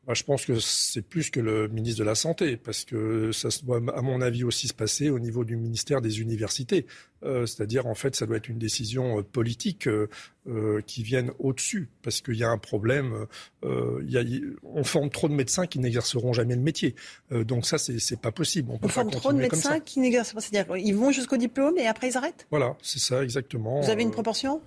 Bah, 0.06 0.12
je 0.14 0.22
pense 0.22 0.44
que 0.44 0.60
c'est 0.60 1.02
plus 1.02 1.30
que 1.30 1.40
le 1.40 1.68
ministre 1.68 2.00
de 2.00 2.04
la 2.04 2.14
Santé, 2.14 2.56
parce 2.56 2.84
que 2.84 3.32
ça 3.32 3.48
doit, 3.62 3.80
à 3.94 4.02
mon 4.02 4.20
avis, 4.20 4.44
aussi 4.44 4.68
se 4.68 4.74
passer 4.74 5.08
au 5.08 5.18
niveau 5.18 5.44
du 5.44 5.56
ministère 5.56 6.02
des 6.02 6.20
universités. 6.20 6.86
Euh, 7.22 7.46
c'est-à-dire, 7.46 7.86
en 7.86 7.94
fait, 7.94 8.14
ça 8.14 8.26
doit 8.26 8.36
être 8.36 8.48
une 8.48 8.58
décision 8.58 9.18
euh, 9.18 9.22
politique 9.22 9.88
euh, 9.88 10.80
qui 10.86 11.02
vienne 11.02 11.30
au-dessus, 11.38 11.88
parce 12.02 12.20
qu'il 12.20 12.34
y 12.34 12.44
a 12.44 12.50
un 12.50 12.58
problème. 12.58 13.26
on 13.62 14.84
forme 14.84 15.08
trop 15.08 15.28
de 15.28 15.34
médecins 15.34 15.66
qui 15.66 15.78
n'exerceront 15.78 16.34
jamais 16.34 16.54
le 16.54 16.60
métier. 16.60 16.94
donc 17.30 17.64
ça, 17.64 17.78
c'est 17.78 18.20
pas 18.20 18.32
possible. 18.32 18.70
On, 18.70 18.78
on 18.82 18.88
forme 18.88 19.10
trop 19.10 19.32
de 19.32 19.38
médecins 19.38 19.80
qui 19.80 20.00
n'exercent 20.00 20.34
pas. 20.34 20.40
C'est-à-dire, 20.40 20.76
ils 20.76 20.94
vont 20.94 21.12
jusqu'au 21.12 21.38
diplôme 21.38 21.78
et 21.78 21.86
après 21.86 22.10
ils 22.10 22.16
arrêtent? 22.16 22.46
Voilà, 22.50 22.76
c'est 22.82 22.98
ça 22.98 23.22
exactement. 23.24 23.80
Vous 23.80 23.90
avez 23.90 24.02
une 24.02 24.10
proportion? 24.10 24.60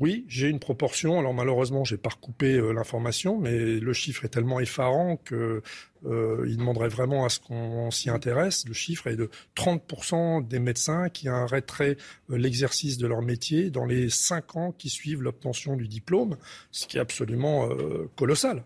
Oui, 0.00 0.24
j'ai 0.28 0.48
une 0.48 0.58
proportion. 0.58 1.18
Alors 1.18 1.34
malheureusement, 1.34 1.84
j'ai 1.84 1.96
pas 1.96 2.10
recoupé 2.10 2.54
euh, 2.54 2.72
l'information, 2.72 3.38
mais 3.38 3.56
le 3.58 3.92
chiffre 3.92 4.24
est 4.24 4.28
tellement 4.28 4.60
effarant 4.60 5.16
que 5.16 5.62
euh, 6.04 6.44
il 6.48 6.56
demanderait 6.56 6.88
vraiment 6.88 7.24
à 7.24 7.28
ce 7.28 7.38
qu'on 7.38 7.90
s'y 7.90 8.10
intéresse. 8.10 8.66
Le 8.66 8.74
chiffre 8.74 9.06
est 9.06 9.16
de 9.16 9.30
30% 9.56 10.46
des 10.46 10.58
médecins 10.58 11.08
qui 11.08 11.28
arrêteraient 11.28 11.96
euh, 12.30 12.36
l'exercice 12.36 12.98
de 12.98 13.06
leur 13.06 13.22
métier 13.22 13.70
dans 13.70 13.86
les 13.86 14.10
5 14.10 14.56
ans 14.56 14.72
qui 14.72 14.88
suivent 14.88 15.22
l'obtention 15.22 15.76
du 15.76 15.86
diplôme, 15.86 16.36
ce 16.72 16.86
qui 16.86 16.96
est 16.96 17.00
absolument 17.00 17.68
colossal 18.16 18.64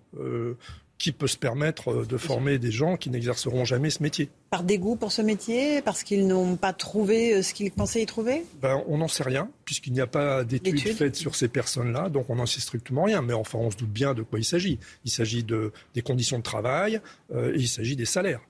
qui 0.98 1.12
peut 1.12 1.26
se 1.26 1.36
permettre 1.36 1.90
euh, 1.92 2.04
de 2.04 2.16
former 2.16 2.58
des 2.58 2.70
gens 2.70 2.96
qui 2.96 3.10
n'exerceront 3.10 3.64
jamais 3.64 3.90
ce 3.90 4.02
métier 4.02 4.30
Par 4.50 4.64
dégoût 4.64 4.96
pour 4.96 5.12
ce 5.12 5.22
métier 5.22 5.80
Parce 5.82 6.02
qu'ils 6.02 6.26
n'ont 6.26 6.56
pas 6.56 6.72
trouvé 6.72 7.34
euh, 7.34 7.42
ce 7.42 7.54
qu'ils 7.54 7.70
pensaient 7.70 8.02
y 8.02 8.06
trouver? 8.06 8.44
Ben, 8.60 8.82
On 8.88 8.98
n'en 8.98 9.08
sait 9.08 9.22
rien, 9.22 9.48
puisqu'il 9.64 9.92
n'y 9.92 10.00
a 10.00 10.06
pas 10.06 10.44
d'études 10.44 10.80
faites 10.80 11.16
sur 11.16 11.34
ces 11.34 11.48
personnes-là, 11.48 12.08
donc 12.08 12.28
on 12.28 12.36
n'en 12.36 12.46
sait 12.46 12.60
strictement 12.60 13.04
rien. 13.04 13.22
Mais 13.22 13.32
enfin, 13.32 13.58
on 13.58 13.70
se 13.70 13.76
doute 13.76 13.92
bien 13.92 14.14
de 14.14 14.22
quoi 14.22 14.38
il 14.38 14.44
s'agit. 14.44 14.78
Il 15.04 15.10
s'agit 15.10 15.44
de, 15.44 15.72
des 15.94 16.02
conditions 16.02 16.38
de 16.38 16.42
travail 16.42 17.00
euh, 17.32 17.54
et 17.54 17.58
il 17.58 17.68
s'agit 17.68 17.96
des 17.96 18.04
salaires. 18.04 18.40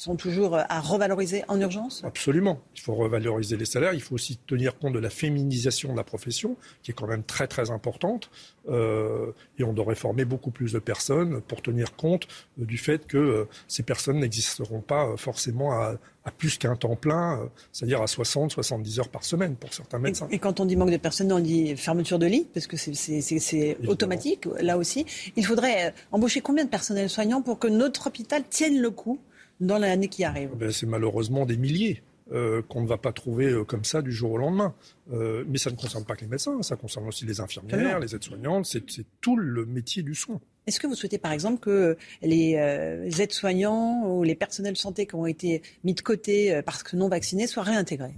Sont 0.00 0.16
toujours 0.16 0.56
à 0.56 0.80
revaloriser 0.80 1.44
en 1.48 1.60
urgence? 1.60 2.02
Absolument. 2.04 2.60
Il 2.74 2.80
faut 2.80 2.94
revaloriser 2.94 3.56
les 3.56 3.66
salaires. 3.66 3.92
Il 3.92 4.00
faut 4.00 4.14
aussi 4.14 4.38
tenir 4.46 4.78
compte 4.78 4.94
de 4.94 4.98
la 4.98 5.10
féminisation 5.10 5.92
de 5.92 5.96
la 5.96 6.04
profession, 6.04 6.56
qui 6.82 6.90
est 6.90 6.94
quand 6.94 7.06
même 7.06 7.22
très 7.22 7.46
très 7.46 7.70
importante. 7.70 8.30
Euh, 8.68 9.32
et 9.58 9.64
on 9.64 9.72
devrait 9.72 9.94
former 9.94 10.24
beaucoup 10.24 10.50
plus 10.50 10.72
de 10.72 10.78
personnes 10.78 11.40
pour 11.42 11.60
tenir 11.60 11.96
compte 11.96 12.26
euh, 12.60 12.64
du 12.64 12.78
fait 12.78 13.06
que 13.06 13.16
euh, 13.16 13.48
ces 13.68 13.82
personnes 13.82 14.20
n'existeront 14.20 14.80
pas 14.80 15.16
forcément 15.16 15.72
à, 15.72 15.96
plus 16.38 16.58
qu'un 16.58 16.76
temps 16.76 16.94
plein, 16.94 17.50
c'est-à-dire 17.72 18.00
à 18.02 18.06
60, 18.06 18.52
70 18.52 19.00
heures 19.00 19.08
par 19.08 19.24
semaine 19.24 19.56
pour 19.56 19.74
certains 19.74 19.98
médecins. 19.98 20.28
Et, 20.30 20.38
quand 20.38 20.60
on 20.60 20.64
dit 20.64 20.76
manque 20.76 20.92
de 20.92 20.96
personnel, 20.96 21.32
on 21.32 21.40
dit 21.40 21.76
fermeture 21.76 22.20
de 22.20 22.26
lits, 22.26 22.46
parce 22.54 22.68
que 22.68 22.76
c'est 22.76 23.76
automatique, 23.88 24.46
là 24.60 24.78
aussi. 24.78 25.06
Il 25.34 25.44
faudrait 25.44 25.92
embaucher 26.12 26.40
combien 26.40 26.64
de 26.64 26.70
personnels 26.70 27.10
soignants 27.10 27.42
pour 27.42 27.58
que 27.58 27.66
notre 27.66 28.06
hôpital 28.06 28.44
tienne 28.48 28.80
le 28.80 28.90
coup? 28.90 29.18
Dans 29.60 29.78
l'année 29.78 30.08
qui 30.08 30.24
arrive 30.24 30.50
ben, 30.56 30.72
C'est 30.72 30.86
malheureusement 30.86 31.46
des 31.46 31.56
milliers. 31.56 32.02
Euh, 32.32 32.62
qu'on 32.62 32.80
ne 32.82 32.86
va 32.86 32.96
pas 32.96 33.12
trouver 33.12 33.46
euh, 33.46 33.64
comme 33.64 33.84
ça 33.84 34.02
du 34.02 34.12
jour 34.12 34.30
au 34.30 34.38
lendemain. 34.38 34.72
Euh, 35.12 35.42
mais 35.48 35.58
ça 35.58 35.68
ne 35.68 35.74
concerne 35.74 36.04
pas 36.04 36.14
que 36.14 36.20
les 36.20 36.28
médecins, 36.28 36.62
ça 36.62 36.76
concerne 36.76 37.08
aussi 37.08 37.26
les 37.26 37.40
infirmières, 37.40 37.98
les 37.98 38.14
aides-soignantes, 38.14 38.66
c'est 38.66 38.84
tout 39.20 39.36
le 39.36 39.66
métier 39.66 40.04
du 40.04 40.14
soin. 40.14 40.40
Est-ce 40.68 40.78
que 40.78 40.86
vous 40.86 40.94
souhaitez 40.94 41.18
par 41.18 41.32
exemple 41.32 41.58
que 41.58 41.96
les 42.22 42.52
aides-soignants 42.52 44.06
ou 44.06 44.22
les 44.22 44.36
personnels 44.36 44.74
de 44.74 44.78
santé 44.78 45.06
qui 45.06 45.16
ont 45.16 45.26
été 45.26 45.62
mis 45.82 45.94
de 45.94 46.02
côté 46.02 46.60
parce 46.64 46.84
que 46.84 46.94
non 46.94 47.08
vaccinés 47.08 47.48
soient 47.48 47.64
réintégrés? 47.64 48.14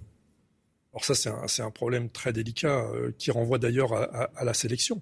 Alors 0.93 1.07
ça, 1.07 1.15
c'est 1.15 1.63
un, 1.63 1.71
problème 1.71 2.11
très 2.11 2.35
délicat 2.35 2.87
qui 3.17 3.31
renvoie 3.31 3.57
d'ailleurs 3.57 3.95
à, 3.95 4.45
la 4.45 4.53
sélection 4.53 5.01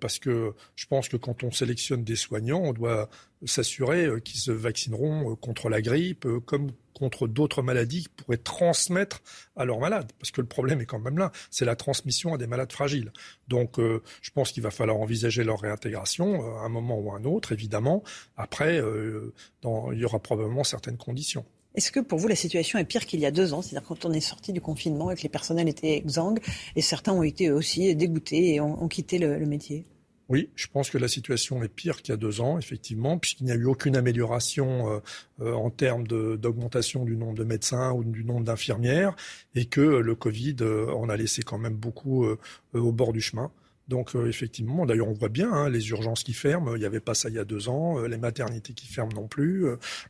parce 0.00 0.18
que 0.18 0.54
je 0.76 0.86
pense 0.86 1.08
que 1.08 1.16
quand 1.16 1.42
on 1.44 1.50
sélectionne 1.50 2.04
des 2.04 2.16
soignants, 2.16 2.62
on 2.62 2.72
doit 2.72 3.08
s'assurer 3.44 4.08
qu'ils 4.22 4.40
se 4.40 4.52
vaccineront 4.52 5.34
contre 5.36 5.68
la 5.68 5.82
grippe, 5.82 6.26
comme 6.46 6.70
contre 7.02 7.26
d'autres 7.26 7.62
maladies 7.62 8.04
qui 8.04 8.08
pourraient 8.08 8.36
transmettre 8.36 9.22
à 9.56 9.64
leurs 9.64 9.80
malades. 9.80 10.12
Parce 10.20 10.30
que 10.30 10.40
le 10.40 10.46
problème 10.46 10.80
est 10.80 10.86
quand 10.86 11.00
même 11.00 11.18
là, 11.18 11.32
c'est 11.50 11.64
la 11.64 11.76
transmission 11.76 12.34
à 12.34 12.38
des 12.38 12.46
malades 12.46 12.72
fragiles. 12.72 13.12
Donc 13.48 13.78
euh, 13.78 14.02
je 14.20 14.30
pense 14.30 14.52
qu'il 14.52 14.62
va 14.62 14.70
falloir 14.70 14.98
envisager 14.98 15.42
leur 15.42 15.60
réintégration 15.60 16.44
euh, 16.44 16.58
à 16.58 16.66
un 16.66 16.68
moment 16.68 16.98
ou 16.98 17.12
à 17.12 17.16
un 17.16 17.24
autre, 17.24 17.52
évidemment. 17.52 18.04
Après, 18.36 18.80
euh, 18.80 19.32
il 19.64 19.98
y 19.98 20.04
aura 20.04 20.20
probablement 20.20 20.64
certaines 20.64 20.96
conditions. 20.96 21.44
Est-ce 21.74 21.90
que 21.90 22.00
pour 22.00 22.18
vous 22.18 22.28
la 22.28 22.34
situation 22.34 22.78
est 22.78 22.84
pire 22.84 23.06
qu'il 23.06 23.20
y 23.20 23.26
a 23.26 23.30
deux 23.30 23.54
ans? 23.54 23.62
C'est-à-dire 23.62 23.86
quand 23.86 24.04
on 24.04 24.12
est 24.12 24.20
sorti 24.20 24.52
du 24.52 24.60
confinement 24.60 25.10
et 25.10 25.16
que 25.16 25.22
les 25.22 25.28
personnels 25.28 25.68
étaient 25.68 25.96
exsangues 25.96 26.40
et 26.76 26.82
certains 26.82 27.12
ont 27.12 27.22
été 27.22 27.50
aussi 27.50 27.94
dégoûtés 27.96 28.54
et 28.54 28.60
ont, 28.60 28.88
quitté 28.88 29.18
le 29.18 29.46
métier? 29.46 29.86
Oui, 30.32 30.48
je 30.54 30.66
pense 30.66 30.88
que 30.88 30.96
la 30.96 31.08
situation 31.08 31.62
est 31.62 31.68
pire 31.68 32.00
qu'il 32.00 32.12
y 32.12 32.14
a 32.14 32.16
deux 32.16 32.40
ans, 32.40 32.56
effectivement, 32.56 33.18
puisqu'il 33.18 33.44
n'y 33.44 33.52
a 33.52 33.54
eu 33.54 33.66
aucune 33.66 33.96
amélioration 33.96 34.90
euh, 34.90 35.00
euh, 35.42 35.52
en 35.52 35.68
termes 35.68 36.06
d'augmentation 36.06 37.04
du 37.04 37.18
nombre 37.18 37.34
de 37.34 37.44
médecins 37.44 37.92
ou 37.92 38.02
du 38.02 38.24
nombre 38.24 38.44
d'infirmières, 38.44 39.14
et 39.54 39.66
que 39.66 39.80
le 39.80 40.14
Covid 40.14 40.56
euh, 40.62 40.90
en 40.94 41.10
a 41.10 41.18
laissé 41.18 41.42
quand 41.42 41.58
même 41.58 41.74
beaucoup 41.74 42.24
au 42.72 42.92
bord 42.92 43.12
du 43.12 43.20
chemin. 43.20 43.50
Donc 43.92 44.16
euh, 44.16 44.26
effectivement, 44.26 44.86
d'ailleurs 44.86 45.08
on 45.08 45.12
voit 45.12 45.28
bien 45.28 45.52
hein, 45.52 45.68
les 45.68 45.90
urgences 45.90 46.22
qui 46.22 46.32
ferment, 46.32 46.74
il 46.76 46.78
n'y 46.78 46.86
avait 46.86 46.98
pas 46.98 47.12
ça 47.12 47.28
il 47.28 47.34
y 47.34 47.38
a 47.38 47.44
deux 47.44 47.68
ans, 47.68 47.98
euh, 47.98 48.08
les 48.08 48.16
maternités 48.16 48.72
qui 48.72 48.86
ferment 48.86 49.12
non 49.14 49.28
plus, 49.28 49.66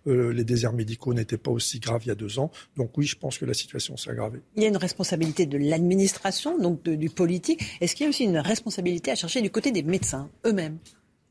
euh, 0.06 0.32
les 0.32 0.44
déserts 0.44 0.72
médicaux 0.72 1.12
n'étaient 1.14 1.36
pas 1.36 1.50
aussi 1.50 1.80
graves 1.80 2.02
il 2.04 2.08
y 2.08 2.12
a 2.12 2.14
deux 2.14 2.38
ans. 2.38 2.52
Donc 2.76 2.96
oui, 2.96 3.06
je 3.06 3.16
pense 3.16 3.38
que 3.38 3.44
la 3.44 3.54
situation 3.54 3.96
s'est 3.96 4.10
aggravée. 4.10 4.38
Il 4.54 4.62
y 4.62 4.66
a 4.66 4.68
une 4.68 4.76
responsabilité 4.76 5.46
de 5.46 5.58
l'administration, 5.58 6.60
donc 6.60 6.84
du 6.84 7.10
politique. 7.10 7.60
Est-ce 7.80 7.96
qu'il 7.96 8.04
y 8.04 8.06
a 8.06 8.10
aussi 8.10 8.22
une 8.22 8.38
responsabilité 8.38 9.10
à 9.10 9.16
chercher 9.16 9.42
du 9.42 9.50
côté 9.50 9.72
des 9.72 9.82
médecins 9.82 10.30
eux-mêmes? 10.46 10.78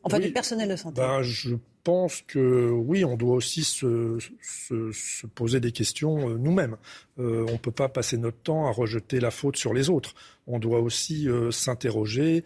Enfin, 0.04 0.20
du 0.20 0.32
personnel 0.32 0.70
de 0.70 0.76
santé. 0.76 1.02
Ben, 1.02 1.22
je 1.22 1.56
pense 1.84 2.22
que 2.22 2.70
oui, 2.70 3.04
on 3.06 3.18
doit 3.18 3.36
aussi 3.36 3.64
se, 3.64 4.18
se, 4.42 5.28
poser 5.28 5.60
des 5.60 5.72
questions 5.72 6.30
euh, 6.30 6.38
nous-mêmes. 6.38 6.78
Euh, 7.20 7.46
on 7.50 7.54
ne 7.54 7.58
peut 7.58 7.72
pas 7.72 7.90
passer 7.90 8.18
notre 8.18 8.38
temps 8.38 8.68
à 8.68 8.72
rejeter 8.72 9.20
la 9.20 9.32
faute 9.32 9.58
sur 9.58 9.74
les 9.74 9.90
autres. 9.90 10.14
On 10.48 10.60
doit 10.60 10.80
aussi 10.80 11.30
euh, 11.30 11.52
s'interroger, 11.52 12.44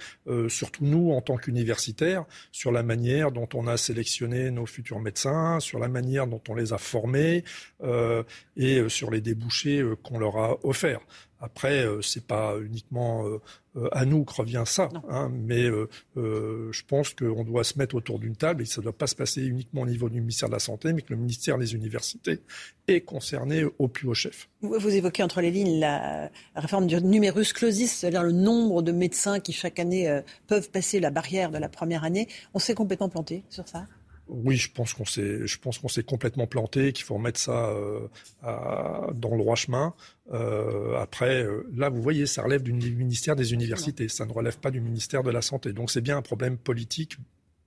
surtout 0.49 0.85
nous 0.85 1.11
en 1.11 1.21
tant 1.21 1.37
qu'universitaires, 1.37 2.25
sur 2.51 2.71
la 2.71 2.83
manière 2.83 3.31
dont 3.31 3.47
on 3.53 3.67
a 3.67 3.77
sélectionné 3.77 4.51
nos 4.51 4.65
futurs 4.65 4.99
médecins, 4.99 5.59
sur 5.59 5.79
la 5.79 5.87
manière 5.87 6.27
dont 6.27 6.41
on 6.49 6.55
les 6.55 6.73
a 6.73 6.77
formés 6.77 7.43
et 8.57 8.89
sur 8.89 9.11
les 9.11 9.21
débouchés 9.21 9.83
qu'on 10.03 10.19
leur 10.19 10.37
a 10.37 10.57
offerts. 10.63 11.01
Après, 11.39 11.85
c'est 12.01 12.25
pas 12.25 12.55
uniquement 12.59 13.25
euh, 13.77 13.89
à 13.91 14.05
nous 14.05 14.23
que 14.23 14.33
revient 14.33 14.63
ça. 14.65 14.89
Hein, 15.09 15.29
mais 15.33 15.63
euh, 15.63 15.89
euh, 16.17 16.71
je 16.71 16.83
pense 16.87 17.13
qu'on 17.13 17.43
doit 17.43 17.63
se 17.63 17.77
mettre 17.77 17.95
autour 17.95 18.19
d'une 18.19 18.35
table 18.35 18.63
et 18.63 18.65
ça 18.65 18.81
ne 18.81 18.83
doit 18.83 18.97
pas 18.97 19.07
se 19.07 19.15
passer 19.15 19.43
uniquement 19.43 19.81
au 19.81 19.85
niveau 19.85 20.09
du 20.09 20.21
ministère 20.21 20.49
de 20.49 20.53
la 20.53 20.59
Santé, 20.59 20.93
mais 20.93 21.01
que 21.01 21.13
le 21.13 21.19
ministère 21.19 21.57
des 21.57 21.73
Universités 21.73 22.39
est 22.87 23.01
concerné 23.01 23.65
au 23.79 23.87
plus 23.87 24.07
haut 24.07 24.13
chef. 24.13 24.47
Vous 24.61 24.95
évoquez 24.95 25.23
entre 25.23 25.41
les 25.41 25.51
lignes 25.51 25.79
la 25.79 26.29
réforme 26.55 26.87
du 26.87 27.01
numerus 27.01 27.53
clausus, 27.53 27.91
c'est-à-dire 27.91 28.23
le 28.23 28.31
nombre 28.31 28.81
de 28.81 28.91
médecins 28.91 29.39
qui 29.39 29.53
chaque 29.53 29.79
année 29.79 30.21
peuvent 30.47 30.69
passer 30.69 30.99
la 30.99 31.09
barrière 31.09 31.51
de 31.51 31.57
la 31.57 31.69
première 31.69 32.03
année. 32.03 32.27
On 32.53 32.59
s'est 32.59 32.75
complètement 32.75 33.09
planté 33.09 33.43
sur 33.49 33.67
ça? 33.67 33.87
Oui, 34.27 34.55
je 34.55 34.71
pense 34.71 34.93
qu'on 34.93 35.05
s'est, 35.05 35.45
je 35.45 35.59
pense 35.59 35.77
qu'on 35.77 35.87
s'est 35.87 36.03
complètement 36.03 36.47
planté, 36.47 36.93
qu'il 36.93 37.05
faut 37.05 37.15
remettre 37.15 37.39
ça 37.39 37.69
euh, 37.69 38.07
dans 38.41 39.31
le 39.31 39.37
droit 39.37 39.55
chemin. 39.55 39.93
Euh, 40.33 40.95
après, 40.97 41.43
euh, 41.43 41.69
là, 41.75 41.89
vous 41.89 42.01
voyez, 42.01 42.25
ça 42.25 42.41
relève 42.41 42.63
du 42.63 42.73
ministère 42.73 43.35
des 43.35 43.53
universités, 43.53 44.07
ça 44.09 44.25
ne 44.25 44.31
relève 44.31 44.57
pas 44.57 44.71
du 44.71 44.81
ministère 44.81 45.23
de 45.23 45.31
la 45.31 45.41
santé. 45.41 45.73
Donc, 45.73 45.91
c'est 45.91 46.01
bien 46.01 46.17
un 46.17 46.21
problème 46.21 46.57
politique 46.57 47.17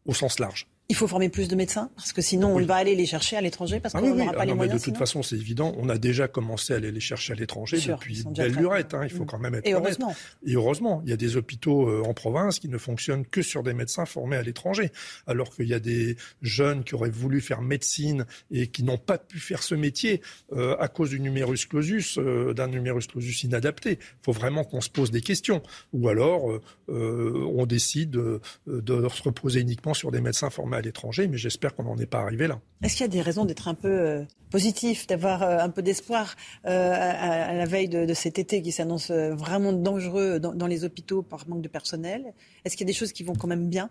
au 0.06 0.14
sens 0.14 0.38
large. 0.38 0.66
Il 0.90 0.96
faut 0.96 1.06
former 1.06 1.28
plus 1.28 1.48
de 1.48 1.54
médecins 1.54 1.90
parce 1.96 2.14
que 2.14 2.22
sinon 2.22 2.56
on 2.56 2.64
va 2.64 2.76
aller 2.76 2.94
les 2.94 3.04
chercher 3.04 3.36
à 3.36 3.42
l'étranger 3.42 3.78
parce 3.78 3.94
ah 3.94 4.00
qu'on 4.00 4.14
n'aura 4.14 4.32
pas 4.32 4.40
ah 4.40 4.46
les 4.46 4.54
moyens. 4.54 4.72
Mais 4.72 4.78
de 4.78 4.82
toute 4.82 4.96
façon, 4.96 5.22
c'est 5.22 5.36
évident. 5.36 5.74
On 5.76 5.90
a 5.90 5.98
déjà 5.98 6.28
commencé 6.28 6.72
à 6.72 6.76
aller 6.76 6.90
les 6.90 7.00
chercher 7.00 7.34
à 7.34 7.36
l'étranger 7.36 7.76
depuis 7.78 8.24
belle 8.34 8.54
lurette. 8.54 8.94
Hein, 8.94 9.02
il 9.04 9.10
faut 9.10 9.24
mm. 9.24 9.26
quand 9.26 9.38
même 9.38 9.54
être 9.54 9.66
Et 9.66 9.74
heureusement. 9.74 10.16
Et 10.46 10.54
heureusement, 10.54 11.02
il 11.04 11.10
y 11.10 11.12
a 11.12 11.18
des 11.18 11.36
hôpitaux 11.36 11.86
euh, 11.86 12.02
en 12.06 12.14
province 12.14 12.58
qui 12.58 12.70
ne 12.70 12.78
fonctionnent 12.78 13.26
que 13.26 13.42
sur 13.42 13.62
des 13.62 13.74
médecins 13.74 14.06
formés 14.06 14.38
à 14.38 14.42
l'étranger, 14.42 14.90
alors 15.26 15.54
qu'il 15.54 15.68
y 15.68 15.74
a 15.74 15.78
des 15.78 16.16
jeunes 16.40 16.84
qui 16.84 16.94
auraient 16.94 17.10
voulu 17.10 17.42
faire 17.42 17.60
médecine 17.60 18.24
et 18.50 18.68
qui 18.68 18.82
n'ont 18.82 18.96
pas 18.96 19.18
pu 19.18 19.40
faire 19.40 19.62
ce 19.62 19.74
métier 19.74 20.22
euh, 20.52 20.74
à 20.78 20.88
cause 20.88 21.10
du 21.10 21.20
numerus 21.20 21.66
clausus, 21.66 22.16
euh, 22.16 22.54
d'un 22.54 22.68
numerus 22.68 23.08
clausus 23.08 23.44
inadapté. 23.44 23.98
Il 24.00 24.24
faut 24.24 24.32
vraiment 24.32 24.64
qu'on 24.64 24.80
se 24.80 24.88
pose 24.88 25.10
des 25.10 25.20
questions. 25.20 25.62
Ou 25.92 26.08
alors, 26.08 26.60
on 26.88 27.66
décide 27.66 28.10
de, 28.10 28.40
de 28.66 29.06
se 29.08 29.22
reposer 29.22 29.60
uniquement 29.60 29.92
sur 29.92 30.10
des 30.10 30.22
médecins 30.22 30.48
formés 30.48 30.77
à 30.78 30.80
l'étranger, 30.80 31.28
mais 31.28 31.36
j'espère 31.36 31.74
qu'on 31.74 31.84
n'en 31.84 31.98
est 31.98 32.06
pas 32.06 32.20
arrivé 32.20 32.46
là. 32.46 32.60
Est-ce 32.82 32.94
qu'il 32.94 33.02
y 33.02 33.08
a 33.08 33.12
des 33.12 33.20
raisons 33.20 33.44
d'être 33.44 33.68
un 33.68 33.74
peu 33.74 33.88
euh, 33.88 34.24
positif, 34.50 35.06
d'avoir 35.06 35.42
euh, 35.42 35.58
un 35.58 35.70
peu 35.70 35.82
d'espoir 35.82 36.36
euh, 36.66 36.94
à, 36.94 37.52
la 37.52 37.64
veille 37.66 37.88
de, 37.88 38.14
cet 38.14 38.38
été 38.38 38.62
qui 38.62 38.72
s'annonce 38.72 39.10
vraiment 39.10 39.72
dangereux 39.72 40.40
dans, 40.40 40.66
les 40.66 40.84
hôpitaux 40.84 41.22
par 41.22 41.48
manque 41.48 41.62
de 41.62 41.68
personnel? 41.68 42.32
Est-ce 42.64 42.76
qu'il 42.76 42.86
y 42.86 42.90
a 42.90 42.92
des 42.92 42.98
choses 42.98 43.12
qui 43.12 43.22
vont 43.22 43.34
quand 43.34 43.48
même 43.48 43.68
bien? 43.68 43.90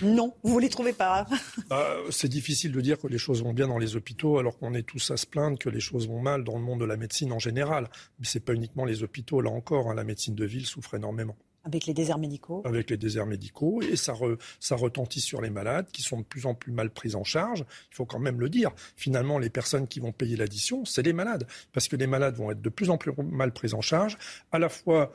Non, 0.00 0.34
vous 0.42 0.56
ne 0.56 0.62
les 0.62 0.70
trouvez 0.70 0.94
pas. 0.94 1.26
Bah, 1.68 1.96
c'est 2.10 2.28
difficile 2.28 2.72
de 2.72 2.80
dire 2.80 2.98
que 2.98 3.06
les 3.06 3.18
choses 3.18 3.42
vont 3.42 3.52
bien 3.52 3.68
dans 3.68 3.78
les 3.78 3.96
hôpitaux 3.96 4.38
alors 4.38 4.58
qu'on 4.58 4.72
est 4.74 4.82
tous 4.82 5.10
à 5.10 5.16
se 5.16 5.26
plaindre 5.26 5.58
que 5.58 5.68
les 5.68 5.80
choses 5.80 6.08
vont 6.08 6.20
mal 6.20 6.44
dans 6.44 6.56
le 6.56 6.62
monde 6.62 6.80
de 6.80 6.84
la 6.86 6.96
médecine 6.96 7.32
en 7.32 7.38
général. 7.38 7.88
Mais 8.18 8.26
ce 8.26 8.38
n'est 8.38 8.44
pas 8.44 8.54
uniquement 8.54 8.84
les 8.84 9.02
hôpitaux, 9.02 9.40
là 9.40 9.50
encore, 9.50 9.90
hein, 9.90 9.94
la 9.94 10.04
médecine 10.04 10.34
de 10.34 10.44
ville 10.44 10.66
souffre 10.66 10.94
énormément. 10.94 11.36
Avec 11.64 11.86
les 11.86 11.94
déserts 11.94 12.18
médicaux 12.18 12.62
Avec 12.64 12.90
les 12.90 12.96
déserts 12.96 13.26
médicaux, 13.26 13.82
et 13.82 13.96
ça, 13.96 14.14
ça 14.58 14.76
retentit 14.76 15.20
sur 15.20 15.40
les 15.40 15.50
malades 15.50 15.86
qui 15.92 16.02
sont 16.02 16.18
de 16.18 16.24
plus 16.24 16.46
en 16.46 16.54
plus 16.54 16.72
mal 16.72 16.90
pris 16.90 17.14
en 17.14 17.24
charge. 17.24 17.64
Il 17.90 17.94
faut 17.94 18.06
quand 18.06 18.18
même 18.18 18.40
le 18.40 18.48
dire. 18.48 18.72
Finalement, 18.96 19.38
les 19.38 19.50
personnes 19.50 19.86
qui 19.86 20.00
vont 20.00 20.12
payer 20.12 20.36
l'addition, 20.36 20.84
c'est 20.84 21.02
les 21.02 21.12
malades. 21.12 21.46
Parce 21.72 21.88
que 21.88 21.96
les 21.96 22.06
malades 22.06 22.36
vont 22.36 22.50
être 22.50 22.62
de 22.62 22.68
plus 22.68 22.90
en 22.90 22.98
plus 22.98 23.12
mal 23.30 23.52
pris 23.52 23.74
en 23.74 23.80
charge, 23.80 24.18
à 24.50 24.58
la 24.58 24.68
fois 24.68 25.12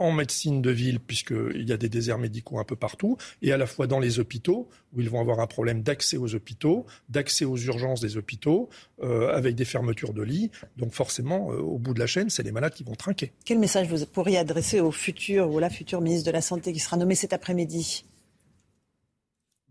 en 0.00 0.12
médecine 0.12 0.62
de 0.62 0.70
ville, 0.70 0.98
puisqu'il 0.98 1.68
y 1.68 1.72
a 1.72 1.76
des 1.76 1.88
déserts 1.88 2.18
médicaux 2.18 2.58
un 2.58 2.64
peu 2.64 2.74
partout, 2.74 3.16
et 3.42 3.52
à 3.52 3.56
la 3.56 3.66
fois 3.66 3.86
dans 3.86 4.00
les 4.00 4.18
hôpitaux, 4.18 4.68
où 4.92 5.00
ils 5.00 5.10
vont 5.10 5.20
avoir 5.20 5.40
un 5.40 5.46
problème 5.46 5.82
d'accès 5.82 6.16
aux 6.16 6.34
hôpitaux, 6.34 6.86
d'accès 7.08 7.44
aux 7.44 7.56
urgences 7.56 8.00
des 8.00 8.16
hôpitaux, 8.16 8.68
euh, 9.02 9.28
avec 9.32 9.54
des 9.54 9.64
fermetures 9.64 10.12
de 10.12 10.22
lits. 10.22 10.50
Donc 10.76 10.92
forcément, 10.92 11.52
euh, 11.52 11.58
au 11.58 11.78
bout 11.78 11.94
de 11.94 12.00
la 12.00 12.06
chaîne, 12.06 12.30
c'est 12.30 12.42
les 12.42 12.52
malades 12.52 12.74
qui 12.74 12.82
vont 12.82 12.94
trinquer. 12.94 13.32
Quel 13.44 13.58
message 13.58 13.88
vous 13.88 14.04
pourriez 14.06 14.38
adresser 14.38 14.80
au 14.80 14.90
futur 14.90 15.50
ou 15.50 15.58
la 15.58 15.70
future 15.70 16.00
ministre 16.00 16.26
de 16.26 16.32
la 16.32 16.40
Santé 16.42 16.72
qui 16.72 16.80
sera 16.80 16.96
nommée 16.96 17.14
cet 17.14 17.32
après-midi? 17.32 18.04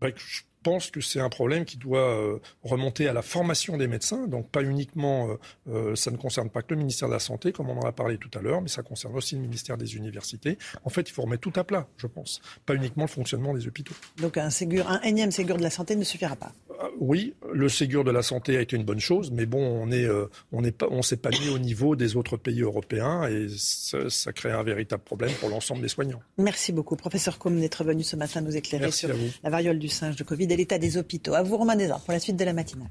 Bah, 0.00 0.08
je 0.16 0.40
pense 0.62 0.90
que 0.90 1.00
c'est 1.00 1.20
un 1.20 1.28
problème 1.28 1.64
qui 1.64 1.76
doit 1.76 2.08
euh, 2.08 2.38
remonter 2.62 3.08
à 3.08 3.12
la 3.12 3.22
formation 3.22 3.76
des 3.76 3.88
médecins. 3.88 4.26
Donc 4.26 4.48
pas 4.50 4.62
uniquement, 4.62 5.28
euh, 5.28 5.36
euh, 5.68 5.96
ça 5.96 6.10
ne 6.10 6.16
concerne 6.16 6.50
pas 6.50 6.62
que 6.62 6.74
le 6.74 6.76
ministère 6.76 7.08
de 7.08 7.14
la 7.14 7.20
Santé, 7.20 7.52
comme 7.52 7.70
on 7.70 7.78
en 7.78 7.86
a 7.86 7.92
parlé 7.92 8.18
tout 8.18 8.30
à 8.38 8.42
l'heure, 8.42 8.60
mais 8.60 8.68
ça 8.68 8.82
concerne 8.82 9.14
aussi 9.16 9.34
le 9.34 9.42
ministère 9.42 9.76
des 9.76 9.96
Universités. 9.96 10.58
En 10.84 10.90
fait, 10.90 11.08
il 11.08 11.12
faut 11.12 11.22
remettre 11.22 11.42
tout 11.42 11.58
à 11.58 11.64
plat, 11.64 11.88
je 11.96 12.06
pense. 12.06 12.40
Pas 12.66 12.74
uniquement 12.74 13.04
le 13.04 13.08
fonctionnement 13.08 13.54
des 13.54 13.66
hôpitaux. 13.66 13.94
Donc 14.18 14.36
un, 14.36 14.48
un 14.86 15.00
énième 15.02 15.30
Ségur 15.30 15.56
de 15.56 15.62
la 15.62 15.70
Santé 15.70 15.96
ne 15.96 16.04
suffira 16.04 16.36
pas 16.36 16.52
oui, 16.98 17.34
le 17.52 17.68
Ségur 17.68 18.04
de 18.04 18.10
la 18.10 18.22
santé 18.22 18.56
a 18.56 18.60
été 18.60 18.76
une 18.76 18.84
bonne 18.84 19.00
chose, 19.00 19.30
mais 19.30 19.46
bon, 19.46 19.60
on 19.60 19.90
est, 19.90 20.08
on 20.52 20.62
n'est 20.62 20.72
pas, 20.72 20.86
on 20.90 21.02
s'est 21.02 21.16
pas 21.16 21.30
mis 21.30 21.48
au 21.48 21.58
niveau 21.58 21.96
des 21.96 22.16
autres 22.16 22.36
pays 22.36 22.62
européens 22.62 23.28
et 23.28 23.46
ça, 23.56 24.32
crée 24.32 24.50
un 24.50 24.62
véritable 24.62 25.02
problème 25.02 25.32
pour 25.40 25.48
l'ensemble 25.48 25.82
des 25.82 25.88
soignants. 25.88 26.22
Merci 26.38 26.72
beaucoup, 26.72 26.96
professeur 26.96 27.38
Combe, 27.38 27.58
d'être 27.58 27.84
venu 27.84 28.02
ce 28.02 28.16
matin 28.16 28.40
nous 28.40 28.56
éclairer 28.56 28.90
sur 28.90 29.10
la 29.42 29.50
variole 29.50 29.78
du 29.78 29.88
singe 29.88 30.16
de 30.16 30.24
Covid 30.24 30.44
et 30.44 30.56
l'état 30.56 30.78
des 30.78 30.96
hôpitaux. 30.96 31.34
À 31.34 31.42
vous, 31.42 31.56
Romain 31.56 31.76
Desarts, 31.76 32.00
pour 32.00 32.12
la 32.12 32.20
suite 32.20 32.36
de 32.36 32.44
la 32.44 32.52
matinale. 32.52 32.90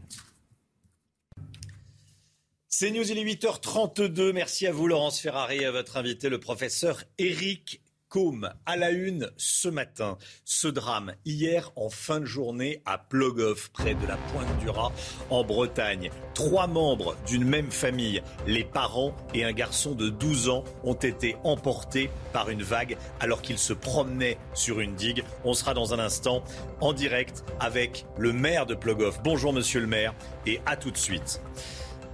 C'est 2.72 2.92
News, 2.92 3.12
il 3.12 3.18
est 3.18 3.26
8h32. 3.26 4.32
Merci 4.32 4.68
à 4.68 4.72
vous, 4.72 4.88
Laurence 4.88 5.20
Ferrari, 5.20 5.58
et 5.58 5.66
à 5.66 5.72
votre 5.72 5.98
invité, 5.98 6.30
le 6.30 6.40
professeur 6.40 7.04
Éric 7.18 7.82
Combe. 8.10 8.52
À 8.66 8.76
la 8.76 8.90
une 8.90 9.30
ce 9.38 9.70
matin, 9.70 10.18
ce 10.44 10.68
drame 10.68 11.14
hier 11.26 11.72
en 11.76 11.90
fin 11.90 12.20
de 12.20 12.26
journée 12.26 12.82
à 12.86 12.98
Plogoff, 12.98 13.70
près 13.70 13.94
de 13.94 14.08
la 14.08 14.18
Pointe 14.18 14.58
du 14.60 14.70
Rat, 14.70 14.92
en 15.30 15.44
Bretagne. 15.44 16.10
Trois 16.34 16.66
membres 16.66 17.16
d'une 17.28 17.46
même 17.46 17.70
famille, 17.70 18.24
les 18.48 18.64
parents 18.64 19.16
et 19.36 19.44
un 19.44 19.54
garçon 19.54 19.94
de 19.94 20.10
12 20.10 20.50
ans, 20.50 20.64
ont 20.84 20.96
été 20.96 21.38
emportés 21.44 22.10
par 22.34 22.50
une 22.50 22.64
vague 22.64 22.98
alors 23.20 23.44
qu'ils 23.44 23.60
se 23.60 23.74
promenaient 23.74 24.40
sur 24.56 24.80
une 24.80 24.96
digue. 24.96 25.24
On 25.44 25.54
sera 25.54 25.76
dans 25.76 25.94
un 25.94 26.00
instant 26.00 26.44
en 26.82 26.94
direct 26.94 27.44
avec 27.60 28.08
le 28.18 28.34
maire 28.34 28.66
de 28.66 28.74
Plogoff. 28.74 29.22
Bonjour, 29.24 29.54
monsieur 29.54 29.82
le 29.82 29.88
maire, 29.88 30.16
et 30.48 30.62
à 30.66 30.78
tout 30.78 30.90
de 30.90 30.98
suite. 30.98 31.42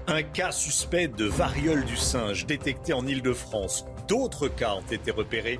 Un 0.07 0.21
cas 0.21 0.51
suspect 0.51 1.07
de 1.07 1.25
variole 1.25 1.85
du 1.85 1.95
singe 1.95 2.45
détecté 2.45 2.93
en 2.93 3.07
Ile-de-France. 3.07 3.85
D'autres 4.07 4.47
cas 4.47 4.75
ont 4.75 4.91
été 4.91 5.09
repérés, 5.09 5.59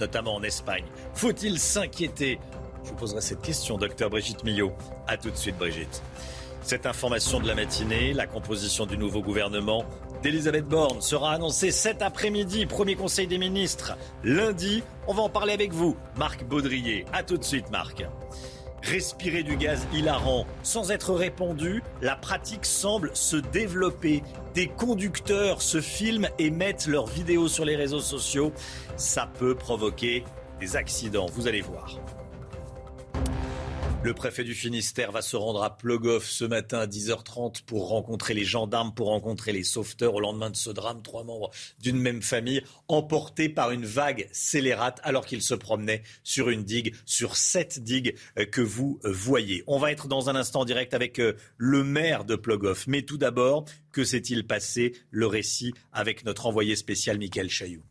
notamment 0.00 0.34
en 0.34 0.42
Espagne. 0.42 0.84
Faut-il 1.14 1.58
s'inquiéter? 1.58 2.38
Je 2.84 2.90
vous 2.90 2.96
poserai 2.96 3.20
cette 3.20 3.42
question, 3.42 3.76
docteur 3.76 4.10
Brigitte 4.10 4.42
Millot. 4.42 4.72
A 5.06 5.16
tout 5.16 5.30
de 5.30 5.36
suite, 5.36 5.58
Brigitte. 5.58 6.02
Cette 6.62 6.86
information 6.86 7.40
de 7.40 7.46
la 7.46 7.54
matinée, 7.54 8.12
la 8.12 8.26
composition 8.26 8.86
du 8.86 8.98
nouveau 8.98 9.22
gouvernement 9.22 9.84
d'Elisabeth 10.22 10.66
Borne 10.66 11.00
sera 11.00 11.32
annoncée 11.32 11.70
cet 11.70 12.02
après-midi, 12.02 12.66
premier 12.66 12.94
conseil 12.94 13.26
des 13.26 13.38
ministres. 13.38 13.96
Lundi, 14.22 14.82
on 15.06 15.14
va 15.14 15.22
en 15.22 15.30
parler 15.30 15.54
avec 15.54 15.72
vous, 15.72 15.96
Marc 16.16 16.44
Baudrier. 16.44 17.06
A 17.12 17.22
tout 17.22 17.38
de 17.38 17.44
suite, 17.44 17.70
Marc. 17.70 18.04
Respirer 18.82 19.42
du 19.42 19.56
gaz 19.56 19.86
hilarant 19.92 20.46
sans 20.62 20.90
être 20.90 21.12
répandu, 21.14 21.82
la 22.00 22.16
pratique 22.16 22.64
semble 22.64 23.10
se 23.14 23.36
développer. 23.36 24.22
Des 24.54 24.68
conducteurs 24.68 25.62
se 25.62 25.80
filment 25.80 26.28
et 26.38 26.50
mettent 26.50 26.86
leurs 26.86 27.06
vidéos 27.06 27.48
sur 27.48 27.64
les 27.64 27.76
réseaux 27.76 28.00
sociaux. 28.00 28.52
Ça 28.96 29.30
peut 29.38 29.54
provoquer 29.54 30.24
des 30.60 30.76
accidents, 30.76 31.26
vous 31.34 31.46
allez 31.46 31.60
voir. 31.60 31.98
Le 34.02 34.14
préfet 34.14 34.44
du 34.44 34.54
Finistère 34.54 35.12
va 35.12 35.20
se 35.20 35.36
rendre 35.36 35.62
à 35.62 35.76
Plogoff 35.76 36.24
ce 36.26 36.46
matin 36.46 36.78
à 36.78 36.86
10h30 36.86 37.64
pour 37.64 37.88
rencontrer 37.88 38.32
les 38.32 38.46
gendarmes, 38.46 38.94
pour 38.94 39.08
rencontrer 39.08 39.52
les 39.52 39.62
sauveteurs 39.62 40.14
au 40.14 40.20
lendemain 40.20 40.48
de 40.48 40.56
ce 40.56 40.70
drame. 40.70 41.02
Trois 41.02 41.22
membres 41.22 41.50
d'une 41.80 41.98
même 41.98 42.22
famille 42.22 42.62
emportés 42.88 43.50
par 43.50 43.72
une 43.72 43.84
vague 43.84 44.26
scélérate 44.32 45.00
alors 45.02 45.26
qu'ils 45.26 45.42
se 45.42 45.52
promenaient 45.52 46.02
sur 46.24 46.48
une 46.48 46.64
digue, 46.64 46.94
sur 47.04 47.36
cette 47.36 47.84
digue 47.84 48.16
euh, 48.38 48.46
que 48.46 48.62
vous 48.62 48.98
voyez. 49.04 49.64
On 49.66 49.78
va 49.78 49.92
être 49.92 50.08
dans 50.08 50.30
un 50.30 50.34
instant 50.34 50.64
direct 50.64 50.94
avec 50.94 51.18
euh, 51.18 51.34
le 51.58 51.84
maire 51.84 52.24
de 52.24 52.36
Plogoff. 52.36 52.86
Mais 52.86 53.02
tout 53.02 53.18
d'abord, 53.18 53.66
que 53.92 54.04
s'est-il 54.04 54.46
passé? 54.46 54.94
Le 55.10 55.26
récit 55.26 55.74
avec 55.92 56.24
notre 56.24 56.46
envoyé 56.46 56.74
spécial 56.74 57.18
Michael 57.18 57.50
Chailloux. 57.50 57.84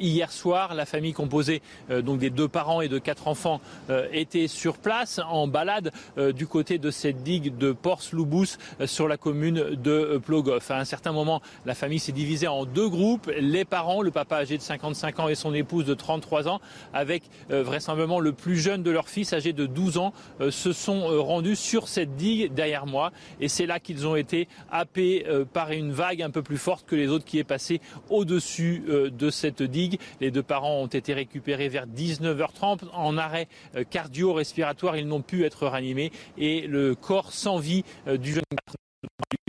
Hier 0.00 0.32
soir, 0.32 0.74
la 0.74 0.84
famille 0.84 1.12
composée 1.12 1.62
euh, 1.92 2.02
donc 2.02 2.18
des 2.18 2.30
deux 2.30 2.48
parents 2.48 2.80
et 2.80 2.88
de 2.88 2.98
quatre 2.98 3.28
enfants 3.28 3.60
euh, 3.88 4.08
était 4.10 4.48
sur 4.48 4.78
place 4.78 5.20
en 5.30 5.46
balade 5.46 5.92
euh, 6.18 6.32
du 6.32 6.48
côté 6.48 6.78
de 6.78 6.90
cette 6.90 7.22
digue 7.22 7.56
de 7.56 7.70
Pors-Loubous 7.70 8.58
sur 8.84 9.06
la 9.06 9.16
commune 9.16 9.76
de 9.80 10.20
Plogoff. 10.26 10.72
À 10.72 10.78
un 10.78 10.84
certain 10.84 11.12
moment, 11.12 11.40
la 11.66 11.76
famille 11.76 12.00
s'est 12.00 12.10
divisée 12.10 12.48
en 12.48 12.64
deux 12.64 12.88
groupes. 12.88 13.30
Les 13.38 13.64
parents, 13.64 14.02
le 14.02 14.10
papa 14.10 14.38
âgé 14.38 14.56
de 14.56 14.62
55 14.62 15.20
ans 15.20 15.28
et 15.28 15.36
son 15.36 15.54
épouse 15.54 15.84
de 15.84 15.94
33 15.94 16.48
ans, 16.48 16.60
avec 16.92 17.22
vraisemblablement 17.48 18.18
le 18.18 18.32
plus 18.32 18.56
jeune 18.56 18.82
de 18.82 18.90
leur 18.90 19.08
fils 19.08 19.32
âgé 19.32 19.52
de 19.52 19.66
12 19.66 19.98
ans, 19.98 20.12
se 20.50 20.72
sont 20.72 21.22
rendus 21.22 21.54
sur 21.54 21.86
cette 21.86 22.16
digue 22.16 22.52
derrière 22.52 22.86
moi. 22.86 23.12
Et 23.40 23.46
c'est 23.46 23.66
là 23.66 23.78
qu'ils 23.78 24.06
ont 24.06 24.16
été 24.16 24.48
happés 24.70 25.24
par 25.52 25.70
une 25.70 25.92
vague 25.92 26.22
un 26.22 26.30
peu 26.30 26.42
plus 26.42 26.58
forte 26.58 26.86
que 26.86 26.96
les 26.96 27.06
autres 27.06 27.24
qui 27.24 27.38
est 27.38 27.44
passée 27.44 27.80
au-dessus 28.10 28.82
de 28.88 29.30
cette 29.30 29.62
digue 29.62 29.75
les 30.20 30.30
deux 30.30 30.42
parents 30.42 30.80
ont 30.80 30.86
été 30.86 31.12
récupérés 31.12 31.68
vers 31.68 31.86
19h30 31.86 32.88
en 32.92 33.16
arrêt 33.16 33.48
euh, 33.76 33.84
cardio-respiratoire. 33.84 34.96
Ils 34.96 35.06
n'ont 35.06 35.22
pu 35.22 35.44
être 35.44 35.66
ranimés 35.66 36.12
et 36.38 36.66
le 36.66 36.94
corps 36.94 37.32
sans 37.32 37.58
vie 37.58 37.84
euh, 38.06 38.16
du 38.16 38.32
jeune 38.32 38.44
garçon 38.50 38.85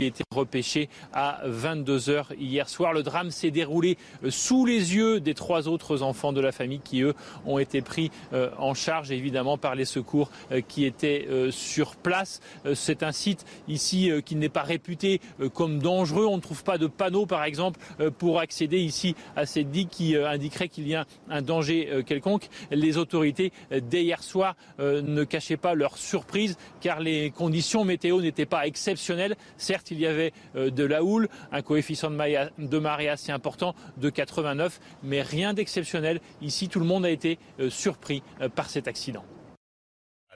il 0.00 0.06
été 0.06 0.22
repêché 0.32 0.88
à 1.12 1.40
22h 1.46 2.36
hier 2.38 2.68
soir. 2.68 2.92
Le 2.92 3.02
drame 3.02 3.30
s'est 3.30 3.50
déroulé 3.50 3.96
euh, 4.22 4.30
sous 4.30 4.64
les 4.64 4.94
yeux 4.94 5.18
des 5.18 5.34
trois 5.34 5.66
autres 5.68 6.02
enfants 6.02 6.32
de 6.32 6.40
la 6.40 6.52
famille 6.52 6.80
qui, 6.80 7.02
eux, 7.02 7.14
ont 7.46 7.58
été 7.58 7.82
pris 7.82 8.10
euh, 8.32 8.50
en 8.58 8.74
charge 8.74 9.10
évidemment 9.10 9.58
par 9.58 9.74
les 9.74 9.84
secours 9.84 10.30
euh, 10.52 10.60
qui 10.60 10.84
étaient 10.84 11.28
sur 11.50 11.96
place. 11.96 12.40
C'est 12.74 13.02
un 13.02 13.12
site 13.12 13.44
ici 13.66 14.10
qui 14.24 14.36
n'est 14.36 14.48
pas 14.48 14.62
réputé 14.62 15.20
comme 15.54 15.78
dangereux. 15.78 16.26
On 16.26 16.36
ne 16.36 16.42
trouve 16.42 16.62
pas 16.62 16.78
de 16.78 16.86
panneau, 16.86 17.26
par 17.26 17.44
exemple, 17.44 17.80
pour 18.18 18.40
accéder 18.40 18.78
ici 18.78 19.14
à 19.36 19.46
cette 19.46 19.70
digue 19.70 19.88
qui 19.88 20.16
indiquerait 20.16 20.68
qu'il 20.68 20.86
y 20.88 20.94
a 20.94 21.06
un 21.28 21.42
danger 21.42 22.02
quelconque. 22.06 22.48
Les 22.70 22.96
autorités, 22.96 23.52
dès 23.70 24.04
hier 24.04 24.22
soir, 24.22 24.56
ne 24.78 25.24
cachaient 25.24 25.56
pas 25.56 25.74
leur 25.74 25.98
surprise 25.98 26.56
car 26.80 27.00
les 27.00 27.30
conditions 27.30 27.84
météo 27.84 28.20
n'étaient 28.20 28.46
pas 28.46 28.66
exceptionnelles. 28.66 29.36
Certes, 29.56 29.90
il 29.90 30.00
y 30.00 30.06
avait 30.06 30.32
euh, 30.56 30.70
de 30.70 30.84
la 30.84 31.02
houle, 31.02 31.28
un 31.52 31.62
coefficient 31.62 32.10
de 32.10 32.78
marée 32.78 33.08
assez 33.08 33.32
important 33.32 33.74
de 33.96 34.10
89, 34.10 34.80
mais 35.02 35.22
rien 35.22 35.54
d'exceptionnel. 35.54 36.20
Ici, 36.42 36.68
tout 36.68 36.80
le 36.80 36.86
monde 36.86 37.04
a 37.04 37.10
été 37.10 37.38
euh, 37.60 37.70
surpris 37.70 38.22
euh, 38.40 38.48
par 38.48 38.70
cet 38.70 38.88
accident. 38.88 39.24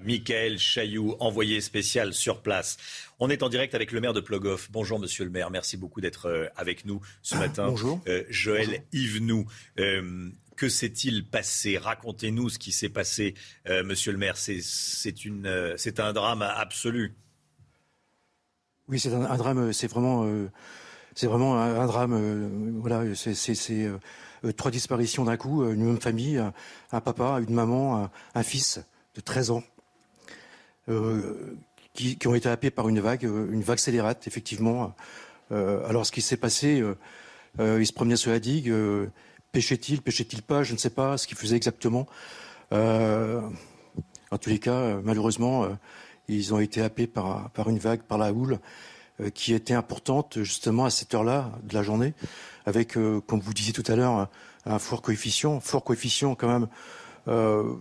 Michael 0.00 0.58
Chailloux, 0.58 1.14
envoyé 1.20 1.60
spécial 1.60 2.12
sur 2.12 2.42
place. 2.42 2.76
On 3.20 3.30
est 3.30 3.44
en 3.44 3.48
direct 3.48 3.74
avec 3.76 3.92
le 3.92 4.00
maire 4.00 4.12
de 4.12 4.20
Plogoff. 4.20 4.68
Bonjour 4.72 4.98
monsieur 4.98 5.24
le 5.24 5.30
maire, 5.30 5.50
merci 5.50 5.76
beaucoup 5.76 6.00
d'être 6.00 6.50
avec 6.56 6.86
nous 6.86 7.00
ce 7.20 7.36
matin. 7.36 7.66
Bonjour. 7.68 8.00
Joël 8.28 8.82
Yvenou, 8.92 9.46
que 9.76 10.68
s'est-il 10.68 11.28
passé? 11.28 11.78
Racontez-nous 11.78 12.48
ce 12.48 12.58
qui 12.58 12.72
s'est 12.72 12.88
passé, 12.88 13.34
monsieur 13.68 14.10
le 14.10 14.18
maire. 14.18 14.36
C'est 14.36 16.00
un 16.00 16.12
drame 16.12 16.42
absolu. 16.42 17.14
Oui, 18.92 19.00
c'est 19.00 19.14
un, 19.14 19.36
drame, 19.38 19.72
c'est 19.72 19.86
vraiment, 19.86 20.26
euh, 20.26 20.50
c'est 21.14 21.26
vraiment 21.26 21.56
un, 21.56 21.86
drame. 21.86 22.12
Euh, 22.12 22.72
voilà, 22.74 23.02
c'est 23.14 23.86
euh, 23.86 24.52
trois 24.54 24.70
disparitions 24.70 25.24
d'un 25.24 25.38
coup, 25.38 25.64
une 25.64 25.82
même 25.82 25.98
famille, 25.98 26.36
un, 26.36 27.00
papa, 27.00 27.40
une 27.40 27.54
maman, 27.54 28.10
un, 28.34 28.42
fils 28.42 28.84
de 29.14 29.22
13 29.22 29.50
ans, 29.50 29.62
qui, 31.94 32.18
ont 32.26 32.34
été 32.34 32.50
happés 32.50 32.70
par 32.70 32.86
une 32.90 33.00
vague, 33.00 33.22
une 33.22 33.62
vague 33.62 33.78
scélérate, 33.78 34.26
effectivement. 34.26 34.94
alors, 35.50 36.04
ce 36.04 36.12
qui 36.12 36.20
s'est 36.20 36.36
passé, 36.36 36.84
il 37.58 37.86
se 37.86 37.92
promenait 37.94 38.16
sur 38.16 38.30
la 38.30 38.40
digue, 38.40 38.74
pêchait-il, 39.52 40.02
pêchait-il 40.02 40.42
pas, 40.42 40.64
je 40.64 40.74
ne 40.74 40.78
sais 40.78 40.90
pas 40.90 41.16
ce 41.16 41.26
qu'il 41.26 41.38
faisait 41.38 41.56
exactement. 41.56 42.06
en 42.72 43.48
tous 44.38 44.50
les 44.50 44.58
cas, 44.58 45.00
malheureusement, 45.02 45.78
ils 46.28 46.54
ont 46.54 46.60
été 46.60 46.82
happés 46.82 47.06
par, 47.06 47.50
une 47.66 47.78
vague, 47.78 48.02
par 48.02 48.18
la 48.18 48.32
houle, 48.32 48.58
euh, 49.20 49.30
qui 49.30 49.54
était 49.54 49.74
importante 49.74 50.42
justement 50.42 50.84
à 50.84 50.90
cette 50.90 51.14
heure-là 51.14 51.52
de 51.62 51.74
la 51.74 51.82
journée, 51.82 52.14
avec, 52.66 52.96
euh, 52.96 53.20
comme 53.20 53.40
vous 53.40 53.52
disiez 53.52 53.72
tout 53.72 53.84
à 53.86 53.96
l'heure, 53.96 54.28
un, 54.64 54.78
fort 54.78 55.02
coefficient, 55.02 55.60
fort 55.60 55.84
coefficient 55.84 56.34
quand 56.34 56.48
même. 56.48 56.68
Euh, 57.28 57.74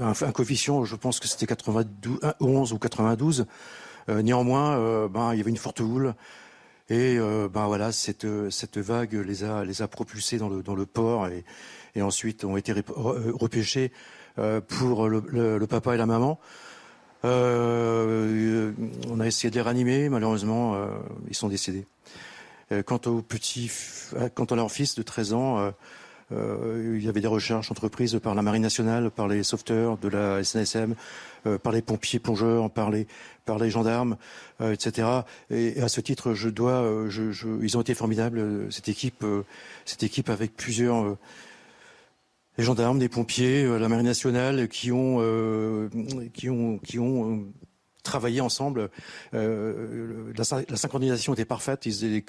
un, 0.00 0.32
coefficient, 0.32 0.84
je 0.84 0.96
pense 0.96 1.20
que 1.20 1.28
c'était 1.28 1.46
91 1.46 2.72
ou 2.72 2.78
92. 2.78 3.46
néanmoins, 4.08 5.08
ben, 5.08 5.32
il 5.32 5.38
y 5.38 5.40
avait 5.40 5.50
une 5.50 5.56
forte 5.56 5.80
houle. 5.80 6.14
Et 6.90 7.18
ben 7.18 7.66
voilà, 7.66 7.92
cette, 7.92 8.24
vague 8.76 9.14
les 9.14 9.44
a, 9.44 9.88
propulsés 9.88 10.38
dans 10.38 10.48
le, 10.48 10.86
port 10.86 11.28
et, 11.28 12.02
ensuite 12.02 12.44
ont 12.44 12.56
été 12.56 12.72
repêchés 12.72 13.92
pour 14.68 15.08
le, 15.08 15.66
papa 15.66 15.94
et 15.94 15.98
la 15.98 16.06
maman. 16.06 16.38
Euh, 17.24 18.72
on 19.08 19.20
a 19.20 19.26
essayé 19.26 19.50
de 19.50 19.54
les 19.54 19.62
ranimer, 19.62 20.08
malheureusement, 20.08 20.74
euh, 20.74 20.88
ils 21.28 21.34
sont 21.34 21.48
décédés. 21.48 21.86
Euh, 22.72 22.82
quant 22.82 22.98
petit, 22.98 23.70
quant 24.34 24.44
à 24.44 24.56
leur 24.56 24.70
fils 24.70 24.94
de 24.94 25.02
13 25.02 25.32
ans, 25.32 25.72
il 26.30 27.02
y 27.02 27.08
avait 27.08 27.20
des 27.20 27.28
recherches 27.28 27.70
entreprises 27.70 28.18
par 28.22 28.34
la 28.34 28.42
Marine 28.42 28.62
nationale, 28.62 29.10
par 29.10 29.28
les 29.28 29.42
sauveteurs 29.42 29.98
de 29.98 30.08
la 30.08 30.42
SNSM, 30.42 30.94
par 31.62 31.72
les 31.72 31.82
pompiers 31.82 32.18
plongeurs, 32.18 32.70
par 32.70 32.90
les, 32.90 33.06
par 33.44 33.58
les 33.58 33.70
gendarmes, 33.70 34.16
etc. 34.60 35.06
Et, 35.50 35.80
à 35.80 35.88
ce 35.88 36.00
titre, 36.00 36.34
je 36.34 36.48
dois, 36.48 37.08
je, 37.08 37.30
je, 37.30 37.48
ils 37.62 37.76
ont 37.76 37.82
été 37.82 37.94
formidables. 37.94 38.72
Cette 38.72 38.88
équipe, 38.88 39.24
cette 39.84 40.02
équipe 40.02 40.28
avec 40.28 40.56
plusieurs 40.56 41.16
les 42.56 42.64
gendarmes, 42.64 42.98
des 42.98 43.08
pompiers, 43.08 43.64
euh, 43.64 43.78
la 43.78 43.88
marine 43.88 44.06
nationale 44.06 44.68
qui 44.68 44.92
ont, 44.92 45.18
euh, 45.20 45.88
qui 46.32 46.48
ont, 46.50 46.78
qui 46.78 46.98
ont 46.98 47.32
euh, 47.32 47.44
travaillaient 48.02 48.40
ensemble. 48.40 48.90
la, 49.32 49.42
la, 50.34 50.76
synchronisation 50.76 51.32
était 51.32 51.44
parfaite. 51.44 51.86
Ils 51.86 52.04
avaient 52.04 52.24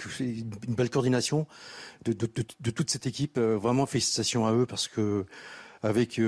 une 0.67 0.75
belle 0.75 0.89
coordination 0.89 1.47
de, 2.05 2.13
toute 2.13 2.89
cette 2.89 3.05
équipe. 3.07 3.37
vraiment 3.37 3.85
félicitations 3.85 4.47
à 4.47 4.53
eux 4.53 4.65
parce 4.65 4.87
que 4.87 5.25
avec 5.83 6.21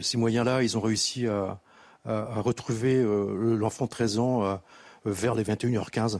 ces 0.00 0.16
moyens-là, 0.16 0.64
ils 0.64 0.76
ont 0.76 0.80
réussi 0.80 1.28
à, 1.28 1.60
retrouver 2.04 3.04
l'enfant 3.04 3.84
de 3.84 3.90
13 3.90 4.18
ans 4.18 4.60
vers 5.04 5.36
les 5.36 5.44
21h15. 5.44 6.18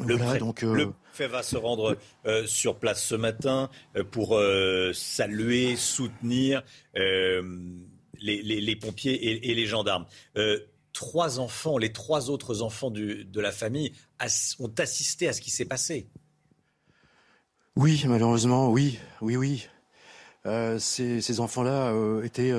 Le, 0.00 0.38
donc, 0.38 0.62
euh, 0.62 0.74
le 0.74 0.92
fait 1.14 1.28
va 1.28 1.42
se 1.42 1.56
rendre 1.56 1.96
euh, 2.26 2.46
sur 2.46 2.78
place 2.78 3.02
ce 3.02 3.14
matin 3.14 3.70
euh, 3.96 4.04
pour 4.04 4.40
saluer, 4.92 5.76
soutenir 5.76 6.62
les, 6.94 8.76
pompiers 8.76 9.48
et, 9.48 9.54
les 9.54 9.66
gendarmes. 9.66 10.06
trois 10.92 11.38
enfants, 11.38 11.78
les 11.78 11.92
trois 11.92 12.30
autres 12.30 12.62
enfants 12.62 12.90
de 12.90 13.40
la 13.40 13.52
famille 13.52 13.92
ont 14.58 14.72
assisté 14.78 15.28
à 15.28 15.32
ce 15.32 15.40
qui 15.40 15.50
s'est 15.50 15.64
passé. 15.64 16.08
Oui, 17.76 18.04
malheureusement, 18.06 18.70
oui, 18.70 18.98
oui, 19.20 19.36
oui. 19.36 19.68
Ces, 20.78 21.40
enfants-là 21.40 21.94
étaient 22.24 22.52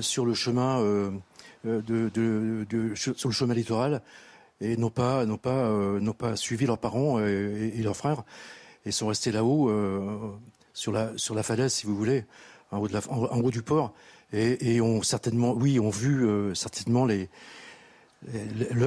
sur 0.00 0.26
le 0.26 0.34
chemin 0.34 1.12
de, 1.64 2.92
sur 2.94 3.28
le 3.28 3.34
chemin 3.34 3.54
littoral 3.54 4.02
et 4.60 4.76
n'ont 4.76 4.90
pas, 4.90 5.24
n'ont 5.26 5.38
pas, 5.38 5.50
euh, 5.50 6.00
n'ont 6.00 6.12
pas 6.12 6.36
suivi 6.36 6.66
leurs 6.66 6.78
parents 6.78 7.20
et, 7.20 7.80
leurs 7.82 7.96
frères 7.96 8.22
et 8.84 8.92
sont 8.92 9.08
restés 9.08 9.32
là-haut 9.32 9.68
euh, 9.68 10.32
sur 10.72 10.92
la 10.92 11.16
sur 11.16 11.34
la 11.34 11.42
falaise, 11.42 11.72
si 11.72 11.86
vous 11.86 11.96
voulez, 11.96 12.24
en 12.70 12.78
haut, 12.78 13.50
du 13.50 13.62
port, 13.62 13.94
et, 14.32 14.80
ont 14.80 15.02
certainement, 15.02 15.52
oui, 15.52 15.80
ont 15.80 15.90
vu 15.90 16.26
euh, 16.26 16.54
certainement 16.54 17.04
les, 17.04 17.28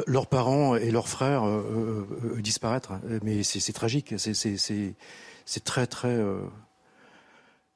leurs 0.08 0.28
parents 0.28 0.76
et 0.76 0.92
leurs 0.92 1.08
frères 1.08 1.44
disparaître. 2.38 2.94
Mais 3.24 3.44
c'est 3.44 3.74
tragique, 3.74 4.16
c'est 4.18 5.64
très 5.64 5.88
très. 5.88 6.18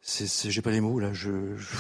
J'ai 0.04 0.62
pas 0.62 0.72
les 0.72 0.82
mots 0.82 1.00
là. 1.00 1.14
Je, 1.14 1.56
je 1.58 1.76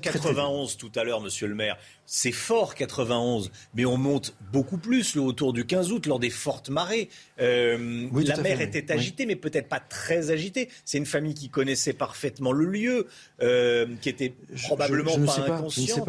91 0.00 0.76
tout 0.76 0.90
à 0.94 1.04
l'heure, 1.04 1.20
monsieur 1.20 1.46
le 1.46 1.54
maire. 1.54 1.76
C'est 2.04 2.32
fort 2.32 2.74
91, 2.74 3.50
mais 3.74 3.84
on 3.84 3.96
monte 3.96 4.34
beaucoup 4.52 4.78
plus 4.78 5.14
le 5.14 5.20
autour 5.20 5.52
du 5.52 5.64
15 5.64 5.92
août 5.92 6.06
lors 6.06 6.18
des 6.18 6.30
fortes 6.30 6.68
marées. 6.68 7.08
Euh, 7.40 8.08
la 8.12 8.36
mer 8.38 8.60
était 8.60 8.90
agitée, 8.90 9.26
mais 9.26 9.36
peut-être 9.36 9.68
pas 9.68 9.80
très 9.80 10.30
agitée. 10.30 10.68
C'est 10.84 10.98
une 10.98 11.06
famille 11.06 11.34
qui 11.34 11.48
connaissait 11.48 11.92
parfaitement 11.92 12.52
le 12.52 12.66
lieu, 12.66 13.06
euh, 13.42 13.86
qui 14.00 14.08
était 14.08 14.34
probablement 14.64 15.14
pas 15.24 15.40
inconsciente. 15.40 16.08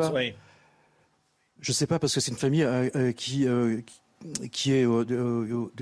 je 1.61 1.71
ne 1.71 1.73
sais 1.73 1.87
pas 1.87 1.99
parce 1.99 2.13
que 2.13 2.19
c'est 2.19 2.31
une 2.31 2.37
famille 2.37 2.63
euh, 2.63 3.11
qui 3.11 3.47
qui 4.51 4.71
est 4.73 4.87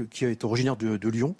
qui 0.09 0.25
est 0.25 0.43
originaire 0.43 0.75
de, 0.75 1.09
Lyon 1.09 1.35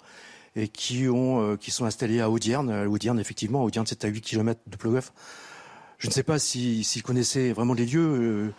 et 0.54 0.68
qui 0.68 1.08
ont 1.08 1.56
qui 1.58 1.70
sont 1.70 1.84
installés 1.84 2.20
à 2.20 2.30
Audierne. 2.30 2.86
Audierne, 2.86 3.20
effectivement, 3.20 3.64
Audierne 3.64 3.86
c'est 3.86 4.04
à 4.04 4.08
8 4.08 4.22
km 4.22 4.60
de 4.66 4.76
Plogoff. 4.76 5.12
Je 5.98 6.08
ne 6.08 6.12
sais 6.12 6.22
pas 6.22 6.38
s'ils 6.38 7.02
connaissaient 7.02 7.52
vraiment 7.52 7.74
les 7.74 7.86
lieux. 7.86 8.00
Euh, 8.00 8.54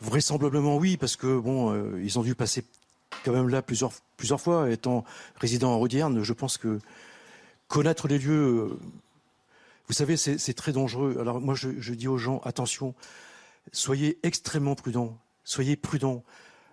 vraisemblablement 0.00 0.76
oui, 0.76 0.96
parce 0.96 1.16
que 1.16 1.38
bon, 1.38 1.72
euh, 1.72 2.02
ils 2.02 2.18
ont 2.18 2.22
dû 2.22 2.34
passer 2.34 2.64
quand 3.24 3.32
même 3.32 3.48
là 3.48 3.62
plusieurs, 3.62 3.92
plusieurs 4.16 4.40
fois. 4.40 4.70
Étant 4.70 5.04
résident 5.36 5.72
en 5.72 5.78
Rodierne, 5.78 6.22
je 6.22 6.32
pense 6.32 6.58
que 6.58 6.80
connaître 7.68 8.08
les 8.08 8.18
lieux, 8.18 8.68
euh, 8.70 8.78
vous 9.88 9.94
savez, 9.94 10.16
c'est 10.16 10.54
très 10.54 10.72
dangereux. 10.72 11.16
Alors 11.20 11.40
moi, 11.40 11.54
je, 11.54 11.94
dis 11.94 12.08
aux 12.08 12.18
gens, 12.18 12.40
attention, 12.44 12.94
soyez 13.72 14.18
extrêmement 14.24 14.74
prudents, 14.74 15.16
soyez 15.44 15.76
prudents, 15.76 16.24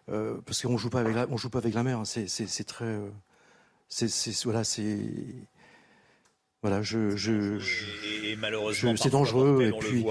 parce 0.08 0.64
qu'on 0.64 0.78
joue 0.78 0.90
pas 0.90 1.02
avec 1.02 1.16
on 1.30 1.38
joue 1.38 1.52
pas 1.52 1.60
avec 1.60 1.76
la 1.76 1.84
mer. 1.84 2.00
Hein. 2.00 2.06
C'est 2.06 2.64
très, 2.64 3.00
c'est 3.88 4.44
voilà, 4.46 4.64
c'est 4.64 4.98
voilà, 6.64 6.82
je, 6.82 7.18
je, 7.18 7.60
et, 8.24 8.38
malheureusement, 8.38 8.96
c'est 8.96 9.10
dangereux. 9.10 9.64
Et 9.64 9.78
puis, 9.78 10.06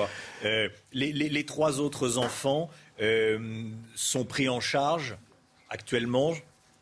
euh, 0.44 0.68
les, 0.92 1.10
les, 1.10 1.31
les, 1.31 1.47
trois 1.47 1.81
autres 1.81 2.18
enfants 2.18 2.68
euh, 3.00 3.64
sont 3.94 4.24
pris 4.26 4.50
en 4.50 4.60
charge 4.60 5.16
actuellement. 5.70 6.34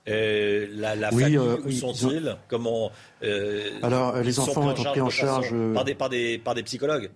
Euh, 0.08 0.66
la, 0.72 0.96
la 0.96 1.14
oui, 1.14 1.22
famille, 1.22 1.38
où 1.38 1.70
sont-ils? 1.70 2.36
Comment 2.48 2.90
Alors, 3.82 4.16
les 4.20 4.40
enfants 4.40 4.74
sont 4.74 4.84
pris 4.84 5.00
en 5.00 5.08
charge 5.08 5.54
par 5.72 5.84
des, 5.84 5.94
par 5.94 6.08
des, 6.08 6.38
par 6.38 6.54
des 6.56 6.64
psychologues? 6.64 7.10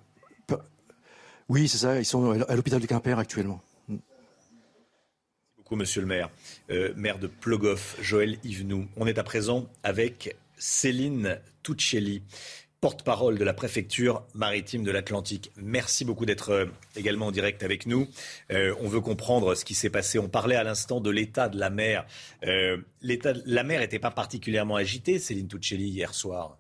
Oui, 1.49 1.66
c'est 1.66 1.78
ça. 1.78 1.99
Ils 1.99 2.05
sont 2.05 2.41
à 2.41 2.55
l'hôpital 2.55 2.81
de 2.81 2.86
Quimper 2.86 3.18
actuellement. 3.18 3.60
Merci 3.89 4.02
beaucoup, 5.58 5.74
Monsieur 5.74 6.02
le 6.02 6.07
maire, 6.07 6.31
maire 6.94 7.18
de 7.18 7.26
Plogoff, 7.26 7.97
Joël 8.00 8.39
Yvenou. 8.44 8.86
On 8.97 9.08
est 9.08 9.18
à 9.18 9.24
présent 9.24 9.66
avec 9.83 10.36
Céline 10.57 11.41
Tuccelli, 11.65 12.23
porte-parole 12.81 13.39
de 13.39 13.44
la 13.44 13.55
préfecture 13.55 14.25
maritime 14.34 14.84
de 14.84 14.93
l'Atlantique. 14.93 15.51
Merci 15.57 16.05
beaucoup 16.05 16.26
d'être 16.26 16.51
euh, 16.51 16.67
également 16.97 17.28
en 17.28 17.31
direct 17.31 17.62
avec 17.62 17.86
nous. 17.86 18.07
Euh, 18.52 18.75
on 18.78 18.89
veut 18.89 19.01
comprendre 19.01 19.55
ce 19.55 19.65
qui 19.65 19.73
s'est 19.73 19.89
passé. 19.89 20.18
On 20.18 20.28
parlait 20.28 20.57
à 20.57 20.65
l'instant 20.65 21.01
de 21.01 21.09
l'état 21.10 21.49
de 21.49 21.59
la 21.59 21.70
mer. 21.70 22.05
Euh, 22.44 22.76
l'état 23.01 23.33
de 23.33 23.41
la 23.47 23.62
mer 23.62 23.81
n'était 23.81 23.99
pas 23.99 24.10
particulièrement 24.10 24.76
agité, 24.76 25.18
Céline 25.18 25.49
Tuccelli, 25.49 25.89
hier 25.89 26.12
soir. 26.12 26.59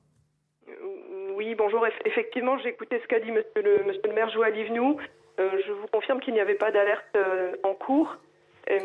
Oui, 1.36 1.54
bonjour. 1.54 1.86
Effectivement, 2.06 2.56
j'ai 2.56 2.70
écouté 2.70 2.98
ce 3.02 3.06
qu'a 3.06 3.20
dit 3.20 3.30
monsieur 3.30 3.62
le, 3.62 4.14
maire 4.14 4.30
Joël 4.30 4.56
Yvenou. 4.56 4.96
je 5.36 5.72
vous 5.72 5.86
confirme 5.92 6.20
qu'il 6.20 6.32
n'y 6.32 6.40
avait 6.40 6.54
pas 6.54 6.72
d'alerte 6.72 7.18
en 7.64 7.74
cours. 7.74 8.16
Euh, 8.70 8.78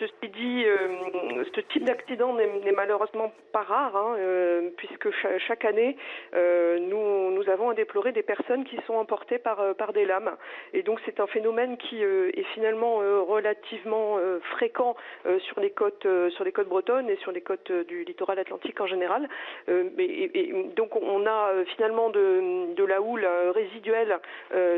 ceci 0.00 0.28
dit, 0.32 0.64
euh, 0.64 1.44
ce 1.54 1.60
type 1.60 1.84
d'accident 1.84 2.32
n'est 2.34 2.72
malheureusement 2.72 3.32
pas 3.52 3.62
rare, 3.62 3.96
hein, 3.96 4.16
euh, 4.18 4.70
puisque 4.76 5.08
chaque 5.46 5.64
année, 5.64 5.96
nous, 6.32 7.42
avons 7.48 7.70
à 7.70 7.74
déplorer 7.74 8.12
des 8.12 8.22
personnes 8.22 8.64
qui 8.64 8.76
sont 8.86 8.94
emportées 8.94 9.38
par, 9.38 9.92
des 9.92 10.04
lames. 10.04 10.36
Et 10.72 10.82
donc 10.82 11.00
c'est 11.04 11.20
un 11.20 11.26
phénomène 11.26 11.76
qui 11.76 12.02
est 12.02 12.42
finalement 12.54 12.96
relativement 12.96 14.18
fréquent 14.50 14.96
sur 15.38 15.60
les 15.60 15.70
côtes 15.70 16.06
sur 16.30 16.44
les 16.44 16.52
côtes 16.52 16.68
bretonnes 16.68 17.08
et 17.08 17.16
sur 17.16 17.30
les 17.30 17.40
côtes 17.40 17.70
du 17.70 18.04
littoral 18.04 18.38
atlantique 18.38 18.80
en 18.80 18.86
général. 18.86 19.28
Et, 19.68 20.52
donc 20.74 20.96
on 20.96 21.26
a 21.26 21.52
finalement 21.76 22.10
de, 22.10 22.74
de 22.74 22.84
la 22.84 23.00
houle 23.00 23.26
résiduelle 23.54 24.18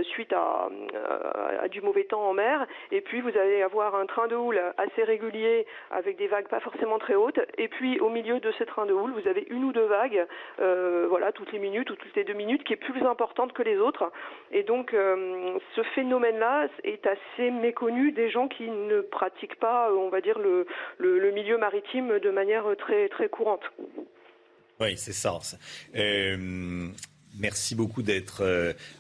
suite 0.03 0.33
à, 0.35 0.69
à, 1.63 1.69
du 1.69 1.81
mauvais 1.81 2.05
temps 2.05 2.29
en 2.29 2.35
mer. 2.35 2.67
Et 2.93 3.01
puis 3.01 3.23
vous 3.23 3.37
allez 3.39 3.63
avoir 3.63 3.95
un 3.95 4.07
train 4.07 4.29
de 4.29 4.37
houle 4.37 4.48
assez 4.77 5.05
régulier 5.05 5.67
avec 5.91 6.17
des 6.17 6.27
vagues 6.29 6.49
pas 6.49 6.61
forcément 6.61 6.99
très 6.99 7.15
hautes. 7.15 7.41
Et 7.57 7.69
puis 7.69 7.99
au 8.01 8.09
milieu 8.09 8.41
de 8.41 8.53
ces 8.59 8.67
trains 8.67 8.87
de 8.87 8.93
houle, 8.93 9.13
vous 9.13 9.29
avez 9.29 9.47
une 9.51 9.65
ou 9.65 9.73
deux 9.73 9.87
vagues, 9.87 10.27
euh, 10.61 11.07
voilà, 11.09 11.33
toutes 11.33 11.53
les 11.53 11.59
minutes 11.59 11.91
ou 11.91 11.97
toutes 11.97 12.15
les 12.17 12.25
deux 12.25 12.35
minutes, 12.35 12.65
qui 12.65 12.73
est 12.73 12.77
plus 12.77 13.03
importante 13.03 13.53
que 13.53 13.63
les 13.63 13.77
autres. 13.77 14.11
Et 14.53 14.63
donc 14.63 14.95
euh, 14.95 15.59
ce 15.75 15.83
phénomène-là 15.95 16.69
est 16.85 17.07
assez 17.07 17.51
méconnu 17.51 18.13
des 18.13 18.31
gens 18.31 18.49
qui 18.49 18.69
ne 18.69 19.01
pratiquent 19.01 19.59
pas, 19.59 19.93
on 19.93 20.09
va 20.09 20.21
dire, 20.21 20.39
le, 20.39 20.67
le, 20.99 21.31
milieu 21.31 21.59
maritime 21.59 22.19
de 22.19 22.31
manière 22.31 22.65
très 22.79 23.09
très 23.09 23.29
courante. 23.29 23.63
Oui, 24.81 24.97
c'est 24.97 25.13
ça. 25.13 25.39
Euh, 25.97 26.37
merci 27.39 27.75
beaucoup 27.75 28.03
d'être 28.03 28.43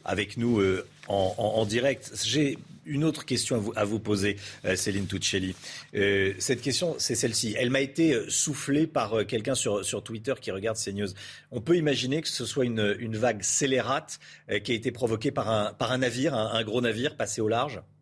avec 0.04 0.36
nous 0.36 0.60
en, 1.08 1.34
en 1.38 1.64
direct. 1.64 2.10
J'ai 2.24 2.58
une 2.88 3.04
autre 3.04 3.24
question 3.24 3.56
à 3.56 3.58
vous, 3.58 3.72
à 3.76 3.84
vous 3.84 4.00
poser, 4.00 4.36
euh, 4.64 4.76
Céline 4.76 5.06
Tuccelli. 5.06 5.54
Euh, 5.94 6.32
cette 6.38 6.60
question, 6.60 6.94
c'est 6.98 7.14
celle-ci. 7.14 7.54
Elle 7.58 7.70
m'a 7.70 7.80
été 7.80 8.14
euh, 8.14 8.26
soufflée 8.28 8.86
par 8.86 9.26
quelqu'un 9.26 9.54
sur, 9.54 9.84
sur 9.84 10.02
Twitter 10.02 10.34
qui 10.40 10.50
regarde 10.50 10.76
CNews. 10.76 11.08
On 11.50 11.60
peut 11.60 11.76
imaginer 11.76 12.22
que 12.22 12.28
ce 12.28 12.44
soit 12.44 12.64
une, 12.64 12.96
une 12.98 13.16
vague 13.16 13.42
scélérate 13.42 14.18
qui 14.64 14.72
a 14.72 14.74
été 14.74 14.90
provoquée 14.90 15.30
par 15.30 15.50
un, 15.50 15.72
par 15.72 15.92
un 15.92 15.98
navire, 15.98 16.34
un 16.34 16.62
gros 16.64 16.80
navire 16.80 17.16
passé 17.16 17.40
au 17.40 17.48
large? 17.48 17.80
euh, 17.80 17.97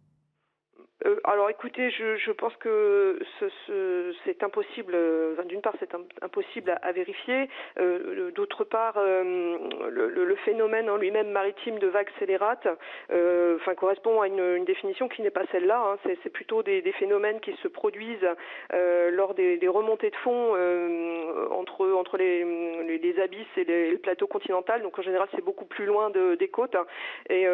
alors 1.27 1.51
écoutez, 1.51 1.91
je, 1.91 2.31
pense 2.31 2.55
que 2.57 3.19
c'est 4.25 4.43
impossible. 4.45 4.93
Euh, 4.95 5.35
D'une 5.45 5.61
part, 5.61 5.75
c'est 5.81 5.93
impossible 6.23 6.79
à, 6.81 6.93
vérifier. 6.93 7.49
Euh, 7.81 8.31
d'autre 8.31 8.63
part, 8.63 8.95
le, 8.99 10.37
phénomène 10.45 10.89
en 10.89 10.97
lui-même 10.97 11.31
maritime 11.31 11.81
de 11.81 11.89
vagues 11.89 12.11
scélérates, 12.21 12.69
enfin, 13.11 13.75
correspond 13.75 14.21
à 14.21 14.29
une, 14.29 14.65
définition 14.65 15.09
qui 15.09 15.23
n'est 15.23 15.31
pas 15.31 15.45
celle-là. 15.51 15.97
Hein. 16.05 16.11
C'est 16.23 16.31
plutôt 16.31 16.63
des, 16.63 16.83
phénomènes 16.93 17.41
qui 17.41 17.53
se 17.63 17.69
produisent 17.69 18.29
lors 18.73 19.35
des, 19.35 19.59
remontées 19.67 20.11
de 20.11 20.17
fond 20.17 20.55
entre 21.51 21.91
entre 21.93 22.19
les, 22.19 22.45
les, 22.99 23.21
abysses 23.21 23.47
et 23.57 23.65
les, 23.65 23.91
le 23.91 23.99
plateau 23.99 24.29
continental. 24.29 24.83
Donc 24.83 24.97
en 24.99 25.03
général, 25.03 25.29
c'est 25.35 25.45
beaucoup 25.45 25.65
plus 25.65 25.87
loin 25.87 26.11
de, 26.11 26.37
des 26.37 26.49
côtes. 26.49 26.77
Et 27.31 27.47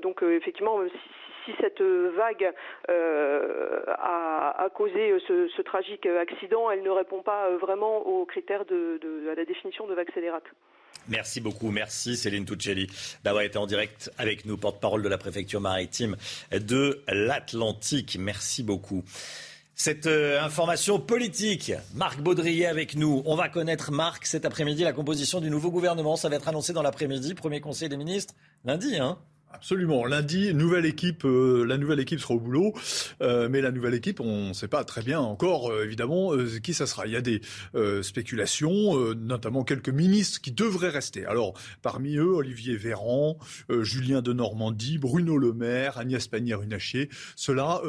donc 0.00 0.22
effectivement, 0.22 0.80
si, 0.88 1.31
si 1.44 1.52
cette 1.60 1.80
vague 1.80 2.52
euh, 2.88 3.82
a, 3.88 4.68
causé 4.74 5.14
ce, 5.26 5.62
tragique 5.62 6.06
accident, 6.06 6.70
elle 6.70 6.82
ne 6.82 6.90
répond 6.90 7.22
pas 7.22 7.50
vraiment 7.56 7.98
aux 8.06 8.24
critères 8.24 8.64
de, 8.64 9.00
la 9.34 9.44
définition 9.44 9.86
de 9.86 9.94
vague 9.94 10.10
scélérate. 10.12 10.44
Merci 11.08 11.40
beaucoup, 11.40 11.70
merci 11.70 12.16
Céline 12.16 12.44
Tuccelli 12.44 12.86
d'avoir 13.24 13.42
été 13.42 13.58
en 13.58 13.66
direct 13.66 14.10
avec 14.18 14.44
nous, 14.44 14.56
porte-parole 14.56 15.02
de 15.02 15.08
la 15.08 15.18
préfecture 15.18 15.60
maritime 15.60 16.16
de 16.52 17.02
l'Atlantique. 17.08 18.16
Merci 18.20 18.62
beaucoup. 18.62 19.02
Cette 19.74 20.06
euh, 20.06 20.40
information 20.40 21.00
politique, 21.00 21.72
Marc 21.94 22.20
Baudrier 22.20 22.66
avec 22.66 22.94
nous. 22.94 23.22
On 23.24 23.34
va 23.34 23.48
connaître, 23.48 23.90
Marc, 23.90 24.26
cet 24.26 24.44
après-midi, 24.44 24.84
la 24.84 24.92
composition 24.92 25.40
du 25.40 25.50
nouveau 25.50 25.70
gouvernement. 25.70 26.14
Ça 26.14 26.28
va 26.28 26.36
être 26.36 26.46
annoncé 26.46 26.72
dans 26.72 26.82
l'après-midi, 26.82 27.34
premier 27.34 27.60
conseil 27.60 27.88
des 27.88 27.96
ministres, 27.96 28.34
lundi. 28.64 28.98
Hein 28.98 29.18
Absolument. 29.54 30.06
Lundi, 30.06 30.54
nouvelle 30.54 30.86
équipe, 30.86 31.26
euh, 31.26 31.64
la 31.66 31.76
nouvelle 31.76 32.00
équipe 32.00 32.18
sera 32.18 32.34
au 32.34 32.40
boulot, 32.40 32.72
euh, 33.20 33.50
mais 33.50 33.60
la 33.60 33.70
nouvelle 33.70 33.92
équipe, 33.92 34.18
on 34.18 34.48
ne 34.48 34.52
sait 34.54 34.66
pas 34.66 34.82
très 34.82 35.02
bien 35.02 35.20
encore, 35.20 35.70
euh, 35.70 35.84
évidemment, 35.84 36.32
qui 36.62 36.72
ça 36.72 36.86
sera. 36.86 37.06
Il 37.06 37.12
y 37.12 37.16
a 37.16 37.20
des 37.20 37.42
spéculations, 38.02 39.14
notamment 39.14 39.64
quelques 39.64 39.90
ministres 39.90 40.40
qui 40.40 40.52
devraient 40.52 40.88
rester. 40.88 41.26
Alors, 41.26 41.54
parmi 41.82 42.16
eux, 42.16 42.34
Olivier 42.34 42.76
Véran, 42.76 43.36
Julien 43.80 44.22
de 44.22 44.32
Normandie, 44.32 44.98
Bruno 44.98 45.36
Le 45.36 45.52
Maire, 45.52 45.98
Agnès 45.98 46.26
Pannier-Runacher, 46.26 47.08
ceux-là 47.36 47.82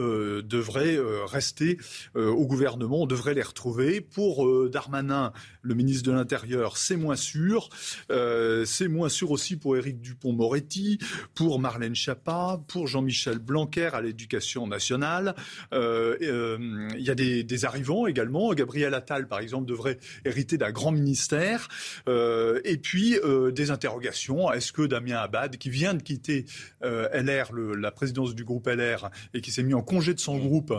devraient 0.43 0.97
rester 1.25 1.77
au 2.15 2.45
gouvernement. 2.45 3.03
On 3.03 3.07
devrait 3.07 3.33
les 3.33 3.41
retrouver. 3.41 4.01
Pour 4.01 4.69
Darmanin, 4.69 5.31
le 5.61 5.75
ministre 5.75 6.09
de 6.09 6.11
l'Intérieur, 6.11 6.77
c'est 6.77 6.97
moins 6.97 7.15
sûr. 7.15 7.69
c'est 8.09 8.87
moins 8.87 9.09
sûr 9.09 9.31
aussi 9.31 9.55
pour 9.55 9.77
Éric 9.77 10.01
Dupont-Moretti, 10.01 10.99
pour 11.35 11.52
pour 11.53 11.59
Marlène 11.59 11.93
Schiappa, 11.93 12.59
pour 12.67 12.87
Jean-Michel 12.87 13.37
Blanquer 13.37 13.91
à 13.93 14.01
l'éducation 14.01 14.65
nationale. 14.65 15.35
Euh, 15.71 16.17
euh, 16.23 16.89
il 16.97 17.03
y 17.03 17.11
a 17.11 17.13
des, 17.13 17.65
arrivants 17.65 18.07
également. 18.07 18.51
Gabriel 18.55 18.95
Attal, 18.95 19.27
par 19.27 19.37
exemple, 19.37 19.67
devrait 19.67 19.99
hériter 20.25 20.57
d'un 20.57 20.71
grand 20.71 20.91
ministère. 20.91 21.67
Euh, 22.09 22.59
et 22.65 22.77
puis 22.77 23.17
des 23.51 23.69
interrogations. 23.69 24.51
Est-ce 24.51 24.73
que 24.73 24.81
Damien 24.81 25.17
Abad, 25.17 25.57
qui 25.57 25.69
vient 25.69 25.93
de 25.93 26.01
quitter 26.01 26.45
LR, 26.81 27.53
la 27.53 27.91
présidence 27.91 28.33
du 28.33 28.43
groupe 28.43 28.67
LR, 28.67 29.11
et 29.35 29.41
qui 29.41 29.51
s'est 29.51 29.61
mis 29.61 29.75
en 29.75 29.83
congé 29.83 30.15
de 30.15 30.19
son 30.19 30.39
groupe 30.39 30.73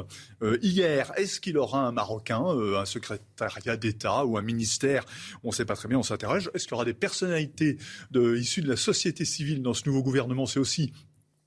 hier, 0.61 1.13
est-ce 1.17 1.39
qu'il 1.39 1.57
aura 1.57 1.87
un 1.87 1.93
Marocain, 1.93 2.43
un 2.45 2.85
secrétariat 2.85 3.77
d'État 3.77 4.25
ou 4.25 4.39
un 4.39 4.43
ministère? 4.43 5.05
On 5.45 5.51
ne 5.51 5.55
sait 5.55 5.65
pas 5.65 5.77
très 5.77 5.87
bien, 5.87 5.99
on 5.99 6.03
s'interroge. 6.03 6.51
Est-ce 6.53 6.65
qu'il 6.65 6.73
y 6.73 6.75
aura 6.75 6.85
des 6.85 6.95
personnalités 6.95 7.79
de, 8.11 8.37
issues 8.37 8.63
de 8.63 8.69
la 8.69 8.77
société 8.77 9.25
civile 9.25 9.63
dans 9.63 9.75
ce 9.75 9.85
nouveau 9.87 10.03
gouvernement? 10.03 10.47
Aussi 10.65 10.93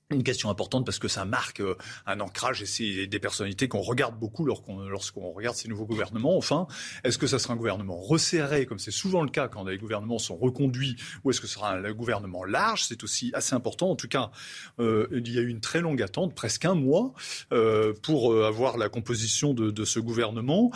une 0.10 0.24
question 0.24 0.50
importante 0.50 0.86
parce 0.86 1.00
que 1.00 1.10
ça 1.10 1.26
marque 1.26 1.60
euh, 1.60 1.76
un 2.06 2.22
ancrage 2.22 2.62
et 2.62 2.66
c'est 2.66 3.08
des 3.08 3.20
personnalités 3.20 3.68
qu'on 3.68 3.82
regarde 3.82 4.18
beaucoup 4.18 4.46
lorsqu'on 4.46 5.32
regarde 5.34 5.56
ces 5.58 5.68
nouveaux 5.68 5.86
gouvernements. 5.86 6.38
Enfin, 6.38 6.68
est-ce 7.04 7.18
que 7.18 7.28
ça 7.28 7.40
sera 7.40 7.56
un 7.56 7.58
gouvernement 7.58 8.00
resserré, 8.00 8.66
comme 8.66 8.80
c'est 8.80 8.92
souvent 8.92 9.22
le 9.22 9.30
cas 9.30 9.50
quand 9.50 9.66
les 9.66 9.78
gouvernements 9.78 10.18
sont 10.18 10.38
reconduits, 10.38 10.96
ou 11.24 11.32
est-ce 11.32 11.42
que 11.42 11.48
ce 11.48 11.56
sera 11.56 11.74
un 11.74 11.92
gouvernement 11.92 12.46
large? 12.46 12.86
C'est 12.86 13.04
aussi 13.04 13.32
assez 13.34 13.54
important. 13.54 13.90
En 13.90 13.98
tout 13.98 14.08
cas, 14.08 14.32
euh, 14.80 15.08
il 15.12 15.34
y 15.34 15.40
a 15.40 15.42
eu 15.42 15.50
une 15.50 15.60
très 15.60 15.82
longue 15.82 16.02
attente, 16.02 16.34
presque 16.34 16.64
un 16.64 16.76
mois, 16.76 17.14
euh, 17.52 17.94
pour 18.02 18.34
avoir 18.46 18.78
la 18.78 18.88
composition 18.88 19.54
de, 19.54 19.72
de 19.72 19.86
ce 19.86 20.00
gouvernement. 20.00 20.72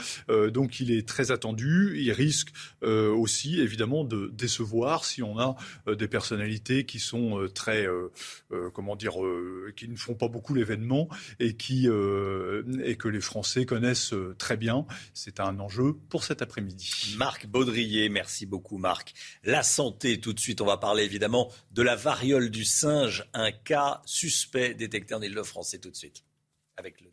donc, 0.49 0.79
il 0.81 0.91
est 0.91 1.07
très 1.07 1.31
attendu. 1.31 1.97
Il 1.97 2.11
risque 2.11 2.49
aussi, 2.81 3.61
évidemment, 3.61 4.03
de 4.03 4.29
décevoir 4.33 5.05
si 5.05 5.23
on 5.23 5.39
a 5.39 5.55
des 5.87 6.07
personnalités 6.07 6.85
qui 6.85 6.99
sont 6.99 7.47
très, 7.53 7.87
comment 8.73 8.95
dire, 8.95 9.20
euh, 9.23 9.73
qui 9.75 9.87
ne 9.87 9.95
font 9.95 10.15
pas 10.15 10.27
beaucoup 10.27 10.53
l'événement 10.53 11.07
et, 11.39 11.55
qui, 11.55 11.87
euh, 11.87 12.63
et 12.83 12.95
que 12.95 13.07
les 13.07 13.21
Français 13.21 13.65
connaissent 13.65 14.13
euh, 14.13 14.35
très 14.37 14.57
bien. 14.57 14.85
C'est 15.13 15.39
un 15.39 15.59
enjeu 15.59 15.93
pour 16.09 16.23
cet 16.23 16.41
après-midi. 16.41 17.15
Marc 17.17 17.47
Baudrier, 17.47 18.09
merci 18.09 18.45
beaucoup 18.45 18.77
Marc. 18.77 19.13
La 19.43 19.63
santé, 19.63 20.19
tout 20.19 20.33
de 20.33 20.39
suite, 20.39 20.61
on 20.61 20.65
va 20.65 20.77
parler 20.77 21.03
évidemment 21.03 21.51
de 21.71 21.81
la 21.81 21.95
variole 21.95 22.49
du 22.49 22.65
singe, 22.65 23.25
un 23.33 23.51
cas 23.51 24.01
suspect 24.05 24.73
détecté 24.73 25.13
en 25.13 25.21
Ile-de-France. 25.21 25.69
C'est 25.71 25.79
tout 25.79 25.91
de 25.91 25.95
suite 25.95 26.23
avec 26.77 26.99
le 27.01 27.09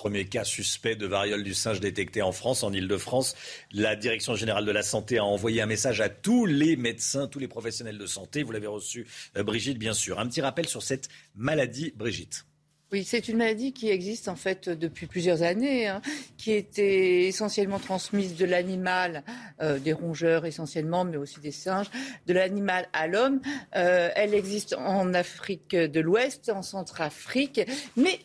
Premier 0.00 0.24
cas 0.24 0.44
suspect 0.44 0.96
de 0.96 1.06
variole 1.06 1.42
du 1.42 1.52
singe 1.52 1.78
détecté 1.78 2.22
en 2.22 2.32
France, 2.32 2.62
en 2.62 2.72
Ile-de-France. 2.72 3.36
La 3.70 3.96
Direction 3.96 4.34
générale 4.34 4.64
de 4.64 4.70
la 4.70 4.82
santé 4.82 5.18
a 5.18 5.26
envoyé 5.26 5.60
un 5.60 5.66
message 5.66 6.00
à 6.00 6.08
tous 6.08 6.46
les 6.46 6.76
médecins, 6.76 7.26
tous 7.26 7.38
les 7.38 7.48
professionnels 7.48 7.98
de 7.98 8.06
santé. 8.06 8.42
Vous 8.42 8.50
l'avez 8.50 8.66
reçu, 8.66 9.06
euh, 9.36 9.42
Brigitte, 9.42 9.78
bien 9.78 9.92
sûr. 9.92 10.18
Un 10.18 10.26
petit 10.26 10.40
rappel 10.40 10.66
sur 10.66 10.82
cette 10.82 11.10
maladie, 11.34 11.92
Brigitte. 11.94 12.46
Oui, 12.92 13.04
c'est 13.04 13.28
une 13.28 13.36
maladie 13.36 13.74
qui 13.74 13.90
existe 13.90 14.28
en 14.28 14.36
fait 14.36 14.70
depuis 14.70 15.06
plusieurs 15.06 15.42
années, 15.42 15.86
hein, 15.86 16.00
qui 16.38 16.52
était 16.52 17.26
essentiellement 17.26 17.78
transmise 17.78 18.36
de 18.36 18.46
l'animal, 18.46 19.22
euh, 19.60 19.78
des 19.78 19.92
rongeurs 19.92 20.46
essentiellement, 20.46 21.04
mais 21.04 21.18
aussi 21.18 21.40
des 21.40 21.52
singes, 21.52 21.90
de 22.26 22.32
l'animal 22.32 22.88
à 22.94 23.06
l'homme. 23.06 23.42
Euh, 23.76 24.08
elle 24.16 24.32
existe 24.32 24.74
en 24.78 25.12
Afrique 25.12 25.76
de 25.76 26.00
l'Ouest, 26.00 26.48
en 26.48 26.62
Centrafrique, 26.62 27.60
mais 27.96 28.18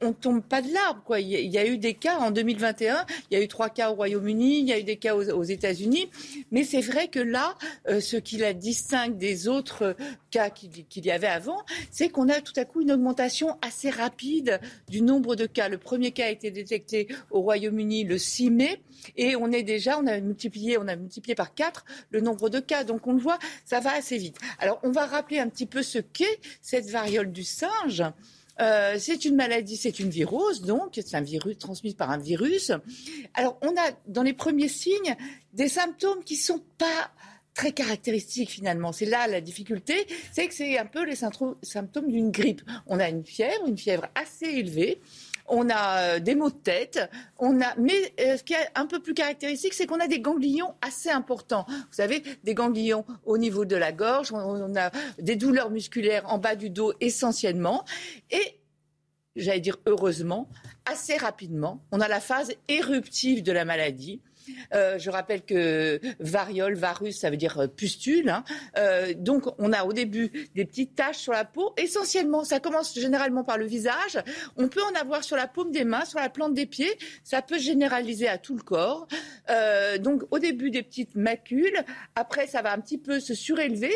on 0.00 0.12
tombe 0.12 0.42
pas 0.42 0.62
de 0.62 0.72
l'arbre. 0.72 1.02
Quoi. 1.04 1.20
Il, 1.20 1.30
y 1.30 1.58
a, 1.58 1.66
eu 1.66 1.78
des 1.78 1.94
cas 1.94 2.18
en 2.18 2.30
2021, 2.30 3.04
il 3.30 3.38
y 3.38 3.40
a 3.40 3.44
eu 3.44 3.48
trois 3.48 3.68
cas 3.68 3.90
au 3.90 3.94
Royaume-Uni, 3.94 4.60
il 4.60 4.68
y 4.68 4.72
a 4.72 4.78
eu 4.78 4.84
des 4.84 4.96
cas 4.96 5.14
aux, 5.14 5.42
États-Unis, 5.42 6.10
mais 6.50 6.64
c'est 6.64 6.80
vrai 6.80 7.08
que 7.08 7.18
là, 7.18 7.56
euh, 7.88 8.00
ce 8.00 8.16
qui 8.16 8.36
la 8.36 8.52
distingue 8.52 9.16
des 9.16 9.48
autres 9.48 9.96
cas 10.30 10.50
qu'il 10.50 11.06
y 11.06 11.10
avait 11.10 11.26
avant, 11.26 11.62
c'est 11.90 12.10
qu'on 12.10 12.28
a 12.28 12.40
tout 12.40 12.52
à 12.56 12.64
coup 12.64 12.82
une 12.82 12.92
augmentation 12.92 13.58
assez 13.62 13.90
rapide 13.90 14.60
du 14.88 15.00
nombre 15.00 15.36
de 15.36 15.46
cas. 15.46 15.68
Le 15.68 15.78
premier 15.78 16.12
cas 16.12 16.26
a 16.26 16.30
été 16.30 16.50
détecté 16.50 17.08
au 17.30 17.40
Royaume-Uni 17.40 18.04
le 18.04 18.18
6 18.18 18.50
mai, 18.50 18.80
et 19.16 19.36
on 19.36 19.50
est 19.52 19.62
déjà, 19.62 19.98
on 19.98 20.06
a 20.06 20.20
multiplié, 20.20 20.78
on 20.78 20.86
a 20.88 20.96
multiplié 20.96 21.34
par 21.34 21.54
quatre 21.54 21.84
le 22.10 22.20
nombre 22.20 22.50
de 22.50 22.60
cas. 22.60 22.84
Donc 22.84 23.06
on 23.06 23.12
le 23.12 23.20
voit, 23.20 23.38
ça 23.64 23.80
va 23.80 23.94
assez 23.94 24.18
vite. 24.18 24.36
Alors 24.58 24.80
on 24.82 24.90
va 24.90 25.06
rappeler 25.06 25.38
un 25.38 25.48
petit 25.48 25.66
peu 25.66 25.82
ce 25.82 25.98
qu'est 25.98 26.40
cette 26.60 26.88
variole 26.90 27.32
du 27.32 27.44
singe. 27.44 28.04
Euh, 28.60 28.96
c'est 28.98 29.24
une 29.24 29.36
maladie, 29.36 29.76
c'est 29.76 30.00
une 30.00 30.10
virose, 30.10 30.62
donc 30.62 30.92
c'est 30.94 31.14
un 31.14 31.20
virus 31.20 31.58
transmis 31.58 31.94
par 31.94 32.10
un 32.10 32.18
virus. 32.18 32.72
Alors, 33.34 33.58
on 33.62 33.70
a 33.70 33.90
dans 34.06 34.22
les 34.22 34.32
premiers 34.32 34.68
signes 34.68 35.16
des 35.52 35.68
symptômes 35.68 36.24
qui 36.24 36.36
sont 36.36 36.62
pas 36.76 37.10
très 37.54 37.72
caractéristiques 37.72 38.50
finalement. 38.50 38.92
C'est 38.92 39.06
là 39.06 39.26
la 39.26 39.40
difficulté, 39.40 40.06
c'est 40.32 40.46
que 40.46 40.54
c'est 40.54 40.78
un 40.78 40.86
peu 40.86 41.04
les 41.04 41.16
symptômes 41.16 42.10
d'une 42.10 42.30
grippe. 42.30 42.62
On 42.86 43.00
a 43.00 43.08
une 43.08 43.24
fièvre, 43.24 43.66
une 43.66 43.78
fièvre 43.78 44.06
assez 44.14 44.46
élevée 44.46 45.00
on 45.48 45.68
a 45.70 46.00
euh, 46.00 46.18
des 46.20 46.34
maux 46.34 46.50
de 46.50 46.56
tête, 46.56 47.10
on 47.38 47.60
a, 47.60 47.74
mais 47.76 48.14
euh, 48.20 48.36
ce 48.36 48.42
qui 48.42 48.54
est 48.54 48.68
un 48.74 48.86
peu 48.86 49.00
plus 49.00 49.14
caractéristique, 49.14 49.74
c'est 49.74 49.86
qu'on 49.86 50.00
a 50.00 50.08
des 50.08 50.20
ganglions 50.20 50.74
assez 50.80 51.10
importants. 51.10 51.64
Vous 51.68 51.92
savez, 51.92 52.22
des 52.44 52.54
ganglions 52.54 53.04
au 53.24 53.38
niveau 53.38 53.64
de 53.64 53.76
la 53.76 53.92
gorge, 53.92 54.32
on 54.32 54.76
a 54.76 54.90
des 55.18 55.36
douleurs 55.36 55.70
musculaires 55.70 56.24
en 56.32 56.38
bas 56.38 56.56
du 56.56 56.70
dos 56.70 56.92
essentiellement, 57.00 57.84
et 58.30 58.58
j'allais 59.36 59.60
dire 59.60 59.78
heureusement, 59.86 60.48
assez 60.84 61.16
rapidement, 61.16 61.82
on 61.92 62.00
a 62.00 62.08
la 62.08 62.20
phase 62.20 62.52
éruptive 62.68 63.42
de 63.42 63.52
la 63.52 63.64
maladie 63.64 64.20
euh, 64.74 64.98
je 64.98 65.10
rappelle 65.10 65.42
que 65.42 66.00
variole, 66.20 66.74
varus, 66.74 67.18
ça 67.18 67.30
veut 67.30 67.36
dire 67.36 67.58
euh, 67.58 67.66
pustule. 67.66 68.28
Hein. 68.30 68.44
Euh, 68.76 69.14
donc, 69.14 69.44
on 69.58 69.72
a 69.72 69.84
au 69.84 69.92
début 69.92 70.30
des 70.54 70.64
petites 70.64 70.94
taches 70.94 71.18
sur 71.18 71.32
la 71.32 71.44
peau. 71.44 71.74
Essentiellement, 71.76 72.44
ça 72.44 72.60
commence 72.60 72.94
généralement 72.94 73.44
par 73.44 73.58
le 73.58 73.66
visage. 73.66 74.18
On 74.56 74.68
peut 74.68 74.82
en 74.82 75.00
avoir 75.00 75.24
sur 75.24 75.36
la 75.36 75.46
paume 75.46 75.70
des 75.70 75.84
mains, 75.84 76.04
sur 76.04 76.18
la 76.18 76.28
plante 76.28 76.54
des 76.54 76.66
pieds. 76.66 76.98
Ça 77.24 77.42
peut 77.42 77.58
généraliser 77.58 78.28
à 78.28 78.38
tout 78.38 78.56
le 78.56 78.62
corps. 78.62 79.08
donc, 80.00 80.22
au 80.30 80.38
début, 80.38 80.70
des 80.70 80.82
petites 80.82 81.14
macules. 81.14 81.84
Après, 82.14 82.46
ça 82.46 82.62
va 82.62 82.72
un 82.72 82.80
petit 82.80 82.98
peu 82.98 83.20
se 83.20 83.34
surélever. 83.34 83.94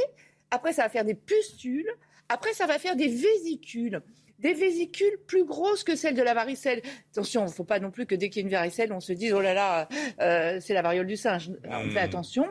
Après, 0.50 0.72
ça 0.72 0.82
va 0.82 0.88
faire 0.88 1.04
des 1.04 1.14
pustules. 1.14 1.90
Après, 2.28 2.52
ça 2.52 2.66
va 2.66 2.78
faire 2.78 2.96
des 2.96 3.08
vésicules 3.08 4.00
des 4.42 4.52
vésicules 4.54 5.18
plus 5.26 5.44
grosses 5.44 5.84
que 5.84 5.96
celles 5.96 6.14
de 6.14 6.22
la 6.22 6.34
varicelle. 6.34 6.82
Attention, 7.12 7.42
il 7.42 7.48
ne 7.48 7.52
faut 7.52 7.64
pas 7.64 7.78
non 7.78 7.90
plus 7.90 8.06
que 8.06 8.14
dès 8.14 8.28
qu'il 8.28 8.42
y 8.42 8.44
a 8.44 8.46
une 8.46 8.52
varicelle, 8.52 8.92
on 8.92 9.00
se 9.00 9.12
dise 9.12 9.32
oh 9.32 9.40
là 9.40 9.54
là, 9.54 9.88
euh, 10.20 10.58
c'est 10.60 10.74
la 10.74 10.82
variole 10.82 11.06
du 11.06 11.16
singe. 11.16 11.50
on 11.64 11.90
fait 11.90 11.94
hmm. 11.94 11.96
attention. 11.98 12.46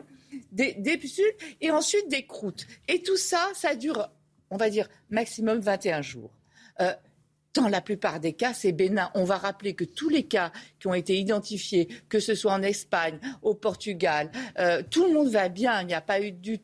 Des, 0.50 0.72
des, 0.72 0.96
pustules 0.96 1.24
et 1.60 1.70
ensuite 1.70 2.08
des 2.08 2.24
croûtes. 2.24 2.66
Et 2.88 3.02
tout 3.02 3.18
ça, 3.18 3.50
ça 3.54 3.74
dure, 3.74 4.08
on 4.48 4.56
va 4.56 4.70
dire, 4.70 4.88
maximum 5.10 5.60
21 5.60 6.00
jours. 6.00 6.30
Euh, 6.80 6.94
dans 7.54 7.68
la 7.68 7.80
plupart 7.80 8.20
des 8.20 8.32
cas, 8.32 8.54
c'est 8.54 8.72
bénin. 8.72 9.10
On 9.14 9.24
va 9.24 9.36
rappeler 9.36 9.74
que 9.74 9.84
tous 9.84 10.08
les 10.08 10.24
cas 10.24 10.52
qui 10.80 10.86
ont 10.86 10.94
été 10.94 11.18
identifiés, 11.18 11.88
que 12.08 12.20
ce 12.20 12.34
soit 12.34 12.52
en 12.52 12.62
Espagne, 12.62 13.18
au 13.42 13.54
Portugal, 13.54 14.30
euh, 14.58 14.82
tout 14.88 15.06
le 15.06 15.12
monde 15.12 15.28
va 15.28 15.48
bien. 15.48 15.80
Il 15.82 15.86
n'y 15.86 15.94
a 15.94 16.00
pas 16.00 16.20
eu 16.20 16.32
du, 16.32 16.58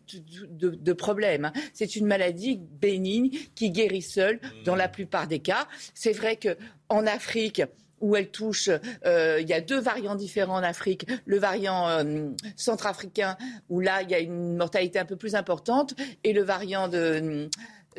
de, 0.50 0.70
de, 0.70 0.92
problème. 0.92 1.47
Hein. 1.47 1.52
C'est 1.75 1.97
une 1.97 2.07
maladie 2.07 2.60
bénigne 2.81 3.31
qui 3.55 3.70
guérit 3.70 4.02
seule 4.02 4.41
dans 4.65 4.76
la 4.76 4.89
plupart 4.89 5.26
des 5.26 5.41
cas. 5.41 5.68
C'est 5.94 6.12
vrai 6.12 6.36
que 6.36 6.57
en 6.89 7.07
Afrique, 7.07 7.62
où 8.00 8.17
elle 8.17 8.31
touche, 8.31 8.70
euh, 9.05 9.39
il 9.41 9.49
y 9.49 9.52
a 9.52 9.60
deux 9.60 9.81
variants 9.81 10.15
différents 10.15 10.57
en 10.57 10.62
Afrique. 10.62 11.07
Le 11.26 11.39
variant 11.39 11.89
euh, 11.89 12.31
centrafricain, 12.57 13.36
où 13.68 13.81
là, 13.81 14.02
il 14.02 14.10
y 14.10 14.15
a 14.15 14.20
une 14.20 14.57
mortalité 14.57 14.99
un 14.99 15.05
peu 15.05 15.17
plus 15.17 15.34
importante, 15.34 15.94
et 16.25 16.33
le 16.33 16.42
variant 16.42 16.89
de 16.89 17.49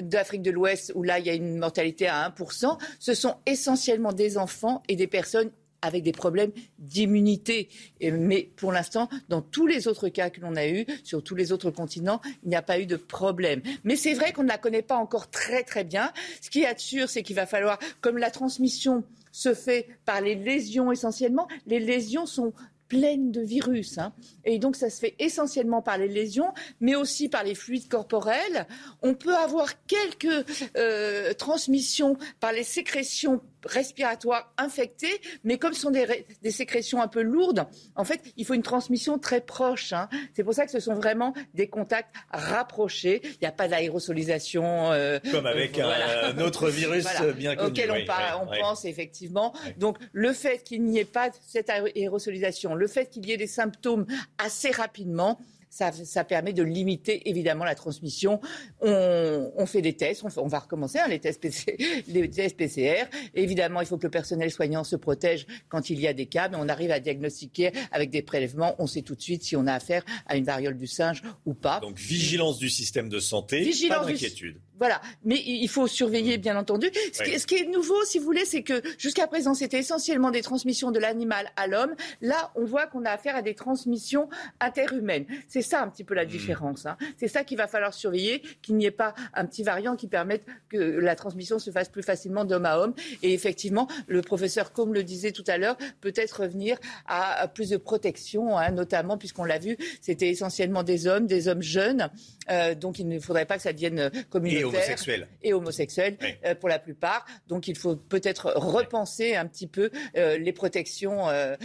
d'Afrique 0.01 0.41
de 0.41 0.51
l'Ouest, 0.51 0.91
où 0.95 1.03
là, 1.03 1.19
il 1.19 1.25
y 1.25 1.29
a 1.29 1.33
une 1.33 1.57
mortalité 1.57 2.07
à 2.07 2.29
1%, 2.29 2.77
ce 2.99 3.13
sont 3.13 3.35
essentiellement 3.45 4.13
des 4.13 4.37
enfants 4.37 4.83
et 4.87 4.95
des 4.95 5.07
personnes 5.07 5.51
avec 5.81 6.03
des 6.03 6.11
problèmes 6.11 6.51
d'immunité. 6.77 7.69
Mais 8.01 8.49
pour 8.55 8.71
l'instant, 8.71 9.09
dans 9.29 9.41
tous 9.41 9.67
les 9.67 9.87
autres 9.87 10.09
cas 10.09 10.29
que 10.29 10.41
l'on 10.41 10.55
a 10.55 10.67
eus, 10.67 10.85
sur 11.03 11.23
tous 11.23 11.35
les 11.35 11.51
autres 11.51 11.71
continents, 11.71 12.21
il 12.43 12.49
n'y 12.49 12.55
a 12.55 12.61
pas 12.61 12.79
eu 12.79 12.85
de 12.85 12.97
problème. 12.97 13.61
Mais 13.83 13.95
c'est 13.95 14.13
vrai 14.13 14.33
qu'on 14.33 14.43
ne 14.43 14.49
la 14.49 14.57
connaît 14.57 14.81
pas 14.81 14.97
encore 14.97 15.29
très 15.29 15.63
très 15.63 15.83
bien. 15.83 16.11
Ce 16.41 16.49
qui 16.49 16.63
est 16.63 16.79
sûr, 16.79 17.09
c'est 17.09 17.23
qu'il 17.23 17.35
va 17.35 17.45
falloir, 17.45 17.79
comme 18.01 18.17
la 18.17 18.31
transmission 18.31 19.03
se 19.31 19.53
fait 19.53 19.87
par 20.05 20.21
les 20.21 20.35
lésions 20.35 20.91
essentiellement, 20.91 21.47
les 21.65 21.79
lésions 21.79 22.25
sont 22.25 22.53
pleines 22.89 23.31
de 23.31 23.41
virus. 23.41 23.97
Hein. 23.97 24.11
Et 24.43 24.59
donc, 24.59 24.75
ça 24.75 24.89
se 24.89 24.99
fait 24.99 25.15
essentiellement 25.19 25.81
par 25.81 25.97
les 25.97 26.09
lésions, 26.09 26.53
mais 26.81 26.95
aussi 26.95 27.29
par 27.29 27.43
les 27.43 27.55
fluides 27.55 27.87
corporels. 27.87 28.67
On 29.01 29.13
peut 29.13 29.35
avoir 29.35 29.85
quelques 29.85 30.45
euh, 30.75 31.33
transmissions 31.33 32.17
par 32.39 32.51
les 32.51 32.63
sécrétions 32.63 33.41
respiratoires 33.65 34.53
infectées, 34.57 35.21
mais 35.43 35.57
comme 35.57 35.73
ce 35.73 35.81
sont 35.81 35.91
des, 35.91 36.25
sécrétions 36.51 37.01
un 37.01 37.07
peu 37.07 37.21
lourdes, 37.21 37.67
en 37.95 38.03
fait, 38.03 38.21
il 38.38 38.45
faut 38.45 38.53
une 38.53 38.63
transmission 38.63 39.19
très 39.19 39.41
proche. 39.41 39.93
Hein. 39.93 40.09
C'est 40.33 40.43
pour 40.43 40.53
ça 40.53 40.65
que 40.65 40.71
ce 40.71 40.79
sont 40.79 40.95
vraiment 40.95 41.33
des 41.53 41.67
contacts 41.67 42.13
rapprochés. 42.31 43.21
Il 43.23 43.38
n'y 43.41 43.47
a 43.47 43.51
pas 43.51 43.67
d'aérosolisation. 43.67 44.91
Euh, 44.91 45.19
comme 45.31 45.45
avec 45.45 45.79
un, 45.79 46.39
autre 46.39 46.69
virus 46.69 47.05
bien 47.35 47.55
connu. 47.55 47.69
Auquel 47.69 47.91
on, 47.91 48.43
on 48.43 48.59
pense 48.59 48.85
effectivement. 48.85 49.53
Donc, 49.77 49.97
le 50.11 50.33
fait 50.33 50.63
qu'il 50.63 50.83
n'y 50.83 50.99
ait 50.99 51.05
pas 51.05 51.29
cette 51.45 51.69
aérosolisation, 51.69 52.75
le 52.75 52.88
fait 52.88 53.09
qu'il 53.09 53.25
y 53.25 53.31
ait 53.31 53.38
des 53.38 53.47
symptômes 53.47 54.05
assez 54.38 54.71
rapidement, 54.71 55.39
ça, 55.69 56.23
permet 56.23 56.53
de 56.53 56.64
limiter 56.64 57.30
évidemment 57.30 57.64
la 57.64 57.75
transmission. 57.75 58.39
On, 58.81 59.65
fait 59.65 59.81
des 59.81 59.93
tests, 59.93 60.23
on, 60.38 60.48
va 60.48 60.59
recommencer 60.59 60.99
hein, 60.99 61.07
les, 61.07 61.19
tests 61.19 61.43
les 62.07 62.30
tests 62.30 62.57
PCR. 62.57 63.06
Évidemment, 63.35 63.81
il 63.81 63.88
faut 63.88 63.98
que 63.98 64.07
le 64.07 64.11
personnel 64.11 64.51
soignant 64.51 64.83
se 64.83 64.95
protège 64.95 65.45
quand 65.69 65.89
il 65.89 65.99
y 65.99 66.07
a 66.07 66.14
des 66.14 66.25
cas, 66.25 66.49
mais 66.49 66.57
on 66.59 66.67
arrive 66.69 66.91
à 66.91 66.99
diagnostiquer 66.99 67.72
avec 67.91 68.09
des 68.09 68.22
prélèvements. 68.22 68.75
On 68.80 68.88
sait 68.88 69.01
tout 69.01 69.15
de 69.15 69.22
suite 69.22 69.43
si 69.43 69.56
on 69.56 69.67
a 69.67 69.73
affaire 69.73 70.03
à 70.25 70.35
une 70.35 70.45
variole 70.45 70.77
du 70.77 70.88
singe 70.88 71.22
ou 71.45 71.53
pas. 71.53 71.80
Donc 71.80 71.98
vigilance 71.98 72.57
du 72.57 72.69
système 72.69 73.09
de 73.09 73.19
santé, 73.19 73.61
vigilance 73.61 74.06
pas 74.06 74.11
d'inquiétude. 74.11 74.57
Voilà, 74.80 75.01
mais 75.25 75.35
il 75.45 75.67
faut 75.67 75.88
surveiller, 75.88 76.38
bien 76.38 76.58
entendu. 76.58 76.90
Ce, 77.11 77.45
qui, 77.45 77.56
est 77.56 77.66
nouveau, 77.66 78.01
si 78.06 78.17
vous 78.17 78.24
voulez, 78.24 78.45
c'est 78.45 78.64
que 78.64 78.82
jusqu'à 78.98 79.27
présent, 79.27 79.53
c'était 79.53 79.80
essentiellement 79.80 80.32
des 80.32 80.41
transmissions 80.41 80.91
de 80.91 80.99
l'animal 80.99 81.51
à 81.58 81.67
l'homme. 81.67 81.95
Là, 82.22 82.51
on 82.56 82.64
voit 82.64 82.88
qu'on 82.88 83.03
a 83.03 83.11
affaire 83.11 83.35
à 83.35 83.41
des 83.41 83.56
transmissions 83.56 84.30
interhumaines. 84.61 85.25
C'est 85.49 85.61
ça 85.61 85.83
un 85.83 85.90
petit 85.90 86.06
peu 86.06 86.14
la 86.14 86.24
mmh. 86.24 86.30
différence. 86.30 86.85
Hein. 86.85 86.98
C'est 87.17 87.27
ça 87.27 87.43
qu'il 87.43 87.58
va 87.58 87.67
falloir 87.67 87.93
surveiller, 87.93 88.41
qu'il 88.61 88.77
n'y 88.77 88.85
ait 88.85 88.91
pas 88.91 89.14
un 89.33 89.45
petit 89.45 89.64
variant 89.64 89.98
qui 89.98 90.08
permette 90.08 90.45
que 90.69 90.77
la 90.77 91.16
transmission 91.16 91.59
se 91.59 91.72
fasse 91.72 91.90
plus 91.90 92.03
facilement 92.03 92.45
d'homme 92.45 92.66
à 92.66 92.80
homme. 92.80 92.93
Et 93.22 93.33
effectivement, 93.33 93.90
le 94.08 94.22
professeur, 94.22 94.72
comme 94.72 94.93
le 94.93 95.03
disait 95.03 95.33
tout 95.33 95.43
à 95.48 95.58
l'heure, 95.58 95.75
peut-être 95.99 96.43
revenir 96.43 96.77
à, 97.06 97.49
plus 97.49 97.69
de 97.69 97.77
protection, 97.77 98.58
hein, 98.58 98.72
notamment 98.72 99.17
puisqu'on 99.17 99.43
l'a 99.43 99.59
vu, 99.59 99.77
c'était 99.99 100.30
essentiellement 100.30 100.83
des 100.83 101.06
hommes, 101.06 101.27
des 101.27 101.49
hommes 101.49 101.61
jeunes. 101.61 102.09
Euh, 102.49 102.75
donc 102.75 102.99
il 102.99 103.08
ne 103.09 103.19
faudrait 103.19 103.45
pas 103.45 103.58
que 103.58 103.64
ça 103.64 103.74
devienne 103.74 104.09
communautaire 104.30 104.68
homosexuels. 104.69 105.27
Et 105.41 105.53
homosexuels, 105.53 106.17
euh, 106.45 106.56
pour 106.56 106.69
la 106.69 106.80
plupart. 106.80 107.25
Donc 107.48 107.67
il 107.67 107.77
faut 107.77 107.95
peut-être 107.95 108.53
repenser 108.56 109.35
un 109.35 109.45
petit 109.45 109.67
peu 109.67 109.91
euh, 110.15 110.38
les 110.38 110.53
protections. 110.53 111.30
Euh, 111.30 111.56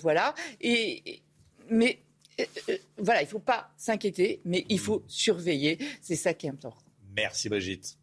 voilà. 0.00 0.34
Et, 0.60 1.22
mais 1.70 2.00
voilà, 2.98 3.22
il 3.22 3.24
ne 3.24 3.30
faut 3.30 3.38
pas 3.38 3.70
s'inquiéter, 3.76 4.40
mais 4.44 4.66
il 4.68 4.78
faut 4.78 5.04
surveiller. 5.06 5.78
C'est 6.02 6.16
ça 6.16 6.34
qui 6.34 6.46
est 6.46 6.50
important. 6.50 6.84
Merci 7.14 7.48
Brigitte. 7.48 7.96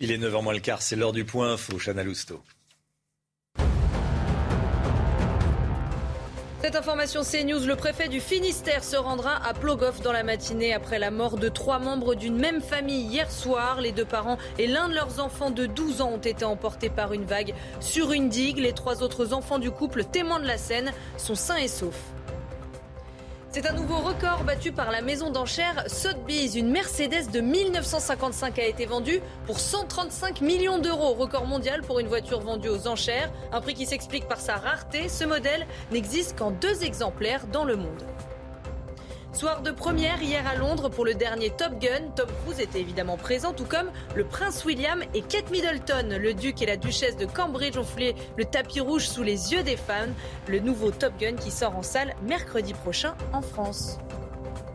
Il 0.00 0.10
est 0.10 0.18
9h 0.18 0.42
moins 0.42 0.52
le 0.52 0.60
quart, 0.60 0.82
c'est 0.82 0.96
l'heure 0.96 1.12
du 1.12 1.24
point 1.24 1.52
info, 1.52 1.78
Chana 1.78 2.02
Lousteau. 2.02 2.42
Cette 6.64 6.76
information 6.76 7.20
CNews, 7.20 7.66
le 7.66 7.76
préfet 7.76 8.08
du 8.08 8.22
Finistère 8.22 8.84
se 8.84 8.96
rendra 8.96 9.36
à 9.46 9.52
Plogoff 9.52 10.00
dans 10.00 10.12
la 10.12 10.22
matinée 10.22 10.72
après 10.72 10.98
la 10.98 11.10
mort 11.10 11.36
de 11.36 11.50
trois 11.50 11.78
membres 11.78 12.14
d'une 12.14 12.38
même 12.38 12.62
famille 12.62 13.02
hier 13.02 13.30
soir. 13.30 13.82
Les 13.82 13.92
deux 13.92 14.06
parents 14.06 14.38
et 14.58 14.66
l'un 14.66 14.88
de 14.88 14.94
leurs 14.94 15.20
enfants 15.20 15.50
de 15.50 15.66
12 15.66 16.00
ans 16.00 16.12
ont 16.14 16.16
été 16.16 16.46
emportés 16.46 16.88
par 16.88 17.12
une 17.12 17.26
vague 17.26 17.52
sur 17.80 18.12
une 18.12 18.30
digue. 18.30 18.56
Les 18.56 18.72
trois 18.72 19.02
autres 19.02 19.34
enfants 19.34 19.58
du 19.58 19.70
couple, 19.70 20.04
témoins 20.04 20.40
de 20.40 20.46
la 20.46 20.56
scène, 20.56 20.94
sont 21.18 21.34
sains 21.34 21.58
et 21.58 21.68
saufs. 21.68 22.14
C'est 23.54 23.68
un 23.68 23.72
nouveau 23.72 23.98
record 23.98 24.42
battu 24.42 24.72
par 24.72 24.90
la 24.90 25.00
maison 25.00 25.30
d'enchères 25.30 25.84
Sotheby's. 25.86 26.56
Une 26.56 26.72
Mercedes 26.72 27.30
de 27.32 27.40
1955 27.40 28.58
a 28.58 28.64
été 28.64 28.84
vendue 28.84 29.20
pour 29.46 29.60
135 29.60 30.40
millions 30.40 30.78
d'euros. 30.78 31.14
Record 31.14 31.46
mondial 31.46 31.82
pour 31.82 32.00
une 32.00 32.08
voiture 32.08 32.40
vendue 32.40 32.68
aux 32.68 32.88
enchères. 32.88 33.30
Un 33.52 33.60
prix 33.60 33.74
qui 33.74 33.86
s'explique 33.86 34.26
par 34.26 34.40
sa 34.40 34.56
rareté. 34.56 35.08
Ce 35.08 35.22
modèle 35.22 35.68
n'existe 35.92 36.36
qu'en 36.36 36.50
deux 36.50 36.82
exemplaires 36.82 37.46
dans 37.46 37.62
le 37.64 37.76
monde. 37.76 38.02
Soir 39.34 39.62
de 39.62 39.72
première 39.72 40.22
hier 40.22 40.46
à 40.46 40.54
Londres 40.54 40.88
pour 40.88 41.04
le 41.04 41.12
dernier 41.12 41.50
Top 41.50 41.80
Gun. 41.80 42.12
Tom 42.14 42.28
Cruise 42.44 42.60
était 42.60 42.80
évidemment 42.80 43.16
présent, 43.16 43.52
tout 43.52 43.64
comme 43.64 43.90
le 44.14 44.22
prince 44.24 44.64
William 44.64 45.02
et 45.12 45.22
Kate 45.22 45.50
Middleton. 45.50 46.18
Le 46.20 46.34
duc 46.34 46.62
et 46.62 46.66
la 46.66 46.76
duchesse 46.76 47.16
de 47.16 47.26
Cambridge 47.26 47.76
ont 47.76 47.82
foulé 47.82 48.14
le 48.36 48.44
tapis 48.44 48.78
rouge 48.78 49.08
sous 49.08 49.24
les 49.24 49.52
yeux 49.52 49.64
des 49.64 49.76
fans. 49.76 50.12
Le 50.46 50.60
nouveau 50.60 50.92
Top 50.92 51.14
Gun 51.18 51.34
qui 51.34 51.50
sort 51.50 51.76
en 51.76 51.82
salle 51.82 52.14
mercredi 52.22 52.74
prochain 52.74 53.16
en 53.32 53.42
France. 53.42 53.98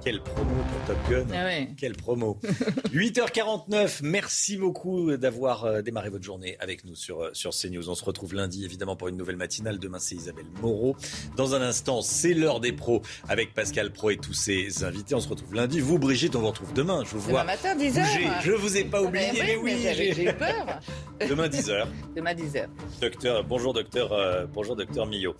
Quelle 0.03 0.21
promo 0.21 0.49
pour 0.49 0.95
Top 0.95 0.97
Gun. 1.09 1.25
Ah 1.33 1.73
Quelle 1.77 1.95
promo. 1.95 2.39
8h49, 2.93 3.99
merci 4.03 4.55
beaucoup 4.55 5.17
d'avoir 5.17 5.65
euh, 5.65 5.81
démarré 5.81 6.09
votre 6.09 6.23
journée 6.23 6.55
avec 6.59 6.85
nous 6.85 6.95
sur, 6.95 7.21
euh, 7.21 7.29
sur 7.33 7.51
CNews. 7.51 7.89
On 7.89 7.95
se 7.95 8.05
retrouve 8.05 8.33
lundi 8.33 8.63
évidemment 8.63 8.95
pour 8.95 9.09
une 9.09 9.17
nouvelle 9.17 9.35
matinale. 9.35 9.77
Demain 9.77 9.99
c'est 9.99 10.15
Isabelle 10.15 10.45
Moreau. 10.61 10.95
Dans 11.35 11.53
un 11.53 11.61
instant, 11.61 12.01
c'est 12.01 12.33
l'heure 12.33 12.61
des 12.61 12.71
pros 12.71 13.01
avec 13.27 13.53
Pascal 13.53 13.91
Pro 13.91 14.11
et 14.11 14.17
tous 14.17 14.33
ses 14.33 14.85
invités. 14.85 15.15
On 15.15 15.19
se 15.19 15.27
retrouve 15.27 15.53
lundi. 15.53 15.81
Vous 15.81 15.99
Brigitte, 15.99 16.35
on 16.37 16.39
vous 16.39 16.47
retrouve 16.47 16.73
demain. 16.73 17.03
Je 17.03 17.11
vous 17.11 17.19
vois. 17.19 17.41
Demain 17.41 17.55
matin, 17.55 17.75
10h. 17.75 18.41
Je 18.41 18.51
vous 18.53 18.77
ai 18.77 18.85
pas 18.85 19.01
oublié, 19.01 19.27
mais, 19.33 19.57
oui. 19.57 19.85
J'ai 19.93 20.31
peur. 20.31 20.79
Demain 21.29 21.49
10h. 21.49 21.87
Demain 22.15 22.33
10h. 22.33 22.67
Docteur, 23.01 23.43
bonjour 23.43 23.73
docteur, 23.73 24.13
euh, 24.13 24.45
bonjour 24.45 24.77
docteur 24.77 25.05
Millot. 25.05 25.35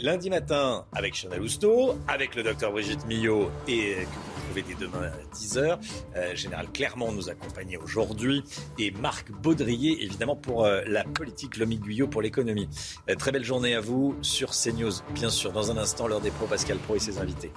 lundi 0.00 0.30
matin 0.30 0.86
avec 0.92 1.14
Chanel 1.14 1.40
Lousteau, 1.40 1.96
avec 2.08 2.34
le 2.34 2.42
docteur 2.42 2.72
Brigitte 2.72 3.06
Millot 3.06 3.50
et 3.82 3.94
que 3.94 4.14
vous 4.14 4.40
trouvez 4.46 4.62
dès 4.62 4.74
demain 4.74 5.02
à 5.02 5.34
10h. 5.34 5.78
Euh, 6.16 6.34
Général 6.34 6.68
Clermont 6.72 7.12
nous 7.12 7.28
accompagnait 7.28 7.76
aujourd'hui 7.76 8.44
et 8.78 8.90
Marc 8.90 9.30
Baudrier, 9.30 10.04
évidemment, 10.04 10.36
pour 10.36 10.64
euh, 10.64 10.82
la 10.86 11.04
politique, 11.04 11.56
Lomi 11.56 11.78
Guyot 11.78 12.06
pour 12.06 12.22
l'économie. 12.22 12.68
Euh, 13.08 13.14
très 13.14 13.32
belle 13.32 13.44
journée 13.44 13.74
à 13.74 13.80
vous 13.80 14.16
sur 14.22 14.50
CNews, 14.50 14.92
bien 15.14 15.30
sûr. 15.30 15.52
Dans 15.52 15.70
un 15.70 15.76
instant, 15.76 16.06
l'heure 16.06 16.20
des 16.20 16.30
pros, 16.30 16.46
Pascal 16.46 16.78
Pro 16.78 16.96
et 16.96 17.00
ses 17.00 17.18
invités. 17.18 17.52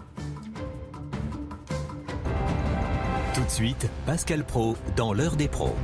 Tout 3.34 3.44
de 3.44 3.50
suite, 3.50 3.90
Pascal 4.06 4.46
Pro 4.46 4.78
dans 4.96 5.14
l'heure 5.14 5.36
des 5.36 5.48
pros. 5.48 5.76